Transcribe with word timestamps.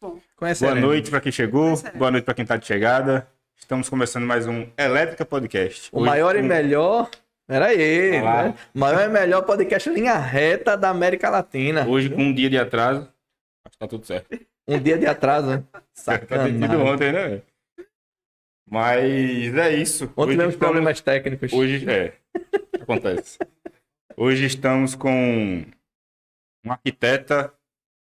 bom. 0.00 0.20
Conhece 0.36 0.64
Boa 0.64 0.74
noite 0.74 1.10
para 1.10 1.20
quem 1.20 1.32
chegou, 1.32 1.74
boa 1.94 2.10
noite 2.10 2.24
para 2.24 2.34
quem 2.34 2.42
está 2.42 2.56
de 2.56 2.66
chegada. 2.66 3.28
Estamos 3.56 3.88
começando 3.88 4.24
mais 4.26 4.46
um 4.46 4.66
Elétrica 4.76 5.24
Podcast. 5.24 5.88
O 5.92 5.98
Hoje 6.00 6.06
maior 6.06 6.36
e 6.36 6.40
com- 6.40 6.46
melhor. 6.46 7.10
Pera 7.46 7.66
aí, 7.66 8.10
Vai 8.10 8.22
lá. 8.22 8.42
né? 8.44 8.54
O 8.74 8.78
maior 8.78 9.00
e 9.02 9.08
melhor 9.08 9.42
podcast 9.42 9.88
linha 9.88 10.14
reta 10.18 10.76
da 10.76 10.90
América 10.90 11.30
Latina. 11.30 11.86
Hoje 11.86 12.10
com 12.10 12.22
um 12.22 12.34
dia 12.34 12.50
de 12.50 12.58
atraso. 12.58 13.02
Acho 13.64 13.72
que 13.72 13.78
tá 13.78 13.86
tudo 13.86 14.04
certo. 14.04 14.38
Um 14.66 14.78
dia 14.80 14.98
de 14.98 15.06
atraso, 15.06 15.48
né? 15.48 15.64
Tá 15.72 15.82
Sacanagem. 15.94 16.62
ontem, 16.76 17.12
né? 17.12 17.42
Mas 18.68 19.54
é 19.56 19.74
isso. 19.76 20.04
Ontem 20.04 20.20
Hoje 20.22 20.30
tivemos 20.32 20.54
estamos- 20.54 20.56
problemas 20.56 21.00
técnicos. 21.00 21.52
Hoje, 21.52 21.88
é. 21.88 22.12
Acontece. 22.80 23.38
Hoje 24.16 24.44
estamos 24.44 24.94
com 24.94 25.64
uma 26.64 26.74
arquiteta 26.74 27.52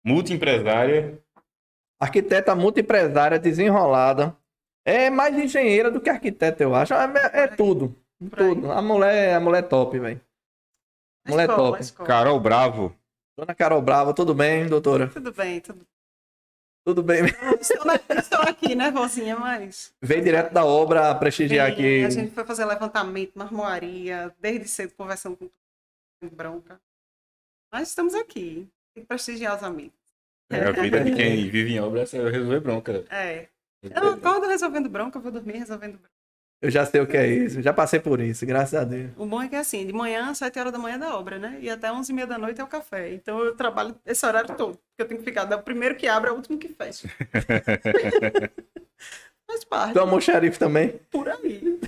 multiempresária. 0.04 1.20
Arquiteta 2.02 2.56
multiempresária 2.56 3.38
desenrolada. 3.40 4.36
É 4.86 5.10
mais 5.10 5.38
engenheira 5.38 5.92
do 5.92 6.00
que 6.02 6.10
arquiteta, 6.10 6.64
eu 6.64 6.74
acho. 6.74 6.94
É, 6.94 7.44
é 7.44 7.48
tudo. 7.48 7.96
Por 8.30 8.40
aí. 8.42 8.56
Tudo. 8.56 8.72
A 8.72 8.82
mulher, 8.82 9.36
a 9.36 9.40
mulher 9.40 9.60
é 9.64 9.68
top, 9.68 10.00
velho. 10.00 10.22
A 11.28 11.32
Mulher 11.32 11.50
escola, 11.50 11.68
top. 11.70 11.78
a 11.78 11.82
escola. 11.82 12.08
Carol 12.08 12.40
Bravo. 12.40 12.96
Dona 13.38 13.54
Carol 13.56 13.82
Brava, 13.82 14.14
tudo 14.14 14.34
bem, 14.34 14.68
doutora? 14.68 15.08
Tudo 15.10 15.32
bem, 15.32 15.62
tudo 15.62 15.86
Tudo 16.86 17.04
bem. 17.04 17.22
Estou, 17.60 17.86
na- 17.86 18.00
estou 18.18 18.40
aqui, 18.42 18.74
nervosinha, 18.76 19.38
mas. 19.38 19.94
Veio 20.02 20.24
direto 20.24 20.52
da 20.54 20.66
obra 20.66 21.14
prestigiar 21.16 21.68
Bem, 21.68 21.74
aqui. 21.76 22.06
A 22.06 22.10
gente 22.10 22.34
foi 22.34 22.44
fazer 22.46 22.66
levantamento, 22.66 23.34
marmoaria, 23.36 24.34
desde 24.40 24.68
cedo 24.68 24.94
conversando 24.96 25.38
com 25.38 25.50
com 26.22 26.30
bronca. 26.36 26.82
Mas 27.72 27.90
estamos 27.90 28.14
aqui. 28.16 28.68
Tem 28.94 29.04
que 29.04 29.08
prestigiar 29.08 29.56
os 29.56 29.64
amigos. 29.64 29.99
É, 30.50 30.64
a 30.66 30.72
vida 30.72 31.04
de 31.04 31.12
quem 31.14 31.48
vive 31.50 31.74
em 31.74 31.80
obra 31.80 32.02
é 32.02 32.30
resolver 32.30 32.60
bronca. 32.60 33.06
É. 33.10 33.48
Eu 33.84 34.10
acordo 34.10 34.48
resolvendo 34.48 34.90
bronca, 34.90 35.20
vou 35.20 35.32
dormir 35.32 35.58
resolvendo 35.58 35.94
bronca. 35.94 36.10
Eu 36.62 36.70
já 36.70 36.86
sei 36.86 37.00
o 37.00 37.08
que 37.08 37.16
é 37.16 37.26
isso. 37.26 37.62
Já 37.62 37.72
passei 37.72 38.02
por 38.02 38.20
isso, 38.20 38.46
graças 38.46 38.74
a 38.78 38.84
Deus. 38.84 39.12
O 39.16 39.26
bom 39.26 39.42
é 39.42 39.48
que 39.48 39.56
é 39.56 39.60
assim, 39.60 39.86
de 39.86 39.94
manhã, 39.94 40.34
7 40.34 40.60
horas 40.60 40.74
da 40.74 40.78
manhã 40.78 40.96
é 40.96 41.00
da 41.00 41.16
obra, 41.18 41.40
né? 41.40 41.58
E 41.62 41.70
até 41.70 41.90
11 41.90 42.12
e 42.12 42.16
meia 42.16 42.28
da 42.28 42.38
noite 42.38 42.60
é 42.60 42.64
o 42.64 42.68
café. 42.68 43.14
Então 43.14 43.40
eu 43.40 43.56
trabalho 43.56 43.96
esse 44.06 44.26
horário 44.26 44.54
todo. 44.58 44.72
Porque 44.74 45.00
eu 45.00 45.08
tenho 45.08 45.20
que 45.22 45.26
ficar 45.26 45.46
do 45.46 45.58
primeiro 45.60 45.96
que 45.96 46.06
abre 46.06 46.30
ao 46.30 46.36
último 46.36 46.58
que 46.58 46.68
fecha. 46.68 47.08
Faz 49.48 49.64
parte, 49.64 49.94
Tu 49.94 50.00
amor 50.02 50.22
xerife 50.22 50.60
também? 50.60 51.00
por 51.10 51.30
aí. 51.30 51.80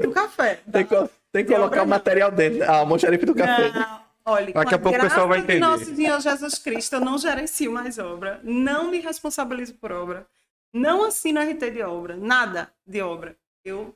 Do 0.00 0.10
café. 0.12 0.60
Tem 0.72 0.84
que, 0.84 0.94
tem 1.30 1.44
que 1.44 1.52
colocar 1.52 1.82
o 1.82 1.86
material 1.86 2.30
dentro. 2.32 2.64
Ah, 2.64 2.80
amor 2.80 2.98
xerife 2.98 3.26
do 3.26 3.34
café. 3.34 3.70
Não, 3.70 4.00
olha, 4.24 4.52
Daqui 4.52 4.74
a 4.74 4.78
pouco 4.78 4.98
o 4.98 5.00
pessoal 5.00 5.28
vai 5.28 5.38
de 5.38 5.44
entender. 5.44 5.60
Nosso 5.60 5.94
Senhor 5.94 6.20
Jesus 6.20 6.58
Cristo, 6.58 6.94
eu 6.94 7.00
não 7.00 7.18
gerencio 7.18 7.72
mais 7.72 7.98
obra. 7.98 8.40
Não 8.42 8.90
me 8.90 9.00
responsabilizo 9.00 9.74
por 9.74 9.92
obra. 9.92 10.26
Não 10.72 11.04
assino 11.04 11.40
RT 11.40 11.70
de 11.70 11.82
obra. 11.82 12.16
Nada 12.16 12.72
de 12.86 13.00
obra. 13.00 13.36
Eu 13.64 13.94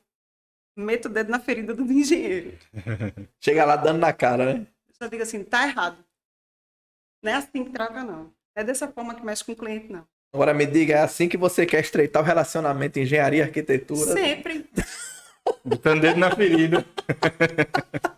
meto 0.75 1.05
o 1.05 1.09
dedo 1.09 1.31
na 1.31 1.39
ferida 1.39 1.73
do 1.73 1.83
engenheiro. 1.83 2.57
Chega 3.39 3.65
lá 3.65 3.75
dando 3.75 3.99
na 3.99 4.11
cara, 4.11 4.53
né? 4.53 4.67
Eu 4.87 4.93
só 4.93 5.07
digo 5.07 5.23
assim, 5.23 5.43
tá 5.43 5.67
errado. 5.67 5.97
Não 7.23 7.31
é 7.31 7.35
assim 7.35 7.63
que 7.63 7.71
trata, 7.71 8.03
não. 8.03 8.31
É 8.55 8.63
dessa 8.63 8.87
forma 8.87 9.15
que 9.15 9.25
mexe 9.25 9.43
com 9.43 9.51
o 9.53 9.55
cliente, 9.55 9.91
não. 9.91 10.05
Agora 10.33 10.53
me 10.53 10.65
diga, 10.65 10.95
é 10.95 10.99
assim 10.99 11.29
que 11.29 11.37
você 11.37 11.65
quer 11.65 11.79
estreitar 11.79 12.21
o 12.21 12.25
relacionamento 12.25 12.99
engenharia 12.99 13.39
e 13.39 13.43
arquitetura? 13.43 14.13
Sempre. 14.13 14.69
Botando 15.63 16.01
dedo 16.01 16.19
na 16.19 16.35
ferida. 16.35 16.85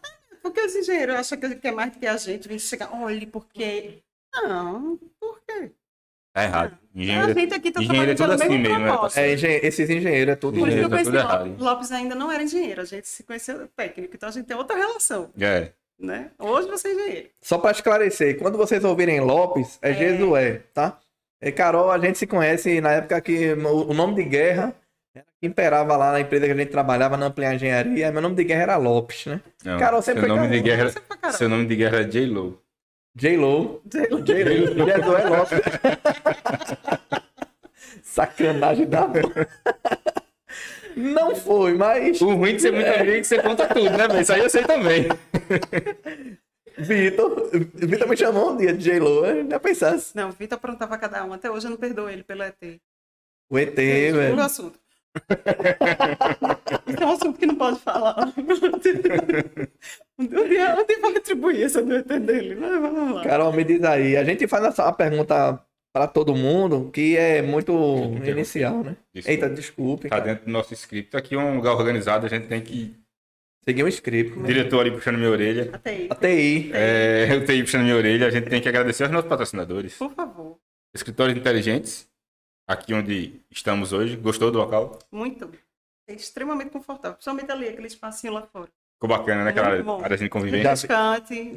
Os 0.67 0.75
engenheiros 0.75 1.15
acham 1.15 1.37
que 1.39 1.55
que 1.55 1.67
é 1.67 1.71
mais 1.71 1.91
do 1.91 1.99
que 1.99 2.05
a 2.07 2.17
gente. 2.17 2.47
Vem 2.47 2.59
chegar, 2.59 2.93
olhe, 2.93 3.25
porque... 3.25 3.99
Não, 4.33 4.99
por 5.19 5.39
quê? 5.47 5.71
Tá 6.33 6.43
errado. 6.43 6.77
A 6.95 6.99
Engenheiro, 6.99 7.33
gente 7.33 7.53
aqui 7.53 7.71
tá 7.71 7.81
engenheiro 7.81 8.11
é 8.11 8.15
tudo 8.15 8.31
assim 8.33 8.49
mesmo 8.59 8.79
mesmo, 8.79 8.85
né? 9.03 9.09
É, 9.15 9.33
engen- 9.33 9.59
esses 9.63 9.89
engenheiros 9.89 10.33
é 10.33 10.35
tudo. 10.35 10.59
Por 10.59 10.67
isso 10.67 10.77
que 10.77 10.83
eu 10.83 10.89
Tá 10.89 10.95
conheci 10.95 11.11
Lopes. 11.11 11.25
errado. 11.31 11.55
Lopes 11.63 11.91
ainda 11.91 12.15
não 12.15 12.31
era 12.31 12.43
engenheiro, 12.43 12.81
a 12.81 12.85
gente 12.85 13.07
se 13.07 13.23
conheceu 13.23 13.67
técnico, 13.75 14.13
então 14.15 14.29
a 14.29 14.31
gente 14.31 14.45
tem 14.45 14.55
outra 14.57 14.75
relação, 14.75 15.31
É. 15.39 15.71
né? 15.99 16.29
Hoje 16.37 16.67
você 16.67 16.89
é 16.89 16.93
engenheiro. 16.93 17.29
Só 17.41 17.57
pra 17.57 17.71
esclarecer, 17.71 18.37
quando 18.37 18.57
vocês 18.57 18.83
ouvirem 18.83 19.19
Lopes, 19.21 19.79
é, 19.81 19.91
É. 19.91 19.93
Jesué, 19.93 20.61
tá? 20.73 20.99
E 21.41 21.51
Carol, 21.51 21.89
a 21.89 21.97
gente 21.97 22.17
se 22.19 22.27
conhece 22.27 22.81
na 22.81 22.91
época 22.91 23.19
que 23.21 23.53
o 23.53 23.93
nome 23.93 24.15
de 24.15 24.23
guerra 24.23 24.75
imperava 25.41 25.95
lá 25.95 26.11
na 26.11 26.19
empresa 26.19 26.45
que 26.45 26.51
a 26.51 26.55
gente 26.55 26.69
trabalhava 26.69 27.15
na 27.17 27.27
Amplia 27.27 27.53
Engenharia. 27.53 28.11
Meu 28.11 28.21
nome 28.21 28.35
de 28.35 28.43
guerra 28.43 28.61
era 28.63 28.77
Lopes, 28.77 29.25
né? 29.27 29.41
Não, 29.63 29.77
Carol 29.79 30.01
sempre 30.01 30.21
seu 30.21 30.29
foi 30.29 30.37
nome 30.37 30.49
de 30.55 30.61
guerra, 30.61 30.91
seu 31.31 31.49
nome 31.49 31.65
de 31.65 31.75
guerra 31.75 31.99
é 31.99 32.03
J-Lo. 32.03 32.61
J-Lo. 33.15 33.81
J-Lo. 33.85 34.21
Jesué 34.25 35.23
Lopes. 35.29 35.59
Sacanagem 38.03 38.87
da 38.87 39.07
porra. 39.07 39.47
Não 40.95 41.35
foi, 41.35 41.75
mas 41.75 42.19
O 42.21 42.33
ruim 42.33 42.55
de 42.55 42.61
ser 42.63 42.71
muito 42.71 42.87
amigo 42.87 43.11
é 43.11 43.19
que 43.19 43.23
você 43.27 43.39
conta 43.41 43.67
tudo, 43.67 43.91
né, 43.91 44.07
velho? 44.07 44.21
Isso 44.21 44.33
aí 44.33 44.39
eu 44.39 44.49
sei 44.49 44.63
também. 44.63 45.07
Vitor, 46.77 47.49
Vitor 47.73 48.07
me 48.07 48.17
chamou 48.17 48.51
um 48.53 48.57
dia 48.57 48.73
de 48.73 48.83
J-Lo, 48.83 49.25
eu 49.25 49.49
já 49.49 49.59
pensasse. 49.59 50.15
Não, 50.15 50.31
Vitor 50.31 50.57
aprontava 50.57 50.97
cada 50.97 51.23
um, 51.23 51.33
até 51.33 51.49
hoje 51.51 51.67
eu 51.67 51.71
não 51.71 51.77
perdoo 51.77 52.09
ele 52.09 52.23
pelo 52.23 52.43
ET. 52.43 52.55
O 53.49 53.57
ET, 53.57 53.73
Puro 53.75 54.17
velho. 54.17 54.39
assunto. 54.41 54.79
Isso 56.87 57.03
é 57.03 57.05
um 57.05 57.11
assunto 57.11 57.37
que 57.39 57.45
não 57.45 57.55
pode 57.55 57.79
falar. 57.79 58.33
Um 60.19 60.25
dia, 60.25 60.75
um 60.75 60.85
dia 60.85 60.95
eu 60.95 61.01
vou 61.01 61.11
retribuir 61.13 61.63
essa 61.63 61.79
ET 61.81 62.07
dele, 62.07 62.55
mas 62.55 62.81
vamos 62.81 63.15
lá. 63.15 63.23
Carol, 63.23 63.53
me 63.53 63.63
diz 63.63 63.83
aí. 63.83 64.17
A 64.17 64.23
gente 64.23 64.47
faz 64.47 64.63
essa 64.65 64.91
pergunta 64.91 65.61
para 65.93 66.07
todo 66.07 66.35
mundo, 66.35 66.89
que 66.91 67.15
é 67.17 67.41
muito 67.41 67.73
inicial, 68.25 68.83
né? 68.83 68.95
Desculpa. 69.13 69.31
Eita, 69.31 69.49
desculpe. 69.49 70.09
Tá 70.09 70.17
cara. 70.17 70.29
dentro 70.29 70.45
do 70.45 70.51
nosso 70.51 70.73
script. 70.73 71.15
Aqui 71.15 71.35
é 71.35 71.37
um 71.37 71.55
lugar 71.55 71.73
organizado, 71.73 72.25
a 72.25 72.29
gente 72.29 72.47
tem 72.47 72.61
que. 72.61 72.95
Segui 73.63 73.83
um 73.83 73.87
script. 73.87 74.33
O 74.37 74.41
Né? 74.41 74.47
diretor 74.47 74.79
ali 74.81 74.91
puxando 74.91 75.17
minha 75.17 75.29
orelha. 75.29 75.69
Até 75.73 75.89
aí, 75.91 76.07
A 76.09 76.15
TI. 76.15 76.71
É, 76.73 77.27
eu 77.31 77.45
tenho 77.45 77.63
puxando 77.65 77.83
minha 77.83 77.95
orelha, 77.97 78.27
a 78.27 78.29
gente 78.31 78.49
tem 78.49 78.61
que 78.61 78.69
agradecer 78.69 79.03
aos 79.03 79.11
nossos 79.11 79.27
patrocinadores. 79.29 79.95
por 79.97 80.13
favor. 80.13 80.57
Escritórios 80.95 81.37
inteligentes, 81.37 82.07
aqui 82.67 82.93
onde 82.93 83.41
estamos 83.49 83.93
hoje. 83.93 84.15
Gostou 84.17 84.51
do 84.51 84.57
local? 84.57 84.99
Muito. 85.11 85.49
É 86.07 86.13
extremamente 86.13 86.69
confortável. 86.71 87.13
Principalmente 87.15 87.51
ali, 87.51 87.67
aquele 87.67 87.87
espacinho 87.87 88.33
lá 88.33 88.41
fora. 88.43 88.69
Ficou 88.93 89.09
bacana, 89.09 89.43
né? 89.43 89.49
Aquela 89.51 89.81
bom. 89.83 90.03
área 90.03 90.17
de 90.17 90.27
convivência. 90.29 90.87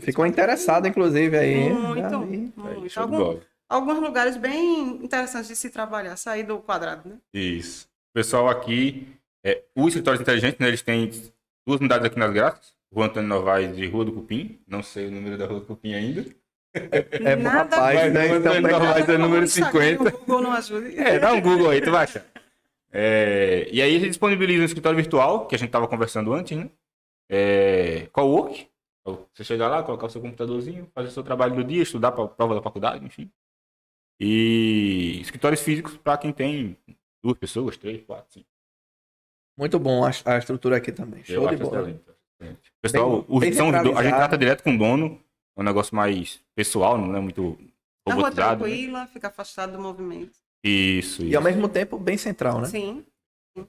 Ficou 0.01 0.27
interessado, 0.27 0.87
inclusive, 0.87 1.37
aí. 1.37 1.71
Muito. 1.73 2.05
Aí, 2.07 2.27
muito. 2.27 2.91
show 2.91 3.07
de 3.07 3.13
Algum- 3.15 3.17
bola. 3.19 3.41
alguns 3.69 3.99
lugares 3.99 4.37
bem 4.37 5.03
interessantes 5.03 5.49
de 5.49 5.57
se 5.57 5.71
trabalhar, 5.71 6.17
sair 6.17 6.43
do 6.43 6.59
quadrado, 6.59 7.09
né? 7.09 7.17
Isso. 7.33 7.87
O 8.11 8.15
pessoal 8.15 8.49
aqui, 8.49 9.07
é, 9.45 9.63
o 9.75 9.87
Escritórios 9.89 10.21
Inteligentes, 10.21 10.59
né, 10.59 10.69
eles 10.69 10.83
têm 10.83 11.09
duas 11.67 11.81
unidades 11.81 12.05
aqui 12.07 12.19
nas 12.19 12.33
Graças. 12.33 12.75
Rua 12.93 13.07
Antônio 13.07 13.29
Novaes 13.29 13.79
e 13.79 13.87
Rua 13.87 14.05
do 14.05 14.13
Cupim. 14.13 14.59
Não 14.67 14.83
sei 14.83 15.07
o 15.07 15.11
número 15.13 15.39
da 15.39 15.47
Rua 15.47 15.61
do 15.61 15.67
Cupim 15.67 15.95
ainda. 15.95 16.27
É 16.73 17.37
bom, 17.37 17.43
Nada 17.43 17.77
rapaz, 17.77 18.13
né? 18.13 18.27
Então, 18.37 18.53
pega- 18.63 18.79
não, 18.79 18.87
mas 18.87 19.09
é 19.09 19.19
número 19.19 19.41
O 19.43 19.45
Instagram, 19.45 19.97
50. 19.97 20.09
O 20.15 20.19
Google 20.21 20.41
não 20.43 20.53
ajuda. 20.53 20.89
É, 21.03 21.19
dá 21.19 21.33
um 21.33 21.41
Google 21.41 21.71
aí, 21.71 21.81
tu 21.81 21.91
vai 21.91 22.05
achar. 22.05 22.25
É, 22.93 23.69
e 23.73 23.81
aí 23.83 23.95
a 23.97 23.99
gente 23.99 24.09
disponibiliza 24.11 24.63
um 24.63 24.67
escritório 24.67 24.97
virtual, 24.97 25.47
que 25.47 25.55
a 25.55 25.59
gente 25.59 25.69
estava 25.69 25.87
conversando 25.89 26.33
antes, 26.33 26.57
né? 26.57 26.71
É, 27.29 28.07
Cowork. 28.13 28.69
Então, 29.03 29.27
Você 29.33 29.45
chegar 29.45 29.69
lá, 29.69 29.83
colocar 29.83 30.07
o 30.07 30.11
seu 30.11 30.21
computadorzinho, 30.21 30.89
fazer 30.95 31.09
o 31.09 31.13
seu 31.13 31.23
trabalho 31.23 31.55
do 31.55 31.65
dia, 31.65 31.83
estudar 31.83 32.13
para 32.13 32.25
a 32.25 32.29
prova 32.29 32.55
da 32.55 32.63
faculdade, 32.63 33.05
enfim. 33.05 33.31
E 34.19 35.19
escritórios 35.23 35.61
físicos 35.63 35.97
para 35.97 36.19
quem 36.19 36.33
tem 36.33 36.77
duas 37.25 37.39
pessoas, 37.39 37.77
três, 37.77 38.03
quatro, 38.05 38.33
cinco. 38.33 38.47
Muito 39.59 39.79
bom 39.79 40.05
a, 40.05 40.11
a 40.27 40.39
estrutura 40.39 40.77
aqui 40.77 40.93
também. 40.93 41.21
Eu 41.29 41.43
Show 41.43 41.49
de 41.49 41.55
acho 41.55 41.65
bola. 41.65 41.81
excelente. 41.81 42.05
Pessoal, 42.83 43.11
Bem- 43.23 43.25
os 43.29 43.41
bem 43.41 43.53
são 43.53 43.69
a 43.71 44.03
gente 44.03 44.15
trata 44.15 44.37
direto 44.39 44.63
com 44.63 44.75
o 44.75 44.79
dono, 44.79 45.07
é 45.07 45.30
um 45.63 45.65
negócio 45.65 45.95
mais 45.95 46.41
pessoal, 46.55 46.97
não 46.99 47.17
é 47.17 47.21
muito 47.21 47.59
Na 48.07 48.15
rua 48.15 48.31
né? 48.31 48.37
tranquila, 48.37 49.07
fica 49.07 49.29
afastado 49.29 49.73
do 49.73 49.81
movimento. 49.81 50.39
Isso, 50.65 51.23
E 51.23 51.35
ao 51.35 51.43
isso. 51.43 51.51
mesmo 51.51 51.69
tempo 51.69 51.99
bem 51.99 52.17
central, 52.19 52.61
né? 52.61 52.67
Sim. 52.67 53.05
sim. 53.57 53.67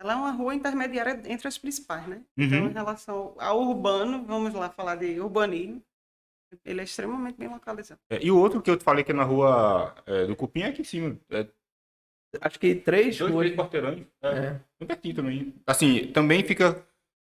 Ela 0.00 0.14
é 0.14 0.16
uma 0.16 0.30
rua 0.32 0.54
intermediária 0.54 1.20
entre 1.26 1.46
as 1.46 1.58
principais, 1.58 2.06
né? 2.06 2.22
Uhum. 2.38 2.44
Então, 2.46 2.66
em 2.66 2.72
relação 2.72 3.34
ao 3.38 3.60
urbano, 3.60 4.24
vamos 4.24 4.54
lá 4.54 4.70
falar 4.70 4.96
de 4.96 5.20
urbanismo, 5.20 5.82
ele 6.64 6.80
é 6.80 6.84
extremamente 6.84 7.36
bem 7.36 7.48
localizado. 7.48 8.00
É, 8.10 8.24
E 8.24 8.30
o 8.30 8.38
outro 8.38 8.60
que 8.62 8.70
eu 8.70 8.76
te 8.76 8.82
falei 8.84 9.04
que 9.04 9.12
é 9.12 9.14
na 9.14 9.22
rua 9.24 9.94
é, 10.06 10.26
do 10.26 10.34
Cupim 10.34 10.62
é 10.62 10.66
aqui 10.68 10.80
em 10.80 10.84
cima. 10.84 11.16
É 11.30 11.46
Acho 12.40 12.58
que 12.60 12.76
três 12.76 13.18
dois, 13.18 13.32
ruas. 13.32 13.46
três 13.46 13.58
quarteirões. 13.58 14.06
É, 14.22 14.28
É. 14.28 14.50
bem 14.78 14.86
pertinho 14.86 15.14
também. 15.16 15.54
Assim, 15.66 16.12
também 16.12 16.44
fica. 16.44 16.84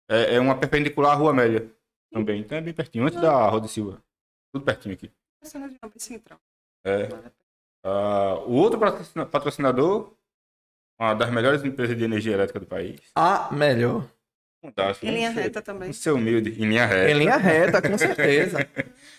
É, 0.09 0.35
é 0.35 0.39
uma 0.39 0.57
perpendicular 0.57 1.11
à 1.13 1.15
Rua 1.15 1.31
Amélia. 1.31 1.69
Também. 2.11 2.41
Então 2.41 2.57
é 2.57 2.61
bem 2.61 2.73
pertinho. 2.73 3.05
Antes 3.05 3.19
da 3.21 3.47
Roda 3.47 3.67
Silva. 3.67 4.01
Tudo 4.53 4.65
pertinho 4.65 4.93
aqui. 4.95 5.11
Essa 5.41 5.57
região 5.59 5.79
é 5.83 5.87
bem 5.87 5.99
central. 5.99 6.39
É. 6.85 7.07
Ah, 7.83 8.35
o 8.45 8.51
outro 8.53 8.79
patrocina- 8.79 9.25
patrocinador, 9.25 10.13
uma 10.99 11.13
das 11.13 11.31
melhores 11.31 11.63
empresas 11.63 11.97
de 11.97 12.03
energia 12.03 12.33
elétrica 12.33 12.59
do 12.59 12.65
país. 12.67 12.99
A 13.15 13.51
melhor. 13.53 14.07
Fantástico. 14.63 15.05
Em 15.07 15.11
linha 15.15 15.33
ser- 15.33 15.41
reta 15.41 15.61
também. 15.61 15.91
ser 15.93 16.11
humilde. 16.11 16.51
Em 16.61 16.67
linha 16.67 16.85
reta. 16.85 17.09
Em 17.11 17.17
linha 17.17 17.37
reta, 17.37 17.81
com 17.81 17.97
certeza. 17.97 18.57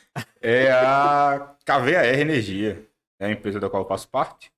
É 0.43 0.71
a 0.71 1.57
KVAR 1.65 2.05
Energia. 2.05 2.87
é 3.19 3.25
a 3.27 3.31
empresa 3.31 3.59
da 3.59 3.71
qual 3.71 3.83
eu 3.85 3.89
faço 3.89 4.07
parte, 4.11 4.53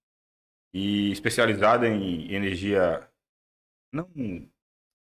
e 0.74 1.12
especializada 1.12 1.86
em 1.86 2.32
energia 2.34 3.08
não 3.92 4.08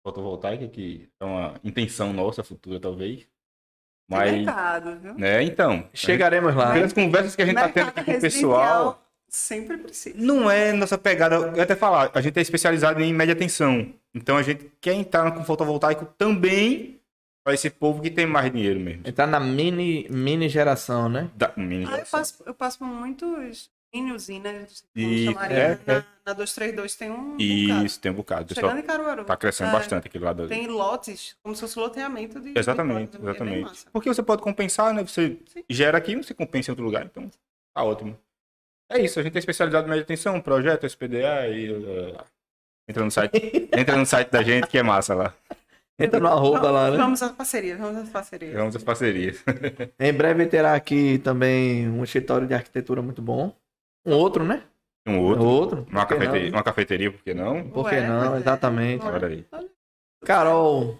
fotovoltaica, 0.07 0.67
que 0.69 1.09
é 1.19 1.25
uma 1.25 1.55
intenção 1.63 2.13
nossa 2.13 2.43
futura, 2.43 2.79
talvez. 2.79 3.27
Mas, 4.09 4.31
mercado, 4.31 4.97
viu? 4.99 5.13
né, 5.15 5.43
então, 5.43 5.89
Chegaremos 5.93 6.55
lá. 6.55 6.71
pelas 6.71 6.93
conversas 6.93 7.35
que 7.35 7.41
a 7.41 7.45
gente 7.45 7.55
tá 7.55 7.67
tendo 7.67 7.89
aqui 7.89 8.03
com 8.05 8.11
o 8.11 8.21
pessoal, 8.21 9.03
Sempre 9.27 9.77
precisa. 9.77 10.15
não 10.17 10.49
é 10.49 10.71
nossa 10.71 10.97
pegada, 10.97 11.35
eu 11.35 11.61
até 11.61 11.75
falar, 11.75 12.09
a 12.13 12.21
gente 12.21 12.37
é 12.37 12.41
especializado 12.41 13.01
em 13.01 13.13
média 13.13 13.35
tensão. 13.35 13.93
Então 14.15 14.37
a 14.37 14.43
gente 14.43 14.71
quer 14.79 14.93
entrar 14.93 15.29
com 15.31 15.43
fotovoltaico 15.43 16.05
também 16.17 17.01
para 17.43 17.53
esse 17.53 17.69
povo 17.69 18.01
que 18.01 18.09
tem 18.09 18.25
mais 18.25 18.49
dinheiro 18.49 18.79
mesmo. 18.79 19.01
Entrar 19.05 19.27
na 19.27 19.41
mini, 19.41 20.07
mini 20.09 20.47
geração, 20.47 21.09
né? 21.09 21.29
Da, 21.35 21.51
mini 21.57 21.85
Ah, 21.85 21.97
eu, 21.99 22.05
passo, 22.05 22.43
eu 22.45 22.53
passo 22.53 22.79
por 22.79 22.87
muitos 22.87 23.69
usinas, 24.13 24.83
como 24.93 25.07
E- 25.07 25.25
chamaria, 25.25 25.57
é, 25.57 25.79
na, 25.85 25.93
é. 25.95 26.05
na 26.25 26.33
232 26.33 26.95
tem 26.95 27.09
um 27.11 27.37
bocado. 27.37 27.85
Isso, 27.85 27.99
tem 27.99 28.11
um 28.11 28.15
bocado. 28.15 28.53
Chegando 28.53 28.79
em 28.79 28.83
Caruaru. 28.83 29.25
tá 29.25 29.37
crescendo 29.37 29.69
É, 29.69 29.73
bastante 29.73 30.07
aquele 30.07 30.23
lado. 30.23 30.47
Tem 30.47 30.67
lotes, 30.67 31.35
como 31.41 31.55
se 31.55 31.61
fosse 31.61 31.79
loteamento 31.79 32.39
de... 32.39 32.57
Exatamente, 32.57 33.17
de 33.17 33.25
é 33.25 33.29
exatamente. 33.29 33.61
massa. 33.61 33.87
Porque 33.91 34.09
você 34.09 34.21
pode 34.21 34.41
compensar, 34.41 34.93
né? 34.93 35.03
Você 35.03 35.37
Sim. 35.47 35.63
gera 35.69 35.97
aqui, 35.97 36.15
você 36.15 36.33
compensa 36.33 36.69
em 36.69 36.73
outro 36.73 36.85
lugar, 36.85 37.05
então 37.05 37.29
tá 37.73 37.83
ótimo. 37.83 38.17
É 38.89 39.01
isso, 39.01 39.19
a 39.19 39.23
gente 39.23 39.35
é 39.35 39.39
especializado 39.39 39.85
em 39.85 39.89
média 39.89 40.05
tensão, 40.05 40.39
projeto, 40.39 40.85
SPDA 40.85 41.47
e. 41.49 41.71
uh, 41.71 42.17
entra 42.87 43.03
no 43.03 43.11
site. 43.11 43.33
entra 43.77 43.97
no 43.97 44.05
site 44.05 44.29
da 44.29 44.41
gente 44.43 44.67
que 44.67 44.77
é 44.77 44.83
massa 44.83 45.13
lá. 45.13 45.33
Entra 45.99 46.19
no 46.19 46.27
arroba 46.27 46.69
lá, 46.69 46.91
né? 46.91 46.97
Vamos 46.97 47.23
às 47.23 47.31
parcerias, 47.31 47.79
vamos 47.79 47.97
às 48.03 48.09
parcerias. 48.09 48.53
Vamos 48.53 48.75
às 48.75 48.83
parcerias. 48.83 49.43
Em 49.99 50.13
breve 50.13 50.45
terá 50.45 50.75
aqui 50.75 51.17
também 51.17 51.89
um 51.89 52.03
escritório 52.03 52.47
de 52.47 52.53
arquitetura 52.53 53.01
muito 53.01 53.21
bom. 53.21 53.53
Um 54.07 54.13
outro, 54.15 54.43
né? 54.45 54.65
Um 55.05 55.19
outro. 55.19 55.43
Outro. 55.45 55.81
Uma 55.89 56.01
não, 56.01 56.07
cafeteria, 56.07 56.49
uma 56.51 56.63
cafeteria, 56.63 57.11
por 57.11 57.21
que 57.23 57.33
não? 57.33 57.69
Por 57.69 57.89
que 57.89 57.99
não? 58.01 58.37
Exatamente. 58.37 59.05
Olha 59.05 59.27
aí. 59.27 59.45
Carol, 60.25 60.97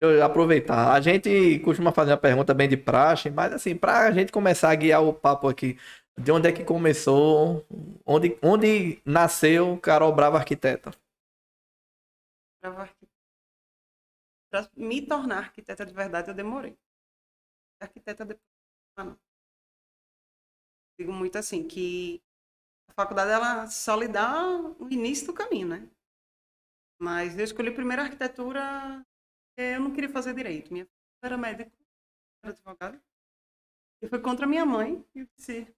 eu 0.00 0.22
aproveitar. 0.22 0.92
A 0.92 1.00
gente 1.00 1.58
costuma 1.60 1.92
fazer 1.92 2.12
uma 2.12 2.16
pergunta 2.18 2.52
bem 2.54 2.68
de 2.68 2.76
praxe, 2.76 3.30
mas 3.30 3.52
assim, 3.52 3.74
pra 3.76 4.10
gente 4.12 4.30
começar 4.32 4.70
a 4.70 4.74
guiar 4.74 5.02
o 5.02 5.12
papo 5.14 5.48
aqui, 5.48 5.78
de 6.18 6.30
onde 6.30 6.48
é 6.48 6.52
que 6.52 6.64
começou, 6.64 7.66
onde, 8.06 8.38
onde 8.42 9.00
nasceu 9.04 9.78
Carol 9.80 10.14
Brava 10.14 10.36
Arquiteta? 10.38 10.90
Pra 12.60 12.70
arqui- 12.82 13.08
pra 14.50 14.68
me 14.76 15.06
tornar 15.06 15.38
arquiteta 15.38 15.84
de 15.86 15.92
verdade, 15.94 16.30
eu 16.30 16.34
demorei. 16.34 16.76
Arquiteta 17.80 18.24
depois. 18.24 18.44
Ah, 18.96 19.04
não. 19.04 19.18
Digo 20.98 21.12
muito 21.12 21.36
assim, 21.36 21.66
que 21.68 22.22
a 22.22 22.25
faculdade 22.96 23.30
ela 23.30 23.66
só 23.68 23.94
lhe 23.96 24.08
dá 24.08 24.46
o 24.80 24.88
início 24.90 25.26
do 25.26 25.34
caminho, 25.34 25.68
né? 25.68 25.90
Mas 27.00 27.38
eu 27.38 27.44
escolhi 27.44 27.70
primeiro 27.70 28.02
a 28.02 28.06
arquitetura 28.06 29.06
porque 29.48 29.74
eu 29.76 29.80
não 29.80 29.92
queria 29.92 30.08
fazer 30.08 30.34
direito. 30.34 30.72
Minha 30.72 30.86
filha 30.86 30.96
era 31.22 31.36
médico, 31.38 31.70
era 32.42 32.52
advogado. 32.52 33.00
E 34.02 34.08
foi 34.08 34.20
contra 34.20 34.46
minha 34.46 34.64
mãe 34.64 35.04
e 35.14 35.20
eu 35.20 35.28
disse, 35.36 35.74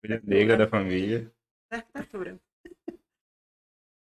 Filha 0.00 0.20
negra 0.22 0.56
da 0.56 0.68
família. 0.68 1.32
da 1.70 1.78
arquitetura. 1.78 2.40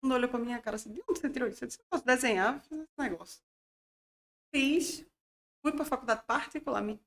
Quando 0.00 0.14
olhou 0.14 0.30
pra 0.30 0.38
minha 0.38 0.60
cara 0.62 0.76
assim, 0.76 0.92
de 0.92 1.02
onde 1.08 1.20
você 1.20 1.28
tirou 1.28 1.48
isso? 1.48 1.64
Eu 1.64 1.68
disse, 1.68 1.80
eu 1.80 1.84
posso 1.90 2.04
desenhar, 2.04 2.60
fazer 2.60 2.82
esse 2.82 2.98
negócio. 2.98 3.42
Fiz, 4.54 5.04
fui 5.60 5.72
pra 5.72 5.84
faculdade 5.84 6.24
particular, 6.24 6.80
me 6.82 7.00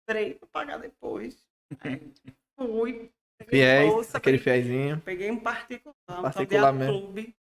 esperei 0.00 0.34
pra 0.34 0.48
pagar 0.48 0.78
depois. 0.78 1.46
Aí, 1.80 2.12
fui, 2.58 3.12
Fiéis, 3.46 3.92
bolsa, 3.92 4.18
aquele 4.18 4.38
peguei, 4.38 4.62
fiéisinho. 4.62 5.00
peguei 5.00 5.30
um 5.30 5.38
particular, 5.38 5.94
um 6.10 6.22
Particular 6.22 6.72
mesmo. 6.72 7.00
clube. 7.00 7.36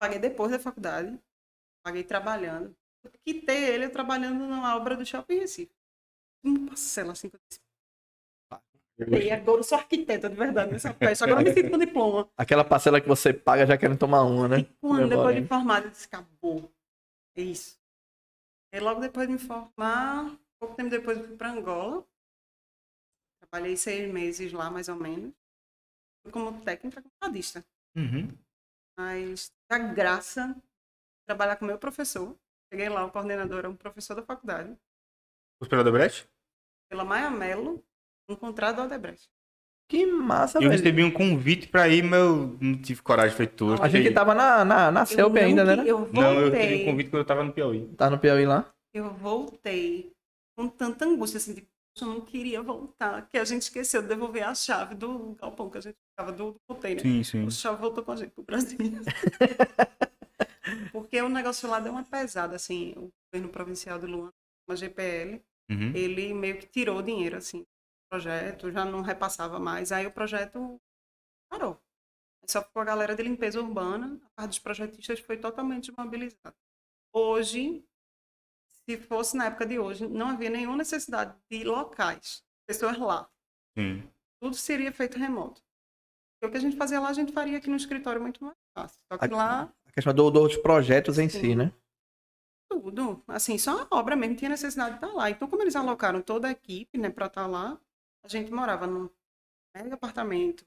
Paguei 0.00 0.18
depois 0.18 0.52
da 0.52 0.58
faculdade, 0.58 1.18
paguei 1.84 2.04
trabalhando. 2.04 2.74
Eu 3.04 3.10
quitei 3.24 3.64
ele 3.64 3.88
trabalhando 3.88 4.38
numa 4.46 4.76
obra 4.76 4.96
do 4.96 5.04
Shopping 5.04 5.40
Recife. 5.40 5.72
Uma 6.44 6.68
parcela 6.68 7.12
assim 7.12 7.28
que 7.28 7.36
eu 7.36 7.40
disse, 7.48 7.60
e 8.98 9.30
agora 9.30 9.60
eu 9.60 9.64
sou 9.64 9.78
arquiteta 9.78 10.28
de 10.28 10.34
verdade 10.34 10.72
nessa 10.72 10.92
peça. 10.92 11.24
Agora 11.24 11.40
eu 11.40 11.44
me 11.44 11.52
sinto 11.52 11.70
com 11.70 11.78
diploma. 11.78 12.28
Aquela 12.36 12.64
parcela 12.64 13.00
que 13.00 13.06
você 13.06 13.32
paga 13.32 13.64
já 13.64 13.78
querendo 13.78 13.98
tomar 13.98 14.22
uma, 14.22 14.48
né? 14.48 14.58
E 14.58 14.64
quando, 14.80 15.08
depois 15.08 15.36
de 15.36 15.46
formada, 15.46 15.86
eu 15.86 15.90
disse, 15.90 16.06
acabou. 16.06 16.72
É 17.36 17.42
isso. 17.42 17.78
E 18.72 18.80
logo 18.80 19.00
depois 19.00 19.28
de 19.28 19.34
me 19.34 19.38
formar, 19.38 20.36
pouco 20.58 20.74
tempo 20.74 20.90
depois 20.90 21.16
eu 21.16 21.24
fui 21.28 21.36
para 21.36 21.52
Angola. 21.52 22.04
Trabalhei 23.50 23.76
seis 23.76 24.12
meses 24.12 24.52
lá, 24.52 24.70
mais 24.70 24.88
ou 24.88 24.96
menos. 24.96 25.32
Fui 26.22 26.32
como 26.32 26.60
técnica 26.62 27.00
computadista. 27.02 27.64
Uhum. 27.96 28.28
Mas 28.98 29.50
a 29.70 29.78
graça 29.78 30.48
de 30.54 30.62
trabalhar 31.26 31.56
com 31.56 31.64
o 31.64 31.68
meu 31.68 31.78
professor. 31.78 32.36
Cheguei 32.72 32.88
lá, 32.88 33.04
o 33.04 33.10
coordenador 33.10 33.60
era 33.60 33.70
um 33.70 33.76
professor 33.76 34.14
da 34.14 34.22
faculdade. 34.22 34.76
Os 35.60 35.68
pela 35.68 35.80
Odebrecht? 35.82 36.28
Pela 36.90 37.04
Maia 37.04 37.30
Mello, 37.30 37.82
um 38.28 38.36
contrato 38.36 38.76
do 38.76 38.82
Odebrecht. 38.82 39.28
Que 39.90 40.04
massa, 40.04 40.58
Eu 40.58 40.62
velho. 40.62 40.72
recebi 40.72 41.02
um 41.02 41.10
convite 41.10 41.66
pra 41.68 41.88
ir, 41.88 42.02
mas 42.02 42.20
eu 42.20 42.58
não 42.60 42.78
tive 42.82 43.00
coragem 43.00 43.30
de 43.30 43.36
feito 43.38 43.54
tudo. 43.56 43.82
A 43.82 43.88
gente 43.88 44.12
tava 44.12 44.34
na, 44.34 44.62
na, 44.62 44.90
na 44.90 45.06
CELP 45.06 45.38
ainda, 45.38 45.64
né? 45.64 45.82
que- 45.82 45.88
Eu 45.88 45.98
voltei. 46.00 46.20
Não, 46.20 46.40
eu 46.40 46.50
tive 46.50 46.82
um 46.82 46.84
convite 46.84 47.08
quando 47.10 47.20
eu 47.22 47.26
tava 47.26 47.42
no 47.42 47.52
Piauí. 47.54 47.88
Tá 47.94 48.10
no 48.10 48.18
Piauí 48.18 48.44
lá. 48.44 48.70
eu 48.92 49.08
voltei 49.14 50.12
com 50.56 50.68
tanta 50.68 51.06
angústia, 51.06 51.38
assim, 51.38 51.54
de, 51.54 51.62
"Poxa, 51.62 51.70
eu 51.72 51.77
não 52.06 52.20
queria 52.20 52.62
voltar, 52.62 53.28
que 53.28 53.38
a 53.38 53.44
gente 53.44 53.62
esqueceu 53.62 54.02
de 54.02 54.08
devolver 54.08 54.42
a 54.42 54.54
chave 54.54 54.94
do 54.94 55.34
galpão 55.34 55.70
que 55.70 55.78
a 55.78 55.80
gente 55.80 55.96
ficava 56.10 56.32
do, 56.32 56.52
do 56.52 56.60
container. 56.68 57.02
Sim, 57.02 57.24
sim. 57.24 57.44
O 57.44 57.50
chave 57.50 57.80
voltou 57.80 58.04
com 58.04 58.12
a 58.12 58.16
gente 58.16 58.30
pro 58.32 58.44
Brasil. 58.44 58.78
Porque 60.92 61.20
o 61.20 61.28
negócio 61.28 61.68
lá 61.68 61.80
deu 61.80 61.92
uma 61.92 62.04
pesada, 62.04 62.56
assim, 62.56 62.92
o 62.96 63.10
governo 63.32 63.52
provincial 63.52 63.98
de 63.98 64.06
Luan, 64.06 64.30
uma 64.68 64.76
GPL, 64.76 65.42
Uhum. 65.70 65.92
ele 65.94 66.32
meio 66.32 66.58
que 66.58 66.66
tirou 66.66 66.98
o 66.98 67.02
dinheiro, 67.02 67.36
assim, 67.36 67.60
do 67.60 67.66
projeto, 68.10 68.72
já 68.72 68.86
não 68.86 69.02
repassava 69.02 69.58
mais, 69.58 69.92
aí 69.92 70.06
o 70.06 70.10
projeto 70.10 70.80
parou. 71.50 71.78
Só 72.46 72.62
ficou 72.62 72.80
a 72.80 72.86
galera 72.86 73.14
de 73.14 73.22
limpeza 73.22 73.60
urbana, 73.60 74.18
a 74.24 74.28
parte 74.34 74.48
dos 74.48 74.58
projetistas 74.58 75.20
foi 75.20 75.36
totalmente 75.36 75.88
desmobilizada. 75.88 76.56
Hoje, 77.14 77.84
se 78.88 78.96
fosse 78.96 79.36
na 79.36 79.46
época 79.46 79.66
de 79.66 79.78
hoje, 79.78 80.08
não 80.08 80.30
havia 80.30 80.48
nenhuma 80.48 80.76
necessidade 80.78 81.36
de 81.50 81.62
locais, 81.62 82.42
pessoas 82.66 82.96
lá. 82.98 83.28
Sim. 83.76 84.02
Tudo 84.40 84.56
seria 84.56 84.90
feito 84.92 85.18
remoto. 85.18 85.62
Porque 86.40 86.46
o 86.48 86.50
que 86.52 86.56
a 86.56 86.60
gente 86.60 86.76
fazia 86.76 86.98
lá, 87.00 87.08
a 87.08 87.12
gente 87.12 87.32
faria 87.32 87.58
aqui 87.58 87.68
no 87.68 87.76
escritório 87.76 88.20
muito 88.20 88.42
mais 88.42 88.56
fácil. 88.76 88.98
Só 89.12 89.18
que 89.18 89.24
Aqui- 89.26 89.34
lá, 89.34 89.70
A 89.86 89.92
questão 89.92 90.14
do- 90.14 90.30
dos 90.30 90.56
projetos 90.56 91.18
em 91.18 91.28
Sim. 91.28 91.40
si, 91.40 91.54
né? 91.54 91.72
tudo. 92.70 93.22
Assim, 93.26 93.58
só 93.58 93.88
a 93.90 93.96
obra 93.98 94.14
mesmo 94.14 94.36
tinha 94.36 94.50
necessidade 94.50 94.98
de 94.98 95.04
estar 95.04 95.12
lá. 95.16 95.30
Então, 95.30 95.48
como 95.48 95.62
eles 95.62 95.74
alocaram 95.74 96.20
toda 96.22 96.48
a 96.48 96.50
equipe, 96.50 96.96
né, 96.98 97.08
para 97.10 97.26
estar 97.26 97.46
lá, 97.46 97.80
a 98.22 98.28
gente 98.28 98.52
morava 98.52 98.86
num 98.86 99.08
mega 99.74 99.94
apartamento, 99.94 100.64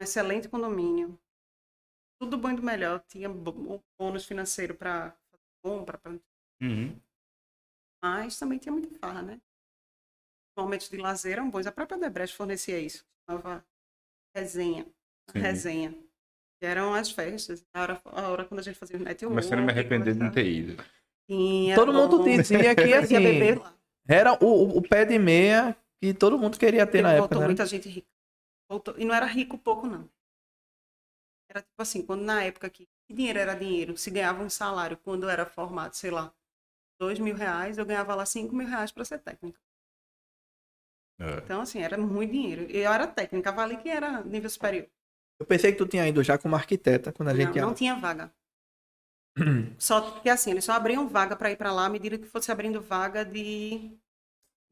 um 0.00 0.04
excelente 0.04 0.48
condomínio. 0.48 1.18
Tudo 2.20 2.36
bom 2.36 2.50
e 2.50 2.56
do 2.56 2.62
melhor. 2.62 3.00
Tinha 3.08 3.28
bônus 3.28 4.26
financeiro 4.26 4.74
para 4.74 5.16
compra, 5.64 5.96
pra... 5.96 6.12
Uhum. 6.60 6.98
Mas 8.14 8.38
também 8.38 8.58
tinha 8.58 8.72
muita 8.72 8.96
farra, 8.98 9.22
né? 9.22 9.40
Momentos 10.58 10.88
de 10.88 10.96
lazer 10.96 11.32
eram 11.34 11.50
bons. 11.50 11.66
A 11.66 11.72
própria 11.72 11.98
Debrecht 11.98 12.34
fornecia 12.36 12.78
isso. 12.78 13.04
Chamava 13.28 13.64
resenha. 14.34 14.86
Sim. 15.30 15.38
Resenha. 15.38 15.90
Que 16.58 16.66
eram 16.66 16.94
as 16.94 17.10
festas. 17.10 17.64
A 17.74 17.82
hora, 17.82 18.00
a 18.04 18.28
hora 18.30 18.44
quando 18.46 18.60
a 18.60 18.62
gente 18.62 18.78
fazia 18.78 18.96
o 18.96 19.00
network. 19.00 19.28
Começando 19.34 19.58
a 19.58 19.62
me 19.62 19.70
arrepender 19.72 20.14
de 20.14 20.20
não 20.20 20.30
ter 20.32 20.46
ido. 20.46 20.82
Era 21.28 21.74
Todo 21.74 21.92
mundo 21.92 22.18
bom. 22.18 22.24
dizia 22.24 22.74
que, 22.74 22.94
assim, 22.94 23.18
beber 23.20 23.58
lá. 23.58 23.76
era 24.08 24.32
o, 24.42 24.78
o- 24.78 24.82
pé 24.88 25.04
de 25.04 25.18
meia 25.18 25.76
que 26.00 26.14
todo 26.14 26.38
mundo 26.38 26.58
queria 26.58 26.86
ter 26.86 27.02
na 27.02 27.08
Porque 27.10 27.18
época, 27.18 27.34
voltou 27.34 27.40
né? 27.40 27.46
muita 27.46 27.66
gente 27.66 27.88
rica. 27.88 28.08
Voltou- 28.70 28.94
E 28.98 29.04
não 29.04 29.14
era 29.14 29.26
rico 29.26 29.58
pouco, 29.58 29.86
não. 29.86 30.08
Era 31.50 31.60
tipo 31.62 31.82
assim, 31.82 32.04
quando 32.04 32.22
na 32.22 32.42
época 32.44 32.70
que 32.70 32.88
dinheiro 33.10 33.38
era 33.38 33.54
dinheiro, 33.54 33.96
se 33.96 34.10
ganhava 34.10 34.42
um 34.42 34.48
salário 34.50 34.96
quando 34.96 35.28
era 35.28 35.44
formado, 35.46 35.94
sei 35.94 36.10
lá, 36.10 36.32
dois 36.98 37.18
mil 37.18 37.34
reais, 37.34 37.78
eu 37.78 37.86
ganhava 37.86 38.14
lá 38.14 38.24
cinco 38.26 38.54
mil 38.54 38.66
reais 38.66 38.92
para 38.92 39.04
ser 39.04 39.18
técnica. 39.18 39.60
É. 41.18 41.38
Então, 41.38 41.60
assim, 41.62 41.80
era 41.80 41.96
muito 41.96 42.32
dinheiro. 42.32 42.62
Eu 42.70 42.92
era 42.92 43.06
técnica, 43.06 43.50
vale 43.52 43.76
que 43.78 43.88
era 43.88 44.22
nível 44.22 44.50
superior. 44.50 44.86
Eu 45.40 45.46
pensei 45.46 45.72
que 45.72 45.78
tu 45.78 45.86
tinha 45.86 46.06
ido 46.08 46.22
já 46.22 46.38
como 46.38 46.54
arquiteta, 46.56 47.12
quando 47.12 47.28
a 47.30 47.34
gente 47.34 47.48
Não, 47.48 47.56
ia... 47.56 47.62
não 47.62 47.74
tinha 47.74 47.94
vaga. 47.94 48.32
Só 49.78 50.20
que 50.20 50.28
assim, 50.30 50.50
eles 50.50 50.64
só 50.64 50.72
abriam 50.72 51.06
vaga 51.08 51.36
para 51.36 51.50
ir 51.50 51.56
para 51.56 51.72
lá 51.72 51.86
à 51.86 51.88
medida 51.88 52.18
que 52.18 52.26
fosse 52.26 52.50
abrindo 52.50 52.80
vaga 52.80 53.24
de 53.24 53.98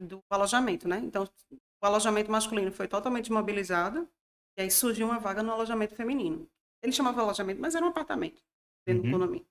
do 0.00 0.22
alojamento, 0.30 0.88
né? 0.88 0.98
Então, 0.98 1.24
o 1.52 1.86
alojamento 1.86 2.30
masculino 2.30 2.72
foi 2.72 2.88
totalmente 2.88 3.24
desmobilizado 3.24 4.08
e 4.58 4.62
aí 4.62 4.70
surgiu 4.70 5.06
uma 5.06 5.18
vaga 5.20 5.42
no 5.42 5.52
alojamento 5.52 5.94
feminino. 5.94 6.48
Ele 6.82 6.92
chamava 6.92 7.20
alojamento, 7.20 7.60
mas 7.60 7.74
era 7.74 7.84
um 7.84 7.88
apartamento 7.90 8.42
dentro 8.86 9.04
Uhum. 9.04 9.10
do 9.10 9.18
condomínio. 9.18 9.46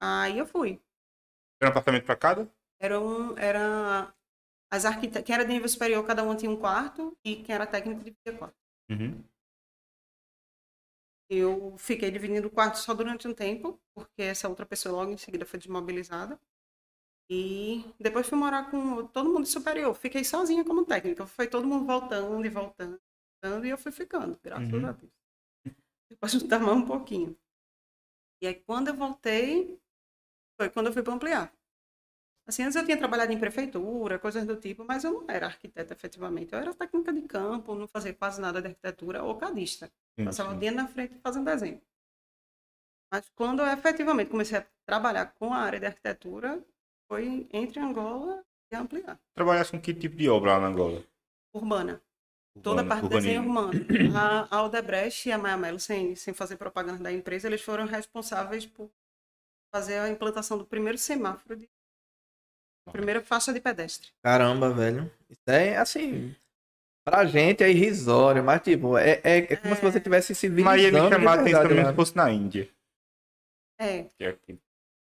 Aí 0.00 0.38
eu 0.38 0.46
fui. 0.46 0.80
Era 1.60 1.68
um 1.68 1.72
apartamento 1.72 2.04
pra 2.04 2.16
cada? 2.16 2.50
Era 2.78 3.00
um 3.00 3.36
era 3.38 4.14
As 4.70 4.84
arquite... 4.84 5.22
Quem 5.22 5.34
era 5.34 5.44
de 5.44 5.52
nível 5.52 5.68
superior, 5.68 6.06
cada 6.06 6.22
um 6.22 6.36
tinha 6.36 6.50
um 6.50 6.58
quarto, 6.58 7.16
e 7.24 7.36
quem 7.42 7.54
era 7.54 7.66
técnico 7.66 8.02
dividia 8.02 8.38
quarto. 8.38 8.56
Uhum. 8.90 9.24
Eu 11.28 11.76
fiquei 11.78 12.10
dividindo 12.10 12.46
o 12.46 12.50
quarto 12.50 12.76
só 12.78 12.94
durante 12.94 13.26
um 13.26 13.34
tempo, 13.34 13.80
porque 13.94 14.22
essa 14.22 14.48
outra 14.48 14.64
pessoa 14.64 14.94
logo 14.94 15.10
em 15.12 15.16
seguida 15.16 15.44
foi 15.44 15.58
desmobilizada. 15.58 16.38
E 17.28 17.84
depois 17.98 18.28
fui 18.28 18.38
morar 18.38 18.70
com 18.70 19.06
todo 19.08 19.32
mundo 19.32 19.46
superior. 19.46 19.92
Fiquei 19.94 20.22
sozinha 20.22 20.64
como 20.64 20.84
técnica. 20.86 21.26
Foi 21.26 21.48
todo 21.48 21.66
mundo 21.66 21.84
voltando 21.84 22.44
e 22.46 22.48
voltando, 22.48 23.00
voltando 23.42 23.66
e 23.66 23.70
eu 23.70 23.78
fui 23.78 23.90
ficando, 23.90 24.38
graças 24.40 24.72
Uhum. 24.72 24.86
a 24.86 24.92
Deus. 24.92 25.12
Depois 26.08 26.30
juntar 26.30 26.60
mais 26.60 26.76
um 26.76 26.86
pouquinho. 26.86 27.36
E 28.40 28.46
aí 28.46 28.54
quando 28.54 28.88
eu 28.88 28.94
voltei, 28.94 29.80
foi 30.56 30.70
quando 30.70 30.86
eu 30.86 30.92
fui 30.92 31.02
para 31.02 31.12
ampliar. 31.14 31.52
Assim, 32.48 32.62
antes 32.62 32.76
eu 32.76 32.84
tinha 32.84 32.96
trabalhado 32.96 33.32
em 33.32 33.38
prefeitura, 33.40 34.18
coisas 34.20 34.46
do 34.46 34.56
tipo, 34.56 34.84
mas 34.84 35.02
eu 35.02 35.12
não 35.12 35.24
era 35.28 35.46
arquiteta 35.46 35.92
efetivamente. 35.94 36.52
Eu 36.52 36.60
era 36.60 36.72
técnica 36.74 37.12
de 37.12 37.22
campo, 37.22 37.74
não 37.74 37.88
fazia 37.88 38.14
quase 38.14 38.40
nada 38.40 38.60
de 38.62 38.68
arquitetura 38.68 39.22
ou 39.22 39.36
cadista. 39.36 39.90
Sim, 40.18 40.24
Passava 40.26 40.50
o 40.50 40.52
sim. 40.54 40.60
dia 40.60 40.70
na 40.70 40.86
frente 40.86 41.18
fazendo 41.18 41.44
desenho. 41.44 41.80
Mas 43.12 43.28
quando 43.34 43.62
eu 43.62 43.66
efetivamente 43.68 44.30
comecei 44.30 44.58
a 44.58 44.66
trabalhar 44.84 45.26
com 45.38 45.52
a 45.52 45.58
área 45.58 45.80
de 45.80 45.86
arquitetura, 45.86 46.64
foi 47.08 47.48
entre 47.52 47.80
Angola 47.80 48.44
e 48.72 48.76
ampliar. 48.76 49.18
Trabalhasse 49.34 49.72
com 49.72 49.80
que 49.80 49.92
tipo 49.94 50.16
de 50.16 50.28
obra 50.28 50.52
lá 50.54 50.60
na 50.60 50.66
Angola? 50.68 51.04
Urbana. 51.52 52.00
Toda 52.62 52.80
a 52.80 52.84
Urbana- 52.84 52.88
parte 52.88 53.02
de 53.08 53.08
desenho 53.16 53.42
urbanismo. 53.42 54.06
urbano. 54.06 54.18
A, 54.18 54.56
Aldebrecht 54.56 55.28
e 55.28 55.32
a 55.32 55.38
Maia 55.38 55.56
Mello, 55.56 55.78
sem, 55.80 56.14
sem 56.16 56.32
fazer 56.32 56.56
propaganda 56.56 57.02
da 57.02 57.12
empresa, 57.12 57.46
eles 57.48 57.60
foram 57.62 57.86
responsáveis 57.86 58.66
por 58.66 58.90
fazer 59.76 59.98
a 59.98 60.08
implantação 60.08 60.56
do 60.56 60.64
primeiro 60.64 60.96
semáforo, 60.96 61.54
de, 61.54 61.68
primeira 62.90 63.20
faixa 63.20 63.52
de 63.52 63.60
pedestre. 63.60 64.08
Caramba, 64.22 64.70
velho. 64.70 65.10
Isso 65.28 65.42
é 65.46 65.76
assim. 65.76 66.34
Pra 67.04 67.26
gente 67.26 67.62
é 67.62 67.70
irrisório, 67.70 68.42
mas 68.42 68.62
tipo, 68.62 68.96
é, 68.96 69.20
é, 69.22 69.38
é 69.38 69.56
como 69.56 69.76
se 69.76 69.82
você 69.82 70.00
tivesse 70.00 70.34
civilizando. 70.34 70.70
Mas 70.70 70.82
ia 70.82 70.92
me 70.92 71.00
de 71.00 71.08
chamar 71.08 71.38
a 71.38 71.40
atenção 71.42 71.62
também 71.62 71.84
né? 71.84 71.90
se 71.90 71.94
fosse 71.94 72.16
na 72.16 72.32
Índia. 72.32 72.68
É, 73.78 74.06
é. 74.18 74.36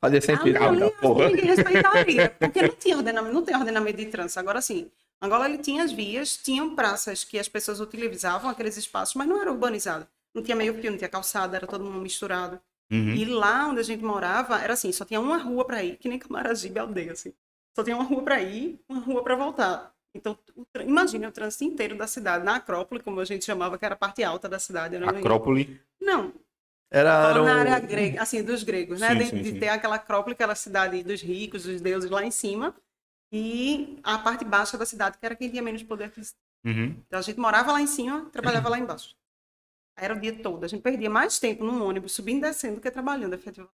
Fazia 0.01 0.21
sentido. 0.21 0.59
Não, 0.59 0.91
porra. 0.91 1.29
ninguém 1.29 1.45
respeitaria, 1.45 2.29
porque 2.37 2.61
não 2.61 2.75
tinha 2.75 2.97
ordenamento, 2.97 3.33
não 3.33 3.43
tem 3.43 3.55
ordenamento 3.55 3.97
de 3.97 4.05
trânsito. 4.07 4.39
Agora 4.39 4.61
sim, 4.61 4.91
Angola 5.21 5.49
ele 5.49 5.57
tinha 5.59 5.83
as 5.83 5.91
vias, 5.91 6.35
tinham 6.35 6.75
praças 6.75 7.23
que 7.23 7.39
as 7.39 7.47
pessoas 7.47 7.79
utilizavam, 7.79 8.49
aqueles 8.49 8.75
espaços, 8.75 9.15
mas 9.15 9.27
não 9.27 9.41
era 9.41 9.51
urbanizado. 9.51 10.05
Não 10.33 10.43
tinha 10.43 10.55
meio 10.55 10.73
fio, 10.73 10.91
não 10.91 10.97
tinha 10.97 11.09
calçada, 11.09 11.55
era 11.55 11.65
todo 11.65 11.83
mundo 11.83 12.01
misturado. 12.01 12.59
Uhum. 12.91 13.13
E 13.15 13.25
lá 13.25 13.67
onde 13.67 13.79
a 13.79 13.83
gente 13.83 14.03
morava, 14.03 14.59
era 14.61 14.73
assim, 14.73 14.91
só 14.91 15.03
tinha 15.05 15.19
uma 15.19 15.37
rua 15.37 15.65
para 15.65 15.83
ir, 15.83 15.97
que 15.97 16.07
nem 16.07 16.19
Camaragibe, 16.19 16.79
aldeia, 16.79 17.13
assim. 17.13 17.33
Só 17.75 17.83
tinha 17.83 17.95
uma 17.95 18.05
rua 18.05 18.21
para 18.23 18.41
ir, 18.41 18.79
uma 18.87 18.99
rua 18.99 19.23
para 19.23 19.35
voltar. 19.35 19.93
Então, 20.13 20.37
o 20.55 20.65
imagine 20.81 21.27
o 21.27 21.31
trânsito 21.31 21.65
inteiro 21.65 21.97
da 21.97 22.07
cidade, 22.07 22.45
na 22.45 22.55
Acrópole, 22.55 23.01
como 23.03 23.19
a 23.19 23.25
gente 23.25 23.43
chamava, 23.43 23.77
que 23.77 23.83
era 23.83 23.95
a 23.95 23.97
parte 23.97 24.23
alta 24.23 24.47
da 24.47 24.59
cidade. 24.59 24.95
Acrópole. 24.95 25.81
Não, 25.99 26.31
Era, 26.89 27.31
era 27.31 27.41
na 27.41 27.41
um- 27.41 27.59
área 27.59 27.79
grega, 27.79 28.21
assim, 28.21 28.41
dos 28.43 28.63
gregos, 28.63 29.01
né? 29.01 29.09
Sim, 29.09 29.17
de, 29.17 29.25
sim, 29.25 29.41
de 29.41 29.51
sim. 29.51 29.59
ter 29.59 29.69
aquela 29.69 29.95
Acrópole, 29.95 30.33
aquela 30.33 30.55
cidade 30.55 31.03
dos 31.03 31.21
ricos, 31.21 31.63
dos 31.63 31.81
deuses 31.81 32.09
lá 32.09 32.23
em 32.23 32.31
cima, 32.31 32.73
e 33.31 33.99
a 34.03 34.17
parte 34.19 34.45
baixa 34.45 34.77
da 34.77 34.85
cidade, 34.85 35.17
que 35.17 35.25
era 35.25 35.35
quem 35.35 35.49
tinha 35.49 35.61
menos 35.61 35.83
poder 35.83 36.05
aquisitivo. 36.05 36.39
Uhum. 36.65 36.95
Então 37.07 37.19
a 37.19 37.21
gente 37.21 37.39
morava 37.39 37.71
lá 37.73 37.81
em 37.81 37.87
cima, 37.87 38.29
trabalhava 38.31 38.69
lá 38.69 38.79
embaixo. 38.79 39.15
Era 39.97 40.13
o 40.13 40.19
dia 40.19 40.37
todo. 40.41 40.63
A 40.63 40.67
gente 40.67 40.81
perdia 40.81 41.09
mais 41.09 41.39
tempo 41.39 41.63
num 41.63 41.83
ônibus 41.83 42.11
subindo 42.13 42.39
e 42.39 42.41
descendo 42.49 42.75
do 42.75 42.81
que 42.81 42.91
trabalhando, 42.91 43.33
efetivamente. 43.33 43.73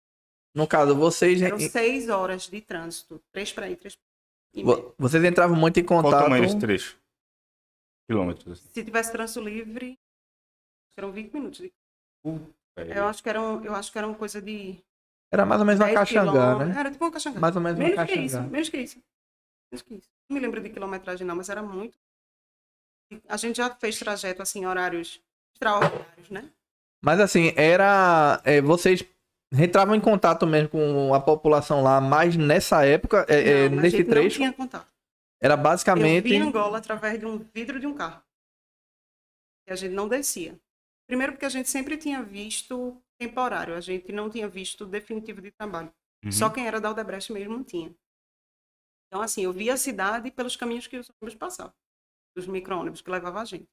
No 0.54 0.66
caso, 0.66 0.94
vocês, 0.96 1.42
Eram 1.42 1.58
seis 1.58 2.08
horas 2.08 2.48
de 2.48 2.60
trânsito, 2.62 3.22
três 3.30 3.52
para 3.52 3.68
ir, 3.68 3.76
três 3.76 3.98
e 4.54 4.62
vocês 4.96 5.22
entravam 5.22 5.54
muito 5.54 5.78
em 5.78 5.84
Qual 5.84 6.02
contato. 6.02 6.22
tamanho 6.24 6.42
desse 6.42 6.58
trecho? 6.58 6.98
Quilômetros. 8.08 8.60
assim. 8.60 8.68
Se 8.72 8.82
tivesse 8.84 9.12
trânsito 9.12 9.40
livre, 9.40 9.98
eram 10.96 11.12
20 11.12 11.32
minutos. 11.34 11.58
de- 11.60 11.72
É. 12.76 12.98
Eu 12.98 13.06
acho 13.06 13.22
que 13.22 13.28
eram, 13.28 13.62
eu 13.64 13.74
acho 13.74 13.92
que 13.92 13.98
era 13.98 14.06
uma 14.06 14.16
coisa 14.16 14.40
de 14.40 14.82
Era 15.30 15.44
mais 15.44 15.60
ou 15.60 15.66
menos 15.66 15.80
uma 15.80 15.86
10 15.86 15.98
caxangá, 15.98 16.64
né? 16.64 16.80
Era 16.80 16.90
tipo 16.90 17.04
uma 17.04 17.10
caxangá. 17.12 17.38
Mais 17.40 17.54
ou 17.56 17.60
menos 17.62 17.78
uma 17.78 17.88
Menos 17.88 18.04
que 18.10 18.18
isso, 18.20 18.42
menos 18.44 18.68
que 18.70 18.76
isso. 18.78 19.02
Menos 19.70 19.82
que 19.82 19.94
isso. 19.94 20.08
Não 20.30 20.34
me 20.34 20.40
lembro 20.40 20.60
de 20.62 20.70
quilometragem 20.70 21.26
não, 21.26 21.36
mas 21.36 21.48
era 21.50 21.62
muito. 21.62 21.98
A 23.28 23.36
gente 23.36 23.56
já 23.56 23.74
fez 23.74 23.98
trajeto 23.98 24.40
assim, 24.42 24.64
horários 24.66 25.20
extraordinários, 25.56 26.30
né? 26.30 26.50
Mas 27.02 27.20
assim, 27.20 27.52
era. 27.56 28.40
é, 28.44 28.60
vocês 28.60 29.04
entravam 29.52 29.94
em 29.94 30.00
contato 30.00 30.46
mesmo 30.46 30.68
com 30.68 31.14
a 31.14 31.20
população 31.20 31.82
lá, 31.82 32.00
mas 32.00 32.36
nessa 32.36 32.84
época, 32.84 33.24
é, 33.28 33.64
é, 33.64 33.68
Não, 33.68 33.78
a 33.78 33.82
nesse 33.82 33.98
gente 33.98 34.08
trecho, 34.08 34.40
Não 34.40 34.46
tinha 34.46 34.52
contato. 34.52 34.88
era 35.40 35.54
Eu 35.54 35.58
basicamente. 35.58 36.28
vi 36.28 36.36
Angola 36.36 36.78
através 36.78 37.18
de 37.18 37.26
um 37.26 37.38
vidro 37.38 37.78
de 37.78 37.86
um 37.86 37.94
carro. 37.94 38.22
E 39.68 39.72
a 39.72 39.76
gente 39.76 39.92
não 39.92 40.08
descia. 40.08 40.58
Primeiro 41.08 41.32
porque 41.32 41.46
a 41.46 41.50
gente 41.50 41.68
sempre 41.68 41.96
tinha 41.96 42.22
visto 42.22 43.00
temporário, 43.18 43.74
a 43.74 43.80
gente 43.80 44.12
não 44.12 44.28
tinha 44.28 44.48
visto 44.48 44.84
definitivo 44.84 45.40
de 45.40 45.50
trabalho. 45.50 45.92
Uhum. 46.24 46.32
Só 46.32 46.50
quem 46.50 46.66
era 46.66 46.80
da 46.80 46.88
Aldebrecht 46.88 47.32
mesmo 47.32 47.62
tinha. 47.62 47.94
Então, 49.06 49.22
assim, 49.22 49.44
eu 49.44 49.52
via 49.52 49.74
a 49.74 49.76
cidade 49.76 50.30
pelos 50.30 50.56
caminhos 50.56 50.86
que 50.88 50.98
os 50.98 51.08
ônibus 51.22 51.38
passavam. 51.38 51.72
Os 52.36 52.46
micro-ônibus 52.46 53.00
que 53.00 53.10
levavam 53.10 53.40
a 53.40 53.44
gente. 53.44 53.68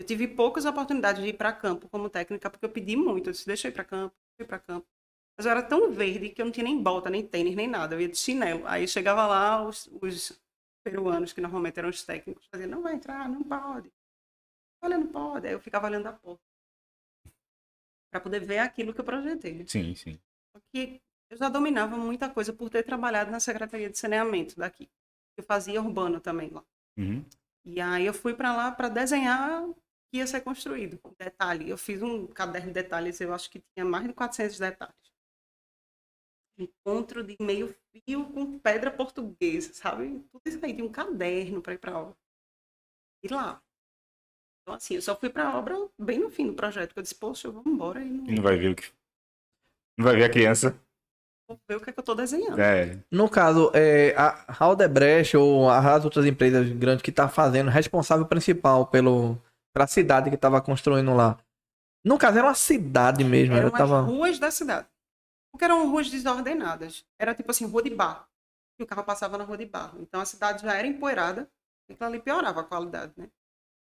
Eu 0.00 0.06
tive 0.06 0.26
poucas 0.26 0.64
oportunidades 0.64 1.22
de 1.22 1.28
ir 1.28 1.34
para 1.34 1.52
campo 1.52 1.86
como 1.90 2.08
técnica, 2.08 2.48
porque 2.48 2.64
eu 2.64 2.70
pedi 2.70 2.96
muito. 2.96 3.28
Eu 3.28 3.32
disse, 3.32 3.46
deixa 3.46 3.68
eu 3.68 3.70
ir 3.70 3.74
para 3.74 3.84
campo, 3.84 4.16
ir 4.38 4.46
para 4.46 4.58
campo. 4.58 4.86
Mas 5.36 5.44
eu 5.44 5.52
era 5.52 5.62
tão 5.62 5.92
verde 5.92 6.30
que 6.30 6.40
eu 6.40 6.46
não 6.46 6.52
tinha 6.52 6.64
nem 6.64 6.82
bota, 6.82 7.10
nem 7.10 7.22
tênis, 7.26 7.54
nem 7.54 7.68
nada. 7.68 7.94
Eu 7.94 8.00
ia 8.00 8.08
de 8.08 8.16
chinelo. 8.16 8.66
Aí 8.66 8.88
chegava 8.88 9.26
lá, 9.26 9.62
os, 9.62 9.90
os 10.00 10.40
peruanos, 10.82 11.34
que 11.34 11.40
normalmente 11.42 11.78
eram 11.78 11.90
os 11.90 12.02
técnicos, 12.02 12.46
faziam, 12.46 12.70
não 12.70 12.80
vai 12.80 12.94
entrar, 12.94 13.28
não 13.28 13.42
pode. 13.42 13.92
Olha, 14.82 14.96
não 14.96 15.06
pode. 15.06 15.46
Aí 15.46 15.52
eu 15.52 15.60
ficava 15.60 15.86
olhando 15.86 16.06
a 16.06 16.14
porta. 16.14 16.40
Para 18.10 18.22
poder 18.22 18.40
ver 18.40 18.60
aquilo 18.60 18.94
que 18.94 19.00
eu 19.02 19.04
projetei. 19.04 19.66
Sim, 19.68 19.94
sim. 19.94 20.18
Só 20.56 20.62
que 20.72 20.98
eu 21.28 21.36
já 21.36 21.50
dominava 21.50 21.98
muita 21.98 22.30
coisa 22.30 22.54
por 22.54 22.70
ter 22.70 22.84
trabalhado 22.84 23.30
na 23.30 23.38
Secretaria 23.38 23.90
de 23.90 23.98
Saneamento 23.98 24.56
daqui. 24.56 24.88
Eu 25.36 25.44
fazia 25.44 25.82
urbano 25.82 26.20
também 26.20 26.48
lá. 26.48 26.64
Uhum. 26.96 27.22
E 27.66 27.82
aí 27.82 28.06
eu 28.06 28.14
fui 28.14 28.32
para 28.32 28.56
lá 28.56 28.72
para 28.72 28.88
desenhar 28.88 29.62
que 30.10 30.18
ia 30.18 30.26
ser 30.26 30.40
construído. 30.40 31.00
Detalhe, 31.18 31.70
eu 31.70 31.78
fiz 31.78 32.02
um 32.02 32.26
caderno 32.26 32.68
de 32.68 32.74
detalhes, 32.74 33.20
eu 33.20 33.32
acho 33.32 33.48
que 33.48 33.62
tinha 33.74 33.84
mais 33.84 34.06
de 34.06 34.12
400 34.12 34.58
detalhes. 34.58 34.94
Encontro 36.58 37.22
de 37.22 37.36
meio 37.40 37.74
fio 37.92 38.30
com 38.32 38.58
pedra 38.58 38.90
portuguesa, 38.90 39.72
sabe? 39.72 40.20
Tudo 40.30 40.42
isso 40.44 40.58
aí, 40.62 40.74
tinha 40.74 40.84
um 40.84 40.92
caderno 40.92 41.62
para 41.62 41.74
ir 41.74 41.78
para 41.78 41.92
a 41.92 42.00
obra. 42.00 42.16
E 43.22 43.28
lá. 43.28 43.62
Então, 44.62 44.74
assim, 44.74 44.94
eu 44.94 45.02
só 45.02 45.16
fui 45.16 45.30
para 45.30 45.48
a 45.48 45.58
obra 45.58 45.74
bem 45.98 46.18
no 46.18 46.30
fim 46.30 46.46
do 46.46 46.54
projeto, 46.54 46.92
que 46.92 46.98
eu 46.98 47.02
disse, 47.02 47.14
poxa, 47.14 47.50
vamos 47.50 47.72
embora 47.72 48.02
e 48.02 48.10
não 48.10 48.24
não 48.24 48.42
vai 48.42 48.56
ver 48.56 48.72
o 48.72 48.74
que. 48.74 48.92
Não 49.96 50.04
vai 50.04 50.16
ver 50.16 50.24
a 50.24 50.30
criança. 50.30 50.78
vou 51.48 51.58
ver 51.68 51.76
o 51.76 51.80
que, 51.80 51.90
é 51.90 51.92
que 51.92 51.98
eu 51.98 52.02
estou 52.02 52.14
desenhando. 52.14 52.60
É. 52.60 53.02
No 53.10 53.28
caso, 53.28 53.70
é, 53.74 54.14
a 54.16 54.44
Aldebrecht 54.62 55.36
ou 55.36 55.70
as 55.70 56.04
outras 56.04 56.26
empresas 56.26 56.68
grandes 56.72 57.02
que 57.02 57.12
tá 57.12 57.28
fazendo, 57.28 57.70
responsável 57.70 58.26
principal 58.26 58.86
pelo, 58.86 59.40
pela 59.72 59.86
cidade 59.86 60.30
que 60.30 60.36
tava 60.36 60.60
construindo 60.60 61.14
lá. 61.14 61.38
No 62.04 62.18
caso, 62.18 62.38
era 62.38 62.46
uma 62.46 62.54
cidade 62.54 63.24
mesmo. 63.24 63.54
Eram 63.54 63.68
Era, 63.68 63.76
tava... 63.76 64.00
as 64.00 64.06
ruas 64.06 64.38
da 64.38 64.50
cidade. 64.50 64.88
Porque 65.52 65.64
eram 65.64 65.90
ruas 65.90 66.08
desordenadas. 66.10 67.04
Era 67.18 67.34
tipo 67.34 67.50
assim, 67.50 67.66
rua 67.66 67.82
de 67.82 67.90
barro. 67.90 68.26
E 68.78 68.82
o 68.82 68.86
carro 68.86 69.04
passava 69.04 69.36
na 69.36 69.44
rua 69.44 69.58
de 69.58 69.66
barro. 69.66 70.00
Então 70.00 70.20
a 70.20 70.24
cidade 70.24 70.62
já 70.62 70.74
era 70.74 70.86
empoeirada. 70.86 71.50
E 71.88 71.92
aquilo 71.92 72.08
ali 72.08 72.20
piorava 72.20 72.60
a 72.60 72.64
qualidade, 72.64 73.12
né? 73.16 73.30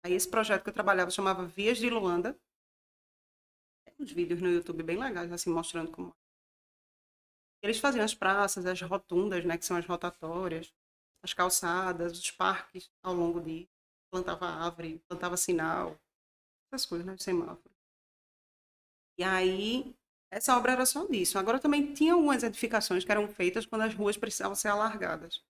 Aí 0.04 0.14
esse 0.14 0.28
projeto 0.28 0.64
que 0.64 0.70
eu 0.70 0.74
trabalhava 0.74 1.12
chamava 1.12 1.46
Vias 1.46 1.78
de 1.78 1.90
Luanda. 1.90 2.38
Tem 3.86 3.94
uns 4.00 4.12
vídeos 4.12 4.42
no 4.42 4.50
YouTube 4.50 4.84
bem 4.84 4.98
legais, 4.98 5.32
assim, 5.32 5.52
mostrando 5.52 5.92
como. 5.92 6.16
Eles 7.64 7.80
faziam 7.80 8.04
as 8.04 8.16
praças, 8.16 8.66
as 8.66 8.82
rotundas, 8.82 9.46
né? 9.46 9.58
Que 9.58 9.66
são 9.66 9.78
as 9.78 9.86
rotatórias. 9.86 10.74
As 11.24 11.34
calçadas, 11.34 12.18
os 12.18 12.32
parques 12.32 12.92
ao 13.04 13.14
longo 13.14 13.40
de. 13.40 13.70
Plantava 14.12 14.46
árvore, 14.48 15.00
plantava 15.08 15.38
sinal. 15.38 15.98
Essas 16.72 16.86
coisas, 16.86 17.06
né? 17.08 17.16
Semáforo. 17.18 17.72
E 19.18 19.24
aí, 19.24 19.96
essa 20.32 20.58
obra 20.58 20.74
era 20.74 20.86
só 20.86 21.06
disso. 21.06 21.38
Agora 21.40 21.60
também 21.60 21.94
tinha 21.94 22.14
algumas 22.14 22.44
edificações 22.44 23.04
que 23.06 23.12
eram 23.12 23.28
feitas 23.28 23.66
quando 23.66 23.84
as 23.84 23.94
ruas 23.94 24.18
precisavam 24.18 24.56
ser 24.56 24.70
alargadas. 24.70 25.44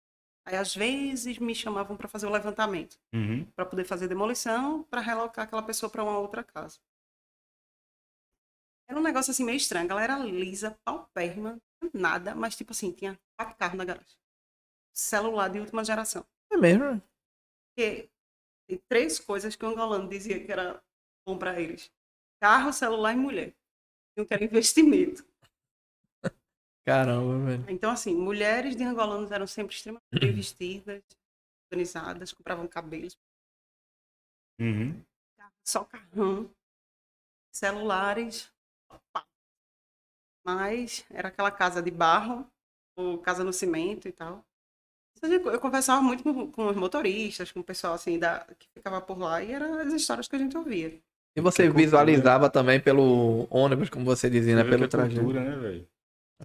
Aí, 0.46 0.56
às 0.56 0.76
vezes, 0.76 1.38
me 1.38 1.54
chamavam 1.54 1.96
para 1.96 2.08
fazer 2.08 2.26
o 2.26 2.32
levantamento, 2.32 2.98
Uhum. 3.14 3.46
para 3.56 3.66
poder 3.66 3.86
fazer 3.86 4.08
demolição, 4.08 4.84
para 4.84 5.00
relocar 5.02 5.46
aquela 5.46 5.62
pessoa 5.62 5.90
para 5.90 6.04
uma 6.04 6.18
outra 6.18 6.44
casa. 6.44 6.80
Era 8.90 9.00
um 9.00 9.04
negócio 9.04 9.32
assim 9.32 9.44
meio 9.46 9.58
estranho. 9.58 9.86
A 9.86 9.90
galera 9.90 10.18
lisa, 10.18 10.78
paupérrima, 10.84 11.62
nada, 11.94 12.36
mas 12.36 12.56
tipo 12.56 12.72
assim, 12.72 12.92
tinha 12.92 13.18
quatro 13.38 13.56
carros 13.56 13.78
na 13.78 13.86
garagem. 13.86 14.18
Celular 14.94 15.48
de 15.50 15.60
última 15.60 15.84
geração. 15.86 16.26
É 16.52 16.58
mesmo? 16.58 17.02
Porque 17.70 18.10
tem 18.72 18.82
três 18.88 19.20
coisas 19.20 19.54
que 19.56 19.66
o 19.66 19.68
angolano 19.68 20.08
dizia 20.08 20.44
que 20.44 20.50
era 20.52 20.82
bom 21.28 21.38
para 21.38 21.60
eles: 21.60 21.92
carro, 22.42 22.72
celular 22.72 23.12
e 23.14 23.18
mulher. 23.18 23.54
Um 24.18 24.26
que 24.26 24.34
era 24.34 24.44
investimento. 24.46 25.26
Caramba, 26.86 27.46
velho. 27.46 27.66
Então, 27.70 27.92
assim, 27.92 28.16
mulheres 28.16 28.76
de 28.76 28.84
angolanos 28.84 29.32
eram 29.32 29.46
sempre 29.46 29.76
extremamente 29.76 30.06
bem 30.20 30.34
vestidas, 30.34 31.02
organizadas, 31.72 32.34
compravam 32.34 32.68
cabelos, 32.68 33.18
Uhum. 34.60 35.04
só 35.64 35.84
carrão, 35.84 36.50
celulares, 37.52 38.52
pá. 39.14 39.26
mas 40.46 41.06
era 41.10 41.28
aquela 41.30 41.52
casa 41.52 41.82
de 41.82 41.92
barro, 41.92 42.48
ou 42.96 43.18
casa 43.20 43.44
no 43.44 43.54
cimento 43.54 44.08
e 44.08 44.12
tal. 44.12 44.46
Eu 45.24 45.60
conversava 45.60 46.02
muito 46.02 46.24
com, 46.24 46.52
com 46.52 46.68
os 46.68 46.76
motoristas, 46.76 47.52
com 47.52 47.60
o 47.60 47.64
pessoal 47.64 47.94
assim 47.94 48.18
da, 48.18 48.46
que 48.58 48.68
ficava 48.74 49.00
por 49.02 49.20
lá, 49.20 49.44
e 49.44 49.52
eram 49.52 49.80
as 49.80 49.94
histórias 49.94 50.28
que 50.28 50.36
a 50.36 50.40
gente 50.40 50.58
ouvia. 50.58 51.00
E 51.36 51.42
você 51.42 51.64
Que 51.64 51.70
cultura. 51.70 51.86
visualizava 51.86 52.50
também 52.50 52.80
pelo 52.82 53.48
ônibus, 53.50 53.90
como 53.90 54.04
você 54.04 54.30
dizia, 54.30 54.56
né? 54.56 54.64
Pelo 54.64 54.84
é 54.86 54.88
trajeto. 54.88 55.16
cultura, 55.22 55.44
né, 55.44 55.56
velho? 55.58 55.88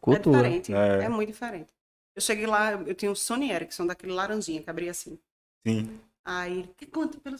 Cultura. 0.00 0.38
É 0.38 0.42
diferente, 0.42 0.74
É. 0.74 1.04
é. 1.04 1.08
muito 1.08 1.28
diferente. 1.32 1.72
Eu 2.14 2.20
cheguei 2.22 2.46
lá, 2.46 2.72
eu 2.72 2.94
tinha 2.94 3.10
um 3.10 3.14
Sony 3.14 3.50
Ericsson, 3.50 3.86
daquele 3.86 4.12
laranjinha 4.12 4.62
que 4.62 4.70
abria 4.70 4.90
assim. 4.90 5.18
Sim. 5.66 5.98
Aí 6.24 6.58
ele, 6.60 6.74
que 6.76 6.86
quanto 6.86 7.18
pelo. 7.20 7.36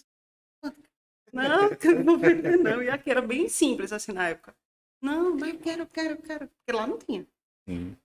Não, 1.33 1.43
não 1.97 2.05
vou 2.05 2.19
vender, 2.19 2.57
não. 2.57 2.83
E 2.83 2.89
aqui 2.89 3.11
era 3.11 3.21
bem 3.23 3.49
simples, 3.49 3.93
assim, 3.93 4.13
na 4.13 4.29
época. 4.29 4.55
Não, 5.03 5.37
mas 5.37 5.53
eu 5.53 5.59
quero, 5.59 5.83
eu 5.83 5.87
quero, 5.87 6.11
eu 6.15 6.17
quero. 6.23 6.49
Porque 6.49 6.73
lá 6.73 6.87
não 6.87 6.99
tinha. 6.99 7.27
Sim. 7.69 7.97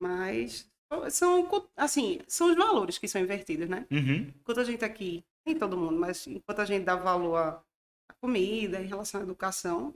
Mas 0.00 0.70
são, 1.10 1.48
assim, 1.76 2.20
são 2.26 2.50
os 2.50 2.56
valores 2.56 2.98
que 2.98 3.08
são 3.08 3.20
invertidos, 3.20 3.68
né? 3.68 3.86
Uhum. 3.90 4.32
Enquanto 4.40 4.60
a 4.60 4.64
gente 4.64 4.84
aqui, 4.84 5.24
nem 5.46 5.58
todo 5.58 5.76
mundo, 5.76 5.98
mas 5.98 6.26
enquanto 6.26 6.60
a 6.60 6.64
gente 6.64 6.84
dá 6.84 6.96
valor 6.96 7.36
à 7.36 7.62
à 8.08 8.14
comida, 8.14 8.80
em 8.80 8.86
relação 8.86 9.20
à 9.20 9.24
educação, 9.24 9.94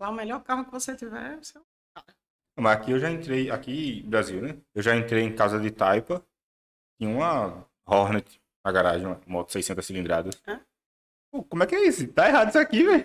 lá 0.00 0.10
o 0.10 0.14
melhor 0.14 0.42
carro 0.42 0.64
que 0.64 0.70
você 0.70 0.96
tiver, 0.96 1.36
você... 1.36 1.60
Mas 2.58 2.76
aqui 2.76 2.90
eu 2.90 2.98
já 2.98 3.10
entrei, 3.10 3.50
aqui 3.50 4.02
Brasil, 4.02 4.40
né? 4.40 4.58
Eu 4.74 4.82
já 4.82 4.96
entrei 4.96 5.22
em 5.22 5.34
casa 5.34 5.60
de 5.60 5.70
taipa, 5.70 6.26
tinha 6.98 7.10
uma 7.10 7.68
Hornet 7.86 8.40
na 8.64 8.72
garagem, 8.72 9.06
uma 9.06 9.20
moto 9.26 9.52
600 9.52 9.84
cilindradas. 9.84 10.42
Hã? 10.46 10.64
Pô, 11.30 11.44
como 11.44 11.62
é 11.62 11.66
que 11.66 11.74
é 11.74 11.86
isso? 11.86 12.08
Tá 12.08 12.28
errado 12.28 12.48
isso 12.48 12.58
aqui, 12.58 12.82
velho. 12.82 13.04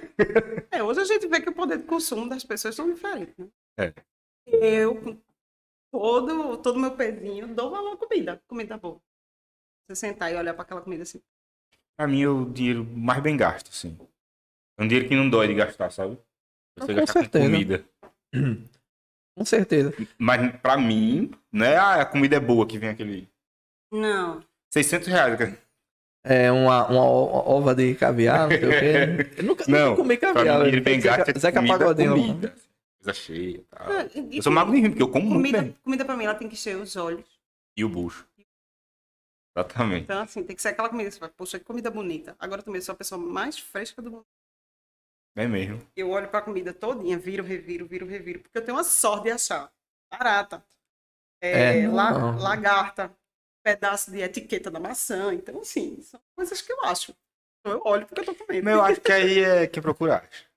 É, 0.71 0.81
hoje 0.81 1.01
a 1.01 1.05
gente 1.05 1.27
vê 1.27 1.41
que 1.41 1.49
o 1.49 1.53
poder 1.53 1.79
de 1.79 1.83
consumo 1.83 2.29
das 2.29 2.45
pessoas 2.45 2.75
são 2.75 2.91
diferentes, 2.93 3.37
né? 3.37 3.49
É. 3.77 3.93
Eu, 4.45 5.19
todo 5.91 6.57
todo 6.57 6.79
meu 6.79 6.91
pezinho, 6.95 7.53
dou 7.53 7.69
valor 7.69 7.93
à 7.93 7.97
comida, 7.97 8.41
comida 8.47 8.77
boa. 8.77 9.01
Você 9.87 9.95
sentar 9.95 10.31
e 10.31 10.35
olhar 10.35 10.53
para 10.53 10.63
aquela 10.63 10.81
comida 10.81 11.03
assim. 11.03 11.21
Pra 11.97 12.07
mim 12.07 12.23
é 12.23 12.27
o 12.27 12.45
dinheiro 12.45 12.83
mais 12.85 13.21
bem 13.21 13.35
gasto, 13.37 13.69
assim. 13.69 13.97
É 14.79 14.83
um 14.83 14.87
dinheiro 14.87 15.07
que 15.09 15.15
não 15.15 15.29
dói 15.29 15.47
de 15.47 15.53
gastar, 15.55 15.91
sabe? 15.91 16.17
Você 16.79 16.93
Com 16.93 16.99
gastar 16.99 17.19
certeza. 17.21 17.45
com 17.45 17.51
comida. 17.51 17.85
Com 19.37 19.45
certeza. 19.45 19.93
Mas 20.17 20.55
pra 20.57 20.77
mim, 20.77 21.31
não 21.51 21.65
é 21.65 21.75
ah, 21.77 22.01
a 22.01 22.05
comida 22.05 22.35
é 22.35 22.39
boa 22.39 22.67
que 22.67 22.77
vem 22.77 22.89
aquele... 22.89 23.29
Não, 23.91 24.43
600 24.73 25.07
reais, 25.07 25.37
cara. 25.37 25.57
É 26.23 26.51
uma, 26.51 26.85
uma 26.87 27.03
ova 27.03 27.73
de 27.73 27.95
caviar, 27.95 28.41
não 28.49 28.57
sei 28.57 28.67
o 28.67 28.69
quê. 28.71 29.31
Eu 29.39 29.43
nunca, 29.43 29.65
Não, 29.67 29.89
nunca 29.91 30.01
comi 30.01 30.17
Pra 30.17 30.29
mim, 30.29 30.35
caviar. 30.35 30.81
bem 30.81 30.99
gasto 30.99 31.25
Zeca, 31.25 31.37
é 31.37 31.39
Zeca 31.39 31.59
comida, 31.59 31.77
Pagodinho. 31.77 32.11
comida. 32.11 32.55
Coisa 33.03 33.13
cheia 33.13 33.57
e 33.57 33.63
tal. 33.63 33.87
Ah, 33.91 34.05
e- 34.15 34.37
Eu 34.37 34.43
sou 34.43 34.51
magro 34.51 34.73
de 34.73 34.79
rim, 34.81 34.89
porque 34.89 35.01
eu 35.01 35.09
como 35.09 35.25
muito 35.25 35.37
comida, 35.37 35.61
bem. 35.61 35.73
comida 35.83 36.05
para 36.05 36.15
mim 36.17 36.25
ela 36.25 36.35
tem 36.35 36.47
que 36.47 36.53
encher 36.53 36.77
os 36.77 36.95
olhos. 36.95 37.25
E 37.75 37.83
o 37.83 37.89
bucho. 37.89 38.27
Exatamente. 39.55 40.03
Então, 40.03 40.21
assim, 40.21 40.43
tem 40.43 40.55
que 40.55 40.61
ser 40.61 40.69
aquela 40.69 40.89
comida. 40.89 41.09
Você 41.11 41.19
vai, 41.19 41.29
poxa, 41.29 41.59
que 41.59 41.65
comida 41.65 41.89
bonita. 41.91 42.35
Agora 42.39 42.61
eu 42.61 42.65
também 42.65 42.79
sou 42.81 42.93
a 42.93 42.95
pessoa 42.97 43.19
mais 43.19 43.57
fresca 43.59 44.01
do 44.01 44.11
mundo. 44.11 44.25
É 45.35 45.47
mesmo. 45.47 45.81
Eu 45.95 46.09
olho 46.09 46.29
pra 46.29 46.41
comida 46.41 46.73
todinha, 46.73 47.17
viro, 47.17 47.43
reviro, 47.43 47.85
viro, 47.87 48.05
reviro. 48.05 48.39
Porque 48.41 48.57
eu 48.57 48.63
tenho 48.65 48.77
uma 48.77 48.83
sorte 48.83 49.23
de 49.23 49.31
achar 49.31 49.71
barata, 50.11 50.63
é, 51.41 51.79
É, 51.81 51.87
la- 51.87 52.11
não. 52.11 52.37
lagarta, 52.39 53.15
pedaço 53.63 54.11
de 54.11 54.19
etiqueta 54.21 54.69
da 54.71 54.79
maçã. 54.79 55.33
Então, 55.33 55.59
assim, 55.61 56.01
são 56.01 56.21
coisas 56.35 56.61
que 56.61 56.71
eu 56.71 56.83
acho. 56.85 57.15
Então, 57.61 57.73
eu 57.77 57.81
olho 57.85 58.05
porque 58.07 58.21
eu 58.21 58.25
tô 58.25 58.35
comendo. 58.35 58.65
Mas 58.65 58.73
eu 58.75 58.81
acho 58.83 59.01
que 59.01 59.11
aí 59.11 59.39
é 59.39 59.67
que 59.67 59.79
é 59.79 59.81
procurar. 59.81 60.29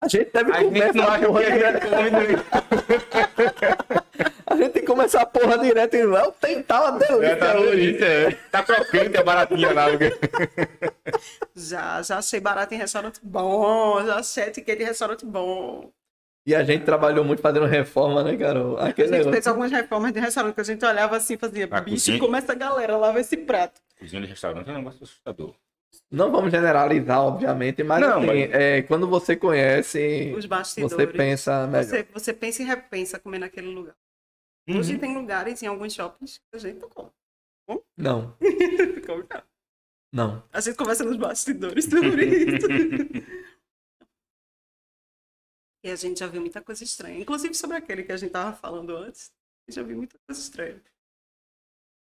A 0.00 0.06
gente 0.08 0.30
deve 0.32 0.52
A 0.52 0.62
comer 0.64 0.82
gente 0.86 0.96
não 0.96 1.08
acha 1.08 1.18
que 1.18 1.26
porra 1.26 1.40
a 1.40 1.50
direto. 1.50 1.88
gente. 1.88 2.42
A 4.50 4.56
gente 4.56 4.70
tem 4.72 4.80
que 4.82 4.88
começar 4.88 5.20
a 5.22 5.26
porra 5.26 5.58
direto 5.58 5.94
e 5.94 6.04
não 6.04 6.32
tentar 6.32 6.80
uma 6.90 6.98
delícia 6.98 7.26
É, 7.26 7.36
tá 7.36 7.58
hoje. 7.60 8.02
é. 8.02 8.30
Tá 8.50 8.62
crocante, 8.62 9.16
é 9.16 9.22
baratinha 9.22 9.72
lá. 9.74 9.84
Já, 11.54 12.00
já 12.02 12.18
achei 12.18 12.40
barato 12.40 12.74
em 12.74 12.78
restaurante 12.78 13.20
bom, 13.22 14.02
já 14.04 14.16
achei 14.16 14.44
etiqueta 14.44 14.82
em 14.82 14.86
restaurante 14.86 15.24
bom. 15.26 15.90
E 16.46 16.54
a 16.54 16.64
gente 16.64 16.84
trabalhou 16.84 17.24
muito 17.24 17.42
fazendo 17.42 17.66
reforma, 17.66 18.24
né, 18.24 18.36
Carol? 18.38 18.78
A 18.78 18.86
Aquele 18.88 19.08
gente 19.08 19.16
fez 19.18 19.26
negócio. 19.34 19.50
algumas 19.50 19.70
reformas 19.70 20.12
de 20.12 20.18
restaurante 20.20 20.54
que 20.54 20.60
a 20.62 20.64
gente 20.64 20.84
olhava 20.84 21.16
assim 21.16 21.34
e 21.34 21.38
fazia, 21.38 21.68
A 21.70 21.80
bicho, 21.82 21.96
cozinha- 21.96 22.18
como 22.18 22.34
essa 22.36 22.54
galera 22.54 22.96
lava 22.96 23.20
esse 23.20 23.36
prato. 23.36 23.80
Cozinha 24.00 24.22
de 24.22 24.28
restaurante 24.28 24.68
é 24.70 24.72
um 24.72 24.76
negócio 24.78 25.02
assustador. 25.04 25.54
Não 26.10 26.30
vamos 26.32 26.50
generalizar, 26.50 27.20
obviamente, 27.20 27.82
mas, 27.82 28.00
Não, 28.00 28.18
assim, 28.18 28.26
mas- 28.26 28.50
é, 28.52 28.82
quando 28.82 29.06
você 29.08 29.36
conhece, 29.36 30.32
Os 30.36 30.46
bastidores. 30.46 30.92
você 30.96 31.06
pensa 31.06 31.66
melhor. 31.66 31.84
Você, 31.84 32.02
você 32.12 32.32
pensa 32.32 32.62
e 32.62 32.66
repensa 32.66 33.18
comer 33.18 33.38
naquele 33.38 33.68
lugar. 33.68 33.94
Hoje 34.68 34.98
tem 34.98 35.14
lugares 35.16 35.62
em 35.62 35.66
alguns 35.66 35.94
shoppings 35.94 36.38
que 36.38 36.44
a 36.56 36.58
gente 36.58 36.78
não 36.80 36.88
come. 36.88 37.10
Não, 37.96 38.36
Come 39.06 39.24
não. 39.30 39.42
não. 40.12 40.42
A 40.52 40.60
gente 40.60 40.76
conversa 40.76 41.04
nos 41.04 41.16
bastidores 41.16 41.84
sobre 41.86 42.24
isso. 42.26 42.66
e 45.84 45.90
a 45.90 45.96
gente 45.96 46.20
já 46.20 46.26
viu 46.26 46.40
muita 46.40 46.60
coisa 46.62 46.82
estranha. 46.84 47.18
Inclusive 47.18 47.54
sobre 47.54 47.76
aquele 47.76 48.02
que 48.02 48.12
a 48.12 48.16
gente 48.16 48.30
tava 48.30 48.54
falando 48.56 48.96
antes. 48.96 49.30
A 49.66 49.70
gente 49.70 49.76
já 49.76 49.82
viu 49.82 49.96
muita 49.96 50.16
coisa 50.26 50.40
estranha. 50.40 50.82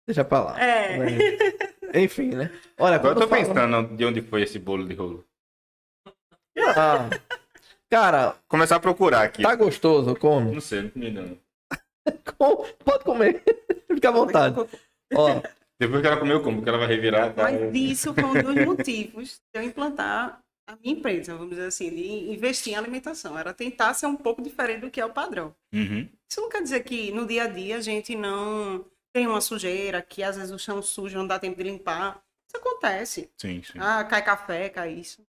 Deixa 0.07 0.25
pra 0.25 0.45
lá. 0.45 0.61
É. 0.61 0.99
né? 0.99 1.09
Enfim, 1.95 2.29
né? 2.31 2.51
Olha, 2.79 2.97
Agora 2.97 3.15
eu 3.15 3.21
tô 3.23 3.29
fala- 3.29 3.45
pensando 3.45 3.97
de 3.97 4.05
onde 4.05 4.23
foi 4.23 4.43
esse 4.43 4.59
bolo 4.59 4.87
de 4.87 4.95
rolo. 4.95 5.25
Ah, 6.59 7.09
cara, 7.91 8.35
Começar 8.49 8.77
a 8.77 8.81
procurar 8.81 9.23
aqui. 9.25 9.43
tá 9.43 9.55
gostoso, 9.55 10.15
come. 10.17 10.53
Não 10.53 10.61
sei, 10.61 10.83
não 10.83 10.91
comi 10.91 11.11
não. 11.11 11.39
Pode 12.85 13.05
comer. 13.05 13.43
Fica 13.93 14.09
à 14.09 14.13
vontade. 14.13 14.57
Ó, 15.15 15.41
Depois 15.79 16.01
que 16.01 16.07
ela 16.07 16.17
comeu, 16.17 16.43
como? 16.43 16.57
Porque 16.57 16.69
ela 16.69 16.79
vai 16.79 16.89
revirar. 16.89 17.35
Tá? 17.35 17.45
Mas 17.45 17.75
isso 17.75 18.15
foi 18.15 18.25
um 18.25 18.33
dos 18.43 18.65
motivos 18.65 19.41
de 19.55 19.61
eu 19.61 19.63
implantar 19.63 20.41
a 20.69 20.77
minha 20.77 20.95
empresa, 20.97 21.35
vamos 21.35 21.51
dizer 21.51 21.67
assim, 21.67 21.91
de 21.91 22.33
investir 22.33 22.73
em 22.73 22.77
alimentação. 22.77 23.39
Era 23.39 23.53
tentar 23.53 23.95
ser 23.95 24.07
um 24.07 24.17
pouco 24.17 24.43
diferente 24.43 24.81
do 24.81 24.91
que 24.91 25.01
é 25.01 25.05
o 25.05 25.13
padrão. 25.13 25.55
Uhum. 25.73 26.09
Isso 26.31 26.41
não 26.41 26.49
quer 26.49 26.63
dizer 26.63 26.81
que 26.85 27.13
no 27.13 27.27
dia 27.27 27.45
a 27.45 27.49
dia 27.49 27.77
a 27.77 27.81
gente 27.81 28.17
não 28.17 28.85
tem 29.17 29.27
uma 29.27 29.41
sujeira, 29.41 30.03
que 30.03 30.23
às 30.23 30.37
vezes 30.37 30.53
o 30.53 30.59
chão 30.59 30.83
sujo 30.83 31.17
não 31.17 31.27
dá 31.27 31.39
tempo 31.39 31.57
de 31.57 31.63
limpar. 31.63 32.23
Isso 32.47 32.59
acontece. 32.59 33.33
Sim, 33.41 33.63
sim. 33.63 33.79
Ah, 33.81 34.05
cai 34.05 34.23
café, 34.23 34.69
cai 34.69 34.93
isso. 34.93 35.27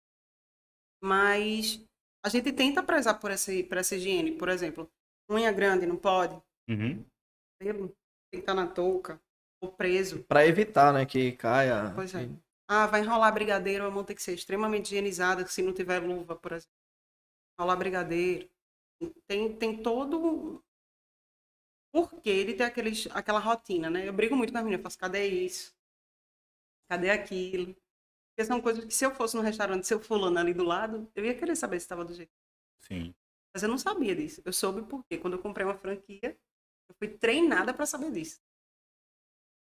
Mas 1.01 1.81
a 2.25 2.29
gente 2.29 2.53
tenta 2.53 2.83
prezar 2.83 3.21
por, 3.21 3.31
esse, 3.31 3.63
por 3.63 3.79
essa 3.79 3.95
higiene. 3.95 4.33
Por 4.33 4.49
exemplo, 4.49 4.91
unha 5.31 5.53
grande 5.53 5.87
não 5.87 5.97
pode, 5.97 6.35
Uhum. 6.69 7.05
pelo 7.61 7.89
tem 7.89 7.97
que 8.33 8.39
estar 8.39 8.55
na 8.55 8.67
touca, 8.67 9.23
ou 9.63 9.71
preso. 9.71 10.25
pra 10.25 10.45
evitar, 10.45 10.93
né, 10.93 11.07
que 11.07 11.31
caia. 11.33 11.93
Pois 11.95 12.13
é. 12.13 12.29
Ah, 12.69 12.89
vai 12.89 13.03
enrolar 13.03 13.33
brigadeiro, 13.33 13.87
a 13.87 13.91
mão 13.91 14.03
tem 14.03 14.17
que 14.17 14.23
ser 14.23 14.35
extremamente 14.35 14.87
higienizada 14.87 15.47
se 15.47 15.63
não 15.63 15.73
tiver 15.73 16.01
luva, 16.01 16.35
por 16.35 16.51
exemplo. 16.51 16.75
Enrolar 17.57 17.79
brigadeiro. 17.79 18.51
Tem, 19.29 19.57
tem 19.57 19.81
todo 19.81 20.61
porquê 21.97 22.29
ele 22.29 22.53
ter 22.53 22.65
aqueles, 22.65 23.09
aquela 23.13 23.39
rotina, 23.39 23.89
né? 23.89 24.07
Eu 24.07 24.13
brigo 24.13 24.37
muito 24.37 24.53
com 24.53 24.59
as 24.59 24.65
meninas, 24.65 24.81
eu 24.81 24.83
faço, 24.83 24.99
cadê 24.99 25.27
isso? 25.27 25.75
Cadê 26.91 27.09
aquilo? 27.09 27.75
Porque 28.29 28.45
são 28.45 28.61
coisas 28.61 28.85
que 28.85 28.93
se 28.93 29.07
eu 29.07 29.15
fosse 29.15 29.35
no 29.35 29.43
restaurante, 29.43 29.87
se 29.87 29.95
eu 29.95 30.01
fulano 30.01 30.39
ali 30.39 30.53
do 30.53 30.63
lado, 30.63 31.11
eu 31.15 31.25
ia 31.25 31.35
querer 31.35 31.57
saber 31.57 31.81
se 31.81 31.85
estava 31.87 32.05
do 32.05 32.13
jeito. 32.13 32.35
Sim. 32.81 33.15
Mas 33.55 33.63
eu 33.63 33.69
não 33.71 33.79
sabia 33.79 34.15
disso. 34.15 34.43
Eu 34.45 34.53
soube 34.53 34.83
porque 34.83 35.17
quando 35.17 35.39
eu 35.39 35.43
comprei 35.43 35.65
uma 35.67 35.79
franquia, 35.79 36.39
eu 36.87 36.95
fui 36.99 37.09
treinada 37.09 37.73
para 37.73 37.87
saber 37.87 38.13
disso. 38.13 38.43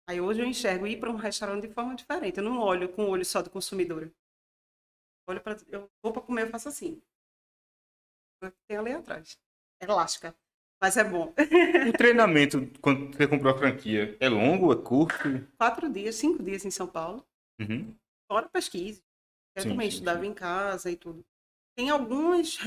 Aí 0.09 0.19
hoje 0.19 0.41
eu 0.41 0.47
enxergo 0.47 0.87
ir 0.87 0.99
para 0.99 1.11
um 1.11 1.17
restaurante 1.17 1.69
de 1.69 1.75
forma 1.75 1.95
diferente. 1.95 2.39
Eu 2.39 2.45
não 2.45 2.59
olho 2.59 2.91
com 2.91 3.05
o 3.05 3.11
olho 3.11 3.25
só 3.25 3.43
do 3.43 3.51
consumidor. 3.51 4.05
Eu 4.05 4.13
olho 5.29 5.43
para 5.43 5.59
eu 5.69 5.91
vou 6.03 6.11
para 6.11 6.23
comer, 6.23 6.47
eu 6.47 6.51
faço 6.51 6.71
assim. 6.71 7.03
Tem 8.67 8.79
ali 8.79 8.93
atrás. 8.93 9.39
É 9.79 9.85
elástica, 9.85 10.35
mas 10.85 10.99
é 10.99 11.05
bom. 11.05 11.33
O 11.89 11.93
treinamento, 11.97 12.71
quando 12.83 13.17
você 13.17 13.27
comprou 13.27 13.55
a 13.55 13.57
franquia, 13.57 14.15
é 14.21 14.29
longo, 14.29 14.71
é 14.71 14.77
curto? 14.77 15.17
Quatro 15.57 15.91
dias, 15.91 16.15
cinco 16.17 16.43
dias 16.43 16.63
em 16.67 16.71
São 16.71 16.87
Paulo, 16.87 17.25
Uhum. 17.59 17.95
fora 18.31 18.47
pesquisa. 18.51 19.01
Eu 19.57 19.63
Sim, 19.63 19.69
também 19.71 19.89
sim, 19.89 19.95
estudava 19.95 20.21
sim. 20.21 20.31
em 20.31 20.35
casa 20.35 20.91
e 20.91 20.97
tudo. 20.97 21.25
Tem 21.75 21.89
alguns 21.89 22.59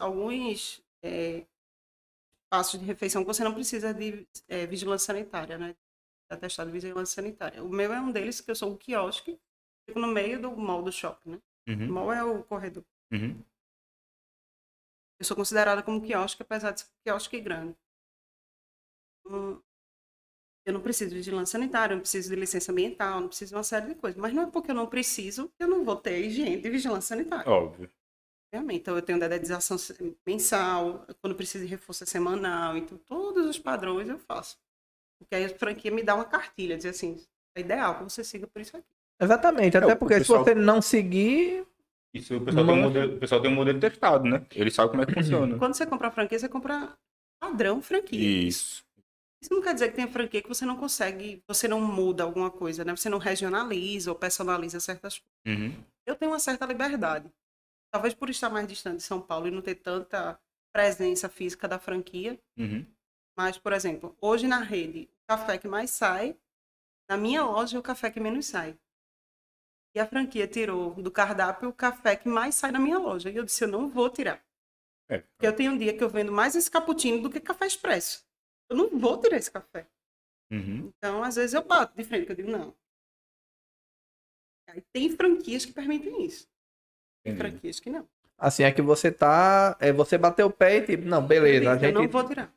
alguns 0.00 0.82
é, 1.04 1.44
passos 2.50 2.80
de 2.80 2.86
refeição 2.86 3.22
que 3.22 3.26
você 3.26 3.44
não 3.44 3.52
precisa 3.52 3.92
de 3.92 4.26
é, 4.48 4.66
vigilância 4.66 5.06
sanitária, 5.12 5.58
né? 5.58 5.76
Atestado 6.30 6.70
de 6.70 6.72
vigilância 6.80 7.14
sanitária. 7.22 7.62
O 7.62 7.68
meu 7.68 7.92
é 7.92 8.00
um 8.00 8.10
deles, 8.10 8.40
que 8.40 8.50
eu 8.50 8.56
sou 8.56 8.72
um 8.72 8.76
quiosque, 8.76 9.38
fico 9.86 10.00
no 10.00 10.06
meio 10.08 10.40
do 10.40 10.56
mall 10.56 10.82
do 10.82 10.90
shopping, 10.90 11.32
né? 11.32 11.42
O 11.68 11.72
Uhum. 11.72 11.88
mall 11.88 12.12
é 12.12 12.24
o 12.24 12.42
corredor. 12.42 12.84
Uhum. 13.12 13.36
Eu 15.18 15.24
sou 15.26 15.36
considerada 15.36 15.82
como 15.82 16.00
quiosque, 16.02 16.42
apesar 16.42 16.70
de 16.72 16.80
ser 16.80 16.86
quiosque 17.04 17.40
grande. 17.40 17.76
Hum, 19.26 19.62
Eu 20.64 20.72
não 20.72 20.80
preciso 20.80 21.10
de 21.10 21.16
vigilância 21.16 21.52
sanitária, 21.58 21.92
eu 21.92 21.96
não 21.96 22.02
preciso 22.02 22.28
de 22.28 22.34
licença 22.34 22.72
ambiental, 22.72 23.20
não 23.20 23.28
preciso 23.28 23.50
de 23.50 23.56
uma 23.56 23.62
série 23.62 23.86
de 23.86 23.94
coisas. 23.94 24.20
Mas 24.20 24.34
não 24.34 24.42
é 24.42 24.46
porque 24.50 24.70
eu 24.72 24.74
não 24.74 24.86
preciso 24.88 25.48
que 25.56 25.62
eu 25.62 25.68
não 25.68 25.84
vou 25.84 25.94
ter 25.96 26.18
higiene 26.24 26.60
de 26.60 26.68
vigilância 26.68 27.16
sanitária. 27.16 27.48
Óbvio. 27.48 27.88
Obviamente. 28.52 28.80
Então, 28.80 28.96
eu 28.96 29.02
tenho 29.02 29.20
dedetização 29.20 29.76
mensal, 30.26 31.06
quando 31.20 31.36
preciso 31.36 31.64
de 31.64 31.70
reforço 31.70 32.02
é 32.02 32.06
semanal. 32.06 32.76
Então, 32.76 32.98
todos 32.98 33.46
os 33.46 33.58
padrões 33.58 34.08
eu 34.08 34.18
faço. 34.18 34.58
Porque 35.18 35.34
aí 35.36 35.44
a 35.44 35.48
franquia 35.50 35.90
me 35.92 36.02
dá 36.02 36.14
uma 36.16 36.24
cartilha, 36.24 36.76
diz 36.76 36.86
assim, 36.86 37.16
é 37.56 37.60
ideal 37.60 37.98
que 37.98 38.04
você 38.04 38.24
siga 38.24 38.46
por 38.48 38.60
isso 38.60 38.76
aqui. 38.76 38.86
Exatamente, 39.20 39.76
até 39.76 39.90
É, 39.90 39.94
o 39.94 39.96
porque 39.96 40.18
pessoal- 40.18 40.44
se 40.44 40.50
você 40.50 40.54
não 40.54 40.82
seguir. 40.82 41.66
Isso 42.14 42.36
o 42.36 42.40
pessoal, 42.44 42.66
tem 42.66 42.74
um 42.74 42.82
modelo, 42.82 43.16
o 43.16 43.18
pessoal 43.18 43.42
tem 43.42 43.50
um 43.50 43.54
modelo 43.54 43.80
testado, 43.80 44.24
né? 44.24 44.46
Ele 44.54 44.70
sabe 44.70 44.90
como 44.90 45.02
é 45.02 45.06
que 45.06 45.12
funciona. 45.12 45.58
Quando 45.58 45.74
você 45.74 45.86
compra 45.86 46.10
franquia, 46.10 46.38
você 46.38 46.48
compra 46.48 46.96
padrão 47.40 47.82
franquia. 47.82 48.46
Isso. 48.48 48.84
Isso 49.42 49.52
não 49.52 49.62
quer 49.62 49.74
dizer 49.74 49.90
que 49.90 49.96
tem 49.96 50.08
franquia 50.08 50.42
que 50.42 50.48
você 50.48 50.64
não 50.64 50.76
consegue, 50.76 51.42
você 51.46 51.68
não 51.68 51.80
muda 51.80 52.24
alguma 52.24 52.50
coisa, 52.50 52.84
né? 52.84 52.96
Você 52.96 53.08
não 53.08 53.18
regionaliza 53.18 54.10
ou 54.10 54.16
personaliza 54.16 54.80
certas 54.80 55.18
coisas. 55.18 55.62
Uhum. 55.62 55.84
Eu 56.06 56.16
tenho 56.16 56.32
uma 56.32 56.38
certa 56.38 56.64
liberdade. 56.64 57.30
Talvez 57.92 58.14
por 58.14 58.30
estar 58.30 58.48
mais 58.48 58.66
distante 58.66 58.96
de 58.96 59.02
São 59.02 59.20
Paulo 59.20 59.46
e 59.46 59.50
não 59.50 59.60
ter 59.60 59.76
tanta 59.76 60.38
presença 60.72 61.28
física 61.28 61.68
da 61.68 61.78
franquia. 61.78 62.38
Uhum. 62.58 62.84
Mas, 63.36 63.58
por 63.58 63.72
exemplo, 63.72 64.16
hoje 64.20 64.46
na 64.46 64.60
rede, 64.60 65.08
o 65.24 65.26
café 65.28 65.58
que 65.58 65.68
mais 65.68 65.90
sai, 65.90 66.34
na 67.08 67.16
minha 67.16 67.42
loja, 67.42 67.76
é 67.76 67.80
o 67.80 67.82
café 67.82 68.10
que 68.10 68.18
menos 68.18 68.46
sai. 68.46 68.76
E 69.96 69.98
a 69.98 70.06
franquia 70.06 70.46
tirou 70.46 70.92
do 70.92 71.10
cardápio 71.10 71.70
o 71.70 71.72
café 71.72 72.16
que 72.16 72.28
mais 72.28 72.54
sai 72.54 72.70
na 72.70 72.78
minha 72.78 72.98
loja. 72.98 73.30
E 73.30 73.36
eu 73.36 73.44
disse, 73.44 73.64
eu 73.64 73.68
não 73.68 73.88
vou 73.88 74.10
tirar. 74.10 74.44
É. 75.08 75.20
Porque 75.20 75.46
eu 75.46 75.56
tenho 75.56 75.72
um 75.72 75.78
dia 75.78 75.96
que 75.96 76.04
eu 76.04 76.10
vendo 76.10 76.30
mais 76.30 76.54
esse 76.54 76.70
cappuccino 76.70 77.22
do 77.22 77.30
que 77.30 77.40
café 77.40 77.66
expresso. 77.66 78.22
Eu 78.68 78.76
não 78.76 78.90
vou 78.90 79.18
tirar 79.18 79.38
esse 79.38 79.50
café. 79.50 79.88
Uhum. 80.52 80.92
Então, 80.98 81.24
às 81.24 81.36
vezes 81.36 81.54
eu 81.54 81.64
bato 81.64 81.96
de 81.96 82.04
frente, 82.04 82.26
que 82.26 82.32
eu 82.32 82.36
digo, 82.36 82.50
não. 82.50 82.76
Aí 84.68 84.82
tem 84.92 85.08
franquias 85.08 85.64
que 85.64 85.72
permitem 85.72 86.26
isso. 86.26 86.46
Tem 87.24 87.34
franquias 87.34 87.80
que 87.80 87.88
não. 87.88 88.06
Assim, 88.36 88.64
é 88.64 88.72
que 88.72 88.82
você 88.82 89.10
tá. 89.10 89.78
É 89.80 89.94
você 89.94 90.18
bateu 90.18 90.48
o 90.48 90.52
pé 90.52 90.76
e 90.76 90.82
tipo, 90.84 91.06
não, 91.06 91.26
beleza, 91.26 91.70
a 91.70 91.74
eu 91.76 91.80
gente. 91.80 91.94
não 91.94 92.06
vou 92.06 92.28
tirar. 92.28 92.52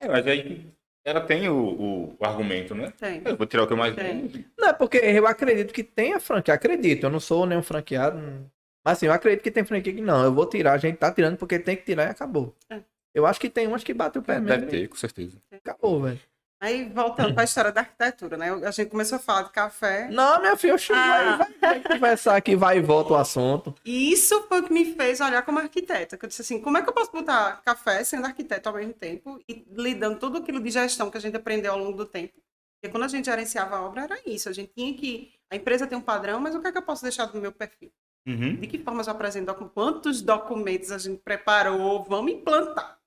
É, 0.00 0.06
mas 0.06 0.26
aí 0.26 0.70
ela 1.04 1.20
tem 1.20 1.48
o, 1.48 1.54
o, 1.56 2.16
o 2.18 2.24
argumento, 2.24 2.74
né? 2.74 2.92
Tem. 2.98 3.22
Eu 3.24 3.36
vou 3.36 3.46
tirar 3.46 3.62
o 3.62 3.66
que 3.66 3.72
eu 3.72 3.76
mais 3.76 3.94
Tem. 3.94 4.44
Não, 4.58 4.68
é 4.68 4.72
porque 4.72 4.98
eu 4.98 5.26
acredito 5.26 5.72
que 5.72 5.82
tenha 5.82 6.20
franquia. 6.20 6.54
Acredito, 6.54 7.04
eu 7.04 7.10
não 7.10 7.20
sou 7.20 7.46
nenhum 7.46 7.62
franqueado. 7.62 8.18
não- 8.18 8.50
Mas 8.84 8.98
assim, 8.98 9.06
eu 9.06 9.12
acredito 9.12 9.42
que 9.42 9.50
tem 9.50 9.64
franquia 9.64 9.92
que 9.92 10.00
não. 10.02 10.22
Eu 10.24 10.32
vou 10.32 10.46
tirar, 10.46 10.72
a 10.72 10.78
gente 10.78 10.96
tá 10.96 11.10
tirando 11.12 11.36
porque 11.36 11.58
tem 11.58 11.76
que 11.76 11.82
tirar 11.84 12.04
e 12.06 12.10
acabou. 12.10 12.54
É. 12.70 12.80
Eu 13.14 13.26
acho 13.26 13.40
que 13.40 13.48
tem 13.48 13.66
umas 13.66 13.82
que 13.82 13.94
bateu 13.94 14.20
o 14.20 14.24
pé 14.24 14.34
mesmo. 14.38 14.48
Deve 14.48 14.66
ter, 14.66 14.88
com 14.88 14.96
certeza. 14.96 15.38
Acabou, 15.52 16.02
velho. 16.02 16.20
Aí, 16.60 16.88
voltando 16.88 17.34
para 17.34 17.42
a 17.42 17.44
história 17.44 17.70
da 17.70 17.82
arquitetura, 17.82 18.36
né? 18.36 18.50
A 18.66 18.70
gente 18.72 18.90
começou 18.90 19.16
a 19.16 19.20
falar 19.20 19.42
de 19.42 19.50
café. 19.50 20.08
Não, 20.10 20.42
meu 20.42 20.56
filho, 20.56 20.74
oxe, 20.74 20.92
Ah. 20.92 21.36
vai, 21.36 21.52
vai, 21.60 21.80
conversar 21.82 22.34
aqui, 22.36 22.56
vai 22.56 22.78
e 22.78 22.80
volta 22.80 23.12
o 23.12 23.16
assunto. 23.16 23.72
E 23.84 24.12
isso 24.12 24.42
foi 24.48 24.60
o 24.60 24.64
que 24.64 24.72
me 24.72 24.92
fez 24.94 25.20
olhar 25.20 25.42
como 25.44 25.60
arquiteta. 25.60 26.18
Que 26.18 26.24
eu 26.24 26.28
disse 26.28 26.42
assim, 26.42 26.60
como 26.60 26.76
é 26.76 26.82
que 26.82 26.88
eu 26.88 26.92
posso 26.92 27.12
botar 27.12 27.62
café 27.64 28.02
sendo 28.02 28.26
arquiteto 28.26 28.68
ao 28.68 28.74
mesmo 28.74 28.92
tempo 28.92 29.40
e 29.48 29.64
lidando 29.70 30.18
tudo 30.18 30.38
aquilo 30.38 30.60
de 30.60 30.70
gestão 30.70 31.10
que 31.12 31.16
a 31.16 31.20
gente 31.20 31.36
aprendeu 31.36 31.72
ao 31.72 31.78
longo 31.78 31.96
do 31.96 32.04
tempo? 32.06 32.34
Porque 32.80 32.90
quando 32.90 33.04
a 33.04 33.08
gente 33.08 33.26
gerenciava 33.26 33.76
a 33.76 33.82
obra, 33.82 34.02
era 34.02 34.18
isso. 34.26 34.48
A 34.48 34.52
gente 34.52 34.72
tinha 34.74 34.92
que... 34.94 35.32
A 35.52 35.56
empresa 35.56 35.86
tem 35.86 35.96
um 35.96 36.02
padrão, 36.02 36.40
mas 36.40 36.56
o 36.56 36.60
que 36.60 36.66
é 36.66 36.72
que 36.72 36.78
eu 36.78 36.82
posso 36.82 37.02
deixar 37.04 37.26
do 37.26 37.40
meu 37.40 37.52
perfil? 37.52 37.92
Uhum. 38.26 38.56
De 38.56 38.66
que 38.66 38.78
forma 38.78 39.00
eu 39.02 39.10
apresento 39.10 39.46
docu- 39.46 39.68
quantos 39.70 40.20
documentos 40.22 40.90
a 40.90 40.98
gente 40.98 41.20
preparou, 41.22 42.02
vamos 42.04 42.32
implantar. 42.32 42.98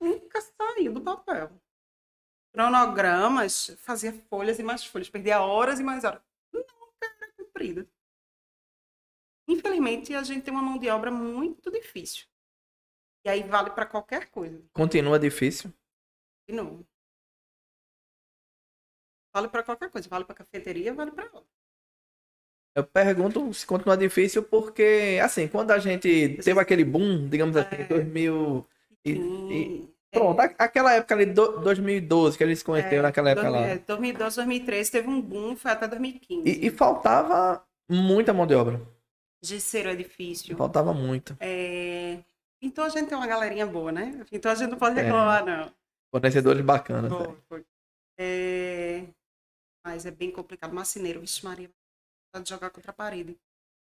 Nunca 0.00 0.40
saiu 0.40 0.92
do 0.92 1.00
papel. 1.00 1.50
Cronogramas, 2.54 3.76
fazia 3.78 4.12
folhas 4.30 4.60
e 4.60 4.62
mais 4.62 4.84
folhas, 4.84 5.10
perdia 5.10 5.40
horas 5.40 5.80
e 5.80 5.82
mais 5.82 6.04
horas. 6.04 6.22
Nunca 6.52 6.72
era 7.02 7.32
cumprida. 7.32 7.88
Infelizmente, 9.48 10.14
a 10.14 10.22
gente 10.22 10.44
tem 10.44 10.54
uma 10.54 10.62
mão 10.62 10.78
de 10.78 10.88
obra 10.88 11.10
muito 11.10 11.68
difícil. 11.68 12.26
E 13.26 13.28
aí 13.28 13.42
vale 13.42 13.70
para 13.70 13.86
qualquer 13.86 14.30
coisa. 14.30 14.62
Continua 14.72 15.18
difícil. 15.18 15.72
Novo. 16.48 16.86
Vale 19.34 19.48
para 19.48 19.64
qualquer 19.64 19.90
coisa. 19.90 20.08
Vale 20.08 20.24
para 20.24 20.36
cafeteria, 20.36 20.94
vale 20.94 21.10
para 21.10 21.26
obra. 21.26 21.48
Eu 22.76 22.86
pergunto 22.86 23.52
se 23.52 23.66
continua 23.66 23.96
difícil 23.96 24.44
porque, 24.44 25.18
assim, 25.22 25.48
quando 25.48 25.72
a 25.72 25.78
gente 25.78 26.36
teve 26.42 26.60
aquele 26.60 26.84
boom, 26.84 27.28
digamos 27.28 27.56
assim, 27.56 27.76
É. 27.76 27.84
2000 27.88 28.68
e, 29.04 29.12
e-. 29.12 29.93
pronto, 30.14 30.40
aquela 30.40 30.92
época 30.94 31.14
ali, 31.14 31.26
do- 31.26 31.60
2012, 31.60 32.38
que 32.38 32.44
eles 32.44 32.58
se 32.60 32.64
conheceram 32.64 33.02
naquela 33.02 33.30
época 33.30 33.48
lá. 33.50 33.60
É, 33.60 33.78
2012, 33.78 34.36
2013 34.36 34.90
teve 34.90 35.08
um 35.08 35.20
boom, 35.20 35.56
foi 35.56 35.70
até 35.70 35.86
2015. 35.88 36.48
E, 36.48 36.66
e 36.66 36.70
faltava 36.70 37.62
muita 37.90 38.32
mão 38.32 38.46
de 38.46 38.54
obra. 38.54 38.80
Gesseiro 39.42 39.90
é 39.90 39.94
difícil. 39.94 40.56
Faltava 40.56 40.94
muito. 40.94 41.36
É... 41.40 42.18
Então 42.62 42.84
a 42.84 42.88
gente 42.88 43.08
tem 43.08 43.18
uma 43.18 43.26
galerinha 43.26 43.66
boa, 43.66 43.92
né? 43.92 44.24
Então 44.32 44.50
a 44.50 44.54
gente 44.54 44.70
não 44.70 44.78
pode 44.78 44.98
É. 44.98 45.02
reclamar, 45.02 45.44
não. 45.44 45.70
Fornecedores 46.10 46.62
bacanas. 46.64 47.12
Foi, 47.48 47.58
né? 47.58 47.64
É... 48.18 49.04
Mas 49.84 50.06
é 50.06 50.10
bem 50.10 50.30
complicado. 50.30 50.72
Marceneiro, 50.72 51.20
vixe 51.20 51.44
Maria, 51.44 51.68
pode 52.32 52.48
jogar 52.48 52.70
contra 52.70 52.90
a 52.90 52.94
parede. 52.94 53.36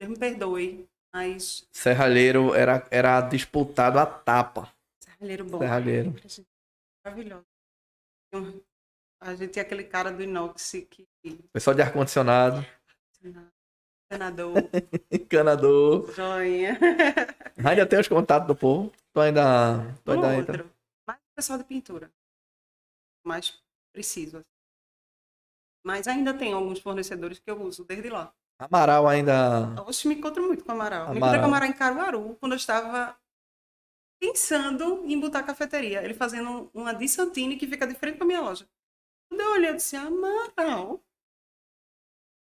Deus 0.02 0.12
me 0.12 0.18
perdoe, 0.20 0.86
mas 1.14 1.66
Serralheiro 1.72 2.54
era, 2.54 2.86
era 2.92 3.22
disputado 3.22 3.98
a 4.00 4.06
tapa. 4.06 4.70
Serralheiro 5.18 5.46
bom. 5.46 5.60
Serralheiro. 5.60 6.16
Maravilhoso. 7.06 7.46
Tem 8.32 8.42
um- 8.42 8.62
A 9.20 9.34
gente 9.36 9.52
tem 9.54 9.62
aquele 9.64 9.84
cara 9.84 10.12
do 10.12 10.22
inox 10.22 10.72
que... 10.90 11.08
Pessoal 11.52 11.76
de 11.76 11.82
ar-condicionado, 11.82 12.64
Senador, 14.12 14.54
encanador. 15.12 16.14
joinha. 16.14 16.78
Ainda 17.68 17.86
tem 17.86 18.00
os 18.00 18.08
contatos 18.08 18.48
do 18.48 18.56
povo. 18.56 18.92
Tu 19.12 19.20
ainda. 19.20 19.80
Tu 20.06 20.12
Um 20.12 20.14
ainda 20.14 20.36
entra. 20.38 20.62
outro. 20.64 20.72
Mas 21.06 21.18
o 21.18 21.36
pessoal 21.36 21.58
de 21.58 21.66
pintura. 21.66 22.10
Mais 23.26 23.60
preciso. 23.92 24.46
Mas 25.86 26.08
ainda 26.08 26.34
tem 26.34 26.54
alguns 26.54 26.80
fornecedores 26.80 27.40
que 27.40 27.50
eu 27.52 27.62
uso 27.62 27.84
desde 27.84 28.10
lá. 28.10 28.34
Amaral 28.60 29.08
ainda. 29.08 29.74
Oxe, 29.86 30.08
me 30.08 30.16
encontro 30.16 30.42
muito 30.46 30.64
com 30.64 30.72
Amaral. 30.72 31.10
Me 31.10 31.18
Amaral. 31.18 31.18
encontrei 31.18 31.40
com 31.42 31.46
Amaral 31.48 31.70
em 31.70 31.74
Caruaru, 31.74 32.36
quando 32.40 32.52
eu 32.54 32.58
estava 32.58 33.18
pensando 34.20 35.04
em 35.06 35.20
botar 35.20 35.44
cafeteria. 35.44 36.04
Ele 36.04 36.14
fazendo 36.14 36.70
uma 36.74 36.94
de 36.94 37.08
Santini 37.08 37.56
que 37.58 37.68
fica 37.68 37.86
de 37.88 37.96
frente 37.96 38.18
para 38.18 38.28
minha 38.28 38.42
loja. 38.42 38.68
Quando 39.30 39.42
eu 39.42 39.52
olhei, 39.52 39.70
eu 39.70 39.76
disse, 39.76 39.96
Amaral. 39.96 41.02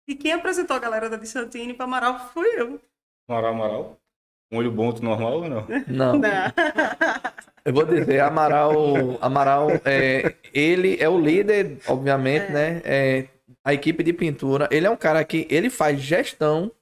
E 0.08 0.14
quem 0.14 0.32
apresentou 0.32 0.76
a 0.76 0.80
galera 0.80 1.10
da 1.10 1.16
de 1.16 1.26
Santini 1.26 1.74
para 1.74 1.84
Amaral 1.84 2.30
fui 2.30 2.46
eu. 2.60 2.80
Amaral, 3.28 3.52
Amaral. 3.52 4.00
Um 4.50 4.56
olho 4.58 4.72
bom, 4.72 4.86
outro 4.86 5.04
normal 5.04 5.42
ou 5.42 5.48
não? 5.48 5.66
Não. 5.86 6.18
Não. 6.18 6.30
Eu 7.64 7.74
vou 7.74 7.84
dizer, 7.84 8.20
Amaral. 8.20 8.74
Amaral, 9.20 9.68
é, 9.84 10.34
ele 10.54 10.96
é 10.98 11.08
o 11.08 11.20
líder, 11.20 11.78
obviamente, 11.86 12.46
É. 12.46 12.50
né? 12.52 12.82
É, 12.84 13.28
a 13.62 13.74
equipe 13.74 14.02
de 14.02 14.14
pintura. 14.14 14.66
Ele 14.70 14.86
é 14.86 14.90
um 14.90 14.96
cara 14.96 15.22
que 15.24 15.46
ele 15.50 15.68
faz 15.68 16.00
gestão 16.00 16.72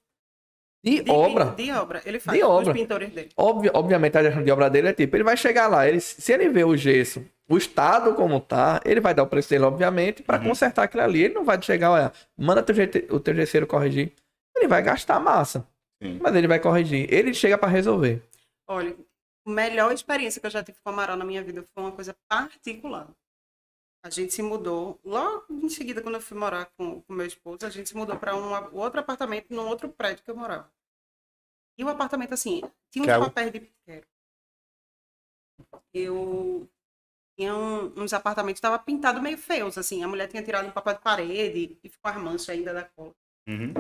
de, 0.85 1.03
De, 1.03 1.11
obra. 1.11 1.47
De 1.47 1.71
obra. 1.73 2.03
Ele 2.07 2.21
faz 2.21 2.39
De 2.39 2.45
os 2.45 2.51
obra. 2.51 2.73
pintores 2.75 3.11
dele. 3.13 3.31
Obvi- 3.37 3.71
obviamente 3.75 4.17
a 4.19 4.23
gestão 4.23 4.43
de 4.45 4.51
obra 4.51 4.71
dele 4.71 4.89
é 4.89 4.93
tipo, 4.93 5.17
ele 5.17 5.25
vai 5.25 5.37
chegar 5.37 5.67
lá, 5.69 5.89
ele, 5.89 6.01
se 6.01 6.33
ele 6.33 6.49
vê 6.49 6.65
o 6.65 6.77
gesso, 6.77 7.25
o 7.49 7.57
estado 7.57 8.15
como 8.15 8.41
tá, 8.41 8.81
ele 8.85 9.01
vai 9.01 9.15
dar 9.15 9.23
o 9.25 9.27
preço 9.27 9.51
dele, 9.51 9.65
obviamente, 9.65 10.23
para 10.23 10.39
Uhum. 10.41 10.49
consertar 10.49 10.85
aquilo 10.85 11.03
ali. 11.03 11.23
Ele 11.25 11.35
não 11.35 11.45
vai 11.45 11.61
chegar, 11.63 11.91
olha, 11.91 12.13
manda 12.37 12.63
teu 12.63 12.75
o 13.11 13.21
teu 13.21 13.35
gesseiro 13.35 13.67
corrigir. 13.67 14.13
Ele 14.57 14.69
vai 14.69 14.83
gastar 14.83 15.21
massa, 15.21 15.67
Sim. 16.03 16.19
mas 16.23 16.35
ele 16.35 16.49
vai 16.49 16.59
corrigir. 16.61 17.07
Ele 17.13 17.35
chega 17.35 17.59
para 17.59 17.69
resolver. 17.69 18.23
Olha, 18.69 18.97
a 19.47 19.51
melhor 19.51 19.93
experiência 19.93 20.41
que 20.41 20.47
eu 20.47 20.51
já 20.51 20.63
tive 20.63 20.79
com 20.83 20.91
o 20.91 20.93
Amaral 20.93 21.17
na 21.17 21.25
minha 21.25 21.43
vida 21.43 21.65
foi 21.75 21.83
uma 21.85 21.93
coisa 21.93 22.15
particular. 22.29 23.09
A 24.07 24.11
gente 24.11 24.33
se 24.33 24.41
mudou, 24.41 25.01
logo 25.05 25.53
em 25.53 25.69
seguida, 25.69 26.01
quando 26.01 26.15
eu 26.15 26.21
fui 26.21 26.39
morar 26.39 26.67
com 26.77 27.03
o 27.09 27.13
meu 27.13 27.27
esposo, 27.27 27.67
a 27.67 27.71
gente 27.71 27.89
se 27.89 27.97
mudou 27.97 28.17
para 28.17 28.37
um 28.37 28.77
outro 28.77 29.01
apartamento 29.01 29.53
num 29.53 29.67
outro 29.67 29.89
prédio 29.89 30.23
que 30.23 30.31
eu 30.31 30.37
morava. 30.37 30.73
E 31.77 31.83
o 31.85 31.89
apartamento, 31.89 32.33
assim, 32.33 32.61
tinha 32.91 33.03
uns 33.03 33.07
Quero. 33.07 33.25
papéis 33.25 33.51
de. 33.53 33.61
Quero. 33.85 34.07
Eu 35.93 36.71
tinha 37.37 37.55
um- 37.55 38.01
uns 38.01 38.13
apartamentos 38.13 38.61
que 38.61 38.67
estavam 38.67 38.85
pintados 38.85 39.21
meio 39.21 39.37
feios, 39.37 39.77
assim. 39.77 40.05
A 40.05 40.09
mulher 40.09 40.29
tinha 40.29 40.43
tirado 40.43 40.69
um 40.69 40.73
papel 40.73 40.95
de 40.95 41.01
parede 41.01 41.79
e 41.83 41.89
ficou 41.89 42.11
as 42.11 42.17
manchas 42.17 42.49
ainda 42.51 42.73
da 42.73 42.85
cola. 42.85 43.13
Uhum. 43.49 43.75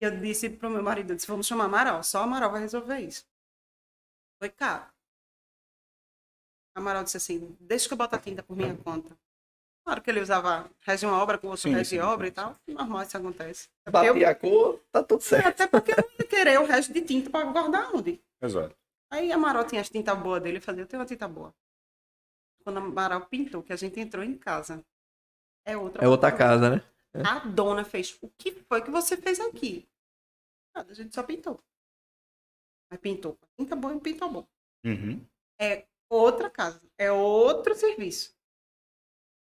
Eu 0.00 0.18
disse 0.20 0.50
pro 0.50 0.68
meu 0.70 0.82
marido, 0.82 1.14
disse, 1.14 1.26
vamos 1.28 1.46
chamar 1.46 1.66
Amaral, 1.66 2.02
só 2.02 2.22
Amaral 2.22 2.50
vai 2.50 2.62
resolver 2.62 2.98
isso. 2.98 3.24
Foi 4.42 4.50
caro. 4.50 4.90
Amaral 6.74 7.04
disse 7.04 7.16
assim, 7.16 7.56
deixa 7.60 7.88
que 7.88 7.94
eu 7.94 7.98
boto 7.98 8.14
a 8.14 8.18
tinta 8.18 8.42
por 8.42 8.56
minha 8.56 8.76
conta. 8.76 9.16
Claro 9.84 10.02
que 10.02 10.10
ele 10.10 10.20
usava 10.20 10.70
rege 10.82 11.06
uma 11.06 11.20
obra 11.20 11.38
com 11.38 11.48
outro 11.48 11.62
Sim, 11.62 11.82
sim, 11.84 11.98
obra 11.98 12.26
sim, 12.26 12.30
e 12.30 12.34
tal. 12.34 12.56
Normal 12.68 13.02
isso 13.02 13.16
acontece. 13.16 13.68
Bater 13.90 14.16
eu- 14.16 14.28
a 14.28 14.34
cor, 14.34 14.78
tá 14.92 15.02
tudo 15.02 15.20
certo. 15.22 15.46
Até 15.48 15.66
porque 15.66 15.92
eu 15.92 15.96
não 15.96 16.10
ia 16.20 16.26
querer 16.26 16.60
o 16.60 16.64
resto 16.66 16.92
de 16.92 17.00
tinta 17.02 17.30
para 17.30 17.50
guardar 17.50 17.94
onde. 17.94 18.20
Exato. 18.40 18.76
Aí 19.10 19.32
Amaral 19.32 19.64
tinha 19.64 19.80
as 19.80 19.88
tintas 19.90 20.16
boas 20.18 20.40
dele 20.42 20.58
e 20.58 20.60
fazia, 20.60 20.82
eu 20.82 20.86
tenho 20.86 21.00
uma 21.00 21.06
tinta 21.06 21.26
boa. 21.26 21.52
quando 22.62 22.78
a 22.78 22.80
Amaral 22.82 23.26
pintou, 23.26 23.62
que 23.62 23.72
a 23.72 23.76
gente 23.76 23.98
entrou 23.98 24.22
em 24.22 24.36
casa. 24.36 24.84
É 25.64 25.76
outra 25.76 26.04
É 26.04 26.08
outra 26.08 26.30
casa, 26.30 26.70
né? 26.70 26.82
A 27.26 27.40
dona 27.40 27.84
fez, 27.84 28.16
o 28.20 28.28
que 28.28 28.52
foi 28.52 28.82
que 28.82 28.90
você 28.90 29.16
fez 29.16 29.40
aqui? 29.40 29.88
Nada, 30.74 30.92
a 30.92 30.94
gente 30.94 31.12
só 31.14 31.22
pintou. 31.22 31.60
Mas 32.88 33.00
pintou. 33.00 33.38
Pinta 33.56 33.74
bom 33.74 33.90
e 33.92 34.00
pintou 34.00 34.30
bom. 34.30 34.46
Uhum. 34.84 35.24
Outra 36.10 36.50
casa. 36.50 36.80
É 36.98 37.10
outro 37.12 37.74
serviço. 37.74 38.32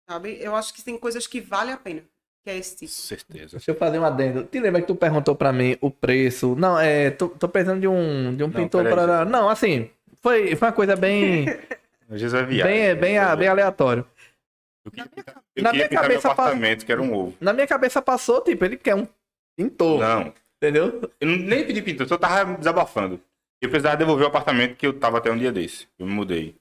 Sabe? 0.10 0.38
Eu 0.42 0.56
acho 0.56 0.74
que 0.74 0.84
tem 0.84 0.98
coisas 0.98 1.26
que 1.26 1.40
vale 1.42 1.72
a 1.72 1.78
pena. 1.78 2.04
Que 2.44 2.52
é 2.52 2.58
esse 2.58 2.76
tipo. 2.78 2.92
Certeza. 2.92 3.58
Deixa 3.58 3.72
eu 3.72 3.76
fazer 3.76 4.00
um 4.00 4.06
adendo. 4.06 4.44
Te 4.44 4.60
lembra 4.60 4.82
que 4.82 4.88
tu 4.88 4.96
perguntou 4.96 5.36
pra 5.36 5.52
mim 5.52 5.78
o 5.82 5.90
preço? 5.90 6.56
Não, 6.56 6.78
é. 6.80 7.10
Tô, 7.12 7.30
tô 7.30 7.48
precisando 7.48 7.82
de 7.82 7.88
um, 7.88 8.36
de 8.36 8.44
um 8.44 8.48
Não, 8.48 8.54
pintor 8.54 8.84
gente. 8.86 9.30
Não, 9.32 9.50
assim. 9.50 9.90
Foi, 10.22 10.56
foi 10.56 10.68
uma 10.68 10.74
coisa 10.74 10.96
bem. 10.96 11.46
Vezes 12.10 12.34
é 12.34 12.44
viagem. 12.44 12.74
bem, 12.74 12.96
bem, 12.96 13.36
bem 13.38 13.48
aleatório. 13.50 14.06
Eu 14.86 14.92
Na 15.62 15.74
minha 15.74 15.86
eu 15.86 15.92
na 15.92 16.02
cabeça 16.02 16.32
apartamento, 16.32 16.86
que 16.86 16.92
era 16.92 17.02
um 17.02 17.14
ovo. 17.14 17.36
Na 17.42 17.52
minha 17.52 17.68
cabeça 17.68 18.02
passou, 18.02 18.40
tipo, 18.42 18.64
ele 18.64 18.78
quer 18.78 18.96
um 18.96 19.06
pintor. 19.58 20.00
Não, 20.00 20.34
Entendeu? 20.56 21.12
eu 21.20 21.28
não- 21.28 21.36
nem 21.38 21.66
pedi 21.68 21.82
pintor, 21.82 22.08
só 22.08 22.18
tava 22.18 22.54
desabafando. 22.58 23.20
Eu 23.62 23.70
precisava 23.70 23.98
devolver 23.98 24.26
o 24.26 24.30
apartamento 24.30 24.76
que 24.76 24.86
eu 24.86 25.00
tava 25.00 25.18
até 25.18 25.32
um 25.32 25.38
dia 25.38 25.52
desse. 25.52 25.88
Eu 25.98 26.06
me 26.06 26.14
mudei. 26.14 26.56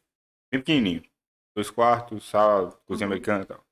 Bem 0.50 0.60
pequenininho. 0.60 1.02
Dois 1.54 1.70
quartos, 1.70 2.28
sala, 2.28 2.70
cozinha 2.86 3.06
americana 3.06 3.42
e 3.42 3.46
tal. 3.46 3.64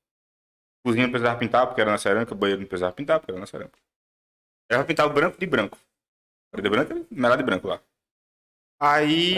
Cozinha 0.85 1.05
não 1.05 1.11
precisava 1.11 1.39
pintar 1.39 1.65
porque 1.65 1.81
era 1.81 1.91
na 1.91 1.97
cerâmica, 1.97 2.35
banheiro 2.35 2.61
não 2.61 2.67
precisava 2.67 2.93
pintar 2.93 3.19
porque 3.19 3.31
era 3.31 3.39
na 3.39 3.47
cerâmica. 3.47 3.77
Era 4.69 4.79
pra 4.79 4.87
pintar 4.87 5.07
o 5.07 5.13
branco 5.13 5.39
de 5.39 5.45
branco. 5.45 5.77
De 6.55 6.69
branco, 6.69 7.05
melhor 7.11 7.37
de 7.37 7.43
branco 7.43 7.67
lá. 7.67 7.81
Aí 8.79 9.35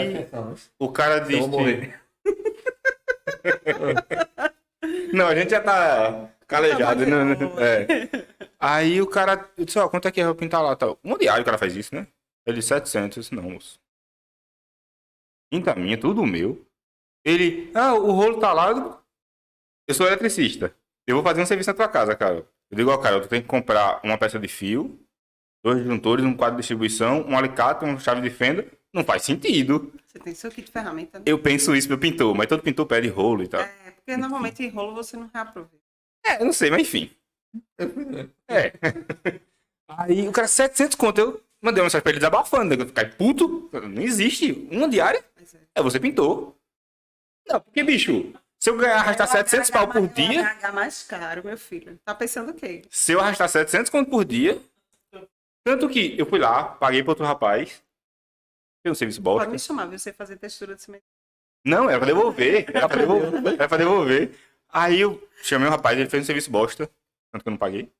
o 0.78 0.90
cara 0.92 1.18
Eu 1.18 1.24
disse. 1.24 1.40
vou 1.40 1.48
morrer. 1.48 2.00
Não, 5.12 5.26
a 5.28 5.34
gente 5.34 5.50
já 5.50 5.60
tá 5.62 6.30
calejado, 6.46 7.04
Tá 7.04 7.24
né? 7.24 7.34
bom. 7.34 7.60
É. 7.60 7.86
Aí 8.58 9.00
o 9.00 9.06
cara, 9.06 9.48
eu 9.56 9.64
disse, 9.64 9.78
ó, 9.78 9.88
quanto 9.88 10.08
é 10.08 10.12
que 10.12 10.20
é 10.20 10.24
pra 10.24 10.34
pintar 10.34 10.62
lá 10.62 10.74
tal? 10.76 10.98
Um 11.04 11.16
diário 11.16 11.42
o 11.42 11.44
cara 11.44 11.58
faz 11.58 11.74
isso, 11.76 11.94
né? 11.94 12.06
Ele 12.48 12.56
disse 12.56 12.68
700, 12.68 13.16
eu 13.16 13.20
disse, 13.20 13.34
não, 13.34 13.42
moço. 13.42 13.78
Pinta 15.52 15.74
minha, 15.74 16.00
tudo 16.00 16.24
meu. 16.24 16.66
Ele, 17.22 17.70
ah, 17.74 17.92
o 17.92 18.10
rolo 18.12 18.40
tá 18.40 18.54
lá. 18.54 19.02
Eu 19.86 19.94
sou 19.94 20.06
eletricista. 20.06 20.74
Eu 21.06 21.16
vou 21.16 21.22
fazer 21.22 21.42
um 21.42 21.46
serviço 21.46 21.68
na 21.68 21.76
tua 21.76 21.88
casa, 21.88 22.16
cara. 22.16 22.48
Eu 22.70 22.76
digo, 22.76 22.90
ó, 22.90 22.96
cara, 22.96 23.20
tu 23.20 23.28
tem 23.28 23.42
que 23.42 23.48
comprar 23.48 24.00
uma 24.02 24.16
peça 24.16 24.38
de 24.38 24.48
fio, 24.48 24.98
dois 25.62 25.78
disjuntores, 25.78 26.24
um 26.24 26.34
quadro 26.34 26.56
de 26.56 26.62
distribuição, 26.62 27.20
um 27.28 27.36
alicate, 27.36 27.84
uma 27.84 27.98
chave 27.98 28.22
de 28.22 28.30
fenda. 28.30 28.66
Não 28.94 29.04
faz 29.04 29.24
sentido. 29.24 29.92
Você 30.06 30.18
tem 30.18 30.34
seu 30.34 30.50
kit 30.50 30.64
de 30.64 30.72
ferramenta, 30.72 31.18
né? 31.18 31.24
Eu 31.26 31.38
penso 31.38 31.76
isso 31.76 31.86
pro 31.86 31.98
pintor, 31.98 32.34
mas 32.34 32.46
todo 32.46 32.62
pintor 32.62 32.86
pede 32.86 33.08
rolo 33.08 33.42
e 33.42 33.48
tal. 33.48 33.60
É, 33.60 33.90
porque 33.90 34.16
normalmente 34.16 34.66
rolo 34.68 34.94
você 34.94 35.18
não 35.18 35.30
reaproveita. 35.32 35.84
É, 36.24 36.40
eu 36.40 36.46
não 36.46 36.52
sei, 36.54 36.70
mas 36.70 36.80
enfim. 36.80 37.10
É. 38.48 38.72
Aí 39.88 40.26
o 40.26 40.32
cara, 40.32 40.48
700 40.48 40.94
conto, 40.96 41.18
eu 41.20 41.47
mandei 41.62 41.80
uma 41.80 41.86
mensagem 41.86 42.02
pra 42.02 42.10
ele 42.10 42.20
desabafando, 42.20 42.76
né? 42.76 42.82
Eu 42.82 42.86
fiquei 42.86 43.04
puto, 43.06 43.70
não 43.72 44.02
existe 44.02 44.68
uma 44.70 44.88
diária, 44.88 45.24
é. 45.36 45.80
é 45.80 45.82
você 45.82 45.98
pintou. 45.98 46.56
Não, 47.46 47.60
porque, 47.60 47.82
bicho, 47.82 48.32
se 48.58 48.70
eu 48.70 48.76
ganhar, 48.76 48.96
arrastar 48.96 49.28
700 49.28 49.70
pau 49.70 49.88
por 49.88 50.06
dia, 50.08 50.56
É 50.60 50.70
mais 50.70 51.02
caro, 51.02 51.42
meu 51.44 51.56
filho. 51.56 51.98
Tá 52.04 52.14
pensando 52.14 52.50
o 52.50 52.54
quê? 52.54 52.82
se 52.90 53.12
eu 53.12 53.20
arrastar 53.20 53.48
700 53.48 53.90
conto 53.90 54.10
por 54.10 54.24
dia, 54.24 54.60
tanto 55.64 55.88
que 55.88 56.18
eu 56.18 56.26
fui 56.26 56.38
lá, 56.38 56.64
paguei 56.64 57.02
pra 57.02 57.12
outro 57.12 57.24
rapaz, 57.24 57.82
fez 58.82 58.90
um 58.90 58.94
serviço 58.94 59.20
bosta. 59.20 59.44
Pode 59.44 59.52
me 59.52 59.58
chamar, 59.58 59.86
viu? 59.86 59.98
Você 59.98 60.12
fazer 60.12 60.36
textura 60.36 60.74
de 60.74 60.82
cimento. 60.82 61.04
Não, 61.64 61.88
era 61.88 61.98
pra 61.98 62.06
devolver, 62.06 62.66
era 62.72 62.88
pra 62.88 62.98
devolver, 62.98 63.54
era 63.54 63.68
pra 63.68 63.78
devolver. 63.78 64.34
Aí 64.68 65.00
eu 65.00 65.28
chamei 65.42 65.68
o 65.68 65.70
rapaz, 65.70 65.98
ele 65.98 66.08
fez 66.08 66.22
um 66.22 66.26
serviço 66.26 66.50
bosta, 66.50 66.90
tanto 67.30 67.42
que 67.42 67.48
eu 67.48 67.52
não 67.52 67.58
paguei. 67.58 67.90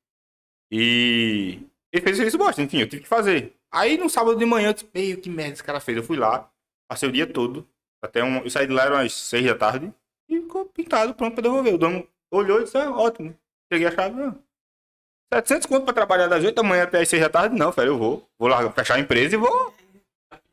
E 0.71 1.63
ele 1.93 2.03
fez 2.03 2.15
o 2.15 2.17
serviço 2.17 2.39
bosta, 2.39 2.63
enfim, 2.63 2.81
eu 2.81 2.89
tive 2.89 3.03
que 3.03 3.09
fazer. 3.09 3.55
Aí 3.73 3.97
no 3.99 4.09
sábado 4.09 4.37
de 4.39 4.45
manhã 4.45 4.69
eu 4.69 4.73
disse, 4.73 4.89
meio 4.95 5.21
que 5.21 5.29
merda 5.31 5.55
esse 5.55 5.65
cara 5.65 5.81
fez. 5.81 5.97
Eu 5.99 6.03
fui 6.05 6.17
lá, 6.17 6.49
passei 6.91 7.09
o 7.09 7.13
dia 7.13 7.27
todo, 7.27 7.67
até 8.03 8.23
um, 8.23 8.39
eu 8.39 8.51
saí 8.51 8.67
de 8.67 8.73
lá 8.73 8.85
eram 8.85 8.97
umas 8.97 9.13
seis 9.13 9.45
da 9.47 9.55
tarde, 9.55 9.93
e 10.29 10.41
ficou 10.41 10.67
pintado, 10.67 11.15
pronto 11.15 11.35
pra 11.35 11.43
devolver. 11.43 11.75
O 11.75 11.79
dono 11.79 12.07
olhou 12.31 12.61
e 12.61 12.65
disse, 12.65 12.77
ah, 12.77 12.91
ótimo. 12.91 13.35
Peguei 13.71 13.87
a 13.87 13.91
chave, 13.91 14.15
não. 14.17 14.39
700 15.33 15.67
conto 15.67 15.85
pra 15.85 15.93
trabalhar 15.93 16.27
das 16.27 16.43
8 16.43 16.55
da 16.55 16.63
manhã 16.63 16.85
até 16.85 17.01
as 17.01 17.09
6 17.09 17.23
da 17.23 17.29
tarde? 17.29 17.55
Não, 17.57 17.71
velho, 17.71 17.89
eu 17.93 17.99
vou. 17.99 18.29
Vou 18.39 18.49
lá 18.49 18.71
fechar 18.73 18.95
a 18.95 18.99
empresa 18.99 19.35
e 19.35 19.39
vou. 19.39 19.75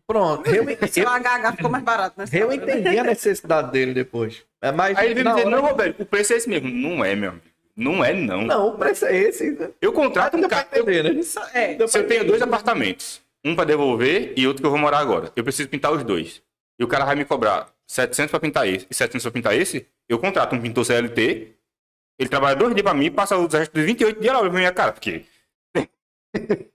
Pronto. 0.07 0.47
Eu, 0.49 0.65
Seu 0.87 1.03
eu, 1.03 1.09
HH 1.09 1.51
ficou 1.55 1.71
mais 1.71 1.83
barato, 1.83 2.19
né? 2.19 2.25
eu 2.31 2.51
entendi 2.51 2.99
a 2.99 3.03
necessidade 3.03 3.71
dele 3.71 3.93
depois. 3.93 4.45
É 4.61 4.71
mais. 4.71 4.97
Aí 4.97 5.07
ele 5.07 5.15
veio 5.15 5.25
me 5.25 5.31
dizer, 5.33 5.47
hora- 5.47 5.55
não, 5.61 5.65
Roberto, 5.67 6.01
o 6.01 6.05
preço 6.05 6.33
é 6.33 6.35
esse 6.37 6.47
mesmo. 6.49 6.69
Não 6.69 7.03
é, 7.03 7.15
meu 7.15 7.31
amigo. 7.31 7.45
Não 7.75 8.03
é, 8.03 8.13
não. 8.13 8.41
Não, 8.43 8.67
o 8.69 8.77
preço 8.77 9.05
é 9.05 9.15
esse. 9.17 9.57
Eu 9.81 9.91
contrato 9.91 10.37
um 10.37 10.39
Deu 10.39 10.47
pra 10.49 10.63
cara. 10.63 10.77
eu- 10.77 10.83
entender, 10.83 11.03
né? 11.03 11.19
Isso 11.19 11.39
é. 11.53 11.87
Se 11.87 11.97
eu 11.97 12.07
tenho 12.07 12.25
dois 12.25 12.41
apartamentos, 12.41 13.21
um 13.43 13.55
pra 13.55 13.65
devolver 13.65 14.33
e 14.37 14.47
outro 14.47 14.61
que 14.61 14.65
eu 14.65 14.71
vou 14.71 14.79
morar 14.79 14.99
agora, 14.99 15.31
eu 15.35 15.43
preciso 15.43 15.67
pintar 15.69 15.91
os 15.91 16.03
dois. 16.03 16.41
E 16.79 16.83
o 16.83 16.87
cara 16.87 17.03
vai 17.05 17.15
me 17.15 17.25
cobrar 17.25 17.67
700 17.87 18.31
pra 18.31 18.39
pintar 18.39 18.67
esse 18.67 18.87
e 18.89 18.93
700 18.93 19.23
pra 19.23 19.31
pintar 19.31 19.55
esse, 19.55 19.85
eu 20.09 20.17
contrato 20.19 20.55
um 20.55 20.61
pintor 20.61 20.85
CLT, 20.85 21.53
ele 22.17 22.29
trabalha 22.29 22.55
dois 22.55 22.73
dias 22.73 22.83
pra 22.83 22.93
mim 22.93 23.05
e 23.05 23.11
passa 23.11 23.37
os 23.37 23.53
restos 23.53 23.79
de 23.79 23.85
28 23.85 24.19
dias 24.21 24.33
lá 24.33 24.39
pra 24.39 24.49
minha 24.49 24.71
cara, 24.71 24.91
porque 24.93 25.25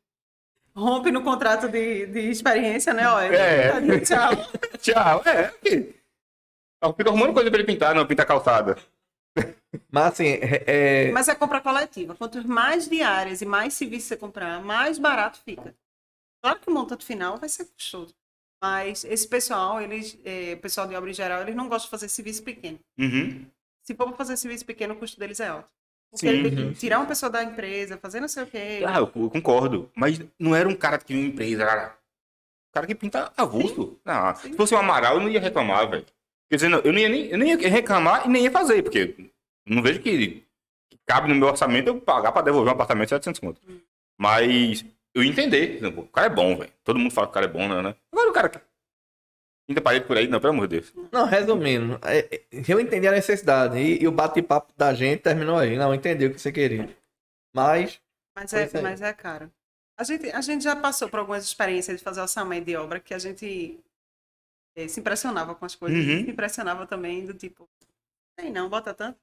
Rompe 0.76 1.10
no 1.10 1.22
contrato 1.22 1.68
de, 1.68 2.06
de 2.06 2.20
experiência, 2.30 2.92
né? 2.94 3.08
Olha, 3.08 3.34
É. 3.36 4.00
tchau. 4.00 4.30
tchau, 4.80 5.22
é, 5.26 5.50
fico 5.62 7.08
arrumando 7.08 7.34
coisa 7.34 7.50
pra 7.50 7.58
ele 7.58 7.66
pintar, 7.66 7.94
não, 7.94 8.06
pintar 8.06 8.24
calçada. 8.26 8.76
Mas 9.90 10.06
assim, 10.12 10.26
é, 10.26 10.64
é- 11.08 11.12
Mas 11.12 11.28
é 11.28 11.34
compra 11.34 11.60
coletiva. 11.60 12.14
Quanto 12.14 12.46
mais 12.46 12.88
diárias 12.88 13.40
e 13.40 13.46
mais 13.46 13.74
serviços 13.74 14.08
você 14.08 14.16
comprar, 14.16 14.62
mais 14.62 14.98
barato 14.98 15.40
fica. 15.44 15.74
Claro 16.42 16.58
que 16.58 16.70
o 16.70 16.74
montante 16.74 17.04
final 17.04 17.38
vai 17.38 17.48
ser 17.48 17.66
custoso. 17.66 18.14
Mas 18.62 19.04
esse 19.04 19.26
pessoal, 19.26 19.80
eles, 19.80 20.18
é, 20.24 20.54
o 20.54 20.58
pessoal 20.58 20.86
de 20.86 20.94
obra 20.94 21.10
em 21.10 21.14
geral, 21.14 21.40
eles 21.42 21.54
não 21.54 21.68
gostam 21.68 21.86
de 21.86 21.90
fazer 21.90 22.08
serviço 22.08 22.42
pequeno. 22.42 22.78
Uhum. 22.98 23.46
Se 23.82 23.94
for 23.94 24.14
fazer 24.16 24.36
serviço 24.36 24.66
pequeno, 24.66 24.94
o 24.94 24.96
custo 24.96 25.18
deles 25.18 25.40
é 25.40 25.48
alto. 25.48 25.68
Porque 26.10 26.26
Sim, 26.26 26.32
ele 26.32 26.50
tem 26.50 26.72
que 26.72 26.78
tirar 26.78 26.98
uma 26.98 27.06
pessoa 27.06 27.30
da 27.30 27.42
empresa, 27.42 27.96
fazer 27.96 28.20
não 28.20 28.28
sei 28.28 28.42
o 28.42 28.46
quê. 28.46 28.82
Ah, 28.86 28.98
eu, 28.98 29.06
concordo. 29.06 29.90
Mas 29.94 30.20
não 30.38 30.54
era 30.54 30.68
um 30.68 30.74
cara 30.74 30.98
que 30.98 31.04
tinha 31.04 31.18
uma 31.18 31.28
empresa, 31.28 31.62
era 31.62 31.90
um 31.90 32.72
cara 32.74 32.86
que 32.86 32.94
pinta 32.94 33.32
avulso. 33.36 33.98
Ah, 34.04 34.34
se 34.34 34.52
fosse 34.54 34.74
um 34.74 34.78
Amaral, 34.78 35.14
eu 35.14 35.20
não 35.20 35.28
ia 35.28 35.40
reclamar, 35.40 35.88
velho. 35.88 36.04
Quer 36.50 36.56
dizer, 36.56 36.68
não, 36.68 36.80
eu, 36.80 36.92
não 36.92 36.98
ia 36.98 37.08
nem, 37.08 37.26
eu 37.26 37.38
nem 37.38 37.50
ia 37.50 37.68
reclamar 37.68 38.26
e 38.26 38.28
nem 38.28 38.42
ia 38.42 38.50
fazer, 38.50 38.82
porque 38.82 39.30
não 39.74 39.82
vejo 39.82 40.00
que, 40.00 40.44
que 40.90 40.98
cabe 41.06 41.28
no 41.28 41.34
meu 41.34 41.48
orçamento 41.48 41.88
eu 41.88 42.00
pagar 42.00 42.32
pra 42.32 42.42
devolver 42.42 42.70
um 42.70 42.74
apartamento 42.74 43.06
de 43.06 43.10
700 43.10 43.40
conto. 43.40 43.60
Mas 44.18 44.84
eu 45.14 45.22
entender. 45.22 45.84
O 45.84 46.06
cara 46.08 46.26
é 46.26 46.30
bom, 46.34 46.56
velho. 46.56 46.72
Todo 46.84 46.98
mundo 46.98 47.12
fala 47.12 47.26
que 47.26 47.30
o 47.30 47.34
cara 47.34 47.46
é 47.46 47.48
bom, 47.48 47.68
né? 47.68 47.82
né? 47.82 47.94
Agora 48.12 48.30
o 48.30 48.32
cara 48.32 48.48
que 48.48 48.60
pinta 49.66 49.80
parede 49.80 50.04
por 50.06 50.16
aí, 50.16 50.26
não, 50.26 50.40
pelo 50.40 50.52
amor 50.52 50.66
de 50.66 50.80
Deus. 50.80 50.92
Não, 51.12 51.24
resumindo, 51.26 51.98
é- 52.02 52.28
é- 52.34 52.44
eu 52.68 52.80
entendi 52.80 53.06
a 53.06 53.12
necessidade 53.12 53.78
e, 53.78 54.02
e 54.02 54.08
o 54.08 54.12
bate-papo 54.12 54.72
da 54.76 54.92
gente 54.92 55.22
terminou 55.22 55.58
aí. 55.58 55.76
Não, 55.76 55.88
eu 55.90 55.94
entendi 55.94 56.26
o 56.26 56.34
que 56.34 56.40
você 56.40 56.50
queria. 56.50 56.94
Mas, 57.54 58.00
Mas 58.36 58.52
é, 58.52 58.80
mas 58.80 59.00
é 59.00 59.12
caro. 59.12 59.50
A 59.98 60.02
gente, 60.02 60.30
a 60.30 60.40
gente 60.40 60.64
já 60.64 60.74
passou 60.74 61.08
por 61.08 61.20
algumas 61.20 61.44
experiências 61.44 61.98
de 61.98 62.02
fazer 62.02 62.20
orçamento 62.20 62.64
de 62.64 62.76
obra 62.76 62.98
que 62.98 63.12
a 63.12 63.18
gente 63.18 63.78
eh, 64.76 64.88
se 64.88 64.98
impressionava 64.98 65.54
com 65.54 65.64
as 65.64 65.74
coisas. 65.74 65.98
Uhum. 65.98 66.24
Se 66.24 66.30
impressionava 66.30 66.86
também 66.86 67.26
do 67.26 67.34
tipo, 67.34 67.68
tem 68.36 68.50
não, 68.50 68.68
bota 68.68 68.94
tanto. 68.94 69.18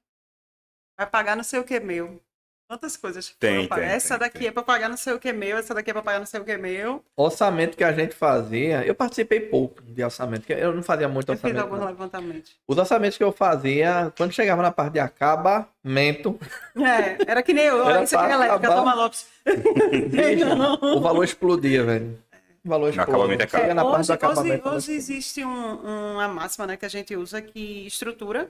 Vai 0.98 1.06
pagar 1.06 1.36
não 1.36 1.44
sei 1.44 1.60
o 1.60 1.64
que 1.64 1.78
meu. 1.78 2.20
Quantas 2.68 2.98
coisas 2.98 3.26
que 3.30 3.36
Tem, 3.38 3.66
tem, 3.66 3.82
Essa 3.84 4.10
tem, 4.10 4.18
daqui 4.18 4.38
tem. 4.40 4.48
é 4.48 4.50
pra 4.50 4.62
pagar 4.62 4.90
não 4.90 4.96
sei 4.98 5.14
o 5.14 5.18
que 5.18 5.32
meu, 5.32 5.56
essa 5.56 5.72
daqui 5.72 5.88
é 5.88 5.92
pra 5.94 6.02
pagar 6.02 6.18
não 6.18 6.26
sei 6.26 6.38
o 6.38 6.44
que 6.44 6.54
meu. 6.58 7.02
orçamento 7.16 7.78
que 7.78 7.82
a 7.84 7.92
gente 7.94 8.14
fazia, 8.14 8.84
eu 8.84 8.94
participei 8.94 9.40
pouco 9.40 9.80
de 9.82 10.04
orçamento, 10.04 10.44
que 10.46 10.52
eu 10.52 10.74
não 10.74 10.82
fazia 10.82 11.08
muito 11.08 11.32
Eu 11.32 11.36
fiz 11.36 11.44
orçamento. 11.44 11.62
alguns 11.64 11.80
não. 11.80 11.86
levantamentos. 11.86 12.56
Os 12.68 12.76
orçamentos 12.76 13.16
que 13.16 13.24
eu 13.24 13.32
fazia, 13.32 14.12
quando 14.18 14.32
chegava 14.32 14.60
na 14.60 14.70
parte 14.70 14.92
de 14.94 14.98
acabamento, 14.98 16.38
É, 16.76 17.30
era 17.30 17.42
que 17.42 17.54
nem 17.54 17.64
eu. 17.64 17.88
Era 17.88 18.02
isso 18.02 18.18
aqui 18.18 18.32
é 18.32 18.34
elétrica. 18.34 18.68
Toma 18.68 18.94
Lopes. 18.94 19.26
o 20.82 21.00
valor 21.00 21.24
explodia, 21.24 21.84
velho. 21.84 22.18
O 22.64 22.68
valor 22.68 22.88
explodia. 22.90 23.14
acabamento 23.14 23.42
é 23.44 23.46
caro. 23.46 23.62
Chega 23.64 23.74
na 23.74 23.84
parte 23.84 23.98
hoje, 24.00 24.06
do 24.08 24.12
acabamento. 24.12 24.68
hoje, 24.68 24.76
hoje 24.76 24.92
existe 24.92 25.42
um- 25.44 26.12
uma 26.16 26.28
máxima 26.28 26.66
né, 26.66 26.76
que 26.76 26.84
a 26.84 26.88
gente 26.90 27.16
usa 27.16 27.40
que 27.40 27.86
estrutura, 27.86 28.46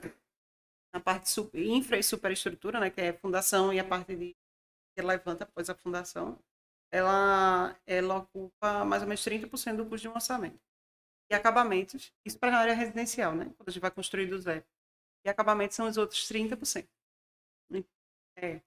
na 0.93 0.99
parte 0.99 1.29
super, 1.29 1.61
infra 1.61 1.97
e 1.97 2.03
superestrutura, 2.03 2.79
né, 2.79 2.89
que 2.89 3.01
é 3.01 3.13
fundação 3.13 3.73
e 3.73 3.79
a 3.79 3.83
parte 3.83 4.15
de 4.15 4.35
que 4.95 5.01
levanta 5.01 5.43
após 5.43 5.69
a 5.69 5.75
fundação, 5.75 6.39
ela, 6.91 7.79
ela 7.85 8.17
ocupa 8.17 8.83
mais 8.83 9.01
ou 9.03 9.07
menos 9.07 9.21
30% 9.21 9.77
do 9.77 9.85
custo 9.85 10.01
de 10.01 10.09
um 10.09 10.13
orçamento. 10.13 10.59
E 11.31 11.35
acabamentos, 11.35 12.11
isso 12.25 12.39
para 12.39 12.57
a 12.57 12.59
área 12.59 12.73
residencial, 12.73 13.35
né, 13.35 13.45
quando 13.55 13.69
a 13.69 13.71
gente 13.71 13.81
vai 13.81 13.91
construir 13.91 14.25
do 14.27 14.39
zero. 14.39 14.65
E 15.23 15.29
acabamentos 15.29 15.75
são 15.75 15.87
os 15.87 15.97
outros 15.97 16.27
30%. 16.27 16.87
É. 18.41 18.61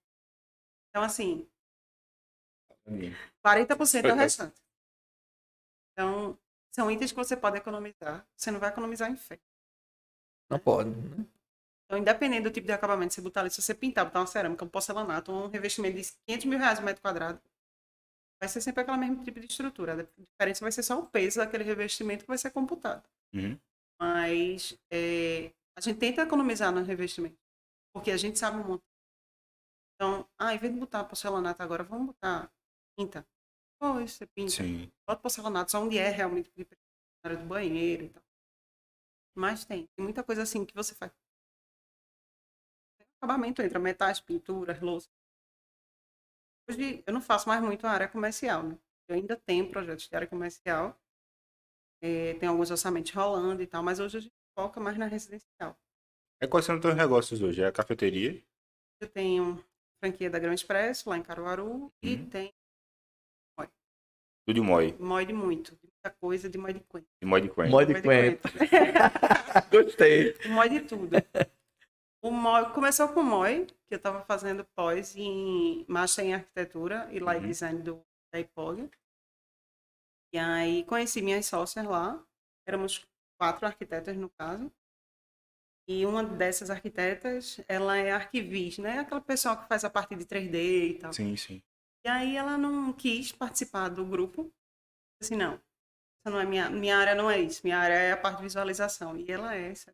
Então, 0.91 1.03
assim, 1.03 1.49
40% 3.45 4.05
é 4.05 4.13
o 4.13 4.17
restante. 4.17 4.61
Então, 5.93 6.39
são 6.71 6.91
itens 6.91 7.11
que 7.11 7.17
você 7.17 7.37
pode 7.37 7.57
economizar. 7.57 8.27
Você 8.37 8.51
não 8.51 8.61
vai 8.61 8.71
economizar 8.71 9.11
em 9.11 9.17
fé. 9.17 9.41
Não 10.51 10.59
pode. 10.59 10.91
né? 10.91 11.27
Então, 11.93 12.01
independente 12.01 12.45
do 12.45 12.51
tipo 12.51 12.67
de 12.67 12.73
acabamento, 12.73 13.13
você 13.13 13.21
botar 13.21 13.41
ali, 13.41 13.51
se 13.51 13.61
você 13.61 13.75
pintar, 13.75 14.07
botar 14.07 14.21
uma 14.21 14.27
cerâmica, 14.27 14.65
um 14.65 14.69
porcelanato, 14.69 15.31
um 15.31 15.49
revestimento 15.49 16.01
de 16.01 16.11
500 16.27 16.47
mil 16.47 16.59
reais 16.59 16.79
o 16.79 16.83
metro 16.83 17.03
quadrado, 17.03 17.39
vai 18.41 18.49
ser 18.49 18.63
sempre 18.63 18.81
aquele 18.81 18.97
mesmo 18.97 19.23
tipo 19.23 19.39
de 19.39 19.45
estrutura. 19.45 19.93
A 19.93 20.23
diferença 20.23 20.65
vai 20.65 20.73
ser 20.73 20.83
só 20.83 20.99
o 20.99 21.07
peso 21.07 21.37
daquele 21.37 21.65
revestimento 21.65 22.25
que 22.25 22.29
vai 22.29 22.39
ser 22.39 22.51
computado. 22.51 23.07
Uhum. 23.35 23.61
Mas 24.01 24.75
é, 24.91 25.53
a 25.77 25.83
gente 25.83 25.99
tenta 25.99 26.23
economizar 26.23 26.73
no 26.73 26.83
revestimento, 26.83 27.37
porque 27.93 28.11
a 28.11 28.17
gente 28.17 28.39
sabe 28.39 28.57
montar. 28.57 28.83
Então, 29.95 30.27
ah, 30.39 30.55
em 30.55 30.59
vez 30.59 30.73
de 30.73 30.81
botar 30.81 31.05
porcelanato 31.05 31.63
agora, 31.63 31.85
vamos 31.85 32.07
botar 32.07 32.51
pinta. 32.97 33.27
Pois, 33.79 34.13
você 34.13 34.27
pinta. 34.29 34.51
Sim. 34.51 34.91
Bota 35.07 35.21
porcelanato 35.21 35.71
só 35.71 35.83
onde 35.83 35.99
é 35.99 36.09
realmente 36.09 36.51
na 36.57 36.65
área 37.23 37.37
do 37.37 37.45
banheiro 37.45 38.05
e 38.05 38.09
tal. 38.09 38.23
Mas 39.37 39.67
tem, 39.67 39.87
tem 39.95 40.03
muita 40.03 40.25
coisa 40.25 40.43
assim 40.43 40.65
que 40.65 40.75
você 40.75 40.95
faz. 40.95 41.13
Acabamento 43.23 43.63
entra 43.63 43.79
metais, 43.79 44.19
pinturas, 44.19 44.81
louça. 44.81 45.09
Hoje 46.69 47.05
eu 47.07 47.15
não 47.15 47.21
faço 47.21 47.49
mais 47.49 47.63
muito 47.63 47.87
a 47.87 47.91
área 47.93 48.09
comercial, 48.09 48.65
né? 48.65 48.77
Eu 49.07 49.15
ainda 49.15 49.37
tenho 49.37 49.71
projetos 49.71 50.09
de 50.09 50.17
área 50.17 50.27
comercial. 50.27 51.01
eh, 52.03 52.35
tem 52.41 52.49
alguns 52.49 52.69
orçamentos 52.73 53.13
rolando 53.13 53.63
e 53.63 53.67
tal, 53.67 53.81
mas 53.81 54.01
hoje 54.01 54.17
a 54.17 54.21
gente 54.21 54.35
foca 54.59 54.81
mais 54.81 54.99
na 54.99 55.07
residencial. 55.07 55.79
É 56.41 56.49
quais 56.49 56.67
são 56.67 56.75
os 56.75 56.81
teus 56.81 56.97
negócios 56.97 57.41
hoje? 57.41 57.63
É 57.63 57.67
a 57.69 57.73
cafeteria? 57.73 58.43
Eu 59.01 59.09
tenho 59.09 59.65
franquia 60.01 60.29
da 60.29 60.41
Grão 60.41 60.53
Expresso, 60.53 61.09
lá 61.09 61.17
em 61.17 61.23
Caruaru, 61.23 61.93
e 62.03 62.17
Uhum. 62.17 62.29
tem 62.29 62.53
Tudo 64.45 64.55
de 64.57 64.61
Moi. 64.61 64.97
Moi 64.99 65.25
de 65.25 65.33
muito, 65.33 65.77
de 65.77 65.87
muita 65.87 66.11
coisa, 66.19 66.51
de 66.51 66.59
Moi 66.59 66.73
de 66.73 66.81
coentro. 66.81 67.09
De 67.21 67.27
Moi 67.29 67.41
de 67.41 67.49
Quen. 67.49 67.71
Moi 67.71 67.87
de 67.87 67.93
Moi 67.93 68.03
Quento. 68.03 68.49
Gostei. 69.71 70.35
Moi 70.49 70.69
de 70.69 70.81
tudo. 70.81 71.17
O 72.25 72.31
Moi, 72.31 72.73
começou 72.73 73.09
com 73.09 73.21
o 73.21 73.25
Moi, 73.25 73.67
que 73.67 73.95
eu 73.95 73.97
estava 73.97 74.25
fazendo 74.25 74.65
pós 74.77 75.17
em 75.17 75.85
Master 75.89 76.25
em 76.25 76.35
Arquitetura 76.35 77.09
e 77.13 77.19
Light 77.19 77.43
Uhum. 77.43 77.49
Design 77.49 77.83
do, 77.83 78.07
da 78.33 78.39
IPOG. 78.39 78.89
E 80.33 80.39
aí 80.39 80.85
conheci 80.85 81.21
minhas 81.21 81.47
sócias 81.47 81.85
lá. 81.85 82.25
Éramos 82.67 83.05
quatro 83.37 83.67
arquitetas, 83.67 84.17
no 84.17 84.31
caso. 84.31 84.73
E 85.89 86.07
uma 86.07 86.23
dessas 86.23 86.71
arquitetas, 86.71 87.61
ela 87.67 87.97
é 87.97 88.13
arquivista, 88.13 88.83
né? 88.83 89.01
Aquela 89.01 89.21
pessoa 89.21 89.57
que 89.57 89.67
faz 89.67 89.85
a 89.85 89.91
parte 89.91 90.15
de 90.15 90.25
3D 90.25 90.91
e 90.91 90.95
tal. 91.01 91.13
Sim, 91.13 91.37
sim. 91.37 91.61
E 92.07 92.09
aí 92.09 92.37
ela 92.37 92.57
não 92.57 92.93
quis 92.93 93.33
participar 93.33 93.89
do 93.89 94.07
grupo. 94.07 94.49
Assim, 95.21 95.35
não. 95.35 95.55
Essa 95.55 96.31
não 96.31 96.41
é 96.41 96.45
minha, 96.47 96.71
minha 96.71 96.97
área 96.97 97.17
não 97.17 97.29
é 97.29 97.41
isso. 97.41 97.63
Minha 97.65 97.79
área 97.79 97.95
é 97.95 98.13
a 98.13 98.17
parte 98.17 98.37
de 98.37 98.45
visualização. 98.45 99.17
E 99.17 99.31
ela 99.31 99.57
é 99.57 99.71
essa. 99.73 99.93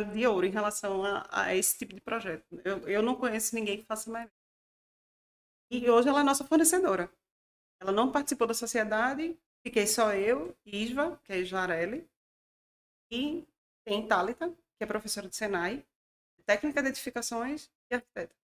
De 0.00 0.26
ouro 0.26 0.46
em 0.46 0.50
relação 0.50 1.04
a, 1.04 1.26
a 1.30 1.54
esse 1.54 1.78
tipo 1.78 1.94
de 1.94 2.00
projeto. 2.00 2.46
Eu, 2.64 2.88
eu 2.88 3.02
não 3.02 3.14
conheço 3.14 3.54
ninguém 3.54 3.78
que 3.78 3.86
faça 3.86 4.10
mais. 4.10 4.30
E 5.70 5.90
hoje 5.90 6.08
ela 6.08 6.20
é 6.20 6.22
nossa 6.22 6.44
fornecedora. 6.44 7.12
Ela 7.80 7.92
não 7.92 8.10
participou 8.10 8.46
da 8.46 8.54
sociedade. 8.54 9.38
Fiquei 9.62 9.86
só 9.86 10.14
eu, 10.14 10.56
Isva, 10.64 11.20
que 11.24 11.32
é 11.32 11.40
Isvarelli. 11.40 12.08
E 13.10 13.46
tem 13.84 14.06
Thalita, 14.06 14.50
que 14.50 14.84
é 14.84 14.86
professora 14.86 15.28
de 15.28 15.36
Senai. 15.36 15.84
Técnica 16.46 16.82
de 16.82 16.88
edificações 16.88 17.70
e 17.90 17.94
arquiteta 17.94 18.34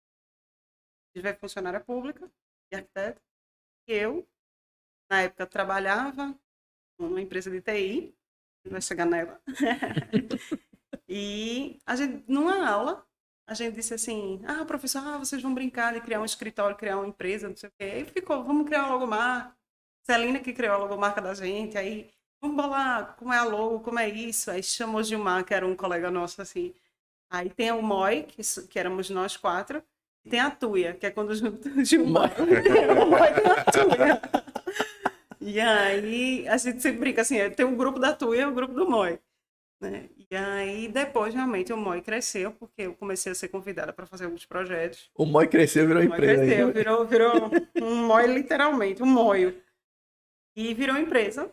tiver 1.13 1.37
funcionária 1.37 1.79
pública 1.79 2.29
e 2.71 2.75
arquiteto. 2.75 3.21
E 3.87 3.93
eu, 3.93 4.27
na 5.09 5.21
época, 5.21 5.47
trabalhava 5.47 6.37
numa 6.97 7.21
empresa 7.21 7.49
de 7.49 7.61
TI, 7.61 8.15
vai 8.65 8.81
chegar 8.81 9.05
nela. 9.05 9.41
e 11.09 11.79
a 11.87 11.95
gente, 11.95 12.23
numa 12.27 12.69
aula, 12.69 13.03
a 13.47 13.55
gente 13.55 13.73
disse 13.73 13.95
assim: 13.95 14.39
ah, 14.45 14.63
professor, 14.63 15.01
ah, 15.03 15.17
vocês 15.17 15.41
vão 15.41 15.53
brincar 15.55 15.91
de 15.91 16.01
criar 16.01 16.21
um 16.21 16.25
escritório, 16.25 16.77
criar 16.77 16.97
uma 16.97 17.07
empresa, 17.07 17.49
não 17.49 17.55
sei 17.57 17.67
o 17.67 17.71
quê. 17.79 17.85
Aí 17.85 18.05
ficou, 18.05 18.43
vamos 18.43 18.67
criar 18.67 18.83
uma 18.85 18.93
logomarca. 18.93 19.57
Celina 20.05 20.39
que 20.39 20.53
criou 20.53 20.75
a 20.75 20.77
logomarca 20.77 21.21
da 21.21 21.33
gente, 21.33 21.77
aí 21.77 22.09
vamos 22.41 22.55
bolar 22.55 23.15
como 23.17 23.33
é 23.33 23.37
a 23.39 23.43
logo, 23.43 23.79
como 23.79 23.97
é 23.97 24.07
isso. 24.07 24.51
Aí 24.51 24.61
chamou 24.61 25.03
Gilmar, 25.03 25.43
que 25.43 25.53
era 25.53 25.65
um 25.65 25.75
colega 25.75 26.11
nosso, 26.11 26.41
assim. 26.41 26.73
Aí 27.31 27.49
tem 27.49 27.71
o 27.71 27.81
Moi, 27.81 28.23
que, 28.23 28.41
que 28.67 28.79
éramos 28.79 29.09
nós 29.09 29.35
quatro, 29.35 29.83
e 30.25 30.29
tem 30.29 30.39
a 30.39 30.51
Tuia, 30.51 30.93
que 30.93 31.07
é 31.07 31.11
quando 31.11 31.33
junta 31.35 31.69
o 31.69 31.83
Gilmar. 31.83 32.31
o 32.39 33.05
Moi 33.07 33.33
com 33.41 33.51
a 33.51 33.63
Tuia. 33.65 34.21
E 35.41 35.59
aí 35.59 36.47
a 36.47 36.57
gente 36.57 36.81
sempre 36.81 36.99
brinca 36.99 37.21
assim, 37.21 37.49
tem 37.51 37.65
o 37.65 37.75
grupo 37.75 37.99
da 37.99 38.13
Tuia 38.13 38.43
e 38.43 38.45
o 38.45 38.53
grupo 38.53 38.73
do 38.73 38.87
Moi. 38.87 39.19
Né? 39.81 40.09
E 40.29 40.35
aí 40.35 40.87
depois 40.89 41.33
realmente 41.33 41.71
o 41.71 41.77
Moi 41.77 42.01
cresceu, 42.01 42.51
porque 42.51 42.81
eu 42.81 42.93
comecei 42.95 43.31
a 43.31 43.35
ser 43.35 43.47
convidada 43.47 43.93
para 43.93 44.05
fazer 44.05 44.25
alguns 44.25 44.45
projetos. 44.45 45.09
O 45.15 45.25
Moi 45.25 45.47
cresceu 45.47 45.85
e 45.85 45.87
virou 45.87 46.03
O 46.03 46.07
Moi 46.07 46.17
empresa. 46.17 46.43
cresceu, 46.43 46.67
aí. 46.67 46.73
virou, 46.73 47.05
virou 47.05 47.33
um 47.81 47.95
Moi 48.07 48.27
literalmente, 48.27 49.01
um 49.01 49.05
moio. 49.05 49.61
E 50.55 50.73
virou 50.73 50.97
empresa. 50.97 51.49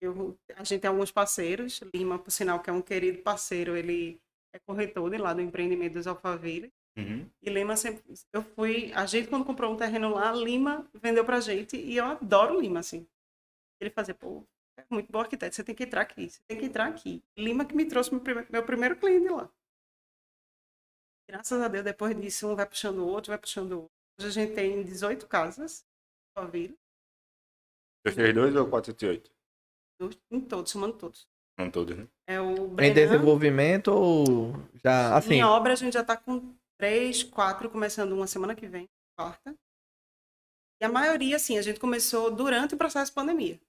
Eu, 0.00 0.36
a 0.56 0.64
gente 0.64 0.80
tem 0.80 0.88
alguns 0.88 1.10
parceiros, 1.12 1.80
Lima, 1.94 2.18
por 2.18 2.30
sinal, 2.30 2.60
que 2.60 2.70
é 2.70 2.72
um 2.72 2.82
querido 2.82 3.18
parceiro, 3.18 3.76
ele 3.76 4.20
é 4.52 4.58
corretor 4.58 5.10
de 5.10 5.18
lá 5.18 5.32
do 5.32 5.40
empreendimento 5.40 5.94
dos 5.94 6.06
Alphaville. 6.06 6.72
Uhum. 6.96 7.28
E 7.42 7.50
Lima 7.50 7.76
sempre. 7.76 8.02
Eu 8.32 8.42
fui. 8.42 8.92
A 8.92 9.06
gente, 9.06 9.28
quando 9.28 9.44
comprou 9.44 9.72
um 9.72 9.76
terreno 9.76 10.08
lá, 10.10 10.32
Lima 10.32 10.84
vendeu 10.94 11.24
pra 11.24 11.38
gente 11.40 11.76
e 11.76 11.96
eu 11.96 12.04
adoro 12.04 12.60
Lima, 12.60 12.80
assim. 12.80 13.06
Ele 13.80 13.90
fazia, 13.90 14.14
pô, 14.14 14.42
muito 14.90 15.10
bom 15.10 15.20
arquiteto, 15.20 15.54
você 15.54 15.64
tem 15.64 15.74
que 15.74 15.84
entrar 15.84 16.02
aqui, 16.02 16.28
você 16.30 16.40
tem 16.48 16.58
que 16.58 16.66
entrar 16.66 16.86
aqui. 16.88 17.22
Lima 17.36 17.64
que 17.64 17.74
me 17.74 17.86
trouxe 17.86 18.12
meu, 18.12 18.20
prime- 18.22 18.46
meu 18.50 18.64
primeiro 18.64 18.96
cliente 18.96 19.28
lá. 19.28 19.50
Graças 21.28 21.60
a 21.60 21.68
Deus, 21.68 21.84
depois 21.84 22.18
disso, 22.18 22.48
um 22.48 22.56
vai 22.56 22.66
puxando 22.66 22.98
o 23.00 23.06
outro, 23.06 23.30
vai 23.30 23.38
puxando 23.38 23.72
o 23.72 23.80
outro. 23.82 23.92
Hoje 24.18 24.28
a 24.28 24.30
gente 24.30 24.54
tem 24.54 24.82
18 24.82 25.26
casas, 25.26 25.84
Alphaville, 26.36 26.74
232 28.06 28.56
ou 28.56 28.68
408? 28.70 29.30
em 30.30 30.40
todos, 30.40 30.70
somando 30.70 30.96
todos. 30.96 31.28
Não 31.58 31.70
todos, 31.70 31.96
né? 31.96 32.08
É 32.28 32.40
o 32.40 32.66
Em 32.66 32.68
Brenan, 32.74 32.94
desenvolvimento 32.94 33.88
ou 33.88 34.52
já 34.82 35.16
assim? 35.16 35.34
Em 35.34 35.44
obra, 35.44 35.72
a 35.72 35.76
gente 35.76 35.94
já 35.94 36.02
está 36.02 36.16
com 36.16 36.54
três, 36.78 37.22
quatro, 37.24 37.68
começando 37.68 38.12
uma 38.12 38.26
semana 38.28 38.54
que 38.54 38.66
vem, 38.68 38.88
quarta. 39.18 39.54
E 40.80 40.84
a 40.84 40.88
maioria, 40.88 41.34
assim, 41.36 41.58
a 41.58 41.62
gente 41.62 41.80
começou 41.80 42.30
durante 42.30 42.74
o 42.74 42.78
processo 42.78 43.10
de 43.10 43.14
pandemia. 43.14 43.60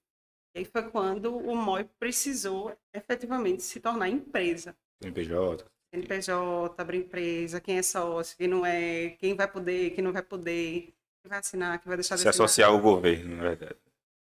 E 0.54 0.60
aí 0.60 0.64
foi 0.64 0.82
quando 0.90 1.36
o 1.36 1.54
MOI 1.54 1.84
precisou 1.98 2.76
efetivamente 2.92 3.62
se 3.62 3.80
tornar 3.80 4.08
empresa. 4.08 4.76
CNPJ. 5.02 5.64
NPJ, 5.92 6.74
abrir 6.80 6.98
empresa, 6.98 7.60
quem 7.60 7.78
é 7.78 7.82
sócio, 7.82 8.36
quem 8.36 8.46
não 8.48 8.64
é, 8.64 9.10
quem 9.18 9.34
vai 9.34 9.50
poder, 9.50 9.90
quem 9.90 10.04
não 10.04 10.12
vai 10.12 10.22
poder, 10.22 10.82
quem 11.22 11.28
vai 11.28 11.38
assinar, 11.38 11.78
quem 11.80 11.88
vai 11.88 11.96
deixar 11.96 12.14
de 12.16 12.22
Se 12.22 12.28
assinar. 12.28 12.44
associar 12.46 12.70
ao 12.70 12.80
governo, 12.80 13.36
na 13.36 13.42
verdade. 13.42 13.76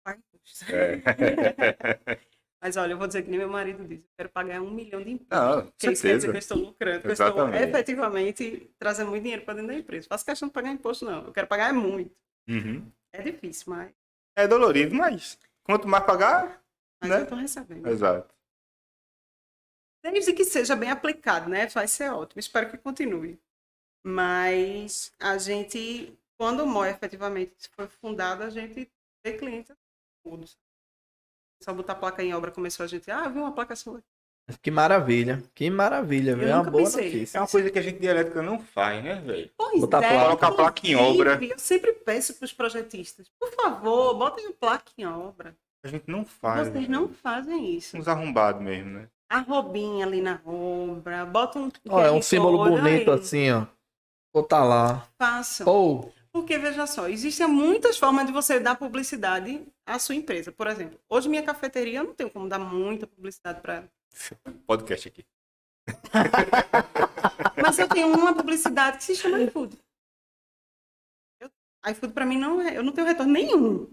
Paga 0.03 0.19
imposto. 0.33 0.65
É. 0.71 1.01
Mas 2.63 2.77
olha, 2.77 2.91
eu 2.91 2.97
vou 2.97 3.07
dizer 3.07 3.23
que 3.23 3.29
nem 3.29 3.39
meu 3.39 3.49
marido 3.49 3.83
diz, 3.87 3.99
eu 3.99 4.09
quero 4.15 4.29
pagar 4.29 4.61
um 4.61 4.69
milhão 4.69 5.01
de 5.01 5.09
impostos. 5.09 5.63
Com 5.63 5.71
Porque 5.71 5.89
isso 5.91 6.01
quer 6.03 6.15
dizer 6.15 6.31
que 6.31 6.37
eu 6.37 6.41
certeza. 6.41 6.53
estou 6.53 6.57
lucrando, 6.57 7.01
que 7.01 7.07
eu 7.07 7.11
estou 7.13 7.53
efetivamente 7.55 8.71
trazendo 8.77 9.09
muito 9.09 9.23
dinheiro 9.23 9.43
para 9.43 9.55
dentro 9.55 9.69
da 9.69 9.79
empresa. 9.79 10.07
Faço 10.07 10.23
questão 10.25 10.47
de 10.47 10.53
pagar 10.53 10.71
imposto, 10.71 11.03
não. 11.05 11.25
Eu 11.25 11.33
quero 11.33 11.47
pagar 11.47 11.69
é 11.69 11.73
muito. 11.73 12.15
Uhum. 12.47 12.85
É 13.13 13.21
difícil, 13.23 13.65
mas, 13.67 13.91
É 14.37 14.47
dolorido, 14.47 14.93
mas 14.95 15.39
quanto 15.63 15.87
mais 15.87 16.05
pagar, 16.05 16.63
mas 17.01 17.09
Né? 17.09 17.17
eu 17.19 17.23
estou 17.23 17.37
recebendo. 17.37 17.87
exato. 17.87 18.33
Desde 20.03 20.33
que 20.33 20.43
seja 20.43 20.75
bem 20.75 20.89
aplicado, 20.89 21.49
né? 21.49 21.67
Vai 21.67 21.87
ser 21.87 22.11
ótimo. 22.11 22.39
Espero 22.39 22.69
que 22.69 22.77
continue. 22.77 23.39
Mas 24.03 25.13
a 25.19 25.37
gente, 25.37 26.17
quando 26.37 26.63
o 26.63 26.67
MOI 26.67 26.89
efetivamente 26.89 27.69
foi 27.69 27.87
fundado, 27.87 28.43
a 28.43 28.49
gente 28.49 28.91
vê 29.23 29.37
clientes 29.37 29.75
todos. 30.23 30.57
Só 31.63 31.71
botar 31.73 31.95
placa 31.95 32.23
em 32.23 32.33
obra 32.33 32.51
começou 32.51 32.83
a 32.83 32.87
gente, 32.87 33.11
ah, 33.11 33.27
viu 33.29 33.43
uma 33.43 33.53
placa 33.53 33.75
sua. 33.75 34.03
Que 34.61 34.71
maravilha. 34.71 35.41
Que 35.53 35.69
maravilha, 35.69 36.35
viu? 36.35 36.47
É 36.47 36.55
uma 36.55 36.63
boa 36.63 36.83
pensei. 36.83 37.01
É 37.01 37.11
notícia. 37.11 37.41
uma 37.41 37.47
coisa 37.47 37.69
que 37.69 37.79
a 37.79 37.81
gente 37.81 37.99
de 37.99 38.07
elétrica 38.07 38.41
não 38.41 38.59
faz, 38.59 39.03
né, 39.03 39.15
velho? 39.21 39.49
Pois 39.57 39.79
Botar 39.79 40.03
é, 40.03 40.09
placa. 40.09 40.25
Colocar 40.25 40.47
a 40.47 40.51
placa 40.51 40.87
em 40.87 40.95
obra. 40.95 41.39
Eu 41.43 41.59
sempre 41.59 41.93
peço 41.93 42.33
para 42.35 42.45
os 42.45 42.53
projetistas, 42.53 43.29
por 43.39 43.51
favor, 43.53 44.17
botem 44.17 44.47
a 44.47 44.51
placa 44.51 44.91
em 44.97 45.05
obra. 45.05 45.55
A 45.83 45.87
gente 45.87 46.05
não 46.07 46.23
faz. 46.25 46.67
Vocês 46.67 46.73
velho. 46.73 46.91
não 46.91 47.09
fazem 47.09 47.75
isso. 47.75 47.97
Uns 47.97 48.07
arrombados 48.07 48.61
mesmo, 48.61 48.91
né? 48.91 49.07
A 49.29 49.39
robinha 49.39 50.05
ali 50.05 50.21
na 50.21 50.39
obra, 50.45 51.25
bota 51.25 51.57
um. 51.57 51.71
Ó, 51.89 52.01
é 52.01 52.11
um 52.11 52.21
símbolo 52.21 52.69
bonito 52.69 53.11
aí, 53.11 53.19
assim, 53.19 53.51
ó. 53.51 53.65
Botar 54.33 54.63
lá. 54.63 55.07
Façam. 55.17 55.67
Ou, 55.67 56.13
Porque, 56.31 56.57
veja 56.57 56.85
só, 56.85 57.07
existem 57.07 57.47
muitas 57.47 57.97
formas 57.97 58.25
de 58.25 58.31
você 58.31 58.59
dar 58.59 58.75
publicidade 58.75 59.65
à 59.85 59.97
sua 59.97 60.15
empresa. 60.15 60.51
Por 60.51 60.67
exemplo, 60.67 60.99
hoje 61.09 61.29
minha 61.29 61.43
cafeteria, 61.43 61.99
eu 61.99 62.03
não 62.05 62.13
tenho 62.13 62.29
como 62.29 62.47
dar 62.47 62.59
muita 62.59 63.07
publicidade 63.07 63.61
para 63.61 63.75
ela. 63.75 63.89
Podcast 64.65 65.07
aqui. 65.07 65.25
Mas 67.61 67.79
eu 67.79 67.87
tenho 67.87 68.07
uma 68.13 68.33
publicidade 68.35 68.97
que 68.97 69.03
se 69.03 69.15
chama 69.15 69.39
iFood. 69.41 69.77
Eu- 71.39 71.51
iFood, 71.91 72.13
para 72.13 72.25
mim, 72.25 72.37
não 72.37 72.61
é. 72.61 72.77
Eu 72.77 72.83
não 72.83 72.93
tenho 72.93 73.07
retorno 73.07 73.31
nenhum. 73.31 73.91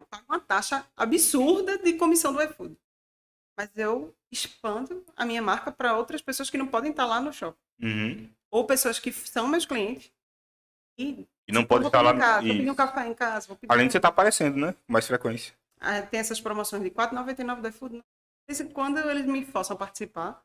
Eu 0.00 0.06
pago 0.06 0.24
uma 0.28 0.40
taxa 0.40 0.86
absurda 0.96 1.78
de 1.78 1.94
comissão 1.94 2.32
do 2.32 2.42
iFood. 2.42 2.76
mas 3.58 3.70
eu 3.76 4.14
expando 4.32 5.04
a 5.16 5.26
minha 5.26 5.42
marca 5.42 5.70
para 5.72 5.96
outras 5.96 6.22
pessoas 6.22 6.48
que 6.48 6.56
não 6.56 6.66
podem 6.66 6.90
estar 6.92 7.04
lá 7.06 7.20
no 7.20 7.32
shopping. 7.32 7.58
Uhum. 7.82 8.30
Ou 8.50 8.64
pessoas 8.66 8.98
que 8.98 9.12
são 9.12 9.46
meus 9.48 9.66
clientes 9.66 10.10
e 10.98 11.26
E 11.48 11.52
não 11.52 11.62
eu 11.62 11.66
pode 11.66 11.86
estar 11.86 12.00
lá. 12.00 12.16
casa, 12.16 12.46
vou 12.46 12.56
pedir 12.56 12.70
um 12.70 12.74
café 12.74 13.06
em 13.06 13.14
casa, 13.14 13.58
Além 13.68 13.86
de 13.86 13.92
você 13.92 13.98
estar 13.98 14.08
aparecendo, 14.08 14.56
né? 14.56 14.72
Com 14.86 14.92
mais 14.92 15.06
frequência. 15.06 15.54
Ah, 15.78 16.00
tem 16.02 16.20
essas 16.20 16.40
promoções 16.40 16.82
de 16.82 16.88
R$ 16.88 16.94
4,99 16.94 17.60
do 17.60 17.68
iFood. 17.68 17.96
De 17.96 18.04
em 18.58 18.68
quando 18.68 18.98
eles 18.98 19.26
me 19.26 19.44
forçam 19.44 19.76
a 19.76 19.78
participar. 19.78 20.44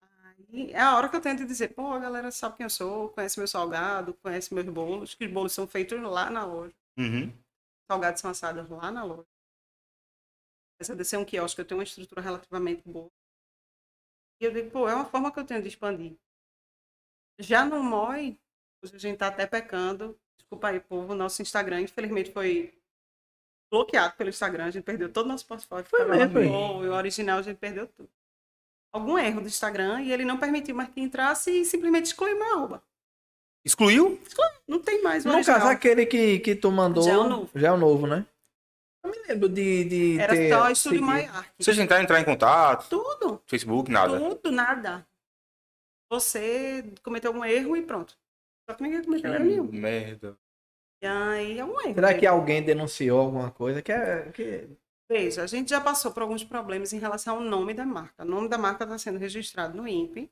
Aí 0.00 0.72
é 0.72 0.80
a 0.80 0.96
hora 0.96 1.08
que 1.08 1.16
eu 1.16 1.20
tento 1.20 1.46
dizer, 1.46 1.74
pô, 1.74 1.92
a 1.92 1.98
galera 1.98 2.30
sabe 2.30 2.56
quem 2.56 2.64
eu 2.64 2.70
sou, 2.70 3.10
conhece 3.10 3.38
meu 3.38 3.46
salgado, 3.46 4.14
conhece 4.14 4.52
meus 4.54 4.66
bolos, 4.68 5.14
que 5.14 5.26
os 5.26 5.32
bolos 5.32 5.52
são 5.52 5.68
feitos 5.68 6.00
lá 6.00 6.30
na 6.30 6.44
loja. 6.44 6.74
Uhum. 6.98 7.32
Salgados 7.90 8.20
são 8.20 8.30
assados 8.30 8.68
lá 8.68 8.90
na 8.90 9.04
loja. 9.04 9.28
Apesar 10.74 10.94
de 10.94 11.04
ser 11.04 11.18
um 11.18 11.24
quiosque, 11.24 11.60
eu 11.60 11.64
tenho 11.66 11.78
uma 11.78 11.84
estrutura 11.84 12.20
relativamente 12.20 12.82
boa. 12.88 13.10
E 14.40 14.44
eu 14.44 14.52
digo, 14.52 14.70
pô, 14.70 14.88
é 14.88 14.94
uma 14.94 15.04
forma 15.04 15.32
que 15.32 15.38
eu 15.38 15.44
tenho 15.44 15.60
de 15.60 15.68
expandir. 15.68 16.16
Já 17.38 17.64
no 17.64 17.82
MOI, 17.82 18.38
a 18.82 18.98
gente 18.98 19.18
tá 19.18 19.28
até 19.28 19.46
pecando. 19.46 20.18
Desculpa 20.38 20.68
aí, 20.68 20.80
povo, 20.80 21.14
nosso 21.14 21.42
Instagram, 21.42 21.82
infelizmente, 21.82 22.32
foi 22.32 22.80
bloqueado 23.70 24.14
pelo 24.16 24.30
Instagram. 24.30 24.64
A 24.66 24.70
gente 24.70 24.84
perdeu 24.84 25.08
todo 25.12 25.26
o 25.26 25.28
nosso 25.28 25.46
portfólio. 25.46 25.84
Foi 25.86 26.04
mesmo, 26.04 26.34
bom, 26.48 26.84
e 26.84 26.88
o 26.88 26.92
original 26.94 27.38
a 27.38 27.42
gente 27.42 27.56
perdeu 27.58 27.86
tudo. 27.86 28.08
Algum 28.92 29.18
erro 29.18 29.40
do 29.42 29.46
Instagram 29.46 30.00
e 30.02 30.12
ele 30.12 30.24
não 30.24 30.38
permitiu 30.38 30.74
mais 30.74 30.88
que 30.88 31.00
entrasse 31.00 31.50
e 31.50 31.64
simplesmente 31.64 32.06
excluiu 32.06 32.38
meu 32.38 32.54
arroba. 32.54 32.82
Excluiu? 33.64 34.18
Não 34.66 34.80
tem 34.80 35.02
mais 35.02 35.24
o 35.24 35.28
No 35.28 35.34
original. 35.34 35.58
caso, 35.60 35.70
aquele 35.70 36.06
que, 36.06 36.38
que 36.40 36.54
tu 36.54 36.70
mandou. 36.70 37.02
Já 37.02 37.12
é 37.12 37.18
o 37.18 37.28
novo. 37.28 37.50
Já 37.54 37.68
é 37.68 37.72
o 37.72 37.76
novo, 37.76 38.06
né? 38.06 38.24
Eu 39.04 39.10
me 39.10 39.18
lembro 39.28 39.48
de. 39.48 39.84
de 39.84 40.18
Era 40.18 40.32
ter 40.32 40.50
só 40.50 40.70
Estúdio. 40.70 41.02
Maiarque. 41.02 41.50
Vocês 41.58 41.76
tentaram 41.76 42.02
entrar 42.02 42.20
em 42.20 42.24
contato? 42.24 42.88
Tudo. 42.88 43.42
Facebook, 43.46 43.90
nada. 43.90 44.18
Tudo, 44.18 44.50
nada. 44.50 45.06
Você 46.10 46.84
cometeu 47.02 47.30
algum 47.30 47.44
erro 47.44 47.76
e 47.76 47.82
pronto. 47.82 48.16
Só 48.68 48.74
que 48.76 48.82
ninguém 48.82 49.02
cometeu 49.04 49.32
erro 49.34 49.44
nenhum. 49.44 49.64
merda. 49.70 50.36
E 51.02 51.06
aí 51.06 51.58
é 51.58 51.64
um 51.64 51.80
erro. 51.80 51.94
Será 51.94 52.08
né? 52.08 52.18
que 52.18 52.26
alguém 52.26 52.64
denunciou 52.64 53.20
alguma 53.20 53.50
coisa? 53.50 53.80
Que 53.82 53.92
é. 53.92 54.32
Que... 54.32 54.68
Veja, 55.10 55.42
a 55.42 55.46
gente 55.46 55.70
já 55.70 55.80
passou 55.80 56.12
por 56.12 56.22
alguns 56.22 56.44
problemas 56.44 56.92
em 56.92 56.98
relação 56.98 57.36
ao 57.36 57.40
nome 57.40 57.72
da 57.72 57.86
marca. 57.86 58.24
O 58.24 58.26
nome 58.26 58.48
da 58.48 58.58
marca 58.58 58.84
está 58.84 58.98
sendo 58.98 59.18
registrado 59.18 59.76
no 59.76 59.88
INPE, 59.88 60.30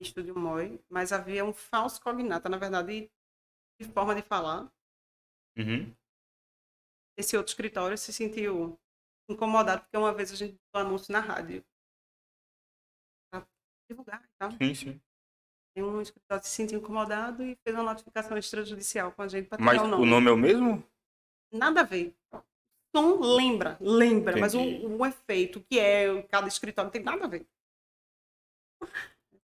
Estúdio 0.00 0.38
MOI, 0.38 0.80
mas 0.88 1.12
havia 1.12 1.44
um 1.44 1.52
falso 1.52 2.00
cognata, 2.00 2.48
na 2.48 2.56
verdade, 2.56 3.10
de 3.80 3.88
forma 3.88 4.14
de 4.14 4.22
falar. 4.22 4.70
Uhum. 5.58 5.92
Esse 7.18 7.36
outro 7.36 7.50
escritório 7.50 7.96
se 7.96 8.12
sentiu 8.12 8.78
incomodado, 9.28 9.82
porque 9.82 9.96
uma 9.96 10.14
vez 10.14 10.30
a 10.30 10.36
gente 10.36 10.52
botou 10.52 10.86
anúncio 10.86 11.12
na 11.12 11.20
rádio. 11.20 11.64
Pra 13.32 13.44
divulgar 13.90 14.22
e 14.22 14.36
tal. 14.38 14.52
Sim, 14.52 14.74
sim. 14.74 15.00
Um 15.76 16.00
escritório 16.00 16.42
se 16.44 16.50
sentiu 16.50 16.78
incomodado 16.78 17.42
e 17.42 17.56
fez 17.62 17.76
uma 17.76 17.82
notificação 17.84 18.36
extrajudicial 18.38 19.12
com 19.12 19.22
a 19.22 19.28
gente 19.28 19.46
para 19.48 19.58
tirar 19.58 19.66
Mas 19.74 19.82
o 19.82 19.86
nome. 19.86 20.02
o 20.02 20.06
nome 20.06 20.28
é 20.30 20.32
o 20.32 20.36
mesmo? 20.36 20.82
Nada 21.52 21.80
a 21.80 21.84
ver. 21.84 22.14
Som 22.94 23.20
lembra, 23.20 23.76
lembra, 23.78 24.36
mas 24.38 24.54
o, 24.54 24.60
Entendi. 24.60 24.86
o 24.86 25.04
efeito 25.04 25.60
que 25.60 25.78
é 25.78 26.22
cada 26.24 26.48
escritório 26.48 26.86
não 26.86 26.92
tem 26.92 27.02
nada 27.02 27.24
a 27.24 27.28
ver. 27.28 27.46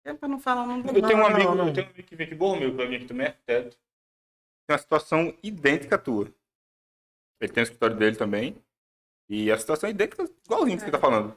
É 0.04 0.14
para 0.14 0.28
não 0.28 0.38
falar 0.40 0.62
o 0.64 0.66
nome 0.66 0.82
do 0.82 0.88
Eu 0.90 1.02
tenho 1.06 1.18
um 1.18 1.20
Não, 1.22 1.26
amigo, 1.26 1.54
não. 1.54 1.68
eu 1.68 1.72
tenho 1.74 1.86
um 1.86 1.90
amigo 1.90 2.08
que 2.08 2.16
vem 2.16 2.26
aqui, 2.26 2.34
bom 2.34 2.58
meu, 2.58 2.74
pra 2.74 2.86
mim 2.88 2.96
aqui 2.96 3.06
também 3.06 3.26
é 3.26 3.30
arquiteto. 3.30 3.76
Tem 4.66 4.74
uma 4.74 4.78
situação 4.78 5.36
idêntica 5.42 5.94
à 5.96 5.98
tua. 5.98 6.32
Ele 7.40 7.52
tem 7.52 7.62
o 7.62 7.64
escritório 7.64 7.96
dele 7.96 8.16
também. 8.16 8.56
E 9.28 9.50
a 9.50 9.58
situação 9.58 9.88
é 9.88 9.90
idêntica, 9.90 10.24
igualzinho 10.44 10.76
que 10.76 10.82
você 10.84 10.88
É. 10.88 10.92
tá 10.92 10.98
falando. 10.98 11.36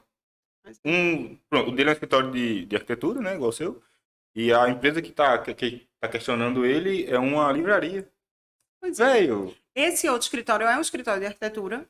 Um, 0.84 1.36
pronto, 1.48 1.70
o 1.70 1.74
dele 1.74 1.90
é 1.90 1.92
um 1.92 1.94
escritório 1.94 2.30
de, 2.30 2.66
de 2.66 2.76
arquitetura, 2.76 3.20
né? 3.20 3.34
Igual 3.34 3.50
o 3.50 3.52
seu. 3.52 3.82
E 4.34 4.52
a 4.52 4.68
empresa 4.68 5.02
que 5.02 5.10
tá, 5.12 5.36
que, 5.42 5.54
que 5.54 5.88
tá 6.00 6.08
questionando 6.08 6.64
ele 6.64 7.04
é 7.10 7.18
uma 7.18 7.50
livraria. 7.52 8.08
Pois 8.80 8.98
é. 9.00 9.12
Velho. 9.20 9.54
Esse 9.74 10.08
outro 10.08 10.24
escritório 10.26 10.66
é 10.66 10.76
um 10.76 10.80
escritório 10.80 11.20
de 11.20 11.26
arquitetura, 11.26 11.88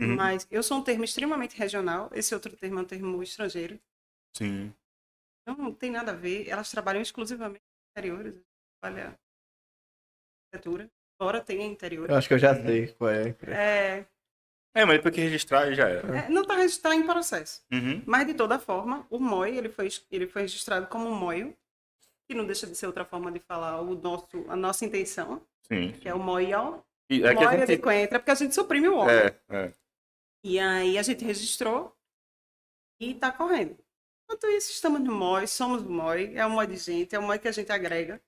Uhum. 0.00 0.14
mas 0.14 0.46
eu 0.50 0.62
sou 0.62 0.78
um 0.78 0.84
termo 0.84 1.02
extremamente 1.04 1.56
regional. 1.58 2.08
Esse 2.14 2.32
outro 2.32 2.56
termo 2.56 2.78
é 2.78 2.82
um 2.82 2.86
termo 2.86 3.20
estrangeiro. 3.22 3.80
Sim. 4.36 4.72
Então 5.42 5.56
não 5.58 5.72
tem 5.74 5.90
nada 5.90 6.12
a 6.12 6.14
ver. 6.14 6.48
Elas 6.48 6.70
trabalham 6.70 7.02
exclusivamente 7.02 7.60
em 7.60 7.90
interiores. 8.00 8.34
Trabalha 8.80 9.18
arquitetura, 10.52 10.88
embora 11.20 11.40
tenha 11.42 11.66
interiores. 11.66 12.10
Eu 12.10 12.16
acho 12.16 12.28
que 12.28 12.34
eu 12.34 12.38
já 12.38 12.52
Uhum. 12.52 12.62
sei 12.64 12.88
qual 12.94 13.10
é. 13.10 13.36
É, 13.48 14.06
É, 14.78 14.84
mas 14.84 14.98
depois 14.98 15.12
que 15.12 15.20
registrar 15.20 15.72
já 15.72 15.88
era. 15.88 16.18
é, 16.18 16.28
não 16.28 16.42
está 16.42 16.54
registrado 16.54 16.94
em 16.94 17.04
processo. 17.04 17.62
Uhum. 17.72 18.00
Mas, 18.06 18.28
de 18.28 18.34
toda 18.34 18.60
forma, 18.60 19.04
o 19.10 19.18
MOI 19.18 19.58
ele 19.58 19.68
foi, 19.68 19.88
ele 20.08 20.28
foi 20.28 20.42
registrado 20.42 20.86
como 20.86 21.10
MOIO, 21.10 21.52
que 22.28 22.34
não 22.34 22.46
deixa 22.46 22.64
de 22.64 22.76
ser 22.76 22.86
outra 22.86 23.04
forma 23.04 23.32
de 23.32 23.40
falar 23.40 23.80
o 23.80 23.96
nosso, 23.96 24.44
a 24.48 24.54
nossa 24.54 24.84
intenção, 24.84 25.42
Sim. 25.62 25.90
que 26.00 26.08
é 26.08 26.14
o 26.14 26.20
MOIO. 26.20 26.80
E 27.10 27.24
é 27.24 27.34
MOIO 27.34 27.50
de 27.50 27.66
gente... 27.66 27.82
coentra, 27.82 28.20
porque 28.20 28.30
a 28.30 28.36
gente 28.36 28.54
suprime 28.54 28.88
o 28.88 28.98
O. 28.98 29.10
É, 29.10 29.36
é. 29.48 29.72
E 30.44 30.60
aí 30.60 30.96
a 30.96 31.02
gente 31.02 31.24
registrou 31.24 31.92
e 33.00 33.10
está 33.10 33.32
correndo. 33.32 33.76
Enquanto 34.24 34.46
isso, 34.46 34.70
estamos 34.70 35.00
no 35.00 35.12
MOI, 35.12 35.48
somos 35.48 35.82
o 35.82 35.90
MOI, 35.90 36.36
é 36.36 36.46
o 36.46 36.50
MOI 36.50 36.68
de 36.68 36.76
gente, 36.76 37.16
é 37.16 37.18
o 37.18 37.22
MOI 37.22 37.40
que 37.40 37.48
a 37.48 37.52
gente 37.52 37.72
agrega. 37.72 38.22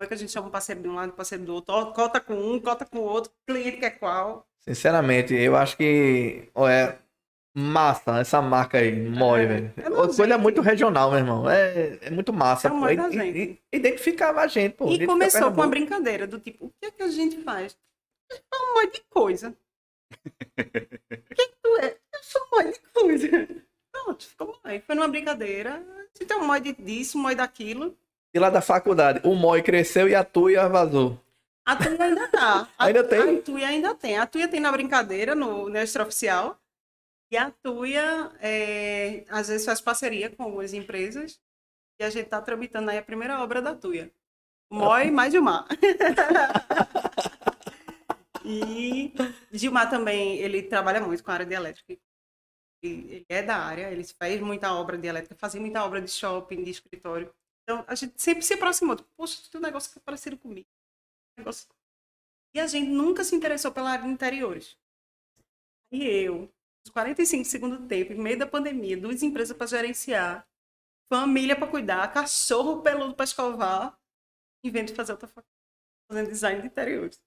É 0.00 0.04
o 0.04 0.08
que 0.08 0.14
a 0.14 0.16
gente 0.16 0.30
chama 0.30 0.46
um 0.46 0.50
parceiro 0.50 0.80
de 0.80 0.88
um 0.88 0.94
lado, 0.94 1.12
parceiro 1.12 1.44
do 1.44 1.54
outro, 1.54 1.92
cota 1.92 2.20
com 2.20 2.34
um, 2.34 2.60
cota 2.60 2.86
com 2.86 2.98
o 2.98 3.02
outro, 3.02 3.32
cliente 3.46 3.78
quer 3.78 3.98
qual. 3.98 4.46
Sinceramente, 4.60 5.34
eu 5.34 5.56
acho 5.56 5.76
que 5.76 6.48
ó, 6.54 6.68
é 6.68 6.98
massa 7.56 8.20
essa 8.20 8.40
marca 8.40 8.78
aí, 8.78 8.94
Moi, 8.94 9.42
É, 9.42 9.46
velho. 9.46 9.72
é 9.76 9.90
Coisa 9.90 10.26
gente. 10.26 10.38
muito 10.38 10.60
regional, 10.60 11.10
meu 11.10 11.18
irmão. 11.18 11.50
É, 11.50 11.98
é 12.02 12.10
muito 12.10 12.32
massa. 12.32 12.68
É 12.68 12.70
o 12.70 12.78
pô. 12.78 12.86
Da 12.94 13.10
gente. 13.10 13.60
identificava 13.72 14.42
a 14.42 14.46
gente, 14.46 14.74
pô. 14.76 14.88
E 14.88 15.04
começou 15.04 15.50
com 15.50 15.60
uma 15.60 15.66
brincadeira 15.66 16.26
do 16.26 16.38
tipo, 16.38 16.66
o 16.66 16.70
que 16.80 16.86
é 16.86 16.90
que 16.92 17.02
a 17.02 17.08
gente 17.10 17.42
faz? 17.42 17.76
Gente 18.30 18.44
faz 18.48 18.62
um 18.62 18.74
monte 18.74 18.92
de 18.94 19.04
coisa. 19.10 19.56
o 20.12 20.64
que 21.34 21.42
é 21.42 21.46
que 21.46 21.56
tu 21.60 21.76
é? 21.80 21.96
Eu 22.14 22.22
sou 22.22 22.42
um 22.42 22.56
monte 22.56 22.72
de 22.74 22.80
coisa. 22.92 23.48
Pronto, 23.90 24.26
ficou 24.26 24.60
mãe. 24.64 24.80
Foi 24.80 24.94
numa 24.94 25.08
brincadeira. 25.08 25.84
Tem 26.14 26.36
um 26.36 26.46
monte 26.46 26.72
disso, 26.72 27.18
um 27.18 27.22
monte 27.22 27.36
daquilo. 27.36 27.96
E 28.34 28.38
lá 28.38 28.50
da 28.50 28.60
faculdade, 28.60 29.20
o 29.24 29.34
Moi 29.34 29.62
cresceu 29.62 30.08
e 30.08 30.14
a 30.14 30.22
Tuia 30.22 30.68
vazou. 30.68 31.18
A 31.64 31.76
Tuia 31.76 32.02
ainda 32.02 32.28
tá. 32.28 32.68
A, 32.78 32.86
Ainda 32.86 33.04
tem? 33.04 33.38
A 33.38 33.42
Tuia 33.42 33.68
ainda 33.68 33.94
tem. 33.94 34.18
A 34.18 34.26
Tuia 34.26 34.48
tem 34.48 34.60
na 34.60 34.72
brincadeira, 34.72 35.34
no, 35.34 35.68
no 35.68 35.78
extraoficial. 35.78 36.58
E 37.30 37.36
a 37.36 37.50
Tuia, 37.50 38.32
é, 38.40 39.24
às 39.28 39.48
vezes, 39.48 39.66
faz 39.66 39.80
parceria 39.80 40.30
com 40.30 40.42
algumas 40.42 40.72
empresas. 40.72 41.40
E 42.00 42.04
a 42.04 42.10
gente 42.10 42.28
tá 42.28 42.40
tramitando 42.40 42.90
aí 42.90 42.98
a 42.98 43.02
primeira 43.02 43.42
obra 43.42 43.60
da 43.60 43.74
Tuia. 43.74 44.10
O 44.70 44.76
Moi 44.76 45.10
mais 45.10 45.32
Gilmar. 45.32 45.66
e 48.44 49.12
Gilmar 49.52 49.90
também, 49.90 50.38
ele 50.38 50.62
trabalha 50.62 51.00
muito 51.00 51.24
com 51.24 51.30
a 51.30 51.34
área 51.34 51.46
de 51.46 51.54
elétrica. 51.54 51.92
Ele 51.92 52.00
ele 52.82 53.26
é 53.28 53.42
da 53.42 53.56
área, 53.56 53.90
ele 53.90 54.04
faz 54.04 54.40
muita 54.40 54.72
obra 54.72 54.96
de 54.96 55.06
elétrica, 55.06 55.34
fazia 55.34 55.60
muita 55.60 55.84
obra 55.84 56.00
de 56.00 56.10
shopping, 56.10 56.62
de 56.62 56.70
escritório. 56.70 57.32
Então, 57.68 57.84
a 57.86 57.94
gente 57.94 58.14
sempre 58.16 58.42
se 58.42 58.54
aproximou. 58.54 58.96
Tipo, 58.96 59.10
Poxa, 59.14 59.42
tem 59.50 59.60
um 59.60 59.62
negócio 59.62 59.92
que 59.92 59.98
é 59.98 60.00
parecido 60.00 60.38
comigo. 60.38 60.66
Um 61.36 61.42
negócio... 61.42 61.68
E 62.54 62.60
a 62.60 62.66
gente 62.66 62.88
nunca 62.88 63.22
se 63.22 63.36
interessou 63.36 63.70
pela 63.70 63.90
área 63.90 64.06
de 64.06 64.10
interiores. 64.10 64.74
E 65.92 66.02
eu, 66.02 66.50
uns 66.86 66.90
45 66.90 67.44
segundos 67.44 67.78
do 67.78 67.86
tempo, 67.86 68.14
em 68.14 68.16
meio 68.16 68.38
da 68.38 68.46
pandemia, 68.46 68.96
duas 68.96 69.22
empresas 69.22 69.54
para 69.54 69.66
gerenciar, 69.66 70.48
família 71.12 71.54
para 71.54 71.68
cuidar, 71.68 72.10
cachorro 72.10 72.80
peludo 72.80 73.14
para 73.14 73.24
escovar, 73.24 74.00
invento 74.64 74.92
de 74.92 74.96
fazer 74.96 75.12
outra 75.12 75.28
faculdade, 75.28 75.54
fazendo 76.10 76.30
design 76.30 76.62
de 76.62 76.68
interiores. 76.68 77.20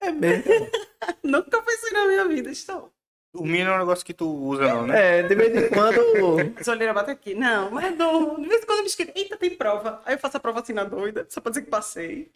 É 0.00 0.12
mesmo. 0.12 0.44
Nunca 1.24 1.62
pensei 1.62 1.90
na 1.90 2.06
minha 2.06 2.28
vida, 2.28 2.48
estou. 2.48 2.94
Dormir 3.32 3.64
não 3.64 3.72
é 3.72 3.76
um 3.76 3.78
negócio 3.80 4.04
que 4.04 4.12
tu 4.12 4.26
usa, 4.28 4.66
não, 4.66 4.86
né? 4.86 5.20
É, 5.20 5.22
de 5.22 5.34
vez 5.34 5.54
em 5.56 5.68
quando. 5.68 6.00
As 6.58 6.66
olheiras 6.66 6.94
batem 6.94 7.14
aqui. 7.14 7.34
Não, 7.34 7.70
mas 7.70 7.96
durmo. 7.96 8.40
De 8.40 8.48
vez 8.48 8.62
em 8.62 8.66
quando 8.66 8.78
eu 8.78 8.82
me 8.82 8.88
esqueço. 8.88 9.12
Eita, 9.14 9.36
tem 9.36 9.56
prova. 9.56 10.02
Aí 10.04 10.14
eu 10.14 10.18
faço 10.18 10.36
a 10.36 10.40
prova 10.40 10.60
assim 10.60 10.72
na 10.72 10.82
doida, 10.82 11.24
só 11.28 11.40
pra 11.40 11.50
dizer 11.50 11.62
que 11.62 11.70
passei. 11.70 12.32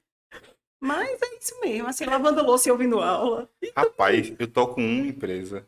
Mas 0.80 1.20
é 1.20 1.38
isso 1.38 1.58
mesmo, 1.60 1.88
assim, 1.88 2.04
lavando 2.04 2.44
louça 2.44 2.68
e 2.68 2.72
ouvindo 2.72 3.00
aula. 3.00 3.48
Rapaz, 3.76 4.32
eu 4.38 4.46
tô 4.46 4.68
com 4.68 4.82
uma 4.82 5.06
empresa. 5.06 5.66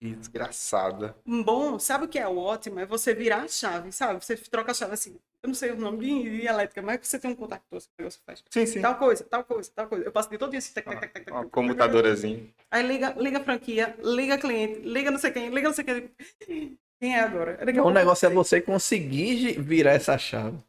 Que 0.00 0.16
desgraçada. 0.16 1.14
Bom, 1.24 1.78
sabe 1.78 2.06
o 2.06 2.08
que 2.08 2.18
é 2.18 2.26
o 2.26 2.38
ótimo? 2.38 2.80
É 2.80 2.86
você 2.86 3.14
virar 3.14 3.42
a 3.42 3.48
chave, 3.48 3.92
sabe? 3.92 4.24
Você 4.24 4.36
troca 4.36 4.72
a 4.72 4.74
chave 4.74 4.94
assim. 4.94 5.20
Eu 5.42 5.48
não 5.48 5.54
sei 5.54 5.72
o 5.72 5.76
nome 5.76 5.98
de, 5.98 6.46
elétrica, 6.46 6.80
mas 6.80 7.00
você 7.06 7.18
tem 7.18 7.32
um 7.32 7.34
contactor, 7.34 7.78
esse 7.78 7.88
negócio 7.98 8.20
faz. 8.24 8.44
Sim, 8.48 8.64
sim. 8.64 8.80
Tal 8.80 8.96
coisa, 8.96 9.24
tal 9.24 9.42
coisa, 9.42 9.70
tal 9.74 9.88
coisa. 9.88 10.04
Eu 10.04 10.12
passo 10.12 10.30
de 10.30 10.38
todo 10.38 10.50
dia 10.50 10.58
assim. 10.58 10.72
Tac, 10.72 10.84
tac, 10.84 11.00
tac, 11.00 11.12
tac, 11.12 11.24
tac, 11.24 11.34
Uma 11.34 11.42
tac, 11.42 11.52
computadorazinha. 11.52 12.46
Aí 12.70 12.86
liga, 12.86 13.10
liga 13.18 13.38
a 13.38 13.44
franquia, 13.44 13.96
liga 14.00 14.38
cliente, 14.38 14.80
liga 14.80 15.10
não 15.10 15.18
sei 15.18 15.32
quem, 15.32 15.48
liga 15.48 15.68
não 15.68 15.74
sei 15.74 15.84
quem. 15.84 16.78
Quem 17.00 17.16
é 17.16 17.20
agora? 17.20 17.58
A 17.60 17.82
O 17.84 17.90
negócio 17.90 18.26
é 18.26 18.30
você 18.30 18.60
conseguir 18.60 19.60
virar 19.60 19.94
essa 19.94 20.16
chave. 20.16 20.62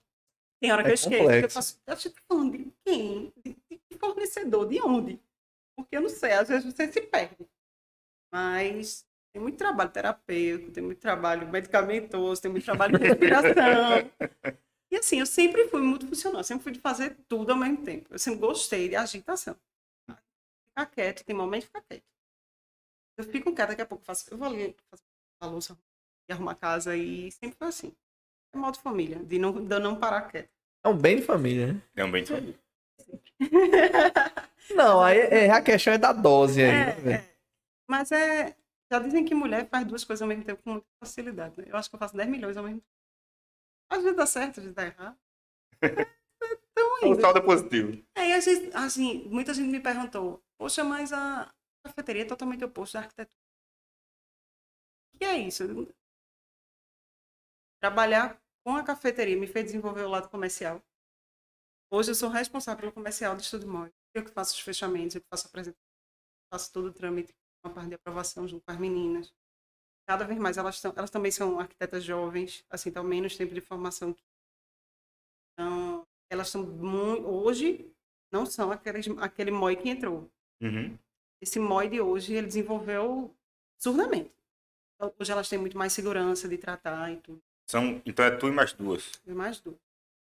Tem 0.59 0.71
hora 0.71 0.81
que 0.81 0.89
é 0.89 0.91
eu 0.91 0.95
esqueço. 0.95 1.09
que 1.09 1.15
Eu 1.15 1.25
complexo. 1.25 1.53
faço, 1.53 1.81
eu 1.85 1.95
te 1.95 2.13
falando 2.27 2.57
de 2.57 2.73
quem? 2.83 3.33
De, 3.45 3.55
de 3.69 3.97
fornecedor? 3.99 4.67
De 4.67 4.81
onde? 4.81 5.19
Porque 5.77 5.95
eu 5.95 6.01
não 6.01 6.09
sei, 6.09 6.31
às 6.31 6.47
vezes 6.47 6.65
você 6.65 6.91
se 6.91 7.01
perde. 7.01 7.45
Mas 8.33 9.05
Tem 9.33 9.41
muito 9.41 9.57
trabalho 9.57 9.89
terapêutico, 9.89 10.71
tem 10.71 10.83
muito 10.83 10.99
trabalho 10.99 11.49
medicamentoso, 11.49 12.39
tem 12.39 12.51
muito 12.51 12.65
trabalho 12.65 12.97
de 12.97 13.07
respiração. 13.07 14.11
E 14.91 14.95
assim, 14.95 15.19
eu 15.19 15.25
sempre 15.25 15.67
fui 15.69 15.81
muito 15.81 16.07
funcional, 16.07 16.43
sempre 16.43 16.63
fui 16.63 16.71
de 16.71 16.79
fazer 16.79 17.17
tudo 17.27 17.51
ao 17.51 17.57
mesmo 17.57 17.83
tempo. 17.83 18.13
Eu 18.13 18.19
sempre 18.19 18.39
gostei 18.39 18.89
de 18.89 18.95
agitação. 18.95 19.55
Ficar 20.67 20.85
quieto, 20.85 21.25
tem 21.25 21.35
momento 21.35 21.61
de 21.61 21.67
ficar 21.67 21.81
quieto. 21.81 22.03
Eu 23.17 23.23
fico 23.23 23.53
quieta, 23.55 23.69
daqui 23.69 23.81
a 23.81 23.85
pouco 23.87 24.03
eu 24.03 24.05
faço, 24.05 24.31
eu 24.31 24.37
vou 24.37 24.47
ali 24.47 24.75
fazer 24.91 25.03
a 25.41 25.47
louça 25.47 25.75
e 26.29 26.33
arrumar 26.33 26.51
a 26.51 26.55
casa 26.55 26.95
e 26.95 27.31
sempre 27.31 27.57
foi 27.57 27.67
assim. 27.69 27.91
É 28.53 28.57
modo 28.57 28.77
família, 28.77 29.17
de 29.17 29.39
não, 29.39 29.51
de 29.51 29.79
não 29.79 29.95
parar 29.95 30.29
quieto. 30.29 30.49
É 30.83 30.89
um 30.89 30.97
bem 30.97 31.15
de 31.15 31.23
família, 31.23 31.73
né? 31.73 31.81
É 31.95 32.05
um 32.05 32.11
bem 32.11 32.23
de 32.23 32.29
família. 32.29 32.59
Não, 34.75 35.01
aí 35.01 35.17
é, 35.17 35.49
a 35.49 35.61
questão 35.61 35.93
é 35.93 35.97
da 35.97 36.13
dose 36.13 36.61
aí. 36.61 36.69
É, 36.69 36.85
né, 36.85 36.91
velho? 36.93 37.15
é. 37.15 37.29
Mas 37.87 38.11
é. 38.11 38.55
Já 38.93 38.99
dizem 38.99 39.25
que 39.25 39.33
mulher 39.33 39.67
faz 39.67 39.87
duas 39.87 40.03
coisas 40.03 40.21
ao 40.21 40.27
mesmo 40.27 40.45
tempo 40.45 40.61
com 40.61 40.73
muita 40.73 40.87
facilidade. 41.03 41.57
Né? 41.57 41.65
Eu 41.67 41.75
acho 41.77 41.89
que 41.89 41.95
eu 41.95 41.99
faço 41.99 42.15
10 42.15 42.29
milhões 42.29 42.55
ao 42.55 42.63
mesmo 42.63 42.79
tempo. 42.79 42.93
Às 43.89 44.03
vezes 44.03 44.15
dá 44.15 44.25
certo, 44.27 44.57
às 44.59 44.63
vezes 44.65 44.75
dá 44.75 44.85
errado. 44.85 45.19
Então, 45.81 46.99
O 47.01 47.07
indo. 47.07 47.19
saldo 47.21 47.39
é 47.39 47.41
positivo. 47.41 48.05
É, 48.15 48.29
e 48.29 48.33
às 48.33 48.45
vezes, 48.45 48.75
assim, 48.75 49.27
muita 49.29 49.51
gente 49.51 49.69
me 49.69 49.79
perguntou, 49.79 50.43
poxa, 50.59 50.83
mas 50.83 51.11
a 51.11 51.51
cafeteria 51.83 52.21
é 52.21 52.25
totalmente 52.25 52.63
oposto 52.63 52.93
da 52.93 52.99
arquitetura. 52.99 53.41
O 55.15 55.17
que 55.17 55.25
é 55.25 55.37
isso? 55.39 55.63
Trabalhar 57.81 58.39
com 58.63 58.75
a 58.75 58.83
cafeteria 58.83 59.35
me 59.35 59.47
fez 59.47 59.65
desenvolver 59.65 60.03
o 60.03 60.09
lado 60.09 60.29
comercial. 60.29 60.79
Hoje 61.91 62.11
eu 62.11 62.15
sou 62.15 62.29
responsável 62.29 62.79
pelo 62.79 62.91
comercial 62.93 63.35
do 63.35 63.41
Estúdio 63.41 63.67
Móvel. 63.67 63.93
Eu 64.13 64.23
que 64.23 64.29
faço 64.29 64.53
os 64.53 64.59
fechamentos, 64.59 65.15
eu 65.15 65.21
que 65.21 65.27
faço 65.29 65.47
a 65.47 65.49
apresentação, 65.49 65.83
faço 66.51 66.71
todo 66.71 66.89
o 66.89 66.93
trâmite, 66.93 67.35
uma 67.63 67.73
parte 67.73 67.89
de 67.89 67.95
aprovação 67.95 68.47
junto 68.47 68.63
com 68.65 68.71
as 68.71 68.77
meninas. 68.77 69.33
Cada 70.05 70.25
vez 70.25 70.37
mais 70.37 70.57
elas, 70.57 70.81
tão, 70.81 70.93
elas 70.95 71.09
também 71.09 71.31
são 71.31 71.59
arquitetas 71.59 72.03
jovens, 72.03 72.65
assim, 72.69 72.89
estão 72.89 73.03
menos 73.03 73.37
tempo 73.37 73.53
de 73.53 73.61
formação. 73.61 74.15
Então, 75.53 76.05
elas 76.29 76.49
são 76.49 76.63
muito. 76.63 77.25
Hoje, 77.25 77.89
não 78.31 78.45
são 78.45 78.71
aqueles, 78.71 79.07
aquele 79.19 79.51
MOI 79.51 79.77
que 79.77 79.89
entrou. 79.89 80.29
Uhum. 80.61 80.97
Esse 81.41 81.59
MOI 81.59 81.89
de 81.89 82.01
hoje, 82.01 82.33
ele 82.33 82.47
desenvolveu 82.47 83.33
absurdamente. 83.75 84.31
Então, 84.95 85.13
hoje 85.19 85.31
elas 85.31 85.47
têm 85.47 85.59
muito 85.59 85.77
mais 85.77 85.93
segurança 85.93 86.47
de 86.47 86.57
tratar 86.57 87.11
e 87.11 87.17
tudo. 87.17 87.41
São, 87.69 88.01
então 88.05 88.25
é 88.25 88.31
tu 88.31 88.47
e 88.47 88.51
mais 88.51 88.73
duas. 88.73 89.11
E 89.25 89.31
mais 89.31 89.59
duas. 89.59 89.79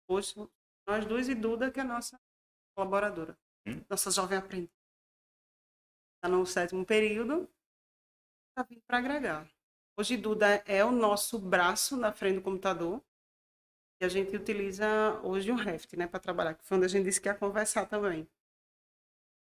Hoje, 0.08 0.36
nós 0.88 1.06
duas 1.06 1.28
e 1.28 1.36
Duda, 1.36 1.70
que 1.70 1.80
é 1.80 1.84
a 1.84 1.86
nossa 1.86 2.20
colaboradora. 2.76 3.38
Hum. 3.66 3.82
Nossa 3.90 4.10
jovem 4.10 4.38
aprendiz. 4.38 4.77
Está 6.18 6.30
no 6.36 6.46
sétimo 6.46 6.86
período. 6.86 7.48
Está 8.50 8.64
vindo 8.68 8.82
para 8.88 8.98
agregar. 8.98 9.48
Hoje, 10.00 10.18
Duda 10.18 10.64
é 10.66 10.84
o 10.84 10.92
nosso 10.92 11.40
braço 11.40 11.96
na 11.96 12.12
frente 12.12 12.36
do 12.36 12.42
computador. 12.42 13.02
E 14.02 14.06
a 14.06 14.10
gente 14.10 14.36
utiliza 14.36 15.20
hoje 15.24 15.52
o 15.52 15.56
Reft, 15.56 15.96
né, 15.96 16.08
para 16.08 16.20
trabalhar. 16.20 16.54
Que 16.56 16.66
foi 16.66 16.78
onde 16.78 16.86
a 16.86 16.90
gente 16.90 17.06
disse 17.06 17.22
que 17.22 17.28
ia 17.28 17.36
conversar 17.36 17.86
também. 17.88 18.28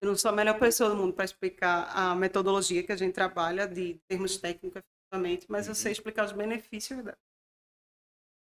Eu 0.02 0.10
não 0.10 0.18
sou 0.18 0.30
a 0.32 0.34
melhor 0.36 0.60
pessoa 0.60 0.90
do 0.90 0.96
mundo 0.98 1.14
para 1.14 1.24
explicar 1.24 1.90
a 1.96 2.14
metodologia 2.14 2.84
que 2.84 2.92
a 2.92 2.96
gente 2.96 3.14
trabalha 3.14 3.68
de 3.68 3.96
termos 4.08 4.38
técnicos, 4.38 4.82
efetivamente, 4.82 5.46
mas 5.50 5.68
eu 5.68 5.74
sei 5.76 5.94
explicar 5.94 6.26
os 6.26 6.34
benefícios 6.34 7.02
dela. 7.04 7.18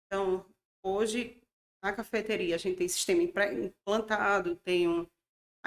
Então, 0.06 0.46
hoje, 0.84 1.42
na 1.84 1.94
cafeteria, 1.94 2.56
a 2.56 2.58
gente 2.60 2.78
tem 2.78 2.88
sistema 2.88 3.24
implantado, 3.24 4.56
tem 4.58 4.88
um. 4.88 5.08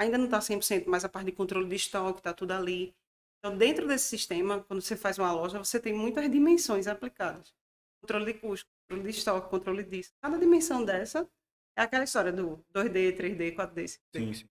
Ainda 0.01 0.17
não 0.17 0.25
está 0.25 0.41
100%, 0.41 0.89
mas 0.89 1.05
a 1.05 1.09
parte 1.09 1.27
de 1.27 1.31
controle 1.33 1.67
de 1.67 1.75
estoque 1.75 2.19
está 2.19 2.33
tudo 2.33 2.51
ali. 2.53 2.95
Então, 3.39 3.57
dentro 3.57 3.87
desse 3.87 4.07
sistema, 4.07 4.63
quando 4.63 4.81
você 4.81 4.95
faz 4.95 5.17
uma 5.19 5.31
loja, 5.31 5.59
você 5.59 5.79
tem 5.79 5.93
muitas 5.93 6.29
dimensões 6.31 6.87
aplicadas: 6.87 7.53
controle 8.01 8.25
de 8.33 8.39
custo, 8.39 8.67
controle 8.83 9.03
de 9.11 9.17
estoque, 9.17 9.49
controle 9.49 9.83
disso. 9.83 10.11
Cada 10.21 10.37
dimensão 10.37 10.83
dessa 10.83 11.29
é 11.77 11.83
aquela 11.83 12.03
história 12.03 12.31
do 12.31 12.63
2D, 12.73 13.11
3D, 13.13 13.51
4D. 13.51 13.87
5D. 13.87 14.19
Sim, 14.19 14.33
sim. 14.33 14.49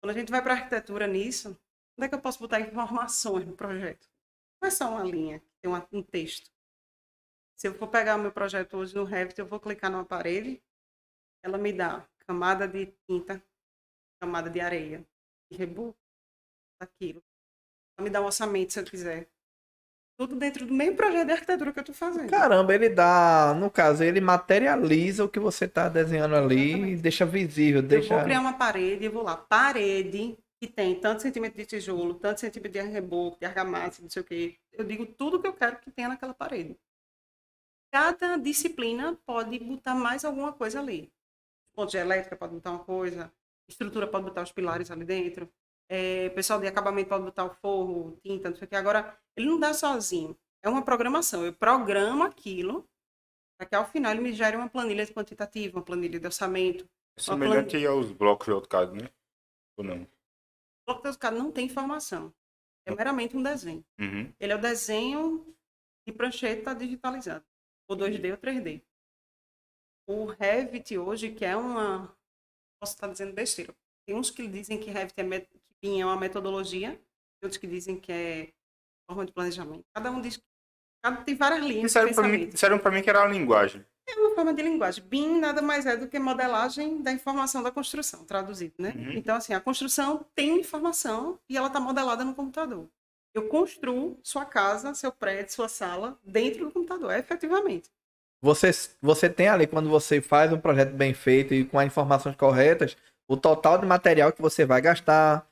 Quando 0.00 0.12
a 0.16 0.18
gente 0.18 0.30
vai 0.30 0.42
para 0.42 0.54
a 0.54 0.56
arquitetura 0.58 1.06
nisso, 1.06 1.48
onde 1.98 2.06
é 2.06 2.08
que 2.08 2.14
eu 2.14 2.20
posso 2.20 2.38
botar 2.38 2.60
informações 2.60 3.46
no 3.46 3.56
projeto? 3.56 4.08
Não 4.62 4.68
é 4.68 4.70
só 4.70 4.90
uma 4.90 5.04
linha, 5.04 5.42
tem 5.62 5.70
uma- 5.70 5.86
um 5.92 6.02
texto. 6.02 6.50
Se 7.56 7.68
eu 7.68 7.74
for 7.74 7.88
pegar 7.88 8.16
o 8.16 8.18
meu 8.20 8.32
projeto 8.32 8.76
hoje 8.76 8.94
no 8.94 9.04
Revit, 9.04 9.38
eu 9.40 9.46
vou 9.46 9.58
clicar 9.60 9.90
numa 9.90 10.04
parede, 10.04 10.62
ela 11.42 11.58
me 11.58 11.72
dá 11.72 12.06
camada 12.26 12.68
de 12.68 12.86
tinta, 13.08 13.42
camada 14.24 14.48
de 14.48 14.60
areia, 14.60 15.04
de 15.50 15.58
reboco, 15.58 15.98
daquilo. 16.80 17.22
Me 18.00 18.10
dá 18.10 18.20
um 18.20 18.24
orçamento 18.24 18.72
se 18.72 18.80
eu 18.80 18.84
quiser. 18.84 19.28
Tudo 20.16 20.36
dentro 20.36 20.64
do 20.64 20.72
mesmo 20.72 20.96
projeto 20.96 21.26
de 21.26 21.32
arquitetura 21.32 21.72
que 21.72 21.78
eu 21.78 21.82
estou 21.82 21.94
fazendo. 21.94 22.30
Caramba, 22.30 22.74
ele 22.74 22.88
dá, 22.88 23.54
no 23.58 23.70
caso, 23.70 24.02
ele 24.04 24.20
materializa 24.20 25.24
o 25.24 25.28
que 25.28 25.40
você 25.40 25.66
tá 25.68 25.88
desenhando 25.88 26.36
ali 26.36 26.56
e 26.56 26.68
Exatamente. 26.70 27.02
deixa 27.02 27.26
visível, 27.26 27.80
Eu 27.82 27.88
deixa. 27.88 28.14
vou 28.14 28.24
criar 28.24 28.40
uma 28.40 28.56
parede, 28.56 29.04
eu 29.04 29.12
vou 29.12 29.22
lá, 29.24 29.36
parede 29.36 30.38
que 30.60 30.68
tem 30.68 30.98
tanto 30.98 31.20
centímetro 31.22 31.58
de 31.58 31.66
tijolo, 31.66 32.14
tanto 32.14 32.40
centímetro 32.40 32.72
de 32.72 32.80
reboco, 32.88 33.38
de 33.38 33.44
argamassa, 33.46 34.00
não 34.02 34.08
sei 34.08 34.22
o 34.22 34.24
quê. 34.24 34.56
Eu 34.72 34.84
digo 34.84 35.04
tudo 35.04 35.40
que 35.40 35.48
eu 35.48 35.52
quero 35.52 35.78
que 35.80 35.90
tenha 35.90 36.08
naquela 36.08 36.32
parede. 36.32 36.78
Cada 37.92 38.36
disciplina 38.36 39.18
pode 39.26 39.58
botar 39.58 39.94
mais 39.94 40.24
alguma 40.24 40.52
coisa 40.52 40.80
ali. 40.80 41.12
Ponto 41.74 41.90
de 41.90 41.96
elétrica 41.98 42.36
pode 42.36 42.54
botar 42.54 42.70
uma 42.70 42.84
coisa, 42.84 43.32
estrutura 43.68 44.06
pode 44.06 44.24
botar 44.24 44.42
os 44.42 44.52
pilares 44.52 44.90
ali 44.90 45.04
dentro, 45.04 45.48
é, 45.88 46.30
pessoal 46.30 46.60
de 46.60 46.66
acabamento 46.66 47.08
pode 47.08 47.24
botar 47.24 47.44
o 47.44 47.54
forro, 47.54 48.18
tinta, 48.22 48.50
não 48.50 48.56
sei 48.56 48.66
o 48.66 48.68
quê. 48.68 48.76
Agora, 48.76 49.18
ele 49.36 49.46
não 49.46 49.58
dá 49.58 49.74
sozinho. 49.74 50.36
É 50.62 50.68
uma 50.68 50.84
programação. 50.84 51.44
Eu 51.44 51.52
programo 51.52 52.24
aquilo 52.24 52.88
para 53.58 53.68
que 53.68 53.74
ao 53.74 53.86
final 53.86 54.12
ele 54.12 54.22
me 54.22 54.32
gere 54.32 54.56
uma 54.56 54.68
planilha 54.68 55.06
quantitativa, 55.06 55.78
uma 55.78 55.84
planilha 55.84 56.18
de 56.18 56.26
orçamento, 56.26 56.88
É 57.16 57.20
semelhante 57.20 57.86
aos 57.86 58.10
blocos 58.12 58.46
de 58.46 58.52
AutoCAD, 58.52 59.02
né? 59.02 59.10
Ou 59.76 59.84
não? 59.84 60.02
O 60.02 60.86
bloco 60.86 61.02
de 61.02 61.08
AutoCAD 61.08 61.36
não 61.36 61.52
tem 61.52 61.66
informação. 61.66 62.34
É 62.86 62.94
meramente 62.94 63.36
um 63.36 63.42
desenho. 63.42 63.84
Uhum. 63.98 64.32
Ele 64.38 64.52
é 64.52 64.56
o 64.56 64.60
desenho 64.60 65.54
de 66.06 66.12
prancheta 66.12 66.74
digitalizado. 66.74 67.44
Ou 67.88 67.96
2D 67.96 68.30
ou 68.32 68.38
3D. 68.38 68.82
O 70.06 70.26
Revit 70.26 70.98
hoje, 70.98 71.32
que 71.32 71.44
é 71.44 71.56
uma... 71.56 72.14
Posso 72.84 72.96
estar 72.96 73.06
dizendo 73.06 73.32
besteira. 73.32 73.74
Tem 74.06 74.14
uns 74.14 74.30
que 74.30 74.46
dizem 74.46 74.76
que 74.76 74.90
Revit 74.90 75.14
é, 75.16 75.22
met... 75.22 75.48
que 75.50 75.74
BIM 75.80 76.02
é 76.02 76.04
uma 76.04 76.18
metodologia. 76.18 77.00
Outros 77.42 77.56
que 77.56 77.66
dizem 77.66 77.98
que 77.98 78.12
é 78.12 78.48
forma 79.08 79.24
de 79.24 79.32
planejamento. 79.32 79.86
Cada 79.94 80.10
um 80.10 80.20
diz... 80.20 80.38
Cada... 81.02 81.16
Tem 81.22 81.34
várias 81.34 81.64
linhas 81.64 81.84
Disseram 81.84 82.12
pra, 82.12 82.28
mim, 82.28 82.46
disseram 82.46 82.76
mim 82.92 83.02
que 83.02 83.08
era 83.08 83.22
a 83.22 83.26
linguagem. 83.26 83.82
É 84.06 84.14
uma 84.16 84.34
forma 84.34 84.52
de 84.52 84.60
linguagem. 84.60 85.02
BIM 85.02 85.40
nada 85.40 85.62
mais 85.62 85.86
é 85.86 85.96
do 85.96 86.06
que 86.06 86.18
modelagem 86.18 87.00
da 87.00 87.10
informação 87.10 87.62
da 87.62 87.70
construção, 87.70 88.22
traduzido, 88.26 88.74
né? 88.78 88.92
Uhum. 88.94 89.12
Então, 89.12 89.34
assim, 89.34 89.54
a 89.54 89.60
construção 89.60 90.26
tem 90.34 90.60
informação 90.60 91.40
e 91.48 91.56
ela 91.56 91.68
está 91.68 91.80
modelada 91.80 92.22
no 92.22 92.34
computador. 92.34 92.86
Eu 93.32 93.48
construo 93.48 94.20
sua 94.22 94.44
casa, 94.44 94.92
seu 94.92 95.10
prédio, 95.10 95.54
sua 95.54 95.68
sala 95.68 96.18
dentro 96.22 96.66
do 96.66 96.70
computador, 96.70 97.14
efetivamente. 97.14 97.90
Você, 98.44 98.70
você 99.00 99.30
tem 99.30 99.48
ali, 99.48 99.66
quando 99.66 99.88
você 99.88 100.20
faz 100.20 100.52
um 100.52 100.60
projeto 100.60 100.92
bem 100.92 101.14
feito 101.14 101.54
e 101.54 101.64
com 101.64 101.78
as 101.78 101.86
informações 101.86 102.36
corretas, 102.36 102.94
o 103.26 103.38
total 103.38 103.78
de 103.78 103.86
material 103.86 104.30
que 104.34 104.42
você 104.42 104.66
vai 104.66 104.82
gastar, 104.82 105.48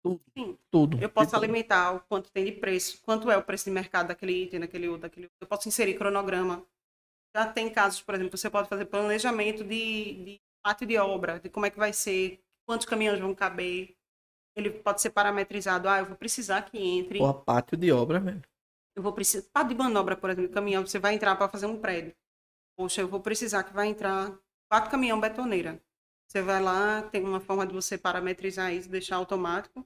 tudo. 0.00 0.20
Sim. 0.36 0.58
tudo. 0.70 1.02
Eu 1.02 1.08
posso 1.08 1.32
Tudo. 1.32 1.42
alimentar 1.42 1.96
o 1.96 2.00
quanto 2.00 2.30
tem 2.30 2.44
de 2.44 2.52
preço, 2.52 3.02
quanto 3.02 3.28
é 3.28 3.36
o 3.36 3.42
preço 3.42 3.64
de 3.64 3.72
mercado 3.72 4.06
daquele 4.06 4.44
item, 4.44 4.60
daquele 4.60 4.86
outro, 4.86 5.02
daquele 5.02 5.26
outro. 5.26 5.36
Eu 5.40 5.48
posso 5.48 5.66
inserir 5.66 5.94
cronograma. 5.94 6.64
Já 7.36 7.44
tem 7.44 7.68
casos, 7.68 8.02
por 8.02 8.14
exemplo, 8.14 8.38
você 8.38 8.48
pode 8.48 8.68
fazer 8.68 8.84
planejamento 8.84 9.64
de, 9.64 10.14
de 10.24 10.40
pátio 10.62 10.86
de 10.86 10.96
obra, 10.96 11.40
de 11.40 11.48
como 11.48 11.66
é 11.66 11.70
que 11.70 11.78
vai 11.78 11.92
ser, 11.92 12.40
quantos 12.64 12.86
caminhões 12.86 13.18
vão 13.18 13.34
caber. 13.34 13.96
Ele 14.54 14.70
pode 14.70 15.02
ser 15.02 15.10
parametrizado. 15.10 15.88
Ah, 15.88 15.98
eu 15.98 16.04
vou 16.06 16.16
precisar 16.16 16.62
que 16.62 16.78
entre. 16.78 17.18
Porra, 17.18 17.34
pátio 17.34 17.76
de 17.76 17.90
obra, 17.90 18.20
velho. 18.20 18.42
Eu 18.94 19.02
vou 19.02 19.12
precisar. 19.12 19.44
Pátio 19.52 19.70
de 19.70 19.82
manobra, 19.82 20.16
por 20.16 20.30
exemplo, 20.30 20.52
caminhão, 20.52 20.86
você 20.86 21.00
vai 21.00 21.14
entrar 21.14 21.34
para 21.34 21.48
fazer 21.48 21.66
um 21.66 21.80
prédio. 21.80 22.14
Poxa, 22.78 23.00
eu 23.00 23.08
vou 23.08 23.20
precisar 23.20 23.64
que 23.64 23.72
vai 23.72 23.88
entrar 23.88 24.32
quatro 24.70 24.90
caminhão 24.90 25.18
betoneira. 25.20 25.82
Você 26.28 26.40
vai 26.42 26.62
lá, 26.62 27.02
tem 27.02 27.24
uma 27.24 27.40
forma 27.40 27.66
de 27.66 27.72
você 27.74 27.98
parametrizar 27.98 28.72
isso, 28.72 28.88
deixar 28.88 29.16
automático. 29.16 29.84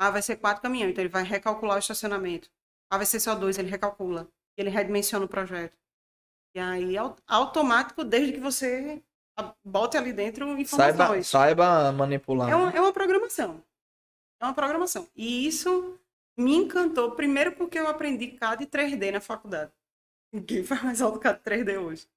Ah, 0.00 0.10
vai 0.10 0.22
ser 0.22 0.36
quatro 0.36 0.60
caminhões, 0.62 0.90
então 0.90 1.02
ele 1.02 1.08
vai 1.12 1.22
recalcular 1.22 1.76
o 1.76 1.78
estacionamento. 1.78 2.50
Ah, 2.90 2.96
vai 2.96 3.06
ser 3.06 3.20
só 3.20 3.34
dois, 3.34 3.58
ele 3.58 3.70
recalcula. 3.70 4.28
Ele 4.56 4.70
redimensiona 4.70 5.24
o 5.24 5.28
projeto. 5.28 5.78
E 6.56 6.58
aí, 6.58 6.96
au- 6.96 7.16
automático, 7.26 8.02
desde 8.04 8.32
que 8.32 8.40
você 8.40 9.02
bote 9.64 9.96
ali 9.96 10.12
dentro 10.12 10.44
Saiba, 10.46 10.60
informações. 10.60 11.26
saiba 11.28 11.92
manipular. 11.92 12.50
É 12.50 12.54
uma, 12.56 12.70
é 12.72 12.80
uma 12.80 12.92
programação. 12.92 13.62
É 14.40 14.44
uma 14.44 14.54
programação. 14.54 15.08
E 15.14 15.46
isso 15.46 15.98
me 16.36 16.54
encantou, 16.56 17.12
primeiro 17.12 17.52
porque 17.52 17.78
eu 17.78 17.86
aprendi 17.86 18.28
CAD 18.32 18.64
e 18.64 18.66
3D 18.66 19.12
na 19.12 19.20
faculdade. 19.20 19.72
Ninguém 20.32 20.64
faz 20.64 20.82
mais 20.82 21.00
AutoCAD 21.02 21.40
3D 21.42 21.78
hoje. 21.78 22.08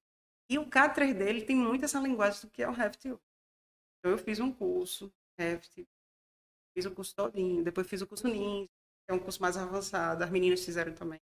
E 0.48 0.58
o 0.58 0.68
CAD 0.68 0.94
3D 0.94 1.26
ele 1.26 1.44
tem 1.44 1.56
muito 1.56 1.84
essa 1.84 1.98
linguagem 1.98 2.40
do 2.42 2.50
que 2.50 2.62
é 2.62 2.68
o 2.68 2.72
Revit. 2.72 3.08
Então 3.08 4.12
eu 4.12 4.18
fiz 4.18 4.38
um 4.38 4.52
curso, 4.52 5.12
Revit, 5.38 5.86
fiz 6.74 6.86
o 6.86 6.94
curso 6.94 7.14
todinho, 7.14 7.64
depois 7.64 7.88
fiz 7.88 8.00
o 8.00 8.06
curso 8.06 8.28
Ninja, 8.28 8.68
que 9.04 9.12
é 9.12 9.14
um 9.14 9.18
curso 9.18 9.40
mais 9.42 9.56
avançado, 9.56 10.22
as 10.22 10.30
meninas 10.30 10.64
fizeram 10.64 10.94
também. 10.94 11.20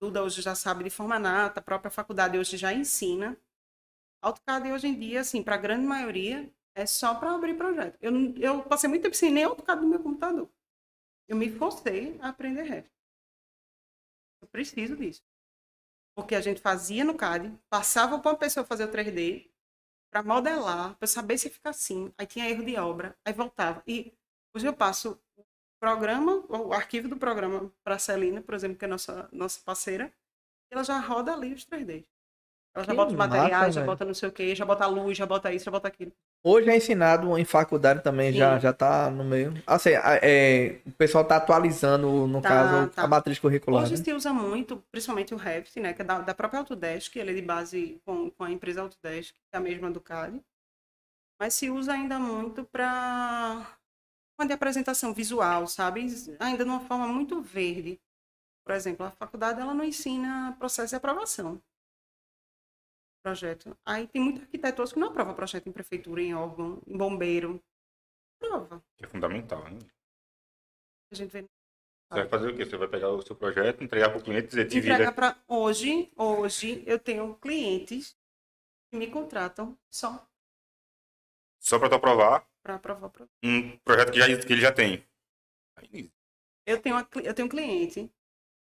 Duda 0.00 0.22
hoje 0.22 0.40
já 0.40 0.54
sabe 0.54 0.84
de 0.84 0.90
forma 0.90 1.18
nata, 1.18 1.60
a 1.60 1.62
própria 1.62 1.90
faculdade 1.90 2.38
hoje 2.38 2.56
já 2.56 2.72
ensina. 2.72 3.36
AutoCAD 4.22 4.72
hoje 4.72 4.86
em 4.86 4.98
dia, 4.98 5.20
assim, 5.20 5.42
para 5.42 5.56
a 5.56 5.58
grande 5.58 5.86
maioria, 5.86 6.50
é 6.74 6.86
só 6.86 7.14
para 7.14 7.34
abrir 7.34 7.56
projeto. 7.56 7.98
Eu, 8.00 8.12
eu 8.36 8.62
passei 8.62 8.88
muito 8.88 9.02
tempo 9.02 9.16
sem 9.16 9.30
nem 9.30 9.44
AutoCAD 9.44 9.82
no 9.82 9.88
meu 9.88 10.02
computador. 10.02 10.50
Eu 11.28 11.36
me 11.36 11.50
forcei 11.50 12.18
a 12.20 12.28
aprender 12.28 12.62
Revit. 12.62 12.92
Eu 14.40 14.48
preciso 14.48 14.96
disso. 14.96 15.22
Porque 16.14 16.34
a 16.34 16.40
gente 16.40 16.60
fazia 16.60 17.04
no 17.04 17.14
CAD, 17.14 17.52
passava 17.68 18.18
para 18.18 18.32
uma 18.32 18.38
pessoa 18.38 18.64
fazer 18.64 18.84
o 18.84 18.88
3D, 18.88 19.50
para 20.12 20.22
modelar, 20.22 20.96
para 20.96 21.06
saber 21.06 21.38
se 21.38 21.48
fica 21.48 21.70
assim. 21.70 22.12
Aí 22.18 22.26
tinha 22.26 22.48
erro 22.48 22.64
de 22.64 22.76
obra, 22.76 23.16
aí 23.24 23.32
voltava. 23.32 23.82
E 23.86 24.12
hoje 24.54 24.66
eu 24.66 24.74
passo 24.74 25.20
o 25.36 25.44
programa, 25.80 26.44
o 26.48 26.72
arquivo 26.72 27.08
do 27.08 27.16
programa 27.16 27.72
para 27.82 27.94
a 27.94 27.98
Celina, 27.98 28.42
por 28.42 28.54
exemplo, 28.54 28.76
que 28.76 28.84
é 28.84 28.88
nossa, 28.88 29.28
nossa 29.32 29.60
parceira, 29.64 30.12
e 30.70 30.74
ela 30.74 30.84
já 30.84 30.98
roda 30.98 31.32
ali 31.32 31.54
os 31.54 31.64
3D. 31.64 32.04
Ela 32.74 32.84
já 32.84 32.92
Que 32.92 32.96
bota 32.96 33.12
os 33.12 33.16
materiais, 33.16 33.74
já 33.74 33.84
bota 33.84 34.04
não 34.04 34.14
sei 34.14 34.28
o 34.28 34.32
quê, 34.32 34.54
já 34.54 34.64
bota 34.64 34.84
a 34.84 34.88
luz, 34.88 35.16
já 35.16 35.26
bota 35.26 35.52
isso, 35.52 35.64
já 35.64 35.70
bota 35.70 35.88
aquilo. 35.88 36.12
Hoje 36.42 36.70
é 36.70 36.76
ensinado 36.76 37.36
em 37.36 37.44
faculdade 37.44 38.02
também, 38.02 38.32
já, 38.32 38.54
Sim. 38.54 38.62
já 38.62 38.72
tá 38.72 39.10
no 39.10 39.22
meio. 39.22 39.52
Assim, 39.66 39.90
é, 39.94 40.80
o 40.86 40.92
pessoal 40.92 41.22
tá 41.22 41.36
atualizando, 41.36 42.26
no 42.26 42.40
Tá, 42.40 42.48
caso, 42.48 42.90
tá. 42.90 43.02
a 43.02 43.06
matriz 43.06 43.38
curricular. 43.38 43.82
Hoje 43.82 43.98
né? 43.98 44.02
se 44.04 44.12
usa 44.12 44.32
muito, 44.32 44.82
principalmente 44.90 45.34
o 45.34 45.36
Revit, 45.36 45.78
né, 45.78 45.92
que 45.92 46.00
é 46.00 46.04
da, 46.04 46.20
da 46.20 46.34
própria 46.34 46.60
Autodesk, 46.60 47.14
ele 47.16 47.32
é 47.32 47.34
de 47.34 47.42
base 47.42 48.00
com, 48.06 48.30
com 48.30 48.44
a 48.44 48.50
empresa 48.50 48.80
Autodesk, 48.80 49.34
que 49.34 49.40
é 49.52 49.58
a 49.58 49.60
mesma 49.60 49.90
do 49.90 50.00
CAD. 50.00 50.40
Mas 51.38 51.54
se 51.54 51.68
usa 51.68 51.92
ainda 51.92 52.18
muito 52.18 52.64
para 52.64 53.66
de 54.46 54.52
apresentação 54.54 55.12
visual, 55.12 55.66
sabe? 55.66 56.06
Ainda 56.38 56.64
de 56.64 56.70
uma 56.70 56.80
forma 56.80 57.06
muito 57.06 57.42
verde. 57.42 58.00
Por 58.64 58.74
exemplo, 58.74 59.04
a 59.04 59.10
faculdade 59.10 59.60
ela 59.60 59.74
não 59.74 59.84
ensina 59.84 60.56
processo 60.58 60.90
de 60.90 60.96
aprovação. 60.96 61.60
Projeto. 63.22 63.76
Aí 63.84 64.08
tem 64.08 64.22
muito 64.22 64.40
arquiteto 64.40 64.82
que 64.84 64.98
não 64.98 65.08
aprova 65.08 65.34
projeto 65.34 65.68
em 65.68 65.72
prefeitura, 65.72 66.22
em 66.22 66.34
órgão, 66.34 66.80
em 66.86 66.96
bombeiro. 66.96 67.62
Prova. 68.38 68.82
É 68.98 69.06
fundamental, 69.06 69.62
né? 69.64 69.78
A 71.12 71.14
gente 71.14 71.30
vê 71.30 71.42
Você 71.42 72.20
vai 72.20 72.28
fazer 72.28 72.50
o 72.50 72.56
quê? 72.56 72.64
Você 72.64 72.76
vai 72.76 72.88
pegar 72.88 73.10
o 73.10 73.20
seu 73.22 73.36
projeto, 73.36 73.84
entregar 73.84 74.08
para 74.10 74.18
o 74.18 74.22
cliente 74.24 74.46
e 74.46 74.48
dizer, 74.48 74.68
te 74.68 74.78
entregar 74.78 74.98
vira. 74.98 75.12
para 75.12 75.36
hoje, 75.46 76.10
hoje 76.16 76.82
eu 76.86 76.98
tenho 76.98 77.34
clientes 77.36 78.16
que 78.90 78.96
me 78.96 79.10
contratam 79.10 79.76
só 79.92 80.26
Só 81.60 81.78
para 81.78 81.90
tu 81.90 81.94
aprovar 81.96 82.48
para 82.62 82.76
aprovar 82.76 83.10
projeto. 83.10 83.32
um 83.44 83.76
projeto 83.78 84.12
que, 84.12 84.18
já, 84.18 84.26
que 84.46 84.52
ele 84.52 84.60
já 84.60 84.72
tem. 84.72 85.04
Aí, 85.76 86.10
Eu 86.66 86.80
tenho 86.80 86.96
uma 86.96 87.08
eu 87.22 87.34
tenho 87.34 87.46
um 87.46 87.50
cliente 87.50 88.10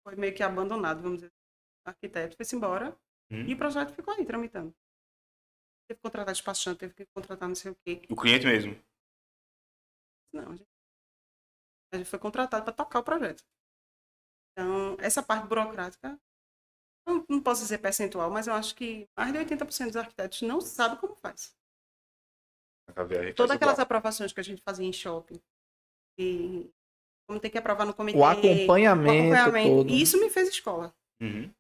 foi 0.07 0.17
meio 0.17 0.35
que 0.35 0.43
abandonado, 0.43 1.01
vamos 1.03 1.21
dizer, 1.21 1.33
o 1.87 1.89
arquiteto 1.89 2.37
foi-se 2.37 2.55
embora 2.55 2.95
Hum. 3.31 3.47
e 3.49 3.55
o 3.55 3.59
projeto 3.59 3.95
ficou 3.95 4.15
aí 4.15 4.25
tramitando. 4.25 4.75
Teve 5.89 5.99
que 5.99 6.03
contratar 6.03 6.33
despachante, 6.33 6.79
teve 6.79 6.95
que 6.95 7.07
contratar 7.07 7.49
não 7.49 7.55
sei 7.55 7.73
o 7.73 7.77
quê. 7.77 8.03
O 8.09 8.17
cliente 8.17 8.47
mesmo. 8.47 8.83
Não, 10.33 10.53
a 10.53 10.57
gente, 10.57 10.69
a 11.93 11.97
gente 11.99 12.11
foi 12.11 12.19
contratado 12.19 12.65
para 12.65 12.73
tocar 12.73 13.01
o 13.01 13.05
projeto. 13.05 13.45
Então, 14.53 14.97
essa 15.01 15.23
parte 15.23 15.47
burocrática, 15.47 16.19
não, 17.07 17.25
não 17.29 17.43
posso 17.43 17.63
dizer 17.63 17.79
percentual, 17.79 18.31
mas 18.31 18.47
eu 18.47 18.55
acho 18.55 18.75
que 18.75 19.09
mais 19.17 19.33
de 19.33 19.39
80% 19.39 19.87
dos 19.87 19.97
arquitetos 19.97 20.43
não 20.43 20.61
sabem 20.61 20.99
como 20.99 21.15
faz. 21.17 21.55
Gente 22.89 23.35
Todas 23.35 23.57
aquelas 23.57 23.79
aprovações 23.79 24.33
que 24.33 24.41
a 24.41 24.45
gente 24.45 24.63
fazia 24.63 24.87
em 24.87 24.93
shopping. 24.93 25.41
E 26.19 26.71
como 27.27 27.41
tem 27.41 27.51
que 27.51 27.59
aprovar 27.59 27.87
no 27.87 27.95
comitê. 27.95 28.19
O 28.19 28.25
acompanhamento, 28.25 29.13
o 29.13 29.35
acompanhamento. 29.35 29.77
todo. 29.77 29.91
E 29.91 30.03
Isso 30.03 30.21
me 30.21 30.31
fez 30.31 30.49
escola. 30.49 30.95
Uhum. 31.21 31.53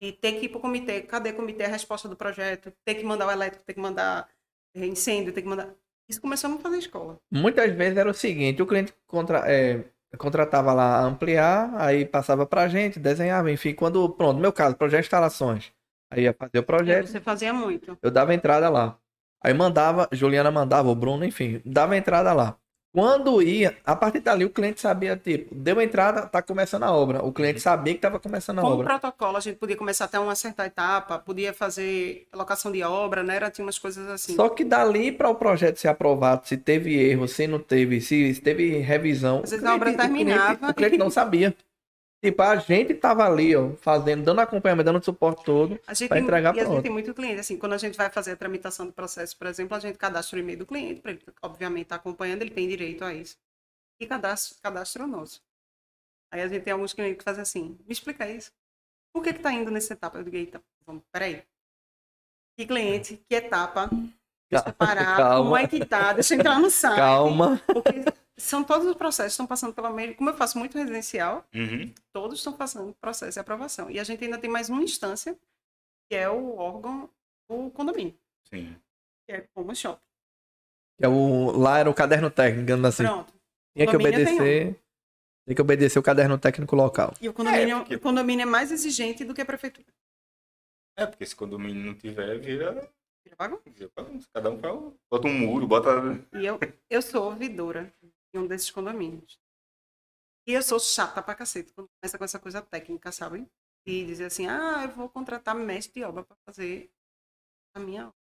E 0.00 0.12
ter 0.12 0.32
que 0.32 0.46
ir 0.46 0.48
para 0.48 0.58
o 0.58 0.60
comitê. 0.60 1.02
Cadê 1.02 1.30
o 1.30 1.36
comitê? 1.36 1.64
A 1.64 1.68
resposta 1.68 2.08
do 2.08 2.16
projeto. 2.16 2.72
Ter 2.84 2.94
que 2.94 3.04
mandar 3.04 3.26
o 3.26 3.30
elétrico, 3.30 3.64
ter 3.64 3.74
que 3.74 3.80
mandar 3.80 4.28
eh, 4.74 4.86
incêndio, 4.86 5.32
ter 5.32 5.42
que 5.42 5.48
mandar. 5.48 5.74
Isso 6.08 6.20
começou 6.20 6.52
a 6.52 6.58
fazer 6.58 6.78
escola. 6.78 7.20
Muitas 7.30 7.72
vezes 7.72 7.96
era 7.96 8.10
o 8.10 8.14
seguinte, 8.14 8.60
o 8.60 8.66
cliente 8.66 8.92
contra, 9.06 9.44
é, 9.46 9.84
contratava 10.18 10.72
lá 10.72 10.98
a 10.98 11.04
ampliar, 11.04 11.72
aí 11.76 12.04
passava 12.04 12.44
pra 12.44 12.66
gente, 12.66 12.98
desenhava, 12.98 13.50
enfim, 13.50 13.72
quando, 13.74 14.08
pronto, 14.10 14.34
no 14.34 14.40
meu 14.40 14.52
caso, 14.52 14.74
projeto 14.74 15.02
de 15.02 15.06
instalações. 15.06 15.72
Aí 16.10 16.24
ia 16.24 16.34
fazer 16.34 16.58
o 16.58 16.64
projeto, 16.64 17.06
você 17.06 17.20
fazia 17.20 17.52
muito. 17.52 17.96
eu 18.02 18.10
dava 18.10 18.34
entrada 18.34 18.68
lá. 18.68 18.98
Aí 19.42 19.54
mandava, 19.54 20.08
Juliana 20.10 20.50
mandava, 20.50 20.88
o 20.88 20.94
Bruno, 20.94 21.24
enfim, 21.24 21.62
dava 21.64 21.96
entrada 21.96 22.32
lá. 22.32 22.58
Quando 22.92 23.40
ia, 23.40 23.76
a 23.86 23.94
partir 23.94 24.18
dali 24.18 24.44
o 24.44 24.50
cliente 24.50 24.80
sabia, 24.80 25.16
tipo, 25.16 25.54
deu 25.54 25.80
entrada, 25.80 26.22
tá 26.26 26.42
começando 26.42 26.82
a 26.82 26.90
obra. 26.92 27.24
O 27.24 27.32
cliente 27.32 27.60
sabia 27.60 27.94
que 27.94 28.00
tava 28.00 28.18
começando 28.18 28.58
a 28.58 28.62
Com 28.62 28.68
o 28.68 28.72
obra. 28.72 28.86
protocolo, 28.98 29.36
a 29.36 29.40
gente 29.40 29.56
podia 29.58 29.76
começar 29.76 30.06
até 30.06 30.18
uma 30.18 30.34
certa 30.34 30.66
etapa, 30.66 31.16
podia 31.18 31.52
fazer 31.52 32.26
locação 32.34 32.72
de 32.72 32.82
obra, 32.82 33.22
né? 33.22 33.36
Era, 33.36 33.48
tinha 33.50 33.64
umas 33.64 33.78
coisas 33.78 34.08
assim. 34.08 34.34
Só 34.34 34.48
que 34.48 34.64
dali 34.64 35.12
para 35.12 35.28
o 35.28 35.36
projeto 35.36 35.76
ser 35.78 35.86
aprovado, 35.86 36.48
se 36.48 36.56
teve 36.56 36.98
erro, 36.98 37.28
se 37.28 37.46
não 37.46 37.60
teve, 37.60 38.00
se, 38.00 38.34
se 38.34 38.40
teve 38.40 38.78
revisão, 38.78 39.40
Às 39.44 39.50
vezes 39.50 39.64
o 39.64 39.68
a 39.68 39.74
obra 39.76 39.92
cliente- 39.92 40.04
o 40.04 40.08
cliente- 40.16 40.26
terminava. 40.34 40.70
O 40.70 40.74
cliente 40.74 40.98
não 40.98 41.10
sabia. 41.10 41.54
Tipo, 42.22 42.42
a 42.42 42.56
gente 42.56 42.92
tava 42.94 43.24
ali, 43.24 43.56
ó, 43.56 43.74
fazendo, 43.76 44.22
dando 44.22 44.40
acompanhamento, 44.40 44.84
dando 44.92 45.02
suporte 45.02 45.42
todo. 45.42 45.80
A 45.86 45.94
gente 45.94 46.08
Vai 46.10 46.18
tem, 46.18 46.24
entregar 46.26 46.54
e 46.54 46.60
a 46.60 46.64
gente 46.66 46.82
tem 46.82 46.92
muito 46.92 47.14
cliente, 47.14 47.40
assim, 47.40 47.56
quando 47.56 47.72
a 47.72 47.78
gente 47.78 47.96
vai 47.96 48.10
fazer 48.10 48.32
a 48.32 48.36
tramitação 48.36 48.84
do 48.84 48.92
processo, 48.92 49.36
por 49.38 49.46
exemplo, 49.46 49.74
a 49.74 49.80
gente 49.80 49.96
cadastra 49.96 50.36
o 50.36 50.40
e-mail 50.40 50.58
do 50.58 50.66
cliente, 50.66 51.00
para 51.00 51.12
ele, 51.12 51.22
obviamente, 51.40 51.84
estar 51.84 51.96
acompanhando, 51.96 52.42
ele 52.42 52.50
tem 52.50 52.68
direito 52.68 53.02
a 53.04 53.14
isso. 53.14 53.38
E 53.98 54.06
cadastra, 54.06 54.58
cadastra 54.62 55.04
o 55.04 55.06
nosso. 55.06 55.42
Aí 56.30 56.42
a 56.42 56.48
gente 56.48 56.62
tem 56.62 56.74
alguns 56.74 56.92
clientes 56.92 57.18
que 57.18 57.24
fazem 57.24 57.42
assim, 57.42 57.78
me 57.86 57.92
explica 57.92 58.28
isso. 58.28 58.52
Por 59.14 59.22
que 59.24 59.32
que 59.32 59.40
tá 59.40 59.52
indo 59.52 59.70
nessa 59.70 59.94
etapa? 59.94 60.18
Eu 60.18 60.22
digo, 60.24 60.36
eita, 60.36 60.62
vamos, 60.86 61.02
peraí. 61.10 61.42
Que 62.58 62.66
cliente, 62.66 63.16
que 63.28 63.34
etapa? 63.34 63.88
Deixa 64.50 64.68
eu 64.68 64.72
parar, 64.74 65.16
Calma. 65.16 65.44
como 65.44 65.56
é 65.56 65.66
que 65.66 65.84
tá? 65.86 66.12
Deixa 66.12 66.34
eu 66.34 66.38
entrar 66.38 66.60
no 66.60 66.68
site. 66.70 66.96
Calma. 66.96 67.62
Porque 67.66 68.04
são 68.40 68.64
todos 68.64 68.86
os 68.86 68.94
processos, 68.94 69.32
estão 69.32 69.46
passando 69.46 69.72
pela 69.74 69.90
mesma... 69.90 70.14
Como 70.14 70.30
eu 70.30 70.36
faço 70.36 70.58
muito 70.58 70.76
residencial, 70.76 71.46
Uhum. 71.54 71.92
todos 72.12 72.38
estão 72.38 72.52
passando 72.52 72.94
processo 73.00 73.32
de 73.34 73.40
aprovação. 73.40 73.90
E 73.90 73.98
a 74.00 74.04
gente 74.04 74.24
ainda 74.24 74.38
tem 74.38 74.50
mais 74.50 74.68
uma 74.68 74.82
instância, 74.82 75.36
que 76.08 76.16
é 76.16 76.28
o 76.28 76.56
órgão 76.56 77.08
do 77.48 77.70
condomínio, 77.70 78.14
Sim. 78.48 78.74
que 79.28 79.36
é 79.36 79.40
como 79.54 79.70
o 79.72 79.74
shopping. 79.76 80.00
É 81.00 81.08
o, 81.08 81.50
lá 81.52 81.78
era 81.78 81.88
o 81.90 81.94
caderno 81.94 82.30
técnico, 82.30 82.66
digamos 82.66 82.84
assim. 82.84 83.04
Pronto. 83.04 83.32
Tinha 83.74 83.86
que 83.86 83.92
condomínio 83.92 84.24
tem 84.24 84.34
obedecer. 84.36 84.80
Tinha 85.46 85.54
que 85.56 85.62
obedecer 85.62 85.98
o 85.98 86.02
caderno 86.02 86.38
técnico 86.38 86.76
local. 86.76 87.14
E 87.20 87.28
o 87.28 87.32
condomínio, 87.32 87.76
É, 87.76 87.80
porque- 87.80 87.94
o 87.96 88.00
condomínio 88.00 88.42
é 88.42 88.46
mais 88.46 88.70
exigente 88.70 89.24
do 89.24 89.32
que 89.34 89.40
a 89.40 89.46
prefeitura. 89.46 89.86
É, 90.98 91.06
porque 91.06 91.24
se 91.24 91.34
condomínio 91.34 91.82
não 91.86 91.94
tiver, 91.94 92.38
vira, 92.38 92.72
Vira 93.24 93.36
bagunça. 93.36 93.62
vira 93.70 93.90
bagunça. 93.96 94.28
Cada 94.34 94.50
um 94.50 94.58
faz, 94.58 94.74
um- 94.74 94.92
bota 95.10 95.26
um 95.28 95.32
muro, 95.38 95.66
bota. 95.66 95.90
E 96.34 96.44
eu, 96.44 96.58
eu 96.90 97.00
sou 97.00 97.24
ouvidora 97.30 97.90
em 98.34 98.38
um 98.38 98.46
desses 98.46 98.70
condomínios. 98.70 99.38
E 100.46 100.52
eu 100.52 100.62
sou 100.62 100.78
chata 100.80 101.22
pra 101.22 101.34
cacete 101.34 101.72
quando 101.72 101.88
começa 101.98 102.18
com 102.18 102.24
essa 102.24 102.38
coisa 102.38 102.60
técnica, 102.62 103.10
sabe? 103.12 103.46
E 103.86 104.04
dizer 104.04 104.26
assim, 104.26 104.46
ah, 104.46 104.84
eu 104.84 104.90
vou 104.90 105.08
contratar 105.08 105.54
mestre 105.54 105.94
de 106.00 106.04
obra 106.04 106.24
pra 106.24 106.36
fazer 106.46 106.90
a 107.74 107.80
minha 107.80 108.08
obra. 108.08 108.16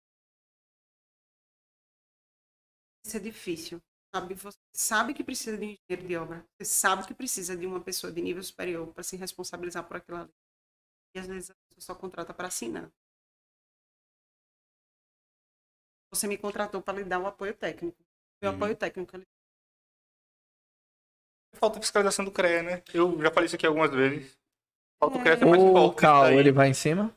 Isso 3.04 3.16
é 3.16 3.20
difícil, 3.20 3.80
sabe? 4.14 4.34
Você 4.34 4.58
sabe 4.72 5.14
que 5.14 5.24
precisa 5.24 5.56
de 5.56 5.64
um 5.64 5.70
engenheiro 5.70 6.08
de 6.08 6.16
obra. 6.16 6.46
Você 6.58 6.64
sabe 6.64 7.06
que 7.06 7.14
precisa 7.14 7.56
de 7.56 7.66
uma 7.66 7.80
pessoa 7.80 8.12
de 8.12 8.20
nível 8.20 8.42
superior 8.42 8.92
para 8.92 9.02
se 9.02 9.16
responsabilizar 9.16 9.86
por 9.86 9.96
aquilo 9.96 10.18
ali. 10.18 10.32
E 11.14 11.20
às 11.20 11.26
vezes 11.26 11.50
a 11.50 11.54
pessoa 11.76 11.96
só 11.96 12.00
contrata 12.00 12.34
para 12.34 12.48
assinar. 12.48 12.92
Você 16.10 16.26
me 16.26 16.36
contratou 16.38 16.82
para 16.82 16.98
lhe 16.98 17.04
dar 17.04 17.18
o 17.18 17.26
apoio 17.26 17.54
técnico. 17.54 17.98
Meu 18.42 18.50
Uhum. 18.50 18.56
apoio 18.56 18.76
técnico 18.76 19.16
ele 19.16 19.26
Falta 21.54 21.80
fiscalização 21.80 22.24
do 22.24 22.30
CREA, 22.30 22.62
né? 22.62 22.82
Eu 22.92 23.20
já 23.20 23.30
falei 23.30 23.46
isso 23.46 23.56
aqui 23.56 23.66
algumas 23.66 23.90
vezes. 23.90 24.36
Falta 25.00 25.18
o 25.18 25.20
CREA 25.20 25.34
É. 25.34 25.38
ser 25.38 25.44
mais 25.46 25.62
O 25.62 25.72
forte. 25.72 25.96
Cal, 26.00 26.22
daí. 26.24 26.36
ele 26.36 26.52
vai 26.52 26.68
em 26.68 26.74
cima. 26.74 27.14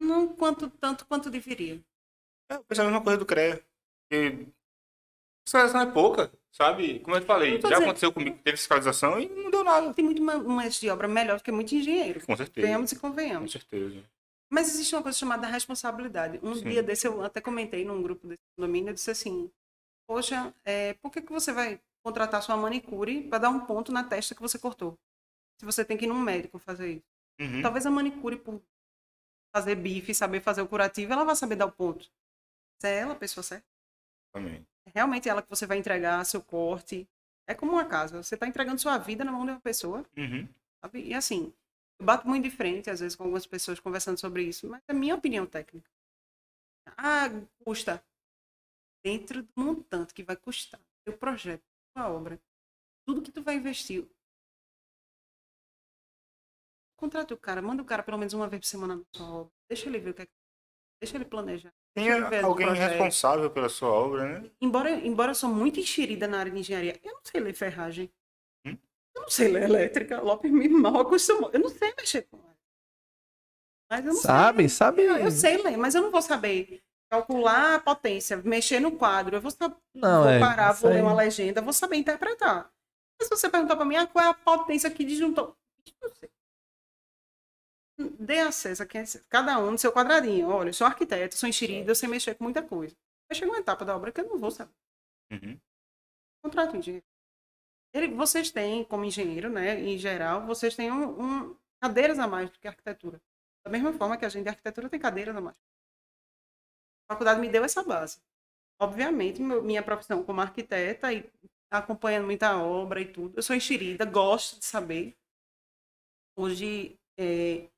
não 0.00 0.28
quanto 0.28 0.70
tanto 0.70 1.04
quanto 1.06 1.30
deveria. 1.30 1.80
É, 2.50 2.54
eu 2.56 2.64
penso 2.64 2.80
a 2.80 2.84
mesma 2.84 3.02
coisa 3.02 3.18
do 3.18 3.26
CREA. 3.26 3.62
Que 4.10 4.46
fiscalização 5.46 5.80
é 5.82 5.86
pouca, 5.92 6.32
sabe? 6.50 7.00
Como 7.00 7.14
eu 7.16 7.20
te 7.20 7.26
falei, 7.26 7.52
já 7.60 7.68
dizendo- 7.68 7.82
aconteceu 7.84 8.12
comigo 8.12 8.36
que 8.36 8.42
teve 8.42 8.56
fiscalização 8.56 9.20
e 9.20 9.28
não 9.28 9.50
deu 9.50 9.62
nada. 9.62 9.92
Tem 9.92 10.04
muito 10.04 10.22
mestre 10.22 10.86
de 10.86 10.90
obra 10.90 11.06
melhor 11.06 11.36
do 11.38 11.42
que 11.44 11.52
muito 11.52 11.74
engenheiro. 11.74 12.24
Com 12.24 12.36
certeza. 12.36 12.66
Venhamos 12.66 12.90
e 12.92 12.96
Com 12.96 13.08
convenhamos. 13.10 13.52
certeza. 13.52 14.02
Mas 14.52 14.68
existe 14.68 14.94
uma 14.96 15.02
coisa 15.02 15.16
chamada 15.16 15.46
responsabilidade. 15.46 16.40
Um 16.42 16.54
Sim. 16.54 16.68
dia 16.70 16.82
desse 16.82 17.06
eu 17.06 17.22
até 17.22 17.40
comentei 17.40 17.84
num 17.84 18.02
grupo 18.02 18.26
desse 18.26 18.40
condomínio, 18.56 18.90
eu 18.90 18.94
disse 18.94 19.10
assim, 19.10 19.48
poxa, 20.08 20.52
é, 20.64 20.94
por 20.94 21.10
que, 21.12 21.20
que 21.22 21.30
você 21.32 21.52
vai 21.52 21.80
contratar 22.02 22.42
sua 22.42 22.56
manicure 22.56 23.22
para 23.28 23.38
dar 23.38 23.50
um 23.50 23.60
ponto 23.66 23.92
na 23.92 24.04
testa 24.04 24.34
que 24.34 24.42
você 24.42 24.58
cortou? 24.58 24.98
Se 25.58 25.66
você 25.66 25.84
tem 25.84 25.96
que 25.96 26.04
ir 26.04 26.08
num 26.08 26.18
médico 26.20 26.58
fazer 26.58 26.94
isso. 26.94 27.06
Uhum. 27.40 27.62
Talvez 27.62 27.86
a 27.86 27.90
manicure, 27.90 28.36
por 28.36 28.62
fazer 29.54 29.74
bife, 29.74 30.14
saber 30.14 30.40
fazer 30.40 30.62
o 30.62 30.68
curativo, 30.68 31.12
ela 31.12 31.24
vai 31.24 31.36
saber 31.36 31.56
dar 31.56 31.66
o 31.66 31.72
ponto. 31.72 32.10
Se 32.80 32.88
é 32.88 32.98
ela 33.00 33.12
a 33.12 33.16
pessoa 33.16 33.42
certa. 33.42 33.66
Também. 34.32 34.66
É 34.86 34.90
realmente 34.94 35.28
ela 35.28 35.42
que 35.42 35.48
você 35.48 35.66
vai 35.66 35.78
entregar 35.78 36.24
seu 36.24 36.42
corte. 36.42 37.08
É 37.46 37.54
como 37.54 37.72
uma 37.72 37.84
casa. 37.84 38.22
Você 38.22 38.34
está 38.36 38.46
entregando 38.46 38.80
sua 38.80 38.96
vida 38.98 39.24
na 39.24 39.32
mão 39.32 39.44
de 39.44 39.52
uma 39.52 39.60
pessoa 39.60 40.04
Uhum. 40.16 40.48
Sabe? 40.82 41.02
E 41.02 41.14
assim, 41.14 41.52
Eu 41.98 42.06
bato 42.06 42.26
muito 42.26 42.44
de 42.44 42.50
frente, 42.50 42.88
às 42.88 43.00
vezes, 43.00 43.14
com 43.14 43.24
algumas 43.24 43.46
pessoas 43.46 43.78
conversando 43.78 44.18
sobre 44.18 44.42
isso, 44.42 44.66
mas 44.66 44.80
é 44.88 44.92
a 44.92 44.94
minha 44.94 45.14
opinião 45.14 45.44
técnica. 45.46 45.90
Ah, 46.96 47.28
custa. 47.62 48.02
Dentro 49.04 49.42
do 49.42 49.52
montante 49.56 50.14
que 50.14 50.22
vai 50.22 50.36
custar 50.36 50.80
teu 51.04 51.16
projeto, 51.16 51.62
tua 52.00 52.08
obra, 52.08 52.40
tudo 53.06 53.22
que 53.22 53.30
tu 53.30 53.42
vai 53.42 53.56
investir. 53.56 54.08
Contrata 56.96 57.34
o 57.34 57.38
cara, 57.38 57.62
manda 57.62 57.82
o 57.82 57.86
cara 57.86 58.02
pelo 58.02 58.18
menos 58.18 58.32
uma 58.32 58.48
vez 58.48 58.60
por 58.60 58.66
semana 58.66 58.96
na 58.96 59.04
sua 59.14 59.30
obra. 59.30 59.52
Deixa 59.68 59.88
ele 59.88 59.98
ver 59.98 60.10
o 60.10 60.14
que 60.14 60.22
é 60.22 60.26
que. 60.26 60.32
Deixa 61.02 61.16
ele 61.16 61.24
planejar. 61.24 61.72
Tem 61.94 62.04
Deixa 62.04 62.26
ele 62.26 62.44
alguém 62.44 62.72
responsável 62.74 63.50
pela 63.50 63.68
sua 63.68 63.88
obra, 63.88 64.40
né? 64.40 64.50
Embora, 64.60 64.90
embora 64.90 65.30
eu 65.30 65.34
sou 65.34 65.48
muito 65.48 65.80
enxerida 65.80 66.28
na 66.28 66.38
área 66.40 66.52
de 66.52 66.58
engenharia, 66.58 67.00
eu 67.02 67.14
não 67.14 67.20
sei 67.24 67.40
ler 67.40 67.54
ferragem. 67.54 68.12
Hum? 68.66 68.76
Eu 69.14 69.22
não 69.22 69.30
sei 69.30 69.48
ler 69.48 69.62
elétrica. 69.62 70.20
Lopes 70.20 70.50
me 70.50 70.68
mal 70.68 71.00
acostumou. 71.00 71.50
Eu 71.52 71.60
não 71.60 71.70
sei 71.70 71.94
mexer 71.96 72.22
com 72.22 72.36
ela. 72.36 72.58
Mas 73.90 74.04
eu 74.04 74.12
não 74.12 74.20
Sabe, 74.20 74.68
sei. 74.68 74.68
sabe. 74.68 75.02
Eu, 75.02 75.16
eu 75.16 75.30
sei 75.30 75.56
ler, 75.62 75.76
mas 75.78 75.94
eu 75.94 76.02
não 76.02 76.10
vou 76.10 76.22
saber 76.22 76.82
calcular 77.10 77.74
a 77.74 77.80
potência, 77.80 78.36
mexer 78.38 78.80
no 78.80 78.96
quadro. 78.96 79.36
Eu 79.36 79.40
vou, 79.40 79.50
saber, 79.50 79.76
Não, 79.94 80.22
vou 80.22 80.32
é. 80.32 80.38
parar, 80.38 80.72
vou 80.72 80.90
ler 80.90 81.02
uma 81.02 81.14
legenda, 81.14 81.60
vou 81.60 81.72
saber 81.72 81.96
interpretar. 81.96 82.70
Mas 83.18 83.28
se 83.28 83.30
você 83.36 83.50
perguntar 83.50 83.76
pra 83.76 83.84
mim, 83.84 83.96
ah, 83.96 84.06
qual 84.06 84.24
é 84.24 84.28
a 84.28 84.34
potência 84.34 84.90
que 84.90 85.04
disjuntou? 85.04 85.56
Eu 86.00 86.08
não 86.08 86.14
sei. 86.14 86.30
Dê 88.18 88.38
acesso 88.38 88.82
a 88.82 88.86
quem- 88.86 89.04
cada 89.28 89.58
um 89.58 89.72
no 89.72 89.78
seu 89.78 89.92
quadradinho. 89.92 90.48
Olha, 90.48 90.70
eu 90.70 90.74
sou 90.74 90.86
arquiteto, 90.86 91.36
sou 91.36 91.48
enxerida, 91.48 91.90
eu 91.90 91.94
sei 91.94 92.08
mexer 92.08 92.34
com 92.34 92.44
muita 92.44 92.62
coisa. 92.62 92.96
Vai 93.28 93.36
chegar 93.38 93.50
uma 93.52 93.58
etapa 93.58 93.84
da 93.84 93.94
obra 93.94 94.10
que 94.10 94.20
eu 94.20 94.26
não 94.28 94.38
vou 94.38 94.50
saber. 94.50 94.72
Uhum. 95.32 95.58
Contrato 96.42 96.76
engenheiro. 96.76 97.04
Ele, 97.92 98.08
vocês 98.14 98.50
têm, 98.50 98.84
como 98.84 99.04
engenheiro, 99.04 99.50
né, 99.50 99.78
em 99.80 99.98
geral, 99.98 100.46
vocês 100.46 100.74
têm 100.74 100.90
um, 100.90 101.20
um- 101.50 101.56
cadeiras 101.82 102.18
a 102.18 102.26
mais 102.26 102.48
do 102.50 102.58
que 102.58 102.68
arquitetura. 102.68 103.20
Da 103.64 103.70
mesma 103.70 103.92
forma 103.92 104.16
que 104.16 104.24
a 104.24 104.28
gente 104.28 104.44
de 104.44 104.48
arquitetura 104.48 104.88
tem 104.88 104.98
cadeiras 104.98 105.36
a 105.36 105.40
mais. 105.40 105.56
A 107.10 107.14
faculdade 107.14 107.40
me 107.40 107.48
deu 107.48 107.64
essa 107.64 107.82
base. 107.82 108.22
Obviamente, 108.80 109.42
minha 109.42 109.82
profissão 109.82 110.22
como 110.22 110.40
arquiteta 110.40 111.12
e 111.12 111.28
acompanhando 111.68 112.26
muita 112.26 112.56
obra 112.56 113.00
e 113.00 113.12
tudo, 113.12 113.36
eu 113.36 113.42
sou 113.42 113.56
enxerida, 113.56 114.04
gosto 114.04 114.60
de 114.60 114.64
saber. 114.64 115.18
Hoje, 116.36 116.96
é, 117.18 117.68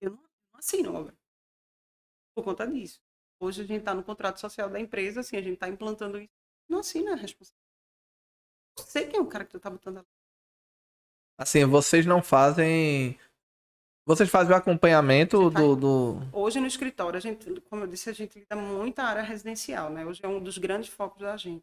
eu 0.00 0.12
não 0.12 0.20
assino 0.54 0.94
obra 0.94 1.14
por 2.34 2.42
conta 2.42 2.66
disso. 2.66 2.98
Hoje 3.38 3.60
a 3.60 3.66
gente 3.66 3.80
está 3.80 3.94
no 3.94 4.02
contrato 4.02 4.40
social 4.40 4.70
da 4.70 4.80
empresa, 4.80 5.20
assim, 5.20 5.36
a 5.36 5.42
gente 5.42 5.54
está 5.54 5.68
implantando 5.68 6.18
isso. 6.18 6.32
Não 6.66 6.78
assina 6.78 7.12
a 7.12 7.16
responsabilidade. 7.16 7.68
Sei 8.86 9.06
quem 9.06 9.18
é 9.18 9.22
o 9.22 9.28
cara 9.28 9.44
que 9.44 9.50
tu 9.50 9.60
tá 9.60 9.68
botando 9.68 9.98
ali. 9.98 10.06
Assim, 11.36 11.64
vocês 11.66 12.06
não 12.06 12.22
fazem. 12.22 13.18
Vocês 14.08 14.30
fazem 14.30 14.54
o 14.54 14.56
acompanhamento 14.56 15.52
faz. 15.52 15.54
do, 15.54 15.76
do. 15.76 16.20
Hoje 16.32 16.58
no 16.58 16.66
escritório, 16.66 17.18
a 17.18 17.20
gente, 17.20 17.60
como 17.68 17.82
eu 17.82 17.86
disse, 17.86 18.08
a 18.08 18.14
gente 18.14 18.38
lida 18.38 18.56
muito 18.56 18.98
a 19.00 19.04
área 19.04 19.20
residencial, 19.20 19.90
né? 19.90 20.06
Hoje 20.06 20.24
é 20.24 20.26
um 20.26 20.40
dos 20.42 20.56
grandes 20.56 20.88
focos 20.88 21.20
da 21.20 21.36
gente. 21.36 21.62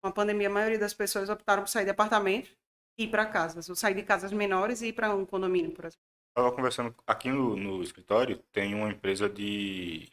Com 0.00 0.08
a 0.08 0.12
pandemia, 0.12 0.46
a 0.46 0.52
maioria 0.52 0.78
das 0.78 0.94
pessoas 0.94 1.28
optaram 1.28 1.64
por 1.64 1.68
sair 1.68 1.84
de 1.84 1.90
apartamento 1.90 2.56
e 2.96 3.02
ir 3.02 3.08
para 3.08 3.26
casas. 3.26 3.68
Ou 3.68 3.74
sair 3.74 3.94
de 3.94 4.04
casas 4.04 4.32
menores 4.32 4.80
e 4.80 4.90
ir 4.90 4.92
para 4.92 5.12
um 5.12 5.26
condomínio, 5.26 5.72
por 5.72 5.86
exemplo. 5.86 6.04
Estava 6.28 6.54
conversando 6.54 6.94
aqui 7.04 7.30
no, 7.30 7.56
no 7.56 7.82
escritório, 7.82 8.38
tem 8.52 8.72
uma 8.72 8.88
empresa 8.88 9.28
de. 9.28 10.08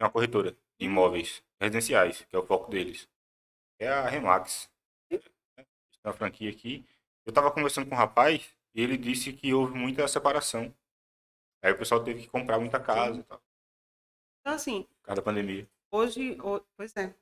uma 0.00 0.08
corretora 0.08 0.52
de 0.78 0.86
imóveis 0.86 1.42
residenciais, 1.60 2.24
que 2.30 2.36
é 2.36 2.38
o 2.38 2.46
foco 2.46 2.70
deles. 2.70 3.08
É 3.80 3.88
a 3.88 4.08
Remax. 4.08 4.70
É 5.10 5.18
uma 6.04 6.12
franquia 6.12 6.48
aqui. 6.48 6.86
Eu 7.26 7.30
estava 7.32 7.50
conversando 7.50 7.88
com 7.88 7.96
um 7.96 7.98
rapaz 7.98 8.54
e 8.74 8.82
ele 8.82 8.96
disse 8.96 9.32
que 9.32 9.52
houve 9.54 9.74
muita 9.74 10.06
separação. 10.08 10.74
Aí 11.62 11.72
o 11.72 11.78
pessoal 11.78 12.02
teve 12.04 12.22
que 12.22 12.28
comprar 12.28 12.58
muita 12.58 12.78
casa 12.80 13.18
e 13.18 13.22
tal, 13.22 13.38
por 13.38 13.44
Então, 14.40 14.54
assim, 14.54 14.86
causa 15.02 15.20
da 15.20 15.24
pandemia. 15.24 15.68
hoje... 15.90 16.36
ho- 16.40 16.60
Pois 16.76 16.94
é. 16.96 17.14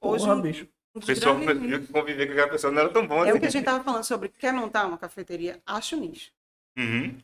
Hoje, 0.00 0.24
Porra, 0.24 0.40
bicho. 0.40 0.68
um 0.94 1.00
O 1.00 1.06
pessoal 1.06 1.38
grandes 1.38 1.86
que 1.86 1.92
conviver 1.92 2.26
com 2.26 2.32
aquela 2.32 2.48
pessoa 2.48 2.72
não 2.72 2.80
era 2.80 2.92
tão 2.92 3.06
bom 3.06 3.24
É 3.24 3.26
o 3.26 3.30
assim. 3.30 3.40
que 3.40 3.46
a 3.46 3.50
gente 3.50 3.64
tava 3.64 3.82
falando 3.84 4.04
sobre 4.04 4.28
quer 4.28 4.52
montar 4.52 4.86
uma 4.86 4.96
cafeteria, 4.98 5.60
acha 5.66 5.96
o 5.96 6.00
nicho. 6.00 6.32
Uhum. 6.78 7.18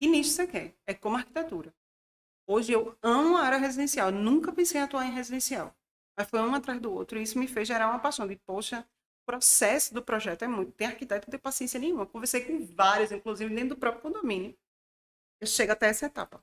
Que 0.00 0.08
nicho 0.08 0.30
você 0.30 0.46
quer? 0.46 0.74
É 0.86 0.94
como 0.94 1.16
arquitetura. 1.16 1.72
Hoje 2.46 2.72
eu 2.72 2.96
amo 3.02 3.36
a 3.36 3.42
área 3.42 3.58
residencial. 3.58 4.10
Nunca 4.10 4.52
pensei 4.52 4.80
em 4.80 4.84
atuar 4.84 5.06
em 5.06 5.12
residencial. 5.12 5.74
Mas 6.18 6.28
foi 6.28 6.40
um 6.40 6.54
atrás 6.54 6.80
do 6.80 6.92
outro. 6.92 7.18
E 7.18 7.22
isso 7.22 7.38
me 7.38 7.46
fez 7.46 7.68
gerar 7.68 7.88
uma 7.88 7.98
paixão 8.00 8.26
de, 8.26 8.36
poxa, 8.36 8.84
processo 9.30 9.94
do 9.94 10.02
projeto 10.02 10.42
é 10.42 10.48
muito. 10.48 10.72
Tem 10.72 10.86
arquiteto 10.88 11.20
que 11.22 11.28
não 11.28 11.32
tem 11.32 11.40
paciência 11.40 11.78
nenhuma. 11.78 12.04
Conversei 12.04 12.40
com 12.44 12.66
vários, 12.66 13.12
inclusive 13.12 13.54
dentro 13.54 13.70
do 13.70 13.76
próprio 13.76 14.02
condomínio. 14.02 14.56
Eu 15.40 15.46
chego 15.46 15.72
até 15.72 15.86
essa 15.86 16.06
etapa. 16.06 16.42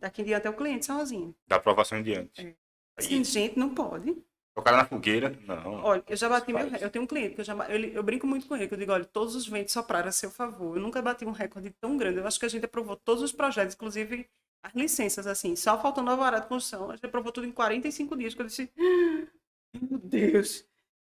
Daqui 0.00 0.22
em 0.22 0.24
diante 0.26 0.46
é 0.46 0.50
o 0.50 0.56
cliente 0.56 0.86
sozinho. 0.86 1.34
Da 1.48 1.56
aprovação 1.56 1.98
em 1.98 2.02
diante. 2.04 2.40
É. 2.46 2.54
Assim, 2.96 3.22
gente, 3.24 3.58
não 3.58 3.74
pode. 3.74 4.16
O 4.56 4.62
cara 4.62 4.76
na 4.76 4.84
fogueira, 4.84 5.30
não. 5.44 5.74
Olha, 5.84 6.02
eu 6.08 6.16
já 6.16 6.28
bati 6.28 6.52
meu. 6.52 6.66
Eu 6.76 6.90
tenho 6.90 7.04
um 7.04 7.06
cliente 7.06 7.34
que 7.34 7.40
eu 7.40 7.44
já. 7.44 7.54
ele- 7.72 7.92
eu 7.96 8.02
brinco 8.02 8.26
muito 8.26 8.46
com 8.46 8.56
ele, 8.56 8.68
que 8.68 8.74
eu 8.74 8.78
digo, 8.78 8.92
olha, 8.92 9.04
todos 9.04 9.34
os 9.34 9.46
ventos 9.46 9.72
sopraram 9.72 10.08
a 10.08 10.12
seu 10.12 10.30
favor. 10.30 10.76
Eu 10.76 10.82
nunca 10.82 11.02
bati 11.02 11.24
um 11.24 11.30
recorde 11.32 11.70
tão 11.80 11.96
grande. 11.96 12.18
Eu 12.18 12.26
acho 12.26 12.38
que 12.38 12.46
a 12.46 12.48
gente 12.48 12.64
aprovou 12.64 12.96
todos 12.96 13.22
os 13.22 13.32
projetos, 13.32 13.74
inclusive 13.74 14.28
as 14.64 14.72
licenças, 14.74 15.26
assim, 15.26 15.54
só 15.56 15.80
faltando 15.80 16.10
a 16.10 16.16
vara 16.16 16.40
de 16.40 16.46
construção. 16.48 16.90
A 16.90 16.94
gente 16.96 17.06
aprovou 17.06 17.30
tudo 17.32 17.46
em 17.46 17.52
45 17.52 18.16
dias, 18.16 18.34
que 18.34 18.42
eu 18.42 18.46
disse, 18.46 18.70
"Ah, 18.78 19.78
meu 19.80 19.98
Deus. 19.98 20.64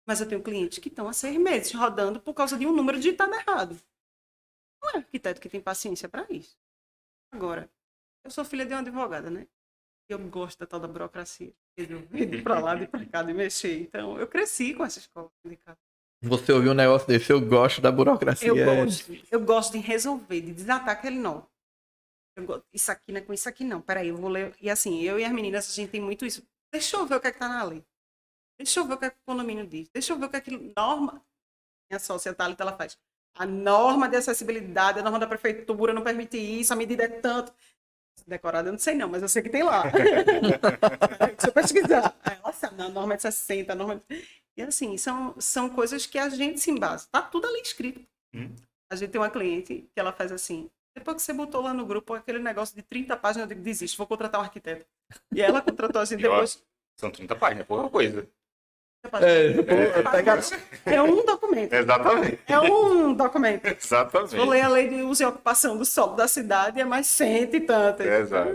Mas 0.08 0.22
eu 0.22 0.28
tenho 0.28 0.42
clientes 0.42 0.80
que 0.80 0.88
estão 0.88 1.08
há 1.08 1.14
seis 1.14 1.38
meses 1.38 1.72
rodando 1.74 2.20
por 2.20 2.34
causa 2.34 2.58
de 2.58 2.66
um 2.66 2.74
número 2.74 2.98
digitado 2.98 3.34
errado. 3.36 3.78
Não 4.82 4.92
é 4.92 4.98
arquiteto 4.98 5.42
que 5.42 5.50
tem 5.50 5.60
paciência 5.60 6.08
para 6.08 6.26
isso. 6.30 6.58
Agora, 7.34 7.70
eu 8.24 8.32
sou 8.32 8.46
filha 8.46 8.66
de 8.66 8.74
uma 8.74 8.80
advogada, 8.80 9.30
né? 9.30 9.48
Eu 10.10 10.18
gosto 10.30 10.60
da 10.60 10.66
tal 10.66 10.80
da 10.80 10.88
burocracia. 10.88 11.54
De 11.78 11.86
para 12.42 12.60
lá, 12.60 12.76
de 12.76 12.88
para 12.88 13.06
cá, 13.06 13.22
de 13.24 13.34
mexer. 13.34 13.82
Então, 13.82 14.18
eu 14.18 14.28
cresci 14.28 14.74
com 14.74 14.86
essa 14.86 15.00
escola 15.00 15.30
de 15.46 15.58
casa. 15.58 15.78
Você 16.24 16.52
ouviu 16.52 16.72
um 16.72 16.76
negócio 16.76 17.08
desse? 17.08 17.32
Eu 17.32 17.42
gosto 17.42 17.82
da 17.82 17.92
burocracia. 17.92 18.48
Eu 18.48 18.56
gosto. 18.86 19.12
Eu 19.30 19.40
gosto 19.44 19.74
de 19.74 19.80
resolver, 19.80 20.42
de 20.42 20.54
desatar 20.54 20.90
aquele 20.90 21.20
nó. 21.20 21.44
Eu 22.38 22.46
go- 22.46 22.64
Isso 22.74 22.92
aqui 22.92 23.12
não 23.12 23.20
é 23.20 23.22
com 23.22 23.34
isso 23.34 23.50
aqui, 23.50 23.64
não. 23.66 23.82
Peraí, 23.82 24.08
eu 24.08 24.18
vou 24.18 24.30
ler. 24.30 24.56
E 24.62 24.70
assim, 24.70 25.02
eu 25.02 25.20
e 25.20 25.26
as 25.26 25.32
meninas, 25.32 25.70
a 25.70 25.74
gente 25.74 25.92
tem 25.92 26.00
muito 26.02 26.26
isso. 26.26 26.48
Deixa 26.72 26.96
eu 26.98 27.06
ver 27.06 27.16
o 27.16 27.20
que 27.20 27.28
é 27.28 27.32
que 27.32 27.40
tá 27.40 27.50
na 27.50 27.64
lei. 27.64 27.84
Deixa 28.58 28.80
eu 28.80 28.86
ver 28.88 28.94
o 28.94 28.98
que 28.98 29.06
é 29.06 29.10
que 29.10 29.18
o 29.18 29.26
condomínio 29.26 29.68
diz. 29.68 29.90
Deixa 29.90 30.14
eu 30.14 30.18
ver 30.20 30.26
o 30.26 30.30
que 30.30 30.38
é 30.38 30.42
que 30.42 30.74
norma. 30.76 31.22
Minha 31.90 32.00
sócia 32.00 32.34
Thalita, 32.34 32.64
ela 32.64 32.76
faz. 32.76 32.98
A 33.36 33.46
norma 33.46 34.10
de 34.10 34.16
acessibilidade, 34.16 35.00
a 35.00 35.04
norma 35.04 35.20
da 35.20 35.28
prefeitura 35.28 35.94
não 35.94 36.02
permite 36.04 36.38
isso, 36.38 36.74
a 36.74 36.76
medida 36.76 37.04
é 37.04 37.08
tanto. 37.08 37.54
Decorada, 38.26 38.70
eu 38.70 38.74
não 38.74 38.80
sei 38.80 38.96
não, 38.96 39.08
mas 39.08 39.22
eu 39.22 39.30
sei 39.30 39.42
que 39.44 39.50
tem 39.50 39.64
lá. 39.64 39.84
Deixa 41.28 41.48
eu 41.48 41.54
pesquisar. 41.54 42.16
Aí, 42.24 42.38
Nossa, 42.44 42.68
a 42.68 42.90
norma 42.90 43.14
é 43.14 43.18
de 43.18 43.22
60, 43.22 43.72
a 43.72 43.76
norma. 43.76 44.02
E 44.58 44.62
assim, 44.64 44.98
são, 44.98 45.36
são 45.40 45.70
coisas 45.70 46.06
que 46.06 46.18
a 46.18 46.28
gente 46.30 46.60
se 46.60 46.72
embasa. 46.72 47.08
Tá 47.12 47.22
tudo 47.22 47.46
ali 47.48 47.62
escrito. 47.62 48.02
Hum. 48.34 48.56
A 48.92 48.96
gente 48.96 49.12
tem 49.12 49.22
uma 49.22 49.30
cliente 49.30 49.88
que 49.94 50.00
ela 50.00 50.12
faz 50.12 50.32
assim. 50.32 50.70
Depois 50.96 51.18
que 51.18 51.22
você 51.24 51.32
botou 51.32 51.62
lá 51.62 51.74
no 51.74 51.86
grupo 51.86 52.16
aquele 52.16 52.40
negócio 52.40 52.76
de 52.76 52.82
30 52.82 53.16
páginas, 53.16 53.44
eu 53.44 53.50
digo, 53.50 53.62
desiste, 53.62 53.96
vou 53.98 54.08
contratar 54.08 54.42
um 54.42 54.44
arquiteto. 54.44 54.86
E 55.32 55.42
ela 55.42 55.62
contratou 55.62 56.02
a 56.02 56.06
gente 56.06 56.24
Eu- 56.24 56.32
depois. 56.32 56.64
São 57.00 57.12
30 57.12 57.36
páginas, 57.36 57.68
pouca 57.68 57.88
coisa. 57.90 58.28
É, 59.22 59.54
pô, 59.54 60.12
pega- 60.12 60.40
É 60.86 61.02
um 61.02 61.26
documento. 61.26 61.74
Exatamente. 61.74 62.40
É 62.48 62.60
um 62.60 63.14
documento. 63.14 63.66
Exatamente. 63.66 64.36
Vou 64.36 64.46
ler 64.46 64.62
a 64.62 64.68
lei 64.68 64.90
de 64.90 65.02
uso 65.04 65.24
e 65.24 65.26
ocupação 65.26 65.78
do 65.78 65.86
solo 65.86 66.16
da 66.16 66.28
cidade, 66.28 66.80
é 66.82 66.86
mais 66.86 67.08
cento 67.08 67.56
e 67.56 67.62
tantas. 67.62 68.06
Exato. 68.06 68.52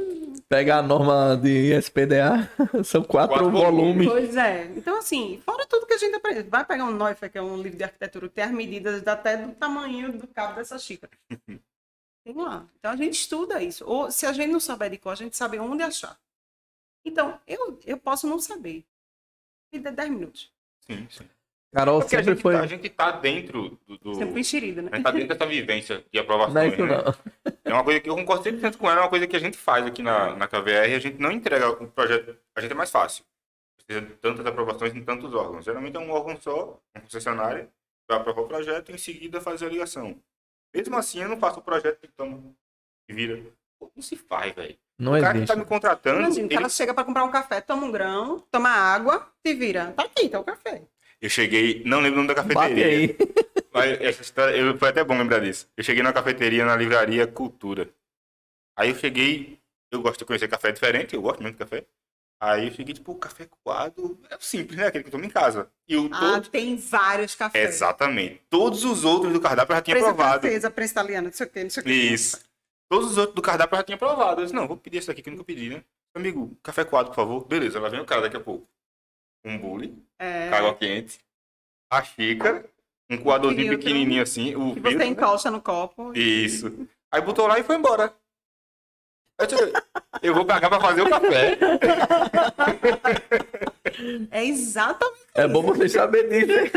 Pega 0.49 0.77
a 0.77 0.83
norma 0.83 1.37
de 1.41 1.73
SPDA, 1.81 2.51
são 2.85 3.03
quatro, 3.03 3.37
Quatro 3.37 3.51
volumes. 3.51 4.07
Pois 4.07 4.37
é. 4.37 4.65
Então, 4.77 4.99
assim, 4.99 5.41
fora 5.45 5.65
tudo 5.67 5.87
que 5.87 5.95
a 5.95 5.99
gente 5.99 6.15
aprende. 6.15 6.43
Vai 6.43 6.65
pegar 6.65 6.85
um 6.85 6.93
Neufer, 6.95 7.31
que 7.31 7.39
é 7.39 7.43
um 7.43 7.57
livro 7.57 7.79
de 7.79 7.85
arquitetura, 7.85 8.29
que 8.29 8.35
tem 8.35 8.45
as 8.45 8.51
medidas 8.51 9.07
até 9.07 9.37
do 9.39 9.53
tamanho 9.55 10.13
do 10.13 10.27
cabo 10.27 10.55
dessa 10.57 10.79
xícara. 10.79 11.13
Tem 12.25 12.37
lá. 12.37 12.65
Então, 12.79 12.93
a 12.93 12.97
gente 12.97 13.15
estuda 13.15 13.61
isso. 13.61 13.85
Ou, 13.85 14.09
se 14.09 14.27
a 14.27 14.33
gente 14.33 14.53
não 14.53 14.61
souber 14.61 14.89
de 14.91 14.97
cor, 14.97 15.11
a 15.11 15.17
gente 15.17 15.37
sabe 15.37 15.59
onde 15.59 15.83
achar. 15.83 16.17
Então, 17.05 17.37
eu, 17.49 17.81
eu 17.85 17.97
posso 17.99 18.29
não 18.29 18.39
saber. 18.39 18.85
Me 19.73 19.79
dê 19.79 19.91
10 19.91 20.11
minutos. 20.11 20.53
Sim, 20.81 21.07
sim. 21.11 21.29
Carol 21.73 22.01
Porque 22.01 22.17
a 22.17 22.19
sempre 22.19 22.35
gente, 22.35 22.43
foi. 22.43 22.55
tá, 22.55 22.61
a 22.61 22.67
gente 22.67 22.89
tá 22.91 23.11
dentro 23.13 23.81
do. 23.87 23.97
do... 23.99 24.15
Sempre 24.15 24.41
enxerida, 24.41 24.83
né? 24.83 24.91
A 24.93 24.97
gente 24.97 25.05
tá 25.05 25.11
dentro 25.11 25.29
dessa 25.29 25.47
vivência 25.47 26.05
de 26.13 26.19
aprovação. 26.19 26.53
Não 26.53 26.61
é 26.61 26.69
isso, 26.69 26.85
não. 26.85 27.15
É 27.65 27.73
uma 27.73 27.83
coisa 27.83 27.99
que 28.01 28.11
eu 28.11 28.15
concordo 28.15 28.45
100% 28.45 28.77
com 28.77 28.91
ela, 28.91 29.01
é 29.01 29.03
uma 29.05 29.09
coisa 29.09 29.27
que 29.27 29.35
a 29.35 29.39
gente 29.39 29.57
faz 29.57 29.87
aqui 29.87 30.03
na, 30.03 30.37
na 30.37 30.47
KVR, 30.47 30.95
a 30.95 30.99
gente 30.99 31.19
não 31.19 31.33
entrega 31.33 31.71
o 31.71 31.89
projeto, 31.89 32.37
a 32.55 32.61
gente 32.61 32.73
é 32.73 32.75
mais 32.75 32.91
fácil. 32.91 33.25
Precisa 33.77 34.05
de 34.05 34.13
tantas 34.17 34.45
aprovações 34.45 34.95
em 34.95 35.03
tantos 35.03 35.33
órgãos. 35.33 35.65
Geralmente 35.65 35.97
é 35.97 36.01
um 36.01 36.11
órgão 36.11 36.39
só, 36.39 36.79
um 36.95 37.01
concessionário, 37.01 37.67
vai 38.07 38.19
aprovar 38.19 38.43
o 38.43 38.49
projeto 38.49 38.91
e 38.91 38.95
em 38.95 38.99
seguida 38.99 39.41
fazer 39.41 39.65
a 39.65 39.71
ligação. 39.71 40.21
Mesmo 40.75 40.97
assim, 40.97 41.23
eu 41.23 41.29
não 41.29 41.39
faço 41.39 41.61
o 41.61 41.63
projeto 41.63 42.05
e 42.05 42.09
toma 42.09 42.43
e 43.09 43.15
vira. 43.15 43.43
Não 43.95 44.03
se 44.03 44.17
faz, 44.17 44.55
velho. 44.55 44.77
Não 44.99 45.15
O 45.17 45.21
cara 45.21 45.41
que 45.41 45.47
tá 45.47 45.57
me 45.57 45.65
contratando, 45.65 46.21
Imagina, 46.21 46.43
o 46.43 46.47
ele- 46.49 46.55
cara 46.55 46.69
chega 46.69 46.95
para 46.95 47.05
comprar 47.05 47.25
um 47.25 47.31
café, 47.31 47.61
toma 47.61 47.87
um 47.87 47.91
grão, 47.91 48.39
toma 48.51 48.69
água, 48.71 49.27
se 49.45 49.55
vira. 49.55 49.93
Tá 49.97 50.05
aqui, 50.05 50.29
tá 50.29 50.39
o 50.39 50.45
café. 50.45 50.83
eu 51.21 51.29
cheguei, 51.31 51.83
não 51.85 51.99
lembro 52.01 52.21
o 52.21 52.23
nome 52.23 52.29
da 52.29 52.35
cafeteria. 52.35 53.17
Mas 53.73 54.01
essa 54.01 54.23
história, 54.23 54.55
eu, 54.57 54.77
foi 54.79 54.89
até 54.91 55.03
bom 55.03 55.17
lembrar 55.19 55.41
disso. 55.41 55.67
Eu 55.77 55.83
cheguei 55.83 56.03
na 56.03 56.13
cafeteria, 56.13 56.65
na 56.65 56.77
livraria 56.77 57.27
Cultura. 57.27 57.89
Aí 58.77 58.91
eu 58.91 58.95
cheguei, 58.95 59.59
eu 59.91 60.03
gosto 60.03 60.19
de 60.21 60.25
conhecer 60.25 60.47
café 60.49 60.71
diferente, 60.73 61.15
eu 61.15 61.23
gosto 61.23 61.41
muito 61.43 61.55
de 61.55 61.59
café. 61.59 61.85
Aí 62.41 62.67
eu 62.67 62.73
cheguei, 62.73 62.93
tipo, 62.95 63.13
o 63.13 63.17
café 63.17 63.47
coado 63.65 64.19
é 64.29 64.37
simples, 64.41 64.77
né? 64.77 64.87
Aquele 64.89 65.05
que 65.05 65.09
eu 65.09 65.13
tomo 65.13 65.25
em 65.25 65.31
casa. 65.31 65.71
E 65.89 65.97
o 65.97 66.09
Ah, 66.13 66.19
todo... 66.33 66.49
tem 66.51 66.77
vários 66.77 67.35
cafés. 67.37 67.69
Exatamente. 67.77 68.43
Todos 68.51 68.85
os 68.85 69.05
outros 69.05 69.33
do 69.33 69.41
cardápio 69.41 69.73
eu 69.73 69.77
já 69.77 69.83
tinha 69.83 69.97
Prensa 69.97 70.13
provado. 70.15 70.41
francesa, 70.41 70.71
prensa 70.71 70.93
italiana, 70.93 71.29
não 71.29 71.33
sei 71.33 71.47
o 71.47 71.51
que, 71.51 71.63
não 71.63 71.71
sei 71.71 71.81
o 71.83 71.87
que. 71.87 71.93
Isso. 71.93 72.41
Todos 72.93 73.13
os 73.13 73.17
outros 73.17 73.35
do 73.35 73.41
cardápio 73.41 73.75
eu 73.75 73.79
já 73.79 73.85
tinha 73.85 73.97
provado. 73.97 74.43
Eu 74.43 74.45
disse, 74.45 74.55
não, 74.55 74.69
vou 74.69 74.77
pedir 74.77 74.99
esse 74.99 75.11
aqui 75.11 75.23
que 75.23 75.31
eu 75.31 75.33
nunca 75.33 75.45
pedi, 75.45 75.71
né? 75.71 75.83
Amigo, 76.15 76.55
café 76.63 76.85
coado, 76.85 77.09
por 77.09 77.17
favor. 77.17 77.47
Beleza, 77.47 77.81
lá 77.81 77.89
vem 77.89 78.01
o 78.01 78.05
cara 78.05 78.21
daqui 78.21 78.37
a 78.37 78.41
pouco. 78.41 78.69
Um 79.43 79.57
bule, 79.57 79.97
É, 80.19 80.51
água 80.51 80.75
quente, 80.75 81.19
a 81.91 82.03
xícara, 82.03 82.67
um 83.09 83.17
coadorzinho 83.17 83.63
filtro. 83.71 83.79
pequenininho 83.79 84.23
assim, 84.23 84.55
o 84.55 84.75
que 84.75 84.81
você 84.81 84.91
filtro, 84.91 84.99
né? 84.99 85.07
encosta 85.07 85.51
no 85.51 85.63
copo. 85.63 86.13
Isso. 86.15 86.87
Aí 87.11 87.23
botou 87.23 87.47
lá 87.47 87.59
e 87.59 87.63
foi 87.63 87.77
embora. 87.77 88.15
Eu, 89.41 89.47
disse, 89.47 89.73
eu 90.23 90.35
vou 90.35 90.45
pagar 90.45 90.69
pra 90.69 90.79
fazer 90.79 91.01
o 91.01 91.09
café. 91.09 91.59
É 94.31 94.45
exatamente 94.45 95.21
É 95.35 95.47
bom 95.47 95.63
vocês 95.63 95.93
saberem 95.93 96.47
disso. 96.47 96.73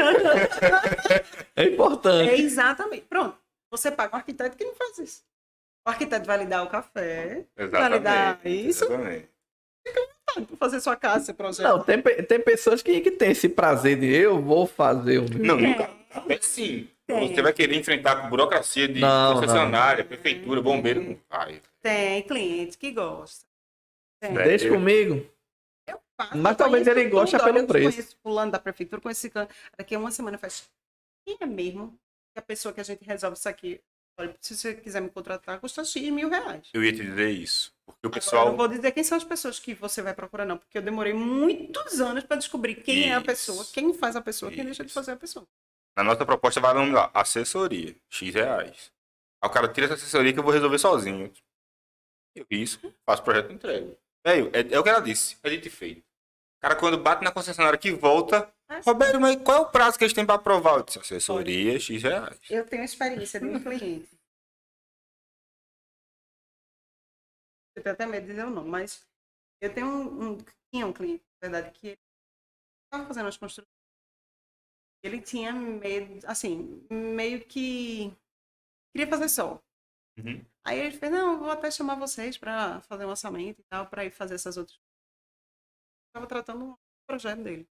É 1.56 1.64
importante. 1.66 2.30
É 2.30 2.38
exatamente. 2.40 3.04
Pronto. 3.04 3.38
Você 3.72 3.92
paga 3.92 4.16
um 4.16 4.20
arquiteto 4.20 4.56
que 4.56 4.64
não 4.64 4.76
faz 4.76 4.98
isso. 5.00 5.24
O 5.86 5.90
arquiteto 5.90 6.26
vai 6.26 6.38
lhe 6.40 6.46
dar 6.46 6.64
o 6.64 6.68
café, 6.70 7.46
vai 7.56 7.90
lhe 7.90 8.00
dar 8.00 8.40
Exatamente. 8.42 8.70
isso, 8.70 8.86
Exatamente. 8.86 9.30
para 10.48 10.58
fazer 10.58 10.80
sua 10.82 10.96
casa, 10.96 11.26
seu 11.26 11.36
projeto. 11.36 11.64
Não, 11.68 11.84
tem, 11.84 12.02
tem 12.02 12.42
pessoas 12.42 12.82
que, 12.82 13.00
que 13.02 13.12
têm 13.12 13.32
esse 13.32 13.48
prazer 13.48 14.00
de 14.00 14.08
eu 14.08 14.42
vou 14.42 14.66
fazer 14.66 15.20
o 15.20 15.30
meu. 15.30 15.40
Não, 15.40 15.58
nunca. 15.58 15.90
Café 16.10 16.40
sim. 16.42 16.90
Tem. 17.06 17.36
Você 17.36 17.42
vai 17.42 17.54
querer 17.54 17.76
enfrentar 17.78 18.20
com 18.20 18.30
burocracia 18.30 18.88
de 18.88 19.00
Não, 19.00 19.36
concessionária, 19.36 20.04
prefeitura, 20.04 20.60
bombeiro. 20.60 21.04
Não 21.04 21.20
vai. 21.30 21.62
Tem 21.84 22.24
cliente 22.24 22.80
que 22.80 22.92
gosta. 22.92 23.46
Tem. 24.20 24.36
É. 24.36 24.44
Deixa 24.44 24.66
eu- 24.68 24.74
comigo. 24.74 25.24
Faço, 26.18 26.38
Mas 26.38 26.52
eu 26.54 26.58
talvez 26.58 26.88
ele 26.88 27.10
goste 27.10 27.38
pelo 27.38 27.50
Olha, 27.50 27.60
eu 27.60 27.68
preço. 27.68 27.92
Conheço 27.92 28.18
fulano 28.24 28.50
da 28.52 28.58
prefeitura, 28.58 29.02
conheço 29.02 29.20
ciclano. 29.22 29.50
Daqui 29.78 29.94
a 29.94 30.00
uma 30.00 30.10
semana 30.12 30.38
faz. 30.38 30.68
Quem 31.28 31.38
é 31.42 31.46
mesmo 31.46 31.90
que 32.34 32.40
a 32.40 32.42
pessoa 32.42 32.74
que 32.74 32.80
a 32.80 32.84
gente 32.84 33.04
resolve 33.04 33.38
isso 33.38 33.50
aqui? 33.50 33.82
Olha, 34.18 34.36
se 34.40 34.56
você 34.56 34.74
quiser 34.74 35.02
me 35.02 35.10
contratar, 35.10 35.60
custa 35.60 35.84
X 35.84 36.02
mil 36.10 36.30
reais. 36.30 36.70
Eu 36.74 36.84
ia 36.84 36.92
te 36.94 37.04
dizer 37.04 37.30
isso. 37.32 37.74
Porque 37.86 38.08
o 38.08 38.08
Agora, 38.08 38.08
eu 38.08 38.12
pessoal. 38.22 38.46
não 38.50 38.56
vou 38.58 38.68
dizer 38.68 38.92
quem 38.94 39.04
são 39.04 39.18
as 39.18 39.24
pessoas 39.24 39.60
que 39.60 39.74
você 39.74 40.02
vai 40.02 40.14
procurar, 40.14 40.46
não, 40.46 40.58
porque 40.58 40.78
eu 40.78 40.82
demorei 40.82 41.14
muitos 41.14 42.00
anos 42.00 42.24
para 42.24 42.38
descobrir 42.38 42.76
quem 42.76 43.10
é 43.10 43.14
a 43.14 43.18
Isso. 43.18 43.26
pessoa, 43.26 43.66
quem 43.74 43.94
faz 43.94 44.16
a 44.16 44.22
pessoa, 44.22 44.52
quem 44.52 44.64
deixa 44.64 44.84
de 44.84 44.88
Isso. 44.90 44.94
fazer 45.00 45.12
a 45.12 45.18
pessoa. 45.18 45.46
Na 45.98 46.04
nossa 46.04 46.26
proposta 46.26 46.60
vai 46.62 46.74
lá, 46.92 47.12
assessoria, 47.14 47.96
X 48.10 48.34
reais. 48.34 48.92
Aí 49.42 49.50
o 49.50 49.52
cara 49.54 49.68
tira 49.68 49.86
essa 49.88 49.96
assessoria 49.96 50.32
que 50.34 50.40
eu 50.40 50.44
vou 50.44 50.54
resolver 50.54 50.78
sozinho. 50.80 51.32
Eu 52.36 52.46
risco, 52.52 52.94
faço 53.06 53.24
projeto 53.24 53.52
e 53.52 53.54
entrego. 53.54 53.98
Velho, 54.26 54.50
é, 54.54 54.74
é 54.76 54.80
o 54.80 54.84
que 54.84 54.90
ela 54.90 55.00
disse, 55.02 55.38
é 55.44 55.50
dito 55.50 55.68
e 55.68 55.72
feito. 55.72 56.00
O 56.00 56.62
cara 56.62 56.76
quando 56.76 56.98
bate 56.98 57.24
na 57.24 57.32
concessionária 57.32 57.78
que 57.78 57.92
volta, 57.92 58.38
É. 58.38 58.55
Roberto, 58.86 59.20
mas 59.20 59.36
qual 59.44 59.58
é 59.58 59.62
o 59.62 59.72
prazo 59.72 59.98
que 59.98 60.04
eles 60.04 60.14
têm 60.14 60.26
pra 60.26 60.36
aprovar? 60.36 60.78
Eu 60.78 60.84
disse, 60.84 61.00
assessoria, 61.00 61.80
X 61.80 62.02
reais. 62.02 62.40
Eu 62.50 62.66
tenho 62.66 62.84
experiência 62.84 63.40
de 63.40 63.46
um 63.46 63.62
cliente. 63.62 64.10
Eu 67.76 67.84
tenho 67.84 67.94
até 67.94 68.06
medo 68.06 68.22
de 68.26 68.32
dizer 68.32 68.46
o 68.46 68.50
nome, 68.50 68.70
mas 68.70 69.06
eu 69.62 69.74
tenho 69.74 69.88
um, 69.88 70.32
um- 70.32 70.38
tinha 70.74 70.88
um 70.88 70.94
cliente, 70.94 71.24
na 71.42 71.50
verdade, 71.50 71.78
que 71.80 71.98
estava 72.86 73.08
fazendo 73.08 73.28
as 73.28 73.38
construções. 73.38 73.68
Ele 75.04 75.22
tinha 75.22 75.54
medo, 75.54 76.26
assim, 76.26 76.86
meio 76.90 77.46
que 77.46 78.12
queria 78.92 79.08
fazer 79.08 79.30
só. 79.30 79.62
Uhum. 80.18 80.44
Aí 80.66 80.80
ele 80.80 80.98
fez, 80.98 81.12
não, 81.12 81.38
vou 81.38 81.52
até 81.52 81.70
chamar 81.70 81.96
vocês 81.96 82.38
para 82.38 82.82
fazer 82.82 83.06
um 83.06 83.10
orçamento 83.10 83.62
e 83.62 83.64
tal, 83.66 83.88
para 83.88 84.06
ir 84.06 84.12
fazer 84.12 84.36
essas 84.36 84.58
outras 84.58 84.80
Estava 86.08 86.28
tratando 86.28 86.66
um 86.72 86.76
projeto 87.06 87.44
dele. 87.44 87.68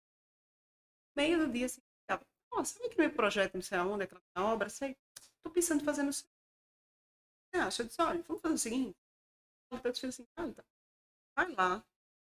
Meio 1.17 1.39
do 1.39 1.53
dia, 1.53 1.67
assim, 1.67 1.81
ficava, 2.01 2.27
nossa, 2.53 2.75
sabe 2.75 2.87
aquele 2.87 3.09
meu 3.09 3.17
projeto, 3.17 3.55
não 3.55 3.63
sei 3.63 3.79
aonde, 3.79 4.05
aquela 4.05 4.23
obra, 4.53 4.69
sei, 4.69 4.97
tô 5.43 5.51
pensando 5.51 5.83
em 5.83 5.85
fazer 5.85 6.03
no 6.03 6.13
seu. 6.13 6.29
Você 7.53 7.61
acha? 7.61 7.83
Eu 7.83 7.87
disse, 7.87 8.03
olha, 8.03 8.23
vamos 8.23 8.43
fazer 8.43 8.55
o 8.55 8.59
seguinte. 8.59 8.97
Eu 9.71 9.93
disse 9.93 10.07
assim, 10.07 10.27
ah, 10.37 10.47
então, 10.47 10.65
vai 11.37 11.53
lá, 11.53 11.85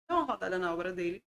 dá 0.07 0.15
uma 0.15 0.25
rodada 0.25 0.57
na 0.57 0.73
obra 0.73 0.91
dele, 0.91 1.23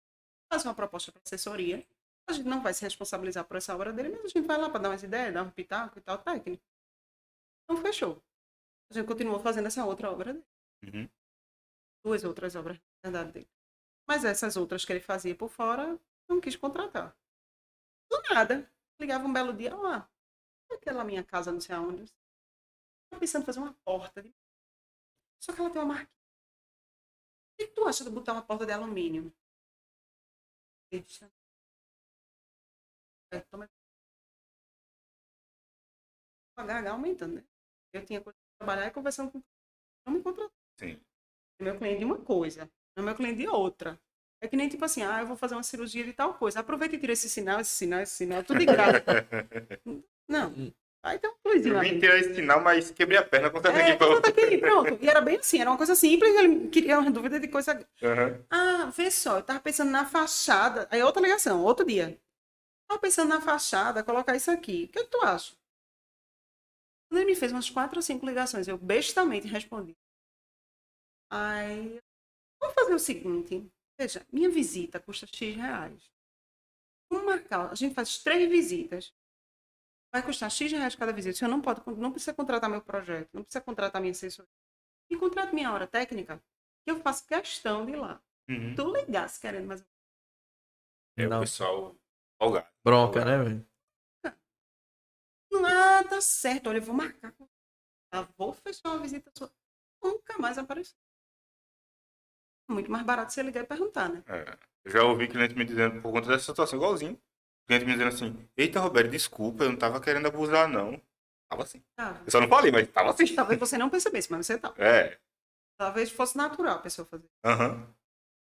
faz 0.51 0.63
uma 0.65 0.73
proposta 0.73 1.11
para 1.11 1.21
assessoria. 1.23 1.85
A 2.27 2.33
gente 2.33 2.47
não 2.47 2.61
vai 2.61 2.73
se 2.73 2.83
responsabilizar 2.83 3.45
por 3.45 3.57
essa 3.57 3.75
obra 3.75 3.91
dele, 3.91 4.09
mas 4.09 4.25
a 4.25 4.27
gente 4.27 4.47
vai 4.47 4.57
lá 4.57 4.69
para 4.69 4.79
dar 4.79 4.89
umas 4.89 5.03
ideias, 5.03 5.33
dar 5.33 5.43
um 5.43 5.51
pitaco 5.51 5.99
e 5.99 6.01
tal, 6.01 6.17
técnico. 6.19 6.63
Então 7.63 7.81
fechou. 7.81 8.23
A 8.89 8.93
gente 8.93 9.07
continuou 9.07 9.39
fazendo 9.39 9.67
essa 9.67 9.85
outra 9.85 10.11
obra 10.11 10.33
dele. 10.33 10.45
Uhum. 10.85 11.09
Duas 12.05 12.23
outras 12.23 12.55
obras, 12.55 12.77
na 12.77 13.09
verdade, 13.09 13.31
dele. 13.31 13.49
Mas 14.07 14.23
essas 14.25 14.55
outras 14.55 14.85
que 14.85 14.93
ele 14.93 14.99
fazia 14.99 15.35
por 15.35 15.49
fora, 15.49 15.99
não 16.29 16.39
quis 16.39 16.55
contratar. 16.55 17.15
Do 18.09 18.21
nada. 18.33 18.69
Ligava 18.99 19.27
um 19.27 19.33
belo 19.33 19.53
dia, 19.53 19.75
ó, 19.75 20.03
aquela 20.73 21.03
minha 21.03 21.23
casa, 21.23 21.51
não 21.51 21.61
sei 21.61 21.75
aonde. 21.75 22.05
Tô 23.09 23.17
pensando 23.19 23.43
em 23.43 23.45
fazer 23.45 23.59
uma 23.59 23.73
porta. 23.85 24.21
Só 25.39 25.53
que 25.53 25.59
ela 25.61 25.69
tem 25.69 25.79
uma 25.81 25.93
marca. 25.93 26.11
O 27.53 27.55
que 27.57 27.65
tu 27.75 27.87
acha 27.87 28.03
de 28.03 28.11
botar 28.11 28.33
uma 28.33 28.43
porta 28.43 28.63
de 28.63 28.73
alumínio? 28.73 29.33
Eu 30.91 31.01
disse, 31.01 31.25
"É, 33.31 33.39
toma- 33.49 33.69
O 36.57 36.61
HH 36.61 36.91
aumentando, 36.91 37.35
né? 37.35 37.43
Eu 37.93 38.05
tinha 38.05 38.21
coisa 38.21 38.37
pra 38.37 38.65
trabalhar 38.67 38.87
e 38.87 38.91
conversando 38.91 39.31
com 39.31 39.41
não 40.05 40.13
me 40.13 40.23
contratou. 40.23 40.53
Sim. 40.79 40.99
É 41.59 41.63
meu 41.63 41.77
cliente 41.77 41.99
de 41.99 42.05
uma 42.05 42.19
coisa, 42.23 42.71
é 42.97 43.01
meu 43.01 43.15
cliente 43.15 43.39
de 43.39 43.47
outra. 43.49 43.99
É 44.43 44.47
que 44.49 44.57
nem 44.57 44.67
tipo 44.67 44.83
assim, 44.83 45.01
ah, 45.03 45.21
eu 45.21 45.25
vou 45.25 45.37
fazer 45.37 45.55
uma 45.55 45.63
cirurgia 45.63 46.03
de 46.03 46.11
tal 46.11 46.33
coisa. 46.33 46.59
Aproveita 46.59 46.97
e 46.97 46.99
tira 46.99 47.13
esse 47.13 47.29
sinal, 47.29 47.61
esse 47.61 47.71
sinal, 47.71 48.01
esse 48.01 48.13
sinal, 48.13 48.43
tudo 48.43 48.59
de 48.59 48.65
graça. 48.65 49.01
não. 50.27 50.53
Aí 51.01 51.17
tem 51.17 51.29
um 51.29 51.35
plusinho 51.41 51.75
Eu 51.75 51.79
vim 51.79 51.97
tirar 51.97 52.17
esse 52.17 52.35
sinal, 52.35 52.61
mas 52.61 52.91
quebrei 52.91 53.17
a 53.17 53.23
perna 53.23 53.49
quando 53.49 53.63
tava 53.63 53.77
É, 53.77 53.91
aqui 53.91 53.97
pra 53.97 54.17
aqui, 54.17 54.57
pronto. 54.57 54.97
E 55.01 55.07
era 55.07 55.21
bem 55.21 55.37
assim, 55.37 55.61
era 55.61 55.69
uma 55.69 55.77
coisa 55.77 55.95
simples, 55.95 56.35
ele 56.35 56.67
queria 56.67 56.99
uma 56.99 57.09
dúvida 57.09 57.39
de 57.39 57.47
coisa. 57.47 57.73
Uhum. 58.01 58.45
Ah, 58.49 58.91
vê 58.93 59.09
só, 59.09 59.37
eu 59.37 59.43
tava 59.43 59.61
pensando 59.61 59.91
na 59.91 60.05
fachada. 60.05 60.89
Aí 60.91 61.01
outra 61.01 61.21
ligação, 61.21 61.63
outro 61.63 61.85
dia. 61.85 62.19
Tava 62.89 62.99
pensando 62.99 63.29
na 63.29 63.39
fachada, 63.39 64.03
colocar 64.03 64.35
isso 64.35 64.51
aqui. 64.51 64.85
O 64.85 64.87
que, 64.89 64.99
é 64.99 65.03
que 65.05 65.09
tu 65.09 65.21
acha? 65.21 65.53
Quando 67.09 67.21
ele 67.21 67.31
me 67.31 67.35
fez 67.35 67.53
umas 67.53 67.69
quatro 67.69 67.97
ou 67.97 68.01
cinco 68.01 68.25
ligações, 68.25 68.67
eu 68.67 68.77
bestamente 68.77 69.47
respondi. 69.47 69.95
Aí, 71.29 71.97
vamos 72.59 72.75
fazer 72.75 72.93
o 72.93 72.99
seguinte. 72.99 73.71
Veja, 73.99 74.25
minha 74.31 74.49
visita 74.49 74.99
custa 74.99 75.25
X 75.27 75.55
reais. 75.55 76.11
Vamos 77.11 77.25
marcar, 77.25 77.71
a 77.71 77.75
gente 77.75 77.93
faz 77.93 78.17
três 78.23 78.49
visitas. 78.49 79.13
Vai 80.11 80.23
custar 80.23 80.49
X 80.51 80.71
reais 80.71 80.95
cada 80.95 81.13
visita. 81.13 81.35
O 81.35 81.37
senhor 81.37 81.49
não 81.51 81.61
pode, 81.61 81.81
não 81.99 82.11
precisa 82.11 82.33
contratar 82.33 82.69
meu 82.69 82.81
projeto, 82.81 83.29
não 83.33 83.43
precisa 83.43 83.63
contratar 83.63 84.01
minha 84.01 84.11
assessoria. 84.11 84.49
E 85.09 85.17
contrata 85.17 85.53
minha 85.53 85.71
hora 85.71 85.87
técnica, 85.87 86.37
que 86.83 86.91
eu 86.91 86.99
faço 87.01 87.25
questão 87.27 87.85
de 87.85 87.93
ir 87.93 87.95
lá. 87.97 88.21
Uhum. 88.49 88.75
Tu 88.75 88.91
ligasse 88.93 89.39
querendo 89.39 89.67
mais. 89.67 89.85
É 91.17 91.25
o 91.27 91.29
Não. 91.29 91.39
pessoal 91.41 91.95
folgado. 92.41 92.67
Bronca, 92.83 93.23
né, 93.23 93.37
velho? 93.43 93.67
Ah, 95.65 96.03
tá 96.09 96.19
certo. 96.19 96.67
Olha, 96.67 96.77
eu 96.77 96.81
vou 96.81 96.95
marcar. 96.95 97.31
com- 97.33 97.47
Ah, 98.11 98.23
vou 98.37 98.53
fechar 98.53 98.89
uma 98.89 98.99
visita 98.99 99.31
sua. 99.37 99.51
Nunca 100.03 100.37
mais 100.37 100.57
apareceu. 100.57 100.97
Muito 102.69 102.91
mais 102.91 103.05
barato 103.05 103.33
você 103.33 103.43
ligar 103.43 103.63
e 103.63 103.67
perguntar, 103.67 104.09
né? 104.09 104.23
É. 104.27 104.57
Eu 104.85 104.91
já 104.91 105.03
ouvi 105.03 105.27
cliente 105.27 105.55
me 105.55 105.65
dizendo, 105.65 106.01
por 106.01 106.11
conta 106.11 106.27
dessa 106.27 106.45
situação, 106.45 106.77
igualzinho. 106.77 107.19
Cliente 107.67 107.85
me 107.85 107.93
dizendo 107.93 108.09
assim, 108.09 108.49
eita, 108.57 108.79
Roberto, 108.79 109.09
desculpa, 109.09 109.63
eu 109.63 109.69
não 109.69 109.77
tava 109.77 110.01
querendo 110.01 110.27
abusar, 110.27 110.67
não. 110.67 111.01
Tava 111.49 111.63
assim. 111.63 111.81
Tá. 111.95 112.21
Eu 112.25 112.31
só 112.31 112.41
não 112.41 112.47
falei, 112.47 112.71
mas 112.71 112.87
tava 112.89 113.11
assim. 113.11 113.33
Talvez 113.35 113.59
você 113.59 113.77
não 113.77 113.89
percebesse, 113.89 114.31
mas 114.31 114.45
você 114.45 114.57
tá. 114.57 114.73
É. 114.77 115.17
Talvez 115.79 116.11
fosse 116.11 116.37
natural 116.37 116.77
a 116.77 116.81
pessoa 116.81 117.05
fazer. 117.05 117.29
Aham. 117.45 117.87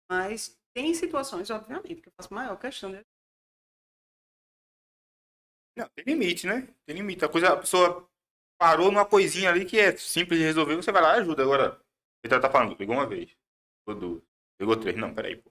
Mas 0.10 0.58
tem 0.76 0.94
situações, 0.94 1.50
obviamente, 1.50 2.02
que 2.02 2.10
eu 2.10 2.14
faço 2.16 2.34
maior 2.34 2.58
questão 2.58 2.92
de. 2.92 3.02
Não, 5.78 5.88
tem 5.90 6.06
limite, 6.06 6.48
né? 6.48 6.68
Tem 6.86 6.96
limite. 6.96 7.24
A 7.24 7.30
coisa, 7.30 7.54
a 7.54 7.58
pessoa 7.58 8.08
parou 8.60 8.92
numa 8.92 9.06
coisinha 9.06 9.50
ali 9.50 9.66
que 9.66 9.80
é 9.80 9.96
simples 9.96 10.40
de 10.40 10.46
resolver, 10.46 10.76
você 10.76 10.92
vai 10.92 11.02
lá 11.02 11.18
e 11.18 11.22
ajuda. 11.22 11.44
Agora, 11.44 11.80
ele 12.24 12.40
tá 12.40 12.50
falando, 12.50 12.78
ligou 12.78 12.96
uma 12.96 13.06
vez, 13.06 13.36
duas, 13.96 14.22
ligou 14.60 14.76
três. 14.78 14.98
Não, 14.98 15.14
peraí, 15.14 15.36
pô. 15.36 15.50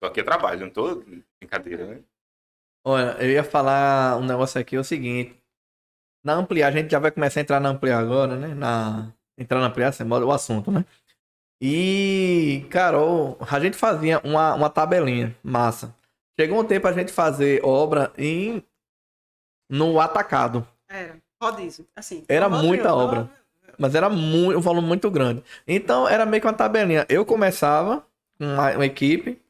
Tô 0.00 0.06
aqui 0.08 0.20
é 0.20 0.24
trabalho, 0.24 0.60
não 0.60 0.70
tô 0.70 1.02
brincadeira, 1.40 1.86
né? 1.86 2.04
Olha, 2.86 3.16
eu 3.22 3.30
ia 3.30 3.42
falar 3.42 4.16
um 4.16 4.24
negócio 4.24 4.60
aqui, 4.60 4.76
é 4.76 4.78
o 4.80 4.84
seguinte. 4.84 5.36
Na 6.24 6.34
ampliar, 6.34 6.68
a 6.68 6.70
gente 6.70 6.90
já 6.90 6.98
vai 6.98 7.10
começar 7.10 7.40
a 7.40 7.42
entrar 7.42 7.60
na 7.60 7.70
ampliar 7.70 7.98
agora, 7.98 8.36
né? 8.36 8.54
Na... 8.54 9.12
Entrar 9.36 9.60
na 9.60 9.66
ampliar, 9.66 9.88
assim, 9.88 10.04
o 10.04 10.32
assunto, 10.32 10.70
né? 10.70 10.84
E, 11.60 12.66
Carol, 12.70 13.36
a 13.40 13.58
gente 13.58 13.76
fazia 13.76 14.20
uma, 14.20 14.54
uma 14.54 14.70
tabelinha 14.70 15.36
massa. 15.42 15.94
Chegou 16.38 16.60
um 16.60 16.64
tempo 16.64 16.86
a 16.86 16.92
gente 16.92 17.12
fazer 17.12 17.64
obra 17.64 18.12
em 18.16 18.62
no 19.68 20.00
atacado. 20.00 20.66
Era. 20.88 21.20
Rodízio. 21.42 21.86
Assim. 21.94 22.24
Era 22.28 22.46
rodízio, 22.46 22.68
muita 22.68 22.94
obra. 22.94 23.30
Mas 23.78 23.94
era 23.94 24.08
muito, 24.10 24.58
um 24.58 24.60
volume 24.60 24.86
muito 24.88 25.10
grande. 25.10 25.42
Então 25.66 26.08
era 26.08 26.26
meio 26.26 26.40
que 26.40 26.46
uma 26.46 26.52
tabelinha. 26.52 27.06
Eu 27.08 27.24
começava 27.24 28.04
com 28.38 28.44
uma, 28.44 28.72
uma 28.72 28.86
equipe, 28.86 29.40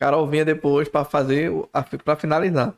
Carol 0.00 0.26
vinha 0.26 0.44
depois 0.44 0.88
pra 0.88 1.04
fazer, 1.04 1.50
o- 1.50 1.68
a- 1.72 1.82
pra 1.82 2.16
finalizar. 2.16 2.74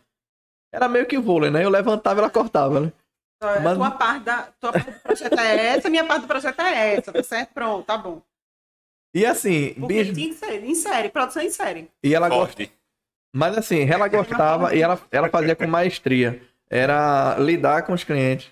Era 0.72 0.86
meio 0.88 1.06
que 1.06 1.18
vôlei, 1.18 1.50
né? 1.50 1.64
Eu 1.64 1.70
levantava 1.70 2.20
e 2.20 2.22
ela 2.22 2.30
cortava, 2.30 2.80
né? 2.80 2.92
Mas... 3.42 3.62
Mas- 3.62 3.78
Tua, 3.78 3.90
parte 3.92 4.24
da, 4.24 4.42
tua 4.61 4.72
parte 4.72 4.90
do 4.90 5.00
projeto 5.00 5.38
é 5.40 5.66
essa, 5.68 5.88
minha 5.88 6.04
parte 6.04 6.22
do 6.22 6.28
projeto 6.28 6.61
é 6.61 6.94
essa, 6.94 7.12
tá 7.12 7.22
certo? 7.22 7.54
Pronto, 7.54 7.86
tá 7.86 7.96
bom. 7.96 8.20
E 9.14 9.24
assim, 9.24 9.74
Porque 9.74 9.94
bicho, 10.04 10.12
tinha 10.14 10.34
ser 10.34 10.62
em 10.64 10.74
série, 10.74 11.09
produção 11.09 11.42
em 11.42 11.50
série. 11.50 11.88
e 12.04 12.14
ela. 12.14 12.28
Forte. 12.28 12.70
Mas 13.34 13.56
assim, 13.56 13.88
ela 13.88 14.09
gostava 14.09 14.74
e 14.74 14.82
ela, 14.82 15.00
ela 15.11 15.28
fazia 15.30 15.56
com 15.56 15.66
maestria. 15.66 16.42
Era 16.68 17.36
lidar 17.38 17.82
com 17.82 17.92
os 17.94 18.04
clientes. 18.04 18.50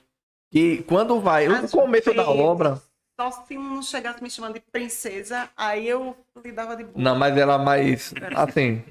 E 0.52 0.82
quando 0.84 1.20
vai, 1.20 1.48
no 1.48 1.68
começo 1.68 2.14
da 2.14 2.28
obra. 2.28 2.80
Só 3.18 3.30
se 3.30 3.56
um 3.56 3.62
não 3.76 3.82
chegasse 3.82 4.22
me 4.22 4.30
chamando 4.30 4.54
de 4.54 4.60
princesa, 4.60 5.48
aí 5.56 5.88
eu 5.88 6.16
lidava 6.44 6.76
de 6.76 6.84
boa. 6.84 6.94
Não, 6.96 7.16
mas 7.16 7.36
ela 7.36 7.56
mais. 7.58 8.12
Assim, 8.34 8.82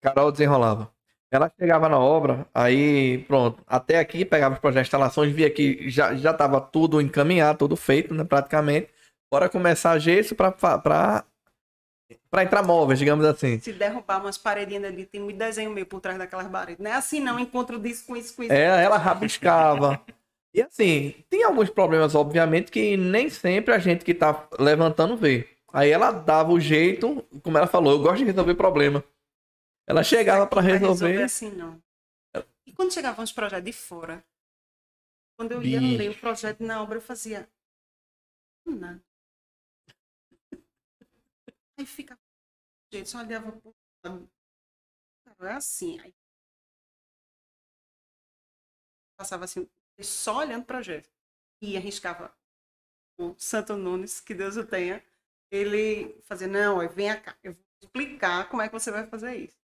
Carol 0.00 0.32
desenrolava. 0.32 0.90
Ela 1.30 1.52
chegava 1.58 1.88
na 1.88 1.98
obra, 1.98 2.46
aí 2.54 3.18
pronto, 3.26 3.60
até 3.66 3.98
aqui 3.98 4.24
pegava 4.24 4.54
os 4.54 4.60
projetos 4.60 4.84
de 4.84 4.88
instalações, 4.88 5.32
via 5.32 5.50
que 5.50 5.90
já, 5.90 6.14
já 6.14 6.32
tava 6.32 6.60
tudo 6.60 7.00
encaminhado, 7.00 7.58
tudo 7.58 7.74
feito, 7.74 8.14
né, 8.14 8.22
praticamente. 8.22 8.88
Bora 9.32 9.48
começar 9.48 9.98
gesso 9.98 10.36
pra, 10.36 10.52
pra, 10.52 10.78
pra, 10.78 11.24
pra 12.30 12.44
entrar 12.44 12.62
móveis, 12.62 13.00
digamos 13.00 13.24
assim. 13.24 13.58
Se 13.58 13.72
derrubar 13.72 14.20
umas 14.20 14.38
paredinhas 14.38 14.84
ali, 14.84 15.04
tem 15.04 15.20
muito 15.20 15.36
desenho 15.36 15.72
meu 15.72 15.84
por 15.84 16.00
trás 16.00 16.16
daquelas 16.16 16.46
paredes. 16.46 16.82
Não 16.82 16.90
é 16.90 16.94
assim 16.94 17.18
não, 17.18 17.36
encontro 17.36 17.80
disso 17.80 18.06
com 18.06 18.16
isso, 18.16 18.36
com 18.36 18.44
isso. 18.44 18.52
É, 18.52 18.84
ela 18.84 18.96
rabiscava. 18.96 20.00
E 20.54 20.62
assim, 20.62 21.10
tem 21.28 21.42
alguns 21.42 21.68
problemas, 21.68 22.14
obviamente, 22.14 22.70
que 22.70 22.96
nem 22.96 23.28
sempre 23.28 23.74
a 23.74 23.78
gente 23.78 24.04
que 24.04 24.14
tá 24.14 24.48
levantando 24.58 25.16
vê. 25.16 25.48
Aí 25.72 25.90
ela 25.90 26.12
dava 26.12 26.52
o 26.52 26.60
jeito, 26.60 27.22
como 27.42 27.58
ela 27.58 27.66
falou, 27.66 27.92
eu 27.94 27.98
gosto 27.98 28.18
de 28.18 28.26
resolver 28.26 28.54
problema. 28.54 29.04
Ela 29.86 30.04
chegava 30.04 30.46
pra 30.46 30.62
Vai 30.62 30.78
resolver. 30.78 31.22
assim, 31.24 31.50
não. 31.50 31.82
E 32.64 32.72
quando 32.72 32.94
chegavam 32.94 33.24
os 33.24 33.32
projetos 33.32 33.64
de 33.64 33.72
fora, 33.72 34.24
quando 35.36 35.52
eu 35.52 35.62
ia 35.62 35.80
ler 35.80 36.10
o 36.10 36.20
projeto 36.20 36.62
na 36.62 36.80
obra, 36.80 36.98
eu 36.98 37.02
fazia. 37.02 37.50
Nada. 38.64 39.04
Aí 41.76 41.84
ficava. 41.84 42.20
Gente, 42.92 43.10
só 43.10 43.18
olhava 43.18 43.50
pro. 43.50 43.74
É 45.40 45.52
assim. 45.52 45.98
Aí 46.00 46.14
passava 49.16 49.44
assim, 49.44 49.68
só 50.02 50.38
olhando 50.38 50.62
o 50.62 50.66
projeto. 50.66 51.08
E 51.62 51.76
arriscava 51.76 52.34
o 53.18 53.34
Santo 53.38 53.76
Nunes, 53.76 54.20
que 54.20 54.34
Deus 54.34 54.56
o 54.56 54.66
tenha. 54.66 55.02
Ele 55.50 56.20
fazia, 56.22 56.48
não, 56.48 56.86
vem 56.88 57.20
cá, 57.20 57.36
eu 57.42 57.52
vou 57.54 57.64
explicar 57.82 58.48
como 58.48 58.62
é 58.62 58.68
que 58.68 58.72
você 58.72 58.90
vai 58.90 59.06
fazer 59.06 59.36
isso 59.36 59.64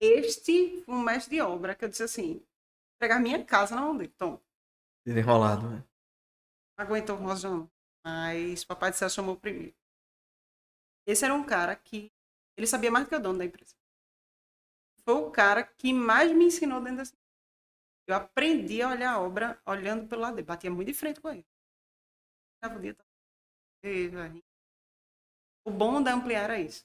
este 0.00 0.82
foi 0.82 0.94
um 0.94 1.02
mestre 1.02 1.36
de 1.36 1.42
obra 1.42 1.74
que 1.74 1.84
eu 1.84 1.88
disse 1.88 2.02
assim, 2.02 2.42
pegar 2.98 3.20
minha 3.20 3.44
casa 3.44 3.74
na 3.74 3.82
mão 3.82 3.96
dele. 3.96 4.10
Então, 4.14 4.40
Desenrolado, 5.04 5.68
né? 5.68 5.84
não 6.78 6.86
aguentou 6.86 7.16
o 7.16 7.20
Rosão, 7.22 7.70
mas 8.04 8.64
Papai 8.64 8.90
do 8.90 8.96
Céu 8.96 9.10
chamou 9.10 9.36
primeiro. 9.36 9.74
Esse 11.06 11.24
era 11.24 11.34
um 11.34 11.44
cara 11.44 11.76
que 11.76 12.10
ele 12.56 12.66
sabia 12.66 12.90
mais 12.90 13.04
do 13.04 13.08
que 13.10 13.16
o 13.16 13.20
dono 13.20 13.38
da 13.38 13.44
empresa. 13.44 13.74
Foi 15.04 15.14
o 15.14 15.30
cara 15.30 15.62
que 15.64 15.92
mais 15.92 16.32
me 16.32 16.46
ensinou 16.46 16.80
dentro 16.80 16.98
dessa. 16.98 17.19
Eu 18.08 18.16
aprendi 18.16 18.82
a 18.82 18.90
olhar 18.90 19.12
a 19.12 19.20
obra 19.20 19.58
olhando 19.66 20.06
pelo 20.06 20.22
lado 20.22 20.34
dele. 20.36 20.46
Batia 20.46 20.70
muito 20.70 20.88
de 20.88 20.94
frente 20.94 21.20
com 21.20 21.28
ele. 21.30 21.44
O. 22.62 24.40
O 25.66 25.70
bom 25.70 26.02
da 26.02 26.12
ampliar 26.14 26.44
era 26.44 26.58
isso. 26.60 26.84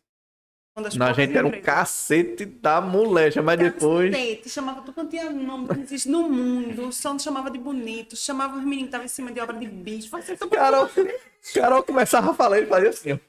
Quando 0.75 0.87
as 0.87 0.95
Na 0.95 1.13
gente 1.13 1.31
era 1.35 1.45
um 1.45 1.47
empresas- 1.47 1.65
cacete 1.65 2.45
da 2.45 2.81
molecha, 2.81 3.41
mas 3.41 3.57
depois. 3.57 4.11
Cacete, 4.11 4.49
chamava 4.49 4.81
tu 4.81 4.91
quanto 4.93 5.09
tinha 5.11 5.29
nome 5.29 5.67
não 5.67 5.81
existe 5.81 6.09
no 6.09 6.27
mundo, 6.29 6.91
só 6.91 7.11
não 7.13 7.19
chamava 7.19 7.49
de 7.49 7.57
bonito, 7.57 8.15
chamava 8.15 8.57
os 8.57 8.63
meninos 8.63 8.81
que 8.83 8.87
estavam 8.87 9.05
em 9.05 9.09
cima 9.09 9.31
de 9.31 9.39
obra 9.39 9.57
de 9.57 9.67
bicho. 9.67 10.09
Carol, 10.51 10.89
Carol 11.53 11.83
começava 11.83 12.31
a 12.31 12.33
falar 12.33 12.59
e 12.59 12.65
fazia 12.67 12.89
assim, 12.89 13.13
ó. 13.13 13.19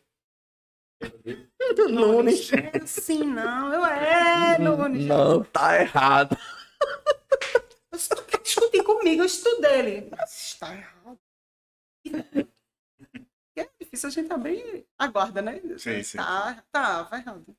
Nunes. 1.89 2.53
É 2.53 2.79
assim, 2.83 3.23
não. 3.25 3.73
Eu 3.73 3.87
é, 3.87 4.59
Nunes. 4.59 5.05
Não, 5.07 5.45
tá 5.45 5.81
errado. 5.81 6.37
Se 7.99 8.09
tu 8.09 8.25
quer 8.25 8.41
discutir 8.43 8.83
comigo, 8.85 9.23
eu 9.23 9.27
estudo 9.27 9.65
ele. 9.67 10.09
Mas 10.11 10.53
está 10.53 10.75
errado. 10.75 11.19
É 13.57 13.69
difícil 13.81 14.09
a 14.09 14.13
gente 14.13 14.33
abrir 14.33 14.87
a 14.99 15.07
guarda, 15.07 15.41
né? 15.41 15.61
Sim, 15.79 16.03
sim. 16.03 16.19
Tá, 16.19 16.63
tava 16.71 17.17
errado. 17.17 17.57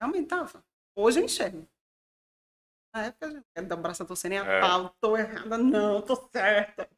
Realmente 0.00 0.26
tava. 0.28 0.64
Hoje 0.96 1.20
eu 1.20 1.24
enxergo. 1.24 1.68
Na 2.94 3.04
época 3.06 3.26
eu 3.26 3.44
quero 3.54 3.66
dar 3.68 3.76
o 3.76 3.80
braço 3.82 4.02
a 4.02 4.06
torcer 4.06 4.30
nem 4.30 4.38
a 4.38 4.44
É. 4.46 4.60
pau. 4.60 4.94
Tô 5.00 5.16
errada, 5.16 5.58
não, 5.58 6.00
tô 6.00 6.16
certa. 6.32 6.88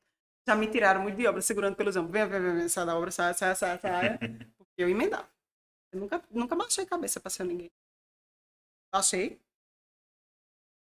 Já 0.48 0.54
me 0.54 0.70
tiraram 0.70 1.02
muito 1.02 1.16
de 1.16 1.26
obra, 1.26 1.42
segurando 1.42 1.76
pelos 1.76 1.96
ombros. 1.96 2.12
Vem, 2.12 2.28
vem, 2.28 2.40
vem, 2.40 2.54
vem, 2.56 2.68
sai 2.68 2.86
da 2.86 2.96
obra, 2.96 3.10
sai, 3.10 3.34
sai, 3.34 3.54
sai, 3.56 3.78
sai. 3.80 4.18
Porque 4.56 4.72
eu 4.78 4.88
emendava. 4.88 5.28
Eu 5.92 6.00
nunca, 6.00 6.22
nunca 6.30 6.54
baixei 6.56 6.84
a 6.84 6.88
cabeça 6.88 7.18
pra 7.20 7.30
ser 7.30 7.44
ninguém. 7.44 7.70
Baixei. 8.92 9.40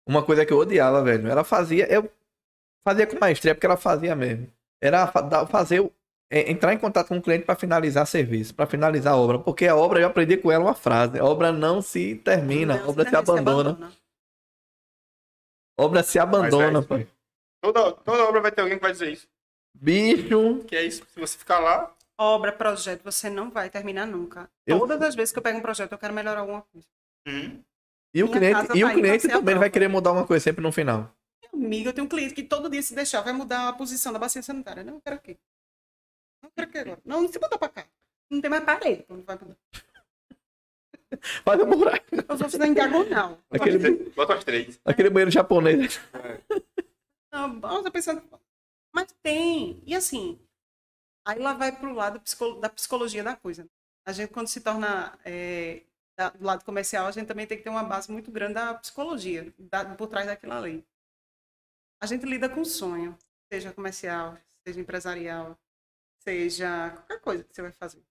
Uma 0.08 0.24
coisa 0.24 0.46
que 0.46 0.54
eu 0.54 0.58
odiava, 0.58 1.04
velho. 1.04 1.28
Ela 1.28 1.44
fazia. 1.44 1.86
Eu 1.92 2.10
fazia 2.88 3.06
com 3.06 3.20
maestria 3.20 3.54
porque 3.54 3.66
ela 3.66 3.78
fazia 3.78 4.16
mesmo. 4.16 4.52
Era 4.82 5.08
fazer. 5.48 5.92
é, 6.32 6.50
Entrar 6.52 6.74
em 6.74 6.78
contato 6.78 7.08
com 7.10 7.18
o 7.18 7.22
cliente 7.22 7.46
para 7.46 7.56
finalizar 7.56 8.06
serviço, 8.08 8.54
para 8.56 8.66
finalizar 8.68 9.14
a 9.14 9.18
obra. 9.18 9.40
Porque 9.40 9.68
a 9.68 9.76
obra, 9.76 10.00
eu 10.00 10.08
aprendi 10.08 10.38
com 10.38 10.52
ela 10.52 10.64
uma 10.64 10.76
frase: 10.76 11.20
a 11.20 11.26
obra 11.26 11.52
não 11.52 11.82
se 11.82 12.16
termina, 12.16 12.76
a 12.76 12.78
Não, 12.78 12.90
obra 12.90 13.04
se 13.06 13.12
termina, 13.12 13.20
abandona. 13.42 13.92
A 15.80 15.84
obra 15.84 16.04
se 16.04 16.18
Mas 16.18 16.28
abandona, 16.28 16.80
é, 16.80 16.82
pai. 16.84 17.08
Toda, 17.62 17.92
toda 17.92 18.24
obra 18.26 18.42
vai 18.42 18.52
ter 18.52 18.62
alguém 18.62 18.78
que 18.78 18.84
vai 18.84 18.92
dizer 18.92 19.12
isso. 19.12 19.28
Bicho. 19.76 20.64
Que 20.68 20.76
é 20.76 20.84
isso, 20.84 21.04
se 21.08 21.20
você 21.20 21.38
ficar 21.38 21.60
lá. 21.60 21.94
Obra, 22.20 22.52
projeto, 22.52 23.04
você 23.04 23.30
não 23.30 23.52
vai 23.52 23.70
terminar 23.70 24.08
nunca. 24.08 24.50
Eu- 24.66 24.80
Todas 24.80 25.00
as 25.04 25.14
vezes 25.14 25.32
que 25.32 25.38
eu 25.38 25.44
pego 25.44 25.60
um 25.60 25.62
projeto, 25.62 25.92
eu 25.92 25.98
quero 26.00 26.14
melhorar 26.16 26.40
alguma 26.40 26.64
coisa. 26.64 26.88
Uhum. 27.28 27.64
E 28.14 28.24
o 28.24 28.32
cliente, 28.32 28.60
e 28.60 28.68
tá 28.68 28.74
o 28.74 28.80
pra 28.80 28.94
cliente 28.94 29.28
também 29.28 29.56
vai 29.56 29.70
querer 29.70 29.88
mudar 29.88 30.12
uma 30.12 30.26
coisa 30.26 30.44
sempre 30.44 30.62
no 30.62 30.72
final. 30.72 31.14
Meu 31.54 31.66
amigo, 31.66 31.90
eu 31.90 31.94
tenho 31.94 32.06
um 32.06 32.10
cliente 32.10 32.34
que 32.34 32.44
todo 32.44 32.70
dia 32.70 32.82
se 32.82 32.96
deixar 32.96 33.22
vai 33.22 33.34
mudar 33.34 33.70
a 33.70 33.74
posição 33.74 34.14
da 34.14 34.20
bacia 34.20 34.42
sanitária. 34.42 34.84
Não, 34.84 34.96
eu 34.96 35.02
quero 35.02 35.16
aqui. 35.16 35.38
Não 36.42 36.50
eu 36.50 36.54
quero 36.56 36.70
aqui 36.70 36.78
agora. 36.78 37.02
Não, 37.06 37.28
se 37.28 37.40
botar 37.40 37.58
pra 37.58 37.70
cá. 37.70 37.88
Não 38.30 38.42
tem 38.42 38.50
mais 38.50 38.64
parede. 38.64 39.06
Vai 39.08 39.38
mudar. 39.38 39.58
Faz 41.44 41.62
um 41.62 41.70
buraco. 41.70 42.06
Eu 42.12 42.38
vou 42.38 42.50
fazer 42.50 42.66
em 42.66 42.74
diagonal. 42.74 43.40
Aquele, 43.50 44.10
Bota 44.10 44.34
as 44.34 44.44
três. 44.44 44.80
aquele 44.84 45.10
banheiro 45.10 45.32
japonês. 45.32 46.00
Não, 47.32 47.60
você 47.60 47.92
pensando. 47.92 48.22
Mas 48.94 49.14
tem. 49.22 49.82
E 49.86 49.96
assim, 49.96 50.40
aí 51.26 51.40
lá 51.40 51.54
vai 51.54 51.72
pro 51.72 51.94
lado 51.94 52.22
da 52.60 52.70
psicologia 52.70 53.24
da 53.24 53.36
coisa. 53.36 53.68
A 54.06 54.12
gente, 54.12 54.32
quando 54.32 54.48
se 54.48 54.62
torna 54.62 55.18
é, 55.24 55.84
da- 56.18 56.30
do 56.32 56.44
lado 56.44 56.66
comercial, 56.66 57.06
a 57.06 57.12
gente 57.12 57.28
também 57.28 57.46
tem 57.48 57.58
que 57.58 57.64
ter 57.64 57.70
uma 57.70 57.84
base 57.84 58.12
muito 58.12 58.32
grande 58.32 58.56
da 58.56 58.74
psicologia, 58.74 59.54
da- 59.58 59.96
por 59.96 60.08
trás 60.08 60.26
daquela 60.26 60.60
lei. 60.60 60.84
A 62.02 62.06
gente 62.06 62.26
lida 62.26 62.50
com 62.50 62.64
sonho, 62.66 63.18
seja 63.52 63.72
comercial, 63.74 64.38
seja 64.66 64.80
empresarial, 64.80 65.58
seja 66.20 66.92
qualquer 66.92 67.22
coisa 67.22 67.44
que 67.44 67.54
você 67.54 67.62
vai 67.62 67.72
fazer 67.72 68.04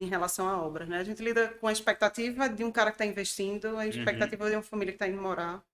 em 0.00 0.06
relação 0.08 0.46
à 0.48 0.60
obra, 0.60 0.84
né? 0.84 0.98
A 0.98 1.04
gente 1.04 1.22
lida 1.22 1.54
com 1.54 1.66
a 1.66 1.72
expectativa 1.72 2.48
de 2.48 2.62
um 2.62 2.70
cara 2.70 2.90
que 2.90 2.96
está 2.96 3.06
investindo, 3.06 3.78
a 3.78 3.86
expectativa 3.86 4.48
de 4.50 4.56
uma 4.56 4.62
família 4.62 4.92
que 4.92 4.96
está 4.96 5.08
indo 5.08 5.20
morar. 5.20 5.64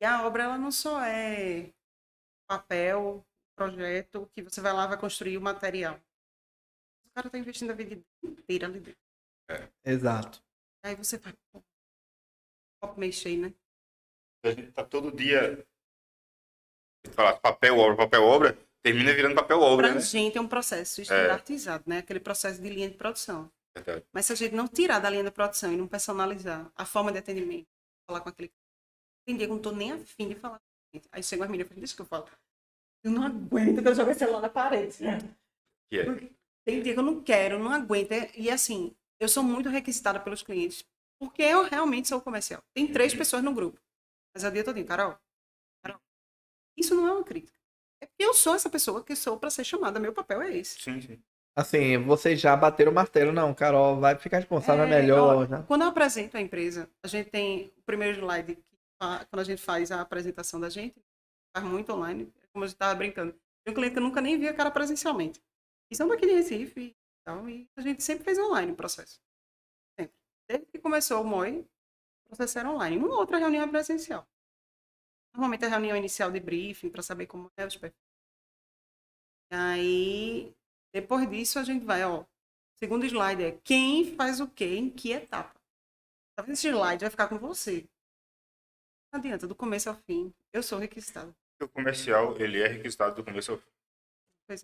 E 0.00 0.04
a 0.04 0.26
obra, 0.26 0.42
ela 0.44 0.58
não 0.58 0.72
só 0.72 1.00
é 1.04 1.72
papel, 2.46 3.24
projeto, 3.56 4.28
que 4.34 4.42
você 4.42 4.60
vai 4.60 4.72
lá 4.72 4.86
vai 4.86 4.98
construir 4.98 5.38
o 5.38 5.40
material. 5.40 5.94
O 7.06 7.10
cara 7.14 7.28
está 7.28 7.38
investindo 7.38 7.70
a 7.70 7.74
vida 7.74 8.02
inteira 8.22 8.66
ali 8.66 8.80
dentro. 8.80 9.03
Exato. 9.84 10.42
Aí 10.84 10.94
você 10.94 11.18
vai, 11.18 11.32
pô, 11.52 11.62
copo 12.80 13.12
cheio, 13.12 13.42
né? 13.42 13.54
A 14.44 14.50
gente 14.50 14.72
tá 14.72 14.84
todo 14.84 15.14
dia. 15.14 15.66
Falar 17.12 17.38
papel, 17.38 17.78
obra, 17.78 17.96
papel, 17.96 18.22
obra, 18.22 18.58
termina 18.82 19.12
virando 19.12 19.34
papel, 19.34 19.60
obra, 19.60 19.88
Pra 19.88 19.94
né? 19.96 20.00
gente 20.00 20.38
é 20.38 20.40
um 20.40 20.48
processo 20.48 21.02
estandartizado, 21.02 21.84
né? 21.86 21.98
Aquele 21.98 22.20
processo 22.20 22.60
de 22.60 22.68
linha 22.68 22.88
de 22.88 22.96
produção. 22.96 23.50
Verdade. 23.76 24.06
Mas 24.12 24.26
se 24.26 24.32
a 24.32 24.36
gente 24.36 24.54
não 24.54 24.68
tirar 24.68 25.00
da 25.00 25.10
linha 25.10 25.24
de 25.24 25.30
produção 25.30 25.72
e 25.72 25.76
não 25.76 25.88
personalizar 25.88 26.70
a 26.76 26.84
forma 26.84 27.12
de 27.12 27.18
atendimento, 27.18 27.66
falar 28.08 28.20
com 28.20 28.28
aquele 28.28 28.52
tem 29.26 29.36
dia 29.36 29.46
que 29.46 29.50
eu 29.52 29.56
não 29.56 29.62
tô 29.62 29.72
nem 29.72 29.92
afim 29.92 30.28
de 30.28 30.34
falar 30.34 30.58
com 30.58 30.64
o 30.64 30.90
cliente. 30.90 31.08
Aí 31.10 31.22
chega 31.22 31.44
as 31.44 31.50
meninas 31.50 31.66
e 31.66 31.68
fala, 31.70 31.80
deixa 31.80 31.96
que 31.96 32.02
eu 32.02 32.06
falo. 32.06 32.28
Eu 33.02 33.10
não 33.10 33.22
aguento 33.24 33.82
que 33.82 33.88
eu 33.88 33.94
jogue 33.94 34.12
o 34.12 34.14
celular 34.14 34.40
na 34.42 34.48
parede. 34.48 34.98
Que 35.90 36.00
é. 36.00 36.04
Tem 36.64 36.82
dia 36.82 36.92
que 36.94 36.98
eu 36.98 37.04
não 37.04 37.22
quero, 37.22 37.58
não 37.58 37.72
aguento. 37.72 38.12
E 38.36 38.50
assim, 38.50 38.94
eu 39.24 39.28
sou 39.28 39.42
muito 39.42 39.68
requisitada 39.68 40.20
pelos 40.20 40.42
clientes, 40.42 40.84
porque 41.18 41.42
eu 41.42 41.64
realmente 41.64 42.08
sou 42.08 42.20
comercial. 42.20 42.62
Tem 42.74 42.86
três 42.86 43.14
pessoas 43.14 43.42
no 43.42 43.52
grupo. 43.54 43.80
Mas 44.34 44.44
é 44.44 44.48
o 44.48 44.52
dia 44.52 44.64
todinho, 44.64 44.86
Carol. 44.86 45.16
Carol. 45.82 46.00
Isso 46.76 46.94
não 46.94 47.06
é 47.08 47.12
uma 47.12 47.24
crítica. 47.24 47.56
É 48.02 48.06
porque 48.06 48.24
eu 48.24 48.34
sou 48.34 48.54
essa 48.54 48.68
pessoa 48.68 49.02
que 49.02 49.14
sou 49.16 49.38
para 49.38 49.50
ser 49.50 49.64
chamada. 49.64 49.98
Meu 50.00 50.12
papel 50.12 50.42
é 50.42 50.56
esse. 50.56 50.80
Sim, 50.80 51.00
sim. 51.00 51.22
Assim, 51.56 51.96
vocês 51.98 52.40
já 52.40 52.56
bateram 52.56 52.90
o 52.90 52.94
martelo, 52.94 53.30
não, 53.32 53.54
Carol, 53.54 54.00
vai 54.00 54.16
ficar 54.18 54.38
responsável 54.38 54.84
É, 54.84 54.88
melhor. 54.88 55.48
já. 55.48 55.62
Quando 55.62 55.82
eu 55.82 55.88
apresento 55.88 56.36
a 56.36 56.40
empresa, 56.40 56.90
a 57.02 57.06
gente 57.06 57.30
tem 57.30 57.72
o 57.78 57.82
primeiro 57.82 58.18
slide, 58.18 58.58
quando 58.98 59.40
a 59.40 59.44
gente 59.44 59.62
faz 59.62 59.92
a 59.92 60.00
apresentação 60.00 60.58
da 60.58 60.68
gente, 60.68 61.00
faz 61.56 61.64
muito 61.64 61.92
online, 61.92 62.32
como 62.52 62.64
a 62.64 62.66
gente 62.66 62.74
estava 62.74 62.94
brincando. 62.96 63.32
Tem 63.64 63.70
um 63.70 63.74
cliente 63.74 63.92
que 63.92 63.98
eu 64.00 64.02
nunca 64.02 64.20
nem 64.20 64.36
vi 64.36 64.48
a 64.48 64.52
cara 64.54 64.70
presencialmente. 64.70 65.40
E 65.92 65.96
são 65.96 66.08
daqui 66.08 66.26
de 66.26 66.32
Recife 66.32 66.94
e 67.24 67.30
tal, 67.30 67.48
e 67.48 67.68
a 67.76 67.80
gente 67.80 68.02
sempre 68.02 68.24
fez 68.24 68.38
online 68.38 68.72
o 68.72 68.76
processo. 68.76 69.20
Sempre. 69.98 70.16
Desde 70.48 70.66
que 70.66 70.78
começou 70.78 71.22
o 71.22 71.24
MOI, 71.24 71.60
o 71.60 72.28
processo 72.28 72.58
era 72.58 72.70
online. 72.70 72.98
Uma 72.98 73.16
outra 73.16 73.38
reunião 73.38 73.64
é 73.64 73.68
presencial. 73.68 74.26
Normalmente 75.32 75.64
a 75.64 75.68
reunião 75.68 75.96
inicial 75.96 76.30
de 76.30 76.38
briefing, 76.38 76.90
para 76.90 77.02
saber 77.02 77.26
como 77.26 77.50
é 77.56 77.66
os 77.66 77.76
perfis. 77.76 77.98
Aí, 79.50 80.54
depois 80.92 81.28
disso, 81.30 81.58
a 81.58 81.64
gente 81.64 81.84
vai, 81.84 82.04
ó, 82.04 82.24
Segundo 82.76 83.06
slide 83.06 83.42
é 83.42 83.52
quem 83.64 84.14
faz 84.16 84.40
o 84.40 84.48
quê, 84.48 84.76
em 84.76 84.90
que 84.90 85.12
etapa. 85.12 85.58
Tá 86.36 86.42
vendo 86.42 86.54
esse 86.54 86.68
slide? 86.68 87.02
Vai 87.02 87.10
ficar 87.10 87.28
com 87.28 87.38
você. 87.38 87.88
Não 89.12 89.20
adianta, 89.20 89.46
do 89.46 89.54
começo 89.54 89.88
ao 89.88 89.94
fim. 89.94 90.34
Eu 90.52 90.62
sou 90.62 90.78
requisitada. 90.78 91.34
O 91.62 91.68
comercial, 91.68 92.36
ele 92.38 92.60
é 92.60 92.66
requisitado 92.66 93.14
do 93.14 93.24
começo 93.24 93.52
ao 93.52 93.58
fim. 93.58 93.70
Eu 94.48 94.58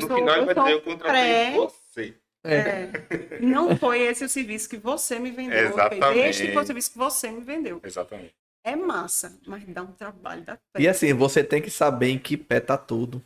No 0.00 0.06
sou, 0.06 0.16
final, 0.16 0.36
ele 0.36 0.46
vai 0.46 0.54
dizer, 0.54 0.72
eu 0.72 0.82
contratei 0.82 1.22
pré- 1.22 1.50
você. 1.54 2.14
É. 2.44 2.54
é, 2.54 3.40
não 3.40 3.76
foi 3.76 4.02
esse 4.02 4.24
o 4.24 4.28
serviço 4.28 4.68
que 4.68 4.76
você 4.76 5.18
me 5.18 5.32
vendeu. 5.32 5.68
Exatamente. 5.68 6.18
Este 6.18 6.52
foi 6.52 6.62
o 6.62 6.66
serviço 6.66 6.92
que 6.92 6.98
você 6.98 7.30
me 7.30 7.40
vendeu. 7.40 7.80
Exatamente. 7.82 8.34
É 8.62 8.76
massa, 8.76 9.38
mas 9.46 9.64
dá 9.66 9.82
um 9.82 9.92
trabalho 9.92 10.42
da 10.42 10.56
pé. 10.56 10.80
E 10.80 10.88
assim, 10.88 11.12
você 11.12 11.42
tem 11.42 11.60
que 11.60 11.70
saber 11.70 12.08
em 12.08 12.18
que 12.18 12.36
pé 12.36 12.60
tá 12.60 12.76
tudo. 12.78 13.22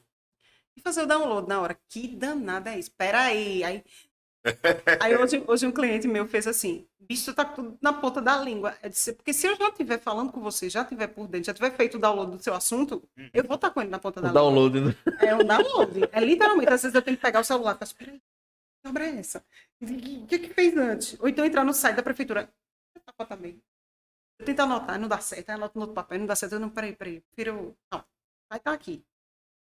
E 0.76 0.80
fazer 0.80 1.02
o 1.02 1.06
download 1.06 1.48
na 1.48 1.60
hora. 1.60 1.78
Que 1.88 2.08
danada 2.08 2.70
é 2.74 2.78
isso? 2.78 2.88
Espera 2.88 3.22
aí. 3.22 3.62
Aí, 3.64 3.84
aí 5.00 5.16
hoje, 5.16 5.44
hoje 5.46 5.66
um 5.66 5.72
cliente 5.72 6.08
meu 6.08 6.26
fez 6.26 6.46
assim, 6.46 6.86
bicho, 6.98 7.32
tá 7.34 7.44
tudo 7.44 7.76
na 7.82 7.92
ponta 7.92 8.20
da 8.22 8.36
língua. 8.38 8.76
Eu 8.82 8.88
disse, 8.88 9.12
porque 9.12 9.32
se 9.32 9.46
eu 9.46 9.56
já 9.56 9.68
estiver 9.68 9.98
falando 10.00 10.32
com 10.32 10.40
você, 10.40 10.70
já 10.70 10.82
estiver 10.82 11.08
por 11.08 11.26
dentro, 11.28 11.46
já 11.46 11.54
tiver 11.54 11.70
feito 11.76 11.96
o 11.96 12.00
download 12.00 12.36
do 12.36 12.42
seu 12.42 12.54
assunto, 12.54 13.02
eu 13.34 13.44
vou 13.44 13.56
estar 13.56 13.70
com 13.70 13.80
ele 13.80 13.90
na 13.90 13.98
ponta 13.98 14.20
da 14.20 14.28
O 14.28 14.30
língua. 14.30 14.42
download. 14.42 14.80
né? 14.80 14.96
É 15.20 15.34
um 15.34 15.44
download. 15.44 16.08
É 16.12 16.20
literalmente, 16.20 16.72
às 16.72 16.82
vezes 16.82 16.94
eu 16.94 17.02
tenho 17.02 17.16
que 17.16 17.22
pegar 17.22 17.40
o 17.40 17.44
celular 17.44 17.74
e 17.76 17.78
falar, 17.78 17.94
peraí, 17.98 18.18
que 18.82 18.88
obra 18.88 19.04
é 19.06 19.18
essa? 19.18 19.44
O 19.82 20.26
que 20.26 20.38
que 20.38 20.54
fez 20.54 20.76
antes? 20.76 21.16
Ou 21.20 21.28
então 21.28 21.44
entrar 21.44 21.64
no 21.64 21.74
site 21.74 21.96
da 21.96 22.02
prefeitura. 22.02 22.48
Tá, 23.18 23.26
tá 23.26 23.36
bem. 23.36 23.62
Eu 24.38 24.46
tento 24.46 24.60
anotar, 24.60 24.98
não 24.98 25.06
dá 25.08 25.18
certo, 25.20 25.50
aí 25.50 25.54
anoto 25.54 25.74
no 25.76 25.82
outro 25.82 25.94
papel, 25.94 26.18
não 26.18 26.26
dá 26.26 26.34
certo, 26.34 26.54
eu 26.54 26.60
não, 26.60 26.70
peraí, 26.70 26.96
peraí, 26.96 27.20
prefiro, 27.20 27.76
não, 27.92 28.02
vai 28.48 28.58
estar 28.58 28.72
aqui. 28.72 29.04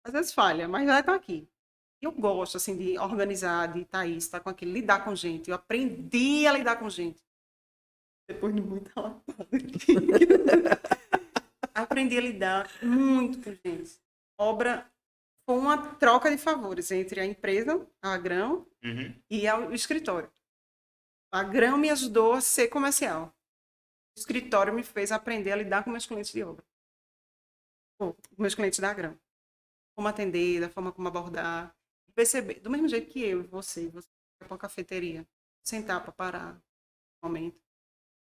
Às 0.06 0.12
vezes 0.12 0.32
falha, 0.32 0.68
mas 0.68 0.86
vai 0.86 1.00
estar 1.00 1.14
aqui. 1.14 1.48
Eu 2.02 2.12
gosto, 2.12 2.56
assim, 2.56 2.76
de 2.76 2.98
organizar, 2.98 3.72
de 3.72 3.82
estar 3.82 4.06
isso, 4.06 4.26
estar 4.26 4.40
com 4.40 4.48
aquilo, 4.48 4.72
lidar 4.72 5.04
com 5.04 5.14
gente. 5.14 5.50
Eu 5.50 5.56
aprendi 5.56 6.46
a 6.46 6.52
lidar 6.52 6.76
com 6.78 6.88
gente. 6.88 7.22
Depois 8.26 8.54
de 8.54 8.62
muita 8.62 8.98
lapada. 9.00 9.48
aprendi 11.74 12.16
a 12.16 12.20
lidar 12.20 12.70
muito 12.82 13.42
com 13.42 13.54
gente. 13.54 14.00
Obra 14.38 14.90
foi 15.48 15.58
uma 15.58 15.94
troca 15.96 16.30
de 16.30 16.38
favores 16.38 16.90
entre 16.90 17.20
a 17.20 17.26
empresa, 17.26 17.86
a 18.02 18.16
Grão, 18.16 18.66
Uhum. 18.82 19.14
e 19.28 19.50
o 19.50 19.74
escritório. 19.74 20.30
A 21.30 21.42
Grão 21.42 21.76
me 21.76 21.90
ajudou 21.90 22.32
a 22.32 22.40
ser 22.40 22.68
comercial. 22.68 23.34
O 24.16 24.20
escritório 24.20 24.72
me 24.72 24.82
fez 24.82 25.12
aprender 25.12 25.52
a 25.52 25.56
lidar 25.56 25.84
com 25.84 25.90
meus 25.90 26.06
clientes 26.06 26.32
de 26.32 26.42
obra. 26.42 26.64
Com 27.98 28.14
meus 28.38 28.54
clientes 28.54 28.78
da 28.78 28.94
Grão. 28.94 29.18
Como 29.94 30.08
atender, 30.08 30.60
da 30.60 30.70
forma 30.70 30.92
como 30.92 31.08
abordar. 31.08 31.76
Perceber, 32.14 32.60
do 32.60 32.70
mesmo 32.70 32.88
jeito 32.88 33.10
que 33.10 33.20
eu 33.20 33.40
e 33.40 33.46
você, 33.46 33.88
você 33.88 34.08
vai 34.38 34.48
para 34.48 34.54
uma 34.54 34.58
cafeteria, 34.58 35.26
sentar 35.62 36.02
para 36.02 36.12
parar 36.12 36.54
um 37.22 37.28
momento. 37.28 37.60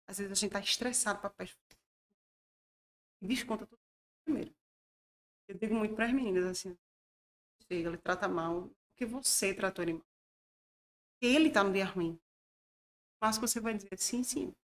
Às 0.06 0.18
vezes 0.18 0.32
a 0.32 0.34
gente 0.34 0.52
tá 0.52 0.60
estressado 0.60 1.20
para 1.20 1.30
pés. 1.30 1.56
Desconta 3.20 3.66
tudo 3.66 3.80
primeiro. 4.24 4.54
Eu 5.48 5.56
digo 5.56 5.74
muito 5.74 5.94
para 5.94 6.06
as 6.06 6.12
meninas 6.12 6.44
assim, 6.44 6.76
chega, 7.62 7.88
ele 7.88 7.98
trata 7.98 8.28
mal, 8.28 8.70
porque 8.90 9.06
você 9.06 9.54
tratou 9.54 9.82
ele 9.82 9.94
mal. 9.94 10.06
Ele 11.20 11.50
tá 11.50 11.64
no 11.64 11.72
dia 11.72 11.86
ruim. 11.86 12.20
Mas 13.20 13.38
você 13.38 13.60
vai 13.60 13.74
dizer 13.74 13.98
sim, 13.98 14.22
sim. 14.22 14.54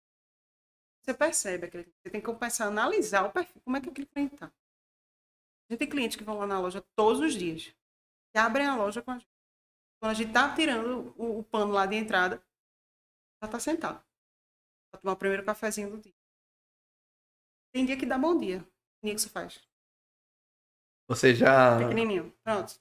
Você 1.03 1.13
percebe 1.13 1.67
aquele 1.67 1.85
Você 1.85 2.11
tem 2.11 2.21
que 2.21 2.27
começar 2.27 2.65
a 2.65 2.69
analisar 2.69 3.25
o 3.25 3.33
perfil, 3.33 3.61
como 3.63 3.77
é 3.77 3.81
que 3.81 3.91
aquele 3.91 4.07
cliente 4.07 4.37
tá. 4.37 4.47
A 4.47 5.73
gente 5.73 5.79
tem 5.79 5.89
clientes 5.89 6.17
que 6.17 6.25
vão 6.25 6.39
lá 6.39 6.47
na 6.47 6.61
loja 6.61 6.83
todos 6.95 7.21
os 7.21 7.35
dias. 7.35 7.75
Que 8.35 8.39
abrem 8.39 8.67
a 8.67 8.75
loja 8.77 9.01
com 9.01 9.13
a 9.13 9.19
gente. 9.19 9.31
Quando 10.03 10.11
a 10.11 10.15
gente 10.15 10.33
tá 10.33 10.53
tirando 10.57 11.15
o, 11.17 11.39
o 11.39 11.45
pano 11.45 11.73
lá 11.73 11.87
de 11.87 11.95
entrada, 11.95 12.45
já 13.41 13.49
tá 13.49 13.61
sentado. 13.61 14.05
Pra 14.91 15.01
tomar 15.01 15.13
o 15.13 15.17
primeiro 15.17 15.45
cafezinho 15.45 15.89
do 15.91 15.99
dia. 16.01 16.13
Tem 17.73 17.87
dia 17.87 17.97
que 17.97 18.05
dá 18.05 18.19
bom 18.19 18.37
dia. 18.39 18.59
Tem 19.01 19.11
dia 19.11 19.15
que 19.15 19.21
você 19.21 19.29
faz. 19.29 19.63
Você 21.09 21.33
já, 21.35 21.79
Pequenininho. 21.79 22.35
Pronto. 22.43 22.73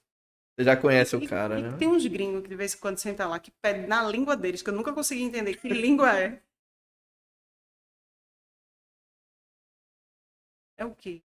você 0.56 0.64
já 0.64 0.76
conhece 0.76 1.14
E- 1.14 1.24
o 1.24 1.28
cara, 1.28 1.60
né? 1.60 1.78
Tem 1.78 1.86
uns 1.86 2.04
gringos 2.06 2.42
que 2.42 2.48
de 2.48 2.56
vez 2.56 2.74
em 2.74 2.78
quando 2.78 2.98
sentam 2.98 3.30
lá, 3.30 3.38
que 3.38 3.52
pedem 3.62 3.86
na 3.86 4.02
língua 4.02 4.36
deles, 4.36 4.60
que 4.60 4.70
eu 4.70 4.74
nunca 4.74 4.92
consegui 4.92 5.22
entender 5.22 5.56
que 5.56 5.68
língua 5.68 6.18
é. 6.18 6.42
É 10.76 10.84
o 10.84 10.94
quê? 10.94 11.22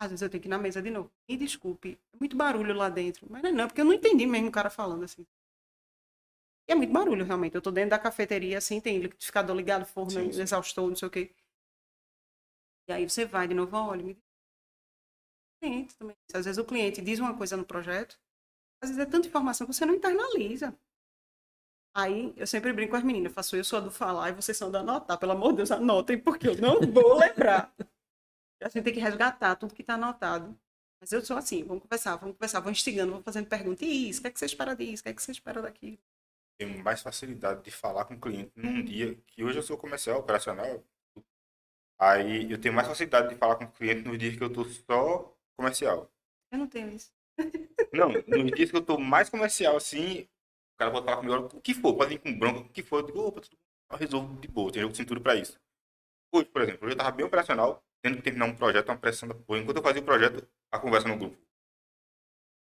Às 0.00 0.10
vezes 0.10 0.22
eu 0.22 0.30
tenho 0.30 0.40
que 0.40 0.48
ir 0.48 0.50
na 0.50 0.58
mesa 0.58 0.80
de 0.80 0.90
novo. 0.90 1.12
Me 1.28 1.36
desculpe, 1.36 1.98
é 2.12 2.16
muito 2.18 2.36
barulho 2.36 2.74
lá 2.74 2.88
dentro. 2.88 3.26
Mas 3.30 3.42
não, 3.42 3.50
é 3.50 3.52
não, 3.52 3.66
porque 3.68 3.80
eu 3.82 3.84
não 3.84 3.92
entendi 3.92 4.26
mesmo 4.26 4.48
o 4.48 4.52
cara 4.52 4.70
falando 4.70 5.04
assim. 5.04 5.26
E 6.66 6.72
é 6.72 6.74
muito 6.74 6.92
barulho, 6.92 7.24
realmente. 7.24 7.54
Eu 7.54 7.60
tô 7.60 7.70
dentro 7.70 7.90
da 7.90 7.98
cafeteria, 7.98 8.56
assim, 8.58 8.80
tem 8.80 8.98
liquidificador 8.98 9.54
ligado, 9.54 9.84
forno, 9.84 10.10
Sim, 10.12 10.32
sim. 10.32 10.40
exaustor, 10.40 10.88
não 10.88 10.96
sei 10.96 11.08
o 11.08 11.10
quê. 11.10 11.30
E 12.88 12.92
aí 12.92 13.08
você 13.08 13.24
vai 13.24 13.46
de 13.46 13.54
novo, 13.54 13.76
olha, 13.76 14.02
me 14.02 14.16
cliente 15.60 15.96
também. 15.96 16.16
Às 16.34 16.44
vezes 16.44 16.58
o 16.58 16.64
cliente 16.64 17.00
diz 17.02 17.18
uma 17.18 17.36
coisa 17.36 17.56
no 17.56 17.64
projeto, 17.64 18.18
às 18.82 18.90
vezes 18.90 19.02
é 19.02 19.06
tanta 19.06 19.28
informação 19.28 19.66
que 19.66 19.74
você 19.74 19.86
não 19.86 19.94
internaliza. 19.94 20.76
Aí 21.94 22.32
eu 22.36 22.46
sempre 22.46 22.72
brinco 22.72 22.92
com 22.92 22.96
as 22.96 23.04
meninas, 23.04 23.32
faço 23.32 23.56
eu 23.56 23.64
sou 23.64 23.78
a 23.78 23.82
do 23.82 23.90
falar 23.90 24.30
e 24.30 24.32
vocês 24.32 24.56
são 24.56 24.70
da 24.70 24.80
anotar. 24.80 25.18
Pelo 25.18 25.32
amor 25.32 25.50
de 25.50 25.58
Deus, 25.58 25.70
anotem, 25.70 26.18
porque 26.18 26.48
eu 26.48 26.56
não 26.56 26.80
vou 26.80 27.18
lembrar. 27.18 27.72
A 28.62 28.68
gente 28.68 28.84
tem 28.84 28.94
que 28.94 29.00
resgatar 29.00 29.56
tudo 29.56 29.74
que 29.74 29.82
está 29.82 29.94
anotado. 29.94 30.58
Mas 31.00 31.12
eu 31.12 31.24
sou 31.24 31.36
assim, 31.36 31.64
vamos 31.64 31.82
conversar, 31.82 32.16
vamos 32.16 32.36
conversar, 32.36 32.60
vamos 32.60 32.78
instigando, 32.78 33.12
vamos 33.12 33.24
fazendo 33.24 33.46
perguntas. 33.46 33.80
E 33.82 34.10
isso, 34.10 34.20
o 34.20 34.22
que, 34.22 34.28
é 34.28 34.30
que 34.30 34.38
você 34.38 34.44
espera 34.44 34.76
disso? 34.76 35.00
O 35.00 35.04
que 35.04 35.08
é 35.08 35.14
que 35.14 35.22
você 35.22 35.32
espera 35.32 35.62
daquilo? 35.62 35.98
Tenho 36.58 36.84
mais 36.84 37.00
facilidade 37.00 37.62
de 37.62 37.70
falar 37.70 38.04
com 38.04 38.14
o 38.14 38.20
cliente 38.20 38.52
num 38.54 38.84
dia 38.84 39.14
que 39.26 39.42
hoje 39.42 39.58
eu 39.58 39.62
sou 39.62 39.78
comercial, 39.78 40.18
operacional. 40.18 40.84
Aí 41.98 42.50
eu 42.50 42.60
tenho 42.60 42.74
mais 42.74 42.86
facilidade 42.86 43.30
de 43.30 43.36
falar 43.36 43.56
com 43.56 43.64
o 43.64 43.72
cliente 43.72 44.06
nos 44.06 44.18
dias 44.18 44.36
que 44.36 44.44
eu 44.44 44.52
tô 44.52 44.64
só 44.64 45.34
comercial. 45.56 46.10
Eu 46.52 46.58
não 46.58 46.66
tenho 46.66 46.90
isso. 46.90 47.10
Não, 47.92 48.10
nos 48.10 48.52
dias 48.52 48.70
que 48.70 48.76
eu 48.76 48.84
tô 48.84 48.98
mais 48.98 49.30
comercial 49.30 49.76
assim, 49.76 50.22
o 50.74 50.78
cara 50.78 50.90
pode 50.90 51.06
falar 51.06 51.16
comigo 51.16 51.56
o 51.56 51.60
que 51.60 51.72
for, 51.72 51.94
pode 51.96 52.10
vir 52.10 52.18
com 52.20 52.38
bronca, 52.38 52.60
o 52.60 52.68
que 52.68 52.82
for, 52.82 53.00
eu 53.00 53.06
digo, 53.06 53.20
opa, 53.20 53.40
tudo 53.40 53.56
eu 53.90 53.96
resolvo 53.96 54.40
de 54.40 54.48
boa, 54.48 54.70
tem 54.70 54.82
jogo 54.82 54.92
de 54.92 54.98
cintura 54.98 55.20
pra 55.20 55.34
isso. 55.34 55.58
Hoje, 56.32 56.48
por 56.48 56.62
exemplo, 56.62 56.86
hoje 56.86 56.94
eu 56.94 56.98
tava 56.98 57.10
bem 57.10 57.26
operacional, 57.26 57.82
tendo 58.02 58.16
que 58.16 58.22
terminar 58.22 58.46
um 58.46 58.54
projeto, 58.54 58.88
uma 58.88 58.98
pressão 58.98 59.28
da 59.28 59.34
porra. 59.34 59.60
Enquanto 59.60 59.76
eu 59.76 59.82
fazia 59.82 60.02
o 60.02 60.04
projeto, 60.04 60.46
a 60.70 60.78
conversa 60.78 61.08
no 61.08 61.18
grupo. 61.18 61.36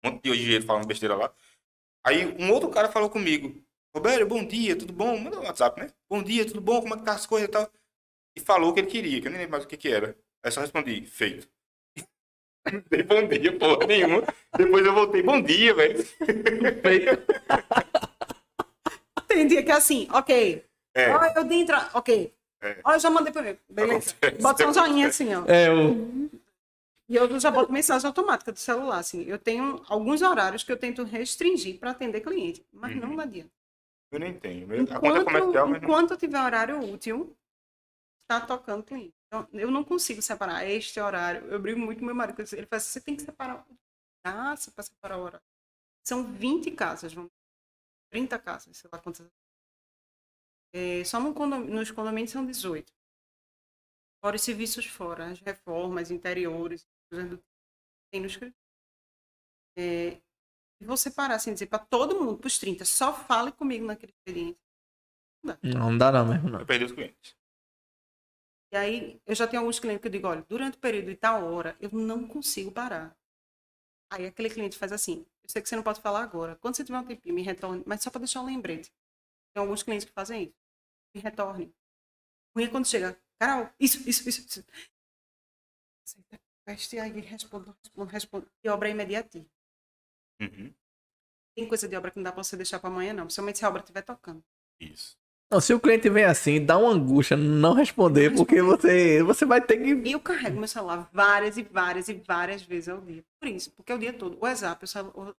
Um 0.04 0.12
monte 0.12 0.24
de 0.24 0.30
engenheiro 0.30 0.66
falando 0.66 0.88
besteira 0.88 1.16
lá. 1.16 1.34
Aí 2.06 2.26
um 2.40 2.52
outro 2.52 2.70
cara 2.70 2.92
falou 2.92 3.10
comigo, 3.10 3.64
Roberto, 3.96 4.28
bom 4.28 4.46
dia, 4.46 4.78
tudo 4.78 4.94
bom? 4.94 5.18
Manda 5.18 5.40
um 5.40 5.44
WhatsApp, 5.44 5.82
né? 5.82 5.90
Bom 6.10 6.22
dia, 6.22 6.46
tudo 6.46 6.62
bom? 6.62 6.82
Como 6.82 6.94
é 6.94 6.98
que 6.98 7.06
tá 7.06 7.14
as 7.14 7.26
coisas 7.26 7.48
e 7.48 7.52
tal? 7.52 7.72
E 8.36 8.42
falou 8.42 8.72
o 8.72 8.74
que 8.74 8.82
ele 8.82 8.88
queria, 8.88 9.22
que 9.22 9.28
eu 9.28 9.32
nem 9.32 9.40
lembro 9.40 9.54
mais 9.54 9.64
o 9.64 9.68
que 9.68 9.78
que 9.78 9.88
era. 9.88 10.18
Aí 10.44 10.52
só 10.52 10.60
respondi, 10.62 11.06
feito. 11.06 11.50
Não 12.72 12.84
dei 12.90 13.04
bom 13.04 13.28
dia, 13.28 13.58
porra 13.58 13.88
nenhuma. 13.88 14.24
Depois 14.56 14.86
eu 14.86 14.94
voltei, 14.94 15.24
bom 15.24 15.42
dia, 15.42 15.74
velho. 15.74 16.06
Tem 19.28 19.48
dia 19.48 19.64
que 19.64 19.72
é 19.72 19.76
assim, 19.76 20.08
ok. 20.12 20.64
É. 20.94 21.16
Ó, 21.16 21.26
eu 21.36 21.46
dei 21.46 21.62
entrar, 21.62 21.90
ok. 21.94 22.35
É. 22.62 22.82
Ó, 22.84 22.94
eu 22.94 23.00
já 23.00 23.10
mandei 23.10 23.32
pra 23.32 23.48
ele. 23.50 23.60
Beleza. 23.70 24.12
Acontece. 24.12 24.42
Bota 24.42 24.68
um 24.68 24.74
joinha 24.74 25.08
assim, 25.08 25.34
ó. 25.36 25.44
É, 25.46 25.72
o... 25.74 26.30
E 27.08 27.16
eu 27.16 27.40
já 27.40 27.52
boto 27.52 27.72
mensagem 27.72 28.08
automática 28.08 28.52
do 28.52 28.58
celular, 28.60 28.98
assim. 28.98 29.24
Eu 29.24 29.38
tenho 29.38 29.84
alguns 29.88 30.22
horários 30.24 30.64
que 30.64 30.72
eu 30.72 30.78
tento 30.78 31.04
restringir 31.04 31.78
para 31.80 31.92
atender 31.92 32.22
cliente, 32.22 32.66
mas 32.72 32.96
não 32.96 33.12
Uhum. 33.12 33.20
adianta. 33.20 33.52
Eu 34.12 34.20
nem 34.20 34.34
tenho. 34.34 34.66
A 34.66 34.68
conta 34.68 34.80
é 34.80 35.22
Enquanto, 35.22 35.26
comercial, 35.26 35.68
mas 35.68 35.82
não... 35.82 35.88
enquanto 35.90 36.18
tiver 36.18 36.42
horário 36.44 36.80
útil, 36.94 37.36
tá 38.28 38.42
tocando 38.42 38.82
cliente. 38.84 39.14
Então, 39.28 39.48
eu 39.54 39.70
não 39.70 39.84
consigo 39.84 40.22
separar 40.22 40.66
este 40.68 41.00
horário. 41.00 41.46
Eu 41.48 41.60
brigo 41.60 41.80
muito 41.80 42.00
com 42.00 42.06
meu 42.06 42.16
marido. 42.16 42.40
Ele 42.40 42.66
fala 42.66 42.78
assim, 42.78 42.90
você 42.92 43.02
tem 43.02 43.16
que 43.16 43.22
separar. 43.24 43.64
Ah, 44.24 44.56
você 44.56 44.72
para 44.72 44.84
separar 44.84 45.18
o 45.18 45.24
horário. 45.24 45.46
São 46.04 46.24
20 46.24 46.72
casas, 46.72 47.14
vamos 47.14 47.32
30 48.12 48.40
casas, 48.40 48.78
sei 48.78 48.90
lá 48.92 48.98
quantas. 49.00 49.28
É, 50.78 51.06
só 51.06 51.22
no 51.22 51.34
condom- 51.34 51.64
nos 51.78 51.90
condomínios 51.90 52.32
são 52.32 52.46
18. 52.46 52.92
Fora 54.22 54.36
os 54.36 54.42
serviços 54.42 54.86
fora, 54.86 55.28
as 55.32 55.40
reformas, 55.40 56.12
interiores, 56.12 56.86
tem 58.12 58.20
no 58.20 58.28
escritório. 58.28 58.54
É, 59.78 60.22
e 60.82 60.86
você 60.86 61.12
parar 61.12 61.36
assim, 61.36 61.54
dizer 61.54 61.68
para 61.68 61.80
todo 61.80 62.20
mundo, 62.20 62.38
para 62.38 62.48
os 62.48 62.60
30, 62.60 62.86
só 62.86 63.14
fale 63.14 63.52
comigo 63.52 63.86
naquele 63.86 64.12
expediente. 64.14 64.60
Não, 65.44 65.58
não 65.64 65.98
dá 65.98 66.12
não 66.12 66.28
mesmo, 66.28 66.50
não. 66.50 66.60
Eu 66.60 66.66
perdi 66.66 66.86
os 66.86 66.92
clientes. 66.92 67.36
E 68.74 68.78
aí, 68.78 69.22
eu 69.26 69.36
já 69.36 69.48
tenho 69.48 69.62
alguns 69.62 69.80
clientes 69.80 70.02
que 70.02 70.08
eu 70.08 70.12
digo, 70.12 70.28
olha, 70.28 70.44
durante 70.50 70.78
o 70.78 70.82
período 70.82 71.06
de 71.08 71.16
tal 71.16 71.46
hora, 71.54 71.78
eu 71.80 71.90
não 71.92 72.28
consigo 72.28 72.72
parar. 72.72 73.16
Aí 74.12 74.26
aquele 74.26 74.50
cliente 74.50 74.78
faz 74.78 74.92
assim, 74.92 75.26
eu 75.44 75.50
sei 75.50 75.62
que 75.62 75.70
você 75.70 75.76
não 75.76 75.84
pode 75.84 76.02
falar 76.02 76.22
agora. 76.22 76.56
Quando 76.58 76.76
você 76.76 76.84
tiver 76.84 77.00
um 77.00 77.06
tempinho, 77.06 77.36
me 77.36 77.42
retorne, 77.42 77.84
mas 77.86 78.02
só 78.04 78.10
para 78.10 78.20
deixar 78.20 78.42
um 78.42 78.46
lembrete. 78.46 78.92
Tem 79.54 79.62
alguns 79.62 79.84
clientes 79.84 80.06
que 80.06 80.14
fazem 80.14 80.44
isso. 80.46 80.65
Retorne. 81.20 81.74
Ruim 82.56 82.66
é 82.66 82.70
quando 82.70 82.88
chega, 82.88 83.20
Carol, 83.40 83.70
isso, 83.80 83.98
isso, 84.08 84.28
isso, 84.28 84.42
isso. 84.42 84.66
Aceita, 86.04 86.40
Veste 86.68 86.98
aí, 86.98 87.20
respondo, 87.20 87.76
respondo, 87.84 88.12
respondo. 88.12 88.52
E 88.64 88.70
obra 88.70 88.88
é 88.90 88.92
imediativa. 88.92 89.46
Uhum. 90.42 90.74
Tem 91.56 91.68
coisa 91.68 91.88
de 91.88 91.96
obra 91.96 92.10
que 92.10 92.18
não 92.18 92.24
dá 92.24 92.32
pra 92.32 92.44
você 92.44 92.58
deixar 92.58 92.80
pra 92.80 92.90
amanhã, 92.90 93.14
não. 93.14 93.26
Principalmente 93.26 93.60
se 93.60 93.66
a 93.66 93.70
obra 93.70 93.82
estiver 93.82 94.02
tocando. 94.02 94.44
Isso. 94.80 95.16
Não, 95.52 95.62
se 95.62 95.74
o 95.74 95.80
cliente 95.80 96.10
vem 96.10 96.24
assim, 96.24 96.66
dá 96.66 96.76
uma 96.78 96.92
angústia 96.92 97.38
não 97.38 97.74
responder, 97.74 98.32
Não 98.32 98.38
porque 98.38 98.62
você, 98.64 99.22
você 99.22 99.46
vai 99.46 99.62
ter 99.62 99.78
que. 99.78 99.94
E 100.10 100.12
eu 100.12 100.20
carrego 100.20 100.58
meu 100.58 100.68
celular 100.68 101.08
várias 101.14 101.56
e 101.56 101.64
várias 101.64 102.10
e 102.10 102.14
várias 102.16 102.64
vezes 102.64 102.90
ao 102.90 103.00
dia. 103.00 103.24
Por 103.40 103.48
isso, 103.48 103.72
porque 103.72 103.92
é 103.92 103.96
o 103.96 104.00
dia 104.00 104.12
todo. 104.12 104.38
O 104.38 104.44
WhatsApp, 104.44 104.84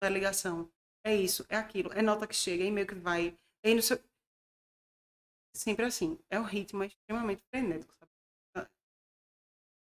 a 0.00 0.08
ligação, 0.08 0.70
é 1.04 1.14
isso, 1.14 1.44
é 1.48 1.56
aquilo, 1.56 1.92
é 1.92 2.02
nota 2.02 2.26
que 2.26 2.36
chega, 2.36 2.62
é 2.62 2.66
e-mail 2.66 2.86
que 2.86 2.94
vai, 2.94 3.36
é 3.64 3.74
no 3.74 3.82
seu... 3.82 3.98
Sempre 5.56 5.86
assim. 5.86 6.18
É 6.28 6.38
um 6.38 6.44
ritmo 6.44 6.84
extremamente 6.84 7.42
frenético, 7.50 7.94
sabe? 7.94 8.68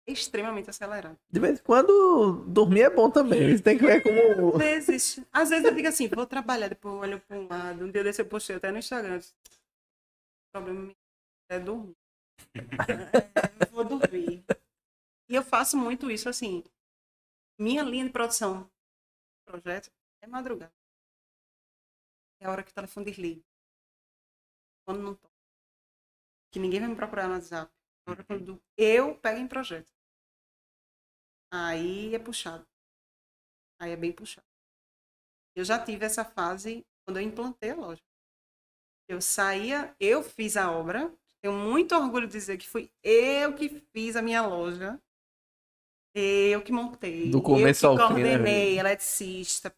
É 0.09 0.13
extremamente 0.13 0.71
acelerado. 0.71 1.19
De 1.29 1.41
vez 1.41 1.59
em 1.59 1.63
quando 1.63 2.45
dormir 2.47 2.83
é 2.83 2.91
bom 2.91 3.11
também. 3.11 3.57
Você 3.57 3.63
tem 3.63 3.77
que 3.77 3.85
ver 3.85 4.01
como. 4.03 4.55
Às 4.57 4.59
vezes, 4.59 5.21
às 5.33 5.51
vezes 5.51 5.65
eu 5.65 5.75
digo 5.75 5.89
assim, 5.89 6.09
vou 6.09 6.27
trabalhar, 6.27 6.69
depois 6.69 6.95
eu 6.95 7.01
olho 7.01 7.21
para 7.21 7.37
um 7.37 7.49
lado. 7.49 7.85
Um 7.85 7.91
dia 7.91 8.05
desse 8.05 8.23
eu 8.23 8.27
postei 8.27 8.57
até 8.57 8.71
no 8.71 8.79
Instagram. 8.79 9.19
O 9.19 10.53
problema 10.53 10.95
é 11.51 11.59
dormir. 11.59 11.97
É, 12.55 13.67
eu 13.67 13.73
vou 13.73 13.85
dormir. 13.85 14.45
E 15.29 15.35
eu 15.35 15.43
faço 15.43 15.77
muito 15.77 16.09
isso 16.09 16.29
assim. 16.29 16.63
Minha 17.59 17.83
linha 17.83 18.05
de 18.05 18.13
produção 18.13 18.71
projeto 19.45 19.91
é 20.23 20.27
madrugada. 20.27 20.73
É 22.41 22.47
a 22.47 22.51
hora 22.51 22.63
que 22.63 22.71
o 22.71 22.75
telefone 22.75 23.07
desliga. 23.07 23.43
Quando 24.85 25.03
não 25.03 25.15
toca. 25.15 25.36
Que 26.57 26.61
ninguém 26.61 26.81
vai 26.81 26.89
me 26.89 26.97
procurar 26.97 27.29
no 27.29 27.35
WhatsApp. 27.35 27.71
É 27.71 28.09
a 28.09 28.13
hora 28.13 28.25
quando 28.25 28.63
eu 28.79 29.15
pego 29.17 29.39
em 29.39 29.47
projeto. 29.47 29.87
Aí 31.53 32.15
é 32.15 32.19
puxado. 32.19 32.67
Aí 33.79 33.91
é 33.91 33.97
bem 33.97 34.11
puxado. 34.11 34.47
Eu 35.55 35.67
já 35.67 35.79
tive 35.79 36.07
essa 36.07 36.25
fase 36.25 36.83
quando 37.05 37.19
eu 37.19 37.23
implantei 37.23 37.73
a 37.73 37.77
loja. 37.77 38.03
Eu 39.07 39.21
saía, 39.21 39.95
eu 40.01 40.23
fiz 40.23 40.57
a 40.57 40.73
obra. 40.73 41.15
Tenho 41.43 41.55
muito 41.55 41.95
orgulho 41.95 42.27
de 42.27 42.33
dizer 42.33 42.57
que 42.57 42.67
fui 42.67 42.91
eu 43.03 43.55
que 43.55 43.69
fiz 43.93 44.17
a 44.17 44.23
minha 44.23 44.41
loja. 44.41 44.99
Eu 46.15 46.65
que 46.65 46.73
montei. 46.73 47.31
Do 47.31 47.43
começo 47.43 47.85
eu 47.85 47.91
ao 47.91 47.97
que 47.99 48.15
fim, 48.15 48.23
né, 48.23 48.29
coordenei, 48.31 48.79
eletricista, 48.79 49.77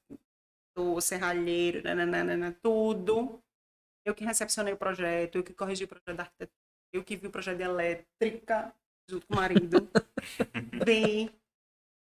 serralheiro, 1.03 1.83
nananana, 1.83 2.57
tudo. 2.63 3.43
Eu 4.07 4.15
que 4.15 4.25
recepcionei 4.25 4.73
o 4.73 4.79
projeto, 4.79 5.39
eu 5.39 5.43
que 5.43 5.53
corrigi 5.53 5.83
o 5.83 5.89
projeto 5.89 6.15
da 6.15 6.23
arquitetura, 6.23 6.68
eu 6.93 7.05
que 7.05 7.17
vi 7.17 7.27
o 7.27 7.31
projeto 7.31 7.59
de 7.59 7.65
elétrica 7.65 8.75
junto 9.09 9.27
com 9.27 9.35
o 9.35 9.37
marido. 9.37 9.77
Vi. 10.87 11.31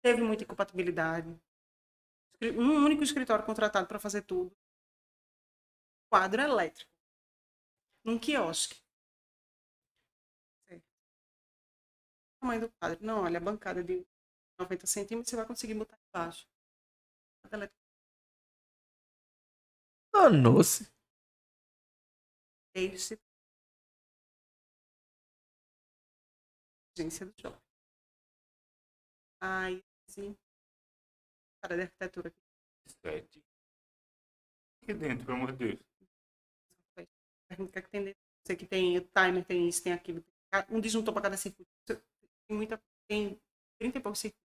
Teve 0.03 0.23
muita 0.23 0.44
incompatibilidade. 0.44 1.28
Um 2.43 2.85
único 2.85 3.03
escritório 3.03 3.44
contratado 3.44 3.86
para 3.86 3.98
fazer 3.98 4.23
tudo. 4.23 4.55
Quadro 6.11 6.40
elétrico. 6.43 6.90
Num 8.05 8.19
quiosque. 8.19 8.77
O 10.70 12.40
tamanho 12.40 12.61
do 12.62 12.70
quadro. 12.78 12.98
Não, 13.05 13.23
olha, 13.24 13.39
a 13.39 13.40
bancada 13.40 13.82
de 13.82 14.07
90 14.59 14.86
centímetros 14.86 15.31
você 15.31 15.36
vai 15.36 15.47
conseguir 15.47 15.74
botar 15.74 15.98
embaixo. 16.09 16.47
Elétrico. 22.74 23.26
Agência 26.98 27.27
do 27.27 27.32
shopping. 27.39 27.60
Aí, 29.43 29.85
assim. 30.09 30.35
Cara 31.62 31.77
de 31.77 31.82
arquitetura 31.82 32.28
aqui. 32.28 32.39
Sete. 33.02 33.44
Aqui 34.82 34.94
dentro, 34.94 35.27
pelo 35.27 35.36
amor 35.36 35.52
de 35.52 35.59
Deus. 35.59 35.81
Pergunta 37.48 37.68
o 37.68 37.73
que 37.73 37.78
é 37.78 37.82
que 37.82 37.90
tem 37.90 38.05
dentro. 38.05 38.20
Sei 38.47 38.56
que 38.56 38.66
tem 38.66 38.97
o 38.97 39.01
timer, 39.02 39.44
tem 39.44 39.68
isso, 39.68 39.82
tem 39.82 39.93
aquilo. 39.93 40.24
Um 40.70 40.81
disjuntor 40.81 41.12
para 41.12 41.24
cada 41.24 41.36
circuito. 41.36 41.70
Tem 41.86 42.56
muita. 42.56 42.81
Tem 43.09 43.39
30 43.78 43.98
e 43.98 44.01
poucos 44.01 44.20
circuitos. 44.20 44.47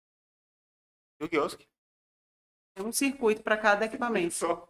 E 1.20 1.24
o 1.24 1.28
quiosque? 1.28 1.69
É 2.74 2.82
um 2.82 2.93
circuito 2.93 3.43
para 3.43 3.56
cada 3.56 3.85
equipamento. 3.85 4.35
Só. 4.35 4.69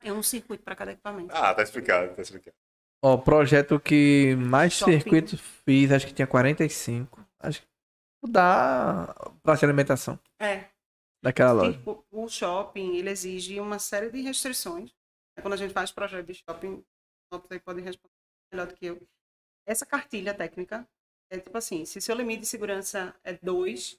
É 0.00 0.12
um 0.12 0.22
circuito 0.22 0.62
para 0.62 0.76
cada 0.76 0.92
equipamento. 0.92 1.34
Ah, 1.34 1.54
tá 1.54 1.62
explicado, 1.62 2.14
tá 2.14 2.22
explicado. 2.22 2.56
Ó, 3.04 3.14
o 3.14 3.18
projeto 3.22 3.80
que 3.80 4.36
mais 4.36 4.74
Shopping. 4.74 4.92
circuitos 5.00 5.40
fiz, 5.64 5.90
acho 5.90 6.06
que 6.06 6.14
tinha 6.14 6.26
45. 6.26 7.20
Acho 7.40 7.60
que 7.62 7.68
dá 8.30 9.12
praça 9.42 9.60
de 9.60 9.64
alimentação 9.66 10.18
É. 10.40 10.68
daquela 11.22 11.52
loja. 11.52 11.72
Circu- 11.72 12.04
O 12.12 12.28
shopping, 12.28 12.96
ele 12.96 13.10
exige 13.10 13.58
uma 13.58 13.78
série 13.78 14.10
de 14.10 14.20
restrições. 14.20 14.94
Quando 15.40 15.54
a 15.54 15.56
gente 15.56 15.72
faz 15.74 15.90
projeto 15.90 16.26
de 16.26 16.34
shopping, 16.34 16.84
você 17.32 17.58
pode 17.58 17.80
responder 17.80 18.12
melhor 18.52 18.66
do 18.68 18.74
que 18.74 18.86
eu. 18.86 19.00
Essa 19.66 19.84
cartilha 19.86 20.32
técnica 20.34 20.86
é 21.30 21.38
tipo 21.38 21.56
assim, 21.56 21.84
se 21.84 22.00
seu 22.00 22.14
limite 22.14 22.40
de 22.42 22.46
segurança 22.46 23.14
é 23.24 23.32
2, 23.32 23.94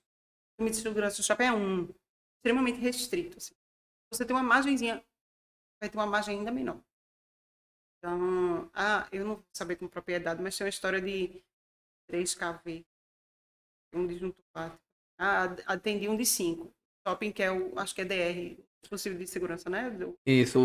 o 0.58 0.62
limite 0.64 0.78
de 0.78 0.84
segurança 0.84 1.18
do 1.18 1.24
shopping 1.26 1.44
é 1.44 1.52
1. 1.52 1.58
Um, 1.58 1.90
extremamente 2.38 2.80
restrito. 2.80 3.38
Assim. 3.38 3.54
Você 4.14 4.24
tem 4.24 4.36
uma 4.36 4.44
margenzinha, 4.44 5.04
vai 5.82 5.90
ter 5.90 5.98
uma 5.98 6.06
margem 6.06 6.38
ainda 6.38 6.52
menor. 6.52 6.80
Então, 8.04 8.70
ah, 8.74 9.08
eu 9.14 9.24
não 9.26 9.36
vou 9.36 9.46
saber 9.56 9.78
com 9.78 9.88
propriedade, 9.88 10.42
mas 10.42 10.58
tem 10.58 10.66
uma 10.66 10.70
história 10.70 11.00
de 11.02 11.42
3 12.06 12.36
kV, 12.36 12.86
um 13.94 14.06
disjuntor 14.06 14.44
lá. 14.54 14.78
Ah, 15.18 15.46
atendi 15.68 16.10
um 16.10 16.18
de 16.18 16.26
5 16.26 16.70
shopping, 17.08 17.32
que 17.32 17.42
é 17.42 17.50
o, 17.50 17.80
acho 17.80 17.96
que 17.96 18.02
é 18.02 18.06
DR, 18.06 18.58
dispositivo 18.82 19.18
de 19.20 19.26
segurança, 19.28 19.70
né? 19.70 19.90
Do- 19.90 20.20
Isso, 20.26 20.60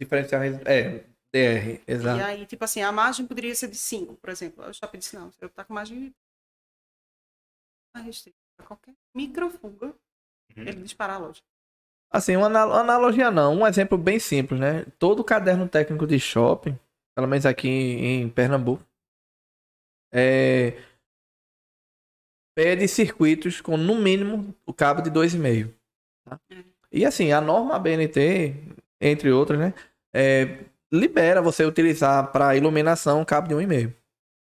diferencial. 0.00 0.42
É, 0.42 1.04
DR, 1.32 1.78
E 1.78 1.82
exato. 1.86 2.24
aí, 2.24 2.44
tipo 2.46 2.64
assim, 2.64 2.82
a 2.82 2.90
margem 2.90 3.28
poderia 3.28 3.54
ser 3.54 3.68
de 3.68 3.76
5, 3.76 4.16
por 4.16 4.30
exemplo. 4.30 4.64
O 4.64 4.74
shopping 4.74 4.98
disse, 4.98 5.14
não, 5.14 5.30
eu 5.40 5.48
tá 5.50 5.64
com 5.64 5.72
margem 5.72 6.12
restrita. 7.94 8.36
Qualquer 8.66 8.96
microfuga, 9.14 9.86
Uhum. 10.56 10.64
ele 10.66 10.82
dispara 10.82 11.14
a 11.14 11.18
loja. 11.18 11.42
Assim, 12.12 12.34
uma 12.36 12.46
ana- 12.46 12.80
analogia 12.80 13.30
não, 13.30 13.60
um 13.60 13.66
exemplo 13.66 13.96
bem 13.96 14.18
simples, 14.18 14.58
né? 14.60 14.84
Todo 14.98 15.22
caderno 15.24 15.68
técnico 15.68 16.06
de 16.06 16.18
shopping, 16.18 16.76
pelo 17.14 17.28
menos 17.28 17.46
aqui 17.46 17.68
em 17.68 18.28
Pernambuco, 18.28 18.84
é... 20.12 20.76
pede 22.56 22.86
circuitos 22.88 23.60
com 23.60 23.76
no 23.76 23.94
mínimo 23.96 24.54
o 24.66 24.72
cabo 24.72 25.02
de 25.02 25.10
2,5. 25.10 25.72
Tá? 26.28 26.40
E 26.92 27.04
assim, 27.06 27.30
a 27.32 27.40
norma 27.40 27.78
BNT, 27.78 28.54
entre 29.00 29.30
outras, 29.30 29.58
né? 29.58 29.72
é, 30.12 30.64
libera 30.92 31.40
você 31.40 31.64
utilizar 31.64 32.32
para 32.32 32.56
iluminação 32.56 33.20
um 33.20 33.24
cabo 33.24 33.46
de 33.46 33.54
1,5. 33.54 33.94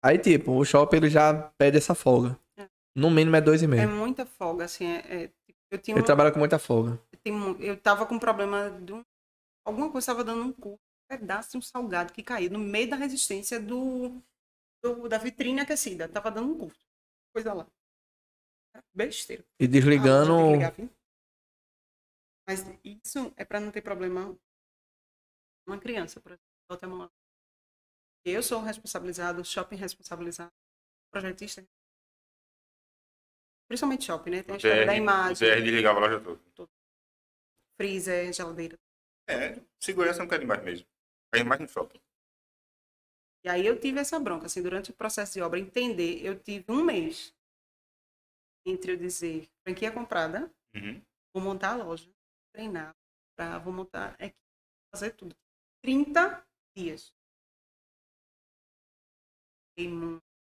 Aí, 0.02 0.16
tipo, 0.16 0.52
o 0.52 0.64
shopping 0.64 0.96
ele 0.96 1.10
já 1.10 1.34
pede 1.58 1.76
essa 1.76 1.94
folga. 1.94 2.38
É. 2.58 2.64
No 2.96 3.10
mínimo 3.10 3.36
é 3.36 3.40
2,5. 3.42 3.78
É 3.78 3.86
muita 3.86 4.24
folga, 4.24 4.64
assim. 4.64 4.86
É, 4.86 5.24
é- 5.24 5.30
eu 5.70 5.78
tinha 5.78 5.94
Ele 5.94 6.00
um- 6.02 6.06
trabalha 6.06 6.32
com 6.32 6.38
muita 6.38 6.58
folga. 6.58 6.98
Tem 7.30 7.66
eu 7.66 7.80
tava 7.80 8.06
com 8.06 8.18
problema 8.18 8.70
de 8.70 8.92
um, 8.92 9.04
alguma 9.64 9.90
coisa 9.90 10.04
estava 10.12 10.24
dando 10.24 10.42
um 10.44 10.52
curto, 10.52 10.80
um 10.80 11.16
pedaço 11.18 11.52
de 11.52 11.58
um 11.58 11.62
salgado 11.62 12.12
que 12.12 12.22
caiu 12.22 12.50
no 12.50 12.58
meio 12.58 12.90
da 12.90 12.96
resistência 12.96 13.60
do, 13.60 14.22
do- 14.82 15.08
da 15.08 15.18
vitrine 15.18 15.60
aquecida. 15.60 16.08
Tava 16.08 16.30
dando 16.30 16.52
um 16.52 16.58
curto. 16.58 16.80
Coisa 17.34 17.52
lá. 17.54 17.66
Besteira. 18.94 19.44
E 19.60 19.64
Ah, 19.64 19.68
desligando. 19.68 20.76
viu? 20.76 20.90
Mas 22.46 22.60
isso 22.84 23.32
é 23.36 23.44
para 23.44 23.60
não 23.60 23.70
ter 23.70 23.82
problema 23.82 24.36
uma 25.66 25.78
criança, 25.78 26.20
por 26.20 26.32
exemplo. 26.32 27.10
Eu 28.24 28.42
sou 28.42 28.60
responsabilizado, 28.60 29.40
o 29.40 29.44
shopping 29.44 29.76
responsabilizado, 29.76 30.52
o 31.08 31.10
projetista. 31.10 31.64
Principalmente 33.68 34.04
shopping, 34.04 34.30
né? 34.30 34.42
Tem 34.42 34.54
a 34.54 34.58
história 34.58 34.86
da 34.86 34.92
O 34.92 34.96
imagem, 34.96 35.48
DR 35.48 35.62
desligava 35.62 35.98
a 35.98 36.02
loja 36.02 36.20
toda. 36.20 36.70
Freezer, 37.80 38.30
geladeira. 38.30 38.78
É, 39.26 39.58
segurança 39.82 40.18
não 40.18 40.28
quer 40.28 40.38
demais 40.38 40.62
mesmo. 40.62 40.86
Cai 41.32 41.42
mais 41.42 41.62
no 41.62 41.66
shopping. 41.66 41.98
E 43.42 43.48
aí 43.48 43.66
eu 43.66 43.80
tive 43.80 43.98
essa 43.98 44.20
bronca, 44.20 44.44
assim, 44.44 44.62
durante 44.62 44.90
o 44.90 44.94
processo 44.94 45.32
de 45.32 45.40
obra, 45.40 45.58
entender, 45.58 46.20
eu 46.22 46.38
tive 46.38 46.66
um 46.68 46.84
mês 46.84 47.34
entre 48.66 48.92
eu 48.92 48.96
dizer 48.98 49.48
franquia 49.64 49.90
comprada 49.90 50.52
Uhum. 50.76 51.02
Vou 51.34 51.42
montar 51.42 51.72
a 51.72 51.82
loja, 51.82 52.08
treinar, 52.54 52.94
pra, 53.36 53.58
vou 53.58 53.72
montar, 53.72 54.14
é, 54.20 54.32
fazer 54.94 55.10
tudo. 55.12 55.34
30 55.82 56.46
dias. 56.76 57.12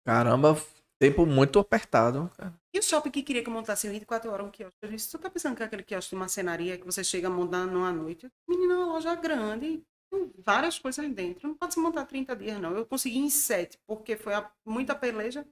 Caramba, 0.04 0.54
tempo 1.00 1.24
muito 1.24 1.58
apertado. 1.58 2.28
cara. 2.36 2.52
E 2.78 2.80
o 2.80 2.82
shopping 2.84 3.10
que 3.10 3.24
queria 3.24 3.42
que 3.42 3.48
eu 3.48 3.52
montasse 3.52 3.88
em 3.88 3.90
24 3.90 4.30
horas 4.30 4.46
um 4.46 4.52
quiosque? 4.52 4.78
Eu 4.80 4.88
disse, 4.88 5.10
tu 5.10 5.18
tá 5.18 5.28
pensando 5.28 5.56
que 5.56 5.64
é 5.64 5.66
aquele 5.66 5.82
quiosque 5.82 6.10
de 6.10 6.16
marcenaria 6.16 6.78
que 6.78 6.86
você 6.86 7.02
chega 7.02 7.28
montando 7.28 7.72
numa 7.72 7.90
noite? 7.92 8.30
Menina, 8.48 8.74
é 8.74 8.76
uma 8.76 8.86
loja 8.92 9.16
grande, 9.16 9.84
tem 10.12 10.32
várias 10.38 10.78
coisas 10.78 11.10
dentro. 11.12 11.48
Não 11.48 11.56
pode 11.56 11.74
se 11.74 11.80
montar 11.80 12.06
30 12.06 12.36
dias, 12.36 12.60
não. 12.60 12.76
Eu 12.76 12.86
consegui 12.86 13.18
em 13.18 13.28
7, 13.28 13.76
porque 13.84 14.16
foi 14.16 14.32
a- 14.32 14.48
muita 14.64 14.94
peleja. 14.94 15.44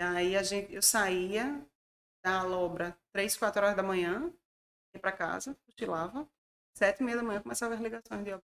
E 0.00 0.02
aí 0.02 0.36
a 0.36 0.42
gente, 0.42 0.74
eu 0.74 0.82
saía 0.82 1.64
da 2.24 2.42
Lobra 2.42 2.98
3, 3.12 3.36
4 3.36 3.62
horas 3.62 3.76
da 3.76 3.82
manhã, 3.84 4.34
ia 4.92 5.00
pra 5.00 5.12
casa, 5.12 5.56
cochilava. 5.66 6.28
7 6.74 7.02
e 7.02 7.04
meia 7.04 7.18
da 7.18 7.22
manhã 7.22 7.40
começava 7.40 7.74
as 7.74 7.80
ligações 7.80 8.24
de 8.24 8.32
obra. 8.32 8.44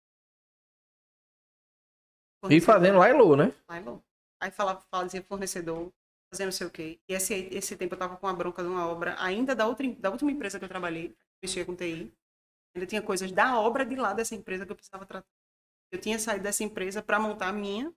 E 2.51 2.61
fazendo 2.61 2.99
lá 2.99 3.09
e 3.09 3.15
low, 3.15 3.35
né? 3.35 3.51
Bom. 3.83 4.03
Aí 4.43 4.51
falava, 4.51 4.83
fazia 4.91 5.23
fornecedor, 5.23 5.91
fazia 6.37 6.47
não 6.47 6.53
sei 6.53 6.67
o 6.67 6.71
quê. 6.71 7.01
E 7.09 7.15
esse, 7.15 7.35
esse 7.53 7.77
tempo 7.77 7.95
eu 7.95 7.99
tava 7.99 8.17
com 8.17 8.27
a 8.27 8.33
bronca 8.33 8.63
de 8.63 8.69
uma 8.69 8.87
obra, 8.87 9.17
ainda 9.19 9.55
da, 9.55 9.67
outra, 9.67 9.91
da 9.95 10.11
última 10.11 10.31
empresa 10.31 10.59
que 10.59 10.65
eu 10.65 10.69
trabalhei, 10.69 11.17
mexia 11.43 11.65
com 11.65 11.75
TI. 11.75 12.13
Ainda 12.75 12.87
tinha 12.87 13.01
coisas 13.01 13.33
da 13.33 13.59
obra 13.59 13.87
de 13.87 13.97
lá 13.97 14.13
dessa 14.13 14.35
empresa 14.35 14.67
que 14.67 14.73
eu 14.73 14.77
precisava 14.77 15.07
tratar. 15.07 15.29
Eu 15.91 15.99
tinha 16.01 16.19
saído 16.19 16.43
dessa 16.43 16.63
empresa 16.63 17.03
para 17.03 17.19
montar 17.19 17.49
a 17.49 17.53
minha, 17.53 17.93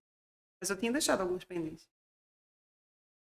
mas 0.61 0.69
eu 0.69 0.77
tinha 0.77 0.91
deixado 0.91 1.21
algumas 1.21 1.43
pendências. 1.43 1.89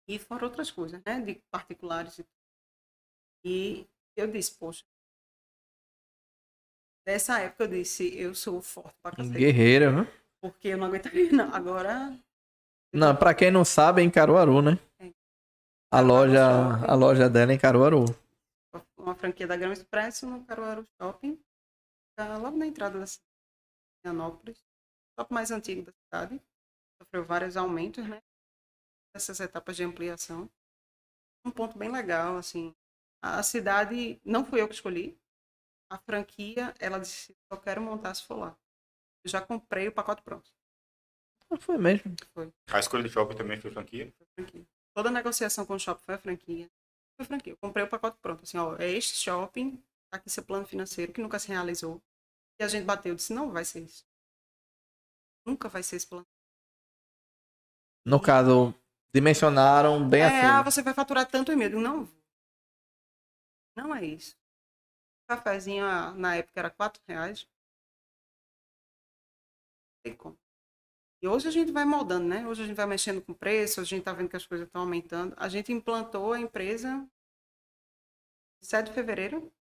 E 0.09 0.19
foram 0.19 0.49
outras 0.49 0.71
coisas, 0.71 1.01
né? 1.05 1.21
De 1.21 1.37
particulares. 1.51 2.19
e. 3.45 3.87
E 4.19 4.21
eu 4.21 4.27
disse, 4.27 4.57
poxa. 4.59 4.83
Nessa 7.07 7.39
época 7.41 7.65
eu 7.65 7.69
disse, 7.69 8.19
eu 8.19 8.35
sou 8.35 8.61
forte 8.63 8.97
pra 9.03 9.13
cacete. 9.13 9.39
Guerreira, 9.39 9.93
né? 9.93 10.13
Porque 10.41 10.69
eu 10.69 10.79
não 10.79 10.87
aguentaria, 10.87 11.31
não. 11.31 11.55
Agora, 11.55 12.19
Não, 12.93 13.15
pra 13.15 13.35
quem 13.35 13.51
não 13.51 13.65
sabe, 13.65 14.01
é 14.01 14.05
em 14.05 14.11
Caruaru, 14.11 14.63
né? 14.63 14.79
A 15.91 16.01
loja, 16.01 16.45
a 16.87 16.95
loja 16.95 17.31
dela 17.31 17.53
é 17.53 17.55
em 17.55 17.59
Caruaru. 17.59 18.05
uma 18.97 19.15
franquia 19.15 19.47
da 19.47 19.57
Grama 19.57 19.73
Expresso 19.73 20.27
no 20.29 20.45
Caruaru 20.45 20.85
Shopping, 21.01 21.41
tá 22.17 22.37
logo 22.39 22.57
na 22.57 22.67
entrada 22.67 22.99
da 22.99 23.07
cidade, 23.07 23.25
em 24.05 24.09
Anópolis, 24.09 24.59
o 24.59 25.21
shopping 25.21 25.35
mais 25.35 25.51
antigo 25.51 25.83
da 25.83 25.93
cidade, 25.93 26.43
sofreu 27.01 27.25
vários 27.25 27.57
aumentos, 27.57 28.07
né? 28.07 28.21
Essas 29.15 29.39
etapas 29.41 29.77
de 29.77 29.85
ampliação. 29.85 30.51
Um 31.45 31.51
ponto 31.51 31.79
bem 31.79 31.91
legal, 31.91 32.37
assim, 32.37 32.75
a 33.23 33.43
cidade 33.43 34.21
não 34.25 34.45
fui 34.45 34.61
eu 34.61 34.69
que 34.69 34.75
escolhi, 34.75 35.17
a 35.91 35.99
franquia, 35.99 36.75
ela 36.81 36.99
disse, 36.99 37.37
eu 37.49 37.61
quero 37.61 37.81
montar 37.81 38.13
se 38.15 38.25
for 38.25 38.37
lá. 38.37 38.59
Eu 39.25 39.31
já 39.31 39.41
comprei 39.41 39.87
o 39.87 39.93
pacote 39.93 40.21
pronto, 40.23 40.51
Não 41.49 41.57
foi 41.59 41.79
mesmo. 41.79 42.15
foi. 42.35 42.53
A 42.73 42.81
escolha 42.81 43.05
do 43.05 43.09
shopping 43.09 43.37
também 43.37 43.61
foi 43.61 43.71
franquia. 43.71 44.13
foi 44.19 44.27
franquia. 44.35 44.67
Toda 44.97 45.11
a 45.11 45.13
negociação 45.13 45.67
com 45.67 45.75
o 45.75 45.79
shopping 45.79 46.03
foi 46.03 46.15
a 46.15 46.19
franquia. 46.19 46.71
Foi 47.19 47.27
franquia. 47.27 47.53
Eu 47.53 47.59
comprei 47.59 47.85
o 47.85 47.89
pacote 47.89 48.17
pronto. 48.17 48.45
Assim, 48.45 48.57
ó, 48.57 48.77
é 48.77 48.91
este 48.91 49.15
shopping, 49.15 49.77
tá 50.11 50.17
aqui 50.17 50.31
seu 50.31 50.43
plano 50.43 50.67
financeiro, 50.67 51.13
que 51.13 51.21
nunca 51.21 51.39
se 51.39 51.49
realizou. 51.49 52.03
E 52.59 52.65
a 52.65 52.69
gente 52.69 52.87
bateu. 52.87 53.13
Eu 53.13 53.17
disse, 53.17 53.35
não 53.35 53.51
vai 53.53 53.63
ser 53.63 53.81
isso. 53.81 54.07
Nunca 55.45 55.69
vai 55.69 55.83
ser 55.83 55.97
esse 55.97 56.07
plano. 56.07 56.27
No 58.07 58.19
caso, 58.19 58.75
dimensionaram 59.13 60.09
bem 60.09 60.23
é, 60.23 60.29
acima. 60.29 60.61
ah, 60.61 60.63
você 60.63 60.83
vai 60.83 60.95
faturar 60.95 61.29
tanto 61.29 61.53
e 61.53 61.57
medo. 61.57 61.79
Não. 61.79 62.09
Não 63.77 63.95
é 63.95 64.03
isso. 64.03 64.35
O 65.25 65.29
cafezinho, 65.29 65.85
ah, 65.85 66.15
na 66.15 66.37
época, 66.37 66.59
era 66.59 66.71
4 66.71 67.03
reais. 67.07 67.47
Não 69.93 70.03
tem 70.05 70.17
como. 70.17 70.39
E 71.27 71.29
hoje 71.29 71.49
a 71.49 71.51
gente 71.51 71.73
vai 71.73 71.85
moldando, 71.85 72.29
né? 72.29 72.47
Hoje 72.47 72.63
a 72.63 72.67
gente 72.67 72.77
vai 72.77 72.87
mexendo 72.87 73.21
com 73.21 73.35
preço, 73.35 73.81
a 73.81 73.85
gente 73.85 74.05
tá 74.05 74.13
vendo 74.13 74.29
que 74.29 74.37
as 74.37 74.47
coisas 74.47 74.65
estão 74.65 74.83
aumentando. 74.83 75.35
A 75.37 75.49
gente 75.49 75.73
implantou 75.73 76.33
a 76.33 76.39
empresa 76.39 77.05
7 78.63 78.87
de 78.87 78.93
fevereiro 78.93 79.53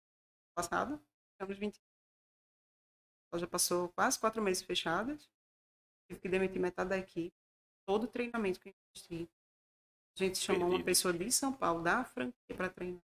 passado. 0.55 1.03
Estamos 1.33 1.57
20. 1.57 1.81
Ela 3.33 3.41
já 3.41 3.47
passou 3.47 3.89
quase 3.95 4.21
quatro 4.21 4.43
meses 4.43 4.63
fechadas. 4.63 5.27
Tive 6.07 6.21
que 6.21 6.29
demitir 6.29 6.61
metade 6.61 6.91
da 6.91 6.99
equipe. 6.99 7.35
Todo 7.89 8.05
o 8.05 8.09
treinamento 8.09 8.61
que 8.61 8.69
eu 8.69 8.75
investi. 8.91 9.31
A 10.19 10.23
gente 10.23 10.37
chamou 10.37 10.65
uma 10.65 10.69
Perdido. 10.73 10.85
pessoa 10.85 11.15
de 11.15 11.33
São 11.33 11.51
Paulo, 11.51 11.83
da 11.83 12.05
franquia, 12.05 12.55
para 12.55 12.69
treinar. 12.69 13.01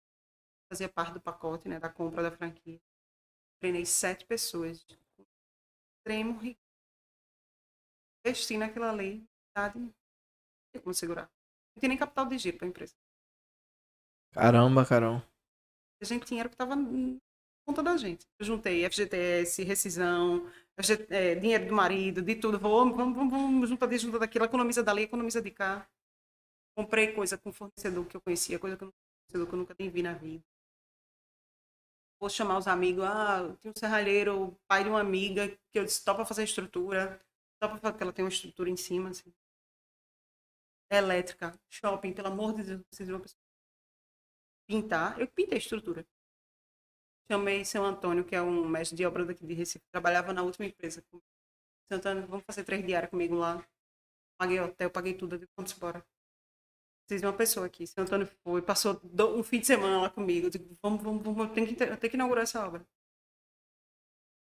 Fazia 0.73 0.89
parte 0.89 1.12
do 1.12 1.20
pacote, 1.20 1.69
né? 1.69 1.78
Da 1.78 1.91
compra 1.91 2.23
da 2.23 2.31
franquia. 2.31 2.81
Treinei 3.61 3.85
sete 3.85 4.24
pessoas. 4.24 4.83
Extremo 5.99 6.39
rigor. 6.39 6.66
Investi 8.27 8.59
naquilo 8.59 8.86
ali. 8.86 9.24
Verdade, 9.55 9.78
não 9.78 9.94
tinha 10.73 10.82
como 10.82 10.93
segurar. 10.93 11.31
Não 11.74 11.81
tinha 11.81 11.89
nem 11.89 11.98
capital 11.98 12.27
de 12.27 12.39
giro 12.39 12.59
para 12.59 12.66
a 12.66 12.70
empresa. 12.70 12.94
Caramba, 14.32 14.85
Carol. 14.85 15.23
A 16.03 16.05
gente 16.05 16.27
tinha 16.27 16.40
era 16.40 16.48
o 16.48 16.51
que 16.51 16.55
estava 16.55 16.74
na 16.74 17.19
conta 17.65 17.85
da 17.85 17.97
gente. 17.97 18.27
Eu 18.36 18.44
juntei 18.44 18.85
FGTS, 18.85 19.62
rescisão, 19.62 20.51
FG 20.77 21.07
é, 21.09 21.35
dinheiro 21.36 21.69
do 21.69 21.73
marido, 21.74 22.20
de 22.20 22.35
tudo. 22.35 22.59
Vamos, 22.59 22.97
vamos, 22.97 23.16
vamos, 23.16 23.32
vamos 23.32 23.69
juntar 23.69 23.86
disso, 23.86 24.07
juntar 24.07 24.19
daquilo, 24.19 24.44
economiza 24.44 24.82
dali, 24.82 25.03
economiza 25.03 25.40
de 25.40 25.53
cá. 25.53 25.89
Comprei 26.77 27.12
coisa 27.12 27.39
com 27.39 27.53
fornecedor 27.53 28.07
que 28.07 28.16
eu 28.16 28.20
conhecia, 28.20 28.59
coisa 28.59 28.77
que 28.77 28.82
eu, 28.82 28.93
fornecedor 29.31 29.48
que 29.48 29.55
eu 29.55 29.59
nunca 29.59 29.77
nem 29.78 29.89
vi 29.89 30.03
na 30.03 30.15
vida. 30.15 30.44
Vou 32.20 32.28
chamar 32.28 32.59
os 32.59 32.66
amigos. 32.66 33.05
Ah, 33.05 33.57
tinha 33.61 33.70
um 33.70 33.78
serralheiro, 33.78 34.59
pai 34.66 34.82
de 34.82 34.90
uma 34.90 35.01
amiga, 35.01 35.48
que 35.48 35.78
eu 35.78 35.85
disse, 35.85 36.05
topa 36.05 36.27
fazer 36.27 36.43
estrutura. 36.43 37.20
Topa 37.61 37.78
fazer, 37.78 37.93
porque 37.93 38.03
ela 38.03 38.12
tem 38.12 38.24
uma 38.24 38.31
estrutura 38.31 38.70
em 38.70 38.77
cima, 38.77 39.11
assim. 39.11 39.33
Elétrica, 40.91 41.59
shopping, 41.69 42.12
pelo 42.12 42.28
amor 42.28 42.55
de 42.55 42.62
Deus, 42.62 42.83
uma 43.09 43.20
pessoa 43.20 43.41
pintar. 44.69 45.19
Eu 45.20 45.28
pintei 45.28 45.57
a 45.57 45.59
estrutura. 45.59 46.07
Chamei 47.31 47.65
seu 47.65 47.85
Antônio, 47.85 48.24
que 48.24 48.37
é 48.37 48.43
um 48.43 48.69
mestre 48.69 48.97
de 48.97 49.05
obra 49.05 49.24
daqui 49.24 49.45
de 49.47 49.55
Recife, 49.55 49.85
trabalhava 49.91 50.33
na 50.33 50.43
última 50.43 50.66
empresa. 50.66 51.05
Seu 51.89 51.99
Antônio, 51.99 52.27
vamos 52.27 52.45
fazer 52.45 52.65
três 52.65 52.85
diárias 52.87 53.11
comigo 53.11 53.35
lá. 53.35 53.65
Paguei 54.39 54.61
hotel, 54.61 54.91
paguei 54.91 55.15
tudo, 55.15 55.35
eu 55.35 55.39
digo, 55.41 55.53
vamos 55.57 55.73
embora. 55.77 56.05
De 57.09 57.16
uma 57.24 57.33
pessoa 57.33 57.66
aqui. 57.66 57.87
Seu 57.87 58.03
Antônio 58.03 58.27
foi, 58.45 58.62
passou 58.62 59.01
um 59.37 59.43
fim 59.43 59.61
de 59.61 59.66
semana 59.66 60.03
lá 60.03 60.11
comigo. 60.11 60.47
Eu 60.47 60.51
digo, 60.51 60.77
vamos, 60.83 61.03
vamos, 61.03 61.23
vamos, 61.23 61.53
tenho 61.53 61.66
que, 61.66 61.74
tenho 61.77 61.99
que 61.99 62.16
inaugurar 62.16 62.43
essa 62.45 62.65
obra. 62.66 62.87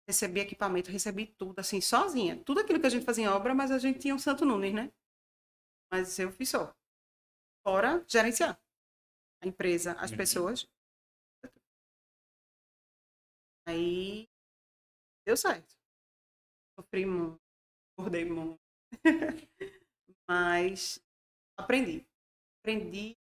Recebi 0.06 0.40
equipamento, 0.40 0.90
recebi 0.90 1.26
tudo, 1.26 1.58
assim, 1.60 1.80
sozinha. 1.80 2.42
Tudo 2.44 2.60
aquilo 2.60 2.80
que 2.80 2.86
a 2.86 2.90
gente 2.90 3.04
fazia 3.04 3.24
em 3.24 3.28
obra, 3.28 3.54
mas 3.54 3.70
a 3.70 3.78
gente 3.78 3.98
tinha 4.00 4.14
um 4.14 4.18
Santo 4.18 4.44
Nunes, 4.44 4.74
né? 4.74 4.92
Mas 5.92 6.18
eu 6.18 6.32
fiz 6.32 6.48
só. 6.48 6.74
Fora 7.66 8.04
gerenciar 8.08 8.60
a 9.42 9.46
empresa, 9.46 9.92
as 9.94 10.10
Uhum. 10.10 10.16
pessoas. 10.16 10.68
Aí 13.66 14.28
deu 15.26 15.36
certo. 15.36 15.76
Sofri 16.78 17.06
muito, 17.06 17.40
acordei 17.96 18.24
muito. 18.24 18.60
Mas 20.28 21.02
aprendi. 21.58 22.06
Aprendi. 22.60 23.18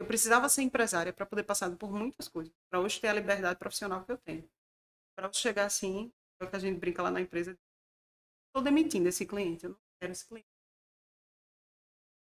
Eu 0.00 0.06
precisava 0.06 0.48
ser 0.48 0.62
empresária 0.62 1.12
para 1.12 1.26
poder 1.26 1.44
passar 1.44 1.74
por 1.76 1.92
muitas 1.92 2.28
coisas. 2.28 2.52
Para 2.70 2.80
hoje 2.80 3.00
ter 3.00 3.08
a 3.08 3.12
liberdade 3.14 3.58
profissional 3.58 4.04
que 4.04 4.12
eu 4.12 4.18
tenho. 4.18 4.48
Para 5.18 5.32
chegar 5.32 5.64
assim, 5.64 6.12
é 6.40 6.44
o 6.44 6.48
que 6.48 6.54
a 6.54 6.60
gente 6.60 6.78
brinca 6.78 7.02
lá 7.02 7.10
na 7.10 7.20
empresa. 7.20 7.58
Estou 8.46 8.62
demitindo 8.62 9.08
esse 9.08 9.26
cliente, 9.26 9.64
eu 9.64 9.70
não 9.70 9.78
quero 10.00 10.12
esse 10.12 10.24
cliente. 10.24 10.46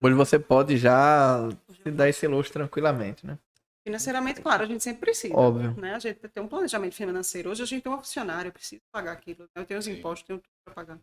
Hoje 0.03 0.13
você 0.13 0.37
pode 0.37 0.75
já 0.75 1.37
se 1.69 1.89
dar 1.89 2.09
esse 2.09 2.27
luxo 2.27 2.51
tranquilamente, 2.51 3.25
né? 3.25 3.39
Financeiramente, 3.87 4.41
claro, 4.41 4.63
a 4.63 4.65
gente 4.65 4.83
sempre 4.83 4.99
precisa. 4.99 5.33
Óbvio. 5.33 5.73
Né? 5.79 5.95
A 5.95 5.99
gente 5.99 6.19
tem 6.19 6.43
um 6.43 6.49
planejamento 6.49 6.93
financeiro. 6.93 7.49
Hoje 7.49 7.63
a 7.63 7.65
gente 7.65 7.81
tem 7.81 7.89
uma 7.89 7.97
funcionária, 7.97 8.49
eu 8.49 8.53
preciso 8.53 8.81
pagar 8.91 9.13
aquilo. 9.13 9.49
Eu 9.55 9.65
tenho 9.65 9.79
os 9.79 9.85
Sim. 9.85 9.93
impostos, 9.93 10.27
tenho 10.27 10.39
tudo 10.39 10.51
para 10.65 10.73
pagar. 10.73 10.99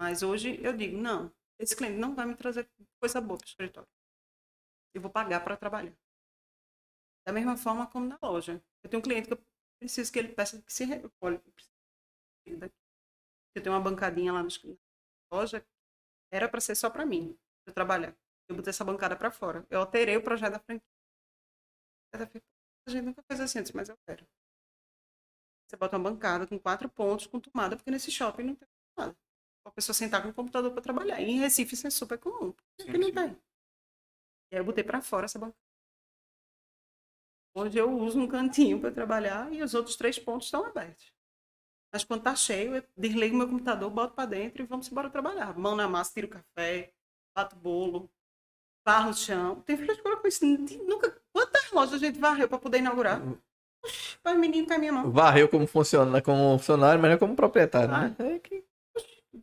Mas 0.00 0.22
hoje 0.22 0.60
eu 0.62 0.72
digo, 0.76 0.96
não, 0.96 1.32
esse 1.58 1.74
cliente 1.74 1.98
não 1.98 2.14
vai 2.14 2.24
me 2.24 2.36
trazer 2.36 2.70
coisa 3.00 3.20
boa 3.20 3.36
para 3.36 3.46
o 3.46 3.48
escritório. 3.48 3.88
Eu 4.94 5.00
vou 5.00 5.10
pagar 5.10 5.42
para 5.42 5.56
trabalhar. 5.56 5.92
Da 7.26 7.32
mesma 7.32 7.56
forma 7.56 7.88
como 7.88 8.06
na 8.06 8.18
loja. 8.22 8.62
Eu 8.84 8.88
tenho 8.88 9.00
um 9.00 9.02
cliente 9.02 9.26
que 9.26 9.34
eu 9.34 9.49
preciso 9.80 10.12
que 10.12 10.18
ele 10.18 10.28
peça 10.28 10.60
que 10.62 10.72
se 10.72 10.84
recolhe. 10.84 11.40
Eu 12.46 13.62
tenho 13.62 13.74
uma 13.74 13.80
bancadinha 13.82 14.32
lá 14.32 14.42
na 14.42 14.48
loja, 15.32 15.66
era 16.32 16.48
para 16.48 16.60
ser 16.60 16.74
só 16.76 16.90
para 16.90 17.06
mim, 17.06 17.38
para 17.64 17.70
eu 17.70 17.74
trabalhar. 17.74 18.16
Eu 18.48 18.56
botei 18.56 18.70
essa 18.70 18.84
bancada 18.84 19.16
para 19.16 19.30
fora. 19.30 19.66
Eu 19.70 19.80
alterei 19.80 20.16
o 20.16 20.22
projeto 20.22 20.52
da 20.52 20.58
franquia. 20.60 20.86
A 22.14 22.90
gente 22.90 23.04
nunca 23.04 23.22
fez 23.22 23.40
assim 23.40 23.60
antes, 23.60 23.72
mas 23.72 23.88
eu 23.88 23.96
quero. 24.06 24.26
Você 25.66 25.76
bota 25.76 25.96
uma 25.96 26.10
bancada 26.10 26.46
com 26.46 26.58
quatro 26.58 26.88
pontos, 26.88 27.26
com 27.26 27.38
tomada, 27.38 27.76
porque 27.76 27.90
nesse 27.90 28.10
shopping 28.10 28.42
não 28.42 28.54
tem 28.56 28.68
tomada. 28.96 29.16
A 29.64 29.70
pessoa 29.70 29.94
sentar 29.94 30.22
com 30.22 30.30
o 30.30 30.34
computador 30.34 30.72
para 30.72 30.82
trabalhar. 30.82 31.20
E 31.20 31.30
em 31.30 31.38
Recife 31.38 31.74
isso 31.74 31.86
é 31.86 31.90
super 31.90 32.18
comum. 32.18 32.52
Sim, 32.80 32.88
Aqui 32.88 32.98
não 32.98 33.08
sim. 33.08 33.14
tem. 33.14 33.40
E 34.50 34.56
aí 34.56 34.60
eu 34.60 34.64
botei 34.64 34.82
para 34.82 35.00
fora 35.00 35.26
essa 35.26 35.38
bancada. 35.38 35.69
Hoje 37.54 37.78
eu 37.78 37.90
uso 37.90 38.18
um 38.18 38.28
cantinho 38.28 38.80
para 38.80 38.92
trabalhar 38.92 39.52
e 39.52 39.62
os 39.62 39.74
outros 39.74 39.96
três 39.96 40.18
pontos 40.18 40.46
estão 40.46 40.64
abertos. 40.64 41.12
Mas 41.92 42.04
quando 42.04 42.22
tá 42.22 42.34
cheio, 42.36 42.76
eu 42.76 42.84
desligo 42.96 43.36
meu 43.36 43.48
computador, 43.48 43.90
boto 43.90 44.14
para 44.14 44.26
dentro 44.26 44.62
e 44.62 44.66
vamos 44.66 44.90
embora 44.90 45.10
trabalhar. 45.10 45.58
Mão 45.58 45.74
na 45.74 45.88
massa, 45.88 46.12
tiro 46.14 46.28
café, 46.28 46.92
bato 47.34 47.56
bolo, 47.56 48.08
barro 48.86 49.10
o 49.10 49.14
chão. 49.14 49.60
Tem 49.62 49.76
frescura 49.76 50.16
com 50.16 50.28
isso. 50.28 50.46
Nunca... 50.46 51.20
Quantas 51.32 51.70
lojas 51.72 51.94
a 51.94 51.98
gente 51.98 52.18
varreu 52.18 52.48
para 52.48 52.58
poder 52.58 52.78
inaugurar? 52.78 53.20
Para 54.22 54.36
o 54.36 54.38
menino 54.38 54.68
cair 54.68 54.78
minha 54.78 54.92
mão. 54.92 55.10
Varreu 55.10 55.48
como 55.48 55.66
funciona, 55.66 56.22
como 56.22 56.56
funcionário, 56.58 57.00
mas 57.00 57.10
não 57.10 57.18
como 57.18 57.34
proprietário, 57.34 57.88
né? 57.90 58.14
É 58.18 58.38
que 58.38 58.64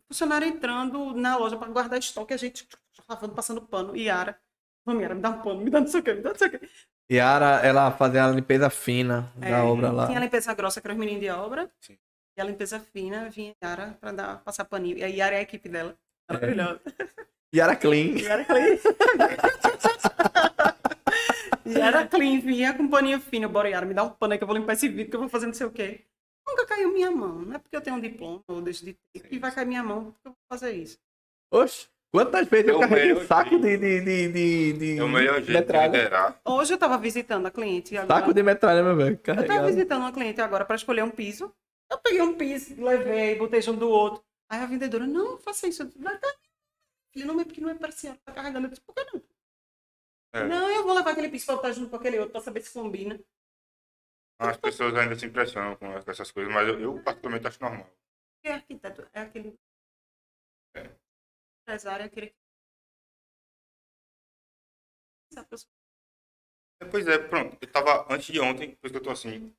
funcionário 0.06 0.48
entrando 0.48 1.12
na 1.14 1.36
loja 1.36 1.56
para 1.56 1.68
guardar 1.68 1.98
estoque, 1.98 2.32
a 2.32 2.36
gente 2.36 2.66
lavando, 3.08 3.34
passando 3.34 3.60
pano. 3.60 3.96
Yara, 3.96 4.40
vamos, 4.86 5.02
me 5.02 5.14
dá 5.16 5.30
um 5.30 5.42
pano, 5.42 5.60
me 5.60 5.70
dá 5.70 5.80
não 5.80 5.86
sei 5.86 6.00
o 6.00 6.02
que, 6.02 6.14
me 6.14 6.22
dá 6.22 6.30
não 6.30 6.38
sei 6.38 6.48
o 6.48 6.50
que. 6.50 6.70
Yara, 7.10 7.60
ela 7.66 7.90
fazia 7.90 8.24
a 8.24 8.30
limpeza 8.30 8.68
fina 8.68 9.32
da 9.36 9.48
É, 9.48 9.62
obra 9.62 9.90
lá. 9.90 10.06
Tinha 10.06 10.18
a 10.18 10.22
limpeza 10.22 10.52
grossa, 10.54 10.80
que 10.80 10.86
era 10.86 10.92
os 10.94 11.00
meninos 11.00 11.20
de 11.22 11.30
obra. 11.30 11.70
Sim. 11.80 11.96
E 12.36 12.40
a 12.40 12.44
limpeza 12.44 12.78
fina 12.78 13.30
vinha 13.30 13.54
Yara 13.62 13.96
para 14.00 14.12
dar, 14.12 14.38
passar 14.44 14.64
paninho. 14.66 14.98
E 14.98 15.02
a 15.02 15.06
Yara 15.06 15.36
é 15.36 15.38
a 15.38 15.42
equipe 15.42 15.68
dela. 15.68 15.96
Maravilhosa. 16.30 16.80
Yara 17.54 17.74
Clean. 17.76 18.18
Yara 18.18 18.44
clean. 18.44 18.78
Yara 21.66 22.06
clean, 22.06 22.40
vinha 22.40 22.74
com 22.74 22.86
paninho 22.88 23.18
fino. 23.20 23.48
Bora, 23.48 23.68
Yara, 23.70 23.86
me 23.86 23.94
dá 23.94 24.04
um 24.04 24.10
pano 24.10 24.32
aí 24.34 24.38
que 24.38 24.44
eu 24.44 24.48
vou 24.48 24.56
limpar 24.56 24.74
esse 24.74 24.88
vidro, 24.88 25.10
que 25.10 25.16
eu 25.16 25.20
vou 25.20 25.28
fazer 25.30 25.46
não 25.46 25.54
sei 25.54 25.66
o 25.66 25.70
quê. 25.70 26.04
Nunca 26.46 26.66
caiu 26.66 26.92
minha 26.92 27.10
mão. 27.10 27.40
Não 27.40 27.54
é 27.54 27.58
porque 27.58 27.74
eu 27.76 27.80
tenho 27.80 27.96
um 27.96 28.00
diploma 28.00 28.42
ou 28.48 28.60
deixo 28.60 28.84
de 28.84 28.94
ter 29.12 29.20
que 29.20 29.38
vai 29.38 29.50
cair 29.50 29.64
minha 29.66 29.82
mão 29.82 30.12
porque 30.12 30.28
eu 30.28 30.32
vou 30.32 30.36
fazer 30.48 30.72
isso. 30.72 30.98
Oxe, 31.50 31.88
quantas 32.10 32.48
vezes 32.48 32.68
É 32.68 32.70
eu 32.72 32.80
carreguei 32.80 33.08
melhor 33.14 33.26
saco 33.26 33.50
jeito. 33.50 33.62
de, 33.62 33.76
de, 33.78 34.00
de, 34.00 34.32
de, 34.32 34.72
de 34.78 34.98
É 34.98 35.02
o 35.04 35.08
melhor 35.08 35.34
jeito 35.36 35.46
de 35.46 35.52
metralha. 35.52 35.86
liderar. 35.86 36.40
Hoje 36.44 36.72
eu 36.72 36.76
estava 36.76 36.98
visitando 36.98 37.46
a 37.46 37.50
cliente. 37.50 37.96
Agora... 37.96 38.20
Saco 38.20 38.34
de 38.34 38.42
metralha, 38.42 38.82
meu 38.82 38.96
velho. 38.96 39.10
Eu 39.10 39.14
estava 39.14 39.36
Carregado. 39.42 39.66
visitando 39.66 40.00
uma 40.00 40.12
cliente 40.12 40.40
agora 40.40 40.64
para 40.64 40.76
escolher 40.76 41.02
um 41.02 41.10
piso. 41.10 41.54
Eu 41.90 41.98
peguei 41.98 42.20
um 42.20 42.36
piso, 42.36 42.82
levei, 42.82 43.36
botei 43.36 43.62
junto 43.62 43.80
do 43.80 43.88
outro. 43.88 44.22
Aí 44.50 44.60
a 44.60 44.66
vendedora, 44.66 45.06
não, 45.06 45.38
faça 45.38 45.66
isso. 45.66 45.86
Filha, 47.12 47.26
não 47.26 47.40
é 47.40 47.44
porque 47.44 47.60
não 47.60 47.70
é 47.70 47.74
parcial, 47.74 48.16
tá 48.24 48.32
carregando. 48.32 48.66
Eu 48.66 48.70
disse, 48.70 48.82
por 48.82 48.94
que 48.94 49.04
não? 49.04 49.22
É. 50.34 50.44
Não, 50.46 50.70
eu 50.70 50.84
vou 50.84 50.94
levar 50.94 51.12
aquele 51.12 51.30
piso 51.30 51.46
para 51.46 51.56
botar 51.56 51.72
junto 51.72 51.88
com 51.90 51.96
aquele 51.96 52.18
outro 52.18 52.32
para 52.32 52.40
saber 52.42 52.60
se 52.60 52.72
combina. 52.72 53.18
As 54.38 54.56
pessoas 54.58 54.94
ainda 54.94 55.16
se 55.18 55.26
impressionam 55.26 55.74
com 55.76 55.86
essas 56.06 56.30
coisas, 56.30 56.52
mas 56.52 56.68
eu, 56.68 56.78
eu 56.78 57.02
particularmente 57.02 57.46
acho 57.46 57.60
normal. 57.62 57.90
Porque 58.36 58.48
arquiteto 58.54 59.08
é 59.12 59.20
aquele. 59.22 59.58
É. 60.76 60.90
Aquele. 61.72 62.34
Essa 65.30 65.44
pessoa- 65.44 65.70
É, 66.80 66.84
Pois 66.86 67.06
é, 67.06 67.18
pronto. 67.18 67.56
Eu 67.60 67.72
tava 67.72 68.06
antes 68.12 68.26
de 68.32 68.40
ontem, 68.40 68.74
por 68.76 68.86
isso 68.86 68.92
que 68.94 68.98
eu 68.98 69.02
tô 69.02 69.10
assim, 69.10 69.54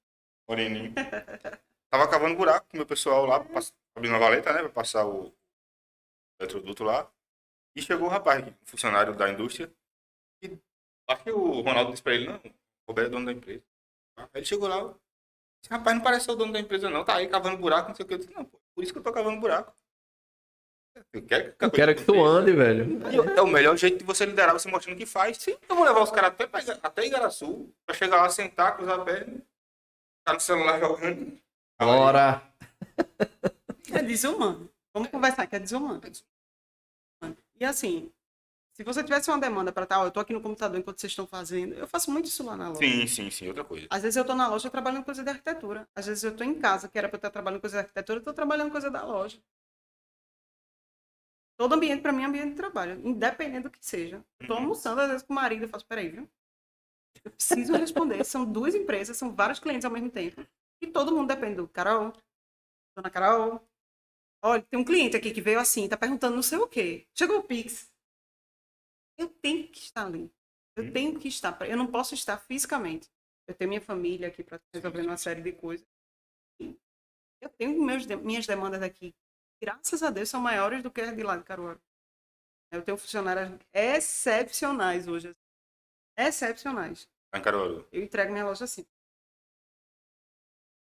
moreninho. 0.47 0.93
Tava 1.91 2.07
cavando 2.07 2.35
buraco 2.37 2.67
com 2.67 2.77
o 2.77 2.79
meu 2.79 2.85
pessoal 2.85 3.25
lá, 3.25 3.37
abrindo 3.95 4.15
a 4.15 4.19
valeta, 4.19 4.53
né? 4.53 4.59
Pra 4.61 4.69
passar 4.69 5.07
o 5.07 5.33
eletroduto 6.39 6.83
lá. 6.83 7.11
E 7.75 7.81
chegou 7.81 8.07
o 8.07 8.11
rapaz, 8.11 8.45
um 8.47 8.53
funcionário 8.65 9.15
da 9.15 9.29
indústria. 9.29 9.73
E 10.43 10.57
acho 11.07 11.23
que 11.23 11.31
o 11.31 11.61
Ronaldo 11.61 11.91
disse 11.91 12.03
pra 12.03 12.13
ele, 12.13 12.27
não, 12.27 12.37
o 12.37 12.53
Roberto 12.89 13.07
é 13.07 13.11
dono 13.11 13.25
da 13.25 13.31
empresa. 13.33 13.63
Aí 14.17 14.27
ele 14.35 14.45
chegou 14.45 14.67
lá, 14.67 14.77
esse 15.63 15.71
rapaz 15.71 15.95
não 15.97 16.03
parece 16.03 16.25
ser 16.25 16.31
o 16.31 16.35
dono 16.35 16.53
da 16.53 16.59
empresa, 16.59 16.89
não. 16.89 17.05
Tá 17.05 17.17
aí 17.17 17.27
cavando 17.29 17.57
buraco, 17.57 17.89
não 17.89 17.95
sei 17.95 18.05
o 18.05 18.07
que. 18.07 18.13
Eu 18.15 18.19
disse, 18.19 18.33
não, 18.33 18.45
pô, 18.45 18.59
por 18.75 18.83
isso 18.83 18.93
que 18.93 18.99
eu 18.99 19.03
tô 19.03 19.11
cavando 19.13 19.39
buraco. 19.41 19.75
Eu 21.13 21.21
quero 21.23 21.53
que, 21.53 21.65
Eu 21.65 21.71
quero 21.71 21.95
que 21.95 22.03
tu 22.03 22.23
ande, 22.23 22.51
velho. 22.51 23.01
É 23.35 23.41
o 23.41 23.47
melhor 23.47 23.75
jeito 23.77 23.97
de 23.97 24.03
você 24.03 24.25
liderar, 24.25 24.53
você 24.53 24.69
mostrando 24.69 24.97
que 24.97 25.05
faz. 25.05 25.37
Sim, 25.37 25.55
eu 25.67 25.75
vou 25.75 25.85
levar 25.85 26.01
os 26.01 26.11
caras 26.11 26.29
até, 26.31 26.47
pra 26.47 26.61
até 26.83 27.05
Igaraçu, 27.05 27.69
pra 27.85 27.95
chegar 27.95 28.17
lá, 28.17 28.29
sentar, 28.29 28.75
cruzar 28.75 28.99
a 28.99 29.03
perna, 29.03 29.41
ficar 30.19 30.33
no 30.33 30.39
celular 30.39 30.79
jogando. 30.79 31.37
Bora. 31.79 32.41
É 33.91 34.03
desumano. 34.03 34.69
Vamos 34.93 35.09
conversar 35.09 35.47
que 35.47 35.55
é 35.55 35.59
desumano. 35.59 35.99
E 37.59 37.65
assim, 37.65 38.11
se 38.79 38.83
você 38.83 39.03
tivesse 39.03 39.29
uma 39.29 39.37
demanda 39.37 39.71
para 39.73 39.85
tal, 39.85 40.05
eu 40.05 40.11
tô 40.11 40.21
aqui 40.21 40.31
no 40.31 40.39
computador 40.39 40.79
enquanto 40.79 41.01
vocês 41.01 41.11
estão 41.11 41.27
fazendo, 41.27 41.73
eu 41.73 41.85
faço 41.85 42.09
muito 42.09 42.27
isso 42.27 42.45
lá 42.45 42.55
na 42.55 42.69
loja. 42.69 42.79
Sim, 42.79 43.07
sim, 43.07 43.29
sim, 43.29 43.47
outra 43.49 43.63
coisa. 43.63 43.87
Às 43.89 44.03
vezes 44.03 44.15
eu 44.15 44.23
tô 44.23 44.33
na 44.33 44.47
loja 44.47 44.69
trabalhando 44.69 45.03
coisa 45.03 45.21
de 45.21 45.29
arquitetura. 45.29 45.85
Às 45.93 46.05
vezes 46.05 46.23
eu 46.23 46.33
tô 46.33 46.45
em 46.45 46.53
casa, 46.53 46.87
que 46.87 46.97
era 46.97 47.09
para 47.09 47.17
eu 47.17 47.19
estar 47.19 47.29
trabalhando 47.29 47.59
coisa 47.59 47.77
de 47.77 47.81
arquitetura, 47.81 48.19
eu 48.19 48.23
tô 48.23 48.33
trabalhando 48.33 48.71
coisa 48.71 48.89
da 48.89 49.03
loja. 49.03 49.37
Todo 51.59 51.73
ambiente 51.75 52.01
para 52.01 52.13
mim 52.13 52.23
é 52.23 52.25
ambiente 52.25 52.51
de 52.51 52.55
trabalho, 52.55 53.05
independente 53.05 53.63
do 53.63 53.69
que 53.69 53.85
seja. 53.85 54.23
Tô 54.47 54.53
Uhum. 54.53 54.59
almoçando 54.61 55.01
às 55.01 55.09
vezes 55.09 55.23
com 55.23 55.33
o 55.33 55.35
marido, 55.35 55.63
eu 55.65 55.67
faço, 55.67 55.85
peraí, 55.85 56.07
viu? 56.07 56.29
Eu 57.25 57.31
preciso 57.31 57.73
responder. 57.73 58.23
são 58.23 58.49
duas 58.49 58.73
empresas, 58.73 59.17
são 59.17 59.35
vários 59.35 59.59
clientes 59.59 59.83
ao 59.83 59.91
mesmo 59.91 60.09
tempo. 60.09 60.41
E 60.81 60.87
todo 60.87 61.11
mundo 61.13 61.27
depende 61.27 61.55
do 61.55 61.67
Carol, 61.67 62.13
dona 62.95 63.09
Carol. 63.09 63.61
Olha, 64.41 64.63
tem 64.63 64.79
um 64.79 64.85
cliente 64.85 65.17
aqui 65.17 65.31
que 65.33 65.41
veio 65.41 65.59
assim, 65.59 65.89
tá 65.89 65.97
perguntando 65.97 66.33
não 66.37 66.41
sei 66.41 66.57
o 66.59 66.67
quê. 66.67 67.05
Chegou 67.13 67.39
o 67.39 67.43
Pix. 67.43 67.91
Eu 69.17 69.27
tenho 69.27 69.67
que 69.67 69.79
estar 69.79 70.05
ali. 70.05 70.31
Eu 70.77 70.85
Hum. 70.85 70.93
tenho 70.93 71.19
que 71.19 71.27
estar. 71.27 71.59
Eu 71.69 71.75
não 71.75 71.87
posso 71.87 72.13
estar 72.13 72.37
fisicamente. 72.37 73.09
Eu 73.45 73.53
tenho 73.53 73.67
minha 73.67 73.81
família 73.81 74.29
aqui 74.29 74.45
para 74.45 74.61
resolver 74.73 75.01
uma 75.01 75.17
série 75.17 75.41
de 75.41 75.51
coisas. 75.51 75.85
Eu 77.41 77.49
tenho 77.57 77.81
meus, 77.83 78.05
minhas 78.05 78.47
demandas 78.47 78.81
aqui. 78.81 79.13
Graças 79.61 80.01
a 80.01 80.09
Deus 80.09 80.29
são 80.29 80.39
maiores 80.39 80.81
do 80.81 80.91
que 80.91 81.01
as 81.01 81.15
de 81.15 81.23
lá 81.23 81.37
de 81.37 81.43
Caruaru. 81.43 81.81
Eu 82.71 82.83
tenho 82.83 82.97
funcionárias 82.97 83.49
excepcionais 83.73 85.07
hoje. 85.07 85.35
Excepcionais. 86.17 87.09
Lá 87.33 87.39
em 87.39 87.43
Caruaru. 87.43 87.87
Eu 87.91 88.03
entrego 88.03 88.31
minha 88.31 88.45
loja 88.45 88.65
assim. 88.65 88.85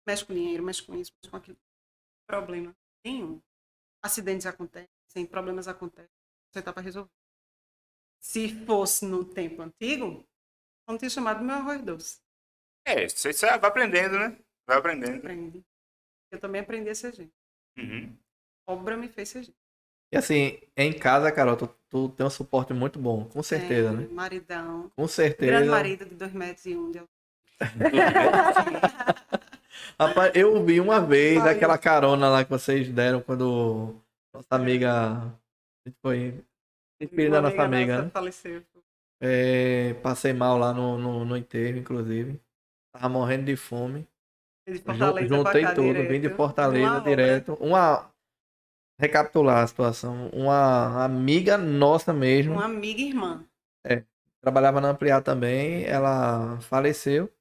Mexe 0.07 0.25
com 0.25 0.33
dinheiro, 0.33 0.63
mexe 0.63 0.83
com 0.83 0.95
isso, 0.95 1.13
mexe 1.15 1.29
com 1.29 1.37
aquilo. 1.37 1.57
Problema 2.27 2.75
nenhum. 3.05 3.41
Acidentes 4.03 4.45
acontecem, 4.45 5.25
problemas 5.29 5.67
acontecem. 5.67 6.09
Você 6.51 6.61
tá 6.61 6.73
para 6.73 6.81
resolver. 6.81 7.11
Se 8.19 8.65
fosse 8.65 9.05
no 9.05 9.23
tempo 9.23 9.61
antigo, 9.61 10.27
não 10.87 10.97
tinha 10.97 11.09
chamado 11.09 11.43
meu 11.43 11.55
arroz 11.55 11.81
doce. 11.83 12.21
É, 12.85 13.07
você 13.07 13.31
você 13.31 13.45
vai 13.45 13.69
aprendendo, 13.69 14.17
né? 14.17 14.37
Vai 14.67 14.77
aprendendo. 14.77 15.17
Aprendi. 15.17 15.63
Eu 16.31 16.39
também 16.39 16.61
aprendi 16.61 16.89
a 16.89 16.95
ser 16.95 17.13
gente. 17.13 17.33
Uhum. 17.77 18.17
Obra 18.69 18.95
me 18.95 19.07
fez 19.07 19.29
ser. 19.29 19.47
E 20.11 20.17
assim, 20.17 20.59
em 20.75 20.91
casa, 20.93 21.31
Carol, 21.31 21.55
tu, 21.55 21.67
tu 21.89 22.09
tem 22.09 22.25
um 22.25 22.29
suporte 22.29 22.73
muito 22.73 22.99
bom. 22.99 23.25
Com 23.25 23.43
certeza, 23.43 23.89
É, 23.89 23.93
né? 23.93 24.07
Maridão. 24.11 24.91
Com 24.95 25.07
certeza. 25.07 25.51
Grande 25.51 25.69
marido 25.69 26.05
de 26.05 26.15
2 26.15 26.33
metros 26.33 26.65
e 26.65 26.75
um 26.75 26.91
de. 26.91 27.01
Rapaz, 29.99 30.31
eu 30.33 30.63
vi 30.65 30.79
uma 30.79 30.99
vez 30.99 31.45
aquela 31.45 31.77
carona 31.77 32.29
lá 32.29 32.43
que 32.43 32.49
vocês 32.49 32.89
deram 32.89 33.21
quando 33.21 33.95
nossa 34.33 34.47
amiga. 34.51 34.91
a 34.91 35.87
gente 35.87 35.97
Foi. 36.01 36.43
Espírito 37.01 37.31
da 37.31 37.41
nossa 37.41 37.61
amiga, 37.63 37.93
nossa 37.93 38.05
né? 38.05 38.11
faleceu. 38.11 38.63
É, 39.21 39.93
passei 39.95 40.33
mal 40.33 40.57
lá 40.57 40.73
no, 40.73 40.97
no, 40.97 41.25
no 41.25 41.37
enterro, 41.37 41.77
inclusive. 41.77 42.39
Tava 42.93 43.09
morrendo 43.09 43.45
de 43.45 43.55
fome. 43.55 44.07
De 44.67 44.75
Juntei 45.27 45.65
tudo, 45.73 45.81
direto. 45.81 46.09
vim 46.09 46.21
de 46.21 46.29
Fortaleza 46.29 46.91
Uma 46.91 47.01
direto. 47.01 47.53
Uma. 47.55 48.09
Recapitular 48.99 49.63
a 49.63 49.67
situação. 49.67 50.29
Uma 50.33 51.05
amiga 51.05 51.57
nossa 51.57 52.11
mesmo. 52.11 52.53
Uma 52.53 52.65
amiga 52.65 52.99
e 52.99 53.07
irmã. 53.07 53.45
trabalhava 54.41 54.81
na 54.81 54.89
Ampliar 54.89 55.21
também, 55.21 55.85
ela 55.85 56.59
faleceu. 56.61 57.31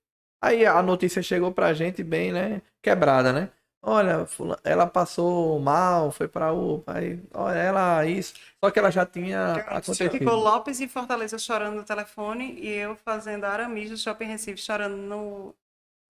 Aí 0.41 0.65
a 0.65 0.81
notícia 0.83 1.23
chegou 1.23 1.53
pra 1.53 1.75
gente 1.75 2.03
bem, 2.03 2.33
né, 2.33 2.63
quebrada, 2.81 3.33
né? 3.33 3.51
Olha, 3.81 4.27
ela 4.65 4.87
passou 4.87 5.59
mal, 5.61 6.11
foi 6.11 6.27
pra 6.27 6.53
UPA, 6.53 6.99
aí, 6.99 7.21
olha, 7.33 7.59
ela 7.59 8.07
isso. 8.07 8.35
Só 8.63 8.71
que 8.71 8.79
ela 8.79 8.91
já 8.91 9.07
tinha 9.07 9.55
acontecido. 9.55 10.11
Ficou 10.11 10.35
Lopes 10.35 10.81
em 10.81 10.89
Fortaleza 10.89 11.39
chorando 11.39 11.77
no 11.77 11.85
telefone 11.85 12.59
e 12.61 12.69
eu 12.69 12.97
fazendo 12.97 13.45
Aramis 13.45 13.91
do 13.91 13.97
Shopping 13.97 14.27
Recife 14.27 14.61
chorando 14.61 14.97
no 14.97 15.55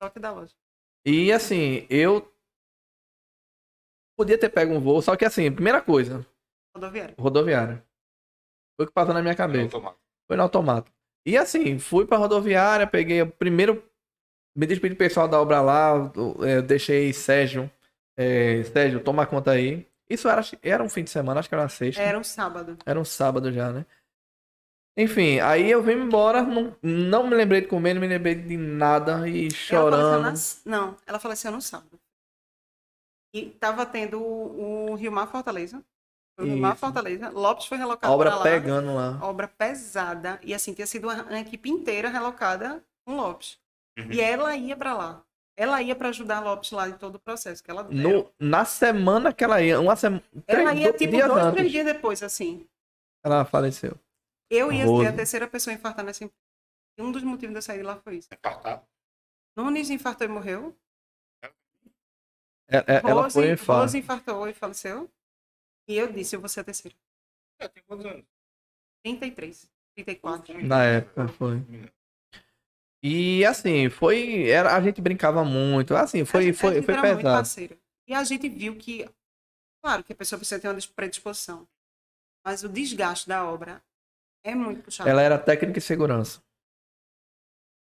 toque 0.01 0.19
da 0.19 0.33
loja. 0.33 0.55
E 1.05 1.31
assim, 1.31 1.87
eu 1.91 2.27
podia 4.19 4.36
ter 4.36 4.49
pego 4.51 4.74
um 4.74 4.81
voo, 4.81 5.01
só 5.01 5.16
que 5.16 5.24
assim, 5.24 5.51
primeira 5.51 5.81
coisa, 5.81 6.27
Rodoviária. 6.74 7.15
rodoviária. 7.19 7.85
Foi 8.77 8.85
o 8.85 8.89
que 8.89 8.93
passou 8.93 9.15
na 9.15 9.23
minha 9.23 9.35
cabeça. 9.35 9.77
Automático. 9.77 10.01
Foi 10.27 10.36
no 10.36 10.43
automático. 10.43 10.97
E 11.27 11.36
assim, 11.36 11.78
fui 11.78 12.05
pra 12.07 12.16
rodoviária, 12.19 12.86
peguei 12.86 13.23
o 13.23 13.31
primeiro. 13.31 13.82
Me 14.57 14.66
despedi 14.66 14.95
do 14.95 14.99
pessoal 14.99 15.28
da 15.28 15.40
obra 15.40 15.61
lá, 15.61 16.11
eu, 16.16 16.36
eh, 16.45 16.62
deixei 16.62 17.12
Sérgio. 17.12 17.70
eh, 18.16 18.62
Sérgio, 18.65 19.01
toma 19.01 19.24
conta 19.27 19.53
aí. 19.53 19.86
Isso 20.11 20.28
era, 20.28 20.40
era 20.62 20.82
um 20.82 20.89
fim 20.89 21.05
de 21.05 21.11
semana, 21.11 21.39
acho 21.40 21.49
que 21.49 21.55
era 21.55 21.62
uma 21.62 21.69
sexta. 21.69 22.03
Era 22.03 22.19
um 22.19 22.24
sábado. 22.24 22.77
Era 22.85 22.99
um 22.99 23.05
sábado 23.05 23.53
já, 23.53 23.70
né? 23.73 23.86
Enfim, 24.97 25.39
aí 25.39 25.70
eu 25.70 25.81
vim 25.82 25.93
embora, 25.93 26.43
não, 26.43 26.74
não 26.82 27.27
me 27.28 27.36
lembrei 27.36 27.61
de 27.61 27.69
comer, 27.69 27.95
não 27.95 28.01
me 28.01 28.09
lembrei 28.09 28.35
de 28.35 28.57
nada 28.57 29.28
e 29.28 29.45
Ela 29.47 29.55
chorando. 29.55 30.23
faleceu 30.23 30.62
na... 30.65 30.77
Não, 30.78 30.97
ela 31.07 31.19
faleceu 31.20 31.53
no 31.53 31.61
sábado. 31.62 32.01
E 33.39 33.51
tava 33.51 33.85
tendo 33.86 34.20
o, 34.20 34.90
o 34.90 34.94
Rio 34.94 35.12
Mar 35.12 35.27
Fortaleza. 35.28 35.85
O 36.39 36.44
Rio 36.44 36.56
Mar. 36.56 36.77
Fortaleza. 36.77 37.31
Lopes 37.31 37.66
foi 37.66 37.77
A 37.78 37.81
relocado 37.81 38.12
obra 38.12 38.31
pra 38.31 38.39
lá. 38.39 38.43
pegando 38.44 38.94
lá. 38.94 39.19
Obra 39.23 39.48
pesada. 39.48 40.39
E 40.43 40.55
assim, 40.55 40.73
tinha 40.73 40.86
sido 40.86 41.05
uma, 41.09 41.23
uma 41.24 41.40
equipe 41.40 41.69
inteira 41.69 42.09
relocada 42.09 42.85
com 43.05 43.16
Lopes. 43.16 43.59
Uhum. 43.98 44.12
E 44.12 44.20
ela 44.20 44.56
ia 44.56 44.77
pra 44.77 44.94
lá. 44.94 45.24
Ela 45.56 45.82
ia 45.82 45.97
pra 45.97 46.10
ajudar 46.10 46.36
a 46.36 46.40
Lopes 46.40 46.70
lá 46.70 46.89
em 46.89 46.93
todo 46.93 47.16
o 47.16 47.19
processo 47.19 47.62
que 47.62 47.70
ela 47.70 47.82
No, 47.82 48.32
na 48.39 48.65
semana 48.65 49.32
que 49.32 49.43
ela 49.43 49.60
ia, 49.60 49.81
uma 49.81 49.97
semana. 49.97 50.23
Ela 50.47 50.73
ia 50.73 50.93
tipo 50.93 51.10
dois, 51.16 51.31
antes, 51.31 51.52
três 51.55 51.73
dias 51.73 51.85
depois, 51.85 52.23
assim. 52.23 52.65
ela 53.24 53.44
faleceu. 53.44 53.98
Eu 54.48 54.70
ia 54.73 54.86
Rose. 54.86 55.05
ser 55.05 55.09
a 55.12 55.16
terceira 55.16 55.48
pessoa 55.48 55.74
a 55.74 55.77
infartar 55.77 56.05
nessa 56.05 56.23
empresa. 56.24 56.39
E 56.97 57.02
um 57.02 57.10
dos 57.10 57.24
motivos 57.24 57.52
de 57.52 57.59
eu 57.59 57.62
sair 57.62 57.78
de 57.78 57.82
lá 57.82 57.97
foi 57.97 58.19
isso. 58.19 58.28
Infartar. 58.32 58.85
Nunes 59.56 59.90
infartou 59.90 60.24
e 60.27 60.31
morreu. 60.31 60.77
É- 62.69 62.78
é- 62.78 63.01
Ela 63.05 63.23
Rose, 63.23 63.35
foi 63.35 63.51
infarto. 63.53 63.82
Rose 63.82 63.99
infartou 63.99 64.49
e 64.49 64.53
faleceu. 64.53 65.11
E 65.89 65.97
eu 65.97 66.12
disse, 66.12 66.36
eu 66.36 66.40
vou 66.40 66.49
ser 66.49 66.61
a 66.61 66.65
terceira. 66.65 66.97
É, 67.59 67.66
tem 67.69 67.82
quantos 67.85 68.05
anos? 68.07 68.24
33, 69.03 69.70
34. 69.95 70.62
Na 70.66 70.85
época 70.85 71.28
foi. 71.28 71.62
E 73.03 73.45
assim, 73.45 73.89
foi. 73.89 74.49
Era, 74.51 74.77
a 74.77 74.81
gente 74.82 75.01
brincava 75.01 75.45
muito. 75.45 75.95
Assim, 75.97 76.23
A 76.23 76.27
foi, 76.27 76.45
gente- 76.45 76.57
a 76.57 76.59
foi, 76.59 76.74
gente 76.74 76.85
foi 76.85 76.95
pesado. 77.16 77.78
E 78.07 78.15
a 78.15 78.24
gente 78.24 78.49
viu 78.49 78.77
que, 78.77 79.09
claro 79.82 80.05
que 80.05 80.12
a 80.12 80.16
pessoa 80.16 80.39
precisa 80.39 80.61
ter 80.61 80.69
uma 80.69 80.78
predisposição. 80.95 81.66
Mas 82.45 82.62
o 82.65 82.69
desgaste 82.69 83.28
da 83.28 83.45
obra 83.49 83.82
é 84.45 84.55
muito 84.55 84.82
puxado. 84.82 85.09
Ela 85.09 85.23
era 85.23 85.39
técnica 85.39 85.81
de 85.81 85.86
segurança. 85.86 86.43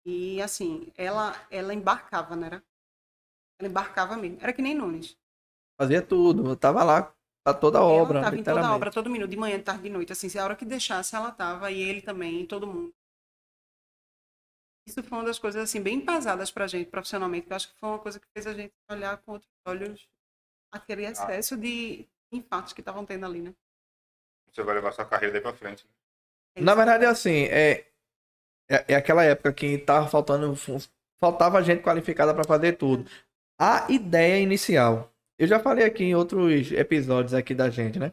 E 0.06 0.40
assim, 0.42 0.92
ela, 0.96 1.34
ela 1.50 1.72
embarcava, 1.74 2.36
né? 2.36 2.46
era? 2.46 2.62
Ela 3.58 3.68
embarcava 3.68 4.16
mesmo. 4.16 4.38
Era 4.40 4.52
que 4.52 4.62
nem 4.62 4.74
Nunes. 4.74 5.16
Fazia 5.80 6.02
tudo. 6.02 6.48
Eu 6.48 6.56
tava 6.56 6.82
lá 6.84 7.14
pra 7.44 7.54
toda 7.54 7.78
a 7.78 7.84
obra. 7.84 8.18
ela 8.18 8.26
tava 8.26 8.38
em 8.38 8.44
toda 8.44 8.66
a 8.66 8.74
obra, 8.74 8.90
todo 8.90 9.10
minuto, 9.10 9.30
de 9.30 9.36
manhã, 9.36 9.58
de 9.58 9.64
tarde, 9.64 9.82
de 9.84 9.90
noite. 9.90 10.12
Assim, 10.12 10.28
se 10.28 10.38
a 10.38 10.44
hora 10.44 10.56
que 10.56 10.64
deixasse, 10.64 11.14
ela 11.14 11.30
tava. 11.30 11.70
E 11.70 11.80
ele 11.80 12.00
também, 12.00 12.46
todo 12.46 12.66
mundo. 12.66 12.94
Isso 14.86 15.02
foi 15.02 15.18
uma 15.18 15.24
das 15.24 15.38
coisas, 15.38 15.62
assim, 15.62 15.80
bem 15.80 16.04
pesadas 16.04 16.50
pra 16.50 16.66
gente, 16.66 16.90
profissionalmente. 16.90 17.46
Que 17.46 17.52
eu 17.52 17.56
acho 17.56 17.72
que 17.72 17.78
foi 17.78 17.88
uma 17.88 17.98
coisa 17.98 18.20
que 18.20 18.26
fez 18.34 18.46
a 18.46 18.52
gente 18.52 18.72
olhar 18.90 19.16
com 19.18 19.32
outros 19.32 19.50
olhos 19.66 20.08
aquele 20.74 21.04
excesso 21.04 21.56
de 21.56 22.06
infartos 22.32 22.72
que 22.72 22.80
estavam 22.80 23.06
tendo 23.06 23.24
ali, 23.24 23.40
né? 23.40 23.54
Você 24.52 24.62
vai 24.62 24.74
levar 24.74 24.92
sua 24.92 25.04
carreira 25.04 25.32
daí 25.32 25.40
pra 25.40 25.54
frente. 25.54 25.86
É 26.56 26.60
Na 26.60 26.74
verdade, 26.74 27.06
assim, 27.06 27.44
é, 27.44 27.86
é, 28.68 28.84
é 28.88 28.94
aquela 28.94 29.24
época 29.24 29.52
que 29.52 29.78
tava 29.78 30.08
faltando. 30.08 30.54
Faltava 31.20 31.62
gente 31.62 31.82
qualificada 31.82 32.34
para 32.34 32.44
fazer 32.44 32.74
tudo. 32.74 33.08
A 33.60 33.86
ideia 33.90 34.40
inicial. 34.40 35.12
Eu 35.38 35.46
já 35.46 35.58
falei 35.58 35.84
aqui 35.84 36.04
em 36.04 36.14
outros 36.14 36.70
episódios 36.72 37.34
aqui 37.34 37.54
da 37.54 37.70
gente, 37.70 37.98
né? 37.98 38.12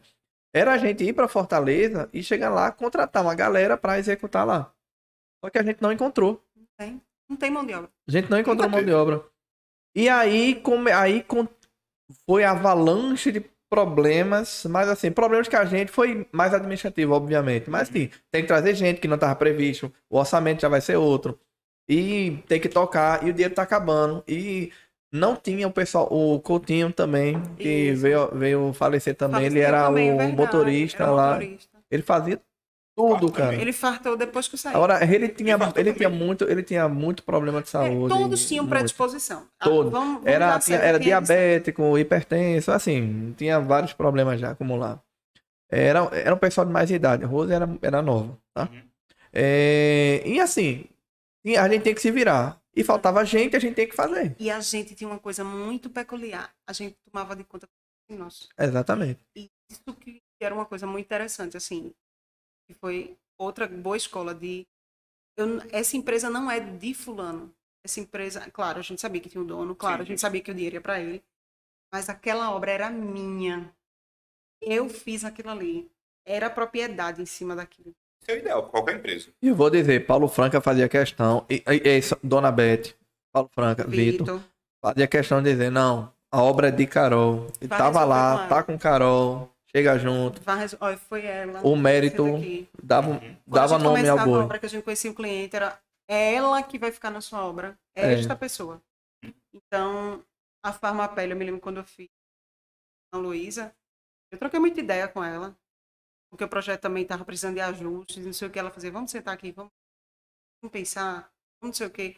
Era 0.54 0.72
a 0.72 0.78
gente 0.78 1.02
ir 1.04 1.12
para 1.12 1.28
Fortaleza 1.28 2.08
e 2.12 2.22
chegar 2.22 2.50
lá, 2.50 2.70
contratar 2.70 3.22
uma 3.22 3.34
galera 3.34 3.76
para 3.76 3.98
executar 3.98 4.46
lá. 4.46 4.72
Só 5.42 5.50
que 5.50 5.58
a 5.58 5.62
gente 5.62 5.80
não 5.80 5.92
encontrou. 5.92 6.42
Não 7.28 7.36
tem 7.36 7.50
mão 7.50 7.64
de 7.64 7.72
obra. 7.74 7.90
A 8.08 8.12
gente 8.12 8.30
não 8.30 8.38
encontrou 8.38 8.68
mão 8.68 8.84
de 8.84 8.92
obra. 8.92 9.24
E 9.96 10.08
aí, 10.08 10.54
come, 10.56 10.90
aí 10.90 11.22
com- 11.22 11.48
foi 12.28 12.44
avalanche 12.44 13.32
de 13.32 13.40
problemas, 13.70 14.66
mas 14.66 14.88
assim, 14.88 15.10
problemas 15.10 15.48
que 15.48 15.56
a 15.56 15.64
gente 15.64 15.90
foi 15.90 16.28
mais 16.30 16.52
administrativo, 16.52 17.14
obviamente. 17.14 17.70
Mas 17.70 17.88
sim, 17.88 18.10
tem 18.30 18.42
que 18.42 18.48
trazer 18.48 18.74
gente 18.74 19.00
que 19.00 19.08
não 19.08 19.14
estava 19.14 19.34
previsto, 19.34 19.90
o 20.10 20.18
orçamento 20.18 20.60
já 20.60 20.68
vai 20.68 20.80
ser 20.80 20.96
outro. 20.96 21.38
E 21.88 22.42
tem 22.46 22.60
que 22.60 22.68
tocar, 22.68 23.26
e 23.26 23.30
o 23.30 23.32
dinheiro 23.32 23.54
tá 23.54 23.62
acabando. 23.62 24.22
E 24.28 24.70
não 25.12 25.36
tinha 25.36 25.68
o 25.68 25.72
pessoal, 25.72 26.08
o 26.10 26.40
Coutinho 26.40 26.90
também, 26.92 27.40
que 27.56 27.68
Isso. 27.68 28.02
veio, 28.02 28.28
veio 28.32 28.72
falecer 28.72 29.14
também. 29.14 29.42
Ele 29.44 29.60
Faleceu 29.60 29.68
era 29.68 29.86
também, 29.86 30.08
é 30.08 30.14
o 30.14 30.16
verdade, 30.16 30.36
motorista 30.36 31.02
era 31.02 31.12
lá. 31.12 31.28
motorista. 31.34 31.78
Ele 31.90 32.02
fazia 32.02 32.40
tudo, 32.96 33.26
Ah, 33.28 33.32
cara. 33.32 33.44
também. 33.50 33.60
Ele 33.60 33.72
fartou 33.72 34.16
depois 34.16 34.48
que 34.48 34.54
eu 34.54 34.58
saí. 34.58 34.74
Agora, 34.74 35.02
ele 35.04 35.28
tinha, 35.28 35.56
Infartou 35.56 35.80
ele 35.82 35.92
tinha 35.92 36.08
muito, 36.10 36.44
ele 36.50 36.62
tinha 36.62 36.88
muito 36.88 37.22
problema 37.22 37.60
de 37.60 37.68
É, 37.68 37.70
saúde. 37.70 38.08
todos 38.14 38.46
tinham 38.46 38.64
muito. 38.64 38.70
predisposição. 38.74 39.46
Ah, 39.60 39.64
Todos. 39.64 39.92
vamos- 39.92 40.14
vamos 40.14 40.26
Era, 40.26 40.58
tinha- 40.58 40.78
era 40.78 40.96
é 40.96 41.00
diabético, 41.00 41.98
hipertenso, 41.98 42.70
assim, 42.72 43.34
tinha 43.36 43.60
vários 43.60 43.92
problemas 43.92 44.40
já 44.40 44.50
acumulados. 44.52 45.02
Era, 45.70 46.00
era 46.12 46.34
um 46.34 46.38
pessoal 46.38 46.66
de 46.66 46.72
mais 46.72 46.90
idade. 46.90 47.24
Rose 47.24 47.52
era, 47.52 47.68
era 47.80 48.02
nova, 48.02 48.38
tá? 48.54 48.68
Uhum. 48.70 48.82
É, 49.32 50.22
e 50.26 50.38
assim, 50.38 50.84
a 51.58 51.68
gente 51.68 51.82
tem 51.82 51.94
que 51.94 52.00
se 52.00 52.10
virar. 52.10 52.60
E 52.74 52.82
faltava 52.82 53.24
gente, 53.24 53.54
a 53.54 53.58
gente 53.58 53.74
tem 53.74 53.88
que 53.88 53.94
fazer. 53.94 54.34
E 54.38 54.50
a 54.50 54.60
gente 54.60 54.94
tinha 54.94 55.08
uma 55.08 55.18
coisa 55.18 55.44
muito 55.44 55.90
peculiar. 55.90 56.54
A 56.66 56.72
gente 56.72 56.96
tomava 57.10 57.36
de 57.36 57.44
conta 57.44 57.68
de 58.10 58.16
nós. 58.16 58.48
Exatamente. 58.58 59.20
E 59.36 59.50
isso 59.70 59.94
que 60.00 60.22
era 60.40 60.54
uma 60.54 60.64
coisa 60.64 60.86
muito 60.86 61.04
interessante, 61.04 61.56
assim. 61.56 61.92
Que 62.66 62.74
foi 62.74 63.16
outra 63.38 63.68
boa 63.68 63.96
escola 63.96 64.34
de... 64.34 64.66
eu- 65.36 65.60
essa 65.70 65.96
empresa 65.96 66.30
não 66.30 66.50
é 66.50 66.60
de 66.60 66.94
fulano. 66.94 67.54
Essa 67.84 68.00
empresa... 68.00 68.50
Claro, 68.50 68.78
a 68.78 68.82
gente 68.82 69.00
sabia 69.00 69.20
que 69.20 69.28
tinha 69.28 69.42
um 69.42 69.46
dono. 69.46 69.74
Claro, 69.76 69.98
Sim. 69.98 70.02
a 70.02 70.06
gente 70.06 70.20
sabia 70.20 70.40
que 70.40 70.50
o 70.50 70.54
dinheiro 70.54 70.76
ia 70.76 70.80
para 70.80 70.98
ele. 71.00 71.22
Mas 71.92 72.08
aquela 72.08 72.50
obra 72.54 72.70
era 72.70 72.90
minha. 72.90 73.74
Eu 74.62 74.88
fiz 74.88 75.24
aquilo 75.24 75.50
ali. 75.50 75.90
Era 76.24 76.48
propriedade 76.48 77.20
em 77.20 77.26
cima 77.26 77.54
daquilo. 77.54 77.94
É 78.26 78.34
o 78.34 78.38
ideal, 78.38 78.62
qualquer 78.68 78.96
empresa. 78.96 79.30
E 79.42 79.48
eu 79.48 79.54
vou 79.54 79.68
dizer, 79.70 80.06
Paulo 80.06 80.28
Franca 80.28 80.60
fazia 80.60 80.88
questão, 80.88 81.44
e, 81.50 81.56
e- 81.66 81.88
e 81.88 81.98
isso, 81.98 82.16
Dona 82.22 82.52
Beth, 82.52 82.94
Paulo 83.32 83.50
Franca, 83.52 83.84
Vitor, 83.86 84.40
fazia 84.84 85.06
questão 85.08 85.42
de 85.42 85.50
dizer, 85.50 85.70
não, 85.70 86.12
a 86.30 86.42
obra 86.42 86.68
é 86.68 86.70
de 86.70 86.86
Carol. 86.86 87.46
Vai 87.60 87.78
tava 87.78 88.04
lá, 88.04 88.46
tá 88.46 88.62
com 88.62 88.78
Carol, 88.78 89.50
chega 89.74 89.98
junto, 89.98 90.40
vai 90.42 90.66
foi 90.96 91.26
ela. 91.26 91.60
o 91.66 91.74
mérito 91.76 92.24
dava, 92.82 93.10
Uhum. 93.10 93.36
Dava 93.46 93.74
a 93.74 93.78
gente 93.78 93.84
nome 93.84 94.08
ao 94.08 94.16
começava 94.16 94.22
a 94.22 94.24
boi. 94.24 94.44
obra 94.44 94.58
que 94.58 94.66
a 94.66 94.68
gente 94.68 94.82
conhecia 94.84 95.10
o 95.10 95.14
cliente, 95.14 95.56
era 95.56 95.78
ela 96.08 96.62
que 96.62 96.78
vai 96.78 96.92
ficar 96.92 97.10
na 97.10 97.20
sua 97.20 97.44
obra. 97.44 97.76
É 97.96 98.12
É. 98.12 98.14
esta 98.14 98.36
pessoa. 98.36 98.80
Então, 99.54 100.22
a 100.64 100.72
Farmapele, 100.72 101.32
eu 101.32 101.36
me 101.36 101.44
lembro 101.44 101.60
quando 101.60 101.78
eu 101.78 101.84
fiz 101.84 102.08
a 103.12 103.18
Luísa, 103.18 103.74
eu 104.30 104.38
troquei 104.38 104.58
muita 104.60 104.80
ideia 104.80 105.06
com 105.08 105.22
ela, 105.22 105.54
porque 106.32 106.44
o 106.44 106.48
projeto 106.48 106.80
também 106.80 107.02
estava 107.02 107.26
precisando 107.26 107.56
de 107.56 107.60
ajustes, 107.60 108.24
não 108.24 108.32
sei 108.32 108.48
o 108.48 108.50
que 108.50 108.58
ela 108.58 108.70
fazia. 108.70 108.90
Vamos 108.90 109.10
sentar 109.10 109.34
aqui, 109.34 109.52
vamos, 109.52 109.70
vamos 110.62 110.72
pensar, 110.72 111.30
vamos 111.60 111.64
não 111.64 111.72
sei 111.74 111.86
o 111.86 111.90
que. 111.90 112.16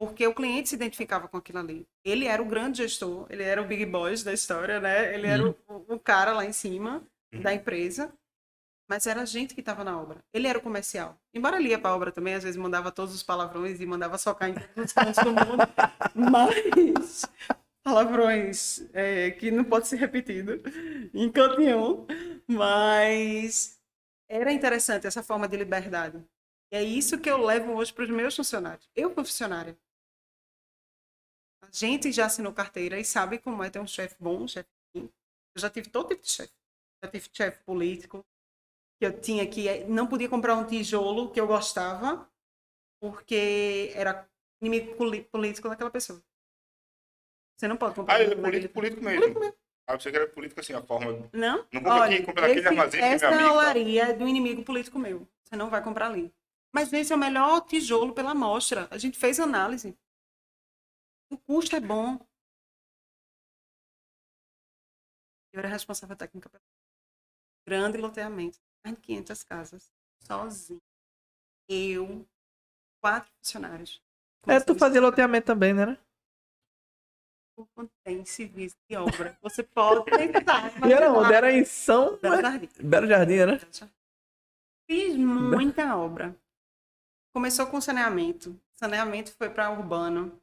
Porque 0.00 0.26
o 0.26 0.34
cliente 0.34 0.70
se 0.70 0.74
identificava 0.74 1.28
com 1.28 1.36
aquilo 1.36 1.60
ali. 1.60 1.86
Ele 2.04 2.26
era 2.26 2.42
o 2.42 2.44
grande 2.44 2.78
gestor, 2.78 3.24
ele 3.30 3.44
era 3.44 3.62
o 3.62 3.64
big 3.64 3.86
boss 3.86 4.24
da 4.24 4.32
história, 4.32 4.80
né? 4.80 5.14
Ele 5.14 5.28
era 5.28 5.48
o, 5.48 5.56
o 5.68 5.96
cara 5.96 6.32
lá 6.32 6.44
em 6.44 6.52
cima 6.52 7.06
da 7.40 7.54
empresa. 7.54 8.12
Mas 8.90 9.06
era 9.06 9.22
a 9.22 9.24
gente 9.24 9.54
que 9.54 9.60
estava 9.60 9.84
na 9.84 9.96
obra. 9.96 10.18
Ele 10.34 10.48
era 10.48 10.58
o 10.58 10.62
comercial. 10.62 11.16
Embora 11.32 11.56
ele 11.56 11.68
ia 11.68 11.78
para 11.78 11.90
a 11.90 11.94
obra 11.94 12.10
também, 12.10 12.34
às 12.34 12.42
vezes 12.42 12.56
mandava 12.56 12.90
todos 12.90 13.14
os 13.14 13.22
palavrões 13.22 13.80
e 13.80 13.86
mandava 13.86 14.18
socar 14.18 14.50
em 14.50 14.54
todos 14.54 14.86
os 14.86 14.92
cantos 14.92 15.22
do 15.22 15.30
mundo. 15.30 15.62
Mas 16.16 17.24
palavrões 17.84 18.88
é, 18.92 19.30
que 19.30 19.52
não 19.52 19.64
pode 19.64 19.86
ser 19.86 19.96
repetido 19.96 20.60
em 21.14 21.30
canto 21.30 21.60
nenhum. 21.60 22.06
Mas 22.56 23.80
era 24.28 24.52
interessante 24.52 25.06
essa 25.06 25.22
forma 25.22 25.48
de 25.48 25.56
liberdade. 25.56 26.24
E 26.72 26.76
é 26.76 26.82
isso 26.82 27.20
que 27.20 27.30
eu 27.30 27.36
levo 27.36 27.72
hoje 27.74 27.92
para 27.92 28.04
os 28.04 28.10
meus 28.10 28.34
funcionários. 28.34 28.88
Eu 28.94 29.12
fui 29.14 29.24
funcionária. 29.24 29.76
A 31.62 31.68
gente 31.70 32.10
já 32.10 32.26
assinou 32.26 32.52
carteira 32.52 32.98
e 32.98 33.04
sabe 33.04 33.38
como 33.38 33.62
é 33.62 33.70
ter 33.70 33.78
um 33.78 33.86
chefe 33.86 34.16
bom, 34.18 34.42
um 34.42 34.48
chefe 34.48 34.68
ruim. 34.94 35.10
Eu 35.54 35.60
já 35.60 35.70
tive 35.70 35.90
todo 35.90 36.08
tipo 36.08 36.22
de 36.22 36.30
chefe. 36.30 36.52
Já 37.04 37.10
tive 37.10 37.28
chefe 37.32 37.62
político, 37.64 38.24
que 38.98 39.06
eu 39.06 39.20
tinha 39.20 39.46
que 39.46 39.84
não 39.84 40.06
podia 40.06 40.28
comprar 40.28 40.54
um 40.54 40.66
tijolo 40.66 41.30
que 41.30 41.40
eu 41.40 41.46
gostava 41.46 42.30
porque 43.00 43.92
era 43.94 44.28
inimigo 44.60 44.96
político 45.30 45.68
daquela 45.68 45.90
pessoa. 45.90 46.22
Você 47.58 47.68
não 47.68 47.76
pode 47.76 47.94
comprar. 47.94 48.14
Ah, 48.14 48.22
ele 48.22 48.32
é 48.32 48.36
político, 48.36 48.74
político 48.74 49.02
mesmo. 49.02 49.20
Político 49.20 49.40
mesmo. 49.40 49.61
Ah, 49.86 49.98
você 49.98 50.10
que 50.10 50.16
era 50.16 50.28
político 50.28 50.60
assim, 50.60 50.72
a 50.74 50.82
forma. 50.82 51.28
Não? 51.32 51.66
Não 51.72 51.82
compra 51.82 52.04
aqui, 52.04 52.22
compra 52.22 52.42
naquele 52.42 52.60
esse- 52.60 52.68
armazém 52.68 53.00
que 53.00 53.06
é 53.06 53.12
essa 53.12 53.28
meu 53.30 53.38
amigo, 53.38 53.50
tá? 53.50 53.56
olaria 53.58 54.02
é 54.04 54.12
do 54.12 54.26
inimigo 54.28 54.62
político 54.64 54.98
meu. 54.98 55.28
Você 55.44 55.56
não 55.56 55.68
vai 55.68 55.82
comprar 55.82 56.06
ali. 56.06 56.32
Mas 56.72 56.92
esse 56.92 57.12
é 57.12 57.16
o 57.16 57.18
melhor 57.18 57.60
tijolo 57.66 58.14
pela 58.14 58.30
amostra. 58.30 58.88
A 58.90 58.96
gente 58.96 59.18
fez 59.18 59.38
análise. 59.38 59.96
O 61.30 61.36
custo 61.36 61.76
é 61.76 61.80
bom. 61.80 62.18
Eu 65.52 65.58
era 65.58 65.68
responsável 65.68 66.16
técnica 66.16 66.48
pelo 66.48 66.62
grande 67.66 67.98
loteamento. 67.98 68.58
Mais 68.84 68.96
de 68.96 69.02
500 69.02 69.42
casas. 69.42 69.92
Sozinho. 70.20 70.80
Eu. 71.68 72.26
Quatro 73.02 73.30
funcionários. 73.38 74.02
É, 74.46 74.60
tu 74.60 74.74
fazia 74.74 75.00
loteamento 75.00 75.46
também, 75.46 75.74
né? 75.74 75.98
Tem 78.04 78.24
serviço 78.24 78.76
de 78.88 78.96
obra. 78.96 79.36
Você 79.42 79.62
pode 79.62 80.04
tentar. 80.04 80.72
E 80.86 80.92
era 80.92 81.12
onde? 81.12 81.32
Era 81.32 81.52
em 81.52 81.64
São 81.64 82.16
Belo 82.16 82.40
Jardim. 82.40 82.68
Belo 82.80 83.06
Jardim, 83.06 83.36
né? 83.44 83.60
Fiz 84.88 85.16
muita 85.16 85.96
obra. 85.96 86.36
Começou 87.32 87.66
com 87.66 87.80
saneamento. 87.80 88.58
Saneamento 88.74 89.32
foi 89.32 89.48
para 89.48 89.70
urbano. 89.70 90.40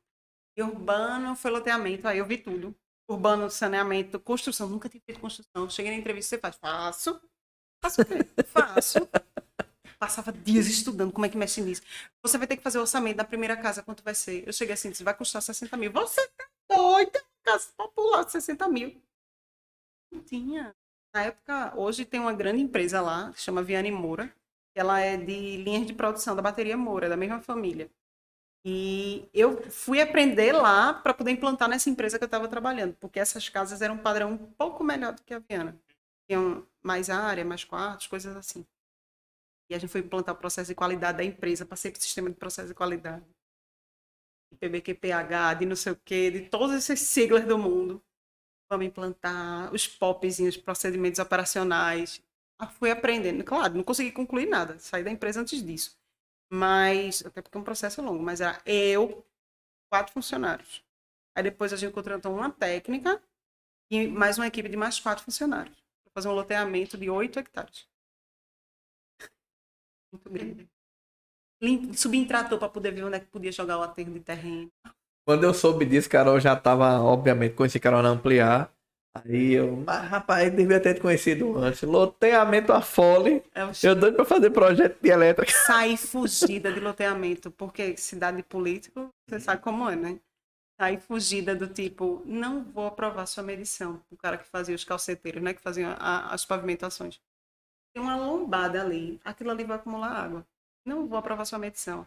E 0.58 0.64
urbano 0.64 1.36
foi 1.36 1.52
loteamento. 1.52 2.08
Aí 2.08 2.20
eu 2.20 2.26
vi 2.26 2.38
tudo. 2.38 2.76
Urbano, 3.08 3.50
saneamento, 3.50 4.20
construção. 4.20 4.68
Nunca 4.68 4.88
tinha 4.88 5.02
feito 5.06 5.20
construção. 5.20 5.70
Cheguei 5.70 5.92
na 5.92 5.98
entrevista, 5.98 6.36
você 6.36 6.38
faz. 6.40 6.56
Faço. 6.56 7.22
Faço 7.82 8.02
o 8.02 8.06
quê? 8.06 8.26
Faço. 8.44 9.08
Passava 9.98 10.32
dias 10.32 10.68
estudando 10.68 11.12
como 11.12 11.26
é 11.26 11.30
que 11.30 11.38
mexe 11.38 11.62
nisso. 11.62 11.82
Você 12.24 12.38
vai 12.38 12.48
ter 12.48 12.56
que 12.56 12.64
fazer 12.64 12.78
o 12.78 12.82
orçamento 12.82 13.18
da 13.18 13.24
primeira 13.24 13.58
casa, 13.58 13.84
quanto 13.84 14.04
vai 14.04 14.16
ser? 14.16 14.48
Eu 14.48 14.54
cheguei 14.54 14.74
assim, 14.74 14.90
disse, 14.90 15.04
vai 15.04 15.14
custar 15.14 15.42
60 15.42 15.76
mil. 15.76 15.92
Você 15.92 16.26
tá 16.30 16.48
doida? 16.70 17.24
Casa 17.44 17.72
popular 17.76 18.24
de 18.26 18.32
60 18.32 18.68
mil. 18.68 19.02
Não 20.12 20.22
tinha. 20.24 20.76
Na 21.14 21.24
época, 21.24 21.74
hoje 21.76 22.06
tem 22.06 22.20
uma 22.20 22.34
grande 22.34 22.62
empresa 22.62 23.02
lá, 23.02 23.32
que 23.34 23.42
chama 23.42 23.64
Viane 23.64 23.92
Moura. 23.92 24.34
Ela 24.76 25.00
é 25.00 25.18
de 25.18 25.58
linhas 25.58 25.88
de 25.88 25.94
produção 25.94 26.36
da 26.36 26.42
bateria 26.42 26.78
Moura, 26.78 27.10
da 27.10 27.18
mesma 27.18 27.42
família. 27.42 27.90
E 28.64 29.28
eu 29.34 29.70
fui 29.72 30.02
aprender 30.02 30.52
lá 30.52 30.94
para 30.94 31.14
poder 31.14 31.32
implantar 31.32 31.70
nessa 31.70 31.90
empresa 31.90 32.18
que 32.18 32.24
eu 32.24 32.28
estava 32.28 32.48
trabalhando, 32.48 32.96
porque 32.96 33.20
essas 33.20 33.48
casas 33.50 33.82
eram 33.82 33.96
um 33.96 34.00
padrão 34.00 34.32
um 34.34 34.38
pouco 34.38 34.84
melhor 34.84 35.14
do 35.14 35.24
que 35.24 35.34
a 35.34 35.40
Viana. 35.40 35.80
Tinham 36.30 36.68
mais 36.84 37.10
área, 37.10 37.46
mais 37.46 37.64
quartos, 37.64 38.08
coisas 38.08 38.36
assim. 38.36 38.66
E 39.70 39.76
a 39.76 39.80
gente 39.80 39.90
foi 39.90 40.02
implantar 40.02 40.36
o 40.36 40.38
processo 40.38 40.70
de 40.70 40.76
qualidade 40.76 41.20
da 41.20 41.24
empresa, 41.24 41.66
passei 41.66 41.92
para 41.92 42.00
o 42.00 42.02
sistema 42.02 42.30
de 42.30 42.36
processo 42.36 42.68
de 42.68 42.74
qualidade. 42.74 43.26
PBQPH, 44.58 45.56
de 45.60 45.66
não 45.66 45.76
sei 45.76 45.94
o 45.94 46.02
quê, 46.04 46.32
de 46.32 46.42
todas 46.50 46.78
essas 46.78 47.00
siglas 47.02 47.46
do 47.46 47.58
mundo. 47.58 48.04
Vamos 48.72 48.88
implantar 48.88 49.74
os 49.74 49.88
popzinhos, 49.88 50.58
procedimentos 50.58 51.20
operacionais. 51.20 52.22
Ah, 52.60 52.68
fui 52.68 52.92
aprendendo. 52.92 53.44
Claro, 53.44 53.76
não 53.76 53.84
consegui 53.84 54.12
concluir 54.12 54.48
nada, 54.48 54.80
saí 54.80 55.04
da 55.04 55.12
empresa 55.12 55.42
antes 55.42 55.64
disso. 55.64 55.98
Mas, 56.52 57.26
até 57.26 57.42
porque 57.42 57.58
é 57.58 57.62
um 57.62 57.64
processo 57.64 58.02
longo, 58.02 58.24
mas 58.24 58.42
era 58.42 58.62
eu, 58.66 59.26
quatro 59.92 60.14
funcionários. 60.14 60.84
Aí 61.36 61.44
depois 61.44 61.74
a 61.74 61.78
gente 61.78 61.94
contratou 61.94 62.34
uma 62.36 62.52
técnica 62.52 63.22
e 63.92 64.08
mais 64.08 64.38
uma 64.38 64.48
equipe 64.48 64.70
de 64.70 64.78
mais 64.78 65.00
quatro 65.00 65.24
funcionários. 65.26 65.78
Para 66.06 66.14
fazer 66.16 66.30
um 66.30 66.34
loteamento 66.36 66.98
de 66.98 67.10
oito 67.10 67.40
hectares. 67.40 67.88
Muito 70.12 70.30
grande. 70.30 70.70
Lim- 71.62 71.94
Subi 71.94 72.18
em 72.18 72.26
trator 72.26 72.58
para 72.58 72.70
poder 72.70 72.92
ver 72.92 73.04
onde 73.04 73.18
é 73.18 73.20
que 73.20 73.28
podia 73.28 73.52
jogar 73.52 73.78
o 73.80 73.84
aterro 73.84 74.12
de 74.14 74.20
terreno. 74.20 74.70
Quando 75.28 75.44
eu 75.44 75.54
soube 75.54 75.86
disso, 75.86 76.10
Carol 76.10 76.40
já 76.40 76.56
tava, 76.56 77.00
obviamente, 77.02 77.54
conheci 77.56 77.80
Carol 77.80 78.02
na 78.02 78.10
Ampliar. 78.10 78.72
Aí 79.16 79.54
eu, 79.54 79.78
mas 79.86 80.08
rapaz, 80.08 80.52
devia 80.56 80.80
ter 80.80 80.94
te 80.94 81.02
conhecido 81.02 81.58
antes. 81.58 81.82
Loteamento 81.82 82.72
a 82.72 82.82
fole. 82.82 83.44
É 83.54 83.66
o 83.66 83.72
Eu 83.84 83.96
doido 83.96 84.16
pra 84.16 84.26
fazer 84.26 84.52
projeto 84.52 85.00
de 85.02 85.10
elétrica. 85.10 85.52
sair 85.66 85.98
fugida 85.98 86.72
de 86.72 86.80
loteamento, 86.80 87.52
porque 87.52 87.98
cidade 87.98 88.38
de 88.38 88.44
político, 88.44 89.10
você 89.28 89.40
sabe 89.40 89.62
como 89.62 89.90
é, 89.90 89.96
né? 89.96 90.20
Sair 90.80 91.00
fugida 91.00 91.56
do 91.56 91.68
tipo, 91.68 92.22
não 92.26 92.64
vou 92.64 92.86
aprovar 92.88 93.26
sua 93.26 93.44
medição. 93.44 94.02
O 94.10 94.16
cara 94.16 94.38
que 94.38 94.46
fazia 94.46 94.76
os 94.76 94.84
calceteiros, 94.86 95.42
né? 95.44 95.54
Que 95.54 95.62
faziam 95.62 95.92
a- 96.00 96.34
as 96.34 96.46
pavimentações. 96.46 97.20
Tem 97.94 98.02
uma 98.02 98.16
lombada 98.16 98.82
ali, 98.82 99.20
aquilo 99.26 99.52
ali 99.52 99.64
vai 99.64 99.78
acumular 99.78 100.12
água. 100.12 100.46
Não 100.90 101.08
vou 101.08 101.18
aprovar 101.20 101.46
sua 101.46 101.60
medição. 101.60 102.06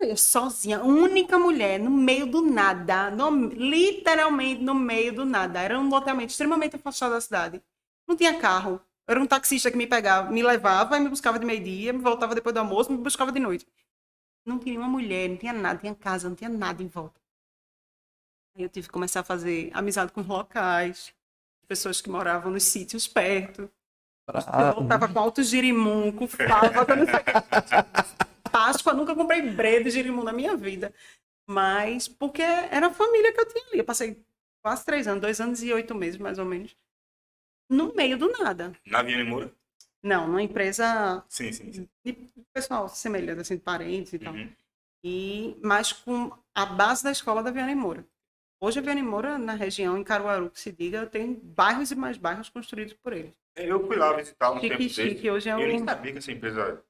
Eu 0.00 0.16
sozinha, 0.16 0.82
única 0.82 1.38
mulher, 1.38 1.78
no 1.80 1.90
meio 1.90 2.26
do 2.26 2.40
nada, 2.42 3.10
no- 3.10 3.48
literalmente 3.48 4.62
no 4.62 4.74
meio 4.74 5.12
do 5.12 5.24
nada. 5.24 5.60
Era 5.60 5.78
um 5.78 5.88
loteamento 5.88 6.30
extremamente 6.30 6.76
afastado 6.76 7.12
da 7.12 7.20
cidade. 7.20 7.62
Não 8.06 8.16
tinha 8.16 8.38
carro. 8.38 8.80
Era 9.06 9.20
um 9.20 9.26
taxista 9.26 9.70
que 9.70 9.76
me 9.76 9.86
pegava, 9.86 10.30
me 10.30 10.42
levava 10.42 10.96
e 10.96 11.00
me 11.00 11.08
buscava 11.08 11.38
de 11.38 11.46
meio-dia, 11.46 11.92
me 11.92 11.98
voltava 12.00 12.34
depois 12.34 12.52
do 12.54 12.58
almoço, 12.58 12.92
me 12.92 12.98
buscava 12.98 13.32
de 13.32 13.40
noite. 13.40 13.66
Não 14.46 14.58
tinha 14.58 14.78
uma 14.78 14.88
mulher, 14.88 15.28
não 15.28 15.36
tinha 15.38 15.52
nada, 15.52 15.80
tinha 15.80 15.94
casa, 15.94 16.28
não 16.28 16.36
tinha 16.36 16.50
nada 16.50 16.82
em 16.82 16.88
volta. 16.88 17.20
Aí 18.54 18.62
eu 18.62 18.68
tive 18.68 18.88
que 18.88 18.92
começar 18.92 19.20
a 19.20 19.24
fazer 19.24 19.70
amizade 19.72 20.12
com 20.12 20.20
os 20.20 20.26
locais, 20.26 21.14
pessoas 21.66 22.00
que 22.00 22.10
moravam 22.10 22.52
nos 22.52 22.64
sítios 22.64 23.06
perto. 23.08 23.70
Eu 24.28 24.74
voltava 24.74 25.08
com 25.08 25.18
alto 25.18 25.42
girimum, 25.42 26.12
com 26.12 26.28
fava, 26.28 26.84
com 26.84 26.94
não 26.94 27.06
sei. 27.06 27.20
Páscoa, 28.50 28.92
nunca 28.92 29.14
comprei 29.14 29.42
breda 29.42 29.84
de 29.84 29.90
girimum 29.90 30.22
na 30.22 30.32
minha 30.32 30.56
vida. 30.56 30.92
Mas 31.46 32.06
porque 32.08 32.42
era 32.42 32.88
a 32.88 32.92
família 32.92 33.32
que 33.32 33.40
eu 33.40 33.48
tinha 33.48 33.64
ali. 33.68 33.78
Eu 33.78 33.84
passei 33.84 34.22
quase 34.62 34.84
três 34.84 35.08
anos, 35.08 35.22
dois 35.22 35.40
anos 35.40 35.62
e 35.62 35.72
oito 35.72 35.94
meses, 35.94 36.18
mais 36.18 36.38
ou 36.38 36.44
menos, 36.44 36.76
no 37.70 37.94
meio 37.94 38.18
do 38.18 38.30
nada. 38.30 38.72
Na 38.86 39.02
Viana 39.02 39.24
Moura? 39.24 39.52
Não, 40.02 40.26
numa 40.26 40.42
empresa 40.42 41.24
Sim, 41.28 41.52
sim, 41.52 41.72
sim. 41.72 41.88
de 42.04 42.12
pessoal 42.52 42.88
semelhante, 42.88 43.40
assim, 43.40 43.56
de 43.56 43.62
parentes 43.62 44.12
e 44.12 44.18
tal. 44.18 44.32
Uhum. 44.32 44.48
E, 45.02 45.56
mas 45.62 45.92
com 45.92 46.30
a 46.54 46.66
base 46.66 47.02
da 47.02 47.10
escola 47.10 47.42
da 47.42 47.50
Viana 47.50 47.74
Moura. 47.74 48.04
Hoje 48.60 48.78
a 48.78 48.82
Viana 48.82 49.02
Moura, 49.02 49.38
na 49.38 49.54
região, 49.54 49.96
em 49.96 50.04
Caruaru, 50.04 50.50
que 50.50 50.60
se 50.60 50.72
diga, 50.72 51.06
tem 51.06 51.34
bairros 51.34 51.90
e 51.90 51.94
mais 51.94 52.16
bairros 52.16 52.48
construídos 52.48 52.94
por 52.94 53.12
eles. 53.12 53.32
Eu 53.58 53.86
fui 53.86 53.96
lá 53.96 54.12
visitar 54.14 54.50
um 54.50 54.60
tempo 54.60 54.74
Chique, 54.74 54.84
desse. 55.02 55.08
chique, 55.10 55.30
hoje 55.30 55.48
é 55.48 55.52
Eu 55.52 55.58
nem 55.58 55.82
um... 55.82 55.84
sabia 55.84 56.12
que 56.12 56.18
essa 56.18 56.32
empresa 56.32 56.84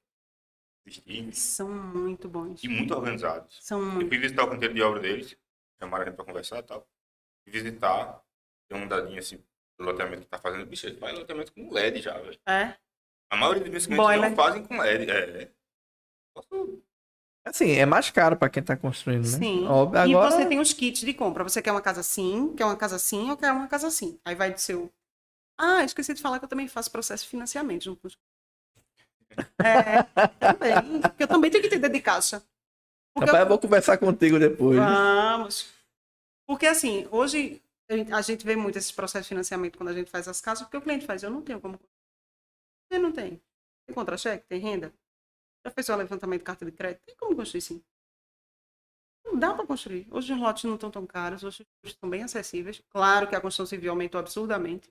existia. 0.85 1.31
São 1.33 1.69
muito 1.69 2.27
bons. 2.29 2.63
E 2.63 2.67
muito 2.67 2.93
organizados. 2.95 3.57
São 3.61 3.79
Eu 3.79 3.85
muito. 3.85 4.07
fui 4.09 4.17
visitar 4.17 4.43
o 4.43 4.49
canteiro 4.49 4.73
de 4.73 4.81
obra 4.81 4.99
deles, 4.99 5.37
chamaram 5.81 6.03
a 6.03 6.07
gente 6.07 6.15
pra 6.15 6.25
conversar 6.25 6.59
e 6.59 6.63
tal. 6.63 6.87
E 7.47 7.51
visitar, 7.51 8.21
dei 8.69 8.77
uma 8.77 8.85
andadinha 8.85 9.19
assim, 9.19 9.37
do 9.77 9.85
loteamento 9.85 10.23
que 10.23 10.27
tá 10.29 10.37
fazendo. 10.37 10.65
Bicho, 10.65 10.85
ele 10.87 10.97
faz 10.97 11.17
loteamento 11.17 11.53
com 11.53 11.71
LED 11.71 12.01
já, 12.01 12.17
velho. 12.17 12.39
É? 12.47 12.75
A 13.31 13.35
maioria 13.37 13.61
dos 13.63 13.71
meus 13.71 13.85
clientes 13.85 14.05
Boiler. 14.05 14.29
não 14.29 14.35
fazem 14.35 14.63
com 14.65 14.77
LED. 14.77 15.09
É. 15.11 15.51
Posso- 16.35 16.83
Assim, 17.45 17.71
é 17.71 17.85
mais 17.85 18.11
caro 18.11 18.35
pra 18.37 18.49
quem 18.49 18.61
tá 18.61 18.75
construindo, 18.77 19.23
né? 19.23 19.37
Sim. 19.37 19.65
Óbvio, 19.65 19.97
E 20.05 20.13
agora... 20.13 20.29
você 20.31 20.45
tem 20.45 20.59
os 20.59 20.73
kits 20.73 21.01
de 21.01 21.13
compra. 21.13 21.43
Você 21.43 21.61
quer 21.61 21.71
uma 21.71 21.81
casa 21.81 22.01
assim, 22.01 22.53
quer 22.55 22.65
uma 22.65 22.75
casa 22.75 22.97
assim 22.97 23.31
ou 23.31 23.37
quer 23.37 23.51
uma 23.51 23.67
casa 23.67 23.87
assim. 23.87 24.19
Aí 24.25 24.35
vai 24.35 24.51
do 24.53 24.59
seu. 24.59 24.91
Ah, 25.59 25.83
esqueci 25.83 26.13
de 26.13 26.21
falar 26.21 26.39
que 26.39 26.45
eu 26.45 26.49
também 26.49 26.67
faço 26.67 26.89
processo 26.91 27.23
de 27.23 27.29
financiamento 27.29 27.83
junto 27.83 28.01
com 28.01 28.07
os. 28.07 28.17
É, 29.63 30.03
também. 30.39 31.01
Porque 31.01 31.23
eu 31.23 31.27
também 31.27 31.51
tenho 31.51 31.61
que 31.61 31.67
entender 31.67 31.89
de 31.89 32.01
caixa. 32.01 32.41
Porque 33.13 33.25
Rapaz, 33.29 33.41
eu- 33.41 33.45
eu 33.45 33.49
vou 33.49 33.59
conversar 33.59 33.97
contigo 33.97 34.39
depois. 34.39 34.77
Vamos. 34.77 35.73
Porque 36.47 36.65
assim, 36.65 37.07
hoje 37.11 37.61
a 38.13 38.21
gente- 38.21 38.45
vê 38.45 38.55
muito 38.55 38.77
esses 38.77 38.91
processos 38.91 39.25
de 39.25 39.29
financiamento 39.29 39.77
quando 39.77 39.89
a 39.89 39.93
gente 39.93 40.09
faz 40.09 40.27
as 40.27 40.39
casas, 40.41 40.63
porque 40.63 40.77
o 40.77 40.81
cliente 40.81 41.05
faz, 41.05 41.23
eu 41.23 41.29
não 41.29 41.41
tenho 41.41 41.59
como. 41.59 41.79
Você 42.91 42.99
não 42.99 43.11
tem. 43.11 43.41
Tem 43.85 43.93
contra-cheque? 43.95 44.45
Tem 44.47 44.59
renda? 44.59 44.93
Já 45.65 45.71
fez 45.71 45.85
seu 45.85 45.95
levantamento 45.95 46.39
de 46.39 46.45
carta 46.45 46.65
de 46.65 46.71
crédito? 46.71 47.01
Tem 47.05 47.15
como 47.15 47.35
construir 47.35 47.61
sim. 47.61 47.83
Não 49.25 49.37
dá 49.37 49.53
para 49.53 49.65
construir. 49.67 50.07
Hoje 50.09 50.33
os 50.33 50.39
lotes 50.39 50.63
não 50.63 50.75
estão 50.75 50.89
tão 50.89 51.05
caros, 51.05 51.43
hoje 51.43 51.61
os 51.61 51.67
custos 51.81 51.91
estão 51.95 52.09
bem 52.09 52.23
acessíveis. 52.23 52.81
Claro 52.89 53.27
que 53.27 53.35
a 53.35 53.41
construção 53.41 53.65
civil 53.65 53.91
aumentou 53.91 54.19
absurdamente. 54.19 54.89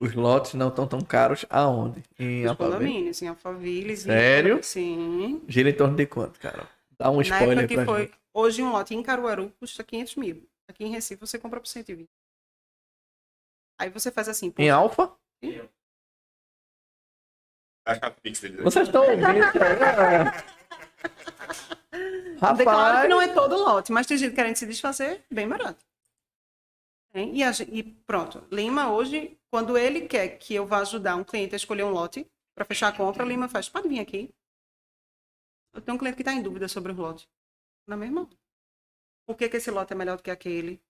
Os 0.00 0.14
lotes 0.14 0.54
não 0.54 0.68
estão 0.68 0.86
tão 0.88 1.00
caros 1.02 1.44
aonde? 1.50 2.02
Em 2.18 2.44
Os 2.44 2.50
Alphaville? 2.50 2.78
condomínios, 2.78 3.20
em 3.22 3.28
Alphaville. 3.28 3.96
Sério? 3.96 4.62
Sim. 4.62 5.42
Gira 5.46 5.68
em 5.68 5.76
torno 5.76 5.94
de 5.94 6.06
quanto, 6.06 6.40
cara? 6.40 6.66
Dá 6.98 7.10
um 7.10 7.16
Na 7.16 7.22
spoiler 7.22 7.58
época 7.64 7.68
que 7.68 7.84
foi. 7.84 8.00
gente. 8.06 8.14
Hoje 8.32 8.62
um 8.62 8.72
lote 8.72 8.94
em 8.94 9.02
Caruaru 9.02 9.50
custa 9.60 9.84
500 9.84 10.16
mil. 10.16 10.48
Aqui 10.68 10.84
em 10.84 10.90
Recife 10.90 11.20
você 11.20 11.38
compra 11.38 11.60
por 11.60 11.66
120. 11.66 12.08
Aí 13.78 13.90
você 13.90 14.10
faz 14.10 14.28
assim. 14.28 14.50
pô, 14.50 14.62
Em 14.62 14.70
Alfa? 14.70 15.12
Vocês 18.62 18.86
estão 18.88 19.02
ouvindo? 19.02 19.24
Claro 22.38 22.56
que 22.56 22.64
Rapaz, 22.64 23.08
não 23.10 23.20
é 23.20 23.28
todo 23.28 23.54
lote, 23.54 23.92
mas 23.92 24.06
tem 24.06 24.16
gente 24.16 24.34
querendo 24.34 24.56
se 24.56 24.64
desfazer 24.66 25.22
bem 25.30 25.46
barato. 25.46 25.84
E, 27.14 27.42
a 27.42 27.50
e 27.68 27.82
pronto. 27.82 28.46
Lima 28.50 28.92
hoje, 28.92 29.38
quando 29.50 29.76
ele 29.76 30.06
quer 30.06 30.38
que 30.38 30.54
eu 30.54 30.66
vá 30.66 30.78
ajudar 30.78 31.16
um 31.16 31.24
cliente 31.24 31.54
a 31.54 31.56
escolher 31.56 31.82
um 31.84 31.90
lote 31.90 32.30
para 32.54 32.64
fechar 32.64 32.88
a 32.88 32.96
compra, 32.96 33.24
Lima 33.24 33.48
faz, 33.48 33.68
pode 33.68 33.88
vir 33.88 33.98
aqui. 34.00 34.32
Eu 35.72 35.80
tenho 35.80 35.96
um 35.96 35.98
cliente 35.98 36.16
que 36.16 36.22
está 36.22 36.32
em 36.32 36.42
dúvida 36.42 36.68
sobre 36.68 36.92
o 36.92 36.94
lote. 36.96 37.28
Na 37.86 37.96
mesma. 37.96 38.28
Por 39.26 39.36
que, 39.36 39.48
que 39.48 39.56
esse 39.56 39.70
lote 39.70 39.92
é 39.92 39.96
melhor 39.96 40.16
do 40.16 40.22
que 40.22 40.30
aquele? 40.30 40.80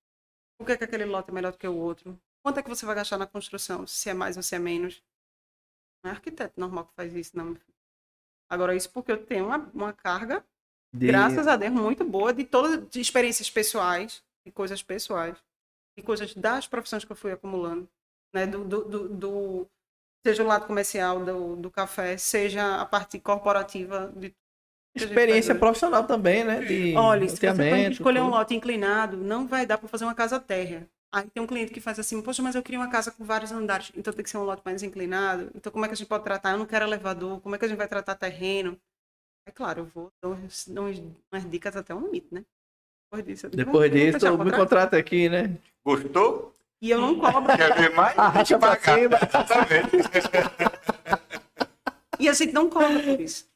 Por 0.58 0.66
que, 0.66 0.76
que 0.76 0.84
aquele 0.84 1.04
lote 1.04 1.30
é 1.30 1.32
melhor 1.32 1.52
do 1.52 1.58
que 1.58 1.66
o 1.68 1.76
outro? 1.76 2.18
Quanto 2.42 2.58
é 2.58 2.62
que 2.62 2.68
você 2.68 2.84
vai 2.86 2.94
gastar 2.94 3.18
na 3.18 3.26
construção? 3.26 3.86
Se 3.86 4.10
é 4.10 4.14
mais 4.14 4.36
ou 4.36 4.42
se 4.42 4.54
é 4.54 4.58
menos? 4.58 5.02
Não 6.02 6.10
é 6.10 6.14
arquiteto 6.14 6.58
normal 6.58 6.86
que 6.86 6.94
faz 6.94 7.14
isso, 7.14 7.36
não. 7.36 7.56
Agora, 8.48 8.74
isso 8.74 8.90
porque 8.90 9.12
eu 9.12 9.24
tenho 9.24 9.46
uma, 9.46 9.58
uma 9.72 9.92
carga 9.92 10.44
de- 10.92 11.06
graças 11.06 11.46
a 11.46 11.56
Deus, 11.56 11.72
muito 11.72 12.04
boa, 12.04 12.32
de 12.32 12.44
todas 12.44 12.88
de 12.88 13.00
experiências 13.00 13.50
pessoais, 13.50 14.24
de 14.44 14.50
coisas 14.50 14.82
pessoais, 14.82 15.36
coisas 16.00 16.34
das 16.34 16.66
profissões 16.66 17.04
que 17.04 17.12
eu 17.12 17.16
fui 17.16 17.32
acumulando, 17.32 17.88
né? 18.34 18.46
Do, 18.46 18.64
do, 18.64 18.84
do- 18.84 19.08
do- 19.08 19.66
seja 20.26 20.42
o 20.42 20.46
lado 20.46 20.66
comercial 20.66 21.24
do, 21.24 21.56
do 21.56 21.70
café, 21.70 22.16
seja 22.16 22.80
a 22.80 22.86
parte 22.86 23.18
corporativa 23.18 24.12
de 24.16 24.34
experiência 24.94 25.54
profissional 25.54 26.06
também, 26.06 26.44
né? 26.44 26.60
De 26.62 26.94
Olha, 26.96 27.28
se 27.28 27.36
você 27.36 27.88
escolher 27.90 28.20
um 28.20 28.24
tudo. 28.24 28.30
lote 28.30 28.54
inclinado, 28.54 29.16
não 29.16 29.46
vai 29.46 29.66
dar 29.66 29.78
para 29.78 29.88
fazer 29.88 30.04
uma 30.04 30.14
casa 30.14 30.38
térrea. 30.40 30.88
Aí 31.12 31.28
tem 31.28 31.42
um 31.42 31.46
cliente 31.46 31.72
que 31.72 31.80
faz 31.80 31.98
assim, 31.98 32.22
poxa, 32.22 32.42
mas 32.42 32.54
eu 32.54 32.62
queria 32.62 32.78
uma 32.78 32.90
casa 32.90 33.10
com 33.10 33.24
vários 33.24 33.50
andares, 33.50 33.90
então 33.96 34.12
tem 34.12 34.22
que 34.22 34.30
ser 34.30 34.38
um 34.38 34.44
lote 34.44 34.62
mais 34.64 34.82
inclinado. 34.82 35.50
Então 35.54 35.72
como 35.72 35.84
é 35.84 35.88
que 35.88 35.94
a 35.94 35.96
gente 35.96 36.06
pode 36.08 36.22
tratar? 36.24 36.52
Eu 36.52 36.58
não 36.58 36.66
quero 36.66 36.84
elevador, 36.84 37.40
como 37.40 37.54
é 37.54 37.58
que 37.58 37.64
a 37.64 37.68
gente 37.68 37.78
vai 37.78 37.88
tratar 37.88 38.14
terreno? 38.14 38.78
É 39.46 39.52
claro, 39.52 39.80
eu 39.82 39.86
vou 39.86 40.12
dar 40.22 40.30
umas 40.30 41.50
dicas 41.50 41.76
até 41.76 41.94
um 41.94 42.02
limite, 42.04 42.28
né? 42.32 42.44
Depois 43.12 43.24
disso, 43.26 43.46
eu 43.46 43.50
digo, 43.50 43.64
Depois 43.64 43.90
"Vamos 43.90 43.92
disso, 43.92 44.18
contrato?" 44.20 44.56
contrato 44.56 44.94
aqui, 44.94 45.28
né? 45.28 45.56
Gostou? 45.84 46.54
E 46.82 46.90
eu 46.90 47.00
não 47.00 47.18
cobro. 47.18 47.56
Quer 47.56 47.74
ver 47.74 47.94
mais? 47.94 48.16
Arrasta 48.18 48.58
pra 48.58 48.70
Pagar. 48.76 48.98
cima. 48.98 49.16
Exatamente. 49.22 49.90
E 52.18 52.28
a 52.28 52.32
gente 52.32 52.52
não 52.52 52.68
cobra 52.68 53.02
por 53.02 53.20
isso. 53.20 53.48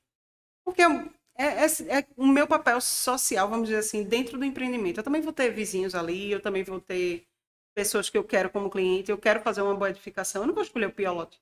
Porque 0.65 0.83
é, 0.83 1.65
é- 1.65 1.99
é 1.99 2.07
o 2.17 2.27
meu 2.27 2.47
papel 2.47 2.81
social, 2.81 3.49
vamos 3.49 3.69
dizer 3.69 3.81
assim, 3.81 4.03
dentro 4.05 4.39
do 4.39 4.45
empreendimento. 4.45 4.99
Eu 5.01 5.05
também 5.05 5.21
vou 5.21 5.33
ter 5.33 5.51
vizinhos 5.51 5.95
ali, 5.95 6.31
eu 6.33 6.41
também 6.41 6.63
vou 6.65 6.81
ter 6.81 7.27
pessoas 7.75 8.09
que 8.09 8.17
eu 8.17 8.25
quero 8.25 8.51
como 8.51 8.71
cliente, 8.71 9.11
eu 9.11 9.19
quero 9.19 9.41
fazer 9.41 9.61
uma 9.63 9.75
boa 9.75 9.91
edificação. 9.91 10.43
Eu 10.43 10.47
não 10.47 10.55
vou 10.55 10.63
escolher 10.63 10.87
o 10.87 10.93
pior 10.93 11.13
lote. 11.13 11.39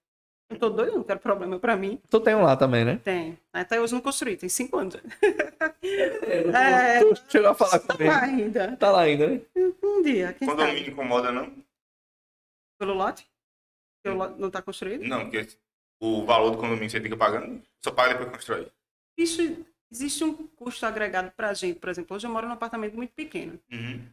Eu 0.52 0.58
tô 0.58 0.68
doido, 0.70 0.96
não 0.96 1.02
quero 1.04 1.18
problema 1.20 1.58
pra 1.58 1.76
mim. 1.76 2.00
Tu 2.10 2.20
tem 2.20 2.34
um 2.34 2.42
lá 2.42 2.56
também, 2.56 2.84
né? 2.84 3.00
Tem. 3.02 3.38
Até 3.52 3.80
hoje 3.80 3.92
não 3.94 4.00
construí, 4.00 4.36
tem 4.36 4.48
cinco 4.48 4.76
anos. 4.78 4.96
É, 5.82 7.00
Tu 7.00 7.22
chegou 7.30 7.50
a 7.50 7.54
falar 7.54 7.78
tá 7.78 7.94
comigo. 7.96 8.12
lá 8.14 8.22
ainda. 8.22 8.76
Tá 8.76 8.90
lá 8.90 9.00
ainda, 9.02 9.26
né? 9.28 9.40
Um 9.82 10.02
dia, 10.02 10.32
quem 10.32 10.46
Condomínio 10.48 10.78
sabe? 10.78 10.90
incomoda, 10.90 11.32
não? 11.32 11.52
Pelo 12.78 12.94
lote? 12.94 13.26
Porque 14.02 14.14
o 14.16 14.18
lote 14.18 14.40
não 14.40 14.50
tá 14.50 14.60
construído? 14.62 15.04
Não, 15.04 15.28
porque 15.30 15.48
o 16.00 16.24
valor 16.24 16.50
do 16.50 16.58
condomínio 16.58 16.90
você 16.90 17.00
fica 17.00 17.16
pagando, 17.16 17.62
só 17.84 17.90
paga 17.90 18.10
depois 18.14 18.28
que 18.30 18.34
constrói. 18.36 18.68
Isso, 19.16 19.64
existe 19.90 20.24
um 20.24 20.34
custo 20.48 20.84
agregado 20.84 21.30
pra 21.36 21.54
gente. 21.54 21.78
Por 21.78 21.88
exemplo, 21.88 22.16
hoje 22.16 22.26
eu 22.26 22.30
moro 22.32 22.46
num 22.46 22.52
apartamento 22.54 22.94
muito 22.96 23.12
pequeno. 23.12 23.58
Uhum. 23.70 24.04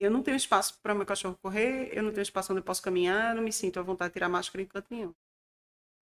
Eu 0.00 0.10
não 0.10 0.22
tenho 0.22 0.36
espaço 0.36 0.78
para 0.82 0.94
meu 0.94 1.06
cachorro 1.06 1.38
correr, 1.40 1.90
eu 1.92 2.02
não 2.02 2.10
tenho 2.10 2.22
espaço 2.22 2.52
onde 2.52 2.60
eu 2.60 2.64
posso 2.64 2.82
caminhar, 2.82 3.34
não 3.34 3.42
me 3.42 3.52
sinto 3.52 3.78
à 3.78 3.82
vontade 3.82 4.10
de 4.10 4.14
tirar 4.14 4.28
máscara 4.28 4.62
em 4.62 4.66
canto 4.66 4.86
nenhum. 4.90 5.14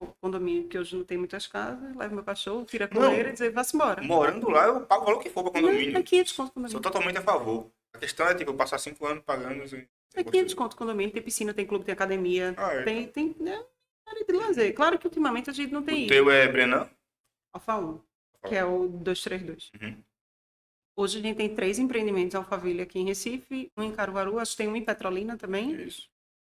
O 0.02 0.12
condomínio, 0.20 0.68
que 0.68 0.76
hoje 0.76 0.96
não 0.96 1.04
tem 1.04 1.16
muitas 1.16 1.46
casas, 1.46 1.94
levo 1.94 2.14
meu 2.16 2.24
cachorro, 2.24 2.64
tira 2.64 2.86
a 2.86 2.94
Não. 2.94 3.02
coleira 3.08 3.28
e 3.28 3.32
dizer, 3.32 3.50
vá-se 3.52 3.76
embora. 3.76 4.02
Morando 4.02 4.50
lá, 4.50 4.66
eu 4.66 4.80
pago 4.84 5.02
o 5.02 5.06
valor 5.06 5.20
que 5.22 5.30
for 5.30 5.44
pra 5.44 5.52
condomínio. 5.52 5.96
É 5.96 6.02
500 6.02 6.32
conto 6.32 6.46
Sou 6.48 6.54
condomínio. 6.54 6.80
totalmente 6.82 7.18
a 7.18 7.22
favor. 7.22 7.70
A 7.94 7.98
questão 7.98 8.26
é, 8.26 8.34
tipo, 8.34 8.50
eu 8.50 8.54
passar 8.56 8.78
cinco 8.78 9.06
anos 9.06 9.22
pagando... 9.24 9.62
Assim, 9.62 9.86
É 10.14 10.24
500 10.24 10.54
conto 10.54 10.76
condomínio, 10.76 11.12
tem 11.12 11.22
piscina, 11.22 11.54
tem 11.54 11.64
clube, 11.66 11.84
tem 11.84 11.92
academia, 11.92 12.52
Ah, 12.56 12.72
é. 12.74 12.82
tem, 12.82 13.06
tem 13.06 13.36
né, 13.38 13.64
área 14.08 14.24
de 14.24 14.32
lazer. 14.32 14.74
Claro 14.74 14.98
que 14.98 15.06
ultimamente 15.06 15.48
a 15.50 15.52
gente 15.52 15.72
não 15.72 15.82
tem 15.82 15.94
O 15.94 15.98
isso. 16.00 16.08
teu 16.08 16.30
é 16.30 16.48
Brenan? 16.48 16.88
Alfa 17.54 17.76
1, 17.76 18.00
que 18.48 18.54
é 18.56 18.64
o 18.64 18.88
232. 18.88 19.70
Uhum. 19.80 19.96
Hoje 20.96 21.18
a 21.18 21.22
gente 21.22 21.36
tem 21.36 21.54
três 21.54 21.78
empreendimentos 21.78 22.34
Alphaville 22.34 22.82
aqui 22.82 22.98
em 22.98 23.04
Recife, 23.06 23.70
um 23.76 23.82
em 23.84 23.92
Caruaru, 23.92 24.38
acho 24.38 24.50
que 24.52 24.56
tem 24.58 24.68
um 24.68 24.74
em 24.76 24.84
Petrolina 24.84 25.36
também. 25.38 25.72
Isso. 25.86 26.10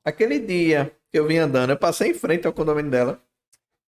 Aquele 0.04 0.38
dia 0.40 0.94
que 1.10 1.18
eu 1.18 1.26
vim 1.26 1.36
andando, 1.38 1.70
eu 1.70 1.78
passei 1.78 2.10
em 2.10 2.14
frente 2.14 2.46
ao 2.46 2.52
condomínio 2.52 2.90
dela. 2.90 3.22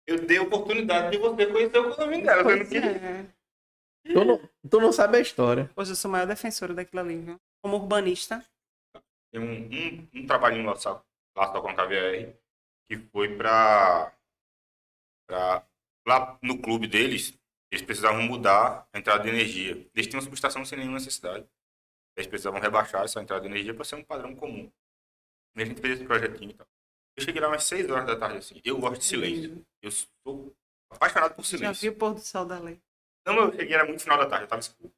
Eu 0.07 0.25
dei 0.25 0.39
a 0.39 0.43
oportunidade 0.43 1.11
de 1.11 1.19
você 1.19 1.47
conhecer 1.47 1.79
o 1.79 1.91
condomínio 1.91 2.25
dela. 2.27 2.43
Você 2.43 2.51
não 2.51 2.57
Pois 2.59 2.69
queria. 2.69 2.91
é. 2.91 3.27
Tu 4.13 4.25
não, 4.25 4.51
tu 4.71 4.81
não 4.81 4.93
sabe 4.93 5.19
a 5.19 5.21
história. 5.21 5.69
Hoje 5.75 5.91
eu 5.93 5.97
sou 5.97 6.09
a 6.09 6.13
maior 6.13 6.27
defensora 6.27 6.73
daquilo 6.73 7.01
ali, 7.03 7.17
viu? 7.21 7.41
Como 7.61 7.77
urbanista. 7.77 8.45
Tem 9.33 9.41
um, 9.41 9.69
um, 9.69 10.09
um 10.23 10.27
trabalhinho 10.27 10.65
lá, 10.67 10.77
só- 10.77 11.05
lá 11.37 11.51
só 11.53 11.61
com 11.61 11.69
a 11.69 11.75
KVR 11.75 12.33
que 12.89 12.97
foi 13.13 13.37
pra, 13.37 14.13
pra. 15.27 15.67
Lá 16.07 16.39
no 16.41 16.63
clube 16.63 16.87
deles, 16.87 17.37
eles 17.73 17.85
precisavam 17.85 18.23
mudar 18.23 18.87
a 18.93 18.99
entrada 18.99 19.25
de 19.25 19.29
energia. 19.29 19.73
Eles 19.93 20.07
tinham 20.07 20.21
uma 20.21 20.25
subestação 20.25 20.65
sem 20.65 20.79
nenhuma 20.79 20.99
necessidade. 20.99 21.45
Eles 22.17 22.29
precisavam 22.29 22.61
rebaixar 22.61 23.03
essa 23.03 23.21
entrada 23.21 23.43
de 23.43 23.49
energia 23.49 23.75
para 23.75 23.85
ser 23.85 23.97
um 23.97 24.05
padrão 24.05 24.37
comum. 24.37 24.71
E 25.57 25.63
a 25.63 25.65
gente 25.65 25.81
fez 25.81 25.95
esse 25.95 26.05
projetinho 26.07 26.53
e 26.53 26.55
tal. 26.55 26.67
Eu 27.17 27.25
cheguei 27.25 27.41
lá 27.41 27.49
umas 27.49 27.65
6 27.65 27.91
horas 27.91 28.07
da 28.07 28.17
tarde 28.17 28.39
assim. 28.39 28.61
Eu 28.65 28.79
gosto 28.79 28.99
de 29.01 29.05
silêncio. 29.07 29.65
Eu 29.83 29.91
sou 29.91 30.55
apaixonado 30.91 31.35
por 31.35 31.43
Já 31.43 31.49
silêncio. 31.49 31.81
vi 31.83 31.89
o 31.89 31.99
pôr 31.99 32.15
do 32.15 32.21
sol 32.21 32.45
da 32.45 32.59
lei. 32.59 32.81
Não, 33.27 33.37
eu 33.37 33.53
cheguei, 33.53 33.75
era 33.75 33.85
muito 33.85 34.03
final 34.03 34.19
da 34.19 34.27
tarde, 34.27 34.45
eu 34.45 34.49
tava 34.49 34.61
escuro. 34.61 34.93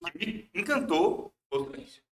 O 0.00 0.06
me 0.18 0.48
encantou 0.54 1.34
o 1.52 1.64
silêncio. 1.64 2.02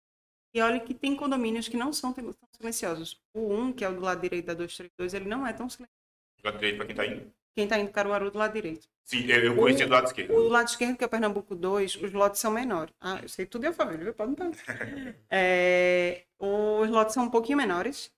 E 0.53 0.61
olha 0.61 0.81
que 0.81 0.95
tem 0.95 1.15
condomínios 1.15 1.69
que 1.69 1.77
não 1.77 1.93
são 1.93 2.13
tão 2.13 2.35
silenciosos. 2.53 3.21
O 3.35 3.53
1, 3.55 3.73
que 3.75 3.85
é 3.85 3.89
o 3.89 3.95
do 3.95 4.01
lado 4.01 4.21
direito 4.21 4.47
da 4.47 4.55
232, 4.55 5.15
ele 5.15 5.29
não 5.29 5.47
é 5.47 5.53
tão 5.53 5.69
silencioso. 5.69 5.97
Já 6.43 6.51
direito 6.51 6.77
pra 6.77 6.87
quem 6.87 6.97
tá 6.97 7.07
indo. 7.07 7.33
Quem 7.55 7.69
tá 7.69 7.79
indo 7.79 7.91
Caruaru 7.91 8.31
do 8.31 8.39
lado 8.39 8.53
direito. 8.53 8.89
Sim, 9.05 9.25
eu, 9.27 9.45
eu 9.45 9.57
conhecia 9.57 9.87
do 9.87 9.93
lado 9.93 10.07
esquerdo. 10.07 10.33
O 10.35 10.49
lado 10.49 10.69
esquerdo, 10.69 10.97
que 10.97 11.05
é 11.05 11.07
o 11.07 11.11
Pernambuco 11.11 11.55
2, 11.55 11.97
os 11.97 12.13
lotes 12.13 12.41
são 12.41 12.51
menores. 12.51 12.93
Ah, 13.01 13.21
eu 13.23 13.29
sei 13.29 13.47
tudo 13.47 13.67
é 13.67 13.73
família, 13.73 14.05
viu? 14.05 14.15
Pode 14.15 14.35
perguntar. 14.35 14.63
É, 15.31 16.25
os 16.39 16.91
lotes 16.91 17.15
são 17.15 17.25
um 17.25 17.31
pouquinho 17.31 17.57
menores. 17.57 18.13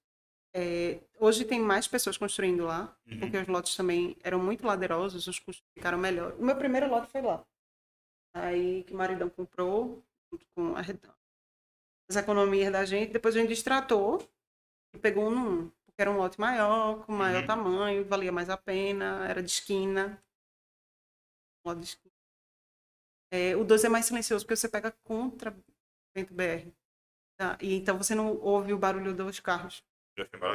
É, 0.55 1.01
hoje 1.21 1.45
tem 1.45 1.61
mais 1.61 1.87
pessoas 1.87 2.17
construindo 2.17 2.65
lá, 2.65 2.97
Uhum. 3.07 3.21
porque 3.21 3.37
os 3.37 3.47
lotes 3.49 3.77
também 3.77 4.17
eram 4.23 4.39
muito 4.43 4.67
laderosos, 4.67 5.27
os 5.27 5.39
custos 5.39 5.65
ficaram 5.75 5.99
melhores. 5.99 6.39
O 6.39 6.45
meu 6.45 6.57
primeiro 6.57 6.89
lote 6.89 7.11
foi 7.11 7.23
lá. 7.23 7.45
Aí 8.35 8.85
que 8.85 8.95
o 8.95 8.97
maridão 8.97 9.31
comprou, 9.31 10.03
junto 10.33 10.47
com 10.55 10.77
a, 10.77 10.83
as 12.11 12.17
economias 12.17 12.73
da 12.73 12.85
gente, 12.85 13.13
depois 13.13 13.35
a 13.37 13.39
gente 13.41 13.49
destratou 13.49 14.19
e 14.95 14.99
pegou 14.99 15.27
um 15.29 15.31
no 15.31 15.51
um, 15.67 15.71
porque 15.87 16.03
era 16.03 16.11
um 16.11 16.19
lote 16.19 16.41
maior, 16.41 17.05
com 17.05 17.13
maior 17.13 17.43
Uhum. 17.43 17.47
tamanho, 17.47 18.05
valia 18.07 18.33
mais 18.33 18.51
a 18.51 18.57
pena, 18.57 19.27
era 19.29 19.43
de 19.43 19.51
esquina. 19.51 20.23
Um 21.65 21.69
lote 21.71 21.81
de 21.81 21.87
esquina. 21.87 22.15
É, 23.31 23.55
o 23.57 23.65
2 23.65 23.85
é 23.85 23.89
mais 23.89 24.07
silencioso 24.07 24.45
porque 24.45 24.57
você 24.57 24.69
pega 24.69 24.91
contra 25.05 25.55
vento 26.17 26.33
BR. 26.35 26.73
Tá? 27.39 27.59
E 27.61 27.75
então 27.75 27.99
você 27.99 28.15
não 28.15 28.37
ouve 28.41 28.73
o 28.73 28.79
barulho 28.79 29.15
dos 29.15 29.39
carros. 29.41 29.85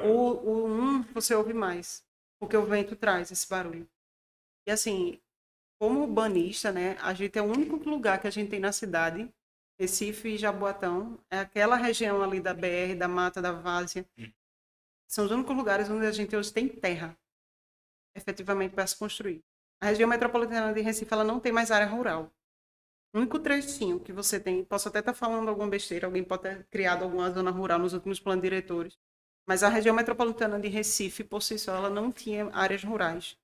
O, 0.06 0.31
o 0.31 0.68
1 0.68 1.02
você 1.14 1.34
ouve 1.35 1.53
mais, 1.53 2.06
porque 2.40 2.57
o 2.57 2.65
vento 2.65 2.95
traz 2.95 3.31
esse 3.31 3.48
barulho. 3.48 3.88
E 4.68 4.72
assim, 4.72 5.22
como 5.80 6.02
urbanista, 6.02 6.72
né, 6.72 6.98
a 7.02 7.14
gente 7.14 7.38
é 7.38 7.41
o 7.41 7.45
único 7.45 7.77
lugar 7.90 8.19
que 8.19 8.27
a 8.27 8.31
gente 8.31 8.49
tem 8.49 8.60
na 8.60 8.72
cidade, 8.72 9.34
Recife 9.80 10.30
e 10.30 10.38
Jaboatão, 10.38 11.19
é 11.30 11.40
aquela 11.40 11.76
região 11.76 12.22
ali 12.22 12.40
da 12.40 12.53
BR, 12.53 12.95
da 12.98 13.07
Mata, 13.07 13.41
da 13.41 13.52
Várzea. 13.52 14.06
Hum. 14.18 14.31
São 15.07 15.26
os 15.26 15.31
únicos 15.31 15.56
lugares 15.56 15.90
onde 15.90 16.06
a 16.06 16.11
gente 16.11 16.35
hoje 16.35 16.53
tem 16.53 16.68
terra, 16.68 17.18
efetivamente, 18.15 18.73
para 18.73 18.88
se 18.88 18.98
construir. 18.98 19.44
A 19.81 19.88
região 19.88 20.07
metropolitana 20.07 20.73
de 20.73 20.81
Recife, 20.81 21.14
ela 21.14 21.23
não 21.23 21.40
tem 21.40 21.52
mais 21.52 21.69
área 21.69 21.88
rural. 21.88 22.31
O 23.14 23.19
único 23.19 23.38
trechinho 23.38 23.99
que 23.99 24.11
você 24.11 24.40
tem, 24.40 24.64
posso 24.64 24.88
até 24.88 24.99
estar 24.99 25.14
falando 25.14 25.49
alguma 25.49 25.68
besteira, 25.68 26.07
alguém 26.07 26.23
pode 26.23 26.44
ter 26.44 26.65
criado 26.65 27.03
alguma 27.03 27.30
zona 27.30 27.52
rural 27.52 27.77
nos 27.77 27.94
últimos 27.94 28.19
planos 28.19 28.41
diretores, 28.41 28.98
mas 29.45 29.64
a 29.64 29.70
região 29.70 29.95
metropolitana 29.95 30.60
de 30.60 30.68
Recife, 30.68 31.24
por 31.24 31.41
si 31.41 31.57
só, 31.60 31.76
ela 31.76 31.90
não 31.90 32.11
tinha 32.11 32.49
áreas 32.53 32.84
rurais. 32.84 33.38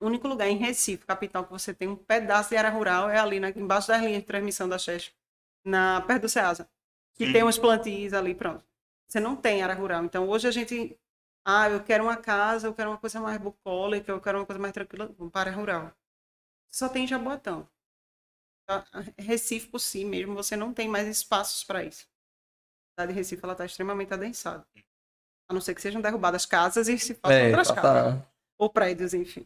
O 0.00 0.06
único 0.06 0.26
lugar 0.26 0.48
em 0.48 0.56
Recife, 0.56 1.04
capital, 1.04 1.44
que 1.44 1.52
você 1.52 1.74
tem 1.74 1.88
um 1.88 1.96
pedaço 1.96 2.50
de 2.50 2.56
área 2.56 2.70
rural 2.70 3.10
é 3.10 3.18
ali, 3.18 3.38
na, 3.38 3.50
embaixo 3.50 3.88
das 3.88 4.02
linhas 4.02 4.20
de 4.22 4.26
transmissão 4.26 4.68
da 4.68 4.78
Chesf, 4.78 5.12
na, 5.64 6.00
perto 6.02 6.22
do 6.22 6.28
Ceasa. 6.28 6.68
Que 7.14 7.26
Sim. 7.26 7.32
tem 7.32 7.44
uns 7.44 7.58
plantios 7.58 8.14
ali, 8.14 8.34
pronto. 8.34 8.64
Você 9.06 9.20
não 9.20 9.36
tem 9.36 9.62
área 9.62 9.74
rural. 9.74 10.04
Então, 10.04 10.28
hoje 10.28 10.48
a 10.48 10.50
gente... 10.50 10.98
Ah, 11.44 11.68
eu 11.68 11.82
quero 11.84 12.04
uma 12.04 12.16
casa, 12.16 12.66
eu 12.68 12.74
quero 12.74 12.90
uma 12.90 12.98
coisa 12.98 13.20
mais 13.20 13.38
bucólica, 13.38 14.12
eu 14.12 14.20
quero 14.20 14.38
uma 14.38 14.46
coisa 14.46 14.60
mais 14.60 14.72
tranquila. 14.72 15.08
Para 15.32 15.50
área 15.50 15.52
rural. 15.52 15.92
Só 16.70 16.88
tem 16.88 17.06
Jaboatão. 17.06 17.68
Tá? 18.66 18.84
Recife, 19.18 19.68
por 19.68 19.80
si 19.80 20.04
mesmo, 20.04 20.34
você 20.34 20.56
não 20.56 20.72
tem 20.72 20.88
mais 20.88 21.08
espaços 21.08 21.64
para 21.64 21.84
isso. 21.84 22.06
De 23.06 23.12
Recife 23.12 23.44
está 23.46 23.64
extremamente 23.64 24.12
adensada. 24.12 24.66
A 25.48 25.54
não 25.54 25.60
ser 25.60 25.74
que 25.74 25.82
sejam 25.82 26.00
derrubadas 26.00 26.46
casas 26.46 26.88
e 26.88 26.98
se 26.98 27.14
façam 27.14 27.36
É, 27.36 27.46
outras 27.48 27.68
tá- 27.68 27.74
casas 27.74 28.20
tá- 28.20 28.30
ou 28.58 28.70
prédios, 28.70 29.14
enfim. 29.14 29.42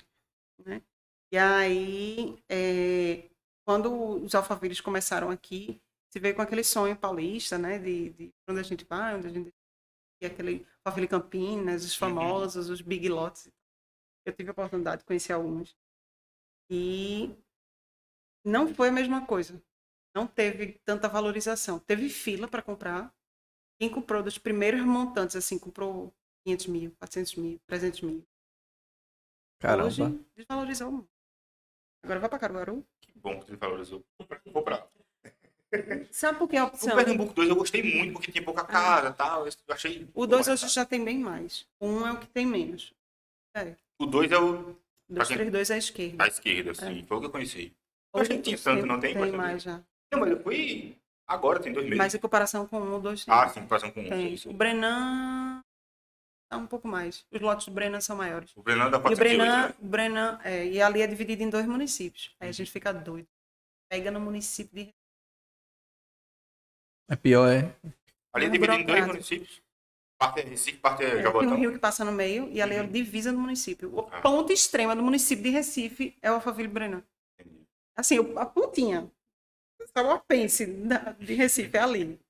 Né? 0.64 0.82
E 1.32 1.38
aí, 1.38 2.42
é, 2.48 3.28
quando 3.66 4.22
os 4.22 4.34
alfaviles 4.34 4.80
começaram 4.80 5.30
aqui, 5.30 5.80
se 6.12 6.20
veio 6.20 6.34
com 6.34 6.42
aquele 6.42 6.62
sonho 6.62 6.96
paulista, 6.96 7.58
né, 7.58 7.78
de, 7.78 8.10
de 8.10 8.32
onde 8.48 8.60
a 8.60 8.62
gente 8.62 8.84
vai, 8.84 9.14
onde 9.16 9.26
a 9.26 9.30
gente 9.30 9.52
e 10.22 10.26
aquele 10.26 10.66
Alphaville 10.84 11.08
Campinas, 11.08 11.84
os 11.84 11.94
famosos, 11.96 12.68
os 12.70 12.80
big 12.80 13.08
lots. 13.08 13.50
Eu 14.24 14.32
tive 14.32 14.50
a 14.50 14.52
oportunidade 14.52 15.00
de 15.00 15.04
conhecer 15.04 15.32
alguns. 15.32 15.76
E 16.70 17.34
não 18.44 18.72
foi 18.74 18.88
a 18.88 18.92
mesma 18.92 19.26
coisa. 19.26 19.60
Não 20.14 20.26
teve 20.26 20.80
tanta 20.84 21.08
valorização. 21.08 21.78
Teve 21.78 22.08
fila 22.08 22.46
para 22.48 22.62
comprar. 22.62 23.12
Quem 23.78 23.90
comprou 23.90 24.22
dos 24.22 24.38
primeiros 24.38 24.80
montantes, 24.82 25.36
assim, 25.36 25.58
comprou 25.58 26.12
500 26.46 26.66
mil, 26.68 26.90
400 26.98 27.34
mil, 27.36 27.60
300 27.66 28.00
mil. 28.02 28.24
Caramba. 29.60 29.86
Hoje 29.86 30.02
desvalorizou 30.36 30.90
muito. 30.92 31.08
Agora 32.04 32.20
vai 32.20 32.28
para 32.28 32.38
Caruaru. 32.38 32.86
Que 33.00 33.12
bom 33.18 33.40
que 33.40 33.46
você 33.46 33.56
valorizou. 33.56 34.04
Vou 34.52 34.62
pra. 34.62 34.86
Sabe 36.12 36.38
por 36.38 36.48
que 36.48 36.56
a 36.56 36.64
O 36.64 36.68
opção? 36.68 36.94
Pernambuco 36.96 37.32
2 37.34 37.48
eu 37.48 37.56
gostei 37.56 37.82
muito, 37.82 38.12
porque 38.12 38.30
tinha 38.30 38.44
pouca 38.44 38.64
casa 38.64 39.08
e 39.08 39.12
tal. 39.14 39.46
Eu 39.46 39.52
achei. 39.70 40.08
O 40.14 40.26
2 40.26 40.46
Pô, 40.46 40.52
hoje 40.52 40.68
já 40.68 40.84
tem 40.84 41.04
bem 41.04 41.18
mais. 41.18 41.66
O 41.80 41.86
1 41.86 41.98
um 41.98 42.06
é 42.06 42.12
o 42.12 42.20
que 42.20 42.26
tem 42.28 42.46
menos. 42.46 42.94
É. 43.56 43.74
O 43.98 44.06
2 44.06 44.30
é 44.30 44.38
o 44.38 44.76
2, 45.08 45.28
quem- 45.28 45.36
3, 45.36 45.50
2 45.52 45.70
é 45.70 45.74
a 45.74 45.78
esquerda. 45.78 46.16
da 46.18 46.26
esquerda, 46.28 46.70
assim. 46.72 47.04
Foi 47.06 47.16
o 47.16 47.20
que 47.20 47.26
eu 47.26 47.30
conheci. 47.30 47.72
Eu 48.14 48.20
achei 48.20 48.36
que 48.36 48.42
tinha 48.42 48.54
Hoje 48.54 48.64
tanto, 48.64 48.86
não 48.86 49.00
tem? 49.00 49.14
Tem 49.14 49.32
mais 49.32 49.62
já. 49.62 49.82
Não, 50.12 50.20
mas 50.20 50.30
eu 50.30 50.42
fui 50.42 50.96
agora, 51.26 51.60
tem 51.60 51.72
dois 51.72 51.84
meses. 51.86 51.98
Mas 51.98 52.14
em 52.14 52.18
comparação 52.18 52.66
com 52.66 52.78
o 52.80 52.96
1, 52.96 53.00
2, 53.00 53.24
Ah, 53.28 53.48
sim, 53.48 53.60
comparação 53.62 53.90
com 53.90 54.00
um. 54.00 54.08
tem. 54.08 54.30
sim, 54.30 54.36
sim. 54.36 54.48
O 54.50 54.52
Brenan 54.52 55.62
tá 56.50 56.56
um 56.56 56.66
pouco 56.66 56.86
mais. 56.88 57.26
Os 57.30 57.40
lotes 57.40 57.66
do 57.66 57.72
Brenan 57.72 58.00
são 58.00 58.16
maiores. 58.16 58.54
O 58.56 58.62
Brenan 58.62 58.90
dá 58.90 58.96
E 58.98 59.00
o 59.00 59.02
408, 59.02 59.18
Brenan, 59.38 59.68
né? 59.68 59.74
o 59.80 59.86
Brenan 59.86 60.40
é, 60.44 60.66
e 60.66 60.80
ali 60.82 61.02
é 61.02 61.06
dividido 61.06 61.42
em 61.42 61.50
dois 61.50 61.66
municípios. 61.66 62.34
Aí 62.40 62.48
a 62.48 62.52
gente 62.52 62.70
fica 62.70 62.92
doido. 62.92 63.26
Pega 63.90 64.10
no 64.10 64.20
município 64.20 64.74
de. 64.74 64.90
É 67.08 67.16
pior, 67.16 67.48
é. 67.48 67.58
Ali 68.32 68.46
é 68.46 68.48
mais 68.48 68.52
dividido 68.52 68.72
em 68.82 68.84
dois 68.86 69.06
municípios. 69.06 69.62
Parte 70.18 70.40
é 70.40 70.44
Recife, 70.44 70.78
parte 70.78 71.02
é 71.02 71.06
É, 71.06 71.10
tem 71.10 71.18
um 71.20 71.22
Jabotão. 71.22 71.56
rio 71.56 71.72
que 71.72 71.78
passa 71.78 72.04
no 72.04 72.12
meio 72.12 72.48
e 72.50 72.62
ali 72.62 72.74
é 72.76 72.80
a 72.80 72.84
divisa 72.86 73.32
do 73.32 73.38
município. 73.38 73.92
A 74.10 74.18
Ah. 74.18 74.20
ponta 74.22 74.52
extrema 74.52 74.94
do 74.96 75.02
município 75.02 75.42
de 75.44 75.50
Recife 75.50 76.16
é 76.22 76.30
o 76.30 76.34
Alphaville 76.34 76.68
Brenan. 76.68 77.02
Assim, 77.96 78.18
o- 78.20 78.38
a 78.38 78.46
pontinha. 78.46 79.10
Da- 80.88 81.12
de 81.18 81.34
Recife, 81.34 81.76
é 81.76 81.80
ali. 81.80 82.20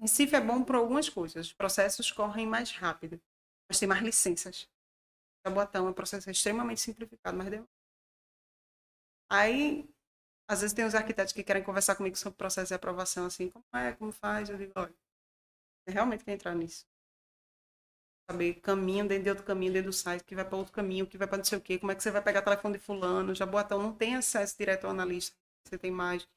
Recife 0.00 0.36
é 0.36 0.40
bom 0.40 0.62
por 0.62 0.76
algumas 0.76 1.08
coisas. 1.08 1.46
Os 1.48 1.52
processos 1.52 2.12
correm 2.12 2.46
mais 2.46 2.70
rápido, 2.70 3.20
mas 3.68 3.78
tem 3.78 3.88
mais 3.88 4.02
licenças. 4.02 4.68
Jabotão 5.46 5.86
é 5.88 5.90
um 5.90 5.94
processo 5.94 6.30
extremamente 6.30 6.80
simplificado, 6.80 7.36
mas 7.38 7.50
demora. 7.50 7.68
Aí, 9.30 9.88
às 10.48 10.60
vezes 10.62 10.74
tem 10.74 10.84
os 10.86 10.94
arquitetos 10.96 11.32
que 11.34 11.44
querem 11.44 11.62
conversar 11.64 11.96
comigo 11.96 12.16
sobre 12.18 12.34
o 12.34 12.38
processo 12.38 12.68
de 12.68 12.74
aprovação, 12.74 13.26
assim, 13.26 13.50
como 13.50 13.64
é, 13.74 13.92
como 13.94 14.12
faz? 14.12 14.50
Eu 14.50 14.58
digo, 14.58 14.72
olha, 14.76 14.94
você 15.84 15.92
realmente 15.94 16.24
quer 16.24 16.32
entrar 16.34 16.54
nisso. 16.56 16.86
Saber 18.30 18.54
caminho 18.60 19.06
dentro 19.08 19.24
de 19.24 19.30
outro 19.30 19.44
caminho, 19.44 19.72
dentro 19.72 19.90
do 19.90 19.92
site, 19.92 20.22
que 20.24 20.34
vai 20.34 20.44
para 20.44 20.56
outro 20.56 20.72
caminho, 20.72 21.06
que 21.06 21.18
vai 21.18 21.26
para 21.26 21.38
não 21.38 21.44
sei 21.44 21.58
o 21.58 21.60
quê, 21.60 21.78
como 21.78 21.90
é 21.92 21.94
que 21.94 22.02
você 22.02 22.10
vai 22.10 22.22
pegar 22.22 22.42
telefone 22.42 22.74
de 22.78 22.80
fulano, 22.84 23.34
Jaboatão 23.34 23.82
não 23.82 23.92
tem 23.94 24.14
acesso 24.16 24.56
direto 24.56 24.84
ao 24.84 24.90
analista, 24.92 25.36
você 25.68 25.78
tem 25.78 25.90
mais. 25.90 26.28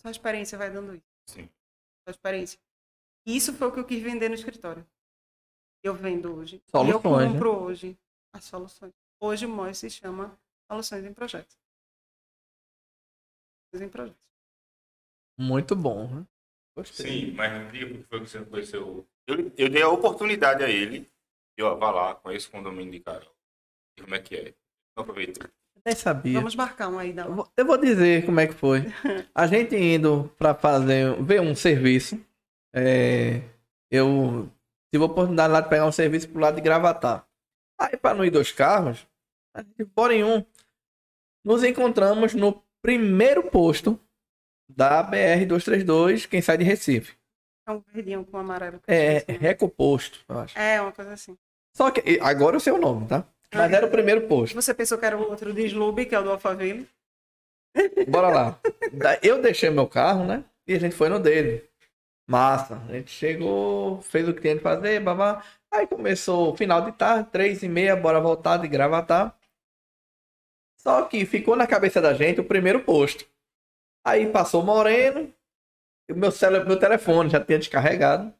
Sua 0.00 0.10
experiência 0.10 0.58
vai 0.58 0.70
dando 0.70 0.94
isso. 0.94 1.06
Sim. 1.26 1.48
Sua 2.04 2.10
experiência. 2.10 2.58
E 3.26 3.36
isso 3.36 3.54
foi 3.54 3.68
o 3.68 3.72
que 3.72 3.80
eu 3.80 3.86
quis 3.86 4.02
vender 4.02 4.28
no 4.28 4.34
escritório. 4.34 4.86
Eu 5.82 5.94
vendo 5.94 6.34
hoje. 6.34 6.62
e 6.66 6.70
Soluções, 6.70 7.04
eu 7.04 7.18
né? 7.18 7.32
compro 7.32 7.62
hoje 7.62 7.98
as 8.32 8.44
soluções. 8.44 8.92
Hoje 9.20 9.46
o 9.46 9.48
MOS 9.48 9.78
se 9.78 9.90
chama 9.90 10.38
Soluções 10.70 11.04
em 11.04 11.14
Projetos. 11.14 11.56
Soluções 13.70 13.88
em 13.88 13.90
Projetos. 13.90 14.22
Muito 15.38 15.74
bom, 15.74 16.08
né? 16.08 16.26
Gostei. 16.76 17.06
Sim, 17.06 17.32
mas 17.32 17.52
não 17.52 17.70
diga 17.70 17.86
porque 17.86 18.04
foi 18.04 18.20
que 18.20 18.26
você 18.26 18.38
não 18.38 18.46
conheceu. 18.46 19.08
Eu, 19.26 19.52
eu 19.56 19.68
dei 19.68 19.82
a 19.82 19.88
oportunidade 19.88 20.62
a 20.62 20.68
ele. 20.68 21.10
E 21.56 21.62
ó, 21.62 21.74
vá 21.76 21.90
lá, 21.90 22.14
conheça 22.16 22.48
o 22.48 22.52
condomínio 22.52 22.92
de 22.92 23.00
Carol. 23.00 23.34
E 23.96 24.02
como 24.02 24.14
é 24.14 24.20
que 24.20 24.36
é? 24.36 24.54
Não 24.96 25.02
aproveitou. 25.02 25.48
Nem 25.86 25.94
sabia. 25.94 26.38
Vamos 26.38 26.54
marcar 26.56 26.88
um 26.88 26.98
aí 26.98 27.12
da 27.12 27.24
Eu 27.24 27.34
vou- 27.34 27.52
Eu 27.56 27.66
vou 27.66 27.76
dizer 27.78 28.24
como 28.24 28.40
é 28.40 28.46
que 28.46 28.54
foi. 28.54 28.80
A 29.34 29.46
gente 29.46 29.76
indo 29.76 30.32
pra 30.38 30.54
fazer, 30.54 31.20
ver 31.22 31.40
um 31.40 31.54
serviço, 31.54 32.18
é, 32.74 33.42
eu 33.90 34.50
tive 34.92 35.02
a 35.04 35.06
oportunidade 35.06 35.52
lá 35.52 35.60
de 35.60 35.68
pegar 35.68 35.86
um 35.86 35.92
serviço 35.92 36.28
pro 36.28 36.40
lado 36.40 36.54
de 36.56 36.60
Gravatar. 36.62 37.26
Aí 37.78 37.96
para 37.96 38.16
não 38.16 38.24
ir 38.24 38.30
dois 38.30 38.50
carros, 38.52 39.06
a 39.54 39.62
gente 39.62 39.84
bora 39.84 40.14
em 40.14 40.24
um. 40.24 40.44
Nos 41.44 41.62
encontramos 41.62 42.32
no 42.34 42.62
primeiro 42.80 43.42
posto 43.50 44.00
da 44.68 45.02
BR-232, 45.04 46.26
quem 46.26 46.40
sai 46.40 46.56
de 46.56 46.64
Recife. 46.64 47.14
É 47.66 47.72
um 47.72 47.82
verdinho 47.92 48.24
com 48.24 48.38
amarelo. 48.38 48.80
É 48.86 49.24
nome. 49.30 49.38
Recoposto, 49.40 50.20
eu 50.28 50.38
acho. 50.38 50.58
É, 50.58 50.80
uma 50.80 50.92
coisa 50.92 51.12
assim. 51.12 51.36
Só 51.76 51.90
que, 51.90 52.18
agora 52.20 52.56
eu 52.56 52.60
sei 52.60 52.72
o 52.72 52.78
nome, 52.78 53.06
tá? 53.06 53.26
Mas 53.52 53.72
era 53.72 53.86
o 53.86 53.90
primeiro 53.90 54.26
posto. 54.28 54.54
Você 54.54 54.72
pensou 54.74 54.98
que 54.98 55.06
era 55.06 55.16
o 55.16 55.22
outro 55.30 55.52
de 55.52 55.64
Slube, 55.66 56.06
que 56.06 56.14
é 56.14 56.18
o 56.18 56.22
do 56.22 56.30
Alphaville? 56.30 56.88
Bora 58.08 58.28
lá. 58.28 58.60
Eu 59.22 59.40
deixei 59.42 59.70
meu 59.70 59.86
carro, 59.86 60.24
né? 60.24 60.44
E 60.66 60.74
a 60.74 60.78
gente 60.80 60.94
foi 60.94 61.08
no 61.08 61.18
dele. 61.20 61.68
Massa. 62.28 62.80
A 62.88 62.92
gente 62.92 63.10
chegou, 63.10 64.00
fez 64.02 64.28
o 64.28 64.34
que 64.34 64.40
tinha 64.40 64.54
de 64.54 64.60
fazer, 64.62 65.00
babá. 65.00 65.44
Aí 65.70 65.86
começou 65.86 66.52
o 66.52 66.56
final 66.56 66.82
de 66.82 66.92
tarde, 66.92 67.28
três 67.30 67.62
e 67.62 67.68
meia, 67.68 67.96
bora 67.96 68.20
voltar 68.20 68.56
de 68.58 68.68
gravatar. 68.68 69.36
Só 70.80 71.02
que 71.06 71.24
ficou 71.26 71.56
na 71.56 71.66
cabeça 71.66 72.00
da 72.00 72.14
gente 72.14 72.40
o 72.40 72.44
primeiro 72.44 72.80
posto. 72.84 73.26
Aí 74.06 74.30
passou 74.30 74.62
Moreno, 74.62 75.32
e 76.08 76.12
o 76.12 76.16
meu, 76.16 76.30
cele- 76.30 76.64
meu 76.64 76.78
telefone 76.78 77.30
já 77.30 77.40
tinha 77.42 77.58
descarregado. 77.58 78.32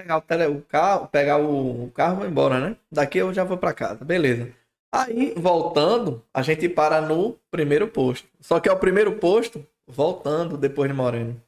Pegar 0.00 0.16
o, 0.18 0.20
tele, 0.20 0.46
o 0.46 0.62
carro, 0.62 1.08
pegar 1.08 1.38
o, 1.38 1.84
o 1.86 1.90
carro 1.90 2.14
e 2.14 2.18
vou 2.18 2.26
embora, 2.28 2.60
né? 2.60 2.76
Daqui 2.90 3.18
eu 3.18 3.32
já 3.32 3.44
vou 3.44 3.56
pra 3.58 3.72
casa, 3.74 4.04
beleza. 4.04 4.52
Aí, 4.94 5.34
voltando, 5.36 6.24
a 6.32 6.40
gente 6.42 6.68
para 6.68 7.00
no 7.00 7.38
primeiro 7.50 7.88
posto. 7.88 8.28
Só 8.40 8.58
que 8.60 8.68
é 8.68 8.72
o 8.72 8.78
primeiro 8.78 9.18
posto 9.18 9.66
voltando 9.86 10.56
depois 10.56 10.88
de 10.90 10.96
Moreno. 10.96 11.40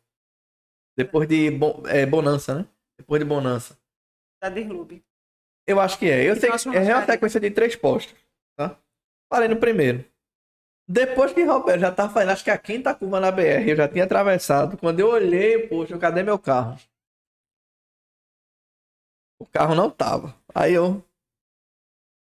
Depois 0.96 1.28
de 1.28 1.50
Bo- 1.50 1.82
é, 1.86 2.04
Bonança, 2.04 2.54
né? 2.54 2.66
Depois 2.98 3.20
de 3.20 3.26
Bonança. 3.26 3.78
Da 4.42 4.48
Dirlube. 4.50 5.02
Eu 5.66 5.80
acho 5.80 5.98
que 5.98 6.10
é. 6.10 6.28
Eu 6.28 6.34
E 6.34 6.40
sei 6.40 6.50
que 6.50 6.68
é 6.76 6.94
uma 6.96 7.06
sequência 7.06 7.40
de 7.40 7.50
três 7.50 7.76
postos. 7.76 8.14
Tá? 8.58 8.76
Parei 9.30 9.48
no 9.48 9.56
primeiro. 9.56 10.04
Depois 10.88 11.32
que 11.32 11.44
Roberto 11.44 11.80
já 11.80 11.92
tava 11.92 12.12
fazendo, 12.12 12.30
acho 12.30 12.42
que 12.44 12.50
a 12.50 12.58
quinta 12.58 12.94
curva 12.94 13.20
na 13.20 13.30
BR, 13.30 13.70
eu 13.70 13.76
já 13.76 13.86
tinha 13.86 14.04
atravessado. 14.04 14.76
Quando 14.76 14.98
eu 15.00 15.08
olhei, 15.08 15.68
poxa, 15.68 15.96
cadê 15.96 16.22
meu 16.22 16.38
carro? 16.38 16.76
O 19.40 19.46
carro 19.46 19.74
não 19.74 19.90
tava. 19.90 20.34
Aí 20.54 20.74
eu. 20.74 21.02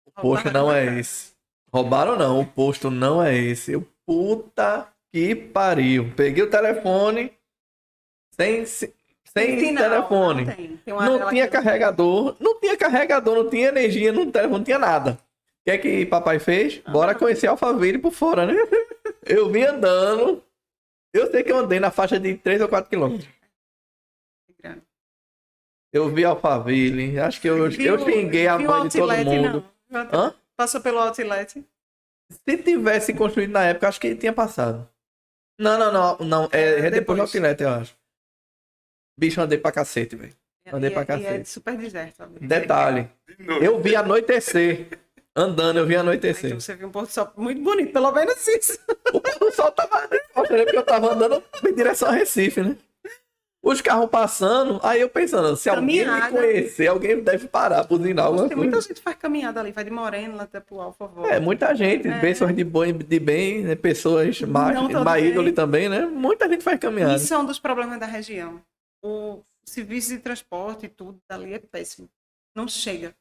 O 0.05 0.11
posto 0.21 0.51
não 0.51 0.71
é 0.71 0.99
esse. 0.99 1.33
Roubaram 1.73 2.15
não, 2.17 2.41
o 2.41 2.45
posto 2.45 2.91
não 2.91 3.21
é 3.23 3.35
esse. 3.35 3.71
Eu, 3.73 3.87
puta 4.05 4.87
que 5.11 5.33
pariu. 5.35 6.13
Peguei 6.15 6.43
o 6.43 6.49
telefone. 6.49 7.33
Sem, 8.31 8.65
sem 8.65 8.93
Tem 9.33 9.59
sinal, 9.59 9.89
telefone. 9.89 10.45
Não, 10.45 10.55
tem. 10.55 10.77
Tem 10.77 10.93
Não 10.93 11.29
tinha 11.29 11.45
que- 11.45 11.51
carregador, 11.53 12.35
não 12.39 12.59
tinha 12.59 12.77
carregador, 12.77 13.35
não 13.35 13.49
tinha 13.49 13.69
energia 13.69 14.11
telefone, 14.13 14.47
não 14.57 14.63
tinha 14.63 14.77
nada. 14.79 15.13
O 15.13 15.17
que 15.65 15.71
é 15.71 15.77
que 15.77 16.05
papai 16.05 16.37
fez? 16.37 16.77
Bora 16.79 17.15
conhecer 17.15 17.47
Alphaville 17.47 17.97
por 17.97 18.11
fora, 18.11 18.45
né? 18.45 18.53
Eu 19.25 19.49
vim 19.49 19.63
andando. 19.63 20.43
Eu 21.11 21.31
sei 21.31 21.41
que 21.43 21.51
eu 21.51 21.57
andei 21.57 21.79
na 21.79 21.89
faixa 21.89 22.19
de 22.19 22.35
3 22.35 22.61
ou 22.61 22.67
4 22.67 22.89
quilômetros. 22.89 23.27
Eu 25.95 26.09
vi 26.09 26.25
Alphaville, 26.25 27.17
acho 27.17 27.39
que 27.39 27.47
eu, 27.47 27.57
eu 27.57 27.71
xinguei 27.71 28.47
a 28.47 28.59
mãe 28.59 28.87
de 28.89 28.97
todo 28.99 29.15
mundo. 29.23 29.65
não. 29.89 30.01
Hã? 30.11 30.33
Passou 30.57 30.81
pelo 30.81 30.99
outlet. 30.99 31.63
Se 32.29 32.57
tivesse 32.57 33.13
construído 33.13 33.51
na 33.51 33.63
época, 33.63 33.87
acho 33.87 34.01
que 34.01 34.13
tinha 34.13 34.33
passado. 34.33 34.85
Não, 35.57 35.79
não, 35.79 35.93
não, 35.93 36.17
não. 36.27 36.49
É, 36.51 36.61
É, 36.61 36.79
é 36.87 36.91
depois 36.91 37.17
do. 37.17 37.21
Outlet, 37.21 37.61
eu 37.63 37.69
acho. 37.69 37.95
Bicho, 39.17 39.39
andei 39.39 39.57
pra 39.57 39.71
cacete, 39.71 40.17
velho. 40.17 40.35
Andei 40.73 40.89
e, 40.89 40.93
pra 40.93 41.01
é- 41.03 41.05
e 41.17 41.25
é 41.25 41.29
cacete. 41.29 41.49
super 41.49 41.77
deserto. 41.77 42.25
Detalhe, 42.41 43.09
eu 43.61 43.79
vi 43.79 43.95
anoitecer. 43.95 44.87
Andando, 45.33 45.79
eu 45.79 45.85
vi 45.85 45.95
anoitecer. 45.95 46.45
então 46.47 46.59
você 46.59 46.75
viu 46.75 46.87
um 46.89 46.91
pôr 46.91 47.03
do 47.03 47.09
sol 47.11 47.31
muito 47.37 47.61
bonito, 47.61 47.93
pelo 47.93 48.11
menos 48.11 48.45
isso. 48.47 48.77
O 49.13 49.21
pôr 49.21 49.39
do 49.39 49.51
sol 49.53 49.71
tava? 49.71 50.09
Porque 50.33 50.53
eu 50.77 50.83
tava 50.83 51.13
andando 51.13 51.41
em 51.65 51.73
direção 51.73 52.09
a 52.09 52.11
Recife, 52.11 52.61
né? 52.61 52.75
Os 53.67 53.81
carros 53.81 54.07
passando, 54.11 54.79
aí 54.83 55.01
eu 55.01 55.09
pensando, 55.09 55.55
se 55.57 55.67
alguém 55.67 56.01
me 56.01 56.05
Caminhada. 56.05 56.31
conhecer, 56.37 56.85
alguém 56.87 57.19
deve 57.19 57.47
parar, 57.47 57.83
buzinar 57.85 58.25
alguma 58.27 58.47
Tem 58.47 58.55
muita 58.55 58.73
coisa. 58.73 58.87
gente 58.87 58.97
que 58.97 59.01
faz 59.03 59.15
caminhada 59.17 59.59
ali, 59.59 59.71
vai 59.71 59.83
de 59.83 59.89
Moreno 59.89 60.39
até 60.39 60.59
pro 60.59 60.79
Alfa 60.79 61.07
Volta. 61.07 61.31
É, 61.33 61.39
muita 61.39 61.73
gente, 61.73 62.07
É. 62.07 62.19
pessoas 62.19 62.55
de, 62.55 62.63
bom, 62.63 62.85
de 62.91 63.19
bem, 63.19 63.63
né? 63.63 63.73
pessoas 63.75 64.39
bem. 64.39 65.29
índole 65.31 65.51
também, 65.51 65.89
né? 65.89 66.05
Muita 66.05 66.47
gente 66.47 66.63
faz 66.63 66.79
caminhada. 66.79 67.15
Isso 67.15 67.33
é 67.33 67.37
um 67.39 67.45
dos 67.45 67.57
problemas 67.57 67.99
da 67.99 68.05
região. 68.05 68.61
O 69.03 69.41
serviço 69.65 70.09
de 70.11 70.19
transporte 70.19 70.85
e 70.85 70.89
tudo 70.89 71.19
dali 71.27 71.51
é 71.55 71.57
péssimo. 71.59 72.07
Não 72.55 72.67
chega. 72.67 73.15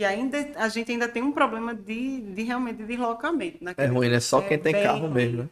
E 0.00 0.04
ainda 0.04 0.38
a 0.56 0.68
gente 0.68 0.92
ainda 0.92 1.08
tem 1.08 1.22
um 1.22 1.32
problema 1.32 1.74
de, 1.74 2.20
de 2.22 2.42
realmente 2.42 2.76
de 2.78 2.84
deslocamento. 2.86 3.58
É 3.60 3.64
naquele- 3.64 3.88
ruim, 3.88 4.08
né? 4.08 4.20
Só 4.20 4.40
É 4.40 4.48
quem 4.48 4.58
tem 4.58 4.72
carro 4.72 5.00
ruim. 5.00 5.12
mesmo, 5.12 5.42
né? 5.42 5.48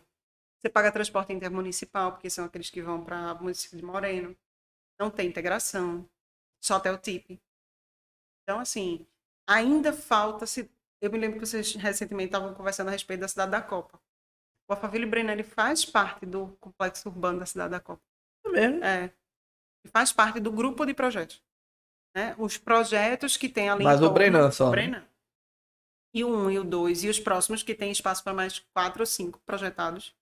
Você 0.60 0.70
paga 0.70 0.92
transporte 0.92 1.32
intermunicipal, 1.32 2.12
porque 2.12 2.30
são 2.30 2.44
aqueles 2.44 2.70
que 2.70 2.82
vão 2.82 3.04
para 3.04 3.34
o 3.34 3.42
município 3.42 3.76
de 3.76 3.84
Moreno. 3.84 4.36
Não 4.98 5.10
tem 5.10 5.28
integração. 5.28 6.08
Só 6.62 6.76
até 6.76 6.90
o 6.90 6.98
TIP. 6.98 7.40
Então, 8.42 8.60
assim, 8.60 9.06
ainda 9.46 9.92
falta. 9.92 10.46
Se... 10.46 10.70
Eu 11.00 11.10
me 11.10 11.18
lembro 11.18 11.38
que 11.38 11.46
vocês 11.46 11.74
recentemente 11.74 12.28
estavam 12.28 12.54
conversando 12.54 12.88
a 12.88 12.90
respeito 12.90 13.20
da 13.20 13.28
cidade 13.28 13.50
da 13.50 13.62
Copa. 13.62 14.00
O 14.68 14.72
Alphaville 14.72 15.06
Breno 15.06 15.30
ele 15.30 15.44
faz 15.44 15.84
parte 15.84 16.26
do 16.26 16.48
complexo 16.58 17.08
urbano 17.08 17.38
da 17.38 17.46
cidade 17.46 17.70
da 17.70 17.80
Copa. 17.80 18.02
É 18.44 18.48
mesmo. 18.48 18.84
É. 18.84 19.12
E 19.84 19.88
faz 19.88 20.12
parte 20.12 20.40
do 20.40 20.50
grupo 20.50 20.84
de 20.84 20.94
projetos. 20.94 21.42
Né? 22.16 22.34
Os 22.38 22.56
projetos 22.56 23.36
que 23.36 23.48
tem 23.48 23.68
ali. 23.68 23.84
Mas 23.84 24.02
o 24.02 24.10
Brenan 24.10 24.50
só, 24.50 24.64
o 24.64 24.70
né? 24.70 24.72
Brenan. 24.72 25.06
E 26.14 26.24
o 26.24 26.34
1 26.34 26.50
e 26.50 26.58
o 26.58 26.64
2. 26.64 27.04
E 27.04 27.08
os 27.08 27.20
próximos 27.20 27.62
que 27.62 27.74
tem 27.74 27.90
espaço 27.90 28.24
para 28.24 28.32
mais 28.32 28.58
quatro 28.58 29.02
ou 29.02 29.06
cinco 29.06 29.38
projetados, 29.40 30.16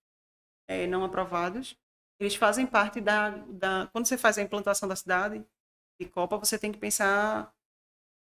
eh, 0.67 0.87
não 0.87 1.03
aprovados. 1.03 1.77
Eles 2.19 2.35
fazem 2.35 2.65
parte 2.65 3.01
da, 3.01 3.29
da. 3.29 3.87
Quando 3.91 4.05
você 4.05 4.17
faz 4.17 4.37
a 4.37 4.41
implantação 4.41 4.87
da 4.87 4.95
cidade 4.95 5.45
de 5.99 6.07
Copa, 6.07 6.37
você 6.37 6.57
tem 6.57 6.71
que 6.71 6.77
pensar 6.77 7.53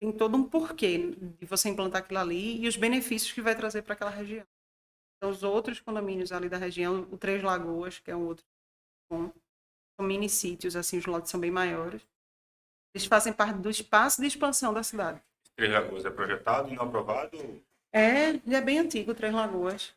em 0.02 0.12
todo 0.12 0.36
um 0.36 0.44
porquê 0.44 1.14
de 1.38 1.46
você 1.46 1.68
implantar 1.68 2.02
aquilo 2.02 2.18
ali 2.18 2.60
e 2.60 2.68
os 2.68 2.76
benefícios 2.76 3.32
que 3.32 3.40
vai 3.40 3.54
trazer 3.54 3.82
para 3.82 3.94
aquela 3.94 4.10
região. 4.10 4.46
Então, 5.16 5.30
os 5.30 5.42
outros 5.42 5.80
condomínios 5.80 6.32
ali 6.32 6.48
da 6.48 6.58
região, 6.58 7.08
o 7.10 7.16
Três 7.16 7.42
Lagoas, 7.42 7.98
que 7.98 8.10
é 8.10 8.16
um 8.16 8.26
outro 8.26 8.44
bom, 9.10 9.32
são 9.98 10.06
mini 10.06 10.28
sítios, 10.28 10.76
assim, 10.76 10.98
os 10.98 11.06
lotes 11.06 11.30
são 11.30 11.40
bem 11.40 11.50
maiores. 11.50 12.06
Eles 12.94 13.06
fazem 13.06 13.32
parte 13.32 13.58
do 13.58 13.70
espaço 13.70 14.20
de 14.20 14.26
expansão 14.26 14.74
da 14.74 14.82
cidade. 14.82 15.22
Três 15.54 15.72
Lagoas 15.72 16.04
é 16.04 16.10
projetado 16.10 16.68
e 16.68 16.76
não 16.76 16.84
aprovado. 16.84 17.62
É, 17.92 18.28
ele 18.30 18.54
é 18.54 18.60
bem 18.60 18.78
antigo, 18.78 19.14
Três 19.14 19.32
Lagoas. 19.32 19.94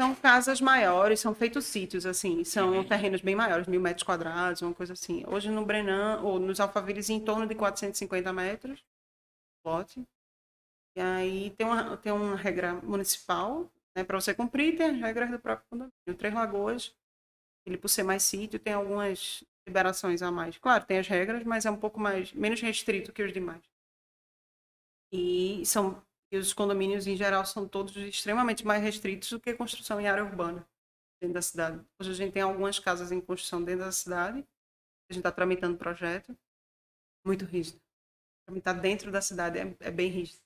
São 0.00 0.12
casas 0.14 0.60
maiores, 0.60 1.20
são 1.20 1.34
feitos 1.34 1.66
sítios, 1.66 2.04
assim, 2.04 2.42
são 2.42 2.84
terrenos 2.84 3.20
bem 3.20 3.36
maiores, 3.36 3.68
mil 3.68 3.80
metros 3.80 4.02
quadrados, 4.02 4.60
uma 4.60 4.74
coisa 4.74 4.92
assim. 4.92 5.24
Hoje 5.28 5.50
no 5.50 5.64
Brenan, 5.64 6.20
ou 6.22 6.40
nos 6.40 6.58
Alphavilles, 6.58 7.10
em 7.10 7.20
torno 7.20 7.46
de 7.46 7.54
450 7.54 8.32
metros, 8.32 8.84
lote. 9.64 10.04
E 10.96 11.00
aí 11.00 11.50
tem 11.52 11.66
uma, 11.66 11.96
tem 11.96 12.12
uma 12.12 12.36
regra 12.36 12.74
municipal, 12.74 13.70
né, 13.96 14.04
para 14.04 14.20
você 14.20 14.34
cumprir, 14.34 14.76
tem 14.76 14.90
as 14.90 15.00
regras 15.00 15.30
do 15.30 15.38
próprio 15.38 15.66
condomínio. 15.70 16.18
Três 16.18 16.34
Lagoas, 16.34 16.94
ele 17.66 17.78
por 17.78 17.88
ser 17.88 18.02
mais 18.04 18.22
sítio, 18.24 18.58
tem 18.60 18.74
algumas 18.74 19.44
liberações 19.66 20.22
a 20.22 20.30
mais. 20.30 20.58
Claro, 20.58 20.84
tem 20.86 20.98
as 20.98 21.08
regras, 21.08 21.44
mas 21.44 21.66
é 21.66 21.70
um 21.70 21.78
pouco 21.78 22.00
mais 22.00 22.32
menos 22.32 22.60
restrito 22.60 23.12
que 23.12 23.22
os 23.22 23.32
demais. 23.32 23.62
E 25.12 25.64
são 25.64 26.02
e 26.34 26.36
os 26.36 26.52
condomínios 26.52 27.06
em 27.06 27.16
geral 27.16 27.46
são 27.46 27.68
todos 27.68 27.96
extremamente 27.96 28.66
mais 28.66 28.82
restritos 28.82 29.30
do 29.30 29.38
que 29.38 29.50
a 29.50 29.56
construção 29.56 30.00
em 30.00 30.08
área 30.08 30.24
urbana 30.24 30.66
dentro 31.20 31.34
da 31.34 31.40
cidade. 31.40 31.80
Hoje 31.96 32.10
a 32.10 32.14
gente 32.14 32.32
tem 32.32 32.42
algumas 32.42 32.80
casas 32.80 33.12
em 33.12 33.20
construção 33.20 33.62
dentro 33.62 33.84
da 33.84 33.92
cidade, 33.92 34.38
a 34.38 35.12
gente 35.12 35.20
está 35.20 35.30
tramitando 35.30 35.78
projeto, 35.78 36.36
muito 37.24 37.44
rígido. 37.44 37.80
Tramitar 38.46 38.80
dentro 38.80 39.12
da 39.12 39.22
cidade 39.22 39.60
é, 39.60 39.76
é 39.78 39.90
bem 39.92 40.10
rígido. 40.10 40.40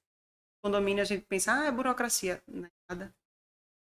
Condomínio 0.62 1.00
a 1.00 1.06
gente 1.06 1.24
pensa, 1.24 1.54
ah, 1.54 1.64
é 1.64 1.72
burocracia. 1.72 2.42
Não 2.46 2.66
é 2.66 2.70
nada. 2.90 3.14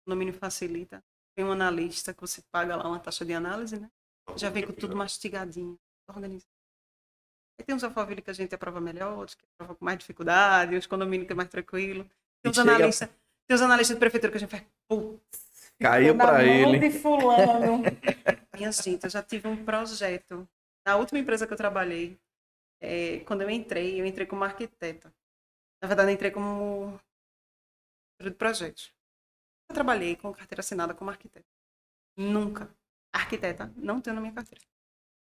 Condomínio 0.04 0.34
facilita. 0.34 1.02
Tem 1.34 1.42
um 1.42 1.52
analista 1.52 2.12
que 2.12 2.20
você 2.20 2.42
paga 2.52 2.76
lá 2.76 2.86
uma 2.86 3.00
taxa 3.00 3.24
de 3.24 3.32
análise, 3.32 3.80
né? 3.80 3.90
Já 4.36 4.50
vem 4.50 4.66
com 4.66 4.74
tudo 4.74 4.94
mastigadinho, 4.94 5.80
organizado. 6.06 6.57
Aí 7.58 7.64
tem 7.64 7.74
uns 7.74 7.82
alfaville 7.84 8.22
que 8.22 8.30
a 8.30 8.34
gente 8.34 8.54
aprova 8.54 8.80
melhor, 8.80 9.18
outros 9.18 9.34
que 9.34 9.44
aprova 9.54 9.74
com 9.74 9.84
mais 9.84 9.98
dificuldade, 9.98 10.76
os 10.76 10.86
condomínios 10.86 11.26
que 11.26 11.32
é 11.32 11.36
mais 11.36 11.48
tranquilo. 11.48 12.04
Tem 12.04 12.46
E 12.46 12.48
uns 12.50 12.56
chega- 12.56 12.74
analistas, 12.74 13.08
tem 13.48 13.54
uns 13.56 13.62
analistas 13.62 13.96
de 13.96 14.00
prefeitura 14.00 14.30
que 14.30 14.36
a 14.36 14.40
gente 14.40 14.50
faz, 14.50 14.64
putz, 14.88 15.72
Caiu 15.80 16.14
mão 16.14 16.40
ele. 16.40 16.78
de 16.78 16.98
fulano. 16.98 17.82
Minha 18.54 18.72
gente, 18.72 19.04
eu 19.04 19.10
já 19.10 19.22
tive 19.22 19.46
um 19.48 19.64
projeto. 19.64 20.48
Na 20.86 20.96
última 20.96 21.18
empresa 21.18 21.46
que 21.46 21.52
eu 21.52 21.56
trabalhei, 21.56 22.18
é, 22.80 23.20
quando 23.20 23.42
eu 23.42 23.50
entrei, 23.50 24.00
eu 24.00 24.06
entrei 24.06 24.26
como 24.26 24.42
arquiteta. 24.44 25.12
Na 25.82 25.86
verdade, 25.88 26.10
eu 26.10 26.14
entrei 26.14 26.30
como 26.30 26.98
de 28.20 28.30
projetos. 28.32 28.92
Eu 29.70 29.74
trabalhei 29.74 30.16
com 30.16 30.32
carteira 30.32 30.60
assinada 30.60 30.94
como 30.94 31.10
arquiteta. 31.10 31.46
Nunca. 32.16 32.68
Arquiteta, 33.14 33.72
não 33.76 34.00
tenho 34.00 34.14
na 34.14 34.20
minha 34.20 34.32
carteira. 34.32 34.64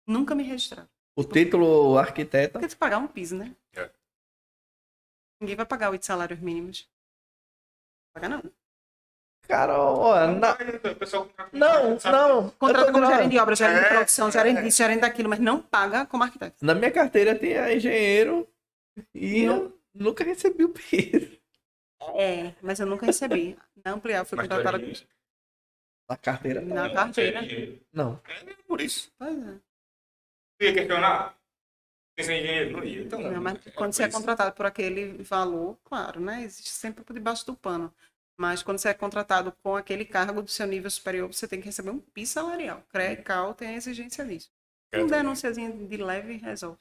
Nunca 0.08 0.34
me 0.34 0.44
registraram. 0.44 0.90
O 1.20 1.24
título 1.26 1.98
arquiteta. 1.98 2.54
Porque 2.60 2.68
tu 2.74 2.78
pagar 2.78 2.98
um 2.98 3.08
piso, 3.08 3.36
né? 3.36 3.54
É. 3.76 3.90
Ninguém 5.42 5.56
vai 5.56 5.66
pagar 5.66 5.90
oito 5.90 6.06
salários 6.06 6.40
mínimos. 6.40 6.90
Pagar 8.14 8.30
não. 8.30 8.42
Cara, 9.48 9.78
ó, 9.82 10.28
na- 10.28 10.54
O 10.54 10.96
pessoal 10.96 11.28
não, 11.52 11.98
não. 11.98 12.50
Contrata 12.52 12.92
como 12.92 13.06
gerente 13.06 13.32
de 13.32 13.40
obra, 13.40 13.56
gerente 13.56 13.80
de 13.80 13.86
É, 13.86 13.90
produção, 13.90 14.32
gerente 14.32 14.62
disso, 14.62 14.78
gerente 14.78 15.02
daquilo, 15.02 15.28
mas 15.28 15.40
não 15.40 15.62
paga 15.62 16.06
como 16.06 16.24
arquiteto. 16.24 16.64
Na 16.64 16.76
minha 16.76 16.92
carteira 16.92 17.38
tem 17.38 17.58
a 17.58 17.74
engenheiro 17.76 18.48
e 19.14 19.44
eu 19.44 19.78
nunca 19.94 20.24
recebi 20.24 20.64
o 20.64 20.70
piso. 20.70 21.38
É, 22.16 22.54
mas 22.62 22.80
eu 22.80 22.86
nunca 22.86 23.06
recebi. 23.08 23.58
Na 23.84 23.92
ampliar, 23.94 24.24
fui 24.24 24.38
contratada 24.38 24.78
engenheiro? 24.78 25.08
Na 26.08 26.16
carteira. 26.18 26.62
tá. 26.62 26.68
na 26.68 26.90
carteira. 26.94 27.42
Não. 27.92 28.22
É 28.28 28.54
por 28.68 28.80
isso. 28.82 29.12
Pois 29.18 29.38
é. 29.38 29.60
Ia 30.62 30.74
questionar? 30.74 31.36
Ser 32.20 32.34
engenheiro? 32.34 32.72
Não 32.78 32.84
ia. 32.84 33.02
Então, 33.04 33.22
Não, 33.22 33.42
mas 33.42 33.66
é 33.66 33.72
quando 33.72 33.94
você 33.94 34.04
é 34.04 34.10
contratado 34.10 34.54
por 34.54 34.66
aquele 34.66 35.24
valor, 35.24 35.78
claro, 35.86 36.20
né? 36.20 36.44
Existe 36.44 36.70
sempre 36.70 37.04
por 37.04 37.14
debaixo 37.14 37.46
do 37.46 37.56
pano. 37.56 37.94
Mas 38.38 38.64
quando 38.64 38.78
você 38.78 38.90
é 38.90 38.94
contratado 38.94 39.52
com 39.64 39.76
aquele 39.76 40.06
cargo 40.06 40.42
do 40.42 40.50
seu 40.50 40.66
nível 40.66 40.90
superior, 40.90 41.28
você 41.32 41.48
tem 41.48 41.60
que 41.60 41.66
receber 41.66 41.90
um 41.92 42.00
piso 42.00 42.34
salarial. 42.34 42.84
CREA 42.90 43.14
e 43.14 43.18
CAL 43.18 43.54
tem 43.54 43.70
a 43.70 43.74
exigência 43.76 44.26
disso. 44.26 44.50
É, 44.92 44.98
Um 44.98 45.08
também. 45.08 45.20
denúnciazinha 45.22 45.72
de 45.72 45.98
leve 45.98 46.38
resolve. 46.38 46.78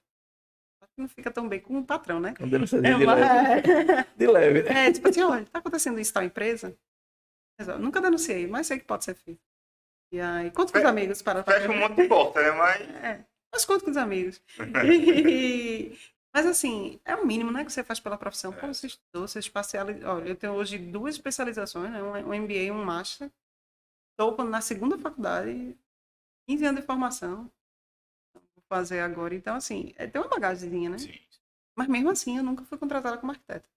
Não 0.97 1.09
fica 1.09 1.31
tão 1.31 1.49
bem 1.49 1.61
com 1.61 1.79
o 1.79 1.85
patrão, 1.85 2.19
né? 2.21 2.35
Não 2.41 2.49
denúncia 2.49 2.81
de, 2.81 2.89
É, 2.89 2.95
de 2.97 3.07
leve. 3.07 4.09
De 4.17 4.27
leve, 4.27 4.63
né? 4.63 4.87
É, 4.89 4.93
tipo 4.93 5.09
assim, 5.09 5.23
olha, 5.23 5.45
tá 5.47 5.59
acontecendo 5.61 6.01
isso 6.01 6.13
na 6.15 6.25
empresa? 6.25 6.77
Resolve. 7.59 7.83
Nunca 7.83 8.01
denunciei, 8.01 8.47
mas 8.49 8.67
sei 8.67 8.79
que 8.81 8.85
pode 8.85 9.05
ser 9.05 9.15
feito. 9.15 9.41
E 10.13 10.21
aí, 10.21 10.51
conto 10.51 10.73
com 10.73 10.79
os 10.79 10.83
Fe- 10.83 10.89
amigos 10.89 11.23
para 11.23 11.45
Fecha 11.45 11.71
um 11.71 11.79
monte 11.79 11.97
de 12.03 12.09
porta, 12.09 12.41
né? 12.43 12.51
Mas. 12.53 12.81
É, 13.05 13.25
mas 13.53 13.65
conto 13.65 13.85
com 13.85 13.91
os 13.91 13.97
amigos. 13.97 14.41
E- 14.85 15.97
mas 16.35 16.47
assim, 16.47 17.01
é 17.05 17.17
o 17.17 17.27
mínimo, 17.27 17.51
né, 17.51 17.65
que 17.65 17.73
você 17.73 17.83
faz 17.83 17.99
pela 17.99 18.17
profissão. 18.19 18.53
Como 18.53 18.73
você 18.73 18.87
estudou, 18.87 19.27
você 19.27 19.39
especializa. 19.39 20.09
Olha, 20.09 20.29
eu 20.29 20.37
tenho 20.37 20.53
hoje 20.53 20.79
duas 20.79 21.15
especializações, 21.15 21.91
né? 21.91 22.03
Um, 22.03 22.13
um 22.13 22.43
MBA 22.43 22.55
e 22.55 22.71
um 22.71 22.85
Master. 22.85 23.31
Estou 24.13 24.45
na 24.45 24.61
segunda 24.61 24.99
faculdade, 24.99 25.77
15 26.49 26.65
anos 26.67 26.81
de 26.81 26.87
formação. 26.87 27.51
Vou 28.35 28.65
fazer 28.69 29.01
agora. 29.01 29.35
Então, 29.35 29.57
assim, 29.57 29.93
é, 29.97 30.07
tem 30.07 30.21
uma 30.21 30.29
bagagemzinha, 30.29 30.91
né? 30.91 30.99
Sim. 30.99 31.19
Mas 31.77 31.89
mesmo 31.89 32.11
assim, 32.11 32.37
eu 32.37 32.43
nunca 32.43 32.65
fui 32.65 32.77
contratada 32.77 33.17
como 33.17 33.33
arquiteta. 33.33 33.69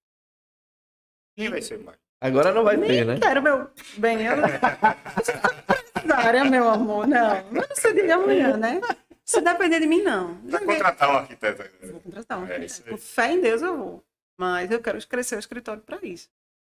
Quem 1.35 1.49
vai 1.49 1.61
ser 1.61 1.79
mais? 1.79 1.97
Agora 2.19 2.51
não 2.51 2.63
vai 2.63 2.77
Nem 2.77 2.89
ter, 2.89 3.05
né? 3.05 3.19
quero, 3.19 3.41
meu 3.41 3.71
bem. 3.97 4.25
Eu 4.25 4.37
não... 4.37 4.47
área, 6.15 6.43
meu 6.45 6.69
amor, 6.69 7.07
não. 7.07 7.37
Eu 7.37 7.67
não 7.67 7.75
sei 7.75 7.93
de 7.93 8.11
amanhã, 8.11 8.57
né? 8.57 8.81
Se 9.25 9.39
depender 9.41 9.79
de 9.79 9.87
mim, 9.87 10.01
não. 10.01 10.41
Vai 10.49 10.65
contratar 10.65 11.09
um 11.09 11.17
arquiteto. 11.17 11.63
né? 11.63 11.91
Vou 11.91 12.01
contratar 12.01 12.39
um 12.39 12.45
É 12.45 12.55
arquiteto. 12.55 12.83
aí. 12.85 12.91
Com 12.91 12.97
fé 12.97 13.31
em 13.33 13.41
Deus 13.41 13.61
eu 13.61 13.77
vou. 13.77 14.05
Mas 14.37 14.71
eu 14.71 14.81
quero 14.81 15.05
crescer 15.07 15.35
o 15.35 15.39
escritório 15.39 15.81
para 15.83 16.03
isso. 16.05 16.29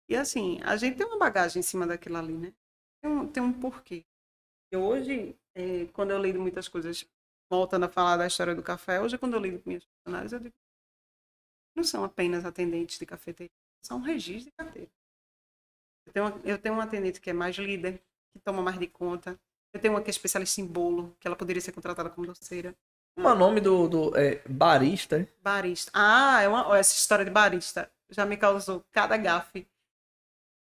E 0.08 0.16
assim, 0.16 0.60
a 0.62 0.76
gente 0.76 0.96
tem 0.96 1.06
uma 1.06 1.18
bagagem 1.18 1.60
em 1.60 1.62
cima 1.62 1.86
daquilo 1.86 2.16
ali, 2.16 2.32
né? 2.34 2.52
Tem 3.02 3.10
um, 3.10 3.26
tem 3.28 3.42
um 3.42 3.52
porquê. 3.52 4.04
E 4.72 4.76
hoje, 4.76 5.36
eh, 5.54 5.86
quando 5.92 6.12
eu 6.12 6.22
lido 6.22 6.40
muitas 6.40 6.68
coisas, 6.68 7.04
voltando 7.50 7.84
a 7.84 7.88
falar 7.88 8.16
da 8.16 8.26
história 8.26 8.54
do 8.54 8.62
café, 8.62 9.00
hoje 9.00 9.18
quando 9.18 9.34
eu 9.34 9.40
lido 9.40 9.60
com 9.60 9.68
minhas 9.70 9.84
funcionárias, 9.84 10.32
eu 10.32 10.38
digo, 10.40 10.54
não 11.74 11.82
são 11.84 12.04
apenas 12.04 12.44
atendentes 12.44 12.98
de 12.98 13.06
cafeteria, 13.06 13.50
são 13.84 14.00
regis 14.00 14.44
de 14.44 14.50
carteira. 14.52 14.90
Eu 16.06 16.12
tenho, 16.12 16.26
uma, 16.26 16.40
eu 16.44 16.58
tenho 16.58 16.74
uma 16.74 16.84
atendente 16.84 17.20
que 17.20 17.30
é 17.30 17.32
mais 17.32 17.56
líder, 17.56 18.00
que 18.32 18.38
toma 18.44 18.62
mais 18.62 18.78
de 18.78 18.86
conta. 18.86 19.38
Eu 19.72 19.80
tenho 19.80 19.94
uma 19.94 20.02
que 20.02 20.08
é 20.08 20.10
especialista 20.10 20.60
em 20.60 20.66
bolo, 20.66 21.14
que 21.20 21.26
ela 21.26 21.36
poderia 21.36 21.60
ser 21.60 21.72
contratada 21.72 22.10
como 22.10 22.26
doceira. 22.26 22.74
Como 23.14 23.28
é 23.28 23.32
o 23.32 23.36
nome 23.36 23.60
do, 23.60 23.88
do 23.88 24.16
é, 24.16 24.42
barista? 24.48 25.20
é? 25.20 25.28
Barista. 25.42 25.90
Ah, 25.94 26.42
é 26.42 26.48
uma, 26.48 26.68
ó, 26.68 26.74
essa 26.74 26.94
história 26.94 27.24
de 27.24 27.30
barista 27.30 27.90
já 28.10 28.24
me 28.26 28.36
causou 28.36 28.84
cada 28.92 29.16
gafe. 29.16 29.66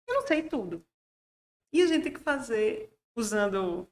Eu 0.07 0.15
não 0.15 0.27
sei 0.27 0.43
tudo. 0.43 0.84
E 1.71 1.81
a 1.81 1.88
gente 1.88 2.03
tem 2.03 2.13
que 2.13 2.19
fazer, 2.19 2.91
usando 3.15 3.88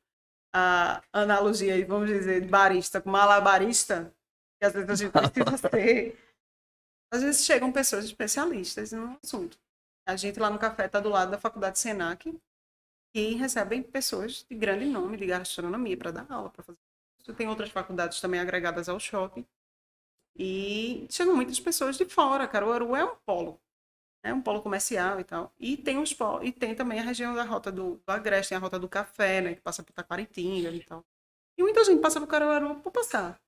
a 0.54 1.04
analogia 1.14 1.76
aí, 1.76 1.84
vamos 1.84 2.10
dizer, 2.10 2.42
de 2.42 2.48
barista 2.48 3.00
com 3.00 3.10
malabarista, 3.12 4.14
que 4.60 4.66
às 4.66 4.74
vezes 4.74 4.90
a 4.90 4.96
gente 4.96 5.12
precisa 5.12 5.58
ser. 5.70 6.18
Às 7.14 7.22
vezes 7.22 7.46
chegam 7.46 7.72
pessoas 7.72 8.06
especialistas 8.06 8.92
no 8.92 9.18
assunto. 9.24 9.58
A 10.08 10.16
gente 10.16 10.40
lá 10.40 10.50
no 10.50 10.58
café 10.58 10.86
está 10.88 11.00
do 11.00 11.10
lado 11.10 11.32
da 11.32 11.38
faculdade 11.38 11.78
Senac, 11.78 12.36
que 13.14 13.36
recebem 13.36 13.84
pessoas 13.84 14.46
de 14.50 14.56
grande 14.56 14.86
nome 14.86 15.18
de 15.18 15.26
gastronomia 15.26 15.98
para 15.98 16.12
dar 16.12 16.28
aula, 16.32 16.50
para 16.50 16.64
fazer. 16.64 16.80
Tem 17.36 17.48
outras 17.48 17.70
faculdades 17.70 18.22
também 18.22 18.40
agregadas 18.40 18.88
ao 18.88 19.00
shopping. 19.00 19.46
E 20.36 21.08
chegam 21.10 21.36
muitas 21.36 21.60
pessoas 21.60 21.98
de 21.98 22.06
fora. 22.06 22.48
Caruaru 22.48 22.96
é 22.96 23.04
um 23.04 23.16
polo. 23.26 23.60
É 24.24 24.34
um 24.34 24.42
polo 24.42 24.62
comercial 24.62 25.20
e 25.20 25.24
tal. 25.24 25.54
E 25.60 25.78
tem 25.78 25.98
os 26.00 26.16
e 26.44 26.52
tem 26.52 26.76
também 26.76 27.00
a 27.00 27.04
região 27.04 27.36
da 27.36 27.44
rota 27.44 27.72
do, 27.72 27.98
do 27.98 28.12
Agreste, 28.12 28.50
tem 28.50 28.58
a 28.58 28.62
rota 28.62 28.80
do 28.80 28.90
café, 28.90 29.42
né? 29.42 29.56
Que 29.56 29.62
passa 29.62 29.84
por 29.84 29.94
Taquaritinga 29.94 30.72
e 30.72 30.84
tal. 30.84 31.06
E 31.58 31.64
muita 31.64 31.84
gente 31.84 32.02
passa 32.02 32.20
por 32.20 32.28
Caruaru 32.28 32.80
por 32.82 32.92
passar. 32.92 33.40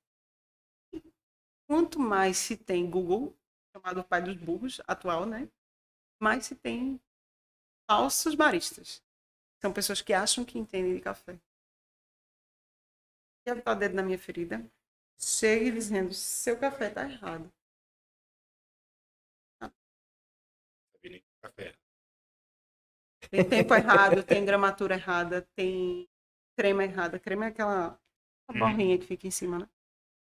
Quanto 1.67 1.99
mais 1.99 2.37
se 2.37 2.57
tem 2.57 2.89
Google, 2.89 3.33
chamado 3.71 4.03
pai 4.03 4.21
dos 4.21 4.35
burros, 4.35 4.81
atual, 4.87 5.25
né? 5.25 5.47
Mais 6.21 6.45
se 6.45 6.55
tem 6.55 6.99
falsos 7.89 8.35
baristas. 8.35 9.03
São 9.61 9.73
pessoas 9.73 10.01
que 10.01 10.13
acham 10.13 10.45
que 10.45 10.57
entendem 10.57 10.95
de 10.95 11.01
café. 11.01 11.39
Quer 13.43 13.55
botar 13.55 13.73
o 13.73 13.75
dedo 13.75 13.95
na 13.95 14.03
minha 14.03 14.17
ferida? 14.17 14.65
Chega 15.17 15.71
dizendo, 15.71 16.13
seu 16.13 16.57
café 16.57 16.89
tá 16.89 17.03
errado. 17.03 17.51
Café. 21.41 21.75
Tem 23.29 23.47
tempo 23.47 23.73
errado, 23.75 24.23
tem 24.23 24.43
gramatura 24.45 24.95
errada, 24.95 25.41
tem 25.55 26.07
crema 26.57 26.83
errada. 26.83 27.19
Crema 27.19 27.45
é 27.45 27.47
aquela 27.49 27.99
aquela 28.47 28.67
borrinha 28.67 28.97
que 28.97 29.05
fica 29.05 29.27
em 29.27 29.31
cima, 29.31 29.59
né? 29.59 29.69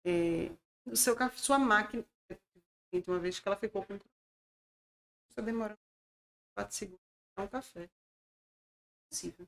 É, 0.05 0.51
o 0.87 0.97
seu 0.97 1.15
café, 1.15 1.37
sua 1.37 1.59
máquina, 1.59 2.05
uma 3.07 3.19
vez 3.19 3.39
que 3.39 3.49
ela 3.49 3.57
ficou 3.57 3.85
com. 3.85 3.99
Só 5.31 5.41
demora 5.41 5.79
4 6.55 6.75
segundos 6.75 7.01
para 7.35 7.45
um 7.45 7.49
café. 7.49 7.89
Possível. 9.11 9.47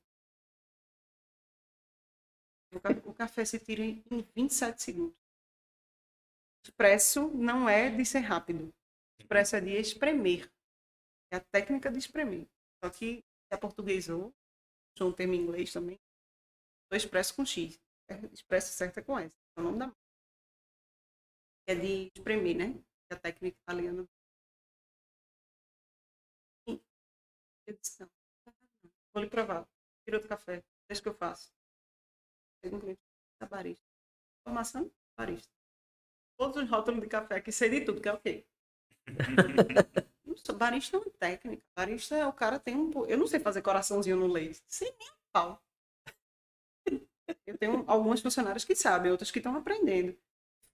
O 2.77 2.81
ca- 2.85 3.03
O 3.11 3.15
café 3.15 3.45
se 3.45 3.59
tira 3.61 3.83
em 3.85 4.03
27 4.35 4.83
segundos. 4.83 5.17
Expresso 6.65 7.29
não 7.29 7.69
é 7.69 7.91
de 7.91 8.05
ser 8.05 8.21
rápido. 8.21 8.73
Expresso 9.21 9.57
é 9.57 9.61
de 9.61 9.71
espremer. 9.77 10.51
É 11.33 11.37
a 11.37 11.41
técnica 11.41 11.91
de 11.91 11.99
espremer. 11.99 12.47
Só 12.85 12.91
que 12.91 13.19
se 13.19 13.55
aportuguesou, 13.55 14.35
puxou 14.95 15.11
um 15.11 15.15
termo 15.15 15.35
em 15.35 15.43
inglês 15.43 15.73
também. 15.73 15.99
Do 16.91 16.97
expresso 16.97 17.35
com 17.37 17.45
X. 17.47 17.81
É, 18.11 18.15
Expresso 18.33 18.73
certo 18.73 18.99
é 18.99 19.03
com 19.03 19.19
S. 19.19 19.33
É 19.57 19.61
o 19.61 19.65
nome 19.65 19.79
da 19.79 19.87
marca. 19.89 20.01
É 21.67 21.75
de 21.75 21.93
espremer, 22.17 22.57
né? 22.57 22.69
É 23.11 23.15
a 23.15 23.19
técnica 23.19 23.59
italiana. 23.65 24.07
E- 26.67 26.81
não, 28.01 28.11
vou 29.13 29.23
lhe 29.23 29.29
provar. 29.31 29.67
Tira 30.05 30.19
do 30.19 30.29
café. 30.29 30.63
Deixa 30.89 31.03
que 31.03 31.09
eu 31.09 31.15
faço. 31.15 31.53
Chega 32.65 32.77
um 32.77 32.81
cliente, 32.81 33.01
"Tá 33.39 33.47
barista. 33.47 33.85
Formação, 34.45 34.91
barista. 35.17 35.53
Todos 36.39 36.63
os 36.63 36.69
rótulos 36.69 37.01
de 37.01 37.07
café 37.09 37.37
aqui, 37.37 37.53
sei 37.53 37.69
de 37.71 37.81
tudo, 37.85 38.01
que 38.01 38.09
é 38.09 38.13
o 38.13 38.19
quê? 38.21 38.45
Barista 40.59 40.97
é 40.97 41.01
uma 41.01 41.11
técnica. 41.19 41.63
Barista 41.77 42.17
é 42.17 42.27
o 42.27 42.33
cara 42.33 42.59
tem 42.59 42.77
um. 42.77 42.91
Eu 43.07 43.19
não 43.19 43.27
sei 43.27 43.39
fazer 43.41 43.63
coraçãozinho 43.63 44.17
no 44.17 44.27
leite. 44.27 44.63
Sem 44.67 44.93
nem 44.99 45.11
pau. 45.33 45.63
Eu 47.47 47.57
tenho 47.59 47.85
alguns 47.89 48.21
funcionários 48.21 48.65
que 48.65 48.75
sabem, 48.75 49.11
outros 49.11 49.31
que 49.31 49.39
estão 49.39 49.57
aprendendo. 49.57 50.17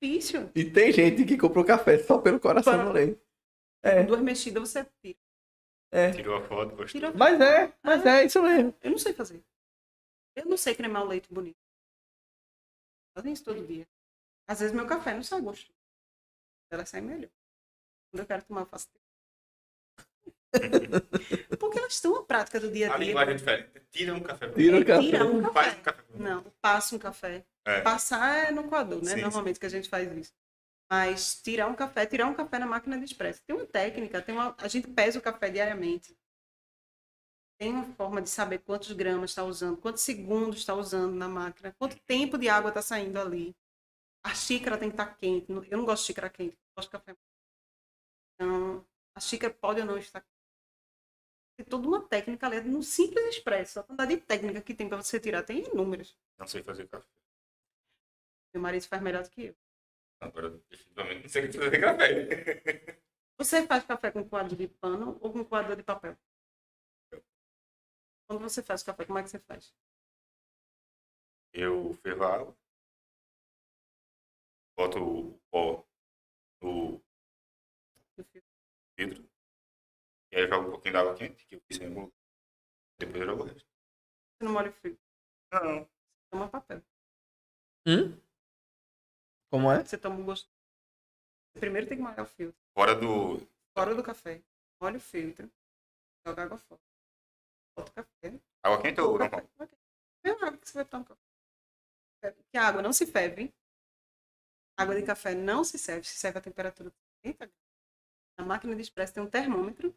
Difícil. 0.00 0.50
E 0.54 0.64
tem 0.70 0.92
gente 0.92 1.24
que 1.24 1.36
comprou 1.38 1.64
café 1.64 1.98
só 1.98 2.18
pelo 2.18 2.38
coração 2.40 2.72
Para- 2.74 2.84
no 2.84 2.92
leite. 2.92 3.20
É, 3.82 4.02
Duas 4.04 4.20
mexidas 4.20 4.68
você 4.70 4.84
tira. 5.02 5.18
É. 5.90 6.10
Tirou 6.12 6.36
a 6.36 6.42
foto, 6.42 6.70
gostou. 6.70 6.86
tira. 6.86 7.12
Mas 7.12 7.40
é, 7.40 7.72
mas 7.82 8.04
é 8.06 8.24
isso 8.24 8.42
mesmo. 8.42 8.74
Eu 8.82 8.90
não 8.90 8.98
sei 8.98 9.12
fazer. 9.12 9.42
Eu 10.36 10.46
não 10.46 10.56
sei 10.56 10.74
cremar 10.74 11.02
o 11.02 11.06
leite 11.08 11.32
bonito. 11.32 11.58
Fazem 13.16 13.32
isso 13.32 13.44
todo 13.44 13.66
dia. 13.66 13.86
Às 14.46 14.60
vezes 14.60 14.74
meu 14.74 14.86
café 14.86 15.14
não 15.14 15.22
sai 15.22 15.40
gosto. 15.40 15.72
Ela 16.70 16.84
sai 16.86 17.00
melhor. 17.00 17.30
Quando 18.10 18.20
eu 18.20 18.26
quero 18.26 18.44
tomar, 18.44 18.60
eu 18.62 18.66
faço. 18.66 18.88
Porque 21.58 21.78
elas 21.78 21.92
estão 21.94 22.14
na 22.14 22.22
prática 22.22 22.58
do 22.60 22.70
dia 22.70 22.90
A 22.90 22.94
a 22.94 22.98
dia. 22.98 23.06
linguagem 23.08 23.34
é 23.34 23.36
diferente. 23.36 23.70
Tira 23.90 24.14
um 24.14 24.20
café. 24.22 24.50
Tira 24.50 24.78
o 24.78 24.84
café. 24.84 25.02
tira 25.02 25.24
um 25.26 25.52
Faz 25.52 25.74
café. 25.74 25.80
um 25.80 25.82
café. 25.82 26.04
Não, 26.14 26.42
passa 26.60 26.96
um 26.96 26.98
café. 26.98 27.44
É. 27.66 27.80
Passar 27.82 28.48
é 28.48 28.50
no 28.50 28.64
coador, 28.68 29.04
né? 29.04 29.14
Sim, 29.14 29.20
Normalmente 29.20 29.60
que 29.60 29.66
a 29.66 29.70
gente 29.70 29.88
faz 29.88 30.10
isso. 30.16 30.32
Mas 30.90 31.40
tirar 31.42 31.66
um 31.66 31.74
café, 31.74 32.06
tirar 32.06 32.26
um 32.26 32.34
café 32.34 32.58
na 32.58 32.66
máquina 32.66 32.98
de 32.98 33.04
expresso. 33.04 33.42
Tem 33.44 33.54
uma 33.54 33.66
técnica, 33.66 34.22
tem 34.22 34.34
uma, 34.34 34.54
a 34.58 34.68
gente 34.68 34.88
pesa 34.88 35.18
o 35.18 35.22
café 35.22 35.50
diariamente. 35.50 36.16
Tem 37.58 37.72
uma 37.72 37.84
forma 37.94 38.22
de 38.22 38.30
saber 38.30 38.60
quantos 38.60 38.92
gramas 38.92 39.30
está 39.30 39.44
usando, 39.44 39.76
quantos 39.76 40.02
segundos 40.02 40.60
está 40.60 40.74
usando 40.74 41.14
na 41.14 41.28
máquina, 41.28 41.74
quanto 41.78 41.98
tempo 42.00 42.38
de 42.38 42.48
água 42.48 42.70
está 42.70 42.80
saindo 42.80 43.18
ali. 43.18 43.54
A 44.24 44.34
xícara 44.34 44.78
tem 44.78 44.88
que 44.88 44.94
estar 44.94 45.14
quente. 45.16 45.50
Eu 45.50 45.78
não 45.78 45.84
gosto 45.84 46.02
de 46.02 46.06
xícara 46.06 46.30
quente, 46.30 46.54
eu 46.54 46.74
gosto 46.76 46.88
de 46.88 46.92
café. 46.92 47.16
Então, 48.34 48.86
a 49.14 49.20
xícara 49.20 49.52
pode 49.52 49.80
ou 49.80 49.86
não 49.86 49.98
estar 49.98 50.20
quente. 50.20 50.38
Tem 51.56 51.66
toda 51.66 51.88
uma 51.88 52.00
técnica 52.00 52.46
ali, 52.46 52.60
no 52.60 52.82
simples 52.82 53.34
expresso. 53.34 53.80
A 53.80 53.82
quantidade 53.82 54.14
de 54.14 54.22
técnica 54.22 54.60
que 54.62 54.72
tem 54.72 54.88
para 54.88 55.02
você 55.02 55.18
tirar 55.18 55.42
tem 55.42 55.66
inúmeras. 55.66 56.16
Não 56.38 56.46
sei 56.46 56.62
fazer 56.62 56.86
café. 56.88 57.08
Meu 58.54 58.62
marido 58.62 58.86
faz 58.86 59.02
melhor 59.02 59.24
do 59.24 59.30
que 59.30 59.46
eu. 59.46 59.56
Agora, 60.20 60.50
definitivamente, 60.50 61.22
não 61.22 61.28
sei 61.28 61.52
fazer 61.52 61.80
café. 61.80 62.98
Você 63.38 63.66
faz 63.66 63.84
café 63.84 64.10
com 64.10 64.28
coador 64.28 64.56
de 64.56 64.66
pano 64.66 65.16
ou 65.20 65.32
com 65.32 65.44
coador 65.44 65.76
de 65.76 65.82
papel? 65.82 66.16
Quando 68.26 68.42
você 68.42 68.62
faz 68.62 68.82
café, 68.82 69.06
como 69.06 69.18
é 69.18 69.22
que 69.22 69.30
você 69.30 69.38
faz? 69.38 69.74
Eu 71.52 71.94
fervo 71.94 72.24
a 72.24 72.34
água. 72.34 72.58
Boto 74.76 74.98
o 74.98 75.38
pó 75.50 75.86
no 76.62 77.02
vidro. 78.98 79.28
E 80.30 80.36
aí 80.36 80.42
eu 80.42 80.48
jogo 80.48 80.68
um 80.68 80.70
pouquinho 80.72 80.92
de 80.92 80.98
água 81.00 81.14
quente, 81.16 81.46
que 81.46 81.54
eu 81.54 81.60
fiz 81.62 81.80
em 81.80 81.86
algum 81.86 82.00
lugar. 82.02 82.18
Depois 82.98 83.20
eu 83.20 83.26
jogo 83.26 83.42
o 83.42 83.46
resto. 83.46 83.68
Você 84.38 84.44
não 84.44 84.52
molha 84.52 84.70
o 84.70 84.72
frio, 84.72 84.98
Não, 85.52 85.84
você 85.84 86.30
toma 86.30 86.48
papel. 86.48 86.82
Hum? 87.86 88.27
Como 89.50 89.70
é? 89.72 89.84
Você 89.84 89.96
toma 89.96 90.20
o 90.20 90.24
gosto. 90.24 90.48
Você 91.52 91.60
primeiro 91.60 91.86
tem 91.86 91.96
que 91.96 92.02
molhar 92.02 92.20
o 92.20 92.26
filtro. 92.26 92.60
fora 92.74 92.94
do. 92.94 93.40
Fora 93.76 93.94
do 93.94 94.02
café. 94.02 94.42
Molha 94.80 94.96
o 94.96 95.00
filtro. 95.00 95.50
Joga 96.26 96.44
água 96.44 96.58
fora. 96.58 96.80
Bota 97.76 97.90
o 97.90 97.94
café. 97.94 98.40
Água 98.62 98.82
quente 98.82 99.00
ou 99.00 99.18
café. 99.18 99.48
É 100.24 100.30
a 100.30 100.32
água 100.34 100.58
que 100.58 100.68
você 100.68 100.74
vai 100.74 100.84
tomar 100.84 101.04
café. 101.04 102.36
Que 102.50 102.58
a 102.58 102.66
água 102.66 102.82
não 102.82 102.92
se 102.92 103.06
ferve. 103.06 103.54
Água 104.76 104.94
de 104.94 105.02
café 105.02 105.34
não 105.34 105.64
se 105.64 105.78
serve, 105.78 106.04
se 106.04 106.16
serve 106.16 106.38
a 106.38 106.42
temperatura 106.42 106.90
de 106.90 106.96
30 107.22 107.46
graus. 107.46 107.68
Na 108.38 108.44
máquina 108.44 108.76
de 108.76 108.82
expresso 108.82 109.14
tem 109.14 109.22
um 109.22 109.30
termômetro. 109.30 109.94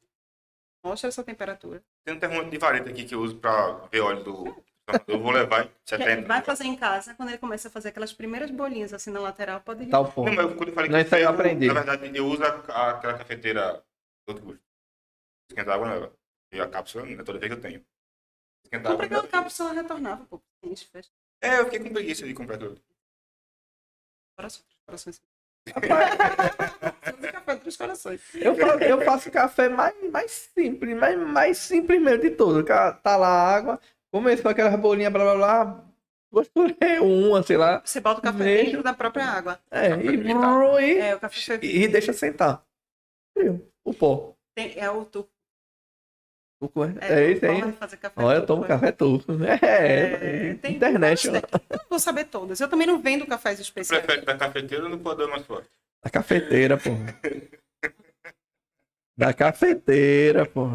Mostra 0.83 1.09
essa 1.09 1.23
temperatura. 1.23 1.83
Tem 2.03 2.15
um 2.15 2.19
termômetro 2.19 2.49
de 2.49 2.57
vareta 2.57 2.89
aqui 2.89 3.05
que 3.05 3.13
eu 3.13 3.21
uso 3.21 3.37
pra 3.37 3.73
ver 3.87 4.01
óleo 4.01 4.23
do. 4.23 4.65
Eu 5.07 5.19
vou 5.19 5.31
levar 5.31 5.65
Que 5.65 5.71
70. 5.97 6.27
vai 6.27 6.41
fazer 6.41 6.65
em 6.65 6.75
casa, 6.75 7.13
quando 7.15 7.29
ele 7.29 7.37
começa 7.37 7.67
a 7.67 7.71
fazer 7.71 7.89
aquelas 7.89 8.13
primeiras 8.13 8.49
bolinhas 8.51 8.93
assim 8.93 9.11
na 9.11 9.19
lateral, 9.19 9.61
pode 9.61 9.83
ir. 9.83 9.89
Tal 9.89 10.11
ponto. 10.11 10.29
Não, 10.29 10.35
mas 10.47 10.55
quando 10.55 10.69
eu 10.69 10.75
falei 10.75 10.89
Não, 10.89 10.99
que 10.99 11.05
isso 11.05 11.15
aí 11.15 11.21
eu 11.23 11.29
aprendi. 11.29 11.67
Na 11.67 11.73
verdade, 11.73 12.17
eu 12.17 12.25
uso 12.27 12.43
a, 12.43 12.47
a- 12.71 12.89
aquela 12.91 13.17
cafeteira 13.17 13.83
todo 14.25 14.41
gosto. 14.41 14.61
Esquentar 15.49 15.75
água 15.75 15.87
nela. 15.89 16.13
E 16.53 16.59
a 16.59 16.67
cápsula, 16.67 17.05
não 17.05 17.19
é 17.19 17.23
toda 17.23 17.39
vez 17.39 17.51
que 17.51 17.57
eu 17.57 17.61
tenho. 17.61 17.85
Esquentar 18.63 18.91
Compra 18.91 19.05
água 19.05 19.17
aquela 19.19 19.43
cápsula 19.43 19.73
retornável, 19.73 20.25
pô. 20.25 20.41
É, 21.41 21.59
eu 21.59 21.65
fiquei 21.65 21.79
com 21.79 21.89
preguiça 21.93 22.25
de 22.25 22.33
comprar 22.33 22.57
tudo. 22.57 22.81
Corações, 24.37 24.65
corações. 24.85 25.21
Eu, 28.33 28.55
faço, 28.55 28.83
eu 28.83 29.01
faço 29.01 29.31
café 29.31 29.69
mais, 29.69 29.95
mais 30.11 30.31
simples, 30.31 30.97
mais, 30.97 31.17
mais 31.19 31.57
simples 31.57 32.01
mesmo 32.01 32.21
de 32.21 32.31
tudo. 32.31 32.63
Tá 32.63 33.17
lá 33.17 33.27
a 33.27 33.55
água, 33.55 33.79
começo 34.11 34.43
com 34.43 34.49
aquelas 34.49 34.79
bolinhas, 34.79 35.11
blá 35.11 35.23
blá 35.23 35.35
blá. 35.35 35.85
Gostei 36.31 36.99
uma, 36.99 37.43
sei 37.43 37.57
lá. 37.57 37.81
Você 37.83 37.99
bota 37.99 38.19
o 38.19 38.23
café 38.23 38.43
Vejo. 38.43 38.65
dentro 38.67 38.83
da 38.83 38.93
própria 38.93 39.25
água. 39.25 39.59
É, 39.69 39.89
e, 39.97 40.01
fermentado. 40.03 40.79
e, 40.79 40.97
É, 40.97 41.15
o 41.15 41.19
café 41.19 41.59
e 41.61 41.87
deixa 41.89 42.13
sentar. 42.13 42.63
O 43.83 43.93
pó. 43.93 44.33
Tem- 44.55 44.77
é 44.77 44.89
o 44.89 45.03
turco. 45.05 45.29
O 46.61 46.69
co- 46.69 46.85
É, 46.85 47.23
É 47.25 47.31
isso 47.31 47.45
aí. 47.45 47.61
Olha, 48.17 48.37
eu 48.37 48.45
tomo 48.45 48.63
é. 48.63 48.67
café 48.67 48.91
turco. 48.91 49.31
É, 49.43 50.51
É, 50.51 50.53
tem 50.55 50.75
internet. 50.75 51.27
Eu 51.27 51.33
não 51.33 51.41
vou 51.89 51.99
saber 51.99 52.25
todas. 52.25 52.59
Eu 52.61 52.69
também 52.69 52.85
não 52.87 53.01
vendo 53.01 53.25
cafés 53.25 53.57
Você 53.57 53.63
especiais. 53.63 54.03
prefere 54.05 54.25
da 54.25 54.37
cafeteira 54.37 54.83
ou 54.85 54.89
no 54.89 54.99
podão 54.99 55.27
mais 55.29 55.45
forte? 55.45 55.67
Da 56.03 56.09
cafeteira, 56.09 56.77
pô. 56.77 56.91
Da 59.17 59.33
cafeteira, 59.33 60.45
pô. 60.45 60.67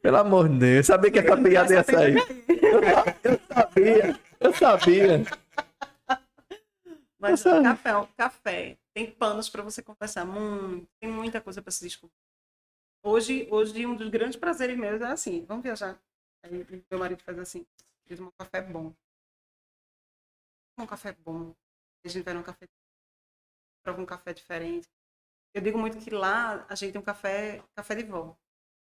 Pelo 0.00 0.16
amor 0.18 0.48
de 0.48 0.58
Deus. 0.58 0.76
Eu 0.76 0.84
sabia 0.94 1.10
que 1.10 1.18
essa 1.18 1.36
piada 1.36 1.74
ia 1.74 1.82
sair. 1.84 2.16
Eu, 2.48 2.82
sa- 2.82 3.18
eu 3.24 3.40
sabia. 3.54 4.20
Eu 4.40 4.54
sabia. 4.54 5.24
Mas 7.18 7.44
o 7.46 7.62
café, 7.62 7.90
café 8.16 8.78
tem 8.94 9.10
panos 9.10 9.48
para 9.48 9.62
você 9.62 9.82
conversar 9.82 10.24
muito, 10.24 10.88
tem 11.00 11.10
muita 11.10 11.40
coisa 11.40 11.62
para 11.62 11.70
se 11.70 11.84
descobrir. 11.84 12.14
Hoje, 13.04 13.48
hoje 13.50 13.86
um 13.86 13.94
dos 13.96 14.08
grandes 14.08 14.36
prazeres 14.38 14.76
meus 14.76 15.00
é 15.00 15.06
assim, 15.06 15.44
vamos 15.44 15.62
viajar. 15.62 16.00
Aí 16.44 16.66
meu 16.90 16.98
marido 16.98 17.22
faz 17.22 17.38
assim, 17.38 17.64
diz 18.06 18.18
um 18.20 18.30
café 18.32 18.60
bom. 18.60 18.92
Um 20.78 20.86
café 20.86 21.12
bom. 21.12 21.54
A 22.04 22.08
gente 22.08 22.24
vai 22.24 22.34
num 22.34 22.42
café, 22.42 22.66
prova 23.84 24.00
um 24.02 24.06
café 24.06 24.32
diferente. 24.32 24.88
Eu 25.54 25.62
digo 25.62 25.78
muito 25.78 25.98
que 25.98 26.10
lá 26.10 26.66
a 26.68 26.74
gente 26.74 26.92
tem 26.92 27.00
um 27.00 27.04
café, 27.04 27.62
café 27.76 27.94
de 27.94 28.02
vó. 28.04 28.36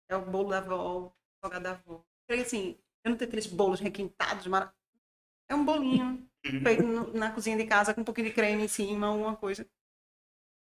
É 0.09 0.17
o 0.17 0.25
bolo 0.25 0.51
da 0.51 0.61
vó, 0.61 1.07
o 1.09 1.13
salgado 1.43 1.65
da 1.65 1.75
vó. 1.75 2.05
Porque, 2.27 2.43
assim, 2.43 2.79
eu 3.05 3.11
não 3.11 3.17
tenho 3.19 3.29
aqueles 3.29 3.47
bolos 3.47 3.81
requintados, 3.81 4.47
mara... 4.47 4.73
é 5.49 5.55
um 5.57 5.65
bolinho 5.65 6.29
feito 6.67 6.85
no- 6.85 7.13
na 7.15 7.33
cozinha 7.33 7.57
de 7.59 7.67
casa 7.67 7.95
com 7.95 8.03
um 8.03 8.05
pouquinho 8.05 8.29
de 8.29 8.35
creme 8.35 8.65
em 8.65 8.69
cima, 8.69 9.09
alguma 9.09 9.37
coisa. 9.37 9.69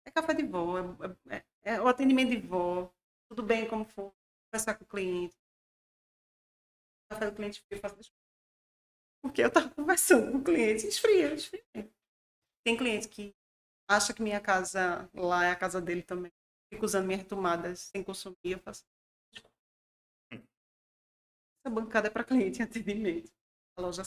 É 0.05 0.10
café 0.10 0.35
de 0.35 0.44
vó, 0.44 0.78
é, 0.78 1.36
é- 1.36 1.44
é 1.74 1.81
o 1.81 1.86
atendimento 1.89 2.31
de 2.31 2.39
vó, 2.47 2.93
tudo 3.28 3.43
bem 3.44 3.69
como 3.69 3.85
for, 3.85 4.12
conversar 4.51 4.74
com 4.74 4.85
o 4.85 4.89
cliente. 4.89 5.36
O 7.05 7.15
café 7.15 7.27
do 7.31 7.36
cliente 7.36 7.60
frio, 7.60 7.81
faço 7.81 7.97
Porque 9.23 9.43
eu 9.43 9.51
tava 9.51 9.70
conversando 9.70 10.32
com 10.32 10.39
o 10.39 10.44
cliente, 10.44 10.86
esfria, 10.86 11.35
esfria. 11.35 11.65
Tem 12.65 12.77
cliente 12.77 13.09
que 13.09 13.35
acha 13.89 14.15
que 14.15 14.23
minha 14.23 14.40
casa 14.40 15.09
lá 15.15 15.47
é 15.47 15.51
a 15.52 15.56
casa 15.56 15.81
dele 15.81 16.02
também. 16.02 16.32
Fica 16.73 16.85
usando 16.86 17.06
minhas 17.06 17.27
tomadas 17.27 17.81
sem 17.94 18.02
consumir, 18.05 18.36
eu 18.44 18.60
faço. 18.60 18.85
Essa 21.60 21.74
bancada 21.74 22.09
é 22.09 22.10
para 22.10 22.24
cliente 22.24 22.60
em 22.60 22.64
atendimento. 22.64 23.32
A 23.76 23.82
loja. 23.82 24.02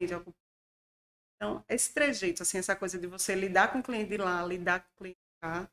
Então, 0.00 1.64
esse 1.68 1.92
trejeito, 1.92 2.42
assim, 2.42 2.58
essa 2.58 2.76
coisa 2.76 2.98
de 2.98 3.06
você 3.06 3.34
lidar 3.34 3.72
com 3.72 3.78
o 3.78 3.82
cliente 3.82 4.10
de 4.10 4.16
lá, 4.16 4.44
lidar 4.44 4.80
com 4.80 4.90
o 4.90 4.96
cliente 4.96 5.18
de 5.18 5.40
cá. 5.40 5.70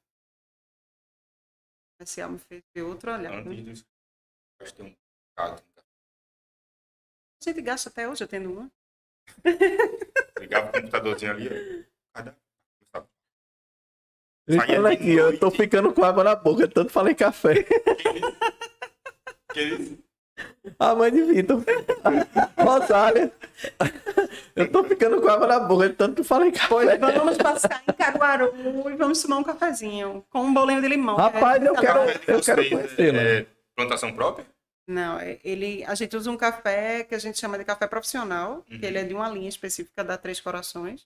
Esse 2.00 2.26
me 2.28 2.40
fez 2.40 2.64
ver 2.74 2.82
outro 2.82 3.12
olhar. 3.12 3.32
Antes 3.32 3.86
né? 4.60 4.72
tem 4.76 4.86
um 4.86 4.96
bocado. 5.30 5.64
A 7.42 7.50
gente 7.50 7.62
gasta 7.62 7.90
até 7.90 8.08
hoje, 8.08 8.24
eu 8.24 8.28
tendo 8.28 8.52
uma. 8.52 8.72
Ligava 10.40 10.70
o 10.70 10.72
computadorzinho 10.74 11.32
ali. 11.32 11.88
fala 14.58 14.90
de 14.90 14.96
aqui, 14.96 15.12
eu 15.12 15.40
tô 15.40 15.52
ficando 15.52 15.94
com 15.94 16.04
água 16.04 16.24
na 16.24 16.36
boca, 16.36 16.68
tanto 16.68 16.92
falei 16.92 17.16
café. 17.16 17.66
Que? 19.54 20.00
A 20.80 20.96
mãe 20.96 21.12
de 21.12 21.22
Vitor. 21.24 21.64
Rosália. 22.58 23.32
Eu 24.56 24.72
tô 24.72 24.84
ficando 24.84 25.22
com 25.22 25.28
água 25.28 25.48
na 25.48 25.60
boca, 25.60 25.90
de 25.90 25.96
tanto 25.96 26.16
que 26.16 26.22
tu 26.22 26.28
fala 26.28 26.48
em 26.48 26.52
Pois 26.70 26.90
café. 27.00 27.12
vamos 27.20 27.38
passar 27.38 27.84
em 27.88 27.94
Caruaru 27.94 28.54
e 28.90 28.96
vamos 28.96 29.22
tomar 29.22 29.38
um 29.38 29.44
cafezinho 29.44 30.26
com 30.30 30.42
um 30.44 30.54
bolinho 30.54 30.82
de 30.82 30.88
limão. 30.88 31.16
que 31.16 31.22
Rapaz, 31.22 31.62
é- 31.64 31.68
eu 31.68 31.74
quero, 31.76 32.00
Café 32.00 32.14
de 32.20 32.32
eu 32.32 32.42
quero 32.42 32.70
conhecê-lo. 32.70 33.18
é 33.18 33.46
plantação 33.76 34.14
própria? 34.14 34.46
Não, 34.88 35.20
é- 35.20 35.40
ele, 35.44 35.84
a 35.86 35.94
gente 35.96 36.16
usa 36.18 36.32
um 36.32 36.38
café 36.38 37.04
que 37.04 37.14
a 37.16 37.20
gente 37.20 37.40
chama 37.40 37.58
de 37.58 37.64
café 37.66 37.88
profissional, 37.88 38.66
Uhum. 38.70 38.80
que 38.80 38.86
ele 38.86 38.98
é 38.98 39.04
de 39.04 39.14
uma 39.14 39.30
linha 39.30 39.50
específica 39.50 40.04
da 40.04 40.18
Três 40.18 40.40
Corações. 40.42 41.06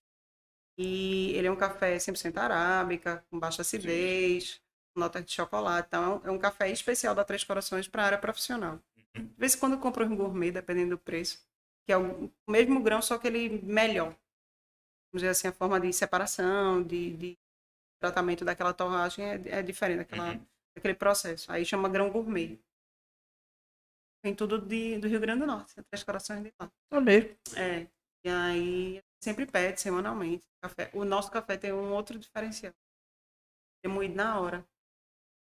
E 0.78 1.34
ele 1.36 1.48
é 1.48 1.52
um 1.52 1.56
café 1.56 1.98
100% 2.00 2.38
arábica, 2.38 3.24
com 3.30 3.40
baixa 3.40 3.62
acidez, 3.62 4.56
com 4.56 4.65
nota 4.96 5.22
de 5.22 5.32
chocolate. 5.32 5.88
Então, 5.88 6.22
é 6.24 6.32
um, 6.32 6.36
é 6.36 6.40
café 6.40 6.70
especial 6.72 7.14
da 7.16 7.24
Três 7.24 7.44
Corações 7.44 7.88
para 7.88 8.04
a 8.04 8.06
área 8.06 8.18
profissional. 8.18 8.80
Uhum. 9.16 9.26
De 9.26 9.36
vez 9.38 9.56
em 9.56 9.60
quando 9.60 9.74
eu 9.74 9.80
compro 9.80 10.06
um 10.06 10.16
gourmet, 10.16 10.52
dependendo 10.52 10.92
do 10.92 10.98
preço, 11.00 11.40
que 11.86 11.92
é 11.92 11.98
o 11.98 12.32
mesmo 12.48 12.82
grão, 12.82 13.02
só 13.02 13.18
que 13.18 13.28
ele 13.28 13.62
melhor. 13.62 14.10
Vamos 15.12 15.22
dizer 15.22 15.30
assim, 15.30 15.48
a 15.48 15.52
forma 15.54 15.80
de 15.80 15.92
separação, 15.94 16.84
de, 16.84 17.16
de 17.16 17.40
tratamento 18.02 18.44
daquela 18.44 18.74
torragem 18.74 19.26
é, 19.26 19.42
é 19.60 19.62
diferente 19.62 20.00
daquela, 20.00 20.32
Uhum. 20.34 20.46
daquele 20.76 20.96
processo. 20.96 21.52
Aí 21.52 21.66
chama 21.66 21.90
grão 21.90 22.10
gourmet. 22.10 22.60
Tem 24.24 24.34
tudo 24.36 24.60
de, 24.60 24.98
do 24.98 25.08
Rio 25.08 25.20
Grande 25.20 25.42
do 25.42 25.48
Norte, 25.48 25.76
Três 25.84 26.04
Corações 26.04 26.44
de 26.44 26.52
lá. 26.60 26.72
É 26.92 27.00
mesmo. 27.00 27.36
É. 27.56 27.88
E 28.26 28.30
aí 28.30 29.04
sempre 29.24 29.46
pede 29.46 29.80
semanalmente 29.80 30.46
café. 30.62 30.90
O 30.94 31.06
nosso 31.06 31.30
café 31.32 31.58
tem 31.58 31.72
um 31.72 31.94
outro 31.94 32.18
diferencial. 32.18 32.74
É 33.84 33.88
moído 33.88 34.16
na 34.16 34.40
hora. 34.40 34.68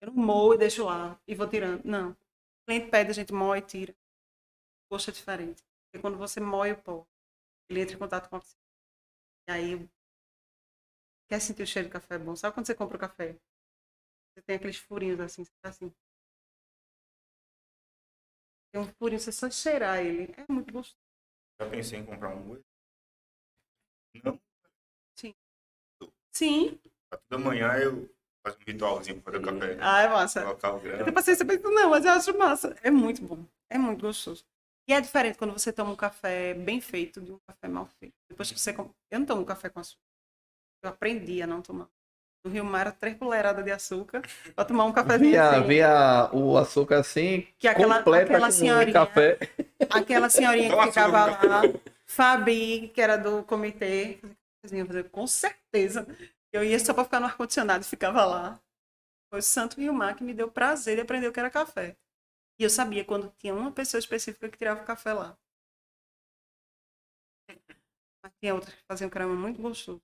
Eu 0.04 0.12
moo 0.12 0.52
e 0.52 0.58
deixo 0.58 0.84
lá 0.84 1.18
e 1.26 1.34
vou 1.34 1.48
tirando. 1.48 1.82
Não. 1.84 2.10
O 2.10 2.16
cliente 2.66 2.90
pede, 2.90 3.10
a 3.10 3.14
gente 3.14 3.32
moe 3.32 3.58
e 3.58 3.62
tira. 3.62 3.92
O 4.86 4.94
gosto 4.94 5.10
é 5.10 5.14
diferente. 5.14 5.64
Porque 5.86 6.00
quando 6.02 6.18
você 6.18 6.40
moe 6.40 6.72
o 6.72 6.82
pó, 6.82 7.06
ele 7.70 7.80
entra 7.80 7.94
em 7.94 7.98
contato 7.98 8.28
com 8.28 8.36
a 8.36 8.38
oxigênio. 8.38 8.64
E 9.48 9.52
aí 9.52 9.90
quer 11.28 11.40
sentir 11.40 11.62
o 11.62 11.66
cheiro 11.66 11.88
do 11.88 11.92
café 11.92 12.18
bom. 12.18 12.36
Sabe 12.36 12.54
quando 12.54 12.66
você 12.66 12.74
compra 12.74 12.96
o 12.96 13.00
café? 13.00 13.32
Você 14.32 14.42
tem 14.42 14.56
aqueles 14.56 14.76
furinhos 14.76 15.20
assim, 15.20 15.42
você 15.42 15.52
tá 15.62 15.70
assim. 15.70 15.90
Tem 18.72 18.80
um 18.82 18.86
furinho, 18.94 19.20
você 19.20 19.32
só 19.32 19.50
cheirar 19.50 20.04
ele. 20.04 20.34
É 20.36 20.44
muito 20.52 20.70
gostoso. 20.70 21.02
Já 21.58 21.70
pensei 21.70 22.00
em 22.00 22.04
comprar 22.04 22.34
um 22.34 22.50
hoje. 22.50 22.64
Não, 24.22 24.40
Sim. 26.32 26.80
pra 27.08 27.18
toda 27.18 27.42
manhã 27.42 27.72
eu 27.78 28.13
faço 28.44 28.58
um 28.60 28.64
ritualzinho 28.66 29.20
pra 29.20 29.32
fazer 29.32 29.44
o 29.44 29.58
café. 29.60 29.76
Ah, 29.80 30.02
é 30.02 30.08
massa. 30.08 30.42
Colocar 30.42 30.72
o 30.74 30.86
Eu 30.86 30.98
tenho 30.98 31.12
paciência 31.12 31.44
pra 31.44 31.54
isso, 31.54 31.70
não, 31.70 31.90
mas 31.90 32.04
eu 32.04 32.12
acho 32.12 32.36
massa. 32.38 32.76
É 32.82 32.90
muito 32.90 33.22
bom. 33.22 33.38
É 33.70 33.78
muito 33.78 34.02
gostoso. 34.02 34.44
E 34.88 34.92
é 34.92 35.00
diferente 35.00 35.38
quando 35.38 35.52
você 35.52 35.72
toma 35.72 35.90
um 35.92 35.96
café 35.96 36.52
bem 36.54 36.80
feito 36.80 37.20
de 37.20 37.32
um 37.32 37.38
café 37.48 37.66
mal 37.68 37.86
feito. 37.98 38.14
Depois 38.28 38.52
que 38.52 38.60
você. 38.60 38.70
Eu 39.10 39.18
não 39.18 39.24
tomo 39.26 39.44
café 39.44 39.68
com 39.70 39.80
açúcar. 39.80 40.02
Eu 40.82 40.90
aprendi 40.90 41.40
a 41.40 41.46
não 41.46 41.62
tomar. 41.62 41.88
No 42.44 42.52
Rio 42.52 42.62
Mar, 42.66 42.82
era 42.82 42.92
três 42.92 43.16
colheradas 43.16 43.64
de 43.64 43.70
açúcar 43.70 44.20
pra 44.54 44.66
tomar 44.66 44.84
um 44.84 44.92
cafezinho. 44.92 45.30
Via, 45.30 45.48
assim. 45.50 45.66
via 45.66 46.28
o 46.34 46.58
açúcar 46.58 46.98
assim, 46.98 47.46
Que 47.58 47.66
aquela- 47.66 47.96
completa 47.98 48.24
aquela 48.24 48.46
com 48.48 48.52
senhorinha- 48.52 48.92
café. 48.92 49.38
Aquela 49.88 50.28
senhorinha 50.28 50.68
que 50.76 50.86
ficava 50.88 51.24
lá. 51.24 51.62
Fabi, 52.06 52.88
que 52.94 53.00
era 53.00 53.16
do 53.16 53.42
comitê, 53.44 54.18
com 55.10 55.26
certeza. 55.26 56.06
Eu 56.54 56.62
ia 56.62 56.78
só 56.78 56.94
para 56.94 57.02
ficar 57.02 57.18
no 57.18 57.26
ar-condicionado 57.26 57.82
e 57.82 57.86
ficava 57.86 58.24
lá. 58.24 58.62
Foi 59.28 59.40
o 59.40 59.42
Santo 59.42 59.76
Rio-Mar 59.80 60.14
que 60.14 60.22
me 60.22 60.32
deu 60.32 60.48
prazer 60.48 60.94
de 60.94 61.02
aprender 61.02 61.26
o 61.26 61.32
que 61.32 61.40
era 61.40 61.50
café. 61.50 61.96
E 62.60 62.62
eu 62.62 62.70
sabia 62.70 63.04
quando 63.04 63.34
tinha 63.40 63.52
uma 63.52 63.72
pessoa 63.72 63.98
específica 63.98 64.48
que 64.48 64.56
tirava 64.56 64.80
o 64.80 64.86
café 64.86 65.12
lá. 65.12 65.36
Mas 68.22 68.32
tinha 68.40 68.54
outras 68.54 68.72
que 68.72 68.82
faziam 68.86 69.10
crema 69.10 69.34
muito 69.34 69.60
gostoso. 69.60 70.00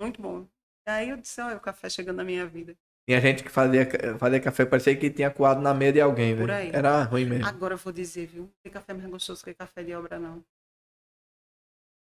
Muito 0.00 0.22
bom. 0.22 0.48
E 0.88 0.90
aí 0.90 1.10
eu 1.10 1.18
disse, 1.18 1.38
olha 1.42 1.58
o 1.58 1.60
café 1.60 1.90
chegando 1.90 2.16
na 2.16 2.24
minha 2.24 2.46
vida. 2.46 2.74
Tinha 3.06 3.20
gente 3.20 3.44
que 3.44 3.50
fazia, 3.50 3.86
fazia 4.18 4.40
café, 4.40 4.64
parecia 4.64 4.98
que 4.98 5.10
tinha 5.10 5.30
coado 5.30 5.60
na 5.60 5.74
meia 5.74 5.92
de 5.92 6.00
alguém, 6.00 6.34
velho. 6.34 6.50
Era 6.50 7.02
ruim 7.02 7.26
mesmo. 7.26 7.46
Agora 7.46 7.74
eu 7.74 7.78
vou 7.78 7.92
dizer, 7.92 8.26
viu? 8.26 8.44
Não 8.44 8.52
tem 8.62 8.72
café 8.72 8.94
mais 8.94 9.06
gostoso 9.10 9.44
que 9.44 9.52
café 9.52 9.84
de 9.84 9.92
obra, 9.94 10.18
não. 10.18 10.42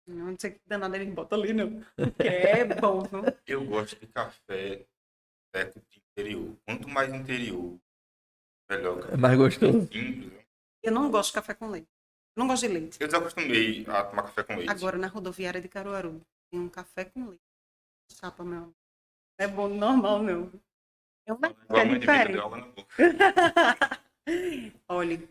Não 0.06 0.36
sei 0.38 0.52
que 0.52 0.62
danada 0.66 0.98
eles 0.98 1.14
botam 1.14 1.40
ali, 1.40 1.54
não. 1.54 1.82
Porque 1.96 2.28
é 2.28 2.66
bom, 2.66 3.02
viu? 3.04 3.24
Eu 3.48 3.66
gosto 3.66 4.00
de 4.00 4.08
café 4.08 4.86
seco 5.56 5.80
de 5.90 6.02
interior. 6.12 6.56
Quanto 6.66 6.90
mais 6.90 7.14
interior, 7.14 7.80
melhor. 8.70 9.14
É 9.14 9.18
mais 9.18 9.38
gostoso. 9.38 9.82
Simples. 9.82 10.32
né? 10.32 10.44
Eu 10.82 10.92
não 10.92 11.10
gosto 11.10 11.30
de 11.30 11.36
café 11.36 11.54
com 11.54 11.70
leite. 11.70 11.88
Eu 12.36 12.42
não 12.42 12.48
gosto 12.48 12.68
de 12.68 12.74
leite. 12.74 12.98
Eu 13.00 13.08
desacostumei 13.08 13.86
a 13.88 14.04
tomar 14.04 14.24
café 14.24 14.44
com 14.44 14.56
leite. 14.56 14.70
Agora, 14.70 14.98
na 14.98 15.08
rodoviária 15.08 15.62
de 15.62 15.70
Caruaru, 15.70 16.22
tem 16.52 16.60
um 16.60 16.70
café 16.70 17.06
com 17.06 17.30
leite. 17.30 17.44
Chapa, 18.12 18.44
meu 18.44 18.58
amor. 18.58 18.74
Não 19.40 19.46
é 19.46 19.48
bom 19.48 19.68
normal, 19.70 20.22
não. 20.22 20.52
É 21.26 21.34
uma 21.34 21.48
é 21.48 21.98
diferente. 21.98 22.38
boca. 22.38 22.88
Olha, 24.90 25.30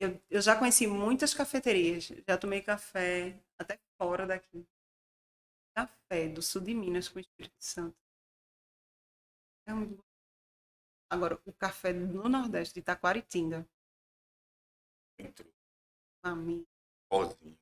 eu, 0.00 0.20
eu 0.28 0.42
já 0.42 0.56
conheci 0.56 0.86
muitas 0.86 1.32
cafeterias. 1.32 2.10
Já 2.26 2.36
tomei 2.36 2.60
café 2.62 3.36
até 3.58 3.78
fora 4.00 4.26
daqui. 4.26 4.66
Café 5.76 6.28
do 6.28 6.40
sul 6.42 6.62
de 6.62 6.74
Minas 6.74 7.08
com 7.08 7.18
Espírito 7.20 7.54
Santo. 7.62 7.96
É 9.66 9.74
muito 9.74 9.96
bom. 9.96 10.02
Agora, 11.10 11.40
o 11.44 11.52
café 11.52 11.92
no 11.92 12.28
Nordeste 12.28 12.74
de 12.74 12.80
Itaquaritinga. 12.80 13.68
Entrou, 15.18 15.52
Amigo. 16.22 16.66
pozinho. 17.10 17.58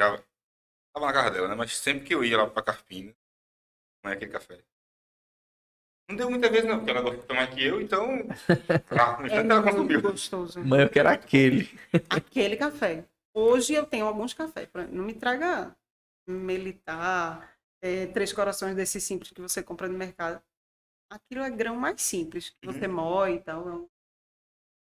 Já 0.00 0.16
tava 0.92 1.06
na 1.06 1.12
casa 1.12 1.30
dela, 1.30 1.48
né? 1.48 1.54
Mas 1.54 1.76
sempre 1.76 2.06
que 2.06 2.14
eu 2.14 2.24
ia 2.24 2.36
lá 2.38 2.50
pra 2.50 2.62
Carpina, 2.64 3.14
não 4.02 4.10
é 4.10 4.14
aquele 4.14 4.32
café. 4.32 4.64
Não 6.08 6.16
deu 6.16 6.28
muita 6.30 6.50
vez, 6.50 6.64
não, 6.64 6.78
porque 6.78 6.90
ela 6.90 7.02
gosta 7.02 7.20
de 7.20 7.26
tomar 7.28 7.48
que 7.54 7.62
eu, 7.62 7.80
então. 7.80 8.06
Ah, 8.90 9.20
no 9.20 9.28
É 9.28 9.36
ela 9.36 9.62
consumiu. 9.62 9.84
muito 10.00 10.02
gostoso. 10.10 10.60
Mas 10.64 10.80
eu 10.80 10.90
quero 10.90 11.08
aquele. 11.10 11.68
Aquele 12.10 12.56
café. 12.56 13.08
Hoje 13.34 13.74
eu 13.74 13.86
tenho 13.86 14.06
alguns 14.06 14.34
cafés. 14.34 14.68
Não 14.90 15.04
me 15.04 15.14
traga 15.14 15.76
militar, 16.28 17.56
é, 17.82 18.06
três 18.06 18.32
corações 18.32 18.74
desses 18.76 19.02
simples 19.02 19.30
que 19.30 19.40
você 19.40 19.62
compra 19.62 19.88
no 19.88 19.96
mercado. 19.98 20.42
Aquilo 21.10 21.42
é 21.42 21.50
grão 21.50 21.76
mais 21.76 22.00
simples, 22.02 22.50
que 22.50 22.66
você 22.66 22.86
moe 22.86 23.34
e 23.34 23.40
tal. 23.40 23.68
é 23.68 23.88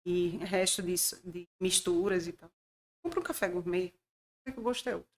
E 0.05 0.38
resto 0.38 0.81
disso, 0.81 1.22
de 1.23 1.47
misturas 1.59 2.27
e 2.27 2.34
tal. 2.34 2.51
Compra 3.03 3.19
um 3.19 3.23
café 3.23 3.47
gourmet, 3.47 3.93
que 4.45 4.59
o 4.59 4.63
gosto 4.63 4.88
é 4.89 4.95
outro. 4.95 5.09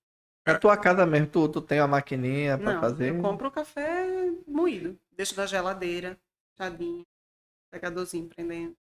Na 0.45 0.57
tua 0.57 0.77
casa 0.77 1.05
mesmo, 1.05 1.27
tu, 1.27 1.49
tu 1.49 1.61
tem 1.61 1.79
uma 1.81 1.87
maquininha 1.87 2.57
Não, 2.57 2.79
fazer? 2.79 3.15
eu 3.15 3.21
compro 3.21 3.47
o 3.47 3.51
café 3.51 4.31
moído. 4.47 4.97
Deixo 5.11 5.35
na 5.35 5.45
geladeira, 5.45 6.17
fechadinho, 6.51 7.05
pegadorzinho, 7.71 8.29
prendendo. 8.29 8.77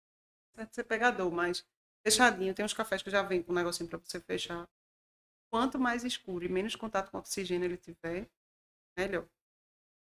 Deve 0.56 0.70
ser 0.74 0.84
pegador, 0.84 1.32
mas 1.32 1.66
fechadinho. 2.06 2.54
Tem 2.54 2.64
uns 2.66 2.74
cafés 2.74 3.02
que 3.02 3.10
já 3.10 3.22
vem 3.24 3.42
com 3.42 3.52
um 3.52 3.56
negocinho 3.56 3.90
pra 3.90 3.98
você 3.98 4.20
fechar. 4.20 4.68
Quanto 5.52 5.80
mais 5.80 6.04
escuro 6.04 6.46
e 6.46 6.50
menos 6.50 6.76
contato 6.76 7.10
com 7.12 7.18
oxigênio 7.18 7.66
ele 7.66 7.78
tiver, 7.78 8.28
melhor. 8.98 9.26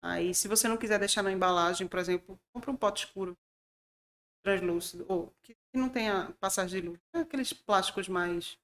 Aí, 0.01 0.33
se 0.33 0.47
você 0.47 0.67
não 0.67 0.77
quiser 0.77 0.99
deixar 0.99 1.21
na 1.23 1.31
embalagem, 1.31 1.87
por 1.87 1.99
exemplo, 1.99 2.39
compra 2.53 2.71
um 2.71 2.75
pote 2.75 3.05
escuro, 3.05 3.37
translúcido, 4.43 5.05
ou 5.07 5.33
que 5.41 5.55
não 5.73 5.89
tenha 5.89 6.33
passagem 6.39 6.81
de 6.81 6.87
luz. 6.87 6.99
É 7.15 7.19
Aqueles 7.19 7.53
plásticos 7.53 8.07
mais, 8.09 8.57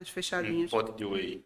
mais 0.00 0.10
Um 0.10 0.12
fechadinhos. 0.14 0.70
pote 0.70 0.92
de 0.92 1.04
whey. 1.04 1.44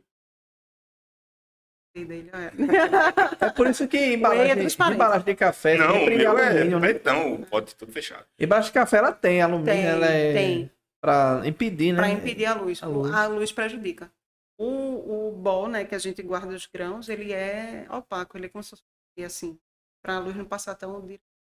dele, 1.95 2.31
é. 2.33 3.47
É 3.47 3.51
por 3.51 3.67
isso 3.69 3.89
que 3.89 3.97
é 3.99 4.13
embalagem, 4.15 4.55
transparente. 4.57 4.95
embalagem 4.95 5.25
de 5.27 5.35
café 5.35 5.77
Não, 5.77 5.89
o 5.91 5.99
sempre 5.99 6.17
meu 6.17 6.39
é 6.39 6.49
alumínio, 6.51 6.79
né? 6.81 6.89
pretão, 6.89 7.35
o 7.35 7.47
pote 7.47 7.75
todo 7.75 7.91
fechado. 7.93 8.27
Embalagem 8.39 8.71
de 8.71 8.75
café 8.75 8.99
ela 8.99 9.13
tem 9.13 9.43
alumínio, 9.43 9.73
Tem, 9.75 9.85
ela 9.85 10.07
é 10.07 10.33
tem. 10.33 10.73
Pra 11.01 11.43
impedir, 11.47 11.93
né? 11.93 11.99
Para 12.01 12.11
impedir 12.11 12.47
a 12.47 12.55
luz. 12.55 12.83
A 12.83 12.87
A 12.87 12.89
luz. 12.89 13.29
luz, 13.29 13.53
prejudica. 13.53 14.13
O, 14.59 15.29
o 15.29 15.33
bol, 15.33 15.69
né, 15.69 15.85
que 15.85 15.95
a 15.95 15.99
gente 15.99 16.23
guarda 16.23 16.55
os 16.55 16.67
grãos, 16.67 17.09
ele 17.09 17.33
é 17.33 17.87
opaco, 17.91 18.37
ele 18.37 18.47
é 18.47 18.49
como 18.49 18.63
se 18.63 18.71
fosse 18.71 18.85
assim, 19.25 19.59
para 20.03 20.17
a 20.17 20.19
luz 20.21 20.37
não 20.37 20.45
passar 20.45 20.75
tão. 20.75 21.09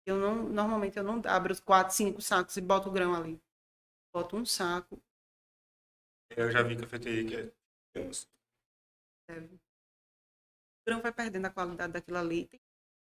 Eu 0.07 0.17
não, 0.19 0.43
normalmente 0.49 0.97
eu 0.99 1.03
não 1.05 1.21
abro 1.27 1.53
os 1.53 1.61
quatro, 1.61 1.95
cinco 1.95 2.21
sacos 2.21 2.57
e 2.57 2.61
boto 2.61 2.89
o 2.89 2.93
grão 2.93 3.15
ali. 3.15 3.41
Boto 4.15 4.37
um 4.37 4.45
saco, 4.45 5.01
Eu 6.37 6.51
já 6.51 6.63
vi 6.63 6.77
cafeteria 6.77 7.25
que 7.25 7.37
é. 7.37 7.99
o 8.01 8.11
grão 10.87 11.01
vai 11.01 11.13
perdendo 11.13 11.47
a 11.47 11.51
qualidade 11.51 11.93
daquilo 11.93 12.19
ali. 12.19 12.47
Tem 12.47 12.61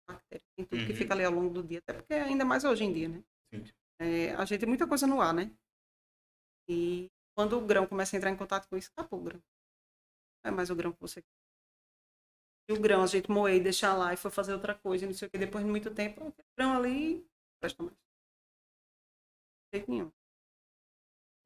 bactéria, 0.08 0.44
tem 0.56 0.64
tudo 0.66 0.84
que 0.84 0.92
Uhum. 0.92 0.98
fica 0.98 1.14
ali 1.14 1.24
ao 1.24 1.32
longo 1.32 1.50
do 1.54 1.62
dia, 1.62 1.78
até 1.78 1.92
porque 1.92 2.14
ainda 2.14 2.44
mais 2.44 2.64
hoje 2.64 2.84
em 2.84 2.92
dia, 2.92 3.08
né? 3.08 3.24
Sim. 3.52 3.64
É, 4.00 4.34
a 4.34 4.44
gente 4.44 4.60
tem 4.60 4.68
muita 4.68 4.86
coisa 4.86 5.06
no 5.06 5.20
ar, 5.20 5.34
né? 5.34 5.50
E 6.68 7.10
quando 7.34 7.56
o 7.56 7.64
grão 7.64 7.86
começa 7.86 8.14
a 8.14 8.18
entrar 8.18 8.30
em 8.30 8.36
contato 8.36 8.68
com 8.68 8.76
isso, 8.76 8.90
acabou 8.96 9.20
o 9.20 9.22
grão. 9.24 9.42
Não 10.44 10.52
é 10.52 10.54
mais 10.54 10.70
o 10.70 10.76
grão 10.76 10.92
que 10.92 11.00
você 11.00 11.22
quer. 11.22 11.38
E 12.68 12.72
o 12.74 12.80
grão 12.80 13.02
a 13.02 13.06
gente 13.06 13.30
moer 13.30 13.56
e 13.56 13.60
deixar 13.60 13.94
lá 13.96 14.12
e 14.12 14.16
for 14.16 14.30
fazer 14.30 14.52
outra 14.52 14.74
coisa, 14.74 15.06
não 15.06 15.14
sei 15.14 15.26
o 15.26 15.30
que, 15.30 15.38
depois 15.38 15.64
de 15.64 15.70
muito 15.70 15.94
tempo, 15.94 16.28
o 16.28 16.34
grão 16.56 16.76
ali 16.76 17.26
presta 17.58 17.82
mais. 17.82 17.96
De 19.72 19.78
jeito 19.78 19.90
nenhum. 19.90 20.12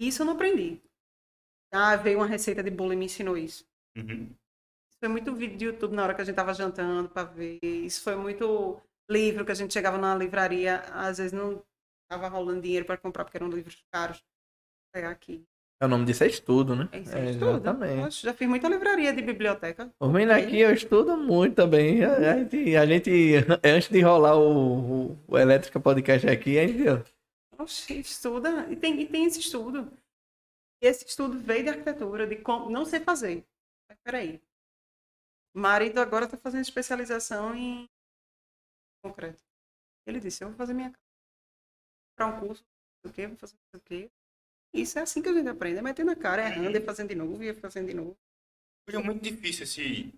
Isso 0.00 0.22
eu 0.22 0.26
não 0.26 0.34
aprendi. 0.34 0.82
Ah, 1.72 1.96
veio 1.96 2.18
uma 2.18 2.26
receita 2.26 2.62
de 2.62 2.70
bolo 2.70 2.92
e 2.92 2.96
me 2.96 3.06
ensinou 3.06 3.36
isso. 3.36 3.64
Uhum. 3.96 4.24
Isso 4.26 4.98
foi 4.98 5.08
muito 5.08 5.34
vídeo 5.34 5.56
de 5.56 5.64
YouTube 5.66 5.94
na 5.94 6.02
hora 6.02 6.14
que 6.14 6.22
a 6.22 6.24
gente 6.24 6.34
tava 6.36 6.52
jantando 6.52 7.08
para 7.08 7.24
ver. 7.24 7.60
Isso 7.62 8.02
foi 8.02 8.16
muito 8.16 8.80
livro 9.08 9.44
que 9.44 9.52
a 9.52 9.54
gente 9.54 9.72
chegava 9.72 9.98
na 9.98 10.14
livraria, 10.14 10.80
às 10.92 11.18
vezes 11.18 11.32
não 11.32 11.64
tava 12.10 12.28
rolando 12.28 12.62
dinheiro 12.62 12.84
para 12.84 12.98
comprar 12.98 13.24
porque 13.24 13.36
eram 13.36 13.48
livros 13.48 13.82
caros. 13.92 14.22
Pegar 14.92 15.10
aqui. 15.10 15.44
É, 15.80 15.84
O 15.84 15.88
nome 15.88 16.04
disso 16.04 16.22
é 16.24 16.26
estudo, 16.28 16.76
né? 16.76 16.88
É 16.92 16.98
isso 17.00 17.16
É, 17.16 17.20
aí, 17.22 17.32
tudo. 17.32 17.50
exatamente. 17.50 18.22
Já 18.22 18.34
fiz 18.34 18.48
muita 18.48 18.68
livraria 18.68 19.12
de 19.12 19.22
biblioteca. 19.22 19.92
Os 19.98 20.12
meninos 20.12 20.36
aqui 20.36 20.58
eu 20.60 20.72
estudo 20.72 21.16
muito 21.16 21.56
também. 21.56 22.04
A 22.04 22.38
gente, 22.38 22.76
a 22.76 22.86
gente 22.86 23.10
antes 23.64 23.88
de 23.88 24.00
rolar 24.00 24.36
o, 24.36 25.12
o, 25.12 25.18
o 25.26 25.38
Elétrica 25.38 25.80
Podcast 25.80 26.28
aqui, 26.28 26.58
a 26.58 26.66
gente, 26.66 27.12
Oxe, 27.58 28.00
estuda. 28.00 28.70
E 28.70 28.76
tem, 28.76 29.00
e 29.00 29.06
tem 29.06 29.24
esse 29.24 29.40
estudo. 29.40 29.90
E 30.82 30.86
esse 30.86 31.06
estudo 31.06 31.38
veio 31.38 31.62
de 31.64 31.70
arquitetura, 31.70 32.26
de 32.26 32.36
como 32.36 32.70
não 32.70 32.84
sei 32.84 33.00
fazer. 33.00 33.44
Mas 33.88 33.98
peraí. 34.04 34.40
O 35.54 35.60
marido 35.60 35.98
agora 35.98 36.24
está 36.24 36.36
fazendo 36.36 36.62
especialização 36.62 37.54
em 37.54 37.88
concreto. 39.04 39.42
Ele 40.06 40.18
disse, 40.18 40.42
eu 40.42 40.48
vou 40.48 40.56
fazer 40.56 40.74
minha 40.74 40.90
casa. 40.90 41.02
Para 42.16 42.26
um 42.26 42.40
curso, 42.40 42.64
não 42.64 43.00
sei 43.02 43.10
o 43.10 43.14
quê, 43.14 43.26
vou 43.26 43.36
fazer 43.36 43.54
não 43.54 43.70
sei 43.70 43.80
o 43.80 43.82
quê. 43.84 44.10
Isso 44.72 44.98
é 44.98 45.02
assim 45.02 45.20
que 45.20 45.28
a 45.28 45.32
gente 45.32 45.48
aprende, 45.48 45.78
é 45.78 45.82
metendo 45.82 46.10
a 46.10 46.16
cara, 46.16 46.48
errando, 46.48 46.76
e 46.76 46.80
fazendo 46.80 47.08
de 47.10 47.14
novo, 47.14 47.42
e 47.42 47.52
fazendo 47.54 47.88
de 47.88 47.94
novo. 47.94 48.16
Hoje 48.88 48.96
é 48.96 49.02
muito 49.02 49.22
difícil 49.22 49.64
esse 49.64 50.12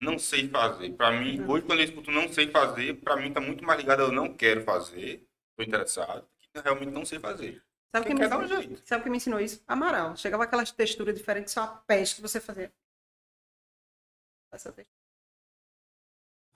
não 0.00 0.18
sei 0.18 0.48
fazer. 0.48 0.90
Pra 0.96 1.12
mim, 1.12 1.38
Não. 1.38 1.48
hoje 1.48 1.64
quando 1.64 1.78
eu 1.78 1.84
escuto 1.84 2.10
não 2.10 2.28
sei 2.32 2.50
fazer, 2.50 2.94
pra 3.00 3.16
mim 3.16 3.32
tá 3.32 3.40
muito 3.40 3.64
mais 3.64 3.78
ligado 3.78 4.02
eu 4.02 4.12
não 4.12 4.34
quero 4.34 4.62
fazer, 4.64 5.24
tô 5.56 5.62
interessado, 5.62 6.26
que 6.40 6.58
eu 6.58 6.62
realmente 6.62 6.90
não 6.90 7.04
sei 7.04 7.18
fazer. 7.20 7.62
Sabe 7.94 8.06
Quem 8.06 8.16
quem 8.16 8.24
me 8.24 8.28
dar 8.28 8.38
um 8.38 8.42
ensinou? 8.44 8.62
jeito. 8.62 8.88
Sabe 8.88 9.02
quem 9.04 9.10
me 9.12 9.16
ensinou 9.18 9.40
isso? 9.40 9.62
Amaral. 9.68 10.16
Chegava 10.16 10.44
aquelas 10.44 10.72
texturas 10.72 11.14
diferentes, 11.14 11.52
só 11.52 11.62
a 11.62 11.66
peste 11.68 12.16
que 12.16 12.22
você 12.22 12.40
fazia. 12.40 12.72
Essa 14.50 14.72
textura. 14.72 15.02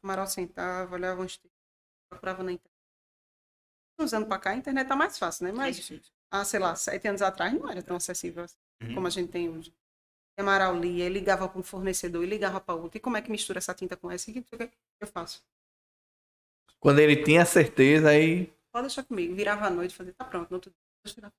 Amaral 0.03 0.27
sentava, 0.27 0.95
olhava 0.95 1.23
uns 1.23 1.37
textos, 1.37 1.61
procurava 2.09 2.43
na 2.43 2.53
internet. 2.53 2.77
Uns 3.99 4.13
anos 4.13 4.29
pra 4.29 4.39
cá, 4.39 4.51
a 4.51 4.57
internet 4.57 4.89
tá 4.89 4.97
mais 4.97 5.19
fácil, 5.19 5.45
né? 5.47 5.53
Mas, 5.53 5.77
sim, 5.77 5.83
sim. 5.83 6.01
Há, 6.31 6.45
sei 6.45 6.61
lá, 6.61 6.75
sete 6.77 7.09
anos 7.09 7.23
atrás 7.23 7.53
não 7.53 7.69
era 7.71 7.83
tão 7.83 7.97
acessível 7.97 8.45
assim, 8.45 8.57
Uhum. 8.83 8.95
como 8.95 9.07
a 9.07 9.11
gente 9.11 9.31
tem 9.33 9.49
hoje. 9.49 9.75
E 10.39 10.43
Amaral 10.43 10.77
lia, 10.79 11.09
ligava 11.09 11.49
para 11.49 11.59
um 11.61 11.63
fornecedor, 11.63 12.25
e 12.25 12.27
ligava 12.27 12.61
para 12.61 12.75
outro. 12.75 12.99
E 12.99 13.01
como 13.01 13.17
é 13.17 13.23
que 13.23 13.31
mistura 13.31 13.59
essa 13.59 13.75
tinta 13.75 13.97
com 13.97 14.11
essa? 14.11 14.31
E 14.31 14.41
o 14.41 14.45
que 14.45 14.71
eu 15.01 15.07
faço? 15.09 15.45
quando 16.81 17.01
ele 17.01 17.17
tinha 17.23 17.45
certeza, 17.45 18.11
aí. 18.11 18.53
Pode 18.73 18.87
deixar 18.87 19.05
comigo. 19.05 19.35
Virava 19.35 19.67
à 19.67 19.71
noite, 19.71 19.95
fazia, 19.95 20.13
tá 20.15 20.25
pronto, 20.25 20.51
no 20.51 20.57
outro 20.57 20.73
dia. 21.05 21.33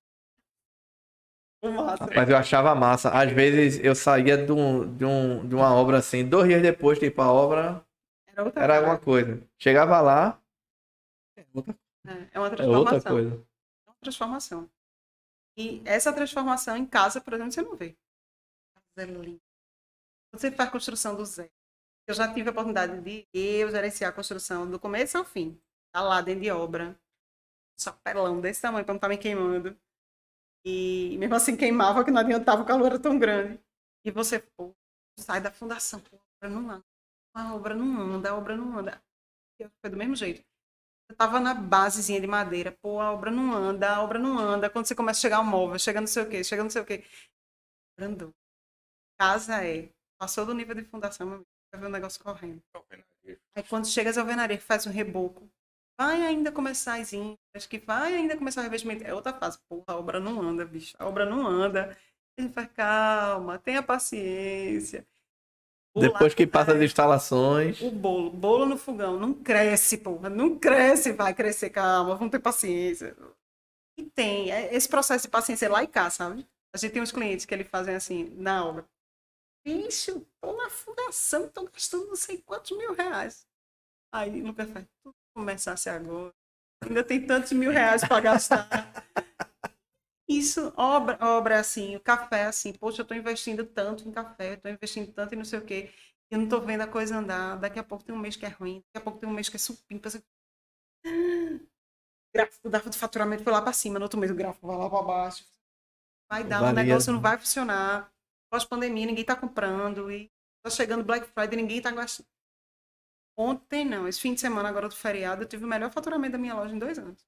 Massa. 1.64 2.06
Rapaz, 2.06 2.30
eu 2.30 2.38
achava 2.38 2.76
massa. 2.76 3.10
Às 3.10 3.32
vezes 3.32 3.84
eu 3.84 3.96
saía 3.96 4.38
de, 4.38 4.52
um, 4.52 4.96
de, 4.96 5.04
um, 5.06 5.48
de 5.48 5.56
uma 5.56 5.74
obra 5.74 5.98
assim, 5.98 6.24
dois 6.28 6.48
dias 6.48 6.62
depois, 6.62 7.00
tipo, 7.00 7.22
a 7.22 7.32
obra 7.32 7.84
Era 8.28 8.44
outra 8.44 8.62
era 8.64 8.74
coisa. 8.74 8.78
alguma 8.78 9.00
coisa. 9.00 9.42
Chegava 9.58 10.00
lá, 10.02 10.40
é 11.36 11.46
outra, 11.54 11.76
É, 12.06 12.28
é 12.34 12.40
uma 12.40 12.48
é 12.48 12.50
transformação. 12.52 12.96
outra 12.96 13.02
coisa. 13.02 13.46
É 13.86 13.90
uma 13.90 13.96
transformação. 14.02 14.70
E 15.58 15.82
essa 15.86 16.14
transformação 16.14 16.78
em 16.78 16.86
casa, 16.86 17.20
por 17.20 17.34
exemplo, 17.34 17.52
você 17.52 17.62
não 17.62 17.76
vê. 17.76 17.98
É 18.98 19.06
você 20.32 20.52
faz 20.52 20.70
construção 20.70 21.16
do 21.16 21.26
zero. 21.26 21.52
Eu 22.08 22.14
já 22.14 22.32
tive 22.34 22.50
a 22.50 22.52
oportunidade 22.52 23.02
de 23.02 23.28
eu 23.34 23.70
gerenciar 23.70 24.12
a 24.12 24.14
construção 24.14 24.70
do 24.70 24.80
começo 24.80 25.18
ao 25.18 25.26
fim. 25.26 25.60
Tá 25.92 26.02
lá 26.02 26.22
dentro 26.22 26.42
de 26.42 26.52
obra. 26.52 26.98
Chapelão 27.80 28.40
desse 28.40 28.62
tamanho 28.62 28.86
para 28.86 28.94
não 28.94 28.98
estar 28.98 29.10
me 29.10 29.18
queimando. 29.18 29.78
E 30.66 31.18
mesmo 31.18 31.36
assim 31.36 31.56
queimava, 31.56 32.04
que 32.04 32.12
não 32.12 32.22
adiantava, 32.22 32.62
o 32.62 32.66
calor 32.66 32.88
era 32.88 33.00
tão 33.00 33.18
grande. 33.18 33.60
E 34.06 34.12
você 34.12 34.40
pô, 34.40 34.76
sai 35.20 35.42
da 35.42 35.52
fundação. 35.52 36.02
A 36.12 36.46
obra 36.46 36.50
não 36.50 36.70
anda. 36.70 36.86
A 37.34 37.56
obra 37.56 37.76
não 37.76 38.02
anda, 38.02 38.30
a 38.30 38.36
obra 38.36 38.58
não 38.58 38.78
anda. 38.78 39.02
E 39.60 39.68
Foi 39.82 39.90
do 39.90 39.98
mesmo 39.98 40.16
jeito. 40.16 40.44
Tava 41.16 41.40
na 41.40 41.54
basezinha 41.54 42.20
de 42.20 42.28
madeira, 42.28 42.72
pô, 42.72 43.00
a 43.00 43.12
obra 43.12 43.32
não 43.32 43.54
anda, 43.54 43.96
a 43.96 44.04
obra 44.04 44.20
não 44.20 44.38
anda. 44.38 44.70
Quando 44.70 44.86
você 44.86 44.96
começa 44.96 45.20
a 45.20 45.22
chegar 45.22 45.40
o 45.40 45.44
móvel, 45.46 45.80
chega 45.80 46.02
não 46.02 46.08
sei 46.08 46.24
o 46.24 46.30
quê, 46.30 46.44
chega 46.44 46.64
não 46.64 46.70
sei 46.70 46.82
o 46.82 46.86
quê. 46.86 47.04
Andou. 48.00 48.34
Casa 49.20 49.64
é. 49.66 49.90
Passou 50.20 50.46
do 50.46 50.54
nível 50.54 50.76
de 50.76 50.84
fundação, 50.84 51.28
meu 51.28 51.36
amigo, 51.38 51.50
vai 51.72 51.82
ver 51.82 51.88
o 51.88 51.90
negócio 51.90 52.24
correndo. 52.24 52.62
Aí 53.56 53.64
quando 53.64 53.88
chega 53.88 54.10
as 54.10 54.18
alvenarias, 54.18 54.64
faz 54.64 54.86
um 54.86 54.92
reboco. 54.92 55.50
Vai 56.00 56.22
ainda 56.22 56.52
começar 56.52 57.00
as 57.00 57.14
índias, 57.14 57.66
que 57.68 57.80
vai 57.80 58.14
ainda 58.14 58.38
começar 58.38 58.62
o 58.62 58.64
revestimento. 58.64 59.04
É 59.04 59.14
outra 59.14 59.34
fase. 59.34 59.60
Porra, 59.68 59.86
a 59.88 59.98
obra 59.98 60.20
não 60.20 60.42
anda, 60.42 60.66
bicho. 60.66 60.96
A 61.00 61.08
obra 61.08 61.26
não 61.26 61.46
anda. 61.48 61.98
Ele 62.38 62.50
faz, 62.50 62.70
calma, 62.74 63.58
tenha 63.60 63.82
paciência. 63.82 65.08
Depois 66.02 66.34
que 66.34 66.46
passa 66.48 66.74
as 66.74 66.82
instalações. 66.82 67.82
o 67.82 67.92
bolo, 67.92 68.30
bolo 68.30 68.66
no 68.66 68.78
fogão, 68.78 69.20
não 69.20 69.34
cresce, 69.34 69.98
porra, 69.98 70.30
não 70.30 70.58
cresce, 70.58 71.12
vai 71.12 71.34
crescer, 71.34 71.70
calma, 71.70 72.16
vamos 72.16 72.32
ter 72.32 72.40
paciência. 72.40 73.16
E 73.98 74.04
tem, 74.04 74.52
é- 74.52 74.74
esse 74.76 74.88
processo 74.88 75.24
de 75.26 75.32
paciência 75.32 75.66
é 75.66 75.70
lá 75.70 75.84
e 75.84 75.88
cá, 75.88 76.10
sabe? 76.10 76.48
A 76.74 76.78
gente 76.78 76.92
tem 76.92 77.02
uns 77.02 77.12
clientes 77.12 77.46
que 77.46 77.54
eles 77.54 77.68
fazem 77.68 77.96
assim, 77.96 78.30
na 78.36 78.64
obra. 78.66 78.86
Bicho, 79.66 80.26
tô 80.40 80.54
na 80.56 80.70
fundação, 80.70 81.50
tô 81.50 81.66
gastando 81.66 82.08
não 82.08 82.16
sei 82.16 82.38
quantos 82.38 82.78
mil 82.78 82.94
reais. 82.94 83.46
Aí 84.14 84.42
Lucas 84.42 84.70
faz, 84.70 84.86
tudo 85.04 85.16
começasse 85.36 85.90
agora. 85.90 86.34
Ainda 86.84 87.04
tem 87.04 87.26
tantos 87.26 87.52
mil 87.52 87.72
reais 87.72 88.02
para 88.08 88.20
gastar. 88.22 89.04
Isso, 90.28 90.74
obra, 90.76 91.18
obra 91.22 91.60
assim, 91.60 91.96
o 91.96 92.00
café 92.02 92.46
assim, 92.46 92.74
poxa, 92.74 93.02
eu 93.02 93.06
tô 93.06 93.14
investindo 93.14 93.66
tanto 93.66 94.08
em 94.08 94.12
café, 94.12 94.58
tô 94.58 94.68
investindo 94.68 95.12
tanto 95.14 95.34
em 95.34 95.38
não 95.38 95.46
sei 95.46 95.60
o 95.60 95.66
quê. 95.66 95.90
Eu 96.30 96.40
não 96.40 96.50
tô 96.50 96.60
vendo 96.60 96.82
a 96.82 96.88
coisa 96.88 97.18
andar. 97.18 97.58
Daqui 97.58 97.80
a 97.80 97.84
pouco 97.84 98.04
tem 98.04 98.14
um 98.14 98.18
mês 98.20 98.36
que 98.36 98.46
é 98.46 98.50
ruim, 98.50 98.84
daqui 98.94 98.98
a 98.98 99.02
pouco 99.02 99.20
tem 99.20 99.30
um 99.30 99.34
mês 99.34 99.48
que 99.48 99.56
é 99.56 99.60
supimpa. 99.60 100.10
Você... 100.10 100.22
Gráfico 102.36 102.70
da- 102.70 102.80
do 102.80 102.94
faturamento 102.98 103.44
foi 103.44 103.54
lá 103.54 103.62
para 103.62 103.74
cima, 103.74 104.00
no 104.00 104.06
outro 104.06 104.20
mês 104.20 104.32
o 104.32 104.36
gráfico 104.36 104.68
vai 104.68 104.78
lá 104.78 104.90
para 104.90 105.04
baixo. 105.04 105.46
Vai 106.32 106.44
dar, 106.46 106.66
o 106.66 106.74
negócio 106.74 107.14
não 107.14 107.22
vai 107.22 107.38
funcionar. 107.38 108.12
Pós-pandemia, 108.52 109.06
ninguém 109.08 109.26
tá 109.26 109.36
comprando. 109.36 110.12
E 110.12 110.32
tá 110.64 110.70
chegando 110.72 111.04
Black 111.06 111.28
Friday, 111.28 111.58
ninguém 111.58 111.82
tá 111.82 111.92
gastando. 111.92 112.28
Ontem 113.38 113.86
não, 113.86 114.06
esse 114.06 114.20
fim 114.20 114.34
de 114.34 114.42
semana 114.42 114.68
agora 114.68 114.90
do 114.90 114.96
feriado, 114.96 115.44
eu 115.44 115.48
tive 115.48 115.64
o 115.64 115.68
melhor 115.68 115.90
faturamento 115.92 116.34
da 116.34 116.38
minha 116.38 116.54
loja 116.56 116.76
em 116.76 116.80
dois 116.80 117.00
anos. 117.00 117.26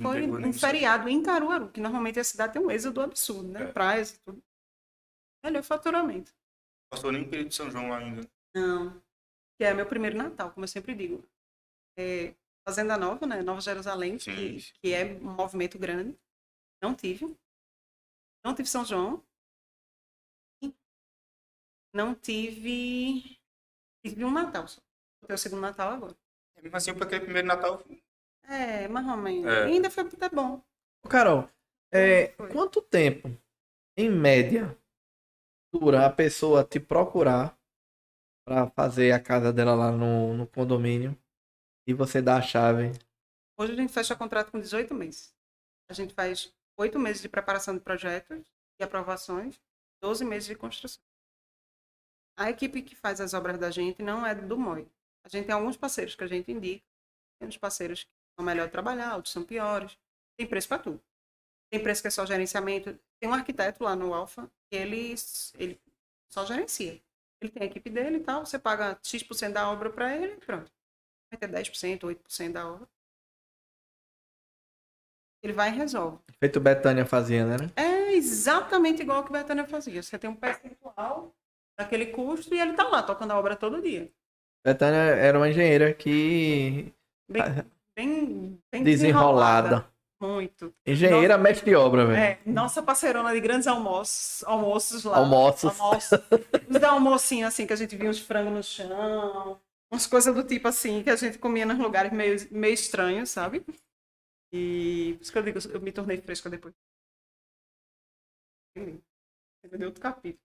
Foi 0.00 0.26
um 0.26 0.52
feriado 0.52 1.08
em 1.08 1.22
Caruaru, 1.22 1.70
que 1.70 1.80
normalmente 1.80 2.18
a 2.20 2.24
cidade 2.24 2.52
tem 2.52 2.62
um 2.62 2.70
êxodo 2.70 3.00
absurdo, 3.00 3.48
né? 3.48 3.64
É. 3.64 3.72
Praias 3.72 4.12
e 4.12 4.20
tudo. 4.20 4.42
Melhor 5.44 5.62
faturamento. 5.62 6.34
Passou 6.90 7.12
nem 7.12 7.22
o 7.22 7.28
período 7.28 7.48
de 7.48 7.54
São 7.54 7.70
João 7.70 7.88
lá 7.88 7.98
ainda. 7.98 8.28
Não. 8.54 9.02
Que 9.58 9.64
é 9.64 9.74
meu 9.74 9.86
primeiro 9.86 10.16
Natal, 10.16 10.50
como 10.52 10.64
eu 10.64 10.68
sempre 10.68 10.94
digo. 10.94 11.24
É, 11.98 12.34
Fazenda 12.66 12.96
Nova, 12.96 13.26
né? 13.26 13.42
Nova 13.42 13.60
Jerusalém, 13.60 14.18
Sim, 14.18 14.34
que, 14.34 14.72
que 14.80 14.92
é 14.92 15.04
um 15.04 15.34
movimento 15.34 15.78
grande. 15.78 16.18
Não 16.82 16.94
tive. 16.94 17.36
Não 18.44 18.54
tive 18.54 18.68
São 18.68 18.84
João. 18.84 19.24
Não 21.94 22.14
tive. 22.14 23.38
Tive 24.04 24.24
um 24.24 24.30
Natal 24.30 24.68
só. 24.68 24.80
O 25.28 25.36
segundo 25.36 25.62
Natal 25.62 25.92
agora. 25.92 26.16
Mesmo 26.62 26.76
assim, 26.76 26.94
para 26.94 27.06
aquele 27.06 27.24
primeiro 27.24 27.48
Natal, 27.48 27.82
É, 28.48 28.88
mais 28.88 29.06
ou 29.06 29.16
menos. 29.16 29.46
É. 29.46 29.64
Ainda 29.64 29.90
foi 29.90 30.04
até 30.04 30.28
bom. 30.28 30.62
Carol, 31.08 31.48
é, 31.92 32.28
quanto 32.52 32.82
tempo, 32.82 33.30
em 33.96 34.10
média, 34.10 34.76
dura 35.72 36.06
a 36.06 36.10
pessoa 36.10 36.64
te 36.64 36.80
procurar 36.80 37.58
pra 38.44 38.68
fazer 38.70 39.12
a 39.12 39.20
casa 39.20 39.52
dela 39.52 39.74
lá 39.74 39.92
no, 39.92 40.34
no 40.34 40.46
condomínio 40.46 41.16
e 41.86 41.94
você 41.94 42.20
dá 42.20 42.36
a 42.36 42.42
chave? 42.42 42.92
Hoje 43.58 43.72
a 43.72 43.76
gente 43.76 43.92
fecha 43.92 44.14
contrato 44.14 44.50
com 44.50 44.60
18 44.60 44.94
meses. 44.94 45.34
A 45.88 45.94
gente 45.94 46.12
faz 46.12 46.52
8 46.76 46.98
meses 46.98 47.22
de 47.22 47.28
preparação 47.28 47.74
de 47.74 47.80
projetos 47.80 48.44
e 48.78 48.84
aprovações, 48.84 49.60
12 50.02 50.24
meses 50.24 50.48
de 50.48 50.54
construção. 50.54 51.02
A 52.38 52.50
equipe 52.50 52.82
que 52.82 52.94
faz 52.94 53.20
as 53.20 53.32
obras 53.32 53.58
da 53.58 53.70
gente 53.70 54.02
não 54.02 54.26
é 54.26 54.34
do 54.34 54.58
MOI. 54.58 54.86
A 55.24 55.28
gente 55.28 55.46
tem 55.46 55.54
alguns 55.54 55.76
parceiros 55.76 56.14
que 56.14 56.22
a 56.22 56.26
gente 56.26 56.52
indica. 56.52 56.84
Tem 57.38 57.48
uns 57.48 57.56
parceiros 57.56 58.06
melhor 58.44 58.66
de 58.66 58.72
trabalhar, 58.72 59.16
outros 59.16 59.32
são 59.32 59.42
piores. 59.42 59.96
Tem 60.36 60.46
preço 60.46 60.68
para 60.68 60.78
tudo. 60.78 61.00
Tem 61.70 61.82
preço 61.82 62.02
que 62.02 62.08
é 62.08 62.10
só 62.10 62.24
gerenciamento. 62.26 62.98
Tem 63.20 63.28
um 63.28 63.34
arquiteto 63.34 63.82
lá 63.82 63.96
no 63.96 64.14
Alfa 64.14 64.50
que 64.70 64.76
ele, 64.76 65.14
ele 65.54 65.80
só 66.28 66.44
gerencia. 66.44 67.00
Ele 67.40 67.50
tem 67.50 67.62
a 67.62 67.66
equipe 67.66 67.90
dele 67.90 68.18
e 68.18 68.20
tal. 68.20 68.44
Você 68.44 68.58
paga 68.58 68.98
X% 69.02 69.52
da 69.52 69.70
obra 69.70 69.90
para 69.90 70.14
ele 70.14 70.34
e 70.34 70.36
pronto. 70.36 70.70
Vai 71.30 71.38
ter 71.38 71.48
10%, 71.48 72.00
8% 72.00 72.52
da 72.52 72.68
obra. 72.68 72.88
Ele 75.42 75.52
vai 75.52 75.70
e 75.70 75.74
resolve. 75.74 76.18
Feito 76.38 76.60
Betânia 76.60 77.06
fazia, 77.06 77.44
né? 77.44 77.56
É 77.76 78.14
exatamente 78.14 79.02
igual 79.02 79.22
que 79.22 79.30
o 79.30 79.32
Betânia 79.32 79.66
fazia. 79.66 80.02
Você 80.02 80.18
tem 80.18 80.28
um 80.28 80.36
percentual 80.36 81.34
daquele 81.78 82.06
custo 82.06 82.54
e 82.54 82.60
ele 82.60 82.74
tá 82.74 82.84
lá 82.84 83.02
tocando 83.02 83.32
a 83.32 83.38
obra 83.38 83.54
todo 83.54 83.82
dia. 83.82 84.10
Betânia 84.64 84.98
era 84.98 85.38
uma 85.38 85.48
engenheira 85.48 85.94
que 85.94 86.92
Bem, 87.28 87.42
bem, 87.96 88.62
bem 88.70 88.84
desenrolada. 88.84 89.90
muito. 90.20 90.74
Engenheira, 90.86 91.38
mestre 91.38 91.70
de 91.70 91.76
obra, 91.76 92.06
velho. 92.06 92.18
É, 92.18 92.40
nossa 92.44 92.82
parceirona 92.82 93.32
de 93.32 93.40
grandes 93.40 93.66
almoços, 93.66 94.44
almoços 94.44 95.04
lá. 95.04 95.18
Almoços. 95.18 95.80
Almoços. 95.80 96.18
Nos 96.68 96.80
dá 96.80 96.90
almocinho 96.90 97.46
assim, 97.46 97.66
que 97.66 97.72
a 97.72 97.76
gente 97.76 97.96
via 97.96 98.10
uns 98.10 98.20
frangos 98.20 98.52
no 98.52 98.62
chão, 98.62 99.60
umas 99.90 100.06
coisas 100.06 100.34
do 100.34 100.44
tipo 100.44 100.68
assim, 100.68 101.02
que 101.02 101.10
a 101.10 101.16
gente 101.16 101.38
comia 101.38 101.64
nos 101.64 101.78
lugares 101.78 102.12
meio, 102.12 102.36
meio 102.50 102.74
estranhos, 102.74 103.30
sabe? 103.30 103.64
E 104.52 105.14
por 105.16 105.22
isso 105.22 105.32
que 105.32 105.38
eu 105.38 105.42
digo, 105.42 105.58
eu 105.70 105.80
me 105.80 105.92
tornei 105.92 106.20
fresca 106.20 106.48
depois. 106.48 106.74
Ele 108.76 109.02
deu 109.78 109.88
outro 109.88 110.02
capítulo. 110.02 110.40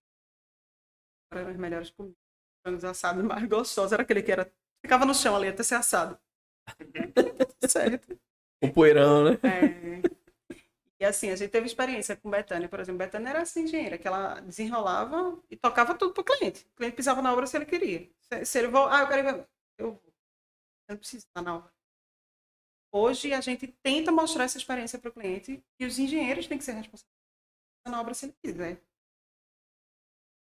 Eram 1.31 1.51
as 1.51 1.57
melhores 1.57 1.89
comidas. 1.91 2.17
Frangos 2.63 2.83
assados 2.83 3.23
mais 3.23 3.47
gostosos. 3.47 3.91
Era 3.91 4.03
aquele 4.03 4.23
que 4.23 4.31
era. 4.31 4.51
Ficava 4.83 5.05
no 5.05 5.13
chão 5.13 5.35
ali 5.35 5.47
até 5.47 5.63
ser 5.63 5.75
assado. 5.75 6.19
certo. 7.67 8.19
O 8.63 8.71
poeirão, 8.71 9.23
né? 9.23 9.31
É. 9.43 10.21
E 10.99 11.05
assim, 11.05 11.31
a 11.31 11.35
gente 11.35 11.49
teve 11.49 11.65
experiência 11.65 12.15
com 12.15 12.29
Betânia, 12.29 12.69
por 12.69 12.79
exemplo. 12.79 12.99
Betânia 12.99 13.29
era 13.29 13.41
assim, 13.41 13.63
engenheira, 13.63 13.97
que 13.97 14.07
ela 14.07 14.39
desenrolava 14.41 15.41
e 15.49 15.57
tocava 15.57 15.95
tudo 15.95 16.13
pro 16.13 16.23
cliente. 16.23 16.63
O 16.73 16.75
cliente 16.75 16.95
pisava 16.95 17.23
na 17.23 17.33
obra 17.33 17.47
se 17.47 17.57
ele 17.57 17.65
queria. 17.65 18.07
Se, 18.19 18.45
se 18.45 18.59
ele 18.59 18.67
vou, 18.67 18.87
ah, 18.87 19.01
eu 19.01 19.07
quero 19.07 19.27
ir. 19.27 19.47
Eu 19.79 19.91
vou. 19.93 20.13
Eu 20.87 20.93
não 20.93 20.97
preciso 20.97 21.25
estar 21.25 21.41
na 21.41 21.55
obra. 21.55 21.73
Hoje 22.93 23.33
a 23.33 23.41
gente 23.41 23.67
tenta 23.81 24.11
mostrar 24.11 24.43
essa 24.43 24.57
experiência 24.57 24.99
para 24.99 25.09
o 25.09 25.13
cliente 25.13 25.63
e 25.79 25.85
os 25.85 25.97
engenheiros 25.97 26.45
têm 26.45 26.57
que 26.57 26.63
ser 26.63 26.73
responsáveis 26.73 27.09
na 27.87 27.99
obra 27.99 28.13
se 28.13 28.25
ele 28.25 28.35
quiser. 28.43 28.81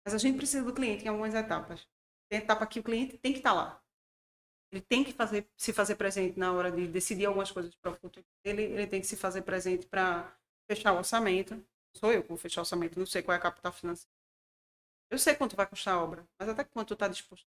Mas 0.04 0.14
a 0.14 0.18
gente 0.18 0.36
precisa 0.36 0.64
do 0.64 0.74
cliente 0.74 1.04
em 1.04 1.08
algumas 1.08 1.32
etapas. 1.32 1.88
Tem 2.28 2.38
etapa 2.38 2.66
que 2.66 2.80
o 2.80 2.82
cliente 2.82 3.16
tem 3.16 3.32
que 3.32 3.38
estar 3.38 3.52
lá. 3.52 3.82
Ele 4.72 4.80
tem 4.80 5.02
que 5.02 5.12
fazer, 5.12 5.48
se 5.56 5.72
fazer 5.72 5.96
presente 5.96 6.38
na 6.38 6.52
hora 6.52 6.70
de 6.70 6.86
decidir 6.86 7.26
algumas 7.26 7.50
coisas 7.50 7.74
para 7.74 7.90
o 7.90 7.94
futuro. 7.94 8.24
Ele, 8.44 8.62
ele 8.62 8.86
tem 8.86 9.00
que 9.00 9.06
se 9.06 9.16
fazer 9.16 9.42
presente 9.42 9.86
para 9.86 10.36
fechar 10.70 10.92
o 10.92 10.98
orçamento. 10.98 11.64
Sou 11.96 12.12
eu 12.12 12.22
que 12.22 12.28
vou 12.28 12.38
fechar 12.38 12.60
o 12.60 12.62
orçamento, 12.62 12.98
não 12.98 13.06
sei 13.06 13.22
qual 13.22 13.34
é 13.34 13.38
a 13.38 13.42
capital 13.42 13.72
financeira. 13.72 14.14
Eu 15.10 15.18
sei 15.18 15.34
quanto 15.34 15.56
vai 15.56 15.66
custar 15.66 15.94
a 15.94 16.02
obra, 16.02 16.24
mas 16.38 16.48
até 16.48 16.62
quanto 16.62 16.94
está 16.94 17.08
disposto. 17.08 17.48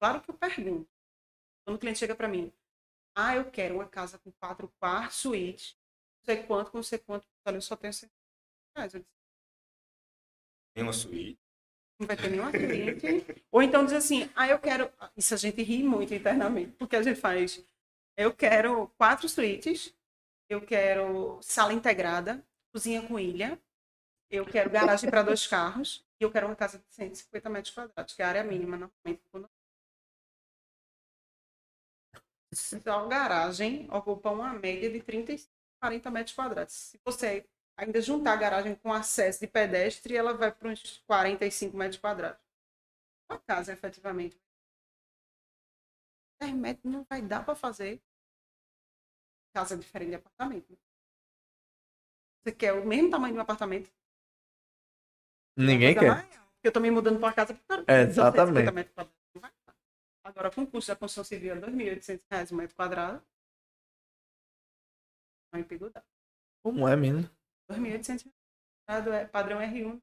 Claro 0.00 0.20
que 0.20 0.30
eu 0.30 0.34
pergunto. 0.34 0.90
Quando 1.64 1.76
o 1.76 1.78
cliente 1.78 2.00
chega 2.00 2.16
para 2.16 2.28
mim, 2.28 2.52
ah, 3.16 3.36
eu 3.36 3.50
quero 3.50 3.76
uma 3.76 3.88
casa 3.88 4.18
com 4.18 4.32
quatro 4.32 4.68
quartos, 4.80 5.16
suítes, 5.18 5.78
não 6.18 6.24
sei 6.34 6.42
quanto, 6.44 6.74
não 6.74 6.82
sei 6.82 6.98
quanto, 6.98 7.26
eu 7.46 7.60
só 7.60 7.76
tenho 7.76 7.92
100 7.92 8.10
reais. 8.76 8.92
Tem 8.92 10.82
uma 10.82 10.92
suíte. 10.92 11.43
Não 11.98 12.06
vai 12.06 12.16
ter 12.16 12.28
nenhuma 12.28 12.50
cliente. 12.50 13.42
Ou 13.50 13.62
então 13.62 13.84
diz 13.84 13.94
assim, 13.94 14.30
ah, 14.34 14.48
eu 14.48 14.58
quero. 14.58 14.90
Isso 15.16 15.34
a 15.34 15.36
gente 15.36 15.62
ri 15.62 15.82
muito 15.82 16.14
internamente, 16.14 16.72
porque 16.72 16.96
a 16.96 17.02
gente 17.02 17.20
faz. 17.20 17.64
Eu 18.16 18.32
quero 18.32 18.88
quatro 18.96 19.28
suítes, 19.28 19.94
eu 20.48 20.60
quero 20.60 21.38
sala 21.42 21.72
integrada, 21.72 22.44
cozinha 22.72 23.02
com 23.02 23.18
ilha, 23.18 23.58
eu 24.30 24.44
quero 24.44 24.70
garagem 24.70 25.10
para 25.10 25.22
dois 25.22 25.46
carros 25.46 26.04
e 26.20 26.24
eu 26.24 26.30
quero 26.30 26.46
uma 26.46 26.56
casa 26.56 26.78
de 26.78 26.84
150 26.90 27.50
metros 27.50 27.74
quadrados, 27.74 28.14
que 28.14 28.22
é 28.22 28.24
a 28.24 28.28
área 28.28 28.44
mínima 28.44 28.76
normalmente. 28.76 29.22
Só 32.52 33.06
garagem 33.08 33.88
ocupa 33.90 34.30
uma 34.30 34.52
média 34.52 34.88
de 34.88 35.00
35, 35.00 35.52
40 35.80 36.10
metros 36.10 36.36
quadrados. 36.36 36.74
Se 36.74 37.00
você 37.04 37.44
ainda 37.76 38.00
juntar 38.00 38.32
a 38.32 38.36
garagem 38.36 38.74
com 38.76 38.92
acesso 38.92 39.40
de 39.40 39.46
pedestre, 39.46 40.16
ela 40.16 40.34
vai 40.34 40.52
para 40.52 40.68
uns 40.68 40.98
45 41.06 41.76
metros 41.76 42.00
quadrados. 42.00 42.40
Uma 43.28 43.38
casa, 43.38 43.72
efetivamente. 43.72 44.40
10 46.40 46.54
metros 46.54 46.92
não 46.92 47.04
vai 47.04 47.22
dar 47.22 47.44
para 47.44 47.54
fazer 47.54 48.02
casa 49.54 49.76
diferente 49.76 50.10
de 50.10 50.16
apartamento. 50.16 50.78
Você 52.42 52.52
quer 52.52 52.72
o 52.74 52.84
mesmo 52.84 53.10
tamanho 53.10 53.32
de 53.32 53.38
um 53.38 53.42
apartamento? 53.42 53.90
Ninguém 55.56 55.94
quer. 55.94 56.10
maior. 56.10 56.44
Eu 56.62 56.72
tô 56.72 56.80
me 56.80 56.90
mudando 56.90 57.18
para 57.18 57.26
uma 57.28 57.32
casa 57.32 57.54
para 57.54 57.84
É, 57.86 58.02
exatamente. 58.02 58.58
50 58.58 58.72
metros 58.72 58.94
quadrados. 58.94 59.20
Não 59.34 59.40
vai 59.40 59.52
dar. 59.66 59.76
Agora, 60.24 60.50
com 60.50 60.62
o 60.62 60.66
custo 60.66 60.90
da 60.90 60.96
construção 60.96 61.24
civil 61.24 61.54
é 61.54 61.58
R$ 61.58 61.66
2.800 61.66 62.52
um 62.52 62.56
metro 62.56 62.74
quadrado. 62.74 63.22
Não 65.52 65.60
é 65.60 65.90
dá. 65.90 66.04
Como 66.62 66.88
é, 66.88 66.96
menino? 66.96 67.30
2.800 67.70 68.30
reais 68.88 69.06
é 69.06 69.26
padrão 69.26 69.60
R1. 69.60 70.00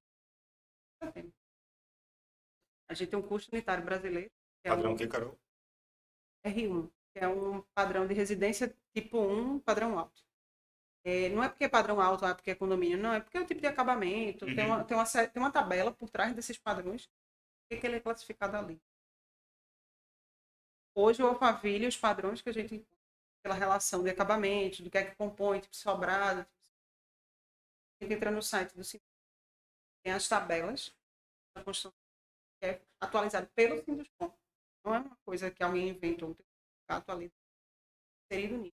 A 2.90 2.94
gente 2.94 3.10
tem 3.10 3.20
um 3.20 3.28
custo 3.28 3.52
unitário 3.52 3.84
brasileiro. 3.84 4.30
Que 4.62 4.68
é 4.68 4.70
Padrão 4.70 4.94
um 4.94 4.96
que, 4.96 5.08
Carol? 5.08 5.40
R1, 6.46 6.92
que 7.14 7.20
é 7.20 7.28
um 7.28 7.62
padrão 7.74 8.08
de 8.08 8.14
residência 8.14 8.76
tipo 8.94 9.20
1, 9.20 9.60
padrão 9.60 9.98
alto. 9.98 10.24
É, 11.04 11.30
não 11.30 11.44
é 11.44 11.50
porque 11.50 11.64
é 11.64 11.70
padrão 11.70 12.00
alto, 12.00 12.26
é 12.26 12.34
porque 12.34 12.52
é 12.52 12.56
condomínio, 12.56 12.98
não, 12.98 13.14
é 13.14 13.20
porque 13.20 13.38
é 13.38 13.42
o 13.42 13.46
tipo 13.46 13.60
de 13.60 13.66
acabamento, 13.66 14.46
tem, 14.46 14.66
uma, 14.68 14.84
tem, 14.84 14.96
uma, 14.96 15.06
tem 15.06 15.42
uma 15.42 15.52
tabela 15.52 15.92
por 15.92 16.10
trás 16.12 16.36
desses 16.36 16.60
padrões, 16.60 17.10
que, 17.68 17.78
que 17.78 17.88
ele 17.88 17.96
é 17.96 18.00
classificado 18.00 18.56
ali. 18.56 18.80
Hoje 20.94 21.24
o 21.24 21.28
Alphaville, 21.28 21.88
os 21.88 21.98
padrões 21.98 22.42
que 22.42 22.50
a 22.50 22.54
gente 22.54 22.76
encontra 22.76 22.98
pela 23.42 23.56
relação 23.56 24.04
de 24.04 24.10
acabamento, 24.12 24.84
do 24.84 24.92
que 24.92 24.98
é 24.98 25.06
que 25.06 25.16
compõe, 25.16 25.60
tipo 25.60 25.76
sobrado, 25.76 26.44
tipo, 26.44 26.61
tem 28.02 28.08
que 28.10 28.16
entrar 28.16 28.32
no 28.32 28.42
site 28.42 28.74
do 28.76 28.84
Sim- 28.84 29.00
tem 30.04 30.12
as 30.14 30.28
tabelas 30.28 30.92
da 31.56 31.64
construção 31.64 31.94
que 32.60 32.68
é 32.68 32.82
atualizado 33.00 33.48
pelo 33.56 33.84
Sinduscom. 33.84 34.34
Não 34.86 34.96
é 34.96 35.00
uma 35.00 35.18
coisa 35.26 35.52
que 35.52 35.64
alguém 35.64 35.90
inventou, 35.90 36.36
tem 36.36 36.46
um 36.46 36.50
sindicato. 37.04 38.74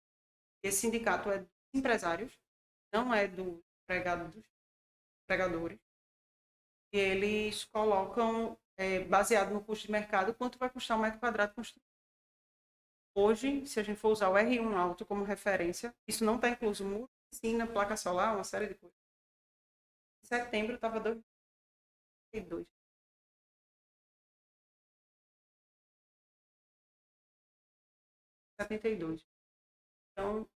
Esse 0.64 0.82
sindicato 0.82 1.30
é 1.32 1.40
dos 1.40 1.50
empresários, 1.74 2.34
não 2.94 3.14
é 3.14 3.28
do 3.28 3.64
empregado 3.84 4.30
dos 4.32 4.44
empregadores. 5.24 5.80
E 6.94 6.98
eles 7.00 7.66
colocam, 7.66 8.58
é, 8.78 9.00
baseado 9.04 9.52
no 9.54 9.64
custo 9.64 9.86
de 9.88 9.92
mercado, 9.92 10.34
quanto 10.34 10.58
vai 10.58 10.70
custar 10.70 10.98
um 10.98 11.02
metro 11.02 11.20
quadrado 11.20 11.54
construído. 11.54 11.86
Hoje, 13.16 13.66
se 13.68 13.80
a 13.80 13.84
gente 13.84 13.98
for 14.00 14.10
usar 14.12 14.30
o 14.30 14.38
R1 14.38 14.76
alto 14.76 15.06
como 15.06 15.24
referência, 15.24 15.94
isso 16.08 16.26
não 16.26 16.36
está 16.36 16.50
incluso 16.50 16.86
muro, 16.86 17.10
piscina, 17.30 17.66
placa 17.68 17.96
solar, 17.98 18.36
uma 18.36 18.44
série 18.44 18.68
de 18.68 18.76
coisas. 18.76 19.01
Em 20.32 20.36
setembro 20.36 20.76
estava 20.76 21.00
2,2. 21.00 22.68
setenta 28.60 28.88
e 28.90 28.96
dois. 28.96 29.26
Então, 30.12 30.48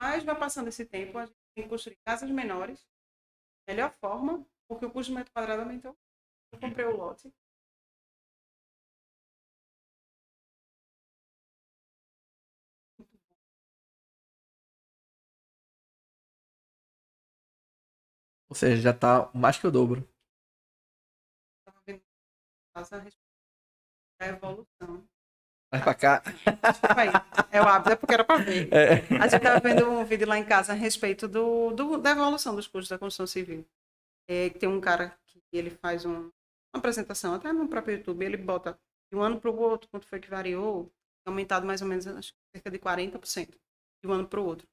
mais 0.00 0.24
vai 0.24 0.38
passando 0.38 0.68
esse 0.68 0.84
tempo, 0.86 1.18
a 1.18 1.26
gente 1.26 1.36
tem 1.54 1.64
que 1.64 1.70
construir 1.70 1.98
casas 2.06 2.30
menores, 2.30 2.86
melhor 3.68 3.92
forma, 3.92 4.46
porque 4.68 4.86
o 4.86 4.92
custo 4.92 5.12
de 5.12 5.18
metro 5.18 5.32
quadrado 5.32 5.62
aumentou. 5.62 5.96
Eu 6.52 6.60
comprei 6.60 6.86
o 6.86 6.96
lote. 6.96 7.32
Ou 18.52 18.54
seja, 18.54 18.82
já 18.82 18.92
tá 18.92 19.30
mais 19.32 19.56
que 19.58 19.66
o 19.66 19.70
dobro. 19.70 20.06
A 22.74 22.82
da 24.20 24.26
evolução. 24.28 25.08
Vai 25.72 25.82
pra 25.82 25.94
cá. 25.94 26.22
É 27.50 27.62
o 27.62 27.64
hábito, 27.66 27.92
é 27.92 27.96
porque 27.96 28.12
era 28.12 28.24
para 28.24 28.44
ver. 28.44 28.68
É. 28.70 28.96
A 29.16 29.26
gente 29.26 29.36
estava 29.36 29.58
vendo 29.58 29.88
um 29.88 30.04
vídeo 30.04 30.28
lá 30.28 30.36
em 30.36 30.44
casa 30.44 30.72
a 30.72 30.76
respeito 30.76 31.26
do, 31.26 31.70
do- 31.70 31.96
da 31.96 32.10
evolução 32.10 32.54
dos 32.54 32.66
custos 32.68 32.90
da 32.90 32.98
construção 32.98 33.26
civil. 33.26 33.66
É, 34.28 34.50
tem 34.50 34.68
um 34.68 34.82
cara 34.82 35.18
que 35.26 35.40
ele 35.50 35.70
faz 35.70 36.04
um- 36.04 36.30
uma 36.74 36.78
apresentação, 36.78 37.34
até 37.34 37.52
no 37.54 37.68
próprio 37.68 37.96
YouTube, 37.96 38.22
ele 38.22 38.36
bota 38.36 38.78
de 39.10 39.18
um 39.18 39.22
ano 39.22 39.40
para 39.40 39.50
o 39.50 39.58
outro, 39.58 39.88
quanto 39.88 40.06
foi 40.06 40.20
que 40.20 40.28
variou, 40.28 40.92
aumentado 41.26 41.66
mais 41.66 41.80
ou 41.80 41.88
menos 41.88 42.06
acho, 42.06 42.34
cerca 42.54 42.70
de 42.70 42.78
40% 42.78 43.58
de 44.02 44.10
um 44.10 44.12
ano 44.12 44.28
para 44.28 44.40
o 44.40 44.44
outro. 44.44 44.68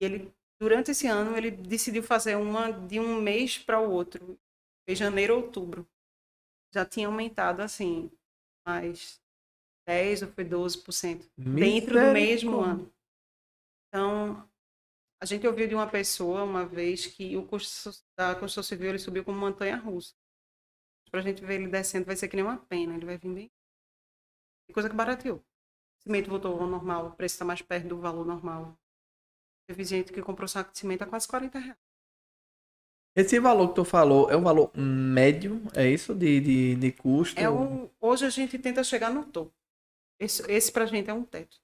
E 0.00 0.04
ele, 0.04 0.34
durante 0.64 0.92
esse 0.92 1.06
ano, 1.06 1.36
ele 1.36 1.50
decidiu 1.50 2.02
fazer 2.02 2.36
uma 2.36 2.70
de 2.72 2.98
um 2.98 3.20
mês 3.20 3.58
para 3.58 3.78
o 3.78 3.90
outro, 3.90 4.38
em 4.88 4.96
janeiro 4.96 5.36
ou 5.36 5.42
outubro. 5.42 5.86
Já 6.72 6.86
tinha 6.86 7.06
aumentado, 7.06 7.60
assim, 7.60 8.10
mais 8.66 9.20
10 9.86 10.22
ou 10.22 10.28
foi 10.28 10.44
12% 10.44 11.30
dentro 11.36 12.00
do 12.00 12.12
mesmo 12.12 12.60
ano. 12.60 12.90
Então, 13.88 14.48
a 15.22 15.26
gente 15.26 15.46
ouviu 15.46 15.68
de 15.68 15.74
uma 15.74 15.86
pessoa 15.86 16.42
uma 16.42 16.64
vez 16.64 17.06
que 17.06 17.36
o 17.36 17.46
custo 17.46 17.90
da 18.18 18.34
construção 18.34 18.62
civil 18.62 18.88
ele 18.88 18.98
subiu 18.98 19.22
como 19.22 19.38
montanha 19.38 19.76
russa. 19.76 20.14
Para 21.10 21.20
a 21.20 21.22
gente 21.22 21.44
ver 21.44 21.60
ele 21.60 21.68
descendo, 21.68 22.06
vai 22.06 22.16
ser 22.16 22.26
que 22.26 22.36
nem 22.36 22.44
uma 22.44 22.56
pena, 22.56 22.96
ele 22.96 23.04
vai 23.04 23.18
vir 23.18 23.32
bem. 23.32 23.52
Coisa 24.72 24.88
que 24.88 24.96
barateou. 24.96 25.36
O 25.36 26.02
cimento 26.02 26.30
voltou 26.30 26.58
ao 26.58 26.66
normal, 26.66 27.08
o 27.08 27.14
preço 27.14 27.34
está 27.34 27.44
mais 27.44 27.60
perto 27.60 27.86
do 27.86 28.00
valor 28.00 28.24
normal. 28.24 28.76
Teve 29.66 29.84
gente 29.84 30.12
que 30.12 30.22
comprou 30.22 30.46
saco 30.46 30.72
de 30.72 30.78
cimento 30.78 31.02
a 31.02 31.06
quase 31.06 31.26
40 31.26 31.58
reais. 31.58 31.78
Esse 33.16 33.38
valor 33.38 33.68
que 33.68 33.76
tu 33.76 33.84
falou 33.84 34.28
é 34.28 34.36
o 34.36 34.40
valor 34.40 34.72
médio, 34.76 35.62
é 35.74 35.88
isso? 35.88 36.14
De, 36.14 36.40
de, 36.40 36.74
de 36.74 36.92
custo? 36.92 37.40
É 37.40 37.48
um, 37.48 37.88
hoje 38.00 38.26
a 38.26 38.30
gente 38.30 38.58
tenta 38.58 38.82
chegar 38.82 39.10
no 39.10 39.24
topo. 39.24 39.54
Esse, 40.20 40.42
esse 40.50 40.72
para 40.72 40.84
a 40.84 40.86
gente 40.86 41.08
é 41.08 41.14
um 41.14 41.24
teto. 41.24 41.56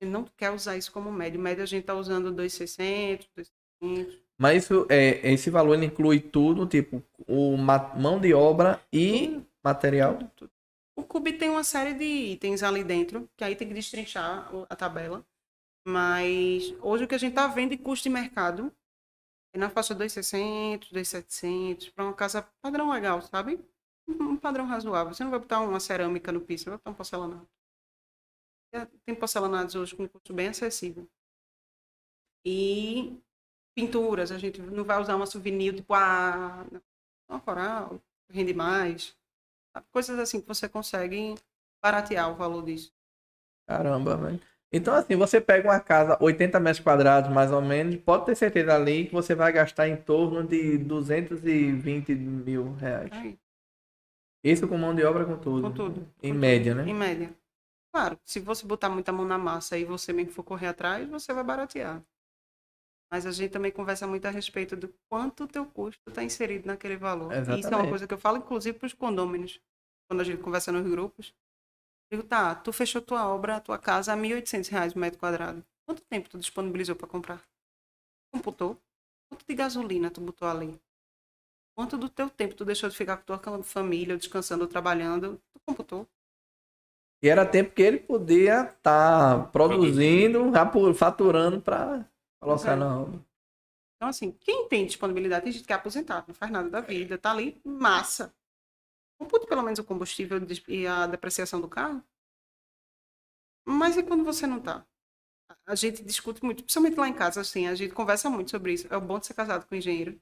A 0.00 0.04
gente 0.04 0.12
não 0.12 0.24
quer 0.24 0.50
usar 0.50 0.76
isso 0.76 0.90
como 0.90 1.12
médio. 1.12 1.40
Médio 1.40 1.62
a 1.62 1.66
gente 1.66 1.84
tá 1.84 1.94
usando 1.94 2.32
2,600, 2.32 3.28
2,500. 3.36 4.28
Mas 4.40 4.64
isso, 4.64 4.86
é, 4.88 5.32
esse 5.32 5.50
valor 5.50 5.74
ele 5.74 5.86
inclui 5.86 6.20
tudo, 6.20 6.66
tipo, 6.66 7.02
o 7.26 7.56
mão 7.56 8.20
de 8.20 8.32
obra 8.32 8.80
e 8.92 9.28
Tudo. 9.28 9.46
material. 9.64 10.14
Tudo, 10.16 10.30
tudo. 10.36 10.50
O 10.96 11.02
Cube 11.02 11.32
tem 11.32 11.50
uma 11.50 11.64
série 11.64 11.94
de 11.94 12.04
itens 12.04 12.62
ali 12.62 12.82
dentro, 12.82 13.28
que 13.36 13.44
aí 13.44 13.54
tem 13.54 13.68
que 13.68 13.74
destrinchar 13.74 14.50
a 14.68 14.76
tabela. 14.76 15.24
Mas 15.88 16.74
hoje 16.82 17.04
o 17.04 17.08
que 17.08 17.14
a 17.14 17.18
gente 17.18 17.32
tá 17.34 17.46
vendo 17.46 17.70
de 17.70 17.78
custo 17.78 18.02
de 18.02 18.10
mercado 18.10 18.70
é 19.54 19.58
na 19.58 19.70
faixa 19.70 19.94
2,600, 19.94 20.90
2,700, 20.90 21.88
para 21.88 22.04
uma 22.04 22.12
casa 22.12 22.42
padrão 22.60 22.92
legal, 22.92 23.22
sabe? 23.22 23.58
Um 24.06 24.36
padrão 24.36 24.66
razoável. 24.66 25.14
Você 25.14 25.24
não 25.24 25.30
vai 25.30 25.40
botar 25.40 25.60
uma 25.60 25.80
cerâmica 25.80 26.30
no 26.30 26.42
piso, 26.42 26.64
você 26.64 26.70
vai 26.70 26.78
botar 26.78 26.90
um 26.90 26.94
porcelanato. 26.94 27.48
Tem 29.06 29.14
porcelanatos 29.14 29.76
hoje 29.76 29.96
com 29.96 30.06
custo 30.06 30.34
bem 30.34 30.48
acessível. 30.48 31.08
E 32.44 33.18
pinturas, 33.74 34.30
a 34.30 34.36
gente 34.36 34.60
não 34.60 34.84
vai 34.84 35.00
usar 35.00 35.16
uma 35.16 35.24
souvenir 35.24 35.74
tipo 35.74 35.94
a 35.94 36.66
uma 37.30 37.40
coral, 37.40 37.98
rende 38.30 38.52
mais. 38.52 39.16
Coisas 39.90 40.18
assim 40.18 40.38
que 40.38 40.46
você 40.46 40.68
consegue 40.68 41.34
baratear 41.82 42.30
o 42.30 42.34
valor 42.34 42.62
disso. 42.62 42.92
Caramba, 43.66 44.18
velho. 44.18 44.57
Então, 44.72 44.92
assim, 44.94 45.16
você 45.16 45.40
pega 45.40 45.68
uma 45.68 45.80
casa, 45.80 46.18
80 46.20 46.60
metros 46.60 46.84
quadrados, 46.84 47.30
mais 47.30 47.50
ou 47.50 47.62
menos, 47.62 47.96
pode 47.96 48.26
ter 48.26 48.34
certeza 48.34 48.74
ali 48.74 49.06
que 49.06 49.12
você 49.14 49.34
vai 49.34 49.50
gastar 49.50 49.88
em 49.88 49.96
torno 49.96 50.46
de 50.46 50.76
220 50.76 52.14
mil 52.14 52.74
reais. 52.74 53.10
Aí, 53.12 53.38
Isso 54.44 54.68
com 54.68 54.76
mão 54.76 54.94
de 54.94 55.02
obra, 55.04 55.24
com 55.24 55.38
tudo. 55.38 55.62
com 55.62 55.72
tudo. 55.72 56.12
Em 56.22 56.32
com 56.32 56.38
média, 56.38 56.74
tudo, 56.74 56.84
né? 56.84 56.90
Em 56.90 56.94
média. 56.94 57.34
Claro, 57.94 58.20
se 58.24 58.40
você 58.40 58.66
botar 58.66 58.90
muita 58.90 59.10
mão 59.10 59.24
na 59.24 59.38
massa 59.38 59.78
e 59.78 59.84
você 59.84 60.12
mesmo 60.12 60.32
for 60.32 60.44
correr 60.44 60.66
atrás, 60.66 61.08
você 61.08 61.32
vai 61.32 61.42
baratear. 61.42 62.02
Mas 63.10 63.24
a 63.24 63.32
gente 63.32 63.50
também 63.50 63.72
conversa 63.72 64.06
muito 64.06 64.26
a 64.26 64.30
respeito 64.30 64.76
do 64.76 64.92
quanto 65.08 65.44
o 65.44 65.48
teu 65.48 65.64
custo 65.64 65.98
está 66.08 66.22
inserido 66.22 66.66
naquele 66.66 66.96
valor. 66.98 67.32
E 67.32 67.36
Isso 67.36 67.48
é 67.48 67.52
uma 67.54 67.58
Exatamente. 67.58 67.88
coisa 67.88 68.06
que 68.06 68.12
eu 68.12 68.18
falo, 68.18 68.36
inclusive, 68.36 68.78
para 68.78 68.86
os 68.86 68.92
condôminos. 68.92 69.58
Quando 70.06 70.20
a 70.20 70.24
gente 70.24 70.42
conversa 70.42 70.70
nos 70.70 70.86
grupos. 70.88 71.34
Digo, 72.10 72.22
tá, 72.22 72.54
tu 72.54 72.72
fechou 72.72 73.02
tua 73.02 73.28
obra, 73.28 73.60
tua 73.60 73.78
casa 73.78 74.12
a 74.12 74.16
1.800 74.16 74.68
reais 74.70 74.94
o 74.94 74.98
metro 74.98 75.18
quadrado. 75.18 75.64
Quanto 75.86 76.02
tempo 76.04 76.28
tu 76.28 76.38
disponibilizou 76.38 76.96
para 76.96 77.06
comprar? 77.08 77.42
Computou? 78.32 78.80
Quanto 79.30 79.46
de 79.46 79.54
gasolina 79.54 80.10
tu 80.10 80.20
botou 80.20 80.48
ali? 80.48 80.80
Quanto 81.76 81.96
do 81.96 82.08
teu 82.10 82.28
tempo 82.30 82.54
tu 82.54 82.64
deixou 82.64 82.90
de 82.90 82.96
ficar 82.96 83.16
com 83.18 83.24
tua 83.24 83.62
família, 83.62 84.16
descansando 84.18 84.64
ou 84.64 84.68
trabalhando? 84.68 85.40
Tu 85.54 85.60
computou? 85.66 86.08
E 87.22 87.28
era 87.28 87.44
tempo 87.44 87.74
que 87.74 87.82
ele 87.82 87.98
podia 87.98 88.62
estar 88.62 89.50
produzindo, 89.50 90.50
rapu- 90.50 90.94
faturando 90.94 91.60
para 91.60 92.04
colocar 92.40 92.76
na 92.76 93.00
obra. 93.00 93.20
Então, 93.96 94.08
assim, 94.08 94.30
quem 94.40 94.68
tem 94.68 94.86
disponibilidade, 94.86 95.44
tem 95.44 95.52
gente 95.52 95.66
que 95.66 95.72
é 95.72 95.76
aposentado, 95.76 96.26
não 96.28 96.34
faz 96.34 96.52
nada 96.52 96.70
da 96.70 96.80
vida, 96.80 97.18
tá 97.18 97.32
ali, 97.32 97.60
massa. 97.64 98.32
Compute 99.18 99.46
pelo 99.46 99.62
menos 99.62 99.78
o 99.78 99.84
combustível 99.84 100.38
e 100.68 100.86
a 100.86 101.06
depreciação 101.06 101.60
do 101.60 101.68
carro. 101.68 102.02
Mas 103.66 103.96
e 103.96 104.02
quando 104.02 104.24
você 104.24 104.46
não 104.46 104.60
tá? 104.60 104.86
A- 105.66 105.74
gente 105.76 106.04
discute 106.04 106.44
muito, 106.44 106.64
principalmente 106.64 106.98
lá 106.98 107.08
em 107.08 107.14
casa, 107.14 107.40
assim, 107.42 107.66
a 107.68 107.74
gente 107.76 107.94
conversa 107.94 108.30
muito 108.30 108.50
sobre 108.52 108.74
isso. 108.74 108.88
É 108.92 108.96
o 108.96 109.00
bom 109.00 109.18
de 109.20 109.26
ser 109.26 109.34
casado 109.34 109.66
com 109.66 109.74
engenheiro. 109.76 110.20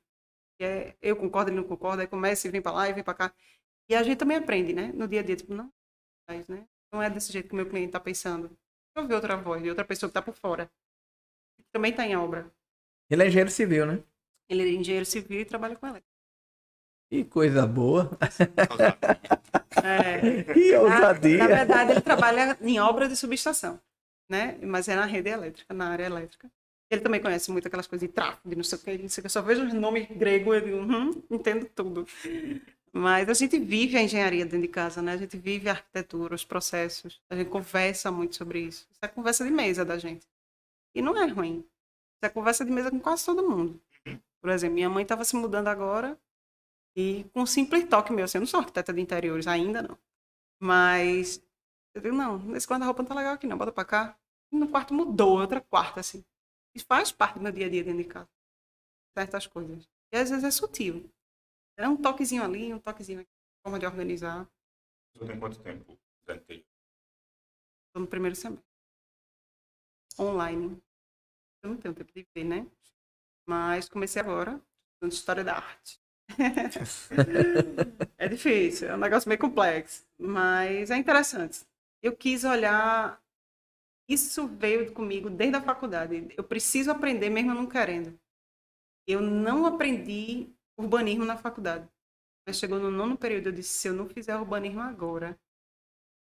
Que 0.59 0.64
é, 0.66 0.97
eu 1.02 1.16
concordo, 1.16 1.51
ele 1.51 1.59
não 1.59 1.64
concorda, 1.68 2.02
aí 2.02 2.09
começa 2.09 2.48
e 2.48 2.52
vem 2.52 2.62
pra 2.62 2.73
lá 2.73 2.89
e 2.89 2.94
vem 2.94 3.05
pra 3.05 3.14
cá. 3.14 3.35
E 3.90 3.94
a 3.97 4.02
gente 4.05 4.18
também 4.18 4.39
aprende, 4.39 4.73
né? 4.74 4.93
No 4.94 5.09
dia 5.09 5.20
a 5.20 5.24
dia, 5.24 5.36
tipo, 5.36 5.55
não, 5.55 5.73
faz, 6.28 6.48
né? 6.48 6.66
Não 6.93 7.02
é 7.02 7.10
desse 7.10 7.32
jeito 7.32 7.48
que 7.48 7.55
o 7.55 7.56
meu 7.56 7.68
cliente 7.68 7.93
tá 7.93 8.01
pensando. 8.01 8.48
Deixa 8.48 8.59
eu 8.98 9.09
ver 9.09 9.14
outra 9.16 9.36
voz, 9.36 9.62
de 9.62 9.70
outra 9.70 9.85
pessoa 9.85 10.10
que 10.10 10.14
tá 10.14 10.23
por 10.23 10.35
fora. 10.35 10.70
Que 11.59 11.64
também 11.73 11.94
tá 11.94 12.06
em 12.06 12.16
obra. 12.16 12.52
Ele 13.10 13.23
é 13.24 13.27
engenheiro 13.27 13.51
civil, 13.51 13.85
né? 13.86 14.02
Ele 14.48 14.62
é 14.64 14.73
engenheiro 14.73 15.06
civil 15.06 15.40
e 15.40 15.44
trabalha 15.44 15.77
com 15.77 15.86
elétrica. 15.86 16.15
Que 17.10 17.24
coisa 17.24 17.66
boa. 17.66 18.10
É, 19.84 20.42
Que 20.52 20.72
na, 20.72 20.80
ousadia. 20.80 21.38
na 21.38 21.46
verdade, 21.46 21.92
ele 21.92 22.00
trabalha 22.00 22.56
em 22.60 22.80
obra 22.80 23.08
de 23.08 23.14
subestação, 23.14 23.78
né? 24.28 24.58
Mas 24.62 24.88
é 24.88 24.96
na 24.96 25.04
rede 25.04 25.28
elétrica, 25.28 25.72
na 25.72 25.90
área 25.90 26.06
elétrica. 26.06 26.50
Ele 26.90 27.02
também 27.02 27.20
conhece 27.20 27.50
muito 27.52 27.68
aquelas 27.68 27.86
coisas 27.86 28.08
de 28.08 28.12
tráfego, 28.12 28.48
de 28.48 28.56
não 28.56 28.64
sei 28.64 28.78
o 28.78 28.80
que, 28.80 28.98
não 28.98 29.08
sei 29.08 29.20
o 29.20 29.22
que. 29.22 29.26
Eu 29.26 29.30
só 29.30 29.42
vejo 29.42 29.64
os 29.64 29.72
nomes 29.74 30.08
gregos, 30.10 30.54
eu 30.56 30.60
digo, 30.60 30.76
uhum, 30.78 31.22
entendo 31.30 31.66
tudo. 31.66 32.06
Mas 32.92 33.28
a 33.28 33.34
gente 33.34 33.58
vive 33.58 33.96
a 33.96 34.02
engenharia 34.02 34.44
dentro 34.44 34.62
de 34.62 34.68
casa, 34.68 35.02
né? 35.02 35.12
A 35.12 35.16
gente 35.16 35.36
vive 35.36 35.68
a 35.68 35.72
arquitetura, 35.72 36.34
os 36.34 36.44
processos. 36.44 37.20
A 37.28 37.36
gente 37.36 37.50
conversa 37.50 38.10
muito 38.10 38.34
sobre 38.34 38.60
isso. 38.60 38.88
Isso 38.90 39.00
é 39.02 39.08
conversa 39.08 39.44
de 39.44 39.50
mesa 39.50 39.84
da 39.84 39.98
gente. 39.98 40.26
E 40.94 41.02
não 41.02 41.16
é 41.16 41.26
ruim. 41.26 41.58
Isso 41.58 42.24
é 42.24 42.28
conversa 42.28 42.64
de 42.64 42.70
mesa 42.72 42.90
com 42.90 42.98
quase 42.98 43.24
todo 43.26 43.48
mundo. 43.48 43.78
Por 44.40 44.50
exemplo, 44.50 44.74
minha 44.74 44.88
mãe 44.88 45.02
estava 45.02 45.24
se 45.24 45.36
mudando 45.36 45.68
agora 45.68 46.18
e 46.97 47.24
com 47.32 47.43
um 47.43 47.47
simples 47.47 47.86
toque 47.89 48.12
meu, 48.12 48.24
assim, 48.24 48.39
eu 48.39 48.40
não 48.40 48.47
sou 48.47 48.60
arquiteta 48.60 48.93
de 48.93 49.01
interiores, 49.01 49.47
ainda 49.47 49.82
não. 49.82 49.98
Mas 50.59 51.44
eu 51.94 52.01
digo, 52.01 52.16
não, 52.16 52.56
esse 52.56 52.66
guarda-roupa 52.66 53.02
não 53.02 53.09
tá 53.09 53.14
legal 53.14 53.35
aqui 53.35 53.47
não, 53.47 53.59
bota 53.59 53.70
pra 53.70 53.85
cá. 53.85 54.18
E 54.51 54.56
no 54.56 54.70
quarto 54.70 54.94
mudou, 54.94 55.39
outra 55.39 55.60
quarta, 55.60 56.01
assim. 56.01 56.24
Isso 56.74 56.86
faz 56.86 57.12
parte 57.12 57.35
do 57.35 57.43
meu 57.43 57.52
dia 57.52 57.66
a 57.66 57.68
dia 57.68 57.85
dentro 57.85 58.02
de 58.02 58.09
casa. 58.09 58.31
Certas 59.16 59.47
coisas. 59.47 59.89
E 60.12 60.16
às 60.16 60.31
vezes 60.31 60.44
é 60.44 60.51
sutil. 60.51 61.10
É 61.78 61.86
um 61.86 61.97
toquezinho 61.97 62.43
ali, 62.43 62.73
um 62.73 62.78
toquezinho 62.78 63.20
aqui, 63.20 63.31
forma 63.62 63.78
de 63.78 63.85
organizar. 63.86 64.48
Você 65.14 65.27
tem 65.27 65.39
quanto 65.39 65.62
tempo? 65.62 65.98
Tô 67.93 68.01
no 68.01 68.06
primeiro 68.06 68.35
semestre. 68.35 68.66
Online. 70.18 70.82
Eu 71.62 71.70
não 71.70 71.77
tenho 71.77 71.94
tempo 71.94 72.12
de 72.12 72.27
ver, 72.35 72.44
né? 72.44 72.66
Mas 73.47 73.89
comecei 73.89 74.20
agora, 74.20 74.60
estudando 74.94 75.12
História 75.12 75.44
da 75.44 75.56
Arte. 75.56 76.01
é 78.18 78.28
difícil, 78.28 78.88
é 78.88 78.94
um 78.94 78.98
negócio 78.98 79.28
meio 79.28 79.40
complexo, 79.40 80.05
mas 80.18 80.90
é 80.90 80.96
interessante. 80.96 81.64
Eu 82.02 82.16
quis 82.16 82.44
olhar. 82.44 83.20
Isso 84.08 84.46
veio 84.46 84.92
comigo 84.92 85.28
desde 85.28 85.56
a 85.56 85.62
faculdade. 85.62 86.28
Eu 86.36 86.44
preciso 86.44 86.90
aprender 86.90 87.30
mesmo 87.30 87.55
não 87.55 87.66
querendo. 87.66 88.18
Eu 89.06 89.20
não 89.20 89.66
aprendi 89.66 90.48
urbanismo 90.78 91.24
na 91.24 91.36
faculdade. 91.36 91.88
Mas 92.46 92.58
chegou 92.58 92.78
no 92.78 92.90
nono 92.90 93.16
período, 93.16 93.48
eu 93.48 93.52
disse, 93.52 93.70
se 93.70 93.88
eu 93.88 93.94
não 93.94 94.08
fizer 94.08 94.36
urbanismo 94.36 94.80
agora, 94.80 95.30
não 95.30 95.36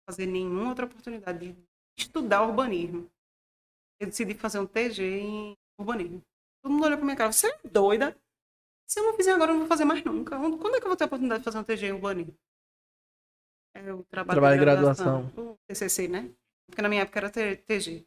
fazer 0.09 0.25
nenhuma 0.25 0.69
outra 0.69 0.85
oportunidade 0.85 1.53
de 1.53 1.57
estudar 1.97 2.43
urbanismo. 2.43 3.09
Eu 3.99 4.07
decidi 4.07 4.33
fazer 4.33 4.59
um 4.59 4.65
TG 4.65 5.19
em 5.21 5.57
urbanismo. 5.79 6.21
Todo 6.61 6.71
mundo 6.73 6.85
olhou 6.85 6.97
pra 6.97 7.05
minha 7.05 7.17
cara, 7.17 7.31
você 7.31 7.47
é 7.47 7.59
doida? 7.63 8.17
Se 8.91 8.99
eu 8.99 9.05
não 9.05 9.13
fizer 9.13 9.31
agora, 9.31 9.51
eu 9.51 9.53
não 9.53 9.59
vou 9.61 9.69
fazer 9.69 9.85
mais 9.85 10.03
nunca. 10.03 10.37
Quando 10.37 10.75
é 10.75 10.79
que 10.79 10.85
eu 10.85 10.89
vou 10.89 10.97
ter 10.97 11.05
a 11.05 11.07
oportunidade 11.07 11.39
de 11.39 11.45
fazer 11.45 11.57
um 11.59 11.63
TG 11.63 11.85
em 11.87 11.91
urbanismo? 11.93 12.35
É 13.73 13.93
o 13.93 14.03
trabalho, 14.03 14.35
Trabalho 14.35 14.59
de 14.59 14.65
graduação. 14.65 15.31
O 15.37 15.57
TCC, 15.65 16.09
né? 16.09 16.29
Porque 16.69 16.81
na 16.81 16.89
minha 16.89 17.03
época 17.03 17.19
era 17.19 17.29
TG. 17.29 18.05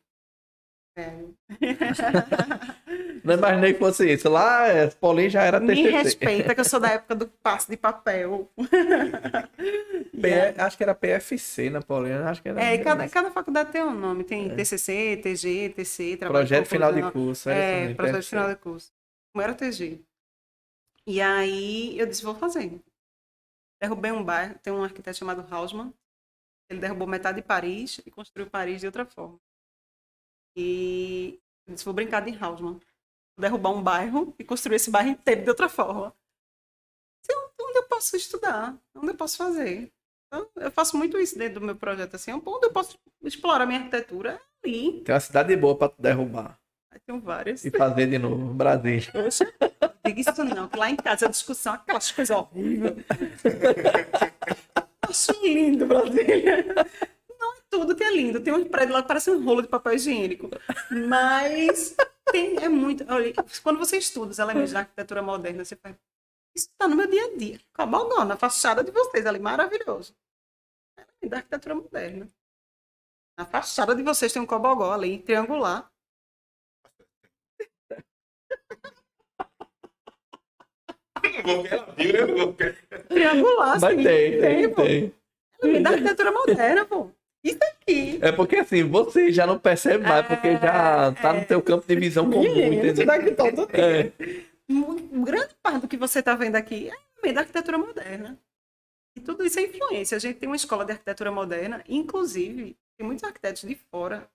É. 0.98 1.24
Não 3.24 3.34
imaginei 3.34 3.72
que 3.72 3.78
fosse 3.78 4.12
isso. 4.12 4.28
Lá, 4.28 4.68
é, 4.68 4.90
Paulinho 4.90 5.30
já 5.30 5.42
era 5.42 5.58
Me 5.58 5.68
TCC. 5.74 5.90
respeita 5.90 6.54
que 6.54 6.60
eu 6.60 6.64
sou 6.66 6.78
da 6.78 6.90
época 6.90 7.14
do 7.14 7.28
passe 7.42 7.70
de 7.70 7.78
papel. 7.78 8.52
P- 10.20 10.54
Acho 10.58 10.76
que 10.76 10.82
era 10.82 10.94
PFC, 10.94 11.70
né, 11.70 11.80
Paulinho? 11.80 12.22
Acho 12.28 12.42
que 12.42 12.48
era. 12.50 12.60
É, 12.62 12.76
cada, 12.76 13.08
cada 13.08 13.30
faculdade 13.30 13.72
tem 13.72 13.82
um 13.82 13.98
nome. 13.98 14.22
Tem 14.22 14.54
TCC, 14.54 15.16
TG, 15.22 15.70
TC, 15.70 16.18
trabalho 16.18 16.46
Projeto 16.46 16.66
final 16.68 16.92
de 16.92 17.10
curso. 17.10 17.48
É, 17.48 17.94
projeto 17.94 18.22
final 18.22 18.48
de 18.50 18.56
curso. 18.56 18.92
Como 19.32 19.42
era 19.42 19.54
TG. 19.54 20.02
E 21.07 21.20
aí 21.20 21.99
eu 21.99 22.07
disse, 22.07 22.23
vou 22.23 22.34
fazer. 22.34 22.81
Derrubei 23.81 24.12
um 24.12 24.24
bairro, 24.24 24.58
tem 24.60 24.73
um 24.73 24.83
arquiteto 24.83 25.18
chamado 25.18 25.47
Hausmann. 25.52 25.92
Ele 26.68 26.81
derrubou 26.81 27.07
metade 27.07 27.41
de 27.41 27.47
Paris 27.47 28.00
e 28.07 28.10
construiu 28.10 28.49
Paris 28.49 28.81
de 28.81 28.86
outra 28.86 29.05
forma. 29.05 29.39
E 30.57 31.41
eu 31.66 31.74
disse, 31.74 31.84
vou 31.84 31.92
brincar 31.92 32.20
de 32.20 32.36
Hausmann. 32.36 32.81
Vou 33.36 33.41
derrubar 33.41 33.70
um 33.70 33.83
bairro 33.83 34.34
e 34.39 34.44
construir 34.44 34.76
esse 34.76 34.91
bairro 34.91 35.10
inteiro 35.10 35.42
de 35.42 35.50
outra 35.50 35.68
forma. 35.68 36.16
Onde 37.60 37.78
eu 37.78 37.89
posso 37.89 38.16
estudar? 38.16 38.78
Onde 38.94 39.08
eu 39.08 39.16
posso 39.16 39.36
fazer? 39.36 39.92
Então, 40.26 40.49
eu 40.57 40.70
faço 40.70 40.97
muito 40.97 41.18
isso 41.18 41.36
dentro 41.36 41.60
do 41.60 41.66
meu 41.66 41.76
projeto, 41.76 42.15
assim. 42.15 42.33
Onde 42.33 42.66
eu 42.66 42.73
posso 42.73 42.99
explorar 43.23 43.66
minha 43.66 43.81
arquitetura? 43.81 44.41
É 44.62 44.68
ali. 44.68 45.00
Tem 45.02 45.15
uma 45.15 45.20
cidade 45.20 45.57
boa 45.57 45.76
tu 45.89 46.00
derrubar. 46.00 46.58
Tem 47.06 47.20
várias. 47.20 47.64
E 47.64 47.70
fazer 47.70 48.06
de 48.08 48.18
novo. 48.18 48.52
Brasília. 48.55 49.10
Diga 50.05 50.20
isso 50.20 50.44
não, 50.44 50.68
que 50.68 50.76
lá 50.76 50.90
em 50.90 50.97
casa 50.97 51.26
a 51.26 51.31
discussão, 51.31 51.74
aquelas 51.74 52.10
coisas 52.10 52.36
horríveis. 52.36 53.05
Acho 55.08 55.32
lindo, 55.42 55.86
Brasília. 55.86 56.64
Não 57.39 57.55
é 57.55 57.58
tudo 57.70 57.94
que 57.94 58.02
é 58.05 58.10
lindo. 58.10 58.40
Tem 58.40 58.52
um 58.52 58.68
prédio 58.68 58.94
lá 58.94 59.02
que 59.02 59.08
parece 59.08 59.31
um 59.31 59.44
rolo 59.44 59.62
de 59.62 59.68
papel 59.68 59.94
higiênico. 59.94 60.48
Mas 61.08 61.94
tem, 62.31 62.56
é 62.62 62.68
muito. 62.68 63.05
Olha, 63.12 63.32
quando 63.62 63.78
você 63.78 63.97
estuda 63.98 64.31
os 64.32 64.39
elementos 64.39 64.73
da 64.73 64.81
arquitetura 64.81 65.23
moderna, 65.23 65.64
você 65.64 65.76
faz. 65.76 65.94
Isso 66.56 66.68
está 66.70 66.86
no 66.86 66.97
meu 66.97 67.06
dia 67.08 67.24
a 67.26 67.36
dia. 67.36 67.60
Cabogó, 67.73 68.24
na 68.24 68.36
fachada 68.36 68.84
de 68.84 68.90
vocês 68.92 69.26
ali, 69.26 69.39
maravilhoso. 69.40 70.14
É 71.23 71.28
da 71.28 71.39
arquitetura 71.39 71.74
moderna. 71.74 72.28
Na 73.39 73.44
fachada 73.44 73.94
de 73.94 74.02
vocês 74.02 74.32
tem 74.32 74.40
um 74.40 74.47
cobogó 74.47 74.92
ali, 74.92 75.18
triangular. 75.18 75.90
Porque 77.56 77.89
ela 77.89 77.90
viu, 77.90 77.90
né? 77.90 78.05
Porque- 78.36 78.43
Triangular, 83.08 83.81
Mas 83.81 83.94
tem, 83.97 84.41
tem, 84.41 84.74
tem. 84.74 85.15
Vem 85.62 85.83
da 85.83 85.91
arquitetura 85.91 86.33
moderna, 86.33 86.84
pô. 86.84 87.10
Isso 87.42 87.58
aqui. 87.62 88.18
É 88.23 88.33
porque 88.33 88.57
assim, 88.57 88.84
você 88.84 89.31
já 89.31 89.47
não 89.47 89.58
percebe 89.58 90.07
mais, 90.07 90.26
porque 90.26 90.52
já 90.52 91.12
tá 91.12 91.33
no 91.34 91.44
teu 91.44 91.60
campo 91.60 91.86
de 91.86 91.94
visão 91.97 92.31
comum, 92.31 92.42
entendeu? 92.73 93.07
É. 93.73 94.12
Um 94.68 95.23
grande 95.23 95.55
parte 95.62 95.81
do 95.83 95.89
que 95.89 95.97
você 95.97 96.20
está 96.20 96.34
vendo 96.34 96.57
aqui 96.57 96.89
é 96.89 96.94
meio 97.23 97.34
da 97.34 97.42
arquitetura 97.42 97.76
moderna. 97.76 98.39
E 99.16 99.20
tudo 99.20 99.44
isso 99.44 99.58
é 99.58 99.62
influência. 99.65 100.16
A 100.16 100.18
gente 100.18 100.39
tem 100.39 100.49
uma 100.49 100.57
escola 100.57 100.84
de 100.84 100.92
arquitetura 100.92 101.31
moderna, 101.31 101.84
inclusive, 101.86 102.76
tem 102.97 103.07
muitos 103.07 103.24
arquitetos 103.24 103.62
de 103.62 103.74
fora. 103.91 104.28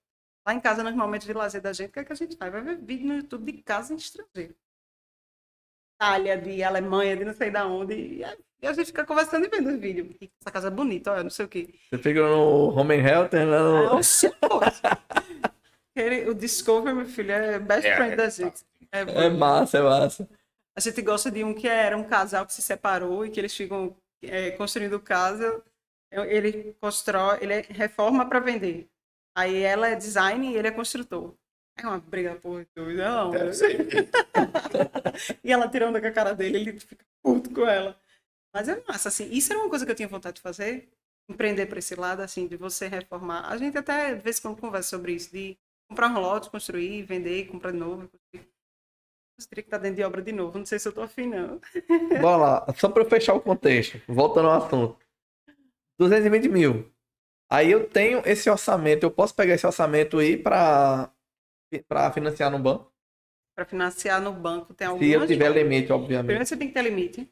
Lá 0.50 0.56
em 0.56 0.60
casa, 0.60 0.82
nos 0.82 0.96
momentos 0.96 1.28
de 1.28 1.34
lazer 1.34 1.62
da 1.62 1.72
gente, 1.72 1.90
o 1.90 1.94
que, 1.94 2.00
é 2.00 2.04
que 2.04 2.12
a 2.12 2.16
gente 2.16 2.36
faz? 2.36 2.52
Vai 2.52 2.64
ver 2.64 2.80
vídeo 2.80 3.06
no 3.08 3.18
YouTube 3.18 3.52
de 3.52 3.62
casa 3.62 3.94
em 3.94 3.98
estrangeiro. 3.98 4.56
Itália, 5.96 6.38
de 6.42 6.64
Alemanha, 6.64 7.16
de 7.16 7.24
não 7.24 7.34
sei 7.36 7.52
da 7.52 7.68
onde. 7.68 7.94
E 7.94 8.24
a- 8.66 8.74
gente 8.74 8.88
fica 8.88 9.06
conversando 9.06 9.46
e 9.46 9.48
vendo 9.48 9.70
os 9.70 9.80
vídeos. 9.80 10.08
Essa 10.42 10.50
casa 10.52 10.70
é 10.70 10.72
bonita, 10.72 11.12
olha, 11.12 11.22
não 11.22 11.30
sei 11.30 11.46
o 11.46 11.48
quê. 11.48 11.70
Você 11.92 12.00
fica 12.00 12.22
no 12.22 12.70
Home 12.76 12.96
Helter, 12.96 13.48
lá 13.48 13.60
no... 13.62 13.98
Oxe, 13.98 14.28
pô. 14.42 14.60
Ele- 15.96 16.28
O 16.32 16.34
Discover, 16.34 16.96
meu 16.96 17.06
filho, 17.06 17.32
é 17.32 17.60
best 17.60 17.88
É, 17.88 17.96
friend 17.96 18.14
é, 18.14 18.16
da 18.16 18.30
gente. 18.30 18.66
É, 18.92 19.02
É 19.02 19.30
massa, 19.30 19.78
é 19.78 19.82
massa. 19.84 20.28
A 20.76 20.80
gente 20.80 21.00
gosta 21.04 21.30
de 21.30 21.44
um 21.44 21.54
que 21.54 21.68
era 21.68 21.96
um 21.96 22.04
casal 22.06 22.44
que 22.48 22.54
se 22.54 22.64
separou 22.64 23.24
e 23.24 23.30
que 23.30 23.40
eles 23.40 23.56
ficam 23.56 23.96
é, 24.24 24.50
construindo 24.50 25.00
casa. 25.00 25.64
Ele 26.12 26.76
constrói, 26.82 27.38
ele 27.40 27.62
reforma 27.70 28.28
para 28.28 28.40
vender. 28.40 28.90
Aí 29.40 29.64
ela 29.64 29.88
é 29.88 29.96
design 29.96 30.52
e 30.52 30.58
ele 30.58 30.68
é 30.68 30.72
construtor. 30.72 31.34
É 31.78 31.88
uma 31.88 31.98
briga 31.98 32.36
por 32.36 32.66
tudo, 32.76 32.92
não. 32.92 33.32
Deve 33.32 33.54
ser. 33.54 33.88
E 35.42 35.52
ela 35.52 35.70
tirando 35.70 36.00
com 36.00 36.08
a 36.08 36.12
cara 36.12 36.34
dele, 36.34 36.58
ele 36.58 36.80
fica 36.80 37.06
puto 37.24 37.50
com 37.50 37.66
ela. 37.66 37.98
Mas 38.54 38.68
é 38.68 38.84
massa, 38.86 39.08
assim. 39.08 39.30
Isso 39.32 39.54
era 39.54 39.62
uma 39.62 39.70
coisa 39.70 39.86
que 39.86 39.92
eu 39.92 39.96
tinha 39.96 40.10
vontade 40.10 40.36
de 40.36 40.42
fazer. 40.42 40.90
Empreender 41.30 41.68
para 41.68 41.80
esse 41.80 41.96
lado, 41.96 42.22
assim, 42.22 42.48
de 42.48 42.58
você 42.58 42.88
reformar. 42.90 43.50
A 43.50 43.56
gente 43.56 43.78
até, 43.78 44.14
de 44.14 44.22
vez 44.22 44.40
em 44.40 44.42
quando, 44.42 44.60
conversa 44.60 44.90
sobre 44.90 45.14
isso, 45.14 45.32
de 45.32 45.58
comprar 45.90 46.10
um 46.10 46.20
lote, 46.20 46.50
construir, 46.50 47.04
vender, 47.04 47.48
comprar 47.48 47.72
de 47.72 47.78
novo. 47.78 48.10
Você 49.40 49.48
teria 49.48 49.64
que 49.64 49.68
estar 49.68 49.78
dentro 49.78 49.98
de 49.98 50.04
obra 50.04 50.22
de 50.22 50.34
novo. 50.34 50.58
Não 50.58 50.66
sei 50.66 50.80
se 50.80 50.88
eu 50.88 50.92
tô 50.92 51.02
afim, 51.02 51.28
não. 51.28 51.62
Bora 52.22 52.38
lá, 52.38 52.74
só 52.76 52.90
pra 52.90 53.04
eu 53.04 53.10
fechar 53.10 53.36
o 53.36 53.42
contexto, 53.42 54.02
voltando 54.06 54.50
ao 54.50 54.64
assunto. 54.64 54.98
220 55.98 56.50
mil. 56.50 56.92
Aí 57.52 57.72
eu 57.72 57.90
tenho 57.90 58.22
esse 58.26 58.50
orçamento, 58.50 59.04
eu 59.04 59.12
posso 59.12 59.34
pegar 59.36 59.56
esse 59.56 59.66
orçamento 59.66 60.22
e 60.22 60.34
ir 60.34 60.44
pra, 60.44 61.12
pra 61.88 62.12
financiar 62.12 62.52
no 62.52 62.60
banco? 62.60 62.94
Para 63.56 63.66
financiar 63.66 64.22
no 64.22 64.32
banco 64.32 64.74
tem 64.74 64.88
Se 64.88 64.92
algumas... 64.92 65.22
eu 65.22 65.28
tiver 65.28 65.50
limite, 65.50 65.88
Primeiro 65.88 65.96
obviamente. 65.96 66.48
você 66.48 66.56
tem 66.58 66.68
que 66.68 66.74
ter 66.74 66.84
limite. 66.84 67.30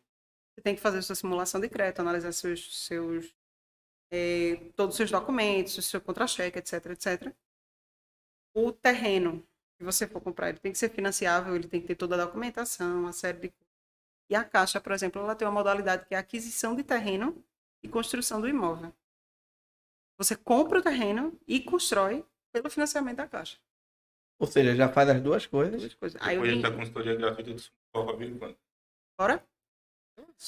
Você 0.55 0.61
tem 0.61 0.75
que 0.75 0.81
fazer 0.81 1.01
sua 1.03 1.15
simulação 1.15 1.61
de 1.61 1.69
crédito, 1.69 1.99
analisar 1.99 2.31
seus, 2.31 2.85
seus 2.85 3.33
eh, 4.11 4.71
todos 4.75 4.93
os 4.95 4.97
seus 4.97 5.11
documentos, 5.11 5.77
o 5.77 5.81
seu 5.81 6.01
contra-cheque, 6.01 6.57
etc, 6.57 6.87
etc. 6.87 7.33
O 8.55 8.71
terreno 8.71 9.45
que 9.77 9.83
você 9.83 10.07
for 10.07 10.19
comprar, 10.19 10.49
ele 10.49 10.57
tem 10.57 10.71
que 10.71 10.77
ser 10.79 10.89
financiável, 10.89 11.55
ele 11.55 11.67
tem 11.67 11.79
que 11.79 11.87
ter 11.87 11.95
toda 11.95 12.15
a 12.15 12.25
documentação, 12.25 13.01
uma 13.01 13.13
série 13.13 13.37
de. 13.37 13.53
E 14.29 14.35
a 14.35 14.43
Caixa, 14.43 14.81
por 14.81 14.91
exemplo, 14.91 15.21
ela 15.21 15.35
tem 15.35 15.47
uma 15.47 15.53
modalidade 15.53 16.05
que 16.05 16.15
é 16.15 16.17
aquisição 16.17 16.75
de 16.75 16.83
terreno 16.83 17.41
e 17.83 17.87
construção 17.87 18.41
do 18.41 18.47
imóvel. 18.49 18.91
Você 20.17 20.35
compra 20.35 20.79
o 20.79 20.81
terreno 20.81 21.37
e 21.47 21.59
constrói 21.61 22.25
pelo 22.51 22.69
financiamento 22.69 23.17
da 23.17 23.27
Caixa. 23.27 23.57
Ou 24.39 24.47
seja, 24.47 24.75
já 24.75 24.89
faz 24.89 25.09
as 25.09 25.21
duas 25.21 25.45
coisas. 25.45 25.79
Duas 25.81 25.93
coisas. 25.95 26.21
Aí 26.21 26.35
eu 26.35 26.41
Depois 26.41 26.55
vim... 26.55 26.61
da 26.61 26.71
consultoria 26.71 27.15
gratuita 27.15 27.51
do 27.53 28.17
Vivo 28.17 28.39
quando? 28.39 28.55
Bora? 29.19 29.43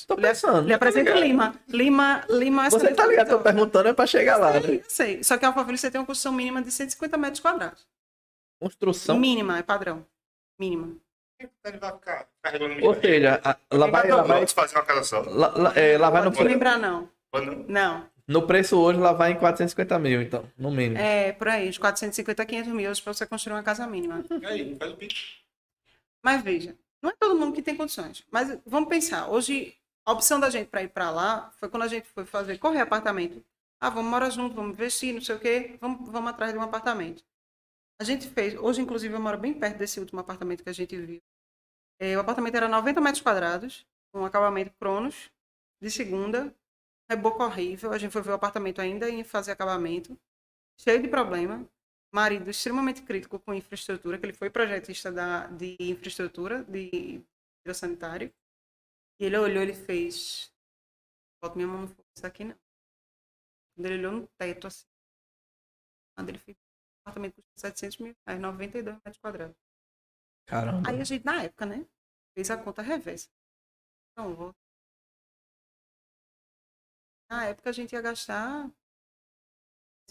Tô 0.08 0.16
Lhe- 0.16 0.22
pensando. 0.22 0.68
Lhe 0.68 0.74
apresento 0.74 1.12
Lima. 1.14 1.56
Lima, 1.68 2.24
Lima 2.30 2.68
é 2.68 2.70
Você 2.70 2.94
tá 2.94 3.06
ligado, 3.08 3.28
tô 3.28 3.36
excelente 3.38 3.44
perguntando 3.44 3.90
é 3.90 3.94
pra 3.94 4.06
chegar 4.06 4.38
lá, 4.38 4.56
Eu 4.56 4.62
sei, 4.62 4.72
né? 4.78 4.84
eu 4.84 4.90
sei. 4.90 5.24
Só 5.24 5.38
que 5.38 5.46
a 5.46 5.48
Alphaville 5.50 5.78
você 5.78 5.90
tem 5.92 6.00
uma 6.00 6.06
construção 6.08 6.32
mínima 6.34 6.62
de 6.62 6.72
150 6.72 7.18
metros 7.18 7.40
quadrados. 7.40 7.88
Construção. 8.62 9.18
Mínima, 9.20 9.58
é 9.58 9.64
padrão. 9.64 10.06
Mínima. 10.60 10.96
Ele 11.40 11.80
Ou 12.86 12.94
seja, 12.96 13.42
lá 13.72 13.88
vai, 13.88 14.08
lá 14.10 14.22
vai, 14.24 14.38
Vamos 14.38 14.52
fazer 14.52 14.76
uma 14.76 14.84
casa 14.86 15.04
só. 15.04 15.22
lá, 15.22 15.48
lá- 15.56 15.74
é, 15.76 15.98
lá 15.98 16.10
vai 16.10 16.22
no, 16.22 16.26
Não 16.30 16.32
vou 16.36 16.44
lembrar, 16.46 16.78
não. 16.78 17.10
Não? 17.68 18.10
No 18.30 18.46
preço 18.46 18.78
hoje, 18.78 19.00
lá 19.00 19.12
vai 19.12 19.32
em 19.32 19.40
450 19.40 19.98
mil, 19.98 20.22
então, 20.22 20.48
no 20.56 20.70
mínimo. 20.70 21.00
É, 21.00 21.32
por 21.32 21.48
aí, 21.48 21.68
uns 21.68 21.80
450 21.80 22.44
a 22.44 22.46
500 22.46 22.72
mil 22.74 22.92
para 23.04 23.12
você 23.12 23.26
construir 23.26 23.56
uma 23.56 23.64
casa 23.64 23.88
mínima. 23.88 24.24
E 24.40 24.46
aí, 24.46 24.76
faz 24.76 24.92
o 24.92 24.96
pitch. 24.96 25.40
Mas 26.24 26.44
veja, 26.44 26.78
não 27.02 27.10
é 27.10 27.14
todo 27.20 27.36
mundo 27.36 27.56
que 27.56 27.62
tem 27.64 27.76
condições. 27.76 28.24
Mas 28.30 28.56
vamos 28.68 28.88
pensar, 28.88 29.28
hoje, 29.30 29.76
a 30.06 30.12
opção 30.12 30.40
da 30.40 30.48
gente 30.52 30.68
para 30.68 30.84
ir 30.84 30.90
para 30.90 31.10
lá 31.10 31.52
foi 31.58 31.70
quando 31.70 31.82
a 31.82 31.88
gente 31.88 32.08
foi 32.10 32.24
fazer, 32.24 32.60
correr 32.60 32.82
apartamento. 32.82 33.44
Ah, 33.82 33.90
vamos 33.90 34.12
morar 34.12 34.30
junto, 34.30 34.54
vamos 34.54 34.74
investir, 34.74 35.12
não 35.12 35.22
sei 35.22 35.36
o 35.36 35.40
quê, 35.40 35.80
vamos, 35.82 36.08
vamos 36.12 36.30
atrás 36.30 36.54
de 36.54 36.60
um 36.60 36.62
apartamento. 36.62 37.24
A 38.00 38.04
gente 38.04 38.30
fez, 38.30 38.54
hoje, 38.54 38.80
inclusive, 38.80 39.12
eu 39.12 39.20
moro 39.20 39.40
bem 39.40 39.56
perto 39.56 39.78
desse 39.80 40.00
último 40.00 40.20
apartamento 40.20 40.62
que 40.62 40.70
a 40.70 40.74
gente 40.74 40.96
viu. 40.96 41.20
É, 42.00 42.16
o 42.16 42.20
apartamento 42.20 42.54
era 42.54 42.68
90 42.68 43.02
metros 43.02 43.24
quadrados, 43.24 43.88
com 44.12 44.24
acabamento 44.24 44.72
Cronos, 44.80 45.32
de 45.82 45.90
segunda, 45.90 46.54
reboco 47.10 47.44
horrível. 47.44 47.92
A 47.92 47.98
gente 47.98 48.12
foi 48.12 48.22
ver 48.22 48.32
o 48.32 48.36
apartamento 48.36 48.80
ainda 48.80 49.10
em 49.10 49.24
fazer 49.24 49.52
acabamento, 49.52 50.18
cheio 50.80 51.02
de 51.02 51.08
problema. 51.08 51.68
Marido 52.12 52.50
extremamente 52.50 53.04
crítico 53.04 53.40
com 53.40 53.54
infraestrutura, 53.54 54.18
que 54.18 54.26
ele 54.26 54.34
foi 54.34 54.50
projetista 54.50 55.12
da, 55.12 55.46
de 55.48 55.78
infraestrutura, 55.80 56.64
de 56.64 57.24
sanitário. 57.74 58.34
E 59.20 59.26
ele 59.26 59.38
olhou, 59.38 59.62
ele 59.62 59.74
fez. 59.74 60.52
Bota 61.42 61.56
minha 61.56 61.68
mão 61.68 61.82
no 61.82 61.88
fogo, 61.88 62.08
isso 62.16 62.26
aqui 62.26 62.44
não. 62.44 62.56
Quando 63.76 63.86
ele 63.86 64.00
olhou 64.00 64.12
no 64.12 64.28
teto, 64.38 64.68
assim. 64.68 64.88
Quando 66.16 66.30
ele 66.30 66.40
fez. 66.40 66.58
O 66.58 67.02
apartamento 67.02 67.36
custa 67.36 67.70
700 67.70 67.98
mil 68.00 68.16
reais, 68.26 68.42
92 68.42 68.96
metros 68.96 69.18
quadrados. 69.18 69.56
Caramba. 70.48 70.90
Aí 70.90 71.00
a 71.00 71.04
gente, 71.04 71.24
na 71.24 71.44
época, 71.44 71.66
né? 71.66 71.86
Fez 72.34 72.50
a 72.50 72.58
conta 72.58 72.82
reversa. 72.82 73.30
Então, 74.12 74.36
vou. 74.36 74.56
Na 77.30 77.46
época 77.46 77.70
a 77.70 77.74
gente 77.74 77.94
ia 77.94 78.02
gastar 78.02 78.70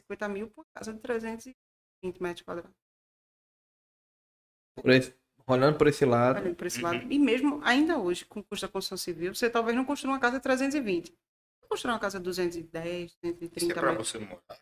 50 0.01 0.29
mil 0.29 0.49
por 0.51 0.65
casa 0.75 0.93
de 0.95 1.01
320 1.01 1.57
metros 2.23 2.43
quadrados. 2.45 2.77
Por 4.77 4.91
esse- 4.91 5.19
olhando 5.47 5.77
por 5.77 5.87
esse 5.89 6.05
lado, 6.05 6.41
Olhando 6.41 6.57
por 6.57 6.67
esse 6.67 6.81
lado. 6.81 6.97
E 7.13 7.19
mesmo 7.19 7.61
ainda 7.65 7.99
hoje, 7.99 8.25
com 8.25 8.41
o 8.41 8.45
custo 8.45 8.67
da 8.67 8.73
construção 8.73 8.97
civil, 8.97 9.35
você 9.35 9.51
talvez 9.51 9.77
não 9.77 9.85
construa 9.85 10.13
uma 10.15 10.21
casa 10.21 10.37
de 10.37 10.43
320. 10.43 11.13
Construa 11.69 11.95
uma 11.95 12.01
casa 12.01 12.19
de 12.19 12.25
210, 12.25 13.11
Isso 13.11 13.19
é 13.23 13.33
230 13.33 13.75
pra 13.75 13.91
metros. 13.91 14.09
você 14.09 14.19
morar. 14.19 14.61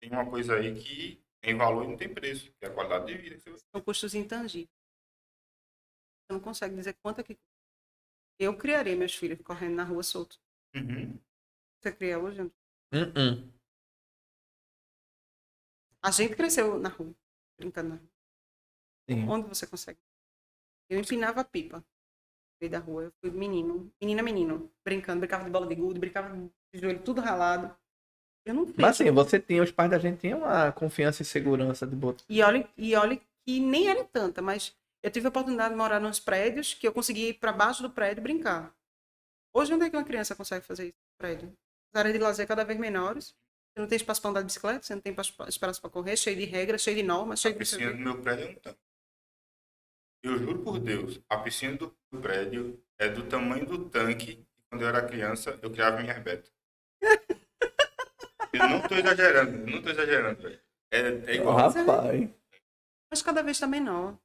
Tem 0.00 0.10
uma 0.10 0.28
coisa 0.28 0.56
aí 0.56 0.74
que 0.82 1.22
tem 1.40 1.56
valor 1.56 1.84
e 1.84 1.88
não 1.88 1.96
tem 1.96 2.12
preço, 2.12 2.50
que 2.54 2.64
é 2.64 2.68
a 2.68 2.74
qualidade 2.74 3.06
de 3.06 3.16
vida. 3.18 3.36
que 3.38 3.50
você 3.50 3.64
São 3.70 3.80
custos 3.82 4.14
intangíveis. 4.14 4.68
Você 6.26 6.32
não 6.32 6.40
consegue 6.40 6.74
dizer 6.74 6.94
quanto 7.02 7.20
é 7.20 7.22
que 7.24 7.34
custa. 7.34 7.52
Eu 8.40 8.56
criaria 8.56 8.96
meus 8.96 9.14
filhos 9.14 9.38
correndo 9.42 9.74
na 9.76 9.84
rua 9.84 10.02
solto. 10.02 10.40
Uhum. 10.74 11.16
Você 11.82 11.90
cria 11.90 12.16
hoje? 12.16 12.42
Hum, 12.42 12.52
hum. 13.16 13.52
A 16.00 16.12
gente 16.12 16.36
cresceu 16.36 16.78
na 16.78 16.88
rua, 16.88 17.12
brincando 17.58 17.88
na 17.90 17.96
rua. 17.96 18.08
Sim. 19.10 19.28
Onde 19.28 19.48
você 19.48 19.66
consegue? 19.66 19.98
Eu 20.88 21.00
empinava 21.00 21.44
pipa 21.44 21.78
no 21.78 21.84
meio 22.60 22.70
da 22.70 22.78
rua. 22.78 23.04
Eu 23.04 23.12
fui 23.20 23.30
menino, 23.32 23.92
menina, 24.00 24.22
menino, 24.22 24.72
brincando, 24.84 25.18
brincava 25.18 25.44
de 25.44 25.50
bola 25.50 25.66
de 25.66 25.74
gude, 25.74 25.98
brincava 25.98 26.36
de 26.72 26.80
joelho 26.80 27.02
tudo 27.02 27.20
ralado. 27.20 27.76
Eu 28.44 28.54
não 28.54 28.66
fiz. 28.66 28.76
Mas 28.76 29.00
assim, 29.00 29.10
você 29.10 29.40
tinha, 29.40 29.62
os 29.62 29.72
pais 29.72 29.90
da 29.90 29.98
gente 29.98 30.20
tinham 30.20 30.38
uma 30.38 30.70
confiança 30.70 31.22
e 31.22 31.24
segurança 31.24 31.84
de 31.84 31.96
botar. 31.96 32.22
E 32.28 32.42
olha, 32.42 32.68
e 32.76 32.94
olha 32.94 33.20
que 33.44 33.58
nem 33.58 33.88
era 33.88 34.04
tanta, 34.04 34.40
mas 34.40 34.76
eu 35.02 35.10
tive 35.10 35.26
a 35.26 35.30
oportunidade 35.30 35.70
de 35.70 35.76
morar 35.76 35.98
nos 35.98 36.20
prédios 36.20 36.74
que 36.74 36.86
eu 36.86 36.92
conseguia 36.92 37.30
ir 37.30 37.34
para 37.34 37.52
baixo 37.52 37.82
do 37.82 37.90
prédio 37.90 38.22
brincar. 38.22 38.72
Hoje, 39.52 39.74
onde 39.74 39.84
é 39.84 39.90
que 39.90 39.96
uma 39.96 40.04
criança 40.04 40.36
consegue 40.36 40.64
fazer 40.64 40.86
isso 40.86 40.96
prédio? 41.18 41.52
As 41.92 41.98
áreas 42.00 42.14
de 42.14 42.20
lazer 42.20 42.46
cada 42.46 42.64
vez 42.64 42.78
menores. 42.78 43.34
Você 43.74 43.80
não 43.80 43.86
tem 43.86 43.96
espaço 43.96 44.20
para 44.20 44.30
andar 44.30 44.40
de 44.40 44.46
bicicleta, 44.46 44.82
você 44.82 44.94
não 44.94 45.00
tem 45.00 45.14
espaço 45.48 45.80
para 45.80 45.90
correr, 45.90 46.16
cheio 46.16 46.36
de 46.36 46.44
regras, 46.44 46.82
cheio 46.82 46.96
de 46.96 47.02
normas, 47.02 47.40
cheio 47.40 47.52
A 47.52 47.54
de. 47.54 47.58
piscina 47.58 47.90
do 47.90 47.98
meu 47.98 48.20
prédio 48.20 48.46
é 48.46 48.50
um 48.50 48.54
tanque. 48.56 48.78
Eu 50.22 50.38
juro 50.38 50.58
por 50.62 50.78
Deus, 50.78 51.20
a 51.28 51.38
piscina 51.38 51.76
do 51.76 51.96
prédio 52.20 52.82
é 52.98 53.08
do 53.08 53.26
tamanho 53.26 53.66
do 53.66 53.88
tanque. 53.88 54.46
Quando 54.68 54.82
eu 54.82 54.88
era 54.88 55.06
criança, 55.06 55.58
eu 55.62 55.70
criava 55.70 56.00
minha 56.00 56.18
beta. 56.20 56.50
Eu 58.52 58.68
não 58.68 58.82
tô 58.82 58.94
exagerando, 58.94 59.66
não 59.70 59.82
tô 59.82 59.88
exagerando. 59.90 60.46
É, 60.90 61.00
é 61.00 61.34
igual. 61.36 61.56
Rapaz. 61.56 62.30
Mas 63.10 63.22
cada 63.22 63.42
vez 63.42 63.56
está 63.56 63.66
menor. 63.66 64.18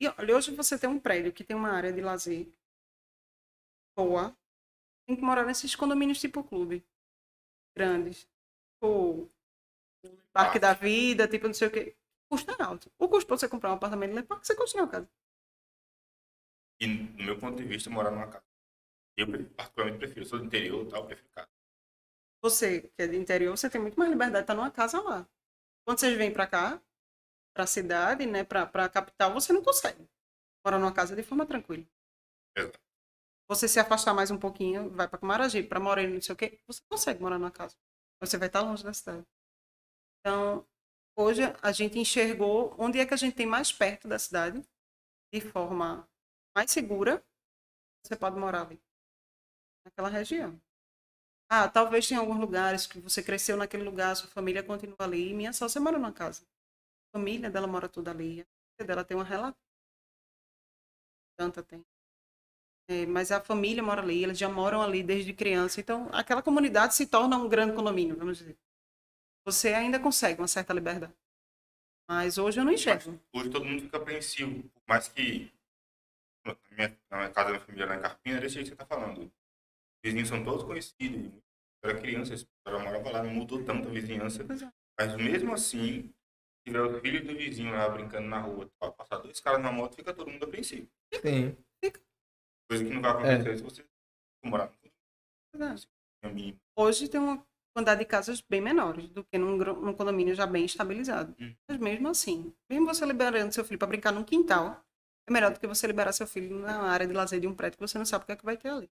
E 0.00 0.06
olha, 0.08 0.36
hoje 0.36 0.54
você 0.54 0.78
tem 0.78 0.88
um 0.88 1.00
prédio 1.00 1.32
que 1.32 1.42
tem 1.42 1.56
uma 1.56 1.70
área 1.70 1.92
de 1.92 2.00
lazer 2.00 2.48
boa. 3.96 4.36
Tem 5.08 5.16
que 5.16 5.22
morar 5.22 5.46
nesses 5.46 5.74
condomínios 5.74 6.20
tipo 6.20 6.44
clube. 6.44 6.86
Grandes. 7.74 8.28
Ou 8.82 9.32
parque 10.34 10.58
da 10.58 10.74
vida, 10.74 11.26
tipo, 11.26 11.46
não 11.46 11.54
sei 11.54 11.68
o 11.68 11.70
quê. 11.70 11.96
O 12.26 12.36
custo 12.36 12.50
é 12.50 12.62
alto. 12.62 12.92
O 12.98 13.08
custo 13.08 13.26
pra 13.26 13.38
você 13.38 13.48
comprar 13.48 13.70
um 13.70 13.76
apartamento 13.76 14.14
no 14.14 14.26
parque, 14.26 14.46
você 14.46 14.54
construir 14.54 14.82
uma 14.82 14.90
casa. 14.90 15.10
E, 16.78 16.86
no 16.86 17.24
meu 17.24 17.40
ponto 17.40 17.56
de 17.56 17.64
vista, 17.64 17.88
morar 17.88 18.10
numa 18.10 18.28
casa. 18.28 18.44
Eu, 19.16 19.26
particularmente, 19.54 19.98
prefiro. 19.98 20.20
Eu 20.20 20.26
sou 20.26 20.38
do 20.38 20.44
interior 20.44 20.86
tal, 20.90 21.06
prefiro 21.06 21.28
casa. 21.30 21.48
Você, 22.42 22.82
que 22.82 23.02
é 23.02 23.08
do 23.08 23.14
interior, 23.14 23.56
você 23.56 23.70
tem 23.70 23.80
muito 23.80 23.98
mais 23.98 24.10
liberdade 24.10 24.40
de 24.40 24.44
estar 24.44 24.54
numa 24.54 24.70
casa 24.70 25.00
lá. 25.00 25.26
Quando 25.86 25.98
vocês 26.00 26.16
vêm 26.18 26.32
pra 26.32 26.46
cá, 26.46 26.82
pra 27.56 27.66
cidade, 27.66 28.26
né, 28.26 28.44
pra, 28.44 28.66
pra 28.66 28.90
capital, 28.90 29.32
você 29.32 29.54
não 29.54 29.64
consegue 29.64 30.06
morar 30.62 30.78
numa 30.78 30.92
casa 30.92 31.16
de 31.16 31.22
forma 31.22 31.46
tranquila. 31.46 31.84
Exato. 32.54 32.87
Você 33.48 33.66
se 33.66 33.80
afastar 33.80 34.12
mais 34.12 34.30
um 34.30 34.38
pouquinho, 34.38 34.90
vai 34.90 35.08
pra 35.08 35.18
Camaragibe, 35.18 35.68
pra 35.68 35.80
Moreno, 35.80 36.14
não 36.14 36.20
sei 36.20 36.34
o 36.34 36.36
quê, 36.36 36.60
você 36.66 36.82
consegue 36.90 37.20
morar 37.22 37.38
numa 37.38 37.50
casa. 37.50 37.76
Você 38.20 38.36
vai 38.36 38.48
estar 38.48 38.60
longe 38.60 38.84
da 38.84 38.92
cidade. 38.92 39.26
Então, 40.20 40.66
hoje 41.16 41.42
a 41.62 41.72
gente 41.72 41.98
enxergou 41.98 42.74
onde 42.78 42.98
é 42.98 43.06
que 43.06 43.14
a 43.14 43.16
gente 43.16 43.34
tem 43.34 43.46
mais 43.46 43.72
perto 43.72 44.06
da 44.08 44.18
cidade, 44.18 44.62
de 45.32 45.40
forma 45.40 46.08
mais 46.56 46.70
segura, 46.70 47.24
você 48.04 48.16
pode 48.16 48.38
morar 48.38 48.62
ali. 48.62 48.80
Naquela 49.84 50.08
região. 50.08 50.60
Ah, 51.50 51.68
talvez 51.68 52.08
tenha 52.08 52.20
alguns 52.20 52.38
lugares 52.38 52.86
que 52.86 53.00
você 53.00 53.22
cresceu 53.22 53.56
naquele 53.56 53.84
lugar, 53.84 54.16
sua 54.16 54.28
família 54.30 54.62
continua 54.62 54.96
ali. 55.00 55.34
Minha 55.34 55.52
sócia 55.52 55.80
mora 55.80 55.98
numa 55.98 56.12
casa. 56.12 56.42
A 57.14 57.18
família 57.18 57.50
dela 57.50 57.66
mora 57.66 57.88
toda 57.88 58.10
ali. 58.10 58.42
A 58.42 58.46
família 58.76 58.86
dela 58.86 59.04
tem 59.04 59.16
uma 59.16 59.24
relação. 59.24 59.56
Tanta 61.36 61.62
tem. 61.62 61.84
É, 62.88 63.04
mas 63.04 63.30
a 63.30 63.40
família 63.40 63.82
mora 63.82 64.00
ali, 64.00 64.22
eles 64.22 64.38
já 64.38 64.48
moram 64.48 64.80
ali 64.80 65.02
desde 65.02 65.34
criança. 65.34 65.78
Então, 65.78 66.08
aquela 66.10 66.42
comunidade 66.42 66.94
se 66.94 67.06
torna 67.06 67.36
um 67.36 67.48
grande 67.48 67.74
condomínio, 67.74 68.16
vamos 68.16 68.38
dizer. 68.38 68.56
Você 69.44 69.74
ainda 69.74 70.00
consegue 70.00 70.40
uma 70.40 70.48
certa 70.48 70.72
liberdade. 70.72 71.12
Mas 72.08 72.38
hoje 72.38 72.58
eu 72.58 72.64
não 72.64 72.72
enxergo. 72.72 73.20
Hoje 73.34 73.50
todo 73.50 73.66
mundo 73.66 73.82
fica 73.82 73.98
apreensivo. 73.98 74.62
Por 74.62 74.82
mais 74.88 75.08
que 75.08 75.52
na 76.46 76.56
minha, 76.70 76.98
na 77.10 77.16
minha 77.18 77.30
casa, 77.30 77.44
da 77.44 77.50
minha 77.50 77.60
família 77.60 77.86
lá 77.86 77.96
em 77.96 78.00
Carpina, 78.00 78.40
desse 78.40 78.54
jeito 78.54 78.70
que 78.70 78.76
você 78.76 78.76
tá 78.76 78.86
falando. 78.86 79.20
Os 79.22 79.30
vizinhos 80.02 80.28
são 80.28 80.42
todos 80.42 80.64
conhecidos. 80.64 81.30
Eu 81.82 81.90
era 81.90 82.00
criança, 82.00 82.32
eu 82.34 82.72
já 82.72 82.78
morava 82.78 83.10
lá, 83.10 83.22
não 83.22 83.34
mudou 83.34 83.62
tanto 83.64 83.88
a 83.88 83.90
vizinhança. 83.90 84.42
É. 84.42 84.72
Mas 84.98 85.14
mesmo 85.16 85.52
assim, 85.52 86.02
se 86.02 86.12
tiver 86.66 86.80
o 86.80 87.00
filho 87.00 87.24
do 87.24 87.36
vizinho 87.36 87.72
lá 87.72 87.88
brincando 87.88 88.26
na 88.26 88.40
rua, 88.40 88.70
passar 88.96 89.18
dois 89.18 89.38
caras 89.40 89.62
na 89.62 89.70
moto, 89.70 89.94
fica 89.94 90.14
todo 90.14 90.30
mundo 90.30 90.44
apreensivo. 90.44 90.88
Sim. 91.20 91.56
Coisa 92.68 92.84
que 92.84 92.90
não 92.90 93.00
vai 93.00 93.10
acontecer 93.12 93.56
se 93.56 93.62
você 93.62 93.84
morar 94.44 94.70
é. 94.84 96.54
Hoje 96.76 97.08
tem 97.08 97.20
uma 97.20 97.44
quantidade 97.74 98.00
de 98.00 98.06
casas 98.06 98.40
bem 98.40 98.60
menores 98.60 99.08
do 99.08 99.24
que 99.24 99.38
num, 99.38 99.56
num 99.56 99.94
condomínio 99.94 100.34
já 100.34 100.46
bem 100.46 100.64
estabilizado. 100.64 101.34
Hum. 101.40 101.54
Mas 101.68 101.78
mesmo 101.78 102.08
assim, 102.08 102.52
mesmo 102.68 102.86
você 102.86 103.06
liberando 103.06 103.52
seu 103.52 103.64
filho 103.64 103.78
para 103.78 103.88
brincar 103.88 104.12
num 104.12 104.24
quintal, 104.24 104.84
é 105.28 105.32
melhor 105.32 105.52
do 105.52 105.60
que 105.60 105.66
você 105.66 105.86
liberar 105.86 106.12
seu 106.12 106.26
filho 106.26 106.58
na 106.58 106.82
área 106.82 107.06
de 107.06 107.12
lazer 107.12 107.40
de 107.40 107.46
um 107.46 107.54
prédio 107.54 107.78
que 107.78 107.86
você 107.86 107.98
não 107.98 108.04
sabe 108.04 108.24
o 108.24 108.26
que 108.26 108.32
é 108.32 108.36
que 108.36 108.44
vai 108.44 108.56
ter 108.56 108.68
ali. 108.68 108.90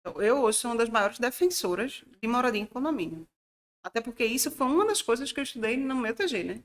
Então, 0.00 0.20
eu 0.22 0.42
hoje 0.42 0.58
sou 0.58 0.70
uma 0.70 0.76
das 0.76 0.88
maiores 0.88 1.18
defensoras 1.18 2.04
de 2.20 2.28
moradia 2.28 2.60
em 2.60 2.66
condomínio. 2.66 3.26
Até 3.82 4.00
porque 4.00 4.24
isso 4.24 4.50
foi 4.50 4.66
uma 4.66 4.86
das 4.86 5.02
coisas 5.02 5.32
que 5.32 5.40
eu 5.40 5.44
estudei 5.44 5.76
no 5.76 5.94
meu 5.94 6.14
TG, 6.14 6.44
né? 6.44 6.64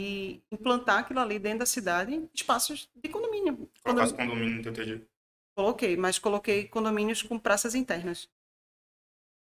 E 0.00 0.40
implantar 0.52 1.00
aquilo 1.00 1.18
ali 1.18 1.40
dentro 1.40 1.60
da 1.60 1.66
cidade, 1.66 2.28
espaços 2.32 2.88
de 2.94 3.08
condomínio. 3.08 3.68
Colocasse 3.82 4.12
Condomínio- 4.14 4.62
condomínio 4.62 4.72
TG. 4.72 5.02
Coloquei, 5.56 5.96
mas 5.96 6.20
coloquei 6.20 6.68
condomínios 6.68 7.20
com 7.20 7.36
praças 7.36 7.74
internas. 7.74 8.28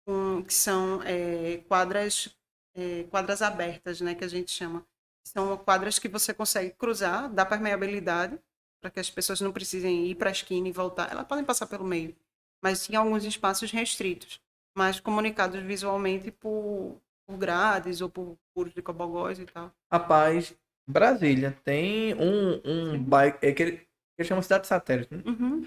Com- 0.07 0.43
que 0.43 0.53
são 0.53 1.03
é, 1.03 1.57
quadras, 1.67 2.35
é, 2.73 3.03
quadras 3.11 3.41
abertas, 3.43 4.01
né, 4.01 4.15
que 4.15 4.23
a 4.23 4.27
gente 4.27 4.49
chama. 4.51 4.83
São 5.23 5.55
quadras 5.57 5.99
que 5.99 6.07
você 6.09 6.33
consegue 6.33 6.71
cruzar, 6.71 7.31
dá 7.31 7.45
permeabilidade, 7.45 8.39
para 8.81 8.89
que 8.89 8.99
as 8.99 9.09
pessoas 9.09 9.41
não 9.41 9.51
precisem 9.51 10.07
ir 10.07 10.15
para 10.15 10.29
a 10.29 10.31
esquina 10.31 10.67
e 10.67 10.71
voltar. 10.71 11.11
Elas 11.11 11.27
podem 11.27 11.45
passar 11.45 11.67
pelo 11.67 11.85
meio, 11.85 12.15
mas 12.63 12.83
tinha 12.85 12.97
alguns 12.99 13.23
espaços 13.23 13.69
restritos, 13.71 14.41
mas 14.75 14.99
comunicados 14.99 15.61
visualmente 15.61 16.31
por, 16.31 16.99
por 17.27 17.37
grades 17.37 18.01
ou 18.01 18.09
por 18.09 18.35
furos 18.59 18.73
de 18.73 18.81
cobogóis 18.81 19.39
e 19.39 19.45
tal. 19.45 19.71
Rapaz, 19.91 20.53
Brasília 20.89 21.57
tem 21.63 22.13
um, 22.15 22.61
um 22.65 23.01
bairro. 23.01 23.37
É 23.41 23.51
que 23.53 23.63
ele, 23.63 23.87
ele 24.17 24.27
chama 24.27 24.41
cidade 24.41 24.67
satélite. 24.67 25.13
né? 25.15 25.23
Uhum. 25.25 25.65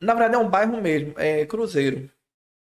Na 0.00 0.14
verdade 0.14 0.36
é 0.36 0.38
um 0.38 0.48
bairro 0.48 0.80
mesmo, 0.80 1.14
é 1.18 1.44
Cruzeiro. 1.46 2.08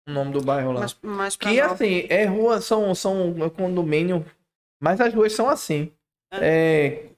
O 0.08 0.12
nome 0.12 0.32
do 0.32 0.42
bairro 0.42 0.72
lá. 0.72 0.80
Mas, 0.80 0.98
mas 1.02 1.36
Que 1.36 1.60
nós- 1.60 1.72
assim, 1.72 2.06
é 2.10 2.24
rua, 2.26 2.60
são, 2.60 2.94
são 2.94 3.34
condomínio, 3.50 4.24
mas 4.80 5.00
as 5.00 5.12
ruas 5.12 5.32
são 5.32 5.48
assim. 5.48 5.90
É, 6.32 7.08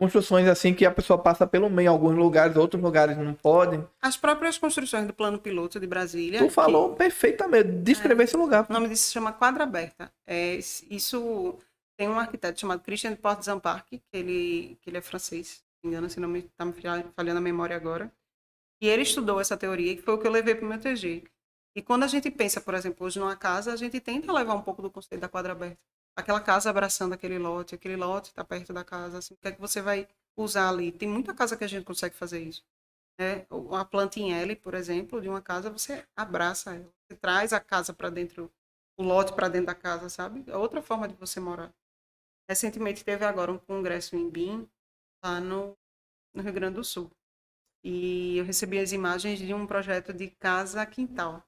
construções 0.00 0.48
assim 0.48 0.74
que 0.74 0.84
a 0.86 0.90
pessoa 0.90 1.18
passa 1.18 1.46
pelo 1.46 1.68
meio, 1.70 1.86
em 1.86 1.88
alguns 1.88 2.16
lugares, 2.16 2.56
outros 2.56 2.82
lugares 2.82 3.16
não 3.16 3.34
podem. 3.34 3.86
as 4.02 4.16
próprias 4.16 4.58
construções 4.58 5.06
do 5.06 5.12
plano 5.12 5.38
piloto 5.38 5.78
de 5.78 5.86
Brasília. 5.86 6.38
Tu 6.40 6.46
que- 6.48 6.50
falou 6.50 6.94
perfeitamente, 6.96 7.70
descrever 7.70 8.24
esse 8.24 8.36
lugar. 8.36 8.66
O 8.68 8.72
nome 8.72 8.88
disso 8.88 9.04
se 9.06 9.12
chama 9.12 9.32
quadra 9.32 9.62
aberta. 9.64 10.10
É, 10.26 10.58
isso 10.90 11.56
tem 11.98 12.08
um 12.08 12.18
arquiteto 12.18 12.58
chamado 12.58 12.80
Christian 12.80 13.10
de 13.12 13.18
Portes-Zamparc, 13.18 13.86
que 13.90 14.00
ele, 14.12 14.78
que 14.80 14.88
ele 14.90 14.96
é 14.98 15.00
francês, 15.02 15.62
se 15.80 15.86
engano, 15.86 16.08
se 16.08 16.18
não 16.18 16.28
me 16.28 16.40
está 16.40 16.64
me 16.64 16.72
falha- 16.72 17.04
falhando 17.14 17.38
a 17.38 17.42
memória 17.42 17.76
agora. 17.76 18.10
E 18.82 18.88
ele 18.88 19.02
estudou 19.02 19.38
essa 19.40 19.56
teoria, 19.56 19.94
que 19.94 20.02
foi 20.02 20.14
o 20.14 20.18
que 20.18 20.26
eu 20.26 20.30
levei 20.32 20.54
para 20.54 20.64
o 20.64 20.68
meu 20.68 20.78
TG. 20.80 21.22
E 21.76 21.82
quando 21.82 22.02
a 22.04 22.06
gente 22.08 22.30
pensa, 22.30 22.60
por 22.60 22.72
exemplo, 22.74 23.06
hoje 23.06 23.18
numa 23.20 23.36
casa, 23.36 23.72
a 23.72 23.76
gente 23.76 24.00
tenta 24.00 24.32
levar 24.32 24.54
um 24.54 24.62
pouco 24.62 24.80
do 24.82 24.90
conceito 24.90 25.20
da 25.20 25.28
quadra 25.28 25.52
aberta. 25.52 25.78
Aquela 26.20 26.40
casa 26.40 26.68
abraçando 26.68 27.14
aquele 27.14 27.38
lote, 27.38 27.74
aquele 27.74 27.96
lote 27.96 28.28
está 28.28 28.44
perto 28.44 28.72
da 28.74 28.84
casa, 28.84 29.18
assim, 29.18 29.34
o 29.34 29.36
que 29.38 29.48
é 29.48 29.52
que 29.52 29.60
você 29.60 29.80
vai 29.80 30.06
usar 30.36 30.68
ali? 30.68 30.92
Tem 30.92 31.08
muita 31.08 31.34
casa 31.34 31.56
que 31.56 31.64
a 31.64 31.66
gente 31.66 31.84
consegue 31.84 32.14
fazer 32.14 32.40
isso. 32.42 32.62
Né? 33.18 33.46
Uma 33.50 33.84
planta 33.86 34.20
em 34.20 34.32
L, 34.32 34.54
por 34.56 34.74
exemplo, 34.74 35.20
de 35.20 35.28
uma 35.28 35.40
casa, 35.40 35.70
você 35.70 36.06
abraça 36.14 36.74
ela. 36.74 36.92
Você 37.08 37.16
traz 37.16 37.52
a 37.54 37.60
casa 37.60 37.94
para 37.94 38.10
dentro, 38.10 38.52
o 38.98 39.02
lote 39.02 39.32
para 39.32 39.48
dentro 39.48 39.68
da 39.68 39.74
casa, 39.74 40.10
sabe? 40.10 40.44
É 40.46 40.56
outra 40.56 40.82
forma 40.82 41.08
de 41.08 41.14
você 41.14 41.40
morar. 41.40 41.72
Recentemente 42.48 43.02
teve 43.02 43.24
agora 43.24 43.50
um 43.50 43.58
congresso 43.58 44.14
em 44.14 44.28
BIM, 44.28 44.68
lá 45.24 45.40
no, 45.40 45.76
no 46.34 46.42
Rio 46.42 46.52
Grande 46.52 46.74
do 46.74 46.84
Sul. 46.84 47.10
E 47.82 48.36
eu 48.36 48.44
recebi 48.44 48.78
as 48.78 48.92
imagens 48.92 49.38
de 49.38 49.54
um 49.54 49.66
projeto 49.66 50.12
de 50.12 50.28
casa 50.28 50.84
quintal. 50.84 51.42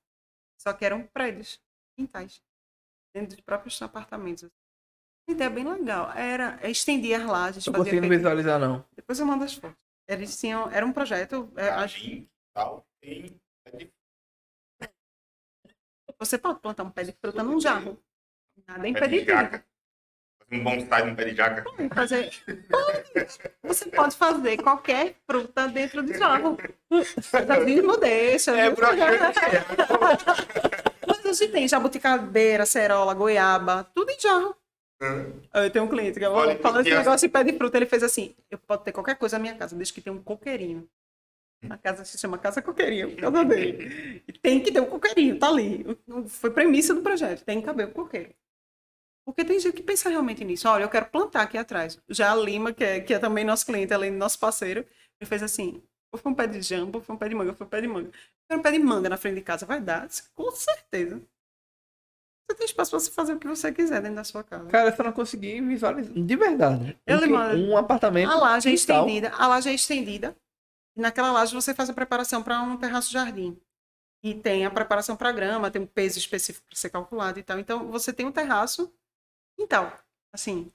Só 0.59 0.73
que 0.73 0.85
eram 0.85 1.07
prédios, 1.07 1.61
quintais, 1.95 2.43
dentro 3.15 3.37
dos 3.37 3.45
próprios 3.45 3.81
apartamentos. 3.83 4.51
Ideia 5.33 5.51
bem 5.51 5.65
legal. 5.65 6.13
Era 6.15 6.59
estendia 6.69 7.19
as 7.19 7.25
lajes, 7.25 7.67
Não 7.67 7.73
consigo 7.75 8.09
visualizar, 8.09 8.59
não. 8.59 8.85
Depois 8.95 9.19
eu 9.19 9.27
mando 9.27 9.45
as 9.45 9.55
fotos. 9.55 9.77
Eles 10.09 10.39
tinham, 10.39 10.71
era 10.71 10.85
um 10.85 10.93
projeto, 10.93 11.51
é, 11.57 11.69
acho- 11.71 12.23
tal, 12.55 12.85
tem. 13.01 13.41
é 13.77 13.89
você 16.19 16.37
pode 16.37 16.61
plantar 16.61 16.83
um 16.83 16.91
pé 16.91 17.05
de 17.05 17.13
fruta 17.13 17.43
num 17.43 17.61
jarro. 17.61 17.99
Nada 18.69 18.83
pé 18.93 19.09
de 19.09 19.25
jaca. 19.25 19.65
Fazer 20.39 20.61
um 20.61 20.65
bonsai 20.65 21.09
no 21.09 21.17
pé 21.17 21.25
de 21.25 21.35
jaca. 21.37 21.63
Pode 21.63 21.89
fazer. 21.89 22.31
Pode. 22.69 23.29
Você 23.63 23.91
pode 23.91 24.17
fazer 24.17 24.63
qualquer 24.63 25.17
fruta 25.27 25.69
dentro 25.69 26.03
de 26.03 26.19
jarro. 26.19 26.59
Jardim 27.47 27.81
deixa. 28.01 28.57
É, 28.57 28.71
broxante. 28.71 29.39
Mas 31.07 31.27
a 31.27 31.33
gente 31.33 31.53
tem 31.53 31.67
jabuticabeira, 31.67 32.67
cerola, 32.67 33.15
goiaba, 33.15 33.85
tudo 33.95 34.11
em 34.11 34.21
jarro. 34.21 34.55
Eu 35.53 35.71
tenho 35.71 35.85
um 35.85 35.89
cliente 35.89 36.19
que 36.19 36.25
eu 36.25 36.33
Olha, 36.33 36.59
falando 36.59 36.87
esse 36.87 36.91
e 36.91 36.99
negócio 36.99 37.29
de 37.29 37.33
pé 37.33 37.45
de 37.45 37.53
fruta, 37.55 37.77
ele 37.77 37.87
fez 37.87 38.03
assim: 38.03 38.35
eu 38.51 38.59
posso 38.59 38.83
ter 38.85 38.93
qualquer 38.93 39.17
coisa 39.17 39.39
na 39.39 39.43
minha 39.43 39.55
casa, 39.55 39.75
desde 39.75 39.93
que 39.93 40.01
tenha 40.01 40.15
um 40.15 40.23
coqueirinho. 40.23 40.89
A 41.71 41.79
casa 41.79 42.05
se 42.05 42.19
chama 42.19 42.39
Casa 42.39 42.61
Coqueirinho, 42.61 43.13
por 43.13 43.21
causa 43.21 43.45
dele. 43.45 44.23
E 44.27 44.33
tem 44.33 44.61
que 44.61 44.73
ter 44.73 44.81
um 44.81 44.87
coqueirinho, 44.87 45.39
tá 45.39 45.49
ali. 45.49 45.85
Foi 46.27 46.51
premissa 46.51 46.93
do 46.93 47.03
projeto, 47.03 47.45
tem 47.45 47.61
que 47.61 47.67
caber 47.67 47.87
o 47.87 47.93
coqueiro. 47.93 48.35
Porque 49.25 49.45
tem 49.45 49.61
gente 49.61 49.75
que 49.75 49.83
pensa 49.83 50.09
realmente 50.11 50.45
nisso. 50.45 50.69
Olha, 50.69 50.83
eu 50.83 50.89
quero 50.89 51.07
plantar 51.07 51.43
aqui 51.43 51.57
atrás. 51.57 52.01
Já 52.09 52.33
a 52.33 52.37
Lima, 52.37 52.73
que 52.73 52.83
é, 52.83 53.01
que 53.01 53.15
é 53.15 53.19
também 53.19 53.45
nosso 53.45 53.65
cliente, 53.65 53.95
além 53.95 54.11
do 54.11 54.19
nosso 54.19 54.39
parceiro, 54.39 54.81
ele 55.21 55.29
fez 55.29 55.43
assim: 55.43 55.81
foi 56.17 56.33
um 56.33 56.35
pé 56.35 56.47
de 56.47 56.61
jambo, 56.61 57.01
foi 57.01 57.15
um 57.15 57.19
pé 57.19 57.29
de 57.29 57.35
manga, 57.35 57.55
foi 57.55 57.67
um 57.67 57.71
pé 57.71 57.81
de 57.81 57.87
manga. 57.89 58.09
Eu 58.09 58.13
quero 58.49 58.61
um 58.61 58.63
pé 58.63 58.73
de 58.73 58.79
manga 58.81 59.09
na 59.09 59.17
frente 59.17 59.37
de 59.37 59.43
casa, 59.43 59.65
vai 59.65 59.81
dar? 59.81 60.09
Com 60.35 60.51
certeza. 60.51 61.23
Você 62.49 62.57
tem 62.57 62.67
espaço 62.67 62.91
para 62.91 63.01
você 63.01 63.11
fazer 63.11 63.33
o 63.35 63.39
que 63.39 63.47
você 63.47 63.73
quiser 63.73 64.01
dentro 64.03 64.17
da 64.17 64.25
sua 64.25 64.45
casa. 64.45 64.69
Cara, 64.69 64.91
eu 64.91 64.97
só 64.97 65.03
não 65.03 65.13
consegui 65.13 65.61
visualizar. 65.61 66.13
De 66.13 66.37
verdade. 66.37 66.99
Eu 67.07 67.19
Um, 67.19 67.71
um 67.71 67.77
apartamento. 67.77 68.31
A 68.31 68.35
laje 68.37 68.69
é 68.69 68.73
estendida. 68.73 69.31
A 69.31 69.47
laje 69.47 69.71
é 69.71 69.75
estendida. 69.75 70.37
E 70.97 71.01
naquela 71.01 71.33
laje 71.33 71.55
você 71.55 71.73
faz 71.73 71.89
a 71.89 71.95
preparação 71.95 72.43
para 72.43 72.61
um 72.63 72.77
terraço-jardim. 72.77 73.59
E 74.23 74.35
tem 74.35 74.65
a 74.65 74.71
preparação 74.71 75.17
para 75.17 75.33
grama, 75.33 75.71
tem 75.71 75.83
um 75.83 75.87
peso 75.87 76.19
específico 76.19 76.67
para 76.69 76.79
ser 76.79 76.91
calculado 76.91 77.39
e 77.39 77.43
tal. 77.43 77.59
Então 77.59 77.91
você 77.91 78.13
tem 78.13 78.27
um 78.27 78.33
terraço, 78.33 78.93
quintal. 79.59 79.99
Assim, 80.33 80.71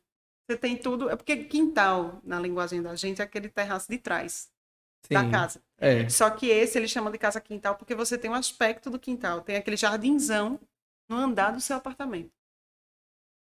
você 0.47 0.57
tem 0.57 0.75
tudo. 0.77 1.09
É 1.09 1.15
porque 1.15 1.45
quintal, 1.45 2.19
na 2.23 2.39
linguagem 2.39 2.81
da 2.81 2.95
gente, 2.95 3.21
é 3.21 3.25
aquele 3.25 3.49
terraço 3.49 3.89
de 3.89 3.97
trás 3.97 4.49
da 5.09 5.23
Sim, 5.23 5.31
casa. 5.31 5.61
É. 5.77 6.09
Só 6.09 6.29
que 6.29 6.47
esse 6.47 6.77
eles 6.77 6.91
chamam 6.91 7.11
de 7.11 7.17
casa 7.17 7.39
quintal 7.39 7.75
porque 7.75 7.95
você 7.95 8.17
tem 8.17 8.29
um 8.29 8.33
aspecto 8.33 8.89
do 8.89 8.99
quintal. 8.99 9.41
Tem 9.41 9.55
aquele 9.55 9.77
jardinzão 9.77 10.59
no 11.09 11.15
andar 11.17 11.51
do 11.51 11.61
seu 11.61 11.75
apartamento. 11.77 12.31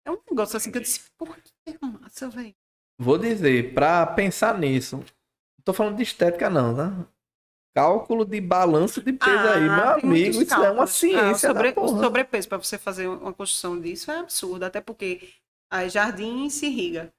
É 0.05 0.11
um 0.11 0.17
negócio 0.29 0.55
assim 0.57 0.71
que 0.71 0.77
eu 0.77 0.81
disse, 0.81 1.09
por 1.17 1.35
que 1.37 1.77
massa, 1.81 2.29
velho? 2.29 2.55
Vou 2.99 3.17
dizer, 3.17 3.73
pra 3.73 4.05
pensar 4.07 4.57
nisso, 4.57 4.97
não 4.97 5.05
tô 5.63 5.73
falando 5.73 5.97
de 5.97 6.03
estética 6.03 6.49
não, 6.49 6.75
tá? 6.75 7.07
Cálculo 7.75 8.25
de 8.25 8.41
balanço 8.41 9.01
de 9.03 9.13
peso 9.13 9.47
aí, 9.49 9.61
meu 9.61 9.83
Ah, 9.83 9.93
amigo, 9.93 10.41
isso 10.41 10.53
é 10.53 10.57
uma 10.57 10.65
cálculos. 10.87 10.91
ciência 10.95 11.49
Ah, 11.49 11.53
sobre- 11.53 11.69
o 11.69 11.73
porra. 11.73 12.03
sobrepeso 12.03 12.49
para 12.49 12.57
você 12.57 12.77
fazer 12.77 13.07
uma 13.07 13.33
construção 13.33 13.79
disso 13.79 14.09
é 14.09 14.17
absurdo, 14.17 14.63
até 14.63 14.81
porque 14.81 15.33
a 15.69 15.87
jardim 15.87 16.49
se 16.49 16.65
irriga. 16.65 17.13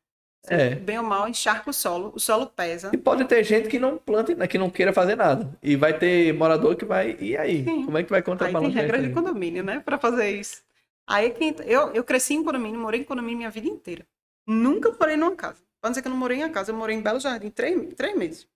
É. 0.47 0.75
Bem 0.76 0.99
ou 0.99 1.05
mal, 1.05 1.28
encharca 1.28 1.68
o 1.68 1.73
solo, 1.73 2.12
o 2.15 2.20
solo 2.20 2.47
pesa. 2.47 2.91
E 2.94 2.97
pode 2.97 3.25
ter 3.26 3.42
gente 3.44 3.68
que 3.68 3.78
não 3.78 3.99
plante, 3.99 4.34
né, 4.34 4.47
que 4.47 4.57
não 4.57 4.70
queira 4.70 4.92
fazer 4.92 5.17
nada. 5.17 5.57
E 5.62 5.76
vai 5.76 5.99
ter 5.99 6.33
morador 6.33 6.76
que 6.76 6.84
vai. 6.84 7.17
E 7.20 7.36
aí? 7.36 7.65
Sim. 7.65 7.84
Como 7.84 7.99
é 7.99 8.02
que 8.02 8.10
vai 8.10 8.20
Aí 8.20 8.23
tem 8.25 8.33
contrabalançar 8.33 8.81
regra 8.83 9.02
de 9.02 9.10
condomínio, 9.12 9.62
né? 9.62 9.81
Para 9.81 9.99
fazer 9.99 10.31
isso. 10.31 10.62
Aí 11.07 11.31
que 11.31 11.44
entra- 11.44 11.67
eu, 11.67 11.92
eu 11.92 12.05
cresci 12.05 12.34
em 12.34 12.44
condomínio, 12.44 12.78
morei 12.81 13.00
em 13.00 13.05
condomínio 13.05 13.39
minha 13.39 13.50
vida 13.50 13.67
inteira. 13.68 14.07
Nunca 14.47 14.91
morei 14.99 15.17
numa 15.17 15.34
casa. 15.34 15.62
Pra 15.81 15.91
dizer 15.91 16.02
que 16.02 16.08
eu 16.08 16.12
não 16.12 16.18
morei 16.18 16.39
em 16.39 16.44
uma 16.44 16.50
casa, 16.50 16.70
eu 16.73 16.76
morei 16.76 16.97
em 16.97 17.02
Belo 17.02 17.20
Jardim 17.20 17.50
três, 17.50 17.94
três 17.94 18.17
meses. 18.17 18.49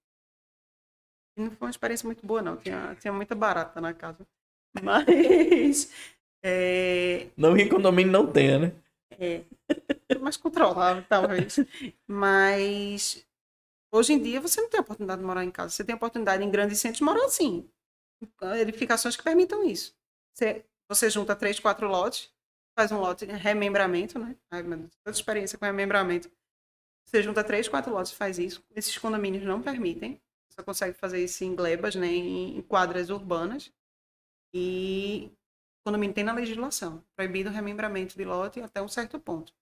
E 1.36 1.42
não 1.42 1.50
foi 1.50 1.66
uma 1.66 1.70
experiência 1.70 2.06
muito 2.06 2.26
boa, 2.26 2.42
não. 2.42 2.56
Tinha, 2.56 2.94
tinha 3.00 3.12
muita 3.12 3.34
barata 3.34 3.80
na 3.80 3.92
casa. 3.92 4.26
Mas. 4.82 5.90
É, 6.44 7.28
Não 7.36 7.54
que 7.54 7.62
em 7.62 7.68
condomínio 7.68 8.12
não 8.12 8.26
tenha, 8.26 8.58
né? 8.58 8.72
É 9.18 10.18
mais 10.18 10.36
controlável, 10.36 11.04
talvez. 11.08 11.56
Mas 12.06 13.26
hoje 13.92 14.14
em 14.14 14.22
dia 14.22 14.40
você 14.40 14.60
não 14.60 14.68
tem 14.68 14.78
a 14.78 14.82
oportunidade 14.82 15.20
de 15.20 15.26
morar 15.26 15.44
em 15.44 15.50
casa. 15.50 15.70
Você 15.70 15.84
tem 15.84 15.92
a 15.92 15.96
oportunidade 15.96 16.42
em 16.42 16.50
grandes 16.50 16.78
centros 16.78 16.98
de 16.98 17.04
morar 17.04 17.24
assim. 17.24 17.68
Edificações 18.60 19.16
que 19.16 19.22
permitam 19.22 19.64
isso. 19.64 19.94
Você, 20.32 20.64
você 20.88 21.10
junta 21.10 21.34
três, 21.34 21.58
quatro 21.58 21.88
lotes, 21.88 22.32
faz 22.76 22.92
um 22.92 23.00
lote 23.00 23.26
de 23.26 23.32
remembramento, 23.32 24.18
né? 24.18 24.36
Ai, 24.50 24.62
meu 24.62 24.78
Deus, 24.78 24.92
toda 25.04 25.16
experiência 25.16 25.58
com 25.58 25.64
remembramento. 25.64 26.30
Você 27.06 27.22
junta 27.22 27.44
três, 27.44 27.68
quatro 27.68 27.92
lotes 27.92 28.12
e 28.12 28.16
faz 28.16 28.38
isso. 28.38 28.64
Esses 28.74 28.96
condomínios 28.96 29.44
não 29.44 29.60
permitem. 29.60 30.20
Só 30.50 30.62
consegue 30.62 30.96
fazer 30.96 31.22
isso 31.22 31.44
em 31.44 31.54
glebas, 31.54 31.94
né? 31.94 32.06
Em 32.06 32.62
quadras 32.62 33.10
urbanas. 33.10 33.72
E 34.54 35.32
condomínio 35.84 36.14
tem 36.14 36.24
na 36.24 36.32
legislação. 36.32 37.02
Proibido 37.16 37.50
o 37.50 37.52
remembramento 37.52 38.16
de 38.16 38.24
lote 38.24 38.60
até 38.60 38.80
um 38.82 38.88
certo 38.88 39.18
ponto. 39.18 39.52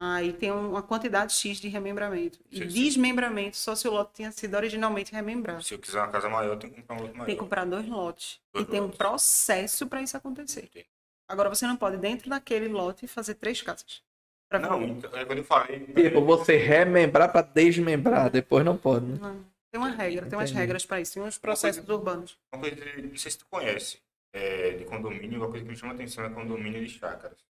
Aí 0.00 0.32
tem 0.32 0.52
um- 0.52 0.70
uma 0.70 0.82
quantidade 0.82 1.32
X 1.32 1.58
de 1.58 1.66
remembramento. 1.68 2.38
E 2.50 2.58
Sim, 2.58 2.62
sim. 2.62 2.68
desmembramento 2.84 3.56
só 3.56 3.74
se 3.74 3.88
o 3.88 3.90
lote 3.90 4.12
tinha 4.14 4.30
sido 4.30 4.54
originalmente 4.54 5.12
remembrado. 5.12 5.62
Se 5.62 5.74
eu 5.74 5.78
quiser 5.78 5.98
uma 5.98 6.08
casa 6.08 6.28
maior, 6.28 6.52
eu 6.52 6.56
tenho 6.58 6.72
que 6.72 6.82
comprar 6.82 6.94
um 6.96 7.00
outro 7.02 7.16
maior. 7.16 7.26
Tem 7.26 7.34
que 7.34 7.40
comprar 7.40 7.64
dois 7.64 7.88
lotes. 7.88 8.40
Dois 8.54 8.66
e 8.66 8.70
tem 8.70 8.80
um 8.80 8.84
lotes. 8.84 8.98
processo 8.98 9.86
para 9.88 10.00
isso 10.00 10.16
acontecer. 10.16 10.64
Entendi. 10.64 10.86
Agora 11.28 11.48
você 11.48 11.66
não 11.66 11.76
pode, 11.76 11.96
dentro 11.96 12.30
daquele 12.30 12.68
lote, 12.68 13.06
fazer 13.08 13.34
três 13.34 13.60
casas. 13.60 14.02
Pra 14.48 14.58
Não, 14.60 14.82
então, 14.82 15.14
é 15.14 15.24
quando 15.26 15.38
eu 15.38 15.44
falei. 15.44 15.80
Tipo, 15.84 16.24
você 16.24 16.56
remembrar 16.56 17.28
pra 17.28 17.42
desmembrar, 17.42 18.30
depois 18.30 18.64
não 18.64 18.76
pode, 18.78 19.04
né? 19.04 19.18
Não. 19.20 19.44
Tem 19.70 19.78
uma 19.78 19.90
regra, 19.90 20.24
tem 20.24 20.38
umas 20.38 20.48
Entendi. 20.48 20.60
regras 20.60 20.86
para 20.86 21.00
isso, 21.02 21.12
tem 21.14 21.22
uns 21.22 21.36
processos 21.36 21.86
urbanos. 21.86 22.38
Uma 22.54 22.62
coisa, 22.62 22.76
de- 22.76 23.02
não 23.02 23.16
sei 23.16 23.30
se 23.32 23.36
tu 23.38 23.46
conhece, 23.50 23.98
é, 24.32 24.76
de 24.76 24.84
condomínio, 24.84 25.40
uma 25.40 25.50
coisa 25.50 25.64
que 25.64 25.70
me 25.70 25.76
chama 25.76 25.92
a 25.92 25.94
atenção 25.94 26.24
é 26.24 26.32
condomínio 26.32 26.84
de 26.84 26.90
chácaras. 26.90 27.44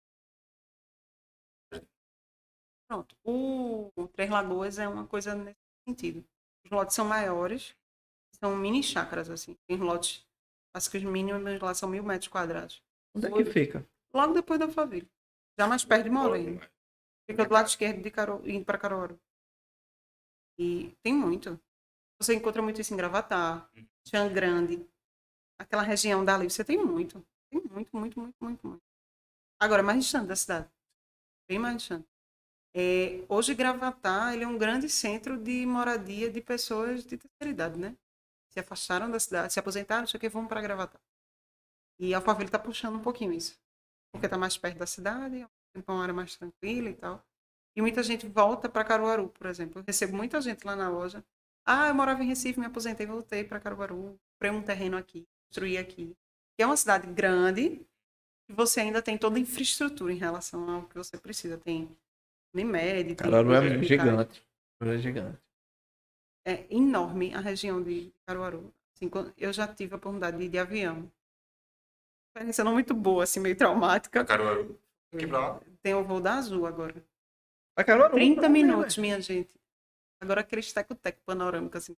Pronto. 2.88 3.16
O 3.24 4.08
Três 4.14 4.30
Lagoas 4.30 4.78
é 4.78 4.88
uma 4.88 5.08
coisa 5.08 5.34
nesse 5.34 5.58
sentido. 5.88 6.24
Os 6.66 6.72
lotes 6.72 6.96
são 6.96 7.06
maiores, 7.06 7.76
são 8.40 8.56
mini 8.56 8.84
chácaras, 8.84 9.30
assim. 9.30 9.58
Tem 9.68 9.78
lotes, 9.78 10.26
acho 10.76 10.90
que 10.90 10.98
os 10.98 11.04
mínimos 11.04 11.60
lá 11.60 11.74
são 11.74 11.90
mil 11.90 12.04
metros 12.04 12.28
quadrados. 12.28 12.84
Onde 13.16 13.28
é 13.28 13.32
que 13.32 13.46
fica? 13.46 13.88
Logo 14.14 14.34
depois 14.34 14.60
da 14.60 14.66
Alphaville. 14.66 15.10
Já 15.60 15.68
mais 15.68 15.86
perto 15.86 16.04
de 16.04 16.10
Moreno. 16.10 16.62
Fica 17.30 17.46
do 17.46 17.54
lado 17.54 17.68
esquerdo 17.68 18.02
de 18.02 18.12
Caro... 18.12 18.42
indo 18.48 18.66
para 18.66 18.78
Caruaru. 18.78 19.20
E 20.60 20.96
tem 21.02 21.14
muito. 21.14 21.60
Você 22.22 22.34
encontra 22.34 22.62
muito 22.62 22.80
isso 22.80 22.94
em 22.94 22.98
Gravatar, 22.98 23.70
Tian 24.06 24.32
Grande, 24.32 24.88
aquela 25.60 25.84
região 25.84 26.24
dali, 26.24 26.50
você 26.50 26.64
tem 26.64 26.78
muito. 26.78 27.26
Tem 27.50 27.62
muito, 27.62 27.96
muito, 27.96 28.20
muito, 28.20 28.38
muito, 28.42 28.68
muito. 28.68 28.84
Agora, 29.60 29.82
mais 29.84 30.04
distante 30.04 30.28
da 30.28 30.36
cidade. 30.36 30.70
Bem 31.48 31.60
mais 31.60 31.78
distante. 31.78 32.08
É, 32.78 33.24
hoje, 33.30 33.56
Gravatar, 33.56 34.34
ele 34.34 34.44
é 34.44 34.48
um 34.48 34.58
grande 34.58 34.90
centro 34.90 35.38
de 35.38 35.66
moradia 35.66 36.30
de 36.30 36.42
pessoas 36.42 37.06
de 37.06 37.18
terceira 37.18 37.50
idade, 37.50 37.80
né? 37.80 37.96
Se 38.50 38.60
afastaram 38.60 39.10
da 39.10 39.20
cidade, 39.20 39.54
se 39.54 39.60
aposentaram, 39.60 40.06
o 40.06 40.20
que, 40.20 40.30
vão 40.30 40.46
para 40.46 40.62
Gravatar. 40.62 41.02
E 41.98 42.14
Alphaville 42.14 42.48
está 42.48 42.60
puxando 42.60 42.96
um 42.96 43.02
pouquinho 43.02 43.32
isso. 43.32 43.58
Porque 44.12 44.28
está 44.28 44.38
mais 44.38 44.58
perto 44.58 44.78
da 44.78 44.86
cidade, 44.86 45.42
é 45.42 45.48
uma 45.88 46.04
área 46.04 46.14
mais 46.14 46.36
tranquila 46.36 46.90
e 46.90 46.96
tal. 46.96 47.24
E 47.76 47.82
muita 47.82 48.04
gente 48.04 48.28
volta 48.28 48.70
para 48.70 48.84
Caruaru, 48.84 49.30
por 49.30 49.48
exemplo. 49.48 49.80
Eu 49.80 49.84
recebo 49.86 50.16
muita 50.16 50.42
gente 50.42 50.66
lá 50.66 50.76
na 50.76 50.90
loja. 50.90 51.24
Ah, 51.66 51.88
eu 51.88 51.96
morava 51.96 52.24
em 52.24 52.28
Recife, 52.28 52.60
me 52.60 52.66
aposentei, 52.66 53.06
voltei 53.06 53.44
para 53.44 53.60
Caruaru, 53.60 54.20
comprei 54.34 54.52
um 54.52 54.62
terreno 54.62 54.98
aqui, 54.98 55.28
construí 55.56 55.78
aqui. 55.78 56.16
Que 56.58 56.64
é 56.64 56.66
uma 56.66 56.78
cidade 56.78 57.08
grande 57.08 57.82
e 58.50 58.54
você 58.54 58.82
ainda 58.82 59.02
tem 59.02 59.18
toda 59.18 59.38
a 59.38 59.40
infraestrutura 59.40 60.12
em 60.12 60.18
relação 60.18 60.70
ao 60.70 60.84
que 60.84 60.96
você 60.96 61.18
precisa. 61.18 61.58
Tem 61.58 61.90
Unimed, 62.54 63.16
tem 63.16 63.16
Caruaru 63.16 63.54
é 63.54 63.84
gigante. 63.84 64.46
Caruaru 64.80 65.00
é 65.00 65.02
gigante. 65.02 65.40
É 66.48 66.66
enorme 66.70 67.34
a 67.34 67.40
região 67.40 67.82
de 67.82 68.14
Caruaru. 68.26 68.74
Assim, 68.96 69.10
eu 69.38 69.52
já 69.52 69.68
tive 69.68 69.94
a 69.94 69.98
oportunidade 69.98 70.38
de 70.38 70.44
ir 70.44 70.50
de 70.50 70.60
avião. 70.60 71.12
Experiência 72.30 72.64
não 72.64 72.74
muito 72.74 72.94
boa, 72.94 73.24
assim, 73.24 73.40
meio 73.40 73.56
traumática. 73.56 74.24
Caruaru. 74.24 74.80
Lá. 75.14 75.62
Tem 75.82 75.94
o 75.94 76.04
voo 76.04 76.20
da 76.20 76.36
Azul 76.36 76.66
agora. 76.66 77.04
Pra 77.74 77.84
Caruaru. 77.84 78.14
30 78.14 78.42
né, 78.42 78.50
minutos, 78.50 78.98
minha 78.98 79.20
gente. 79.22 79.56
Agora 80.22 80.42
aquele 80.42 80.62
teco-teco 80.62 81.22
panorâmico, 81.26 81.78
assim. 81.78 81.96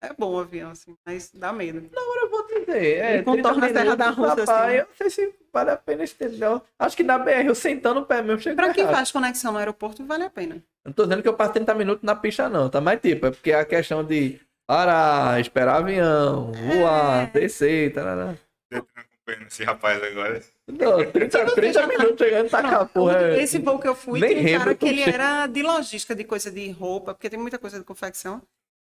É 0.00 0.12
bom 0.12 0.34
o 0.34 0.38
avião, 0.40 0.70
assim, 0.70 0.96
mas 1.06 1.30
dá 1.30 1.52
medo. 1.52 1.88
Vou 1.88 2.21
dizer. 2.64 2.98
É, 2.98 3.14
Ele 3.14 3.22
contorna 3.22 3.60
30 3.66 3.78
a 3.80 3.82
Serra 3.84 3.96
da 3.96 4.10
Rússia, 4.10 4.42
assim. 4.44 4.74
Eu 4.76 4.86
não 4.86 4.94
sei 4.96 5.10
se 5.10 5.34
vale 5.52 5.70
a 5.70 5.76
pena 5.76 6.04
estender. 6.04 6.60
Acho 6.78 6.96
que 6.96 7.02
na 7.02 7.18
BR, 7.18 7.46
eu 7.46 7.54
sentando 7.54 8.00
o 8.00 8.06
pé 8.06 8.22
mesmo, 8.22 8.40
chego 8.40 8.56
Pra 8.56 8.72
quem 8.72 8.84
rápido. 8.84 8.96
faz 8.96 9.10
conexão 9.12 9.52
no 9.52 9.58
aeroporto, 9.58 10.04
vale 10.04 10.24
a 10.24 10.30
pena. 10.30 10.62
Não 10.84 10.92
tô 10.92 11.04
dizendo 11.04 11.22
que 11.22 11.28
eu 11.28 11.34
passo 11.34 11.52
30 11.52 11.74
minutos 11.74 12.02
na 12.04 12.14
pista, 12.16 12.48
não, 12.48 12.68
tá? 12.68 12.80
Mas 12.80 13.00
tipo, 13.00 13.26
é 13.26 13.30
porque 13.30 13.52
a 13.52 13.64
questão 13.64 14.02
de 14.04 14.40
parar, 14.66 15.40
esperar 15.40 15.76
avião, 15.76 16.52
voar, 16.52 17.24
É. 17.24 17.26
descer, 17.38 17.92
tarará. 17.92 18.34
Eu 18.70 18.82
tô 18.82 18.88
acompanhando 18.96 19.46
esse 19.48 19.62
rapaz 19.64 20.02
agora. 20.02 20.42
Não, 20.66 21.10
30, 21.10 21.44
30 21.54 21.86
minutos 21.86 22.18
chegando 22.18 22.48
tá 22.48 22.62
cá, 22.62 22.84
porra. 22.86 23.18
é- 23.34 23.42
Esse 23.42 23.58
voo 23.58 23.78
que 23.78 23.86
eu 23.86 23.94
fui, 23.94 24.18
Nem 24.20 24.34
tem 24.42 24.56
um 24.56 24.58
cara 24.58 24.74
que 24.74 24.86
ele 24.88 25.02
chega. 25.04 25.14
era 25.16 25.46
de 25.46 25.62
logística, 25.62 26.14
de 26.14 26.24
coisa 26.24 26.50
de 26.50 26.70
roupa, 26.70 27.12
porque 27.14 27.28
tem 27.28 27.38
muita 27.38 27.58
coisa 27.58 27.78
de 27.78 27.84
confecção. 27.84 28.40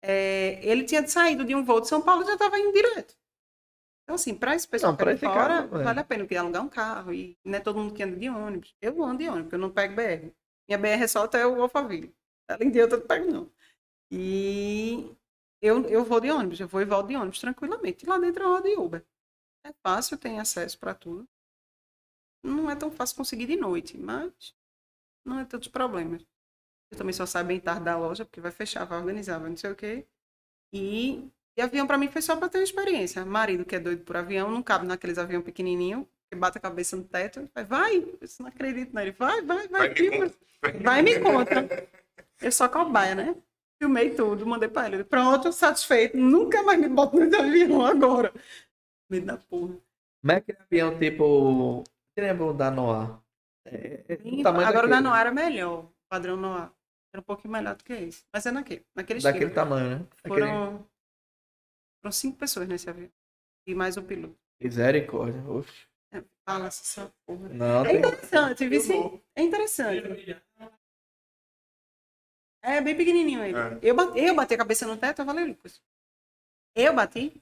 É, 0.02 0.60
ele 0.62 0.84
tinha 0.84 1.06
saído 1.08 1.44
de 1.44 1.56
um 1.56 1.64
voo 1.64 1.82
de 1.82 1.88
São 1.88 2.02
Paulo 2.02 2.24
e 2.24 2.28
já 2.28 2.34
estava 2.34 2.58
indo 2.60 2.72
direto. 2.72 3.14
Então, 4.06 4.16
assim, 4.16 4.36
para 4.36 4.56
esse 4.56 4.68
pessoal 4.68 4.92
Não, 4.94 4.98
que 4.98 5.04
é 5.04 5.18
fora, 5.18 5.64
é. 5.64 5.84
vale 5.84 6.00
a 6.00 6.04
pena, 6.04 6.24
porque 6.24 6.36
alugar 6.36 6.64
um 6.64 6.70
carro. 6.70 7.12
E 7.12 7.38
não 7.44 7.58
é 7.58 7.60
todo 7.60 7.80
mundo 7.80 7.94
que 7.94 8.04
anda 8.04 8.16
de 8.16 8.30
ônibus. 8.30 8.76
Eu 8.80 9.04
ando 9.04 9.18
de 9.18 9.28
ônibus, 9.28 9.44
porque 9.44 9.56
eu 9.56 9.60
não 9.60 9.72
pego 9.72 9.96
BR. 9.96 10.32
Minha 10.68 10.78
BR 10.78 11.04
é 11.04 11.08
só 11.08 11.24
até 11.24 11.46
o 11.46 11.62
Alphaville. 11.62 12.16
Além 12.48 12.70
de 12.70 12.80
outra, 12.82 12.98
eu 12.98 13.00
não 13.02 13.08
pego, 13.08 13.32
não. 13.32 13.52
E 14.12 15.10
eu, 15.62 15.84
eu 15.90 16.06
vou 16.06 16.22
de 16.22 16.30
ônibus, 16.30 16.60
eu 16.60 16.68
vou 16.68 16.82
e 16.82 16.86
volto 16.86 17.08
de 17.08 17.16
ônibus 17.16 17.40
tranquilamente. 17.40 18.06
E 18.06 18.10
lá 18.10 18.20
dentro 18.20 18.44
eu 18.44 18.50
rodo 18.50 18.70
de 18.70 18.76
Uber. 18.76 19.06
É 19.66 19.74
fácil, 19.82 20.18
tem 20.18 20.40
acesso 20.40 20.78
para 20.78 20.94
tudo. 20.94 21.28
Não 22.44 22.70
é 22.70 22.76
tão 22.76 22.92
fácil 22.92 23.16
conseguir 23.18 23.48
de 23.48 23.56
noite, 23.56 23.98
mas 23.98 24.56
não 25.26 25.40
é 25.40 25.46
tantos 25.46 25.68
problemas. 25.70 26.26
Eu 26.92 26.98
também 26.98 27.14
só 27.14 27.26
saio 27.26 27.48
bem 27.48 27.60
tarde 27.60 27.86
da 27.86 27.98
loja, 27.98 28.26
porque 28.26 28.40
vai 28.40 28.52
fechar, 28.52 28.86
vai 28.86 29.00
organizar, 29.00 29.40
vai 29.40 29.50
não 29.50 29.58
sei 29.58 29.72
o 29.72 29.76
quê. 29.76 30.08
E, 30.72 31.30
e 31.58 31.62
avião 31.62 31.88
para 31.88 31.98
mim 31.98 32.10
foi 32.10 32.22
só 32.22 32.36
para 32.36 32.50
ter 32.50 32.58
uma 32.60 32.64
experiência. 32.64 33.26
Marido 33.26 33.66
que 33.66 33.76
é 33.76 33.80
doido 33.80 34.04
por 34.04 34.18
avião, 34.18 34.52
não 34.52 34.62
cabe 34.64 34.86
naqueles 34.86 35.18
avião 35.18 35.42
pequenininho, 35.42 36.08
que 36.30 36.38
bate 36.38 36.58
a 36.58 36.62
cabeça 36.62 36.96
no 36.98 37.04
teto, 37.04 37.50
vai, 37.54 37.64
vai, 37.64 37.98
eu 37.98 38.28
não 38.40 38.48
acredito 38.48 38.94
nele, 38.94 39.12
vai, 39.12 39.42
vai, 39.42 39.68
vai, 39.68 39.90
Vai 39.90 39.90
me 39.90 39.96
filma. 39.96 40.32
vai 40.84 41.02
me 41.02 41.20
conta. 41.20 41.68
Eu 42.42 42.52
sou 42.52 42.68
cobaia, 42.70 43.16
né? 43.16 43.36
Filmei 43.82 44.12
tudo, 44.16 44.46
mandei 44.46 44.70
para 44.70 44.88
ele. 44.88 45.04
Pronto, 45.04 45.52
satisfeito, 45.52 46.18
nunca 46.18 46.64
mais 46.64 46.80
me 46.80 46.88
boto 46.90 47.18
nesse 47.18 47.36
avião 47.36 47.86
agora. 47.86 48.34
Medo 49.10 49.26
da 49.28 49.38
porra. 49.38 49.76
Como 50.22 50.32
é 50.32 50.42
que 50.42 50.52
é 50.52 50.58
avião 50.60 50.98
tipo. 50.98 51.84
Lembra 52.18 52.46
o 52.46 52.54
da 52.54 52.72
Noah? 52.72 53.22
É, 53.66 54.04
é 54.10 54.14
Agora 54.66 54.88
o 54.88 54.90
daquele, 54.90 54.90
da 54.90 55.02
Noir 55.02 55.20
era 55.22 55.32
melhor, 55.32 55.86
o 55.86 55.94
padrão 56.10 56.38
Noir. 56.38 56.70
Era 57.14 57.20
um 57.22 57.24
pouquinho 57.24 57.52
melhor 57.52 57.76
do 57.76 57.84
que 57.84 57.94
esse. 57.94 58.24
Mas 58.34 58.46
é 58.46 58.52
naquele, 58.52 58.86
naquele 58.96 59.20
Daquele 59.22 59.46
estilo. 59.46 59.56
tamanho, 59.56 60.00
né? 60.00 60.06
Aquele... 60.24 60.86
Foram, 62.06 62.12
cinco 62.12 62.38
pessoas 62.38 62.68
nesse 62.68 62.88
avião. 62.88 63.10
E 63.66 63.74
mais 63.74 63.98
o 63.98 64.04
piloto. 64.04 64.38
Misericórdia. 64.62 65.42
Oxe. 65.50 65.88
É, 66.14 66.24
fala 66.48 66.68
essa 66.68 67.12
porra. 67.26 67.50
Não, 67.50 67.84
É 67.84 67.88
tem... 67.90 67.98
interessante? 67.98 68.64
É 69.36 69.42
interessante. 69.42 70.42
É 72.62 72.80
bem 72.82 72.96
pequenininho 72.96 73.44
ele. 73.44 73.58
É. 73.58 73.80
Eu, 73.82 73.96
bati, 73.96 74.20
eu 74.20 74.36
bati 74.36 74.54
a 74.54 74.58
cabeça 74.58 74.86
no 74.86 74.98
teto, 74.98 75.22
eu 75.22 75.26
falei, 75.26 75.46
Lucas. 75.46 75.82
Eu 76.76 76.94
bati. 76.94 77.42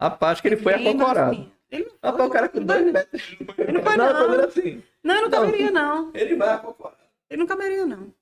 Rapaz, 0.00 0.40
que 0.40 0.48
ele 0.48 0.56
foi 0.56 0.74
acocorado. 0.74 1.30
baixinho. 1.30 1.52
Ele 1.70 1.84
não 1.84 1.92
Rapaz, 2.02 2.16
foi. 2.16 2.26
o 2.26 2.30
cara 2.30 2.48
com 2.48 2.58
Não 2.58 2.66
dois 2.66 2.92
metros. 2.92 3.36
Ele 3.58 3.72
não 3.72 3.82
vai, 3.82 3.96
Não, 3.96 4.12
não. 4.36 4.44
assim. 4.44 4.82
Não, 5.02 5.14
eu 5.14 5.22
não 5.22 5.28
Não. 5.30 5.40
caberia, 5.46 5.70
não. 5.70 6.10
Ele 6.14 6.34
vai 6.36 6.48
acocorado. 6.54 7.02
Ele 7.30 7.38
não 7.40 7.46
caberia, 7.46 7.86
não. 7.86 8.12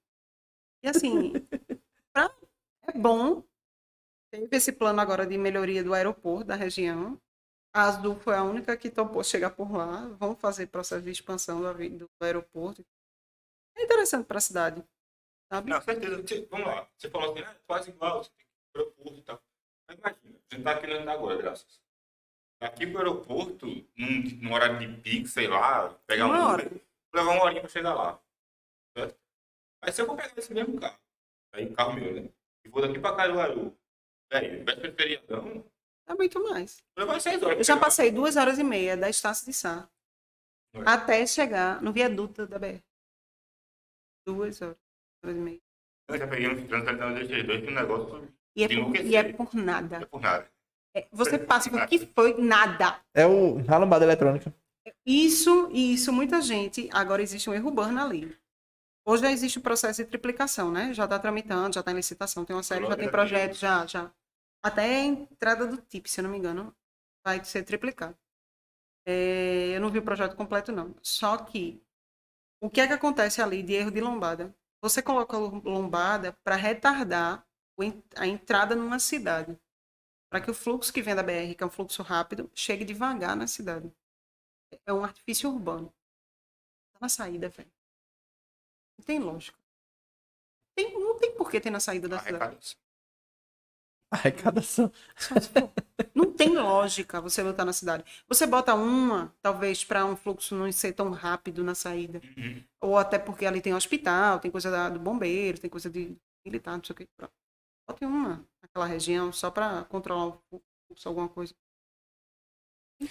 E 0.83 0.89
assim, 0.89 1.33
pra- 2.12 2.31
é 2.86 2.92
bom. 2.92 3.42
Teve 4.33 4.57
esse 4.57 4.73
plano 4.73 5.00
agora 5.00 5.26
de 5.26 5.36
melhoria 5.36 5.83
do 5.83 5.92
aeroporto 5.94 6.44
da 6.47 6.55
região. 6.55 7.20
A 7.75 7.83
Azul 7.84 8.17
foi 8.17 8.34
a 8.34 8.42
única 8.42 8.76
que 8.76 8.91
topou 8.91 9.23
chegar 9.25 9.50
por 9.50 9.73
lá. 9.73 10.09
Vamos 10.18 10.41
fazer 10.41 10.67
processo 10.68 11.02
de 11.02 11.10
expansão 11.10 11.60
do, 11.60 11.73
do 11.99 12.09
aeroporto. 12.20 12.84
É 13.76 13.83
interessante 13.83 14.26
para 14.26 14.39
a 14.39 14.41
cidade. 14.41 14.84
Sabe? 15.52 15.70
Não, 15.70 15.81
certeza. 15.81 16.23
Você- 16.23 16.47
vamos 16.47 16.67
lá. 16.67 16.89
Você 16.97 17.10
falou 17.10 17.33
assim, 17.33 17.42
ah, 17.42 17.57
quase 17.67 17.91
igual, 17.91 18.23
você 18.25 18.31
tem 18.31 18.39
que 18.39 18.44
ir 18.44 18.73
pro 18.73 18.83
aeroporto 18.83 19.18
e 19.18 19.23
tal. 19.23 19.42
Mas 19.89 19.99
imagina, 19.99 20.39
a 20.50 20.55
gente 20.55 20.65
tá 20.65 20.70
aqui 20.73 20.86
onde 20.86 21.05
tá 21.05 21.12
agora, 21.12 21.36
graças. 21.42 21.81
Aqui 22.62 22.86
pro 22.86 22.99
aeroporto, 22.99 23.67
num, 23.97 24.23
num 24.42 24.52
horário 24.52 24.78
de 24.78 25.00
pico, 25.00 25.26
sei 25.28 25.49
lá, 25.49 25.89
pegar 26.07 26.26
um 26.26 26.31
Uma 26.31 26.55
Uber, 26.55 26.67
hora. 26.67 26.81
levar 27.15 27.33
uma 27.33 27.44
horinha 27.44 27.60
pra 27.62 27.70
chegar 27.70 27.94
lá. 27.94 28.20
Certo? 28.97 29.18
Aí 29.83 29.92
se 29.92 30.02
eu 30.02 30.07
for 30.07 30.17
pegar 30.17 30.34
esse 30.36 30.52
mesmo 30.52 30.78
carro, 30.78 30.99
aí 31.55 31.67
o 31.67 31.75
carro 31.75 31.94
meu, 31.94 32.15
né? 32.23 32.31
E 32.65 32.68
vou 32.68 32.83
daqui 32.83 32.99
pra 32.99 33.17
Caruaru, 33.17 33.75
velho, 34.31 34.65
véspera 34.65 34.91
de 34.91 34.97
feriadão, 34.97 35.65
É 36.07 36.15
muito 36.15 36.42
mais. 36.42 36.83
vou 36.97 37.07
levar 37.07 37.20
seis 37.20 37.36
horas. 37.42 37.49
pra 37.55 37.60
Eu 37.60 37.65
já 37.65 37.76
passei 37.76 38.10
duas 38.10 38.36
horas 38.36 38.59
e 38.59 38.65
meia 38.65 38.97
da 38.97 39.09
Estácio 39.09 39.47
de 39.47 39.52
Sá 39.52 39.89
Ué. 40.76 40.83
até 40.86 41.26
chegar 41.26 41.81
no 41.83 41.92
viaduto 41.92 42.47
da 42.47 42.59
BR. 42.59 42.81
Duas 44.26 44.60
horas, 44.62 44.76
horas 45.25 45.36
e 45.36 45.41
meia. 45.41 45.60
Eu 46.09 46.18
já 46.18 46.26
peguei 46.26 46.49
um 46.49 46.67
trânsito 46.67 46.91
ali 46.91 46.99
na 46.99 47.12
DG2 47.12 47.60
que 47.65 47.68
o 47.68 47.75
negócio 47.75 48.28
E 48.57 48.65
é, 48.65 48.68
De 48.68 48.76
por, 48.83 48.97
e 48.97 49.17
é 49.17 49.33
por 49.33 49.55
nada. 49.55 49.97
é 49.99 50.05
por 50.07 50.20
nada. 50.20 50.50
É, 50.94 51.07
você 51.12 51.39
passa 51.39 51.70
por 51.70 51.86
que 51.86 51.99
foi 52.07 52.34
nada. 52.41 53.00
É 53.15 53.25
o 53.25 53.59
ralambada 53.62 54.05
eletrônica. 54.05 54.52
Isso, 55.07 55.70
isso, 55.73 56.12
muita 56.12 56.41
gente. 56.42 56.89
Agora 56.92 57.23
existe 57.23 57.49
um 57.49 57.55
erro 57.55 57.68
urbano 57.68 58.00
ali. 58.00 58.36
Hoje 59.07 59.23
já 59.23 59.31
existe 59.31 59.59
o 59.59 59.62
processo 59.62 60.02
de 60.02 60.09
triplicação, 60.10 60.70
né? 60.73 60.92
Já 60.92 61.05
está 61.05 61.18
tramitando, 61.18 61.75
já 61.75 61.81
está 61.81 61.92
em 61.92 61.97
licitação, 61.97 62.44
tem 62.44 62.55
uma 62.57 62.62
série, 62.62 62.86
já 62.86 62.97
tem 62.97 63.07
a 63.07 63.10
projeto, 63.10 63.55
já, 63.55 63.86
já. 63.86 64.10
Até 64.62 64.84
a 64.84 65.05
entrada 65.05 65.66
do 65.66 65.78
TIP, 65.78 66.08
se 66.08 66.20
eu 66.20 66.24
não 66.24 66.30
me 66.30 66.39
engano, 66.39 66.74
vai 67.24 67.42
ser 67.44 67.62
triplicado. 67.64 68.16
É, 69.06 69.74
eu 69.74 69.80
não 69.80 69.90
vi 69.90 69.98
o 69.98 70.05
projeto 70.05 70.36
completo, 70.36 70.70
não. 70.72 70.94
Só 71.02 71.39
que, 71.39 71.82
o 72.60 72.68
que 72.70 72.80
é 72.80 72.86
que 72.86 72.92
acontece 72.92 73.40
ali 73.40 73.62
de 73.62 73.72
erro 73.72 73.90
de 73.90 74.00
lombada? 74.00 74.55
Você 74.82 75.02
coloca 75.02 75.36
a 75.36 75.40
lombada 75.40 76.32
para 76.44 76.56
retardar 76.56 77.47
a 78.16 78.26
entrada 78.26 78.76
numa 78.76 78.98
cidade. 78.98 79.58
Para 80.30 80.40
que 80.40 80.50
o 80.50 80.55
fluxo 80.55 80.92
que 80.92 81.02
vem 81.02 81.14
da 81.14 81.22
BR, 81.22 81.55
que 81.56 81.62
é 81.62 81.66
um 81.66 81.70
fluxo 81.70 82.02
rápido, 82.02 82.50
chegue 82.55 82.84
devagar 82.84 83.34
na 83.34 83.47
cidade. 83.47 83.92
É 84.86 84.92
um 84.92 85.02
artifício 85.02 85.50
urbano. 85.50 85.92
Tá 86.92 86.98
na 87.00 87.08
saída, 87.08 87.48
velho. 87.48 87.72
Não 88.98 89.05
tem 89.05 89.18
lógica. 89.18 89.58
Tem, 90.76 90.92
não 90.92 91.18
tem 91.18 91.34
por 91.34 91.50
que 91.50 91.60
ter 91.60 91.70
na 91.70 91.80
saída 91.80 92.08
da 92.08 92.18
cidade. 92.18 92.36
Arrecadação. 92.36 92.78
Arrecadação. 94.10 94.90
Não 96.14 96.32
tem 96.32 96.56
lógica 96.56 97.20
você 97.20 97.42
lutar 97.42 97.64
na 97.64 97.72
cidade. 97.72 98.05
Você 98.28 98.44
bota 98.47 98.74
uma, 98.74 99.32
talvez, 99.40 99.84
para 99.84 100.05
um 100.05 100.16
fluxo 100.16 100.55
não 100.55 100.70
ser 100.72 100.92
tão 100.92 101.10
rápido 101.10 101.62
na 101.62 101.74
saída. 101.76 102.20
Uhum. 102.36 102.64
Ou 102.80 102.98
até 102.98 103.18
porque 103.18 103.47
ali 103.47 103.60
tem 103.60 103.72
hospital, 103.74 104.40
tem 104.40 104.50
coisa 104.50 104.70
da- 104.70 104.89
do 104.89 104.98
bombeiro, 104.98 105.60
tem 105.60 105.70
coisa 105.70 105.89
de 105.89 106.16
militar, 106.44 106.76
não 106.76 106.82
sei 106.84 106.92
o 106.92 106.97
que. 106.97 107.08
Bote 107.89 108.05
uma 108.05 108.44
naquela 108.62 108.86
região 108.86 109.32
só 109.32 109.50
para 109.50 109.84
controlar 109.84 110.26
o 110.26 110.42
fluxo, 110.89 111.08
alguma 111.08 111.28
coisa. 111.28 111.55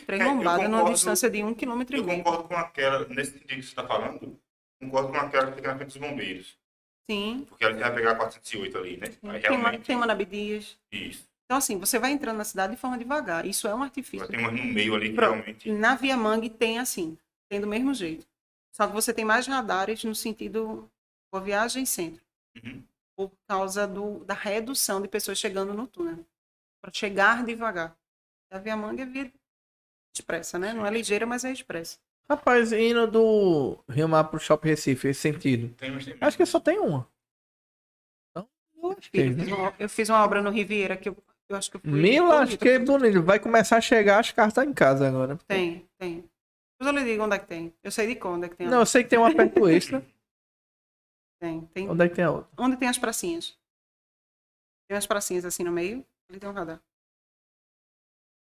Três 0.05 0.21
É, 0.21 0.25
eu 0.25 0.33
lombadas 0.35 0.65
numa 0.65 0.77
concordo- 0.79 0.93
distância 0.95 1.29
de 1.29 1.43
um 1.43 1.53
quilômetro 1.53 1.95
e 1.95 1.99
Eu 1.99 2.05
meio. 2.05 2.23
concordo 2.23 2.47
com 2.49 2.55
aquela, 2.55 3.07
nesse 3.07 3.31
sentido 3.39 3.47
que 3.55 3.61
você 3.63 3.69
está 3.69 3.87
falando, 3.87 4.39
concordo 4.81 5.09
com 5.11 5.17
aquela 5.17 5.47
que 5.49 5.55
fica 5.55 5.67
na 5.69 5.77
frente 5.77 5.97
dos 5.97 6.09
bombeiros. 6.09 6.58
Sim. 7.09 7.45
Porque 7.49 7.63
ela 7.63 7.75
vai 7.75 7.93
pegar 7.95 8.11
a 8.11 8.15
408 8.15 8.77
ali, 8.77 8.97
né? 8.97 9.07
Aí 9.07 9.41
Tem 9.41 9.51
uma, 9.51 9.57
realmente. 9.69 9.85
tem 9.85 9.95
uma 9.95 10.05
na 10.05 10.13
Abdias. 10.13 10.77
Isso. 10.91 11.27
Então, 11.45 11.57
assim, 11.57 11.79
você 11.79 11.97
vai 11.97 12.11
entrando 12.11 12.37
na 12.37 12.43
cidade 12.43 12.75
de 12.75 12.79
forma 12.79 12.99
devagar. 12.99 13.47
Isso 13.47 13.67
é 13.67 13.73
um 13.73 13.81
artifício. 13.81 14.27
Tem 14.27 14.39
uma 14.39 14.51
no 14.51 14.63
meio 14.63 14.93
ali 14.93 15.09
que 15.09 15.15
Pronto. 15.15 15.33
realmente. 15.33 15.71
Na 15.71 15.95
Via 15.95 16.15
Mangue 16.15 16.51
tem 16.51 16.77
assim, 16.77 17.17
tem 17.49 17.59
do 17.59 17.65
mesmo 17.65 17.91
jeito. 17.95 18.27
Só 18.71 18.85
que 18.85 18.93
você 18.93 19.11
tem 19.11 19.25
mais 19.25 19.47
radares 19.47 20.03
no 20.03 20.13
sentido 20.13 20.87
boa 21.33 21.43
viagem 21.43 21.81
e 21.81 21.87
centro. 21.87 22.21
Uhum. 22.63 22.83
Por 23.17 23.31
causa 23.47 23.87
do, 23.87 24.23
da 24.25 24.35
redução 24.35 25.01
de 25.01 25.07
pessoas 25.07 25.39
chegando 25.39 25.73
no 25.73 25.87
túnel. 25.87 26.23
Para 26.79 26.93
chegar 26.93 27.43
devagar. 27.43 27.97
A 28.51 28.59
Via 28.59 28.77
Mangue 28.77 29.01
é 29.01 29.05
via 29.07 29.31
expressa, 30.13 30.59
né? 30.59 30.73
Não 30.73 30.85
é 30.85 30.91
ligeira, 30.91 31.25
mas 31.25 31.43
é 31.43 31.51
expressa. 31.51 31.97
Rapaz, 32.29 32.71
indo 32.71 33.07
do 33.07 33.83
Rio 33.89 34.07
Mar 34.07 34.25
pro 34.25 34.39
Shopping 34.39 34.69
Recife, 34.69 35.07
esse 35.07 35.19
sentido. 35.19 35.73
Tem, 35.75 35.91
mas 35.91 36.05
tem 36.05 36.15
Acho 36.21 36.37
que 36.37 36.45
só 36.45 36.59
tem 36.59 36.77
uma. 36.77 37.09
Então, 38.29 38.47
eu 38.75 38.91
acho 38.91 39.11
que. 39.11 39.19
Eu 39.19 39.35
fiz 39.35 39.47
uma, 39.47 39.75
eu 39.79 39.89
fiz 39.89 40.09
uma 40.09 40.23
obra 40.23 40.41
no 40.41 40.51
Riviera 40.51 40.95
que 40.95 41.09
eu, 41.09 41.17
eu 41.49 41.55
acho 41.55 41.71
que 41.71 41.77
eu 41.77 41.81
fui. 41.81 41.89
Me 41.89 42.19
lasquei 42.19 42.77
bonito. 42.77 43.23
Vai 43.23 43.39
começar 43.39 43.77
a 43.77 43.81
chegar 43.81 44.19
as 44.19 44.31
cartas 44.31 44.63
em 44.63 44.73
casa 44.73 45.07
agora. 45.07 45.37
Tem, 45.47 45.89
tem. 45.97 46.23
Depois 46.79 46.95
eu 46.95 47.03
lhe 47.03 47.11
digo 47.11 47.23
onde 47.23 47.35
é 47.35 47.39
que 47.39 47.47
tem. 47.47 47.73
Eu 47.83 47.91
sei 47.91 48.05
de 48.05 48.15
qual, 48.15 48.35
onde 48.35 48.45
é 48.45 48.49
que 48.49 48.55
tem. 48.55 48.67
Não, 48.67 48.79
eu 48.79 48.85
sei 48.85 49.03
que 49.03 49.09
tem 49.09 49.17
uma 49.17 49.33
perto 49.35 49.67
extra. 49.67 50.05
Tem, 51.41 51.61
tem. 51.67 51.89
Onde 51.89 52.03
é 52.03 52.09
que 52.09 52.15
tem 52.15 52.25
a 52.25 52.31
outra? 52.31 52.49
Onde 52.57 52.75
tem 52.75 52.89
as 52.89 52.97
pracinhas? 52.97 53.57
Tem 54.89 54.95
umas 54.95 55.07
pracinhas 55.07 55.45
assim 55.45 55.63
no 55.63 55.71
meio. 55.71 56.05
Ali 56.29 56.37
tem 56.37 56.49
um 56.49 56.51
radar. 56.51 56.81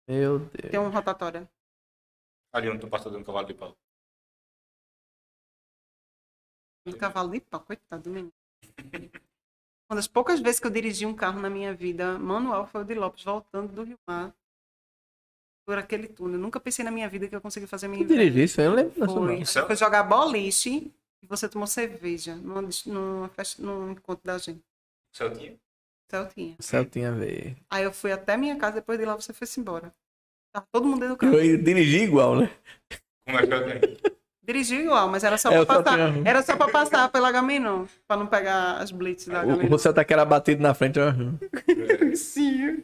Meu 0.08 0.38
Deus. 0.38 0.70
Tem 0.70 0.80
um 0.80 0.88
rotatória. 0.88 1.46
Ali 2.52 2.68
onde 2.68 2.80
tu 2.80 2.88
passou 2.88 3.12
dando 3.12 3.24
cavalo 3.24 3.46
de 3.46 3.54
pau. 3.54 3.76
Um 6.86 6.92
cavalo 6.92 7.30
de 7.30 7.40
pau, 7.40 7.60
coitado 7.60 8.04
do 8.04 8.10
menino. 8.10 8.32
Uma 9.90 9.96
das 9.96 10.06
poucas 10.06 10.40
vezes 10.40 10.60
que 10.60 10.66
eu 10.66 10.70
dirigi 10.70 11.06
um 11.06 11.14
carro 11.14 11.40
na 11.40 11.48
minha 11.48 11.74
vida 11.74 12.18
manual 12.18 12.66
foi 12.66 12.82
o 12.82 12.84
de 12.84 12.94
Lopes, 12.94 13.24
voltando 13.24 13.72
do 13.72 13.84
Rio 13.84 13.98
Mar. 14.06 14.34
Por 15.66 15.78
aquele 15.78 16.08
túnel. 16.08 16.36
Eu 16.36 16.40
nunca 16.40 16.58
pensei 16.58 16.84
na 16.84 16.90
minha 16.90 17.08
vida 17.08 17.28
que 17.28 17.36
eu 17.36 17.40
consegui 17.40 17.66
fazer 17.66 17.86
a 17.86 17.88
minha 17.90 18.04
Tu 18.04 18.08
dirigiu 18.08 18.44
isso? 18.44 18.60
Eu 18.60 18.74
lembro 18.74 18.92
Foi. 18.94 19.06
não. 19.06 19.30
É- 19.30 19.44
Foi 19.44 19.76
jogar 19.76 20.02
boliche 20.02 20.92
e 21.22 21.26
você 21.26 21.48
tomou 21.48 21.66
cerveja 21.66 22.34
numa, 22.36 22.62
numa 22.86 23.28
festa, 23.28 23.62
num 23.62 23.92
encontro 23.92 24.24
da 24.24 24.38
gente. 24.38 24.64
Celtinha? 25.12 25.58
Celtinha. 26.10 26.56
O 26.58 26.62
céu 26.62 26.84
tinha 26.86 27.10
a 27.10 27.14
ver. 27.14 27.56
Aí 27.68 27.84
eu 27.84 27.92
fui 27.92 28.12
até 28.12 28.36
minha 28.36 28.56
casa, 28.56 28.76
depois 28.76 28.98
de 28.98 29.04
lá 29.04 29.14
você 29.14 29.32
foi-se 29.34 29.60
embora. 29.60 29.94
Tá 30.52 30.64
todo 30.72 30.86
mundo 30.86 31.00
dentro 31.00 31.14
do 31.14 31.18
carro. 31.18 31.34
Eu 31.38 31.62
dirigi 31.62 31.98
igual, 32.04 32.36
né? 32.36 32.50
Como 33.26 33.38
é 33.38 33.46
que 33.46 33.52
eu 33.54 33.64
tenho? 33.80 33.98
Dirigiu 34.42 34.80
igual, 34.80 35.08
mas 35.10 35.22
era 35.24 35.36
só 35.36 35.50
É, 35.50 35.58
eu 35.58 35.66
pra 35.66 35.82
passar. 35.82 36.10
tinha- 36.12 36.28
Era 36.28 36.42
só 36.42 36.56
pra 36.56 36.68
passar 36.70 37.08
pela 37.10 37.30
Gamenon, 37.30 37.84
pra 38.06 38.16
não 38.16 38.26
pegar 38.26 38.78
as 38.78 38.90
blitz 38.90 39.26
da 39.26 39.44
O, 39.44 39.46
Gamenon. 39.48 39.68
você 39.68 39.92
tá 39.92 40.02
que 40.04 40.12
era 40.12 40.24
batido 40.24 40.62
na 40.62 40.72
frente. 40.72 40.98
ó. 40.98 41.10
Sim. 42.16 42.82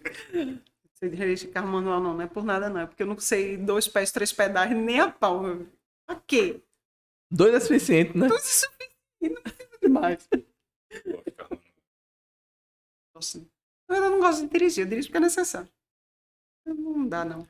Você 0.93 1.09
dirige 1.09 1.49
carro 1.49 1.69
manual 1.69 2.01
não, 2.01 2.13
não 2.15 2.21
é 2.23 2.27
por 2.27 2.45
nada 2.45 2.69
não. 2.69 2.81
É 2.83 2.87
porque 2.87 3.03
eu 3.03 3.07
não 3.07 3.19
sei 3.19 3.57
dois 3.57 3.89
pés, 3.89 4.13
três 4.13 4.31
pedais, 4.31 4.71
nem 4.77 5.01
a 5.01 5.11
pau. 5.11 5.43
Pra 6.07 6.21
quê? 6.27 6.61
Dois 7.33 7.55
é 7.55 7.61
suficiente, 7.61 8.17
né? 8.17 8.29
Tudo 8.29 8.39
isso 8.41 8.67
não 9.23 9.43
precisa 9.43 9.79
demais. 9.81 10.29
Nossa. 13.15 13.43
Eu 13.89 14.01
não 14.11 14.21
gosto 14.21 14.43
de 14.43 14.49
dirigir, 14.53 14.85
eu 14.85 14.89
dirijo 14.89 15.09
porque 15.09 15.17
é 15.19 15.21
necessário. 15.21 15.69
Não 16.67 17.07
dá, 17.09 17.25
não. 17.25 17.47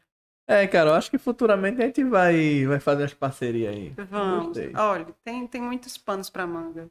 É, 0.47 0.67
cara, 0.67 0.91
eu 0.91 0.95
acho 0.95 1.11
que 1.11 1.17
futuramente 1.17 1.81
a 1.81 1.87
gente 1.87 2.05
vai, 2.05 2.67
vai 2.67 2.79
fazer 2.79 3.03
umas 3.03 3.15
parcerias 3.15 3.75
aí. 3.75 3.91
Vamos. 3.91 4.49
Gostei. 4.49 4.77
Olha, 4.77 5.07
tem, 5.25 5.47
tem 5.47 5.63
muitos 5.63 5.97
panos 5.97 6.29
para 6.29 6.47
manga. 6.47 6.91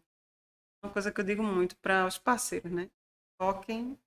Uma 0.83 0.91
coisa 0.91 1.11
que 1.11 1.21
eu 1.21 1.25
digo 1.25 1.43
muito 1.43 1.77
para 1.77 2.05
os 2.07 2.17
parceiros, 2.17 2.71
né? 2.71 2.89
Foquem 3.39 3.97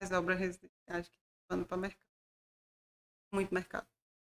nas 0.00 0.10
obras 0.10 0.38
residenciais 0.38 1.08
que 1.08 1.18
pano 1.48 1.64
para 1.64 1.76
mercado. 1.76 2.10
Muito 3.32 3.54
mercado. 3.54 3.86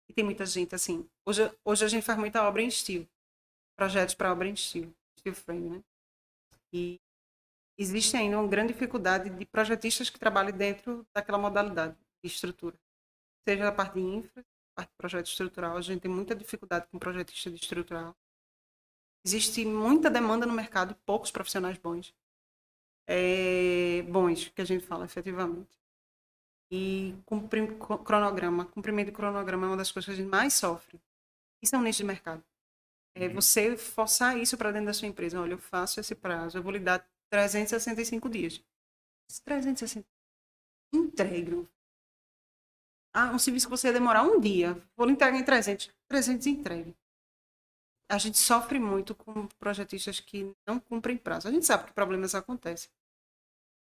E 0.10 0.14
tem 0.14 0.24
muita 0.24 0.46
gente 0.46 0.74
assim. 0.74 1.10
Hoje, 1.26 1.52
hoje 1.66 1.86
a 1.86 1.88
gente 1.88 2.04
faz 2.04 2.18
muita 2.18 2.42
obra 2.48 2.62
em 2.62 2.68
estilo. 2.68 3.08
Projetos 3.76 4.16
para 4.16 4.32
obra 4.32 4.48
em 4.48 4.54
estilo. 4.54 4.94
Steel 5.20 5.36
frame, 5.36 5.70
né? 5.70 5.84
E 6.72 7.00
existe 7.78 8.16
ainda 8.16 8.40
uma 8.40 8.48
grande 8.48 8.74
dificuldade 8.74 9.30
de 9.30 9.46
projetistas 9.46 10.10
que 10.10 10.20
trabalhem 10.20 10.54
dentro 10.54 11.06
daquela 11.14 11.38
modalidade 11.38 11.96
de 12.24 12.28
estrutura. 12.28 12.78
Seja 13.48 13.68
a 13.68 13.72
parte 13.72 13.96
de 13.96 14.02
infra, 14.02 14.44
parte 14.76 14.90
de 14.90 14.98
projeto 14.98 15.28
estrutural, 15.28 15.78
a 15.78 15.82
gente 15.82 16.02
tem 16.02 16.12
muita 16.12 16.36
dificuldade 16.36 16.88
com 16.88 17.00
projetista 17.00 17.50
de 17.50 17.58
estrutural. 17.58 18.16
Existe 19.26 19.66
muita 19.66 20.10
demanda 20.10 20.46
no 20.46 20.54
mercado 20.54 20.92
e 20.92 20.96
poucos 21.06 21.32
profissionais 21.32 21.78
bons. 21.78 22.14
É, 23.08 24.02
bons, 24.04 24.50
que 24.50 24.62
a 24.62 24.66
gente 24.66 24.86
fala 24.86 25.06
efetivamente. 25.06 25.80
E 26.72 27.16
cumprir 27.26 27.78
cronograma, 27.78 28.66
cumprimento 28.66 29.08
de 29.08 29.12
cronograma 29.14 29.68
é 29.68 29.70
uma 29.70 29.78
das 29.78 29.92
coisas 29.92 30.08
que 30.08 30.12
a 30.12 30.16
gente 30.16 30.30
mais 30.30 30.54
sofre. 30.54 31.00
Isso 31.62 31.76
é 31.76 31.80
um 31.80 31.84
nicho 31.84 32.00
de 32.00 32.06
mercado. 32.06 32.44
É 33.16 33.30
você 33.30 33.78
forçar 33.78 34.38
isso 34.38 34.58
para 34.58 34.72
dentro 34.72 34.88
da 34.88 34.94
sua 34.94 35.08
empresa. 35.08 35.40
Olha, 35.40 35.54
eu 35.54 35.60
faço 35.60 36.00
esse 36.00 36.16
prazo, 36.16 36.58
eu 36.58 36.64
vou 36.64 36.72
lhe 36.72 36.80
dar 36.80 37.08
365 37.30 38.28
dias. 38.30 38.62
Esses 39.30 39.40
365 39.42 40.08
entregue. 40.94 41.68
Ah, 43.14 43.32
um 43.32 43.38
serviço 43.40 43.68
que 43.68 43.72
você 43.72 43.88
ia 43.88 43.94
demorar 43.94 44.24
um 44.24 44.40
dia. 44.40 44.76
Vou 44.98 45.06
lhe 45.06 45.14
entregar 45.14 45.38
em 45.38 45.44
300. 45.44 45.90
300 46.10 46.48
entregue. 46.48 46.96
a 48.10 48.18
gente 48.18 48.38
sofre 48.38 48.80
muito 48.80 49.16
com 49.16 49.48
projetistas 49.60 50.20
que 50.20 50.52
não 50.68 50.80
cumprem 50.80 51.18
prazo. 51.18 51.48
A 51.48 51.52
gente 51.52 51.66
sabe 51.66 51.86
que 51.86 51.94
problemas 51.94 52.36
acontecem. 52.36 52.90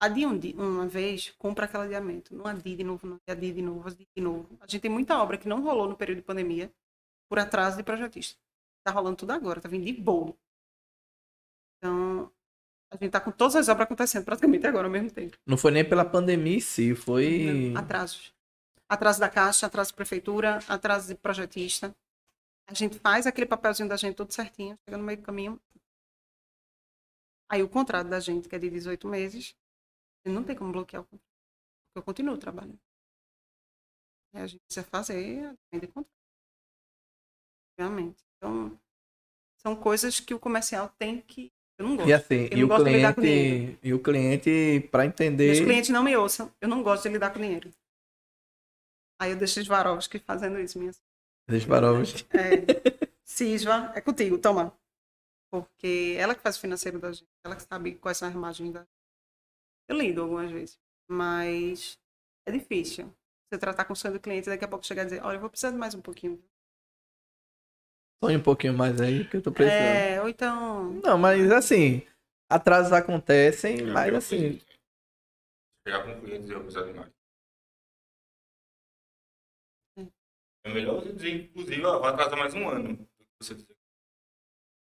Adia 0.01 0.27
um 0.27 0.37
dia, 0.37 0.55
uma 0.55 0.87
vez, 0.87 1.31
compra 1.39 1.65
aquele 1.65 1.83
adiamento. 1.83 2.35
Não 2.35 2.45
adia 2.45 2.75
de 2.75 2.83
novo, 2.83 3.07
não 3.07 3.19
adia 3.27 3.53
de 3.53 3.61
novo, 3.61 3.87
adia 3.87 4.05
de 4.15 4.21
novo. 4.23 4.47
A 4.61 4.67
gente 4.67 4.81
tem 4.81 4.91
muita 4.91 5.17
obra 5.21 5.37
que 5.37 5.47
não 5.47 5.61
rolou 5.63 5.87
no 5.89 5.95
período 5.95 6.17
de 6.17 6.23
pandemia 6.23 6.71
por 7.29 7.39
atraso 7.39 7.77
de 7.77 7.83
projetista. 7.83 8.37
Tá 8.85 8.91
rolando 8.91 9.17
tudo 9.17 9.31
agora, 9.31 9.59
tá 9.59 9.67
vindo 9.67 9.85
de 9.85 9.93
bolo. 9.93 10.37
Então, 11.77 12.31
a 12.91 12.97
gente 12.97 13.11
tá 13.11 13.19
com 13.19 13.31
todas 13.31 13.55
as 13.55 13.69
obras 13.69 13.85
acontecendo 13.85 14.25
praticamente 14.25 14.67
agora 14.67 14.87
ao 14.87 14.91
mesmo 14.91 15.11
tempo. 15.11 15.37
Não 15.45 15.57
foi 15.57 15.71
nem 15.71 15.87
pela 15.87 16.05
pandemia 16.05 16.57
em 16.57 16.61
si, 16.61 16.93
foi. 16.93 17.71
Não, 17.71 17.79
atrasos. 17.79 18.33
Atraso 18.89 19.19
da 19.19 19.29
Caixa, 19.29 19.65
atraso 19.67 19.89
de 19.91 19.95
prefeitura, 19.95 20.59
atraso 20.67 21.07
de 21.07 21.15
projetista. 21.15 21.95
A 22.67 22.73
gente 22.73 22.99
faz 22.99 23.25
aquele 23.25 23.45
papelzinho 23.45 23.89
da 23.89 23.95
gente 23.95 24.15
tudo 24.15 24.33
certinho, 24.33 24.77
chega 24.85 24.97
no 24.97 25.03
meio 25.03 25.19
do 25.19 25.23
caminho. 25.23 25.59
Aí 27.49 27.63
o 27.63 27.69
contrato 27.69 28.07
da 28.09 28.19
gente, 28.19 28.49
que 28.49 28.55
é 28.55 28.59
de 28.59 28.69
18 28.69 29.07
meses, 29.07 29.55
não 30.25 30.43
tem 30.43 30.55
como 30.55 30.71
bloquear 30.71 31.01
o 31.01 31.05
contrato. 31.05 31.27
Porque 31.87 31.99
eu 31.99 32.03
continuo 32.03 32.37
trabalhando. 32.37 32.79
Aí 34.33 34.41
a 34.41 34.47
gente 34.47 34.61
precisa 34.65 34.85
fazer 34.85 35.45
a 35.73 35.77
de 35.77 35.87
contrato. 35.87 36.11
Realmente. 37.79 38.23
Então, 38.37 38.77
são 39.61 39.75
coisas 39.75 40.19
que 40.19 40.33
o 40.33 40.39
comercial 40.39 40.89
tem 40.97 41.21
que. 41.21 41.51
Eu 41.79 41.87
não 41.87 41.95
gosto. 41.95 42.09
E 42.09 42.13
assim, 42.13 42.47
Eu 42.51 42.57
e 42.57 42.61
não 42.61 42.65
o 42.65 42.67
gosto 42.67 42.85
de 42.85 42.91
lidar 42.91 43.15
com 43.15 43.21
cliente, 43.21 43.79
e 43.83 43.93
o 43.93 44.03
cliente 44.03 44.89
para 44.91 45.05
entender, 45.05 45.45
Meus 45.45 45.59
clientes 45.59 45.89
não 45.89 46.03
me 46.03 46.15
ouçam. 46.17 46.51
Eu 46.59 46.67
não 46.67 46.81
gosto 46.83 47.03
de 47.03 47.09
lidar 47.09 47.31
com 47.31 47.39
dinheiro. 47.39 47.71
Aí 49.19 49.31
eu 49.31 49.37
deixo 49.37 49.59
os 49.59 49.67
Varovski 49.67 50.19
fazendo 50.19 50.59
isso. 50.59 50.77
Minhas... 50.77 51.01
deixa 51.47 51.67
Barovski. 51.67 52.25
É, 52.35 53.07
Cisva, 53.23 53.91
é 53.95 54.01
contigo, 54.01 54.37
toma. 54.37 54.77
Porque 55.51 56.15
ela 56.19 56.35
que 56.35 56.41
faz 56.41 56.57
o 56.57 56.61
financeiro 56.61 56.99
da 56.99 57.11
gente. 57.11 57.29
Ela 57.43 57.55
que 57.55 57.63
sabe 57.63 57.95
quais 57.95 58.17
são 58.17 58.27
as 58.27 58.35
margens 58.35 58.71
da 58.71 58.85
Eu 59.87 59.97
lido 59.97 60.21
algumas 60.21 60.51
vezes. 60.51 60.79
Mas 61.09 61.97
é 62.45 62.51
difícil. 62.51 63.13
Você 63.49 63.59
tratar 63.59 63.85
com 63.85 63.93
o 63.93 63.95
sonho 63.95 64.13
do 64.13 64.19
cliente 64.19 64.47
e 64.47 64.51
daqui 64.51 64.65
a 64.65 64.67
pouco 64.67 64.85
chegar 64.85 65.03
e 65.03 65.05
dizer, 65.05 65.23
olha, 65.23 65.37
eu 65.37 65.41
vou 65.41 65.49
precisar 65.49 65.71
de 65.71 65.77
mais 65.77 65.95
um 65.95 66.01
pouquinho. 66.01 66.43
Sonhe 68.23 68.37
um 68.37 68.43
pouquinho 68.43 68.73
mais 68.73 68.99
aí 68.99 69.27
que 69.27 69.37
eu 69.37 69.41
tô 69.41 69.51
precisando. 69.51 69.77
É, 69.77 70.21
ou 70.21 70.27
então. 70.27 70.91
Não, 71.03 71.17
mas 71.17 71.49
assim, 71.51 72.05
atrasos 72.49 72.91
acontecem, 72.91 73.79
É 73.79 73.89
a 73.89 73.93
mas 73.93 74.13
assim. 74.15 74.59
Chegar 75.87 76.03
com 76.03 76.11
o 76.11 76.21
cliente 76.21 76.35
e 76.35 76.41
dizer, 76.41 76.55
eu 76.55 76.63
preciso 76.63 76.85
de 76.85 76.93
mais. 76.93 77.16
É 80.67 80.73
melhor 80.73 81.01
você 81.01 81.13
dizer, 81.13 81.29
inclusive, 81.45 81.83
ó, 81.85 81.99
vai 81.99 82.11
atrasar 82.11 82.37
mais 82.37 82.53
um 82.53 82.67
ano. 82.67 82.97
do 82.97 83.05
que 83.05 83.07
Você 83.41 83.55
dizer. 83.55 83.77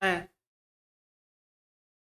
É. 0.03 0.28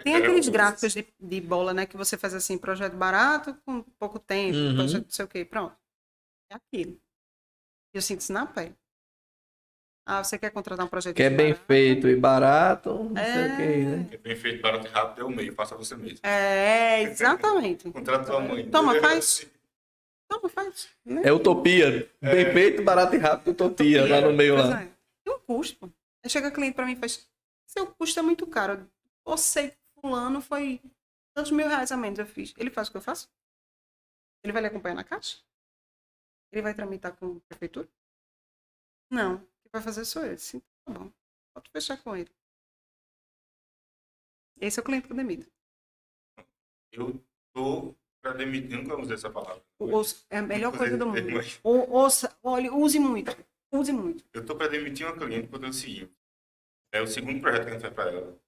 Tem 0.01 0.13
É, 0.15 0.17
aqueles 0.17 0.47
eu- 0.47 0.53
gráficos 0.53 0.93
de, 0.93 1.13
de 1.19 1.41
bola, 1.41 1.73
né? 1.73 1.85
Que 1.85 1.97
você 1.97 2.17
faz 2.17 2.33
assim, 2.33 2.57
projeto 2.57 2.95
barato, 2.95 3.53
com 3.65 3.83
pouco 3.99 4.17
tempo, 4.17 4.57
Uhum. 4.57 4.75
projeto 4.75 5.03
não 5.03 5.09
sei 5.11 5.25
o 5.25 5.27
quê. 5.27 5.45
Pronto. 5.45 5.75
É 6.51 6.55
aquilo. 6.55 6.93
E 7.93 7.97
eu 7.97 8.01
sinto 8.01 8.21
isso 8.21 8.33
na 8.33 8.45
pele. 8.45 8.75
Ah, 10.07 10.23
você 10.23 10.39
quer 10.39 10.49
contratar 10.51 10.83
um 10.85 10.89
projeto 10.89 11.15
que 11.15 11.21
é 11.21 11.29
bem 11.29 11.51
barato? 11.51 11.65
feito 11.67 12.07
e 12.07 12.15
barato, 12.15 12.89
não 13.03 13.15
sei 13.15 13.45
o 13.53 13.55
que, 13.57 13.61
É. 13.61 13.85
né? 13.85 14.09
É 14.13 14.17
bem 14.17 14.35
feito, 14.35 14.61
barato 14.61 14.87
e 14.87 14.89
rápido, 14.89 15.21
é 15.21 15.23
o 15.25 15.29
meio, 15.29 15.53
faça 15.53 15.75
você 15.75 15.95
mesmo. 15.95 16.19
É, 16.25 17.01
exatamente. 17.03 17.91
Contrata 17.91 18.23
sua 18.25 18.39
mãe. 18.39 18.67
Toma, 18.71 18.99
faz. 18.99 19.45
Toma, 20.29 20.47
faz. 20.47 20.89
Né? 21.03 21.23
É 21.25 21.33
utopia. 21.33 22.09
Bem 22.21 22.53
feito, 22.53 22.83
barato 22.83 23.15
e 23.15 23.17
rápido, 23.17 23.51
utopia, 23.51 24.07
lá 24.07 24.21
no 24.21 24.31
meio 24.31 24.55
Pois 24.55 24.69
lá. 24.69 24.83
é. 24.83 24.93
Tem 25.23 25.33
um 25.33 25.39
custo. 25.39 25.91
Aí 26.23 26.29
chega 26.29 26.51
cliente 26.51 26.75
pra 26.75 26.85
mim 26.85 26.93
e 26.93 26.95
faz. 26.95 27.27
Seu 27.65 27.87
custo 27.87 28.19
é 28.19 28.21
muito 28.21 28.45
caro. 28.45 28.89
Eu 29.25 29.37
sei 29.37 29.71
que 29.71 29.77
fulano 29.99 30.39
foi 30.39 30.79
tantos 31.33 31.51
mil 31.51 31.67
reais 31.67 31.91
a 31.91 31.97
menos 31.97 32.19
eu 32.19 32.25
fiz. 32.27 32.53
Ele 32.57 32.69
faz 32.69 32.87
o 32.87 32.91
que 32.91 32.97
eu 32.97 33.01
faço? 33.01 33.27
Ele 34.43 34.53
vai 34.53 34.61
lhe 34.61 34.67
acompanhar 34.67 34.95
na 34.95 35.03
caixa? 35.03 35.39
Ele 36.51 36.61
vai 36.61 36.73
tramitar 36.73 37.15
com 37.15 37.37
a 37.37 37.39
prefeitura? 37.49 37.87
Não. 39.11 39.39
Quem 39.39 39.69
vai 39.71 39.81
fazer 39.81 40.05
sou 40.05 40.23
eu. 40.25 40.37
Sim, 40.37 40.61
tá 40.85 40.93
bom. 40.93 41.11
Pode 41.53 41.69
fechar 41.71 41.97
com 41.97 42.15
ele. 42.15 42.29
Esse 44.61 44.79
é 44.79 44.81
o 44.81 44.85
cliente 44.85 45.07
que 45.07 45.13
eu 45.13 45.17
demito. 45.17 45.49
Eu 46.91 47.23
tô 47.53 47.95
pra 48.21 48.33
demitir, 48.33 48.77
nunca 48.77 48.95
usei 48.99 49.15
essa 49.15 49.29
palavra. 49.29 49.63
O- 49.79 49.89
É 50.29 50.37
a 50.37 50.41
melhor 50.41 50.75
coisa 50.77 50.97
do 50.97 51.05
mundo. 51.07 51.17
O- 51.63 51.91
ouça, 51.97 52.37
olha, 52.43 52.73
use 52.73 52.99
muito. 52.99 53.31
Use 53.71 53.91
muito. 53.91 54.23
Eu 54.33 54.45
tô 54.45 54.55
pra 54.55 54.67
demitir 54.67 55.05
uma 55.05 55.15
cliente 55.17 55.47
por 55.47 55.63
o 55.63 55.71
seguinte. 55.73 56.13
É 56.91 57.01
o 57.01 57.07
segundo 57.07 57.39
projeto 57.39 57.63
que 57.65 57.69
a 57.69 57.73
gente 57.73 57.81
faz 57.81 57.93
pra 57.93 58.09
ela. 58.11 58.39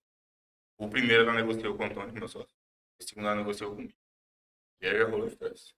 O 0.80 0.90
primeiro 0.90 1.24
ela 1.24 1.33
negociou 1.33 1.77
com 1.77 1.83
o 1.83 1.85
Antônio, 1.85 2.14
meu 2.14 2.27
sócio. 2.27 2.56
O 3.00 3.03
segundo 3.03 3.27
ela 3.27 3.35
negociou 3.35 3.75
comigo. 3.75 3.93
E 4.82 4.88
aí 4.88 5.03
rolou 5.03 5.27
estresse. 5.27 5.74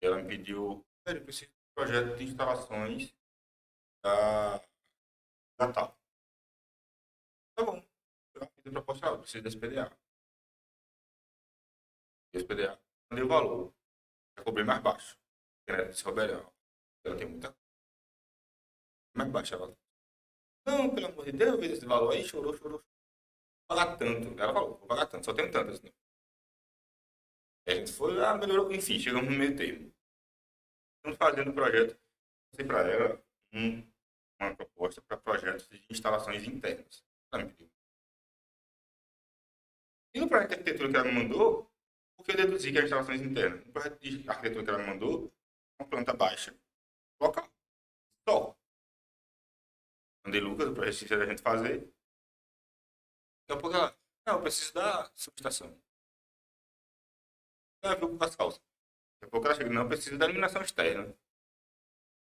Ela 0.00 0.22
me 0.22 0.28
pediu, 0.28 0.84
velho, 1.06 1.18
eu 1.20 1.24
preciso 1.24 1.50
de 1.50 1.56
um 1.56 1.74
projeto 1.74 2.16
de 2.16 2.24
instalações 2.24 3.14
da 4.02 4.60
Natal. 5.58 5.98
Tá 7.56 7.62
bom. 7.64 7.82
Eu 8.34 8.46
fiz 8.46 8.66
a 8.66 8.70
proposta, 8.70 9.06
ah, 9.06 9.10
eu 9.12 9.18
preciso 9.20 9.42
da 9.44 9.48
SPDA. 9.50 9.92
SPDA, 12.38 12.80
mandei 13.10 13.24
o 13.24 13.28
valor. 13.28 13.74
Já 14.36 14.44
cobrei 14.44 14.64
mais 14.64 14.82
baixo. 14.82 15.18
Né, 15.68 15.84
disse, 15.84 16.04
Roberto, 16.04 16.52
ela 17.04 17.16
tem 17.16 17.28
muita 17.28 17.56
mais 19.14 19.30
baixa 19.30 19.54
ela. 19.54 19.76
Não, 20.66 20.94
pelo 20.94 21.06
amor 21.06 21.24
de 21.24 21.32
Deus, 21.32 21.58
veja 21.60 21.74
esse 21.74 21.86
valor 21.86 22.12
aí, 22.12 22.24
chorou, 22.24 22.54
chorou. 22.54 22.78
Vou 22.78 22.84
pagar 23.68 23.96
tanto. 23.96 24.40
Ela 24.40 24.52
falou, 24.52 24.78
vou 24.78 24.88
pagar 24.88 25.06
tanto, 25.06 25.24
só 25.24 25.34
tenho 25.34 25.50
tantas. 25.52 25.80
Né? 25.82 25.92
E 27.66 27.72
a 27.72 27.74
gente 27.76 27.92
foi, 27.92 28.22
ah, 28.24 28.36
melhorou, 28.36 28.70
enfim, 28.72 28.98
chegamos 28.98 29.30
no 29.30 29.38
meio 29.38 29.56
termo. 29.56 29.92
Estamos 30.96 31.18
fazendo 31.18 31.50
um 31.50 31.54
projeto, 31.54 31.98
sei 32.54 32.66
pra 32.66 32.80
ela, 32.80 33.22
um, 33.52 33.86
uma 34.40 34.56
proposta 34.56 35.00
para 35.02 35.16
projetos 35.16 35.68
de 35.68 35.84
instalações 35.90 36.44
internas. 36.44 37.04
E 40.14 40.20
no 40.20 40.28
projeto 40.28 40.50
de 40.50 40.54
arquitetura 40.54 40.90
que 40.90 40.96
ela 40.96 41.04
me 41.04 41.12
mandou, 41.12 41.70
o 42.24 42.26
que 42.26 42.32
eu 42.32 42.36
deduzi 42.36 42.72
que 42.72 42.78
era 42.78 42.86
instalações 42.86 43.20
internas? 43.20 43.66
No 43.66 43.72
projeto 43.72 44.00
de 44.00 44.28
arquitetura 44.30 44.64
que 44.64 44.70
ela 44.70 44.78
me 44.78 44.86
mandou, 44.86 45.30
uma 45.78 45.86
planta 45.86 46.14
baixa, 46.14 46.58
local. 47.20 47.52
Só. 48.26 48.56
Mandei 50.24 50.40
Lucas, 50.40 50.68
o 50.68 50.74
projeto 50.74 51.18
da 51.18 51.26
gente 51.26 51.42
fazer. 51.42 51.80
Daqui 53.46 53.58
a 53.58 53.60
pouco 53.60 53.76
ela, 53.76 53.94
não, 54.26 54.36
eu 54.36 54.40
preciso 54.40 54.72
da 54.72 55.12
subestação. 55.14 55.78
Ela 57.82 57.94
viu 57.96 58.16
com 58.16 58.24
as 58.24 58.34
calças. 58.34 58.60
Daqui 58.60 59.26
a 59.26 59.28
pouco 59.28 59.46
ela 59.46 59.54
chega, 59.54 59.68
não, 59.68 59.82
eu 59.82 59.88
preciso 59.88 60.16
da 60.16 60.24
iluminação 60.24 60.62
externa. 60.62 61.14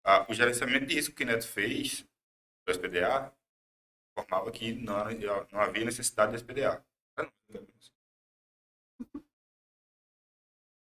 Ah, 0.04 0.26
o 0.28 0.34
gerenciamento 0.34 0.88
de 0.88 0.96
risco 0.96 1.14
que 1.14 1.24
o 1.24 1.28
Neto 1.28 1.48
fez, 1.48 2.02
do 2.66 2.72
SPDA, 2.72 3.32
informava 4.18 4.52
que 4.52 4.74
não, 4.74 5.06
não 5.52 5.62
havia 5.62 5.86
necessidade 5.86 6.32
do 6.32 6.38
SPDA. 6.38 6.84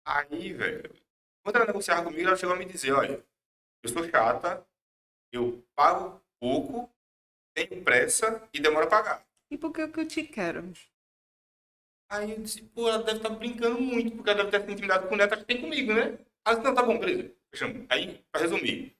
Aí, 0.07 0.53
velho, 0.53 0.95
quando 1.43 1.57
ela 1.57 1.67
negociava 1.67 2.05
comigo, 2.05 2.29
ela 2.29 2.37
chegou 2.37 2.55
a 2.55 2.59
me 2.59 2.65
dizer, 2.65 2.93
olha, 2.93 3.25
eu 3.83 3.91
sou 3.91 4.09
chata, 4.09 4.67
eu 5.33 5.65
pago 5.75 6.21
pouco, 6.41 6.91
tenho 7.55 7.83
pressa 7.83 8.47
e 8.53 8.61
demora 8.61 8.87
a 8.87 8.91
pagar. 8.91 9.27
E 9.51 9.57
por 9.57 9.73
que 9.73 9.81
eu 9.83 10.09
te 10.09 10.25
quero? 10.25 10.73
Aí 12.11 12.33
eu 12.33 12.41
disse, 12.41 12.63
pô, 12.63 12.89
ela 12.89 13.03
deve 13.03 13.19
estar 13.19 13.31
brincando 13.31 13.81
muito, 13.81 14.17
porque 14.17 14.31
ela 14.31 14.45
deve 14.45 14.51
ter 14.51 14.67
se 14.67 14.73
intimidado 14.73 15.09
com 15.09 15.15
o 15.15 15.17
neto 15.17 15.37
que 15.39 15.45
tem 15.45 15.61
comigo, 15.61 15.93
né? 15.95 16.19
Ela 16.47 16.57
disse, 16.57 16.63
não, 16.63 16.75
tá 16.75 16.83
bom, 16.83 16.99
beleza. 16.99 17.35
Aí, 17.89 18.23
pra 18.31 18.41
resumir, 18.41 18.97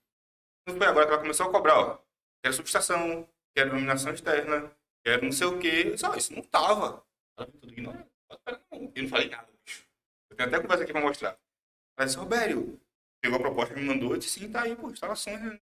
não 0.67 0.75
foi 0.75 0.87
agora 0.87 1.05
que 1.05 1.13
ela 1.13 1.21
começou 1.21 1.47
a 1.47 1.51
cobrar, 1.51 1.79
ó. 1.79 1.99
Quero 2.41 2.55
subestação, 2.55 3.29
quero 3.55 3.69
iluminação 3.69 4.13
externa, 4.13 4.75
quero 5.03 5.25
não 5.25 5.31
sei 5.31 5.47
o 5.47 5.59
quê. 5.59 5.83
Eu 5.85 5.91
disse, 5.93 6.05
ó, 6.05 6.15
isso 6.15 6.33
não 6.33 6.41
tava. 6.41 7.05
Ela 7.37 7.47
tudo 7.47 7.71
ignorando. 7.71 8.09
Não, 8.29 8.91
eu 8.95 9.03
não 9.03 9.09
falei 9.09 9.29
nada. 9.29 9.54
Eu 10.35 10.37
tenho 10.37 10.49
até 10.49 10.59
conversa 10.59 10.83
aqui 10.83 10.91
pra 10.91 11.01
mostrar. 11.01 11.37
Ela 11.97 12.05
disse, 12.05 12.17
Robério, 12.17 12.79
pegou 13.21 13.37
a 13.37 13.41
proposta, 13.41 13.73
me 13.73 13.83
mandou, 13.83 14.11
eu 14.11 14.17
disse, 14.17 14.39
sim, 14.39 14.51
tá 14.51 14.63
aí, 14.63 14.75
pô, 14.75 14.89
instalações, 14.89 15.41
né? 15.41 15.59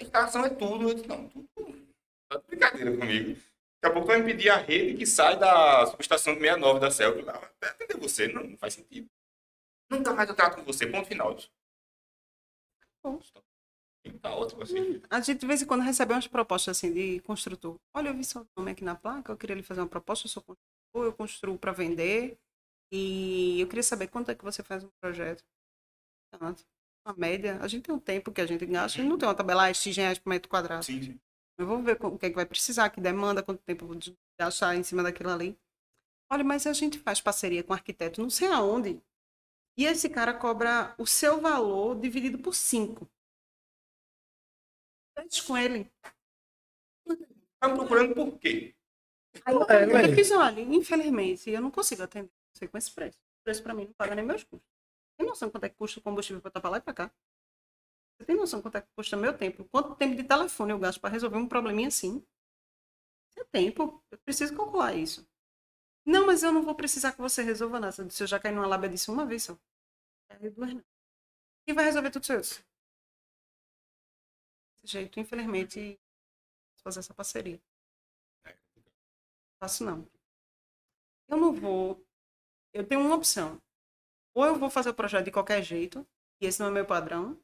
Instalação 0.00 0.44
é 0.44 0.48
tudo. 0.48 0.88
Eu 0.88 0.94
disse, 0.94 1.06
não, 1.06 1.28
tudo. 1.28 1.86
Tá 2.30 2.38
de 2.38 2.46
brincadeira 2.46 2.96
comigo. 2.96 3.34
Daqui 3.34 3.86
a 3.86 3.92
pouco 3.92 4.06
vai 4.06 4.18
me 4.18 4.32
pedir 4.32 4.48
a 4.48 4.56
rede 4.56 4.96
que 4.96 5.04
sai 5.04 5.38
da 5.38 5.86
subestação 5.86 6.32
69 6.34 6.80
da 6.80 6.90
CELP 6.90 7.20
lá. 7.22 7.34
Atender 7.62 7.98
você, 7.98 8.28
não, 8.28 8.42
não 8.42 8.56
faz 8.56 8.74
sentido. 8.74 9.06
Nunca 9.90 10.14
mais 10.14 10.28
eu 10.28 10.34
trato 10.34 10.56
com 10.56 10.64
você, 10.64 10.86
ponto 10.86 11.06
final. 11.06 11.36
Tá 14.22 14.34
ótimo 14.34 14.62
assim. 14.62 15.02
A 15.10 15.20
gente 15.20 15.40
de 15.40 15.46
vez 15.46 15.60
em 15.60 15.66
quando 15.66 15.82
recebe 15.82 16.14
umas 16.14 16.26
propostas 16.26 16.78
assim 16.78 16.92
de 16.92 17.20
construtor. 17.20 17.76
Olha, 17.94 18.08
eu 18.08 18.14
vi 18.14 18.24
seu 18.24 18.46
nome 18.56 18.70
aqui 18.70 18.82
na 18.82 18.94
placa, 18.94 19.32
eu 19.32 19.36
queria 19.36 19.54
lhe 19.56 19.62
fazer 19.62 19.82
uma 19.82 19.86
proposta, 19.86 20.26
eu 20.26 20.30
sou 20.30 20.42
construtor, 20.42 21.04
eu 21.04 21.12
construo 21.12 21.58
para 21.58 21.72
vender. 21.72 22.38
E 22.92 23.60
eu 23.60 23.66
queria 23.68 23.82
saber 23.82 24.08
quanto 24.08 24.30
é 24.30 24.34
que 24.34 24.44
você 24.44 24.62
faz 24.62 24.84
um 24.84 24.90
projeto. 25.00 25.44
Tanto. 26.38 26.64
A 27.06 27.12
média, 27.12 27.58
a 27.60 27.68
gente 27.68 27.84
tem 27.84 27.94
um 27.94 27.98
tempo 27.98 28.32
que 28.32 28.40
a 28.40 28.46
gente 28.46 28.64
gasta, 28.64 28.98
a 28.98 29.02
gente 29.02 29.10
não 29.10 29.18
tem 29.18 29.28
uma 29.28 29.34
tabela 29.34 29.64
ah, 29.64 29.74
X 29.74 29.94
reais 29.94 30.18
por 30.18 30.30
metro 30.30 30.48
quadrado. 30.48 30.84
Sim, 30.84 31.02
sim. 31.02 31.20
Eu 31.58 31.66
vou 31.66 31.82
ver 31.82 31.98
o 32.00 32.18
que 32.18 32.26
é 32.26 32.30
que 32.30 32.36
vai 32.36 32.46
precisar, 32.46 32.88
que 32.90 33.00
demanda, 33.00 33.42
quanto 33.42 33.62
tempo 33.62 33.84
eu 33.84 33.88
vou 33.88 33.98
achar 34.40 34.74
em 34.74 34.82
cima 34.82 35.02
daquilo 35.02 35.30
ali. 35.30 35.56
Olha, 36.32 36.42
mas 36.42 36.66
a 36.66 36.72
gente 36.72 36.98
faz 36.98 37.20
parceria 37.20 37.62
com 37.62 37.72
arquiteto, 37.72 38.22
não 38.22 38.30
sei 38.30 38.48
aonde. 38.48 39.00
E 39.76 39.84
esse 39.84 40.08
cara 40.08 40.32
cobra 40.32 40.94
o 40.98 41.06
seu 41.06 41.40
valor 41.40 42.00
dividido 42.00 42.38
por 42.38 42.54
cinco. 42.54 43.08
Feche 45.16 45.42
com 45.46 45.56
ele. 45.56 45.90
Tá 47.60 47.74
procurando 47.74 48.14
por 48.14 48.38
quê? 48.38 48.74
Aí 49.44 49.54
eu, 49.54 49.62
É, 49.68 50.10
eu 50.10 50.14
fiz, 50.14 50.30
olha, 50.30 50.60
infelizmente, 50.60 51.50
eu 51.50 51.60
não 51.60 51.70
consigo 51.70 52.02
atender 52.02 52.30
você 52.54 52.68
com 52.68 52.78
esse 52.78 52.90
preço. 52.90 53.18
O 53.18 53.44
preço 53.44 53.62
pra 53.62 53.74
mim 53.74 53.86
não 53.86 53.92
paga 53.94 54.14
nem 54.14 54.24
meus 54.24 54.44
custos. 54.44 54.68
Tem 55.16 55.26
noção 55.26 55.50
quanto 55.50 55.64
é 55.64 55.68
que 55.68 55.76
custa 55.76 56.00
o 56.00 56.02
combustível 56.02 56.40
eu 56.42 56.48
estar 56.48 56.60
pra 56.60 56.70
lá 56.70 56.78
e 56.78 56.80
pra 56.80 56.94
cá? 56.94 57.14
Você 58.16 58.24
tem 58.26 58.36
noção 58.36 58.62
quanto 58.62 58.76
é 58.76 58.80
que 58.80 58.88
custa 58.96 59.16
meu 59.16 59.36
tempo? 59.36 59.64
Quanto 59.66 59.94
tempo 59.96 60.14
de 60.14 60.24
telefone 60.24 60.72
eu 60.72 60.78
gasto 60.78 61.00
pra 61.00 61.10
resolver 61.10 61.36
um 61.36 61.48
probleminha 61.48 61.88
assim? 61.88 62.24
É 63.36 63.44
tempo. 63.44 64.02
Eu 64.10 64.18
preciso 64.18 64.56
calcular 64.56 64.94
isso. 64.94 65.28
Não, 66.06 66.26
mas 66.26 66.42
eu 66.42 66.52
não 66.52 66.62
vou 66.62 66.74
precisar 66.74 67.12
que 67.12 67.20
você 67.20 67.42
resolva 67.42 67.80
nada. 67.80 68.04
Disse, 68.04 68.22
eu 68.22 68.26
já 68.26 68.38
caí 68.38 68.52
numa 68.52 68.66
lábia 68.66 68.88
disso 68.88 69.12
uma 69.12 69.26
vez 69.26 69.44
só. 69.44 69.58
Não. 70.56 70.84
Quem 71.66 71.74
vai 71.74 71.84
resolver 71.84 72.10
tudo 72.10 72.24
isso? 72.24 72.64
Desse 74.82 74.92
jeito, 74.92 75.18
infelizmente, 75.18 75.98
fazer 76.82 77.00
essa 77.00 77.14
parceria. 77.14 77.60
Faço 79.58 79.82
não. 79.84 80.06
Eu 81.28 81.38
não 81.38 81.52
vou. 81.52 82.03
Eu 82.74 82.86
tenho 82.86 83.00
uma 83.00 83.14
opção. 83.14 83.62
Ou 84.34 84.44
eu 84.44 84.56
vou 84.58 84.68
fazer 84.68 84.90
o 84.90 84.94
projeto 84.94 85.24
de 85.24 85.30
qualquer 85.30 85.62
jeito, 85.62 86.06
e 86.40 86.46
esse 86.46 86.60
não 86.60 86.68
é 86.68 86.70
meu 86.70 86.84
padrão, 86.84 87.40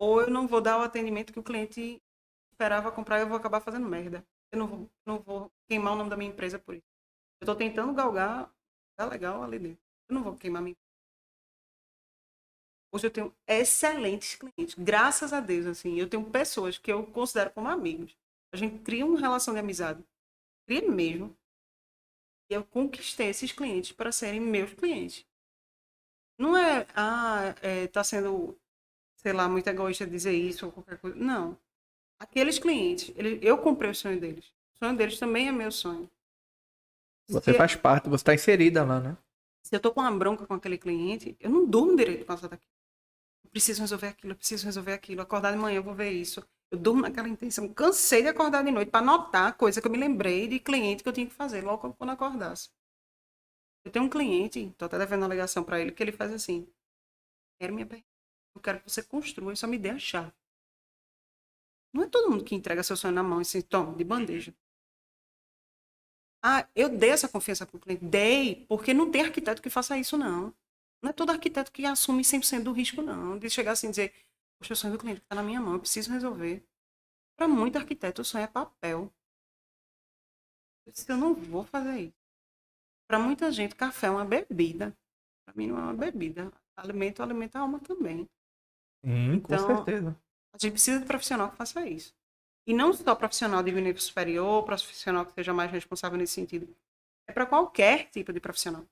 ou 0.00 0.22
eu 0.22 0.30
não 0.30 0.48
vou 0.48 0.60
dar 0.60 0.78
o 0.78 0.82
atendimento 0.82 1.32
que 1.32 1.38
o 1.38 1.42
cliente 1.42 2.02
esperava 2.50 2.90
comprar 2.90 3.18
e 3.18 3.22
eu 3.22 3.28
vou 3.28 3.36
acabar 3.36 3.60
fazendo 3.60 3.86
merda. 3.86 4.26
Eu 4.50 4.58
não 4.58 4.66
vou, 4.66 4.90
não 5.06 5.18
vou 5.20 5.52
queimar 5.68 5.92
o 5.92 5.96
nome 5.96 6.10
da 6.10 6.16
minha 6.16 6.30
empresa 6.30 6.58
por 6.58 6.74
isso. 6.74 6.86
Eu 7.40 7.44
estou 7.44 7.54
tentando 7.54 7.92
galgar, 7.92 8.50
tá 8.96 9.04
legal 9.04 9.42
ali 9.42 9.58
dentro. 9.58 9.82
Eu 10.08 10.14
não 10.14 10.22
vou 10.22 10.36
queimar 10.36 10.62
minha 10.62 10.76
Hoje 12.90 13.06
eu 13.06 13.10
tenho 13.10 13.34
excelentes 13.46 14.34
clientes, 14.34 14.74
graças 14.74 15.32
a 15.32 15.40
Deus, 15.40 15.66
assim. 15.66 15.98
Eu 15.98 16.08
tenho 16.08 16.24
pessoas 16.30 16.78
que 16.78 16.90
eu 16.90 17.06
considero 17.06 17.50
como 17.50 17.68
amigos. 17.68 18.16
A 18.52 18.56
gente 18.56 18.82
cria 18.82 19.04
uma 19.04 19.20
relação 19.20 19.52
de 19.52 19.60
amizade. 19.60 20.02
Cria 20.66 20.90
mesmo. 20.90 21.36
E 22.50 22.54
eu 22.54 22.64
conquistei 22.64 23.28
esses 23.28 23.52
clientes 23.52 23.92
para 23.92 24.12
serem 24.12 24.40
meus 24.40 24.74
clientes. 24.74 25.24
Não 26.38 26.56
é, 26.56 26.86
ah, 26.94 27.54
é, 27.62 27.86
tá 27.88 28.02
sendo, 28.04 28.58
sei 29.16 29.32
lá, 29.32 29.48
muito 29.48 29.68
egoísta 29.68 30.06
dizer 30.06 30.32
isso 30.34 30.66
ou 30.66 30.72
qualquer 30.72 30.98
coisa. 30.98 31.16
Não. 31.16 31.58
Aqueles 32.20 32.58
clientes, 32.58 33.12
ele, 33.16 33.40
eu 33.42 33.58
comprei 33.58 33.90
o 33.90 33.94
sonho 33.96 34.20
deles. 34.20 34.46
O 34.76 34.78
sonho 34.86 34.96
deles 34.96 35.18
também 35.18 35.48
é 35.48 35.52
meu 35.52 35.72
sonho. 35.72 36.10
Você 37.30 37.54
Se- 37.54 37.54
faz 37.54 37.74
parte, 37.74 38.10
você 38.10 38.22
tá 38.22 38.34
inserida 38.34 38.84
lá, 38.84 39.00
né? 39.00 39.16
se 39.62 39.74
eu 39.76 39.80
tô 39.80 39.92
com 39.92 40.00
uma 40.00 40.10
bronca 40.16 40.46
com 40.46 40.54
aquele 40.54 40.78
cliente, 40.78 41.36
eu 41.40 41.50
não 41.50 41.64
durmo 41.68 41.96
direito 41.96 42.20
por 42.20 42.26
causa 42.28 42.48
daquilo. 42.48 42.72
Eu 43.44 43.50
preciso 43.50 43.82
resolver 43.82 44.08
aquilo, 44.08 44.32
eu 44.34 44.36
preciso 44.36 44.66
resolver 44.66 44.92
aquilo. 44.94 45.22
Acordar 45.22 45.52
de 45.52 45.58
manhã, 45.58 45.78
eu 45.78 45.82
vou 45.84 45.94
ver 45.94 46.12
isso. 46.12 46.42
Eu 46.70 46.78
durmo 46.78 47.02
naquela 47.02 47.28
intenção. 47.28 47.72
Cansei 47.72 48.22
de 48.22 48.28
acordar 48.28 48.62
de 48.64 48.70
noite 48.70 48.90
para 48.90 49.00
anotar 49.00 49.56
coisa 49.56 49.80
que 49.80 49.86
eu 49.86 49.90
me 49.92 49.98
lembrei 49.98 50.48
de 50.48 50.58
cliente 50.60 51.02
que 51.02 51.08
eu 51.08 51.12
tinha 51.12 51.26
que 51.26 51.34
fazer 51.34 51.62
logo 51.62 51.94
quando 51.94 52.10
acordasse. 52.10 52.70
Eu 53.84 53.90
tenho 53.90 54.04
um 54.04 54.08
cliente, 54.10 54.72
tô 54.76 54.84
até 54.84 54.98
devendo 54.98 55.22
uma 55.22 55.28
ligação 55.28 55.64
para 55.64 55.80
ele, 55.80 55.92
que 55.92 56.02
ele 56.02 56.12
faz 56.12 56.32
assim: 56.32 56.68
Quero 57.60 57.74
minha 57.74 57.86
pergunta. 57.86 58.08
Eu 58.54 58.60
quero 58.60 58.80
que 58.80 58.90
você 58.90 59.02
construa 59.02 59.54
só 59.56 59.66
me 59.66 59.78
dê 59.78 59.90
a 59.90 59.98
chave. 59.98 60.32
Não 61.92 62.02
é 62.04 62.08
todo 62.08 62.30
mundo 62.30 62.44
que 62.44 62.54
entrega 62.54 62.82
seu 62.82 62.96
sonho 62.96 63.14
na 63.14 63.22
mão 63.22 63.40
e 63.40 63.42
assim, 63.42 63.60
toma, 63.60 63.94
de 63.94 64.04
bandeja. 64.04 64.54
Ah, 66.42 66.68
eu 66.74 66.88
dei 66.88 67.10
essa 67.10 67.28
confiança 67.28 67.66
para 67.66 67.76
o 67.76 67.80
cliente. 67.80 68.04
Dei, 68.04 68.64
porque 68.68 68.94
não 68.94 69.10
tem 69.10 69.22
arquiteto 69.22 69.60
que 69.62 69.70
faça 69.70 69.98
isso, 69.98 70.16
não. 70.16 70.54
Não 71.02 71.10
é 71.10 71.12
todo 71.12 71.30
arquiteto 71.30 71.72
que 71.72 71.84
assume 71.84 72.24
100% 72.24 72.64
do 72.64 72.72
risco, 72.72 73.02
não. 73.02 73.38
De 73.38 73.50
chegar 73.50 73.72
assim 73.72 73.88
e 73.88 73.90
dizer, 73.90 74.12
poxa, 74.58 74.74
o 74.74 74.76
sonho 74.76 74.94
do 74.94 74.98
cliente 74.98 75.20
está 75.20 75.34
na 75.36 75.42
minha 75.42 75.60
mão, 75.60 75.74
eu 75.74 75.80
preciso 75.80 76.12
resolver. 76.12 76.64
Para 77.36 77.48
muito 77.48 77.76
arquiteto, 77.78 78.22
o 78.22 78.24
sonho 78.24 78.44
é 78.44 78.48
papel. 78.48 79.12
Eu 80.86 80.92
disse, 80.92 81.10
eu 81.10 81.16
não 81.16 81.34
vou 81.34 81.64
fazer 81.64 81.98
isso. 82.00 82.16
Para 83.08 83.18
muita 83.18 83.50
gente, 83.52 83.74
café 83.74 84.06
é 84.08 84.10
uma 84.10 84.24
bebida. 84.24 84.96
Para 85.44 85.54
mim, 85.56 85.66
não 85.68 85.78
é 85.78 85.82
uma 85.82 85.94
bebida. 85.94 86.52
Alimento, 86.76 87.22
alimenta 87.22 87.58
a 87.58 87.62
alma 87.62 87.80
também. 87.80 88.28
Hum, 89.02 89.40
com 89.40 89.54
Então, 89.54 89.66
certeza. 89.66 90.16
A 90.52 90.58
gente 90.58 90.72
precisa 90.72 91.00
de 91.00 91.06
profissional 91.06 91.50
que 91.50 91.56
faça 91.56 91.86
isso. 91.86 92.14
E 92.66 92.74
não 92.74 92.92
só 92.92 93.14
profissional 93.14 93.62
de 93.62 93.72
nível 93.72 94.00
superior, 94.00 94.64
profissional 94.64 95.24
que 95.24 95.32
seja 95.32 95.54
mais 95.54 95.70
responsável 95.70 96.18
nesse 96.18 96.34
sentido. 96.34 96.74
É 97.26 97.32
para 97.32 97.46
qualquer 97.46 98.10
tipo 98.10 98.32
de 98.32 98.40
profissional. 98.40 98.86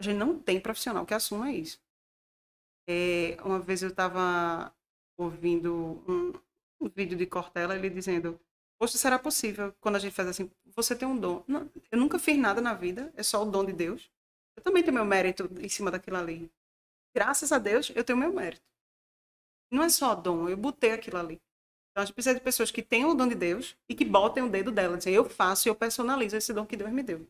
A 0.00 0.04
gente 0.04 0.16
não 0.16 0.38
tem 0.38 0.60
profissional 0.60 1.06
que 1.06 1.14
assuma 1.14 1.52
isso. 1.52 1.80
É, 2.88 3.36
uma 3.44 3.58
vez 3.58 3.82
eu 3.82 3.90
estava 3.90 4.74
ouvindo 5.18 6.02
um, 6.08 6.32
um 6.80 6.88
vídeo 6.88 7.18
de 7.18 7.26
Cortella, 7.26 7.74
ele 7.74 7.90
dizendo: 7.90 8.40
Poxa, 8.78 8.96
será 8.96 9.18
possível 9.18 9.74
quando 9.80 9.96
a 9.96 9.98
gente 9.98 10.14
faz 10.14 10.28
assim? 10.28 10.50
Você 10.76 10.94
tem 10.94 11.06
um 11.06 11.18
dom. 11.18 11.44
Não, 11.46 11.68
eu 11.90 11.98
nunca 11.98 12.18
fiz 12.18 12.38
nada 12.38 12.60
na 12.60 12.72
vida, 12.72 13.12
é 13.16 13.22
só 13.22 13.42
o 13.42 13.50
dom 13.50 13.64
de 13.64 13.72
Deus. 13.72 14.10
Eu 14.56 14.62
também 14.62 14.82
tenho 14.82 14.94
meu 14.94 15.04
mérito 15.04 15.50
em 15.60 15.68
cima 15.68 15.90
daquilo 15.90 16.16
ali. 16.16 16.50
Graças 17.14 17.52
a 17.52 17.58
Deus, 17.58 17.90
eu 17.94 18.04
tenho 18.04 18.18
meu 18.18 18.32
mérito. 18.32 18.62
Não 19.70 19.82
é 19.82 19.88
só 19.88 20.14
dom, 20.14 20.48
eu 20.48 20.56
botei 20.56 20.92
aquilo 20.92 21.18
ali. 21.18 21.40
Então 21.90 22.02
a 22.02 22.04
gente 22.04 22.14
precisa 22.14 22.34
de 22.34 22.40
pessoas 22.40 22.70
que 22.70 22.82
tenham 22.82 23.10
o 23.10 23.14
dom 23.14 23.28
de 23.28 23.34
Deus 23.34 23.76
e 23.88 23.94
que 23.94 24.04
botem 24.04 24.42
o 24.42 24.48
dedo 24.48 24.70
dela, 24.70 24.96
dizem, 24.96 25.14
eu 25.14 25.28
faço 25.28 25.68
e 25.68 25.70
eu 25.70 25.74
personalizo 25.74 26.36
esse 26.36 26.52
dom 26.52 26.64
que 26.64 26.76
Deus 26.76 26.92
me 26.92 27.02
deu. 27.02 27.26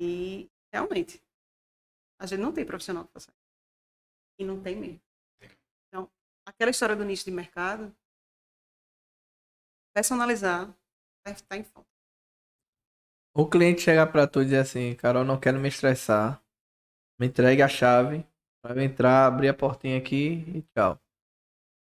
E 0.00 0.50
realmente, 0.72 1.22
a 2.18 2.26
gente 2.26 2.40
não 2.40 2.52
tem 2.52 2.64
profissional 2.64 3.04
que 3.04 3.12
faça 3.12 3.30
isso. 3.30 3.38
E 4.38 4.44
não 4.44 4.60
tem 4.62 4.76
mesmo. 4.76 5.03
Aquela 6.46 6.70
história 6.70 6.94
do 6.94 7.04
nicho 7.04 7.24
de 7.24 7.30
mercado, 7.30 7.94
personalizar, 9.94 10.66
vai 11.24 11.34
estar 11.34 11.56
em 11.56 11.64
falta. 11.64 11.88
O 13.34 13.48
cliente 13.48 13.80
chegar 13.80 14.06
pra 14.12 14.26
tu 14.26 14.42
e 14.42 14.44
dizer 14.44 14.58
assim, 14.58 14.94
Carol, 14.94 15.24
não 15.24 15.40
quero 15.40 15.58
me 15.58 15.68
estressar. 15.68 16.40
Me 17.18 17.26
entregue 17.26 17.62
a 17.62 17.68
chave. 17.68 18.24
Vai 18.64 18.84
entrar, 18.84 19.26
abrir 19.26 19.48
a 19.48 19.54
portinha 19.54 19.98
aqui 19.98 20.44
e 20.54 20.62
tchau. 20.72 21.00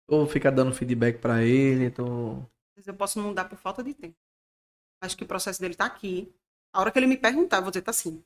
Ou 0.09 0.27
fica 0.27 0.51
dando 0.51 0.75
feedback 0.75 1.19
pra 1.19 1.43
ele, 1.43 1.89
tu... 1.89 2.37
Às 2.71 2.75
vezes 2.75 2.87
eu 2.87 2.95
posso 2.95 3.19
não 3.19 3.33
dar 3.33 3.49
por 3.49 3.57
falta 3.57 3.83
de 3.83 3.93
tempo. 3.93 4.15
Mas 5.01 5.15
que 5.15 5.23
o 5.23 5.27
processo 5.27 5.59
dele 5.59 5.73
está 5.73 5.85
aqui. 5.85 6.33
A 6.73 6.81
hora 6.81 6.91
que 6.91 6.99
ele 6.99 7.07
me 7.07 7.17
perguntar, 7.17 7.57
eu 7.57 7.63
vou 7.63 7.71
dizer, 7.71 7.81
tá 7.81 7.91
sim. 7.91 8.23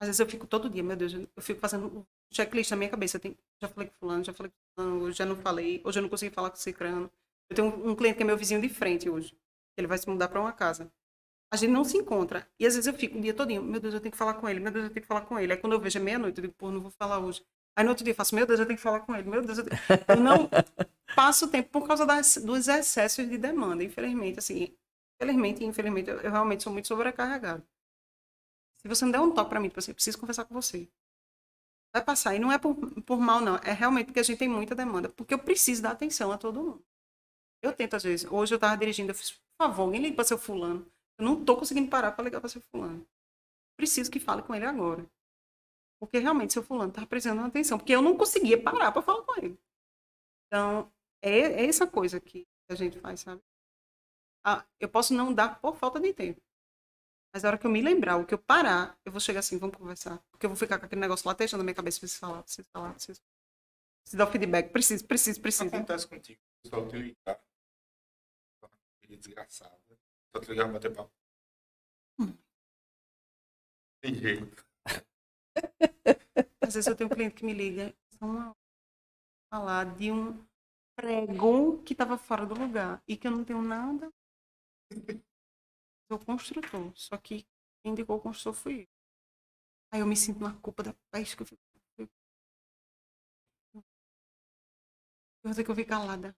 Às 0.00 0.08
vezes 0.08 0.20
eu 0.20 0.28
fico 0.28 0.46
todo 0.46 0.70
dia, 0.70 0.82
meu 0.82 0.96
Deus, 0.96 1.12
eu 1.12 1.42
fico 1.42 1.60
fazendo 1.60 2.06
checklist 2.32 2.70
na 2.70 2.76
minha 2.76 2.90
cabeça. 2.90 3.18
Tenho- 3.18 3.36
já 3.60 3.68
falei 3.68 3.88
com 3.88 3.94
fulano, 3.96 4.24
já 4.24 4.32
falei 4.34 4.52
com 4.52 4.82
fulano, 4.82 5.04
hoje 5.04 5.18
já 5.18 5.26
não 5.26 5.36
falei, 5.36 5.80
hoje 5.84 5.98
eu 5.98 6.02
não 6.02 6.08
consegui 6.08 6.34
falar 6.34 6.50
com 6.50 6.56
o 6.56 6.60
cicrano. 6.60 7.10
Eu 7.50 7.56
tenho 7.56 7.68
um, 7.68 7.90
um 7.90 7.94
cliente 7.96 8.16
que 8.16 8.22
é 8.22 8.26
meu 8.26 8.36
vizinho 8.36 8.60
de 8.60 8.68
frente 8.68 9.08
hoje. 9.08 9.36
Ele 9.76 9.86
vai 9.86 9.98
se 9.98 10.08
mudar 10.08 10.28
para 10.28 10.40
uma 10.40 10.52
casa. 10.52 10.90
A 11.52 11.56
gente 11.56 11.70
não 11.72 11.84
se 11.84 11.96
encontra. 11.96 12.46
E 12.58 12.66
às 12.66 12.74
vezes 12.74 12.86
eu 12.86 12.94
fico 12.94 13.18
o 13.18 13.20
dia 13.20 13.34
todinho, 13.34 13.62
meu 13.62 13.80
Deus, 13.80 13.94
eu 13.94 14.00
tenho 14.00 14.12
que 14.12 14.18
falar 14.18 14.34
com 14.34 14.48
ele, 14.48 14.60
meu 14.60 14.72
Deus, 14.72 14.86
eu 14.86 14.90
tenho 14.90 15.02
que 15.02 15.08
falar 15.08 15.22
com 15.22 15.38
ele. 15.38 15.52
Aí 15.52 15.58
quando 15.58 15.74
eu 15.74 15.80
vejo 15.80 15.98
é 15.98 16.02
meia-noite, 16.02 16.38
eu 16.38 16.42
digo, 16.42 16.54
pô, 16.58 16.70
não 16.70 16.80
vou 16.80 16.90
falar 16.90 17.18
hoje. 17.18 17.44
Aí 17.76 17.84
no 17.84 17.90
outro 17.90 18.04
dia 18.04 18.12
eu 18.12 18.16
faço, 18.16 18.34
meu 18.34 18.46
Deus, 18.46 18.58
eu 18.60 18.66
tenho 18.66 18.76
que 18.76 18.82
falar 18.82 19.00
com 19.00 19.14
ele, 19.14 19.28
meu 19.28 19.42
Deus, 19.42 19.58
eu, 19.58 19.64
tenho... 19.64 19.78
eu 20.08 20.16
não 20.16 20.50
passo 21.14 21.48
tempo 21.48 21.70
por 21.70 21.86
causa 21.86 22.06
das, 22.06 22.36
dos 22.38 22.68
excessos 22.68 23.28
de 23.28 23.38
demanda, 23.38 23.84
infelizmente, 23.84 24.38
assim, 24.38 24.74
infelizmente 25.20 25.64
infelizmente, 25.64 26.10
eu, 26.10 26.20
eu 26.20 26.30
realmente 26.30 26.62
sou 26.62 26.72
muito 26.72 26.88
sobrecarregado. 26.88 27.62
Se 28.80 28.88
você 28.88 29.04
não 29.04 29.12
der 29.12 29.20
um 29.20 29.34
toque 29.34 29.50
pra 29.50 29.60
mim, 29.60 29.68
tipo 29.68 29.78
assim, 29.80 29.90
eu 29.90 29.94
preciso 29.94 30.18
conversar 30.18 30.44
com 30.46 30.54
você. 30.54 30.88
Vai 31.94 32.04
passar. 32.04 32.34
E 32.34 32.38
não 32.38 32.52
é 32.52 32.58
por, 32.58 32.74
por 33.02 33.18
mal, 33.18 33.40
não. 33.40 33.56
É 33.56 33.72
realmente 33.72 34.06
porque 34.06 34.20
a 34.20 34.22
gente 34.22 34.38
tem 34.38 34.48
muita 34.48 34.74
demanda. 34.74 35.08
Porque 35.08 35.34
eu 35.34 35.38
preciso 35.38 35.82
dar 35.82 35.92
atenção 35.92 36.30
a 36.32 36.38
todo 36.38 36.62
mundo. 36.62 36.84
Eu 37.62 37.72
tento, 37.72 37.96
às 37.96 38.02
vezes. 38.04 38.30
Hoje 38.30 38.54
eu 38.54 38.58
tava 38.58 38.76
dirigindo, 38.76 39.10
eu 39.10 39.14
fiz, 39.14 39.32
por 39.32 39.66
favor, 39.66 39.82
alguém 39.84 40.00
liga 40.02 40.16
pra 40.16 40.24
seu 40.24 40.38
fulano. 40.38 40.86
Eu 41.18 41.24
não 41.24 41.44
tô 41.44 41.56
conseguindo 41.56 41.90
parar 41.90 42.12
pra 42.12 42.24
ligar 42.24 42.40
pra 42.40 42.48
seu 42.48 42.60
fulano. 42.70 43.06
Preciso 43.76 44.10
que 44.10 44.20
fale 44.20 44.42
com 44.42 44.54
ele 44.54 44.64
agora. 44.66 45.06
Porque 45.98 46.18
realmente 46.18 46.52
seu 46.52 46.62
fulano 46.62 46.92
tava 46.92 47.06
precisando 47.06 47.40
de 47.40 47.48
atenção. 47.48 47.78
Porque 47.78 47.94
eu 47.94 48.02
não 48.02 48.16
conseguia 48.16 48.62
parar 48.62 48.92
pra 48.92 49.02
falar 49.02 49.22
com 49.22 49.36
ele. 49.38 49.58
Então, 50.46 50.92
é, 51.22 51.38
é 51.40 51.66
essa 51.66 51.86
coisa 51.86 52.20
que 52.20 52.46
a 52.70 52.74
gente 52.74 53.00
faz, 53.00 53.20
sabe? 53.20 53.42
Ah, 54.44 54.64
eu 54.78 54.88
posso 54.88 55.12
não 55.14 55.34
dar 55.34 55.60
por 55.60 55.76
falta 55.76 55.98
de 55.98 56.12
tempo. 56.12 56.40
Mas 57.36 57.44
a 57.44 57.48
hora 57.48 57.58
que 57.58 57.66
eu 57.66 57.70
me 57.70 57.82
lembrar, 57.82 58.16
o 58.16 58.24
que 58.24 58.32
eu 58.32 58.38
parar, 58.38 58.98
eu 59.04 59.12
vou 59.12 59.20
chegar 59.20 59.40
assim, 59.40 59.58
vamos 59.58 59.76
conversar. 59.76 60.24
Porque 60.30 60.46
eu 60.46 60.48
vou 60.48 60.56
ficar 60.56 60.78
com 60.78 60.86
aquele 60.86 61.02
negócio 61.02 61.28
latejando 61.28 61.58
na 61.58 61.64
minha 61.64 61.74
cabeça, 61.74 62.00
preciso 62.00 62.18
falar, 62.18 62.42
preciso 62.42 62.66
falar, 62.70 62.94
preciso. 62.94 63.20
Preciso 64.00 64.16
dar 64.16 64.26
o 64.26 64.32
feedback, 64.32 64.72
preciso, 64.72 65.06
preciso, 65.06 65.38
preciso. 65.42 65.68
acontece 65.68 66.08
contigo. 66.08 66.40
O 66.40 66.62
pessoal 66.62 66.88
te 66.88 66.96
ligar. 66.96 67.38
Aquele 69.02 69.18
desgraçado. 69.18 69.98
Só 70.34 70.40
te 70.40 70.50
ligar 70.50 70.64
pra 70.64 70.72
bater 70.72 70.94
papo. 70.94 71.12
Hum. 72.18 72.34
Tem 74.00 74.14
jeito. 74.14 74.66
Às 76.62 76.72
vezes 76.72 76.86
eu 76.86 76.96
tenho 76.96 77.10
um 77.10 77.14
cliente 77.14 77.34
que 77.34 77.44
me 77.44 77.52
liga, 77.52 77.94
vamos 78.18 78.56
falar 79.52 79.94
de 79.94 80.10
um, 80.10 80.42
prego 80.98 81.82
que 81.82 81.92
estava 81.92 82.16
fora 82.16 82.46
do 82.46 82.54
lugar 82.54 83.02
e 83.06 83.14
que 83.14 83.26
eu 83.26 83.30
não 83.30 83.44
tenho 83.44 83.60
nada. 83.60 84.10
Sou 86.08 86.18
construtor, 86.18 86.92
só 86.96 87.16
que 87.16 87.46
quem 87.80 87.92
indicou 87.92 88.16
o 88.16 88.20
construtor 88.20 88.60
fui 88.60 88.80
eu. 88.82 88.88
Aí 89.90 90.00
eu 90.00 90.06
me 90.06 90.16
sinto 90.16 90.40
na 90.40 90.52
culpa 90.54 90.82
da 90.82 90.94
paz 91.10 91.34
que 91.34 91.42
eu 91.42 91.46
fico. 91.46 91.60
Eu 95.44 95.54
vou 95.54 95.64
que 95.64 95.70
eu 95.70 95.74
ficar 95.74 95.98
calada. 96.00 96.36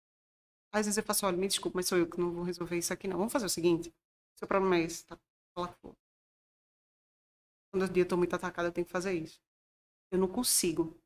Às 0.73 0.87
vezes 0.87 0.99
eu 0.99 1.05
faço, 1.05 1.27
olha, 1.27 1.37
me 1.37 1.49
desculpa, 1.49 1.79
mas 1.79 1.89
sou 1.89 1.99
eu 1.99 2.09
que 2.09 2.21
não 2.21 2.33
vou 2.33 2.45
resolver 2.45 2.79
isso 2.79 2.93
aqui 2.93 3.09
não. 3.09 3.19
Vamos 3.19 3.33
fazer 3.33 3.47
o 3.47 3.51
seguinte, 3.51 3.95
seu 4.37 4.49
problema 4.49 4.77
é 4.79 4.83
esse, 4.83 5.07
tá? 5.07 5.19
Fala 5.55 5.69
Quando 7.71 7.85
o 7.85 7.89
dia 7.89 8.03
eu 8.03 8.09
tô 8.09 8.17
muito 8.17 8.35
atacada, 8.37 8.69
eu 8.69 8.73
tenho 8.73 8.85
que 8.85 8.93
fazer 8.93 9.13
isso. 9.15 9.41
Eu 10.13 10.19
não 10.19 10.29
consigo. 10.29 10.97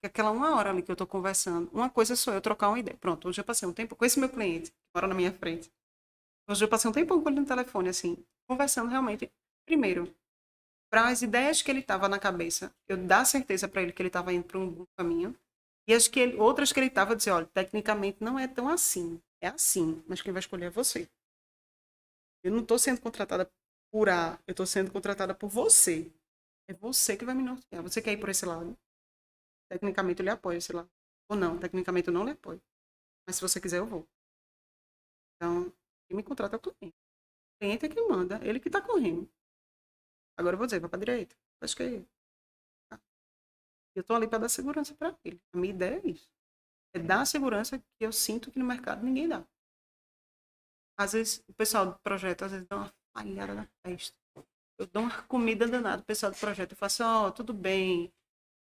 Porque 0.00 0.06
aquela 0.06 0.30
uma 0.30 0.56
hora 0.56 0.70
ali 0.70 0.82
que 0.82 0.90
eu 0.90 0.96
tô 0.96 1.06
conversando, 1.06 1.70
uma 1.72 1.90
coisa 1.90 2.16
sou 2.16 2.32
eu 2.34 2.40
trocar 2.40 2.68
uma 2.68 2.78
ideia. 2.78 2.96
Pronto, 2.96 3.28
hoje 3.28 3.40
eu 3.40 3.44
passei 3.44 3.68
um 3.68 3.72
tempo 3.74 3.94
com 3.96 4.04
esse 4.04 4.18
meu 4.18 4.28
cliente, 4.28 4.70
que 4.70 4.76
mora 4.94 5.06
na 5.06 5.14
minha 5.14 5.32
frente. 5.32 5.70
Hoje 6.48 6.64
eu 6.64 6.68
passei 6.68 6.88
um 6.88 6.94
tempão 6.94 7.22
com 7.22 7.28
ele 7.28 7.40
no 7.40 7.46
telefone, 7.46 7.88
assim, 7.88 8.24
conversando 8.48 8.88
realmente. 8.88 9.30
Primeiro, 9.66 10.14
para 10.90 11.08
as 11.08 11.22
ideias 11.22 11.60
que 11.60 11.70
ele 11.70 11.82
tava 11.82 12.08
na 12.08 12.18
cabeça, 12.18 12.74
eu 12.88 12.96
dar 12.96 13.24
certeza 13.24 13.68
para 13.68 13.82
ele 13.82 13.92
que 13.92 14.00
ele 14.00 14.10
tava 14.10 14.32
indo 14.32 14.44
para 14.44 14.58
um 14.58 14.70
bom 14.70 14.86
caminho. 14.96 15.36
E 15.88 15.94
as 15.94 16.08
que 16.08 16.20
ele, 16.20 16.36
outras 16.36 16.72
que 16.72 16.80
ele 16.80 16.90
tava 16.90 17.16
dizer, 17.16 17.30
olha, 17.30 17.46
tecnicamente 17.46 18.22
não 18.22 18.38
é 18.38 18.46
tão 18.46 18.68
assim. 18.68 19.20
É 19.40 19.48
assim, 19.48 20.02
mas 20.08 20.22
quem 20.22 20.32
vai 20.32 20.40
escolher 20.40 20.66
é 20.66 20.70
você. 20.70 21.08
Eu 22.42 22.52
não 22.52 22.60
estou 22.60 22.78
sendo 22.78 23.00
contratada 23.00 23.50
por 23.92 24.08
A, 24.08 24.38
eu 24.46 24.52
estou 24.52 24.66
sendo 24.66 24.90
contratada 24.92 25.34
por 25.34 25.48
você. 25.48 26.10
É 26.68 26.74
você 26.74 27.16
que 27.16 27.24
vai 27.24 27.34
me 27.34 27.42
nortear. 27.42 27.82
Você 27.82 28.00
quer 28.00 28.12
ir 28.12 28.18
por 28.18 28.28
esse 28.28 28.44
lado? 28.46 28.76
Tecnicamente 29.68 30.20
eu 30.20 30.24
lhe 30.24 30.30
apoio 30.30 30.58
esse 30.58 30.72
lado. 30.72 30.90
Ou 31.28 31.36
não, 31.36 31.58
tecnicamente 31.58 32.08
eu 32.08 32.14
não 32.14 32.24
lhe 32.24 32.32
apoio. 32.32 32.62
Mas 33.26 33.36
se 33.36 33.42
você 33.42 33.60
quiser, 33.60 33.78
eu 33.78 33.86
vou. 33.86 34.06
Então, 35.36 35.72
quem 36.08 36.16
me 36.16 36.22
contrata 36.22 36.56
é 36.56 36.58
o 36.58 36.60
cliente. 36.60 36.96
O 37.54 37.58
cliente 37.60 37.86
é 37.86 37.88
quem 37.88 38.08
manda, 38.08 38.40
ele 38.46 38.60
que 38.60 38.68
está 38.68 38.80
correndo. 38.80 39.28
Agora 40.38 40.54
eu 40.54 40.58
vou 40.58 40.66
dizer, 40.66 40.80
vai 40.80 40.90
para 40.90 40.98
direita. 40.98 41.36
Acho 41.60 41.76
que 41.76 41.82
ele. 41.82 42.08
Eu 43.94 44.02
estou 44.02 44.14
ali 44.14 44.28
para 44.28 44.40
dar 44.40 44.48
segurança 44.50 44.94
para 44.94 45.16
ele. 45.24 45.40
A 45.54 45.56
minha 45.56 45.72
ideia 45.72 46.00
é 46.04 46.08
isso. 46.08 46.28
É 46.94 46.98
dar 46.98 47.22
a 47.22 47.26
segurança 47.26 47.78
que 47.78 47.84
eu 48.00 48.12
sinto 48.12 48.50
que 48.50 48.58
no 48.58 48.64
mercado 48.64 49.02
ninguém 49.02 49.26
dá. 49.26 49.42
Às 50.98 51.12
vezes, 51.12 51.42
o 51.48 51.54
pessoal 51.54 51.86
do 51.86 51.98
projeto, 52.00 52.44
às 52.44 52.52
vezes, 52.52 52.66
dá 52.66 52.76
uma 52.76 52.94
falhada 53.16 53.54
na 53.54 53.66
festa. 53.86 54.16
Eu 54.78 54.86
dou 54.86 55.02
uma 55.02 55.22
comida 55.22 55.66
danada 55.66 55.98
pro 55.98 56.06
pessoal 56.06 56.32
do 56.32 56.38
projeto. 56.38 56.72
Eu 56.72 56.76
faço, 56.76 57.02
ó, 57.02 57.28
oh, 57.28 57.32
tudo 57.32 57.54
bem, 57.54 58.12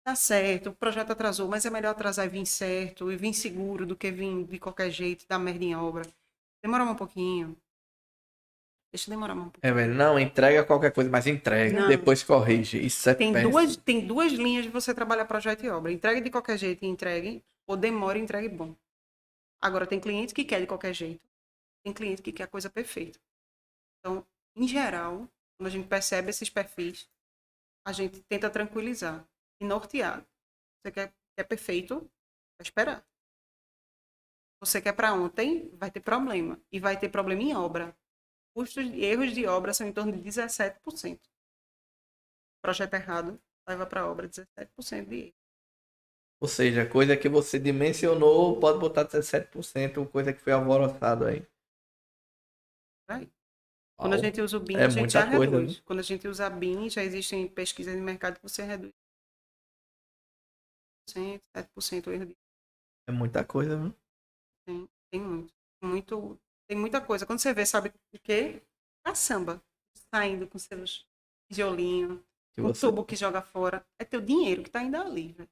tá 0.04 0.14
certo, 0.14 0.70
o 0.70 0.74
projeto 0.74 1.12
atrasou, 1.12 1.48
mas 1.48 1.64
é 1.64 1.70
melhor 1.70 1.90
atrasar 1.90 2.26
e 2.26 2.28
vir 2.28 2.46
certo, 2.46 3.12
e 3.12 3.16
vir 3.16 3.34
seguro 3.34 3.86
do 3.86 3.96
que 3.96 4.10
vir 4.10 4.44
de 4.46 4.58
qualquer 4.58 4.90
jeito, 4.90 5.26
dar 5.28 5.38
merda 5.38 5.64
em 5.64 5.76
obra. 5.76 6.02
Demora 6.62 6.84
um 6.84 6.94
pouquinho. 6.94 7.56
Deixa 8.92 9.08
demorar 9.08 9.34
um 9.34 9.44
pouquinho. 9.50 9.60
É, 9.62 9.72
velho, 9.72 9.94
não, 9.94 10.18
entrega 10.18 10.64
qualquer 10.64 10.92
coisa, 10.92 11.08
mas 11.08 11.26
entrega, 11.26 11.80
Não. 11.82 11.88
depois 11.88 12.24
corrige. 12.24 12.84
Isso 12.84 13.08
é 13.08 13.14
Tem 13.14 13.32
péssimo. 13.32 13.52
duas, 13.52 13.76
tem 13.76 14.04
duas 14.04 14.32
linhas 14.32 14.64
de 14.64 14.70
você 14.70 14.92
trabalhar 14.92 15.24
projeto 15.26 15.64
e 15.64 15.70
obra. 15.70 15.92
Entregue 15.92 16.20
de 16.20 16.30
qualquer 16.30 16.58
jeito 16.58 16.84
e 16.84 16.88
entregue, 16.88 17.42
ou 17.68 17.76
demora 17.76 18.18
e 18.18 18.22
entregue 18.22 18.48
bom. 18.48 18.74
Agora, 19.60 19.86
tem 19.86 20.00
cliente 20.00 20.34
que 20.34 20.44
quer 20.44 20.60
de 20.60 20.66
qualquer 20.66 20.92
jeito. 20.92 21.28
Tem 21.84 21.92
cliente 21.92 22.20
que 22.20 22.32
quer 22.32 22.44
a 22.44 22.48
coisa 22.48 22.68
perfeita. 22.68 23.18
Então, 24.00 24.26
em 24.56 24.66
geral, 24.66 25.28
quando 25.56 25.68
a 25.68 25.70
gente 25.70 25.86
percebe 25.86 26.30
esses 26.30 26.50
perfis, 26.50 27.08
a 27.86 27.92
gente 27.92 28.20
tenta 28.22 28.50
tranquilizar 28.50 29.24
e 29.60 29.64
nortear. 29.64 30.24
Você 30.82 30.90
quer, 30.90 31.12
quer 31.36 31.44
perfeito, 31.44 32.00
vai 32.00 32.62
esperar. 32.62 33.04
Você 34.60 34.80
quer 34.80 34.92
para 34.92 35.12
ontem, 35.14 35.70
vai 35.74 35.90
ter 35.90 36.00
problema. 36.00 36.60
E 36.70 36.78
vai 36.78 36.98
ter 36.98 37.08
problema 37.08 37.42
em 37.42 37.56
obra. 37.56 37.96
Custos 38.54 38.84
e 38.86 39.04
erros 39.04 39.32
de 39.34 39.46
obra 39.46 39.74
são 39.74 39.86
em 39.88 39.92
torno 39.92 40.12
de 40.12 40.20
17%. 40.22 41.28
Projeto 42.62 42.94
errado 42.94 43.40
leva 43.68 43.86
para 43.86 44.10
obra 44.10 44.28
17% 44.28 45.08
de 45.10 45.16
erro. 45.26 45.34
Ou 46.38 46.46
seja, 46.48 46.84
coisa 46.84 47.16
que 47.16 47.30
você 47.30 47.58
dimensionou, 47.58 48.60
pode 48.60 48.78
botar 48.78 49.04
17%, 49.04 50.04
coisa 50.06 50.32
que 50.34 50.40
foi 50.40 50.52
alvoroçado 50.52 51.24
aí. 51.24 51.46
Vai. 53.08 53.28
Quando 53.96 54.14
a 54.14 54.18
gente 54.18 54.40
usa 54.42 54.56
o 54.56 54.60
BIM, 54.60 54.76
É 54.78 54.84
a 54.84 54.88
gente 54.88 55.12
já 55.12 55.26
coisa, 55.26 55.56
reduz. 55.56 55.76
né? 55.76 55.82
Quando 55.86 56.00
a 56.00 56.02
gente 56.02 56.28
usa 56.28 56.50
BIM, 56.50 56.90
já 56.90 57.02
existem 57.04 57.48
pesquisas 57.48 57.94
de 57.94 58.00
mercado 58.00 58.36
que 58.36 58.42
você 58.42 58.62
reduz 58.62 58.92
7% 61.06 62.10
o 62.10 62.12
erro 62.12 62.26
de 62.26 62.36
É 63.06 63.12
muita 63.12 63.44
coisa, 63.44 63.76
viu? 63.76 63.94
Tem, 64.64 64.88
tem 65.10 65.20
muito. 65.20 65.54
Muito. 65.82 66.40
Tem 66.68 66.78
muita 66.78 67.00
coisa. 67.00 67.26
Quando 67.26 67.40
você 67.40 67.52
vê, 67.52 67.66
sabe 67.66 67.92
o 68.14 68.18
quê? 68.18 68.62
Caçamba. 69.04 69.62
Saindo 70.14 70.46
com 70.46 70.58
seus 70.58 71.06
tijolinhos, 71.48 72.20
o 72.58 72.62
você... 72.62 72.80
tubo 72.80 73.04
que 73.04 73.16
joga 73.16 73.42
fora. 73.42 73.84
É 73.98 74.04
teu 74.04 74.20
dinheiro 74.20 74.62
que 74.62 74.70
tá 74.70 74.80
ainda 74.80 75.00
ali, 75.00 75.32
velho. 75.32 75.50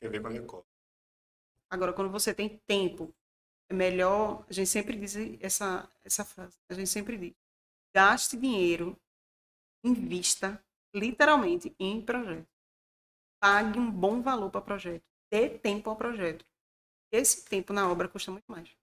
Quer 0.00 0.10
ver 0.10 0.20
quando 0.20 0.36
é 0.36 0.42
copo. 0.42 0.66
Agora, 1.70 1.92
quando 1.92 2.10
você 2.10 2.34
tem 2.34 2.58
tempo, 2.66 3.14
é 3.70 3.74
melhor. 3.74 4.44
A 4.48 4.52
gente 4.52 4.68
sempre 4.68 4.96
diz 4.96 5.16
essa, 5.40 5.88
essa 6.04 6.24
frase. 6.24 6.58
A 6.68 6.74
gente 6.74 6.88
sempre 6.88 7.16
diz: 7.16 7.34
gaste 7.94 8.36
dinheiro, 8.36 8.98
invista, 9.84 10.62
literalmente, 10.94 11.74
em 11.78 12.04
projeto. 12.04 12.48
Pague 13.40 13.78
um 13.78 13.90
bom 13.90 14.20
valor 14.20 14.50
para 14.50 14.60
projeto. 14.60 15.04
Dê 15.30 15.48
tempo 15.48 15.88
ao 15.88 15.96
projeto. 15.96 16.44
Esse 17.12 17.44
tempo 17.44 17.72
na 17.72 17.88
obra 17.88 18.08
custa 18.08 18.32
muito 18.32 18.50
mais. 18.50 18.74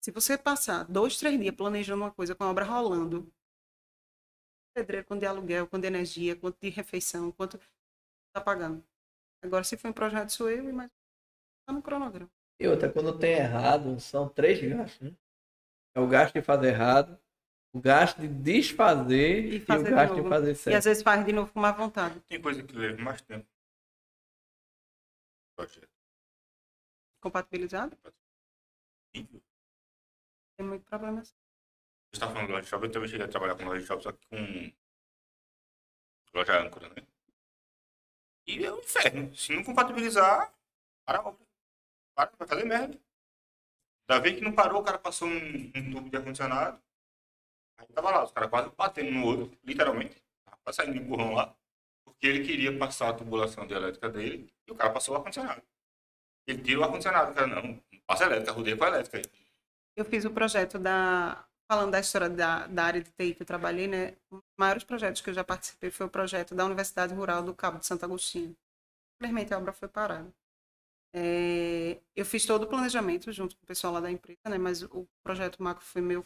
Se 0.00 0.10
você 0.10 0.38
passar 0.38 0.84
dois, 0.84 1.16
três 1.18 1.38
dias 1.38 1.54
planejando 1.54 2.02
uma 2.02 2.10
coisa 2.10 2.34
com 2.34 2.44
a 2.44 2.50
obra 2.50 2.64
rolando, 2.64 3.30
pedreiro, 4.74 5.06
quanto 5.06 5.20
de 5.20 5.26
aluguel, 5.26 5.66
quanto 5.66 5.82
de 5.82 5.88
energia, 5.88 6.36
quanto 6.36 6.58
de 6.60 6.70
refeição, 6.70 7.32
quanto 7.32 7.56
está 8.28 8.40
pagando. 8.42 8.82
Agora, 9.42 9.64
se 9.64 9.76
for 9.76 9.88
um 9.88 9.92
projeto, 9.92 10.30
sou 10.30 10.50
eu, 10.50 10.64
mas 10.72 10.90
está 11.60 11.72
no 11.72 11.82
cronograma. 11.82 12.30
E 12.58 12.68
outra, 12.68 12.90
quando 12.90 13.18
tem 13.18 13.32
errado, 13.32 13.98
são 14.00 14.28
três 14.28 14.60
gastos, 14.60 15.00
né? 15.00 15.16
É 15.94 16.00
o 16.00 16.06
gasto 16.06 16.34
de 16.34 16.42
fazer 16.42 16.68
errado, 16.68 17.18
o 17.72 17.80
gasto 17.80 18.20
de 18.20 18.28
desfazer 18.28 19.46
E 19.54 19.56
e, 19.56 19.60
fazer 19.60 19.82
o 19.82 19.84
de 19.84 19.90
gasto 19.90 20.14
de 20.14 20.20
novo. 20.22 20.28
fazer 20.28 20.54
E 20.66 20.74
às 20.74 20.84
certo. 20.84 20.84
vezes 20.84 21.02
faz 21.02 21.24
de 21.24 21.32
novo 21.32 21.52
com 21.52 21.60
má 21.60 21.72
vontade. 21.72 22.20
Tem 22.28 22.40
coisa 22.40 22.62
que 22.62 22.76
leva 22.76 23.02
mais 23.02 23.20
tempo. 23.22 23.46
Projeto. 25.60 25.90
Compatibilizado? 27.20 27.94
Horrível. 29.14 29.42
Tem 30.56 30.66
muito 30.66 30.86
problema. 30.86 31.20
assim. 31.20 31.34
Você 31.34 32.16
está 32.16 32.28
falando 32.28 32.46
de 32.46 32.52
loja 32.52 32.66
shopping, 32.66 32.86
eu 32.86 32.92
também 32.92 33.08
cheguei 33.10 33.26
a 33.26 33.28
trabalhar 33.28 33.56
com 33.56 33.64
loja 33.64 33.84
shopping, 33.84 34.02
só 34.02 34.12
que 34.12 34.26
com 34.26 34.72
loja 36.32 36.58
âncora, 36.58 36.88
né? 36.88 37.06
E 38.46 38.64
é 38.64 38.72
um 38.72 38.78
inferno. 38.78 39.36
Se 39.36 39.54
não 39.54 39.62
compatibilizar, 39.62 40.50
para 41.04 41.18
a 41.18 41.28
obra. 41.28 41.46
Para, 42.14 42.32
vai 42.38 42.48
fazer 42.48 42.64
merda. 42.64 42.98
Da 44.08 44.18
vez 44.18 44.36
que 44.36 44.40
não 44.40 44.54
parou, 44.54 44.80
o 44.80 44.84
cara 44.84 44.98
passou 44.98 45.28
um, 45.28 45.72
um 45.76 45.92
tubo 45.92 46.08
de 46.08 46.16
ar-condicionado. 46.16 46.82
Aí 47.76 47.86
tava 47.88 48.10
lá, 48.10 48.24
os 48.24 48.32
caras 48.32 48.48
quase 48.48 48.70
batendo 48.70 49.10
no 49.10 49.26
outro, 49.26 49.58
literalmente. 49.62 50.24
Tava 50.42 50.72
saindo 50.72 50.94
de 50.94 51.00
empurrão 51.00 51.34
lá. 51.34 51.54
Porque 52.04 52.26
ele 52.26 52.44
queria 52.44 52.76
passar 52.78 53.10
a 53.10 53.14
tubulação 53.14 53.66
de 53.66 53.74
elétrica 53.74 54.08
dele 54.08 54.52
e 54.66 54.72
o 54.72 54.74
cara 54.74 54.90
passou 54.92 55.14
o 55.14 55.18
ar-condicionado. 55.18 55.62
Ele 56.46 56.62
tira 56.62 56.80
o 56.80 56.84
ar-condicionado, 56.84 57.34
cara 57.34 57.46
não, 57.46 57.82
passa 58.06 58.24
elétrica, 58.24 58.52
rodeia 58.52 58.76
com 58.76 58.84
a 58.84 58.88
elétrica. 58.88 59.22
Eu 59.96 60.04
fiz 60.04 60.24
o 60.24 60.30
projeto 60.30 60.78
da. 60.78 61.46
Falando 61.70 61.92
da 61.92 62.00
história 62.00 62.28
da, 62.28 62.66
da 62.66 62.84
área 62.84 63.00
de 63.00 63.10
TI 63.12 63.32
que 63.32 63.42
eu 63.42 63.46
trabalhei, 63.46 63.86
né? 63.86 64.16
Um 64.32 64.38
dos 64.38 64.56
maiores 64.58 64.82
projetos 64.82 65.20
que 65.20 65.30
eu 65.30 65.34
já 65.34 65.44
participei 65.44 65.88
foi 65.88 66.06
o 66.06 66.10
projeto 66.10 66.52
da 66.52 66.64
Universidade 66.64 67.14
Rural 67.14 67.44
do 67.44 67.54
Cabo 67.54 67.78
de 67.78 67.86
Santo 67.86 68.04
Agostinho. 68.04 68.56
Infelizmente 69.14 69.54
a 69.54 69.58
obra 69.58 69.72
foi 69.72 69.88
parada. 69.88 70.34
É, 71.12 72.00
eu 72.16 72.24
fiz 72.24 72.44
todo 72.46 72.64
o 72.64 72.68
planejamento 72.68 73.32
junto 73.32 73.56
com 73.56 73.62
o 73.62 73.66
pessoal 73.66 73.92
lá 73.92 74.00
da 74.00 74.10
empresa, 74.10 74.40
né? 74.48 74.58
Mas 74.58 74.82
o 74.82 75.06
projeto 75.22 75.62
macro 75.62 75.84
foi 75.84 76.02
meu, 76.02 76.24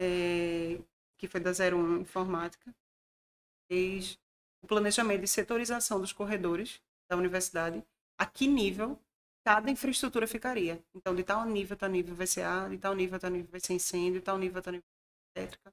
é, 0.00 0.80
que 1.18 1.28
foi 1.28 1.40
da 1.40 1.50
01 1.50 2.00
Informática. 2.00 2.74
Fez 3.70 4.18
o 4.62 4.66
planejamento 4.66 5.20
de 5.20 5.28
setorização 5.28 6.00
dos 6.00 6.12
corredores 6.12 6.80
da 7.10 7.16
universidade. 7.16 7.84
A 8.18 8.26
que 8.26 8.46
nível 8.46 8.98
cada 9.44 9.70
infraestrutura 9.70 10.26
ficaria. 10.26 10.82
Então, 10.94 11.14
de 11.14 11.24
tal 11.24 11.44
nível, 11.44 11.76
tal 11.76 11.88
nível 11.88 12.14
vai 12.14 12.26
ser 12.26 12.42
ar, 12.42 12.70
de 12.70 12.78
tal 12.78 12.94
nível, 12.94 13.18
tal 13.18 13.30
nível 13.30 13.50
vai 13.50 13.60
ser 13.60 13.74
incêndio, 13.74 14.20
de 14.20 14.24
tal 14.24 14.38
nível, 14.38 14.62
tal 14.62 14.72
nível 14.72 14.86
elétrica. 15.36 15.72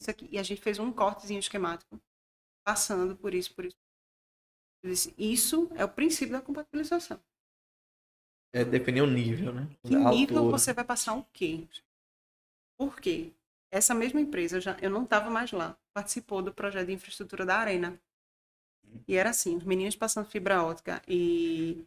Isso 0.00 0.10
aqui. 0.10 0.28
E 0.30 0.38
a 0.38 0.42
gente 0.42 0.60
fez 0.62 0.78
um 0.78 0.92
cortezinho 0.92 1.40
esquemático, 1.40 2.00
passando 2.64 3.16
por 3.16 3.34
isso, 3.34 3.54
por 3.54 3.64
isso. 3.64 3.76
Disse, 4.84 5.14
Isso 5.18 5.68
é 5.74 5.84
o 5.84 5.88
princípio 5.88 6.32
da 6.32 6.42
compatibilização. 6.42 7.20
É 8.52 8.64
definir 8.64 9.02
o 9.02 9.06
nível, 9.06 9.52
né? 9.52 9.68
Que 9.84 9.94
A 9.94 9.98
nível 10.10 10.38
altura. 10.38 10.58
você 10.58 10.72
vai 10.72 10.84
passar 10.84 11.14
o 11.14 11.24
quê? 11.32 11.66
Por 12.78 13.00
quê? 13.00 13.32
Essa 13.72 13.94
mesma 13.94 14.20
empresa, 14.20 14.56
eu, 14.56 14.60
já, 14.60 14.76
eu 14.80 14.90
não 14.90 15.04
estava 15.04 15.28
mais 15.30 15.50
lá, 15.50 15.76
participou 15.92 16.40
do 16.42 16.54
projeto 16.54 16.86
de 16.86 16.92
infraestrutura 16.92 17.44
da 17.44 17.56
Arena. 17.58 18.00
E 19.06 19.16
era 19.16 19.30
assim, 19.30 19.56
os 19.56 19.64
meninos 19.64 19.96
passando 19.96 20.28
fibra 20.28 20.62
ótica 20.62 21.02
e, 21.08 21.86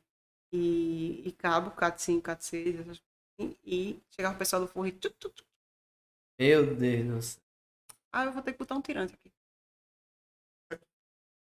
e, 0.53 1.27
e 1.27 1.31
cabo, 1.33 1.71
CAT5, 1.71 2.21
CAT6, 2.21 2.79
essas 2.79 2.99
coisas 2.99 3.03
assim, 3.39 3.57
e 3.63 3.99
chegava 4.09 4.35
o 4.35 4.37
pessoal 4.37 4.61
do 4.61 4.67
forro 4.67 4.87
e... 4.87 4.91
tchu, 4.91 5.09
tchu, 5.11 5.29
tchu. 5.29 5.45
Meu 6.39 6.75
Deus 6.75 7.07
do 7.07 7.21
céu. 7.21 7.43
Ah, 8.11 8.25
eu 8.25 8.31
vou 8.31 8.41
ter 8.41 8.53
que 8.53 8.59
botar 8.59 8.75
um 8.75 8.81
tirante 8.81 9.13
aqui. 9.13 9.31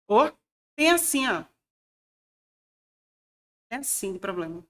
Ou 0.08 0.32
tem 0.76 0.90
assim, 0.90 1.26
ó. 1.28 1.44
É 3.70 3.76
assim 3.76 4.14
de 4.14 4.18
problema. 4.18 4.66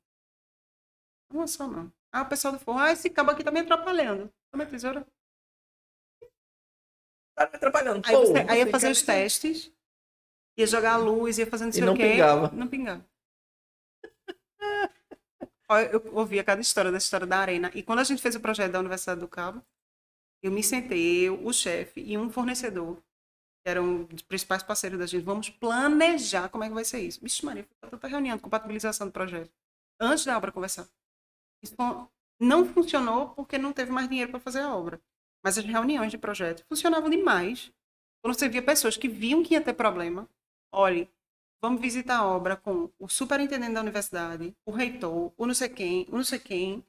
Não 1.32 1.42
é 1.42 1.46
só 1.46 1.68
não. 1.68 1.92
Ah, 2.12 2.22
o 2.22 2.28
pessoal 2.28 2.52
do 2.52 2.58
forro, 2.58 2.78
ah, 2.78 2.90
esse 2.90 3.10
cabo 3.10 3.30
aqui 3.30 3.44
tá 3.44 3.50
me 3.50 3.60
atrapalhando. 3.60 4.32
Toma 4.50 4.64
a 4.64 4.66
tesoura. 4.66 5.06
Tá 7.36 7.48
me 7.48 7.56
atrapalhando. 7.56 8.02
Aí, 8.06 8.14
Pô, 8.14 8.26
você, 8.26 8.38
aí 8.38 8.58
ia 8.58 8.64
você 8.64 8.70
fazer 8.70 8.90
os 8.90 9.02
testes, 9.02 9.72
ia 10.58 10.66
jogar 10.66 10.94
a 10.94 10.96
luz, 10.96 11.38
ia 11.38 11.46
fazendo 11.46 11.68
não 11.68 11.70
E 11.70 11.74
sei 11.74 11.84
não 11.84 11.92
o 11.94 11.96
quê. 11.96 12.10
pingava. 12.10 12.50
Não 12.52 12.68
pingava. 12.68 13.04
Eu 15.92 16.02
ouvia 16.14 16.42
cada 16.42 16.60
história 16.60 16.90
da 16.90 16.96
história 16.98 17.26
da 17.26 17.38
arena. 17.38 17.70
E 17.74 17.82
quando 17.82 17.98
a 17.98 18.04
gente 18.04 18.22
fez 18.22 18.34
o 18.34 18.40
projeto 18.40 18.72
da 18.72 18.80
Universidade 18.80 19.20
do 19.20 19.28
Cabo, 19.28 19.62
eu 20.42 20.50
me 20.50 20.62
sentei, 20.62 21.28
eu, 21.28 21.44
o 21.46 21.52
chefe 21.52 22.00
e 22.00 22.16
um 22.16 22.30
fornecedor, 22.30 22.96
que 22.96 23.70
eram 23.70 24.08
os 24.14 24.22
principais 24.22 24.62
parceiros 24.62 24.98
da 24.98 25.04
gente, 25.06 25.24
vamos 25.24 25.50
planejar 25.50 26.48
como 26.48 26.64
é 26.64 26.68
que 26.68 26.74
vai 26.74 26.84
ser 26.84 27.00
isso. 27.00 27.20
Vixe, 27.20 27.44
Maria, 27.44 27.64
foi 27.64 27.90
tanta 27.90 28.08
reunião 28.08 28.36
de 28.36 28.42
compatibilização 28.42 29.08
do 29.08 29.12
projeto. 29.12 29.52
Antes 30.00 30.24
da 30.24 30.36
obra 30.38 30.52
conversar. 30.52 30.88
Isso 31.62 31.74
não 32.40 32.64
funcionou 32.64 33.30
porque 33.30 33.58
não 33.58 33.72
teve 33.72 33.90
mais 33.90 34.08
dinheiro 34.08 34.30
para 34.30 34.40
fazer 34.40 34.60
a 34.60 34.74
obra. 34.74 35.00
Mas 35.44 35.58
as 35.58 35.64
reuniões 35.64 36.10
de 36.10 36.18
projeto 36.18 36.64
funcionavam 36.66 37.10
demais. 37.10 37.70
Quando 38.22 38.34
você 38.38 38.48
via 38.48 38.62
pessoas 38.62 38.96
que 38.96 39.08
viam 39.08 39.42
que 39.42 39.54
ia 39.54 39.60
ter 39.60 39.74
problema, 39.74 40.28
olhe, 40.72 41.10
vamos 41.62 41.80
visitar 41.80 42.18
a 42.18 42.26
obra 42.26 42.56
com 42.56 42.90
o 42.98 43.08
superintendente 43.08 43.74
da 43.74 43.80
universidade, 43.80 44.54
o 44.64 44.70
reitor, 44.70 45.32
o 45.36 45.46
não 45.46 45.54
sei 45.54 45.68
quem, 45.68 46.06
o 46.08 46.16
não 46.16 46.24
sei 46.24 46.38
quem, 46.38 46.84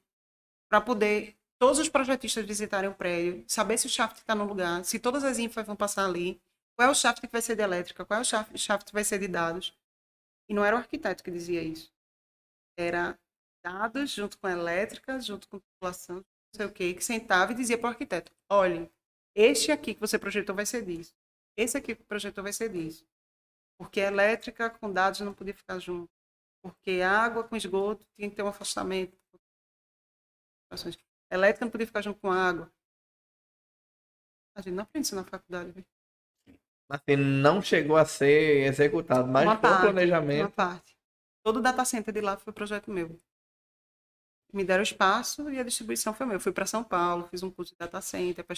para 0.68 0.80
poder 0.80 1.36
todos 1.58 1.78
os 1.78 1.88
projetistas 1.88 2.46
visitarem 2.46 2.88
o 2.88 2.94
prédio, 2.94 3.44
saber 3.46 3.76
se 3.78 3.86
o 3.86 3.90
shaft 3.90 4.18
está 4.18 4.34
no 4.34 4.44
lugar, 4.44 4.84
se 4.84 4.98
todas 4.98 5.24
as 5.24 5.38
infas 5.38 5.66
vão 5.66 5.76
passar 5.76 6.06
ali, 6.06 6.40
qual 6.76 6.88
é 6.88 6.90
o 6.90 6.94
shaft 6.94 7.20
que 7.20 7.32
vai 7.32 7.42
ser 7.42 7.56
de 7.56 7.62
elétrica, 7.62 8.04
qual 8.04 8.18
é 8.18 8.22
o 8.22 8.24
shaft, 8.24 8.86
que 8.86 8.92
vai 8.92 9.04
ser 9.04 9.18
de 9.18 9.28
dados. 9.28 9.76
E 10.48 10.54
não 10.54 10.64
era 10.64 10.74
o 10.74 10.78
arquiteto 10.78 11.22
que 11.22 11.30
dizia 11.30 11.62
isso. 11.62 11.92
Era 12.78 13.18
dados 13.62 14.10
junto 14.10 14.38
com 14.38 14.48
elétrica, 14.48 15.20
junto 15.20 15.46
com 15.48 15.60
população, 15.60 16.16
não 16.16 16.24
sei 16.56 16.66
o 16.66 16.72
quê, 16.72 16.94
que 16.94 17.04
sentava 17.04 17.52
e 17.52 17.54
dizia 17.54 17.76
para 17.76 17.88
o 17.88 17.90
arquiteto, 17.90 18.32
olhe, 18.48 18.90
este 19.34 19.70
aqui 19.70 19.94
que 19.94 20.00
você 20.00 20.18
projetou 20.18 20.54
vai 20.54 20.64
ser 20.64 20.84
disso. 20.84 21.14
Esse 21.56 21.76
aqui 21.76 21.94
que 21.94 22.02
projetou 22.04 22.42
vai 22.42 22.52
ser 22.52 22.70
disso. 22.70 23.06
Porque 23.80 24.02
a 24.02 24.08
elétrica 24.08 24.68
com 24.68 24.92
dados 24.92 25.20
não 25.20 25.32
podia 25.32 25.54
ficar 25.54 25.78
junto. 25.78 26.12
Porque 26.62 27.00
água 27.00 27.42
com 27.42 27.56
esgoto 27.56 28.06
tinha 28.14 28.28
que 28.28 28.36
ter 28.36 28.42
um 28.42 28.48
afastamento. 28.48 29.18
Elétrica 31.30 31.64
não 31.64 31.72
podia 31.72 31.86
ficar 31.86 32.02
junto 32.02 32.20
com 32.20 32.30
água. 32.30 32.70
A 34.54 34.60
gente 34.60 34.74
não 34.74 34.82
aprende 34.82 35.06
isso 35.06 35.16
na 35.16 35.24
faculdade. 35.24 35.72
viu? 35.72 35.84
Assim, 36.90 37.16
não 37.16 37.62
chegou 37.62 37.96
a 37.96 38.04
ser 38.04 38.66
executado, 38.66 39.26
mas 39.26 39.44
Uma 39.46 39.56
foi 39.56 39.70
um 39.70 39.72
parte, 39.72 39.82
planejamento. 39.84 40.40
Uma 40.42 40.50
parte. 40.50 40.98
Todo 41.42 41.60
o 41.60 41.62
data 41.62 41.82
center 41.86 42.12
de 42.12 42.20
lá 42.20 42.36
foi 42.36 42.52
projeto 42.52 42.90
meu. 42.90 43.18
Me 44.52 44.64
deram 44.64 44.82
espaço 44.82 45.48
e 45.50 45.58
a 45.58 45.62
distribuição 45.62 46.12
foi 46.12 46.26
meu. 46.26 46.36
Eu 46.36 46.40
fui 46.40 46.52
para 46.52 46.66
São 46.66 46.82
Paulo, 46.82 47.28
fiz 47.30 47.42
um 47.42 47.50
curso 47.50 47.72
de 47.72 47.78
data 47.78 48.00
center 48.00 48.44
para 48.44 48.56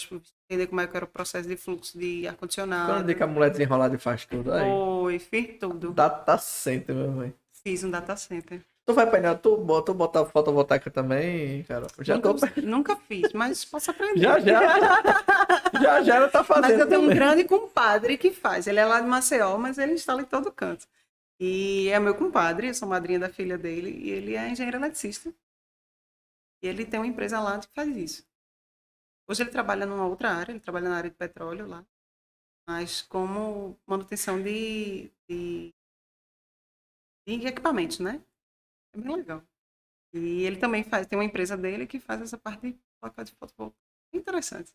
entender 0.49 0.67
como 0.67 0.81
é 0.81 0.87
que 0.87 0.95
era 0.95 1.05
o 1.05 1.07
processo 1.07 1.47
de 1.47 1.55
fluxo 1.55 1.97
de 1.97 2.27
ar-condicionado. 2.27 2.93
Quando 2.93 3.05
diz 3.05 3.15
que 3.15 3.23
a 3.23 3.27
mulher 3.27 3.51
desenrolada 3.51 3.95
e 3.95 3.99
faz 3.99 4.25
tudo 4.25 4.51
aí. 4.53 4.69
Foi, 4.69 5.19
fiz 5.19 5.59
tudo. 5.59 5.91
Data 5.91 6.37
center, 6.37 6.95
meu 6.95 7.11
velho. 7.11 7.33
Fiz 7.63 7.83
um 7.83 7.91
data 7.91 8.15
center. 8.15 8.61
Tu 8.85 8.93
vai 8.93 9.09
pegar, 9.09 9.35
tu 9.35 9.55
bota, 9.55 9.85
tu 9.85 9.93
botar 9.93 10.25
fotovoltaica 10.25 10.91
também, 10.91 11.63
cara. 11.63 11.87
Já 12.01 12.19
tô. 12.19 12.33
nunca, 12.33 12.51
nunca 12.61 12.95
fiz, 12.97 13.31
mas 13.31 13.63
posso 13.63 13.91
aprender. 13.91 14.19
Já, 14.19 14.39
já. 14.39 14.61
Já, 15.81 16.03
já 16.03 16.15
ela 16.17 16.27
tá 16.29 16.43
fazendo. 16.43 16.69
Mas 16.69 16.79
eu 16.79 16.87
tenho 16.87 17.01
um 17.01 17.03
também. 17.05 17.17
grande 17.17 17.43
compadre 17.45 18.15
que 18.15 18.31
faz. 18.31 18.67
Ele 18.67 18.79
é 18.79 18.85
lá 18.85 19.01
de 19.01 19.07
Maceió, 19.07 19.57
mas 19.57 19.77
ele 19.79 19.93
instala 19.93 20.21
em 20.21 20.25
todo 20.25 20.51
canto. 20.51 20.85
E 21.39 21.89
é 21.89 21.99
meu 21.99 22.13
compadre, 22.13 22.67
eu 22.67 22.73
sou 22.73 22.87
madrinha 22.87 23.19
da 23.19 23.27
filha 23.27 23.57
dele, 23.57 23.89
e 23.89 24.11
ele 24.11 24.35
é 24.35 24.49
engenheiro 24.49 24.77
eletricista. 24.77 25.33
E 26.63 26.67
ele 26.67 26.83
tem 26.85 26.99
uma 26.99 27.05
empresa 27.05 27.39
lá 27.39 27.59
que 27.59 27.67
faz 27.75 27.95
isso. 27.95 28.25
Hoje 29.27 29.43
ele 29.43 29.51
trabalha 29.51 29.85
numa 29.85 30.05
outra 30.07 30.31
área, 30.31 30.51
ele 30.51 30.59
trabalha 30.59 30.89
na 30.89 30.97
área 30.97 31.09
de 31.09 31.15
petróleo 31.15 31.67
lá, 31.67 31.85
mas 32.67 33.01
como 33.03 33.79
manutenção 33.87 34.41
de, 34.41 35.11
de, 35.29 35.73
de 37.27 37.47
equipamentos, 37.47 37.99
né? 37.99 38.21
É 38.93 38.99
bem 38.99 39.15
legal. 39.17 39.43
E 40.13 40.43
ele 40.43 40.57
também 40.57 40.83
faz, 40.83 41.07
tem 41.07 41.17
uma 41.19 41.25
empresa 41.25 41.57
dele 41.57 41.87
que 41.87 41.99
faz 41.99 42.21
essa 42.21 42.37
parte 42.37 42.71
de 42.73 42.79
placa 43.01 43.23
de 43.25 43.33
fotovoltaica. 43.33 43.79
Interessante. 44.13 44.73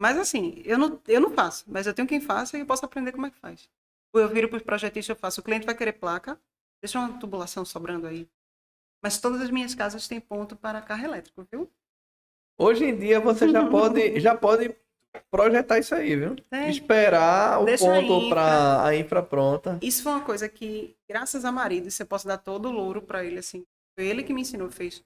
Mas 0.00 0.18
assim, 0.18 0.62
eu 0.64 0.78
não, 0.78 1.00
eu 1.08 1.20
não 1.20 1.30
faço, 1.32 1.64
mas 1.68 1.86
eu 1.86 1.94
tenho 1.94 2.08
quem 2.08 2.20
faça 2.20 2.56
e 2.56 2.60
eu 2.60 2.66
posso 2.66 2.84
aprender 2.84 3.12
como 3.12 3.26
é 3.26 3.30
que 3.30 3.38
faz. 3.38 3.70
Ou 4.14 4.20
eu 4.20 4.28
viro 4.28 4.48
para 4.48 4.58
os 4.58 4.62
projetistas 4.62 5.10
eu 5.16 5.20
faço, 5.20 5.40
o 5.40 5.44
cliente 5.44 5.66
vai 5.66 5.76
querer 5.76 5.94
placa, 5.94 6.40
deixa 6.82 6.98
uma 6.98 7.18
tubulação 7.18 7.64
sobrando 7.64 8.06
aí. 8.06 8.28
Mas 9.06 9.18
todas 9.18 9.40
as 9.40 9.52
minhas 9.52 9.72
casas 9.72 10.08
têm 10.08 10.18
ponto 10.18 10.56
para 10.56 10.82
carro 10.82 11.04
elétrico, 11.04 11.46
viu? 11.48 11.70
Hoje 12.58 12.86
em 12.86 12.98
dia 12.98 13.20
você 13.20 13.48
já 13.48 13.64
pode, 13.70 14.18
já 14.18 14.36
pode 14.36 14.74
projetar 15.30 15.78
isso 15.78 15.94
aí, 15.94 16.16
viu? 16.16 16.34
Tem. 16.50 16.68
Esperar 16.68 17.62
o 17.62 17.66
Deixa 17.66 17.84
ponto 17.84 18.28
para 18.28 18.84
a 18.84 18.96
infra 18.96 19.22
pronta. 19.22 19.78
Isso 19.80 20.02
foi 20.02 20.10
uma 20.10 20.24
coisa 20.24 20.48
que, 20.48 20.96
graças 21.08 21.44
a 21.44 21.52
marido, 21.52 21.88
você 21.88 22.04
posso 22.04 22.26
dar 22.26 22.38
todo 22.38 22.68
o 22.68 22.72
louro 22.72 23.00
para 23.00 23.24
ele, 23.24 23.38
assim. 23.38 23.64
Foi 23.96 24.08
ele 24.08 24.24
que 24.24 24.34
me 24.34 24.40
ensinou, 24.40 24.72
fez. 24.72 25.04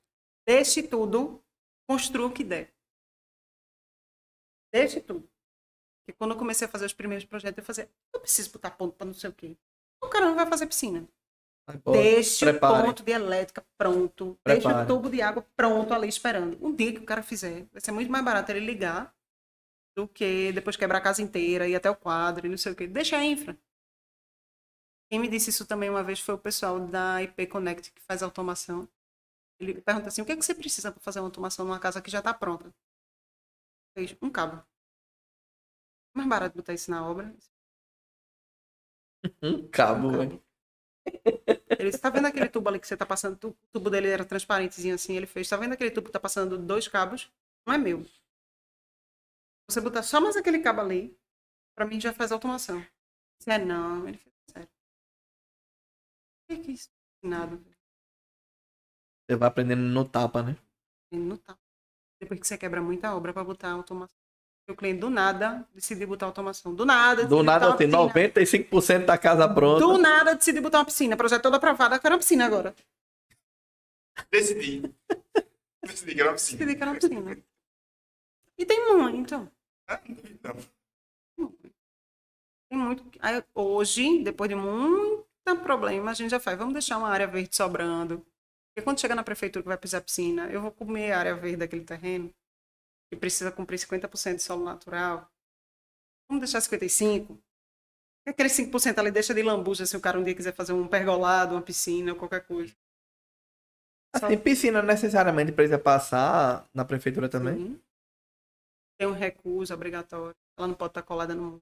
Deixe 0.48 0.82
tudo, 0.82 1.38
construa 1.86 2.28
o 2.28 2.32
que 2.32 2.42
der. 2.42 2.72
Deixe 4.72 5.02
tudo. 5.02 5.28
Porque 6.00 6.16
quando 6.16 6.30
eu 6.30 6.38
comecei 6.38 6.66
a 6.66 6.70
fazer 6.70 6.86
os 6.86 6.94
primeiros 6.94 7.26
projetos, 7.26 7.58
eu 7.58 7.64
fazia, 7.64 7.90
eu 8.14 8.20
preciso 8.20 8.50
botar 8.50 8.70
ponto 8.70 8.96
para 8.96 9.08
não 9.08 9.12
sei 9.12 9.28
o 9.28 9.34
quê. 9.34 9.58
O 10.02 10.08
cara 10.08 10.24
não 10.24 10.36
vai 10.36 10.46
fazer 10.46 10.66
piscina. 10.66 11.06
Deixe 11.78 12.44
prepare. 12.44 12.82
o 12.82 12.86
ponto 12.86 13.02
de 13.02 13.12
elétrica 13.12 13.64
pronto. 13.78 14.38
Deixe 14.44 14.66
o 14.66 14.86
tubo 14.86 15.10
de 15.10 15.22
água 15.22 15.46
pronto 15.56 15.92
ali 15.94 16.08
esperando. 16.08 16.58
Um 16.64 16.74
dia 16.74 16.92
que 16.92 17.00
o 17.00 17.04
cara 17.04 17.22
fizer, 17.22 17.66
vai 17.72 17.80
ser 17.80 17.92
muito 17.92 18.10
mais 18.10 18.24
barato 18.24 18.50
ele 18.52 18.60
ligar 18.60 19.14
do 19.96 20.08
que 20.08 20.52
depois 20.52 20.76
quebrar 20.76 20.98
a 20.98 21.02
casa 21.02 21.22
inteira, 21.22 21.68
ir 21.68 21.76
até 21.76 21.90
o 21.90 21.96
quadro 21.96 22.46
e 22.46 22.50
não 22.50 22.58
sei 22.58 22.72
o 22.72 22.76
quê. 22.76 22.86
Deixa 22.86 23.16
a 23.16 23.24
infra. 23.24 23.56
Quem 25.10 25.18
me 25.18 25.28
disse 25.28 25.50
isso 25.50 25.66
também 25.66 25.90
uma 25.90 26.04
vez 26.04 26.20
foi 26.20 26.34
o 26.34 26.38
pessoal 26.38 26.78
da 26.86 27.22
IP 27.22 27.46
Connect, 27.48 27.92
que 27.92 28.00
faz 28.02 28.22
automação. 28.22 28.88
Ele 29.60 29.80
pergunta 29.80 30.08
assim, 30.08 30.22
o 30.22 30.24
que, 30.24 30.32
é 30.32 30.36
que 30.36 30.42
você 30.42 30.54
precisa 30.54 30.90
para 30.92 31.00
fazer 31.02 31.20
uma 31.20 31.26
automação 31.26 31.66
numa 31.66 31.80
casa 31.80 32.00
que 32.00 32.10
já 32.10 32.20
está 32.20 32.32
pronta? 32.32 32.72
Fez 33.94 34.16
um 34.22 34.30
cabo. 34.30 34.64
Mais 36.14 36.28
barato 36.28 36.56
botar 36.56 36.74
isso 36.74 36.90
na 36.90 37.06
obra. 37.06 37.34
Um 39.42 39.68
cabo, 39.68 40.08
Um 40.08 40.12
velho. 40.12 40.42
Ele 41.78 41.88
está 41.88 42.10
vendo 42.10 42.26
aquele 42.26 42.48
tubo 42.48 42.68
ali 42.68 42.78
que 42.78 42.86
você 42.86 42.94
está 42.94 43.06
passando, 43.06 43.38
o 43.42 43.56
tubo 43.72 43.90
dele 43.90 44.08
era 44.08 44.24
transparentezinho 44.24 44.94
assim, 44.94 45.16
ele 45.16 45.26
fez. 45.26 45.46
Está 45.46 45.56
vendo 45.56 45.72
aquele 45.72 45.90
tubo 45.90 46.04
que 46.04 46.10
está 46.10 46.20
passando 46.20 46.58
dois 46.58 46.86
cabos? 46.86 47.32
Não 47.66 47.74
é 47.74 47.78
meu. 47.78 48.04
Você 49.68 49.80
botar 49.80 50.02
só 50.02 50.20
mais 50.20 50.36
aquele 50.36 50.58
cabo 50.60 50.80
ali, 50.80 51.16
para 51.76 51.86
mim 51.86 52.00
já 52.00 52.12
faz 52.12 52.32
automação. 52.32 52.80
Isso 53.40 53.50
é 53.50 53.58
não, 53.58 54.06
ele 54.06 54.18
fez 54.18 54.34
sério. 54.50 54.68
O 54.68 56.46
que 56.46 56.70
é 56.70 56.72
isso? 56.72 56.90
Nada. 57.22 57.56
Você 59.26 59.36
vai 59.36 59.48
aprendendo 59.48 59.82
no 59.82 60.04
tapa, 60.08 60.42
né? 60.42 60.56
Não 61.12 61.36
tá. 61.36 61.56
Depois 62.20 62.40
que 62.40 62.46
você 62.46 62.58
quebra 62.58 62.82
muita 62.82 63.14
obra 63.14 63.32
para 63.32 63.44
botar 63.44 63.70
automação. 63.70 64.19
O 64.70 64.76
cliente 64.76 65.00
do 65.00 65.10
nada 65.10 65.66
decidiu 65.74 66.06
botar 66.06 66.26
automação. 66.26 66.74
Do 66.74 66.86
nada. 66.86 67.26
Do 67.26 67.42
nada 67.42 67.76
tem 67.76 67.88
uma 67.88 68.06
piscina. 68.06 68.28
95% 68.30 69.04
da 69.04 69.18
casa 69.18 69.48
pronta. 69.48 69.80
Do 69.80 69.98
nada 69.98 70.34
decidiu 70.34 70.62
botar 70.62 70.78
uma 70.78 70.84
piscina. 70.84 71.16
Projeto 71.16 71.42
todo 71.42 71.56
aprovado, 71.56 71.94
eu 71.94 72.00
quero 72.00 72.14
uma 72.14 72.18
piscina 72.18 72.46
agora. 72.46 72.74
Decidi. 74.30 74.82
Decidi 75.84 76.14
que 76.14 76.20
era 76.20 76.30
uma 76.30 76.34
piscina. 76.34 76.58
Decidi 76.58 76.76
que 76.76 76.82
era 76.82 76.90
uma 76.90 77.00
piscina. 77.00 77.38
E 78.58 78.66
tem 78.66 78.94
muito. 78.94 79.50
Ah, 79.88 80.00
duvido, 80.06 80.38
não. 81.36 81.50
Tem 82.68 82.78
muito. 82.78 83.04
Aí, 83.18 83.42
hoje, 83.54 84.22
depois 84.22 84.48
de 84.48 84.54
muito 84.54 85.26
problema, 85.62 86.10
a 86.10 86.14
gente 86.14 86.30
já 86.30 86.38
faz. 86.38 86.56
Vamos 86.56 86.74
deixar 86.74 86.98
uma 86.98 87.08
área 87.08 87.26
verde 87.26 87.56
sobrando. 87.56 88.24
Porque 88.68 88.84
quando 88.84 89.00
chega 89.00 89.14
na 89.14 89.24
prefeitura 89.24 89.62
que 89.62 89.68
vai 89.68 89.78
pisar 89.78 90.00
piscina, 90.00 90.48
eu 90.50 90.60
vou 90.60 90.70
comer 90.70 91.12
a 91.12 91.18
área 91.18 91.34
verde 91.34 91.56
daquele 91.56 91.84
terreno, 91.84 92.32
que 93.10 93.16
precisa 93.16 93.52
cumprir 93.52 93.78
50% 93.78 94.36
de 94.36 94.42
solo 94.42 94.64
natural. 94.64 95.30
Vamos 96.28 96.42
deixar 96.42 96.60
55%. 96.60 97.42
E 98.26 98.30
Aquele 98.30 98.48
5% 98.48 98.98
ali 98.98 99.10
deixa 99.10 99.34
de 99.34 99.42
lambuja 99.42 99.86
se 99.86 99.96
o 99.96 100.00
cara 100.00 100.18
um 100.18 100.24
dia 100.24 100.34
quiser 100.34 100.54
fazer 100.54 100.72
um 100.72 100.86
pergolado, 100.88 101.54
uma 101.54 101.62
piscina 101.62 102.12
ou 102.12 102.18
qualquer 102.18 102.46
coisa. 102.46 102.74
Só- 104.16 104.26
Assim, 104.26 104.38
piscina 104.38 104.82
necessariamente 104.82 105.52
precisa 105.52 105.78
passar 105.78 106.68
na 106.74 106.84
prefeitura 106.84 107.28
também? 107.28 107.56
Sim. 107.56 107.80
Tem 108.98 109.08
um 109.08 109.12
recurso 109.12 109.74
obrigatório. 109.74 110.36
Ela 110.56 110.68
não 110.68 110.74
pode 110.74 110.90
estar 110.92 111.02
colada 111.02 111.34
no. 111.34 111.60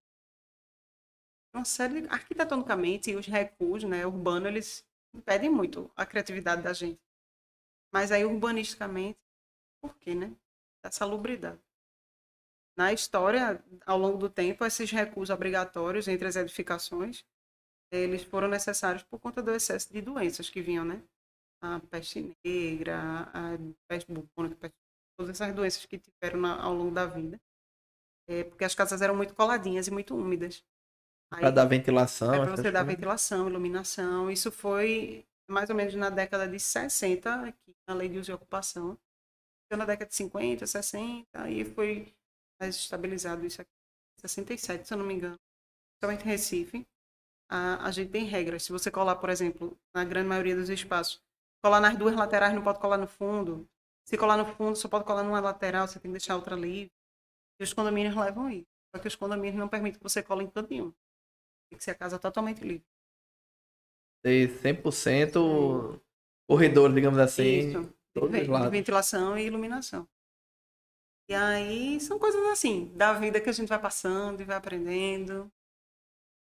uma 1.54 1.64
série 1.64 2.02
de, 2.02 2.08
arquitetonicamente 2.08 3.14
os 3.14 3.26
recuos, 3.26 3.84
né, 3.84 4.06
urbanos, 4.06 4.48
eles 4.48 4.84
impedem 5.14 5.50
muito 5.50 5.90
a 5.96 6.06
criatividade 6.06 6.62
da 6.62 6.72
gente. 6.72 7.00
Mas 7.92 8.12
aí 8.12 8.24
urbanisticamente, 8.24 9.18
por 9.82 9.96
quê, 9.98 10.14
né? 10.14 10.34
Da 10.88 10.92
salubridade. 10.92 11.60
Na 12.76 12.92
história, 12.94 13.62
ao 13.84 13.98
longo 13.98 14.16
do 14.16 14.30
tempo, 14.30 14.64
esses 14.64 14.90
recuos 14.90 15.28
obrigatórios 15.28 16.08
entre 16.08 16.26
as 16.28 16.34
edificações, 16.36 17.24
eles 17.92 18.22
foram 18.22 18.48
necessários 18.48 19.02
por 19.02 19.18
conta 19.20 19.42
do 19.42 19.50
excesso 19.52 19.92
de 19.92 20.00
doenças 20.00 20.48
que 20.48 20.62
vinham, 20.62 20.84
né? 20.84 21.02
A 21.62 21.78
peste 21.80 22.34
negra, 22.44 23.28
a 23.34 23.58
peste 23.88 24.10
bubônica, 24.10 24.54
a 24.54 24.58
peste- 24.60 24.78
todas 25.18 25.38
essas 25.40 25.54
doenças 25.54 25.84
que 25.84 25.98
tiveram 25.98 26.40
na- 26.40 26.62
ao 26.62 26.72
longo 26.72 26.94
da 26.94 27.04
vida. 27.04 27.38
É, 28.28 28.44
porque 28.44 28.64
as 28.64 28.74
casas 28.74 29.02
eram 29.02 29.16
muito 29.16 29.34
coladinhas 29.34 29.88
e 29.88 29.90
muito 29.90 30.16
úmidas. 30.16 30.64
Pra 31.30 31.50
dar 31.50 31.66
ventilação. 31.66 32.32
é 32.32 32.38
para 32.38 32.50
você 32.56 32.70
dar 32.70 32.80
coisas. 32.80 32.86
ventilação, 32.94 33.48
iluminação. 33.48 34.30
Isso 34.30 34.50
foi 34.52 35.26
mais 35.50 35.68
ou 35.68 35.76
menos 35.76 35.94
na 35.94 36.08
década 36.08 36.46
de 36.48 36.58
60, 36.60 37.48
aqui 37.48 37.74
na 37.86 37.94
lei 37.94 38.08
de 38.08 38.18
uso 38.18 38.30
e 38.30 38.34
ocupação. 38.34 38.98
Na 39.70 39.84
década 39.84 40.08
de 40.08 40.14
50, 40.14 40.66
60, 40.66 41.26
aí 41.34 41.64
foi 41.64 42.14
mais 42.60 42.74
estabilizado 42.74 43.44
isso 43.44 43.60
aqui. 43.60 43.70
67, 44.20 44.88
se 44.88 44.94
eu 44.94 44.98
não 44.98 45.04
me 45.04 45.14
engano. 45.14 45.38
Principalmente 45.92 46.26
em 46.26 46.30
Recife. 46.30 46.86
A, 47.50 47.86
a 47.86 47.90
gente 47.90 48.10
tem 48.10 48.24
regras. 48.24 48.62
Se 48.62 48.72
você 48.72 48.90
colar, 48.90 49.16
por 49.16 49.30
exemplo, 49.30 49.78
na 49.94 50.04
grande 50.04 50.28
maioria 50.28 50.56
dos 50.56 50.68
espaços, 50.68 51.20
colar 51.62 51.80
nas 51.80 51.96
duas 51.96 52.14
laterais, 52.14 52.54
não 52.54 52.62
pode 52.62 52.80
colar 52.80 52.98
no 52.98 53.06
fundo. 53.06 53.68
Se 54.06 54.16
colar 54.16 54.38
no 54.38 54.46
fundo, 54.46 54.76
só 54.76 54.88
pode 54.88 55.04
colar 55.04 55.22
numa 55.22 55.40
lateral, 55.40 55.86
você 55.86 56.00
tem 56.00 56.10
que 56.10 56.18
deixar 56.18 56.32
a 56.32 56.36
outra 56.36 56.56
livre. 56.56 56.90
E 57.60 57.64
os 57.64 57.72
condomínios 57.72 58.16
levam 58.16 58.50
isso. 58.50 58.66
Só 58.94 59.02
que 59.02 59.08
os 59.08 59.16
condomínios 59.16 59.58
não 59.58 59.68
permitem 59.68 59.98
que 59.98 60.02
você 60.02 60.22
cole 60.22 60.44
em 60.44 60.50
canto 60.50 60.70
nenhum. 60.70 60.92
Tem 61.70 61.76
que 61.76 61.84
ser 61.84 61.90
a 61.90 61.94
casa 61.94 62.18
totalmente 62.18 62.62
livre. 62.62 62.86
Ter 64.22 64.48
100% 64.48 66.00
corredor, 66.48 66.92
digamos 66.92 67.18
assim. 67.18 67.68
Isso. 67.68 67.97
Todos 68.20 68.70
ventilação 68.70 69.38
e 69.38 69.46
iluminação. 69.46 70.06
E 71.28 71.34
aí 71.34 72.00
são 72.00 72.18
coisas 72.18 72.42
assim, 72.46 72.90
da 72.94 73.12
vida 73.12 73.40
que 73.40 73.50
a 73.50 73.52
gente 73.52 73.68
vai 73.68 73.78
passando 73.78 74.40
e 74.40 74.44
vai 74.44 74.56
aprendendo. 74.56 75.50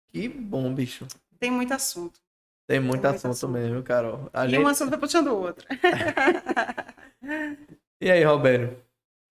Que 0.07 0.29
bom, 0.29 0.73
bicho. 0.73 1.05
Tem 1.39 1.51
muito 1.51 1.73
assunto. 1.73 2.19
Tem 2.65 2.79
muito 2.79 3.01
Tem 3.01 3.01
muito 3.01 3.05
assunto, 3.05 3.31
assunto. 3.31 3.51
mesmo, 3.51 3.83
Carol. 3.83 4.29
A 4.33 4.45
e 4.45 4.49
gente... 4.49 4.63
um 4.63 4.67
assunto 4.67 4.89
vai 4.89 4.99
puxando 4.99 5.27
o 5.27 5.37
outro. 5.37 5.67
E 7.99 8.11
aí, 8.11 8.23
Roberto? 8.23 8.79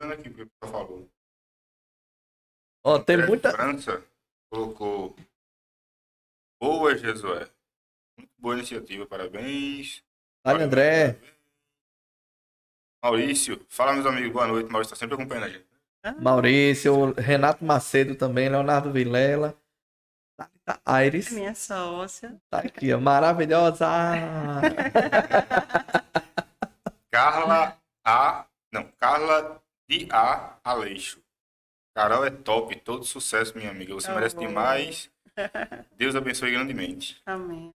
Olhando 0.02 0.14
aqui 0.14 0.28
o 0.28 0.34
que 0.34 0.42
o 0.42 0.50
pessoal 0.60 0.86
falou. 0.86 1.08
Ó, 2.84 2.98
tem 2.98 3.14
André 3.14 3.28
muita. 3.28 3.52
França 3.52 4.04
colocou. 4.50 5.14
Boa, 6.60 6.96
Jesué. 6.96 7.48
Muito 8.18 8.32
boa 8.36 8.56
iniciativa, 8.56 9.06
parabéns. 9.06 10.02
Olha, 10.44 10.64
André. 10.64 11.16
Maurício, 13.10 13.64
fala 13.68 13.92
meus 13.92 14.04
amigos, 14.04 14.32
boa 14.32 14.48
noite. 14.48 14.68
Maurício 14.68 14.92
tá 14.94 14.98
sempre 14.98 15.14
acompanhando 15.14 15.44
a 15.44 15.48
gente. 15.48 15.64
Maurício, 16.20 17.12
Renato 17.16 17.64
Macedo 17.64 18.16
também, 18.16 18.48
Leonardo 18.48 18.90
Vilela. 18.92 19.54
Thalita 20.36 20.80
Aires. 20.84 21.30
Minha 21.30 21.54
sócia. 21.54 22.36
Tá 22.50 22.58
aqui, 22.58 22.92
ó. 22.92 22.98
Maravilhosa! 23.00 23.86
Carla 27.12 27.78
A. 28.04 28.44
Não, 28.72 28.90
Carla 28.98 29.62
de 29.88 30.08
A. 30.10 30.56
Aleixo. 30.64 31.22
Carol 31.94 32.26
é 32.26 32.30
top, 32.30 32.74
todo 32.80 33.04
sucesso, 33.04 33.56
minha 33.56 33.70
amiga. 33.70 33.94
Você 33.94 34.08
Tá 34.08 34.14
merece 34.14 34.34
bom. 34.34 34.48
demais. 34.48 35.08
Deus 35.96 36.16
abençoe 36.16 36.50
grandemente. 36.50 37.22
Amém. 37.24 37.72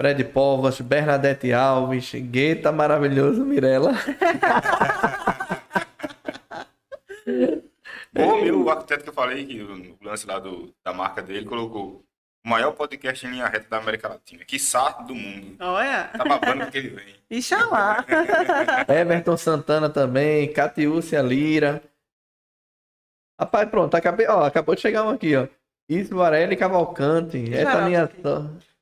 Fred 0.00 0.24
Povas, 0.24 0.80
Bernadette 0.80 1.52
Alves, 1.52 2.12
Gueta 2.14 2.72
maravilhoso, 2.72 3.44
Mirella. 3.44 3.92
O 8.14 8.44
meu 8.44 8.68
arquiteto 8.68 9.04
que 9.04 9.08
eu 9.08 9.14
falei, 9.14 9.46
que 9.46 9.62
o 9.62 9.96
lance 10.02 10.26
lá 10.26 10.38
do, 10.38 10.74
da 10.84 10.92
marca 10.92 11.22
dele, 11.22 11.46
colocou 11.46 12.04
o 12.44 12.48
maior 12.48 12.72
podcast 12.72 13.26
em 13.26 13.30
linha 13.30 13.46
reta 13.46 13.66
da 13.70 13.78
América 13.78 14.08
Latina. 14.08 14.44
Que 14.44 14.58
do 15.06 15.14
mundo. 15.14 15.56
Olha, 15.60 16.10
Tá 16.16 16.24
babando 16.24 16.64
porque 16.64 16.78
ele 16.78 16.88
vem. 16.90 17.14
Ixalá. 17.30 18.04
Everton 18.88 19.36
Santana 19.38 19.88
também, 19.88 20.52
Catiúcia 20.52 21.22
Lira. 21.22 21.82
Rapaz, 23.40 23.68
pronto, 23.70 23.94
acabei, 23.94 24.26
ó, 24.28 24.44
acabou 24.44 24.74
de 24.74 24.82
chegar 24.82 25.04
um 25.04 25.10
aqui, 25.10 25.34
ó. 25.34 25.48
Isso, 25.88 26.14
Varela 26.14 26.52
e 26.52 26.56
Cavalcante. 26.56 27.52
Essa 27.52 27.82
minha. 27.82 28.10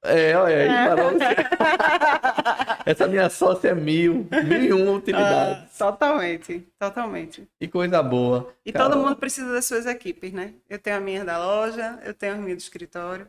É, 0.03 0.35
olha 0.35 0.57
aí, 0.57 0.69
Varela. 0.69 1.13
Essa 2.87 3.07
minha 3.07 3.29
sócia 3.29 3.69
é 3.69 3.75
mil. 3.75 4.27
Mil 4.45 4.65
e 4.65 4.73
uma 4.73 4.93
utilidades. 4.93 5.81
Ah, 5.81 5.93
totalmente, 5.93 6.67
totalmente. 6.79 7.49
Que 7.59 7.69
coisa 7.69 8.03
boa. 8.03 8.55
E 8.65 8.73
Carol, 8.73 8.91
todo 8.91 9.03
mundo 9.05 9.17
precisa 9.17 9.53
das 9.53 9.67
suas 9.67 9.85
equipes, 9.87 10.33
né? 10.33 10.55
Eu 10.69 10.79
tenho 10.79 10.97
a 10.97 11.01
minha 11.01 11.25
da 11.25 11.39
loja, 11.39 12.01
eu 12.03 12.15
tenho 12.15 12.35
a 12.35 12.39
minha 12.39 12.57
do 12.57 12.61
escritório. 12.61 13.27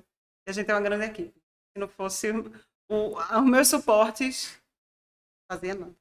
E 0.47 0.49
a 0.49 0.53
gente 0.53 0.71
é 0.71 0.73
uma 0.73 0.81
grande 0.81 1.05
equipe. 1.05 1.33
Se 1.73 1.79
não 1.79 1.87
fosse 1.87 2.31
o, 2.89 3.17
os 3.17 3.43
meus 3.43 3.67
suportes, 3.67 4.57
fazia 5.51 5.75
nada. 5.75 5.93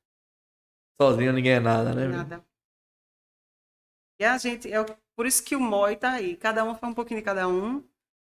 Sozinho 1.01 1.33
ninguém 1.33 1.53
é 1.53 1.61
nada, 1.61 1.95
né? 1.95 2.07
nada. 2.07 2.45
E 4.21 4.25
a 4.25 4.37
gente, 4.39 4.73
é 4.73 4.85
por 5.17 5.27
isso 5.27 5.43
que 5.43 5.57
o 5.57 5.61
MOI 5.61 5.97
tá 5.97 6.13
aí. 6.13 6.37
Cada 6.37 6.63
um 6.63 6.75
faz 6.75 6.93
um 6.93 6.95
pouquinho 6.95 7.21
de 7.21 7.25
cada 7.25 7.49
um. 7.49 7.83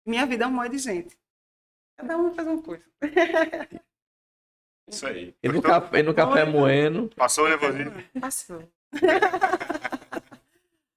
Minha 0.05 0.25
vida 0.25 0.43
é 0.43 0.47
um 0.47 0.51
MOI 0.51 0.69
de 0.69 0.80
gente. 0.80 1.17
Cada 1.97 2.17
um 2.17 2.33
faz 2.33 2.47
uma 2.47 2.61
coisa. 2.61 2.83
Isso 4.89 5.07
aí. 5.07 5.33
E 5.41 5.47
no, 5.47 5.53
Gostou? 5.55 5.72
café, 5.72 5.99
e 5.99 6.03
no 6.03 6.13
café 6.13 6.45
moendo. 6.45 7.09
Passou 7.15 7.45
o 7.45 7.49
nervosismo? 7.49 8.03
Passou. 8.19 8.63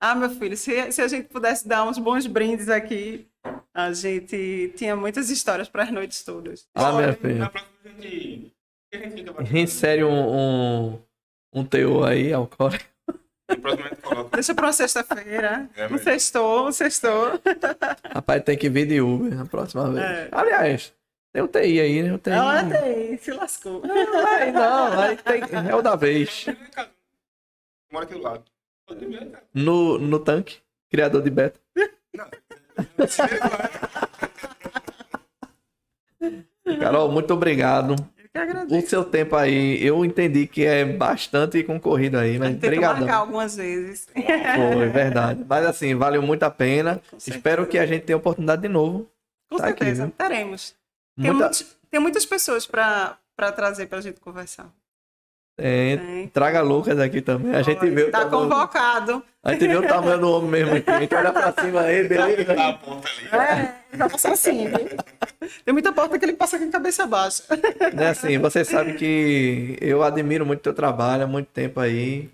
ah, 0.00 0.14
meu 0.14 0.30
filho, 0.30 0.56
se, 0.56 0.92
se 0.92 1.00
a 1.00 1.08
gente 1.08 1.28
pudesse 1.28 1.66
dar 1.66 1.86
uns 1.86 1.98
bons 1.98 2.26
brindes 2.26 2.68
aqui, 2.68 3.26
a 3.72 3.92
gente 3.92 4.72
tinha 4.76 4.96
muitas 4.96 5.30
histórias 5.30 5.68
para 5.68 5.84
as 5.84 5.90
noites 5.90 6.22
todas. 6.24 6.68
Ah, 6.74 6.92
minha 6.92 7.06
Na 7.08 7.12
filha. 7.14 7.50
próxima 7.50 7.72
a 7.84 7.88
gente. 7.88 8.52
a 8.92 8.96
gente 8.98 9.24
fica 9.24 9.58
Insere 9.58 10.04
um, 10.04 10.12
um, 10.92 11.02
um 11.52 11.64
teor 11.64 12.08
aí, 12.08 12.32
alcoólico. 12.32 12.84
Deixa 14.32 14.54
para 14.54 14.66
uma 14.66 14.72
sexta-feira. 14.72 15.68
É, 15.76 15.86
um 15.86 15.98
sextou, 15.98 16.68
um 16.68 16.72
sextou. 16.72 17.40
Rapaz, 18.12 18.42
tem 18.42 18.58
que 18.58 18.68
vir 18.68 18.86
de 18.86 19.00
Uber 19.00 19.34
na 19.34 19.46
próxima 19.46 19.90
vez. 19.90 20.04
É. 20.04 20.28
Aliás, 20.32 20.92
tem 21.32 21.42
um 21.42 21.46
TI 21.46 21.80
aí, 21.80 22.02
né? 22.02 22.10
Eu 22.10 22.18
tenho. 22.18 22.36
Ela 22.36 22.64
tem, 22.64 23.16
se 23.18 23.30
lascou. 23.30 23.82
Aí 23.84 24.50
não, 24.50 25.00
aí 25.00 25.16
tem, 25.16 25.42
é 25.70 25.74
o 25.74 25.82
da 25.82 25.94
vez. 25.94 26.46
Mora 27.92 28.04
aqui 28.04 28.14
do 28.14 28.22
lado. 28.22 28.44
No, 29.52 29.98
no 29.98 30.18
tanque, 30.18 30.58
criador 30.90 31.22
de 31.22 31.30
beta. 31.30 31.60
Carol, 36.80 37.10
muito 37.10 37.32
obrigado. 37.32 37.94
Que 38.36 38.40
O 38.40 38.42
agradeço. 38.50 38.88
seu 38.90 39.04
tempo 39.04 39.34
aí, 39.36 39.84
eu 39.84 40.04
entendi 40.04 40.46
que 40.46 40.64
é 40.64 40.84
bastante 40.84 41.62
concorrido 41.62 42.18
aí, 42.18 42.38
mas 42.38 42.56
Tenta 42.58 42.80
marcar 42.80 43.16
algumas 43.16 43.56
vezes. 43.56 44.06
Foi, 44.14 44.88
verdade. 44.88 45.44
Mas 45.48 45.64
assim, 45.66 45.94
valeu 45.94 46.20
muito 46.22 46.42
a 46.42 46.50
pena. 46.50 47.00
Espero 47.16 47.66
que 47.66 47.78
a 47.78 47.86
gente 47.86 48.02
tenha 48.04 48.16
oportunidade 48.16 48.62
de 48.62 48.68
novo. 48.68 49.08
Com 49.50 49.56
tá 49.58 49.68
aqui, 49.68 49.78
certeza, 49.78 50.04
viu? 50.04 50.12
teremos. 50.16 50.74
Tem, 51.16 51.30
Muita... 51.30 51.44
muitos- 51.44 51.76
tem 51.90 52.00
muitas 52.00 52.26
pessoas 52.26 52.66
para 52.66 53.16
trazer 53.54 53.86
para 53.86 53.98
a 53.98 54.00
gente 54.02 54.20
conversar. 54.20 54.70
É, 55.58 55.96
Tem. 55.96 56.28
traga 56.28 56.60
Lucas 56.60 56.98
aqui 56.98 57.22
também. 57.22 57.54
A 57.54 57.62
gente 57.62 57.88
vê 57.88 58.02
o 58.04 58.10
Tá 58.10 58.26
tamanho- 58.26 58.50
convocado. 58.50 59.22
A 59.42 59.52
gente 59.52 59.66
vê 59.68 59.76
o 59.76 59.82
tamanho 59.88 60.18
do 60.18 60.30
homem 60.30 60.50
mesmo 60.50 60.74
aqui. 60.76 60.90
A 60.90 61.00
gente 61.00 61.14
olha 61.14 61.32
pra 61.32 61.52
cima 61.52 61.80
aí, 61.80 62.06
beleza? 62.06 62.54
Tá 62.54 62.68
a 62.68 62.72
ponta 62.74 63.08
ali. 63.08 63.42
É, 63.92 63.96
vai 63.96 64.10
passar 64.10 64.32
assim. 64.32 64.68
viu? 64.68 64.78
Tem 65.64 65.72
muita 65.72 65.92
porta 65.92 66.18
que 66.18 66.24
ele 66.24 66.34
passa 66.34 66.58
com 66.58 66.64
a 66.64 66.70
cabeça 66.70 67.06
baixa. 67.06 67.42
Né, 67.94 68.08
assim, 68.08 68.36
você 68.38 68.64
sabe 68.64 68.94
que 68.94 69.78
eu 69.80 70.02
admiro 70.02 70.44
muito 70.44 70.60
o 70.60 70.62
teu 70.64 70.74
trabalho 70.74 71.24
há 71.24 71.26
muito 71.26 71.46
tempo 71.48 71.80
aí. 71.80 72.28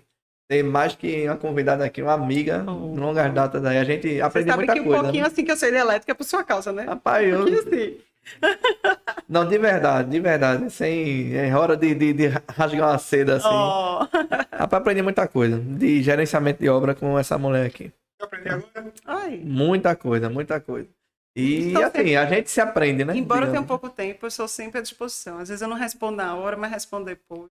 Tem 0.49 0.61
mais 0.61 0.93
que 0.93 1.25
uma 1.25 1.37
convidada 1.37 1.85
aqui, 1.85 2.01
uma 2.01 2.13
amiga 2.13 2.59
de 2.59 2.99
longas 2.99 3.33
datas 3.33 3.63
aí. 3.63 3.77
A 3.77 3.83
gente 3.85 4.15
Você 4.15 4.21
aprende 4.21 4.49
sabe 4.49 4.57
muita 4.57 4.73
que 4.73 4.79
um 4.81 4.83
coisa. 4.85 5.01
pouquinho 5.03 5.23
né? 5.23 5.29
assim 5.29 5.45
que 5.45 5.51
eu 5.51 5.55
sei 5.57 5.71
de 5.71 5.77
elétrica 5.77 6.11
é 6.11 6.15
por 6.15 6.25
sua 6.25 6.43
causa, 6.43 6.73
né? 6.73 6.83
Rapaz, 6.83 7.25
eu... 7.27 7.39
Um 7.45 7.57
assim. 7.57 7.97
Não, 9.27 9.47
de 9.47 9.57
verdade, 9.57 10.09
de 10.09 10.19
verdade. 10.19 10.69
Sem... 10.69 11.35
É 11.35 11.55
hora 11.55 11.75
de, 11.75 11.93
de, 11.95 12.13
de 12.13 12.27
rasgar 12.27 12.89
uma 12.89 12.97
seda 12.97 13.37
assim. 13.37 13.47
Ó. 13.49 14.07
Rapaz, 14.51 14.81
aprendi 14.81 15.01
muita 15.01 15.27
coisa. 15.27 15.59
De 15.59 16.01
gerenciamento 16.01 16.61
de 16.61 16.69
obra 16.69 16.95
com 16.95 17.17
essa 17.17 17.37
mulher 17.37 17.65
aqui. 17.65 17.91
Eu 18.19 18.25
aprendi 18.25 18.49
agora. 18.49 18.93
Ai. 19.05 19.41
Muita 19.43 19.95
coisa, 19.95 20.29
muita 20.29 20.59
coisa. 20.59 20.89
E 21.35 21.69
Estou 21.69 21.83
assim, 21.83 22.15
a 22.15 22.25
gente 22.27 22.51
se 22.51 22.61
aprende, 22.61 23.03
né? 23.03 23.15
Embora 23.17 23.47
tenha 23.47 23.61
um 23.61 23.65
pouco 23.65 23.89
tempo, 23.89 24.25
eu 24.25 24.31
sou 24.31 24.47
sempre 24.47 24.79
à 24.79 24.81
disposição. 24.81 25.39
Às 25.39 25.49
vezes 25.49 25.61
eu 25.61 25.67
não 25.67 25.75
respondo 25.75 26.17
na 26.17 26.35
hora, 26.35 26.55
mas 26.55 26.71
respondo 26.71 27.05
depois. 27.05 27.49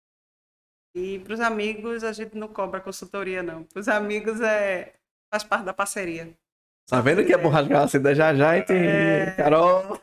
E 0.96 1.20
para 1.20 1.34
os 1.34 1.40
amigos, 1.40 2.02
a 2.02 2.12
gente 2.12 2.36
não 2.36 2.48
cobra 2.48 2.80
consultoria, 2.80 3.42
não. 3.42 3.62
Para 3.62 3.80
os 3.80 3.88
amigos, 3.88 4.40
é... 4.40 4.94
faz 5.32 5.44
parte 5.44 5.64
da 5.64 5.72
parceria. 5.72 6.28
Tá 6.88 7.02
vendo 7.02 7.22
que 7.22 7.34
é 7.34 7.36
a 7.76 7.86
seda 7.86 8.14
já 8.14 8.34
já, 8.34 8.56
hein? 8.56 8.64
É. 8.70 9.34
Carol. 9.36 10.00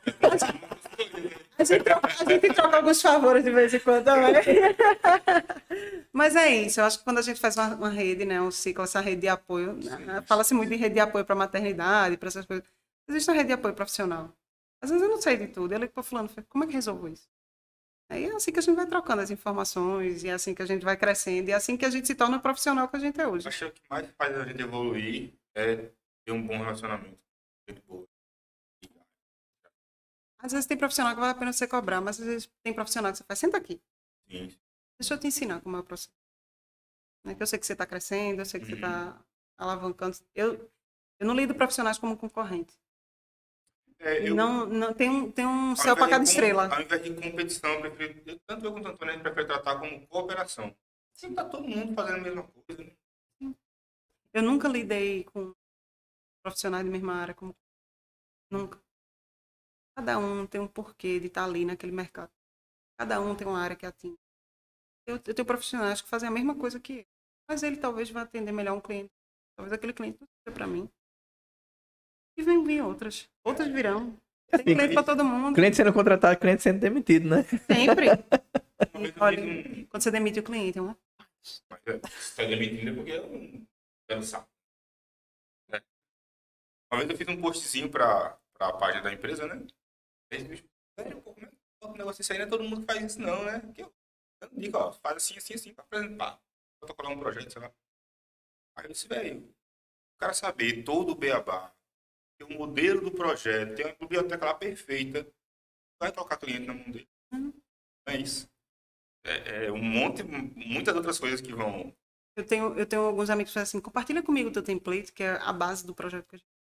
A 1.58 1.64
gente, 1.64 1.84
troca, 1.84 2.08
a 2.08 2.30
gente 2.30 2.54
troca 2.54 2.78
alguns 2.78 3.02
favores 3.02 3.44
de 3.44 3.50
vez 3.50 3.74
em 3.74 3.80
quando 3.80 4.04
também. 4.04 4.36
Mas 6.14 6.36
é 6.36 6.48
isso, 6.54 6.80
eu 6.80 6.86
acho 6.86 7.00
que 7.00 7.04
quando 7.04 7.18
a 7.18 7.22
gente 7.24 7.40
faz 7.40 7.58
uma, 7.58 7.76
uma 7.76 7.90
rede, 7.90 8.24
né, 8.24 8.40
um 8.40 8.52
ciclo, 8.52 8.84
essa 8.84 9.00
rede 9.00 9.22
de 9.22 9.28
apoio, 9.28 9.74
né, 9.74 10.22
fala-se 10.28 10.54
muito 10.54 10.70
de 10.70 10.76
rede 10.76 10.94
de 10.96 11.00
apoio 11.00 11.26
para 11.26 11.34
maternidade, 11.34 12.18
para 12.18 12.28
essas 12.28 12.46
coisas. 12.46 12.64
Existe 13.10 13.32
uma 13.32 13.36
rede 13.38 13.48
de 13.48 13.54
apoio 13.54 13.74
profissional. 13.74 14.32
Às 14.80 14.92
vezes 14.92 15.04
eu 15.04 15.10
não 15.10 15.20
sei 15.20 15.38
de 15.38 15.48
tudo. 15.48 15.74
Eu 15.74 15.80
ligo 15.80 15.92
para 15.92 16.04
fulano, 16.04 16.30
como 16.48 16.66
é 16.66 16.68
que 16.68 16.74
resolvo 16.74 17.08
isso? 17.08 17.28
Aí 18.10 18.26
é 18.26 18.36
assim 18.36 18.52
que 18.52 18.60
a 18.60 18.62
gente 18.62 18.76
vai 18.76 18.86
trocando 18.86 19.24
as 19.24 19.32
informações, 19.32 20.24
e 20.24 20.28
é 20.28 20.34
assim 20.34 20.54
que 20.54 20.62
a 20.62 20.66
gente 20.68 20.86
vai 20.86 20.96
crescendo, 20.96 21.50
e 21.50 21.52
é 21.52 21.56
assim 21.56 21.76
que 21.76 21.86
a 21.86 21.90
gente 21.90 22.06
se 22.06 22.14
torna 22.14 22.38
o 22.38 22.40
profissional 22.40 22.88
que 22.88 22.96
a 22.96 23.00
gente 23.00 23.20
é 23.20 23.28
hoje. 23.28 23.48
Acho 23.48 23.58
que 23.58 23.66
o 23.66 23.72
que 23.72 23.82
mais 23.90 24.08
faz 24.16 24.38
a 24.38 24.44
gente 24.46 24.62
evoluir 24.62 25.34
é 25.56 25.86
ter 26.26 26.32
um 26.32 26.45
bom 26.45 26.58
relacionamento. 26.58 27.18
Às 30.40 30.52
vezes 30.52 30.66
tem 30.68 30.78
profissional 30.78 31.14
que 31.14 31.20
vale 31.20 31.32
a 31.32 31.36
pena 31.36 31.54
você 31.54 31.68
cobrar, 31.68 32.02
mas 32.02 32.20
às 32.20 32.26
vezes 32.26 32.50
tem 32.64 32.74
profissional 32.74 33.12
que 33.12 33.18
você 33.18 33.24
faz, 33.24 33.40
senta 33.40 33.58
aqui, 33.58 33.82
Sim. 34.30 34.56
deixa 35.00 35.14
eu 35.14 35.20
te 35.20 35.28
ensinar 35.28 35.62
como 35.62 35.78
é 35.78 35.80
o 35.80 35.84
processo. 35.84 36.14
Né, 37.24 37.34
Que 37.34 37.42
eu 37.42 37.48
sei 37.48 37.58
que 37.58 37.66
você 37.66 37.74
está 37.74 37.86
crescendo, 37.86 38.42
eu 38.42 38.45
sei 38.45 38.60
que 38.60 38.68
você 38.68 38.76
está 38.76 39.20
alavancando. 39.58 40.16
Eu, 40.36 40.70
eu 41.20 41.26
não 41.28 41.34
lido 41.36 41.56
profissionais 41.56 41.98
como 41.98 42.16
concorrente. 42.18 42.74
É, 43.98 44.30
eu, 44.30 44.36
Não, 44.36 44.66
não, 44.68 44.94
tem 44.94 45.10
um, 45.10 45.32
tem 45.32 45.48
um 45.48 45.76
céu 45.76 45.95
para 45.95 46.10
cada 46.10 46.24
estrela. 46.24 46.68
Ao 46.72 46.82
invés 46.82 47.02
de 47.02 47.16
competição, 47.16 47.72
eu 47.72 47.82
prefiro, 47.95 48.22
eu- 48.30 48.40
tanto 48.45 48.66
eu 48.66 48.72
quanto 48.72 48.86
o 48.86 48.90
Antônio, 48.92 49.14
a 49.14 49.16
gente 49.16 49.24
prefere 49.24 49.48
tratar 49.48 49.80
como 49.80 50.06
cooperação. 50.08 50.76
Sempre 51.14 51.38
tá 51.38 51.45
todo 51.45 51.68
mundo 51.68 51.95
fazendo 51.95 52.18
a 52.18 52.22
mesma 52.22 52.44
coisa. 52.44 52.84
né? 52.84 53.56
Eu 54.34 54.44
nunca 54.44 54.68
lidei 54.68 55.24
com 55.24 55.56
profissionais 56.46 56.86
da 56.86 56.92
mesma 56.92 57.16
área. 57.16 57.34
Como... 57.34 57.56
Nunca. 58.52 58.80
Cada 59.98 60.20
um 60.20 60.46
tem 60.46 60.62
um 60.62 60.68
porquê 60.68 61.20
de 61.20 61.28
estar 61.28 61.44
ali 61.44 61.66
naquele 61.66 61.92
mercado. 61.92 62.32
Cada 63.00 63.20
um 63.20 63.36
tem 63.36 63.48
uma 63.48 63.60
área 63.60 63.76
que 63.76 63.86
atinge. 63.86 64.18
Eu, 65.08 65.16
eu 65.16 65.34
tenho 65.34 65.46
profissionais 65.46 66.02
que 66.02 66.08
fazem 66.08 66.30
a 66.30 66.32
mesma 66.32 66.56
coisa 66.56 66.80
que 66.80 67.00
eu. 67.00 67.06
Mas 67.50 67.64
ele 67.64 67.78
talvez 67.78 68.10
vá 68.10 68.22
atender 68.22 68.52
melhor 68.52 68.76
um 68.76 68.82
cliente. 68.82 69.12
Talvez 69.56 69.74
aquele 69.74 69.94
cliente 69.94 70.20
não 70.20 70.28
seja 70.28 70.54
para 70.54 70.68
mim. 70.68 70.90
E 72.38 72.44
vem 72.44 72.64
vir 72.64 72.84
outras. 72.84 73.30
Outras 73.44 73.68
virão. 73.68 74.12
Tem 74.50 74.60
Assim, 74.62 74.64
cliente 74.64 74.94
para 74.94 75.04
todo 75.04 75.24
mundo. 75.24 75.56
Cliente 75.56 75.78
sendo 75.78 75.94
contratado, 75.94 76.40
cliente 76.40 76.62
sendo 76.62 76.80
demitido, 76.80 77.30
né? 77.30 77.44
Sempre. 77.44 78.08
Olha, 79.20 79.42
um- 79.44 79.86
quando 79.86 80.04
você 80.04 80.12
demite 80.12 80.40
o 80.40 80.44
cliente, 80.44 80.78
é 80.78 80.82
uma 80.82 80.98
Mas 81.70 81.80
é, 81.86 82.00
você 82.00 82.36
tá 82.36 82.48
demitindo 82.50 82.90
é 82.90 82.94
porque 82.94 83.12
eu 83.12 84.16
não 84.16 84.22
saco. 84.24 84.48
Né? 84.50 84.55
Uma 86.92 87.00
vez 87.00 87.10
eu 87.10 87.18
fiz 87.18 87.28
um 87.28 87.42
postzinho 87.42 87.90
pra, 87.90 88.38
pra 88.54 88.74
página 88.74 89.04
da 89.04 89.14
empresa, 89.14 89.48
né? 89.48 89.66
Pô, 91.24 91.34
como 91.34 91.46
é 91.46 91.50
que 91.50 91.58
o 91.82 91.94
negócio 91.94 92.22
isso 92.22 92.32
aí 92.32 92.40
não 92.40 92.46
é 92.46 92.50
todo 92.50 92.64
mundo 92.64 92.82
que 92.82 92.94
faz 92.94 93.04
isso 93.04 93.20
não, 93.20 93.44
né? 93.44 93.60
Que 93.74 93.82
eu, 93.84 93.94
eu 94.42 94.50
digo, 94.54 94.78
ó, 94.78 94.92
faz 94.94 95.18
assim, 95.18 95.38
assim, 95.38 95.54
assim, 95.54 95.74
pra 95.74 95.84
apresentar. 95.84 96.42
Protocolar 96.80 97.12
um 97.12 97.20
projeto, 97.20 97.52
sei 97.52 97.62
lá. 97.62 97.72
Aí 98.78 98.86
eu 98.86 98.92
disse, 98.92 99.08
velho, 99.08 99.42
o 99.42 100.18
cara 100.20 100.34
saber 100.34 100.84
todo 100.84 101.12
o 101.12 101.16
beabá, 101.16 101.74
ter 102.38 102.44
o 102.46 102.58
modelo 102.58 103.02
do 103.02 103.12
projeto, 103.12 103.76
ter 103.76 103.86
uma 103.86 103.96
biblioteca 103.96 104.46
lá 104.46 104.54
perfeita, 104.54 105.28
vai 106.02 106.12
colocar 106.12 106.38
cliente 106.38 106.68
na 106.68 106.74
mão 106.74 106.92
dele. 106.92 107.10
Uhum. 107.34 107.54
É 108.08 108.18
isso. 108.18 108.50
É, 109.26 109.66
é 109.66 109.72
um 109.72 109.82
monte, 109.82 110.24
muitas 110.24 110.96
outras 110.96 111.18
coisas 111.18 111.42
que 111.42 111.52
vão 111.52 111.96
Eu 112.36 112.46
tenho, 112.46 112.78
eu 112.78 112.86
tenho 112.86 113.02
alguns 113.02 113.30
amigos 113.30 113.50
que 113.50 113.56
falam 113.56 113.64
assim, 113.64 113.82
compartilha 113.82 114.22
comigo 114.22 114.50
o 114.50 114.54
teu 114.54 114.64
template, 114.64 115.12
que 115.12 115.24
é 115.24 115.32
a 115.38 115.52
base 115.52 115.86
do 115.86 115.96
projeto 115.96 116.28
que 116.28 116.36
a 116.36 116.38
gente... 116.38 116.55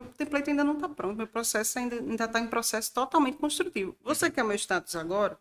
O 0.00 0.08
template 0.16 0.50
ainda 0.50 0.64
não 0.64 0.74
está 0.74 0.88
pronto, 0.88 1.16
meu 1.16 1.26
processo 1.26 1.78
ainda 1.78 2.24
está 2.24 2.38
em 2.38 2.48
processo 2.48 2.92
totalmente 2.92 3.38
construtivo. 3.38 3.96
Você 4.00 4.30
que 4.30 4.40
é 4.40 4.42
meu 4.42 4.56
status 4.56 4.94
agora, 4.96 5.38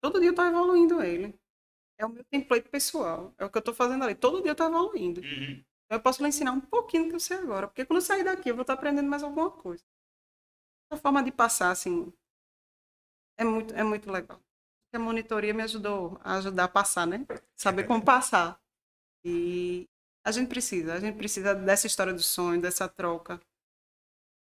todo 0.00 0.18
dia 0.18 0.28
eu 0.28 0.32
estou 0.32 0.44
evoluindo 0.44 1.02
ele. 1.02 1.38
É 1.98 2.06
o 2.06 2.08
meu 2.08 2.24
template 2.24 2.68
pessoal, 2.68 3.34
é 3.38 3.44
o 3.44 3.50
que 3.50 3.58
eu 3.58 3.60
estou 3.60 3.74
fazendo 3.74 4.04
ali. 4.04 4.14
Todo 4.14 4.40
dia 4.42 4.50
eu 4.50 4.52
estou 4.52 4.66
evoluindo. 4.66 5.20
Uhum. 5.20 5.62
Eu 5.90 6.00
posso 6.00 6.22
lhe 6.22 6.28
ensinar 6.28 6.52
um 6.52 6.60
pouquinho 6.60 7.04
do 7.04 7.08
que 7.10 7.16
eu 7.16 7.20
sei 7.20 7.36
agora, 7.36 7.66
porque 7.66 7.84
quando 7.84 7.98
eu 7.98 8.02
sair 8.02 8.24
daqui 8.24 8.48
eu 8.48 8.54
vou 8.54 8.62
estar 8.62 8.74
aprendendo 8.74 9.08
mais 9.08 9.22
alguma 9.22 9.50
coisa. 9.50 9.84
A 10.90 10.96
forma 10.96 11.22
de 11.22 11.30
passar, 11.30 11.70
assim, 11.70 12.12
é 13.38 13.44
muito, 13.44 13.74
é 13.74 13.82
muito 13.82 14.10
legal. 14.10 14.40
A 14.92 14.98
monitoria 14.98 15.54
me 15.54 15.62
ajudou 15.62 16.18
a 16.22 16.36
ajudar 16.36 16.64
a 16.64 16.68
passar, 16.68 17.06
né? 17.06 17.24
Saber 17.54 17.86
como 17.86 18.04
passar. 18.04 18.60
E 19.24 19.88
a 20.24 20.32
gente 20.32 20.48
precisa, 20.48 20.94
a 20.94 21.00
gente 21.00 21.16
precisa 21.16 21.54
dessa 21.54 21.86
história 21.86 22.12
do 22.12 22.22
sonho, 22.22 22.60
dessa 22.60 22.88
troca. 22.88 23.40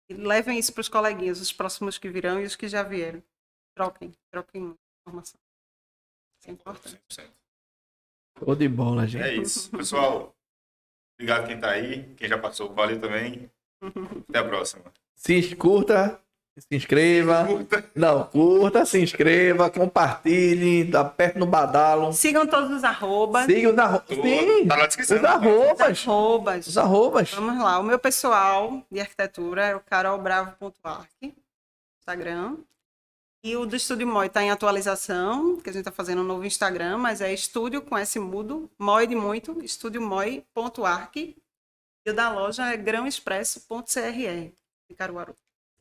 E 0.09 0.13
levem 0.13 0.57
isso 0.57 0.73
para 0.73 0.81
os 0.81 0.89
coleguinhas, 0.89 1.41
os 1.41 1.51
próximos 1.51 1.97
que 1.97 2.09
virão 2.09 2.41
e 2.41 2.45
os 2.45 2.55
que 2.55 2.67
já 2.67 2.83
vieram. 2.83 3.21
Troquem, 3.75 4.11
troquem 4.31 4.75
informação. 5.05 5.39
Isso 6.39 6.49
é 6.49 6.51
importante. 6.51 7.01
100%. 7.11 7.29
Show 8.39 8.55
de 8.55 8.69
bola, 8.69 9.07
gente. 9.07 9.23
É 9.23 9.35
isso. 9.35 9.69
Pessoal, 9.71 10.35
obrigado 11.15 11.47
quem 11.47 11.59
tá 11.59 11.71
aí. 11.71 12.13
Quem 12.15 12.29
já 12.29 12.37
passou, 12.37 12.73
valeu 12.73 12.99
também. 12.99 13.51
Até 14.29 14.39
a 14.39 14.45
próxima. 14.45 14.93
Se 15.15 15.55
curta, 15.55 16.21
se 16.61 16.75
inscreva. 16.75 17.45
Curta. 17.45 17.91
Não, 17.95 18.23
curta, 18.25 18.85
se 18.85 18.99
inscreva, 19.01 19.69
compartilhe, 19.69 20.95
aperte 20.95 21.37
no 21.37 21.45
badalo. 21.45 22.11
Sigam 22.13 22.47
todos 22.47 22.71
os 22.71 22.83
arrobas. 22.83 23.45
Siga 23.45 23.69
os 23.71 23.77
arrobas. 23.77 24.17
Sim, 24.17 24.67
Tá 24.67 24.77
na 24.77 24.87
descrição. 24.87 25.17
os 25.17 25.23
arrobas. 25.23 25.81
Arrobas. 26.07 26.67
Os 26.67 26.77
arrobas. 26.77 27.31
Vamos 27.31 27.63
lá, 27.63 27.79
o 27.79 27.83
meu 27.83 27.99
pessoal 27.99 28.81
de 28.91 28.99
arquitetura 28.99 29.65
é 29.67 29.75
o 29.75 29.79
carolbravo.arc, 29.79 31.33
Instagram. 31.99 32.57
E 33.43 33.55
o 33.55 33.65
do 33.65 33.75
Estúdio 33.75 34.07
Moi 34.07 34.27
está 34.27 34.41
em 34.43 34.49
atualização, 34.49 35.57
que 35.57 35.69
a 35.69 35.73
gente 35.73 35.81
está 35.81 35.91
fazendo 35.91 36.21
um 36.21 36.25
novo 36.25 36.43
Instagram, 36.43 36.97
mas 36.97 37.21
é 37.21 37.31
estúdio 37.31 37.81
com 37.81 37.97
S 37.97 38.19
mudo, 38.19 38.69
Moi 38.79 39.05
de 39.07 39.15
muito, 39.15 39.63
estúdiomoi.arc. 39.63 41.15
E 41.15 42.09
o 42.09 42.13
da 42.13 42.29
loja 42.31 42.65
é 42.73 42.75
grãoexpresso.cr, 42.77 44.51
de 44.89 44.95
Caruaru. 44.97 45.35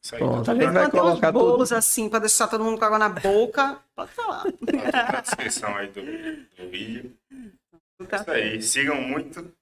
Isso 0.06 0.14
aí, 0.14 0.20
Pronto, 0.20 0.44
tá 0.44 0.52
a 0.52 0.54
tudo 0.54 0.64
gente 0.64 0.72
vai 0.72 0.90
tem 0.90 1.00
uns 1.00 1.04
colocar 1.08 1.32
bolos 1.32 1.68
tudo. 1.70 1.78
assim, 1.78 2.08
para 2.08 2.18
deixar 2.20 2.46
todo 2.46 2.62
mundo 2.62 2.78
com 2.78 2.84
água 2.84 2.98
na 2.98 3.08
boca, 3.08 3.80
pode 3.96 4.12
falar. 4.12 4.44
na- 4.94 5.12
na 5.12 5.20
descrição 5.20 5.74
aí 5.76 5.88
do, 5.88 6.00
do 6.02 6.70
vídeo. 6.70 7.12
Tá? 8.08 8.18
Isso 8.18 8.30
aí. 8.30 8.62
Sigam 8.62 9.00
muito. 9.02 9.52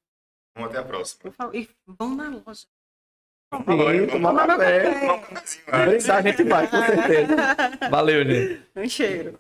Vamos 0.55 0.71
até 0.71 0.79
a 0.81 0.85
próxima. 0.85 1.33
E 1.55 1.67
vão 1.87 2.15
na 2.15 2.29
loja. 2.29 2.67
Sim, 3.55 4.07
tomar 4.09 4.31
Tomar 4.33 4.47
café. 4.49 4.93
café. 4.93 5.07
Lá. 5.73 5.87
Brindar 5.87 6.17
a 6.19 6.23
gente 6.23 6.43
vai, 6.45 6.69
com 6.69 6.77
certeza. 6.77 7.37
Valeu, 7.91 8.25
gente. 8.25 8.63
Um 8.77 8.89
cheiro. 8.89 9.39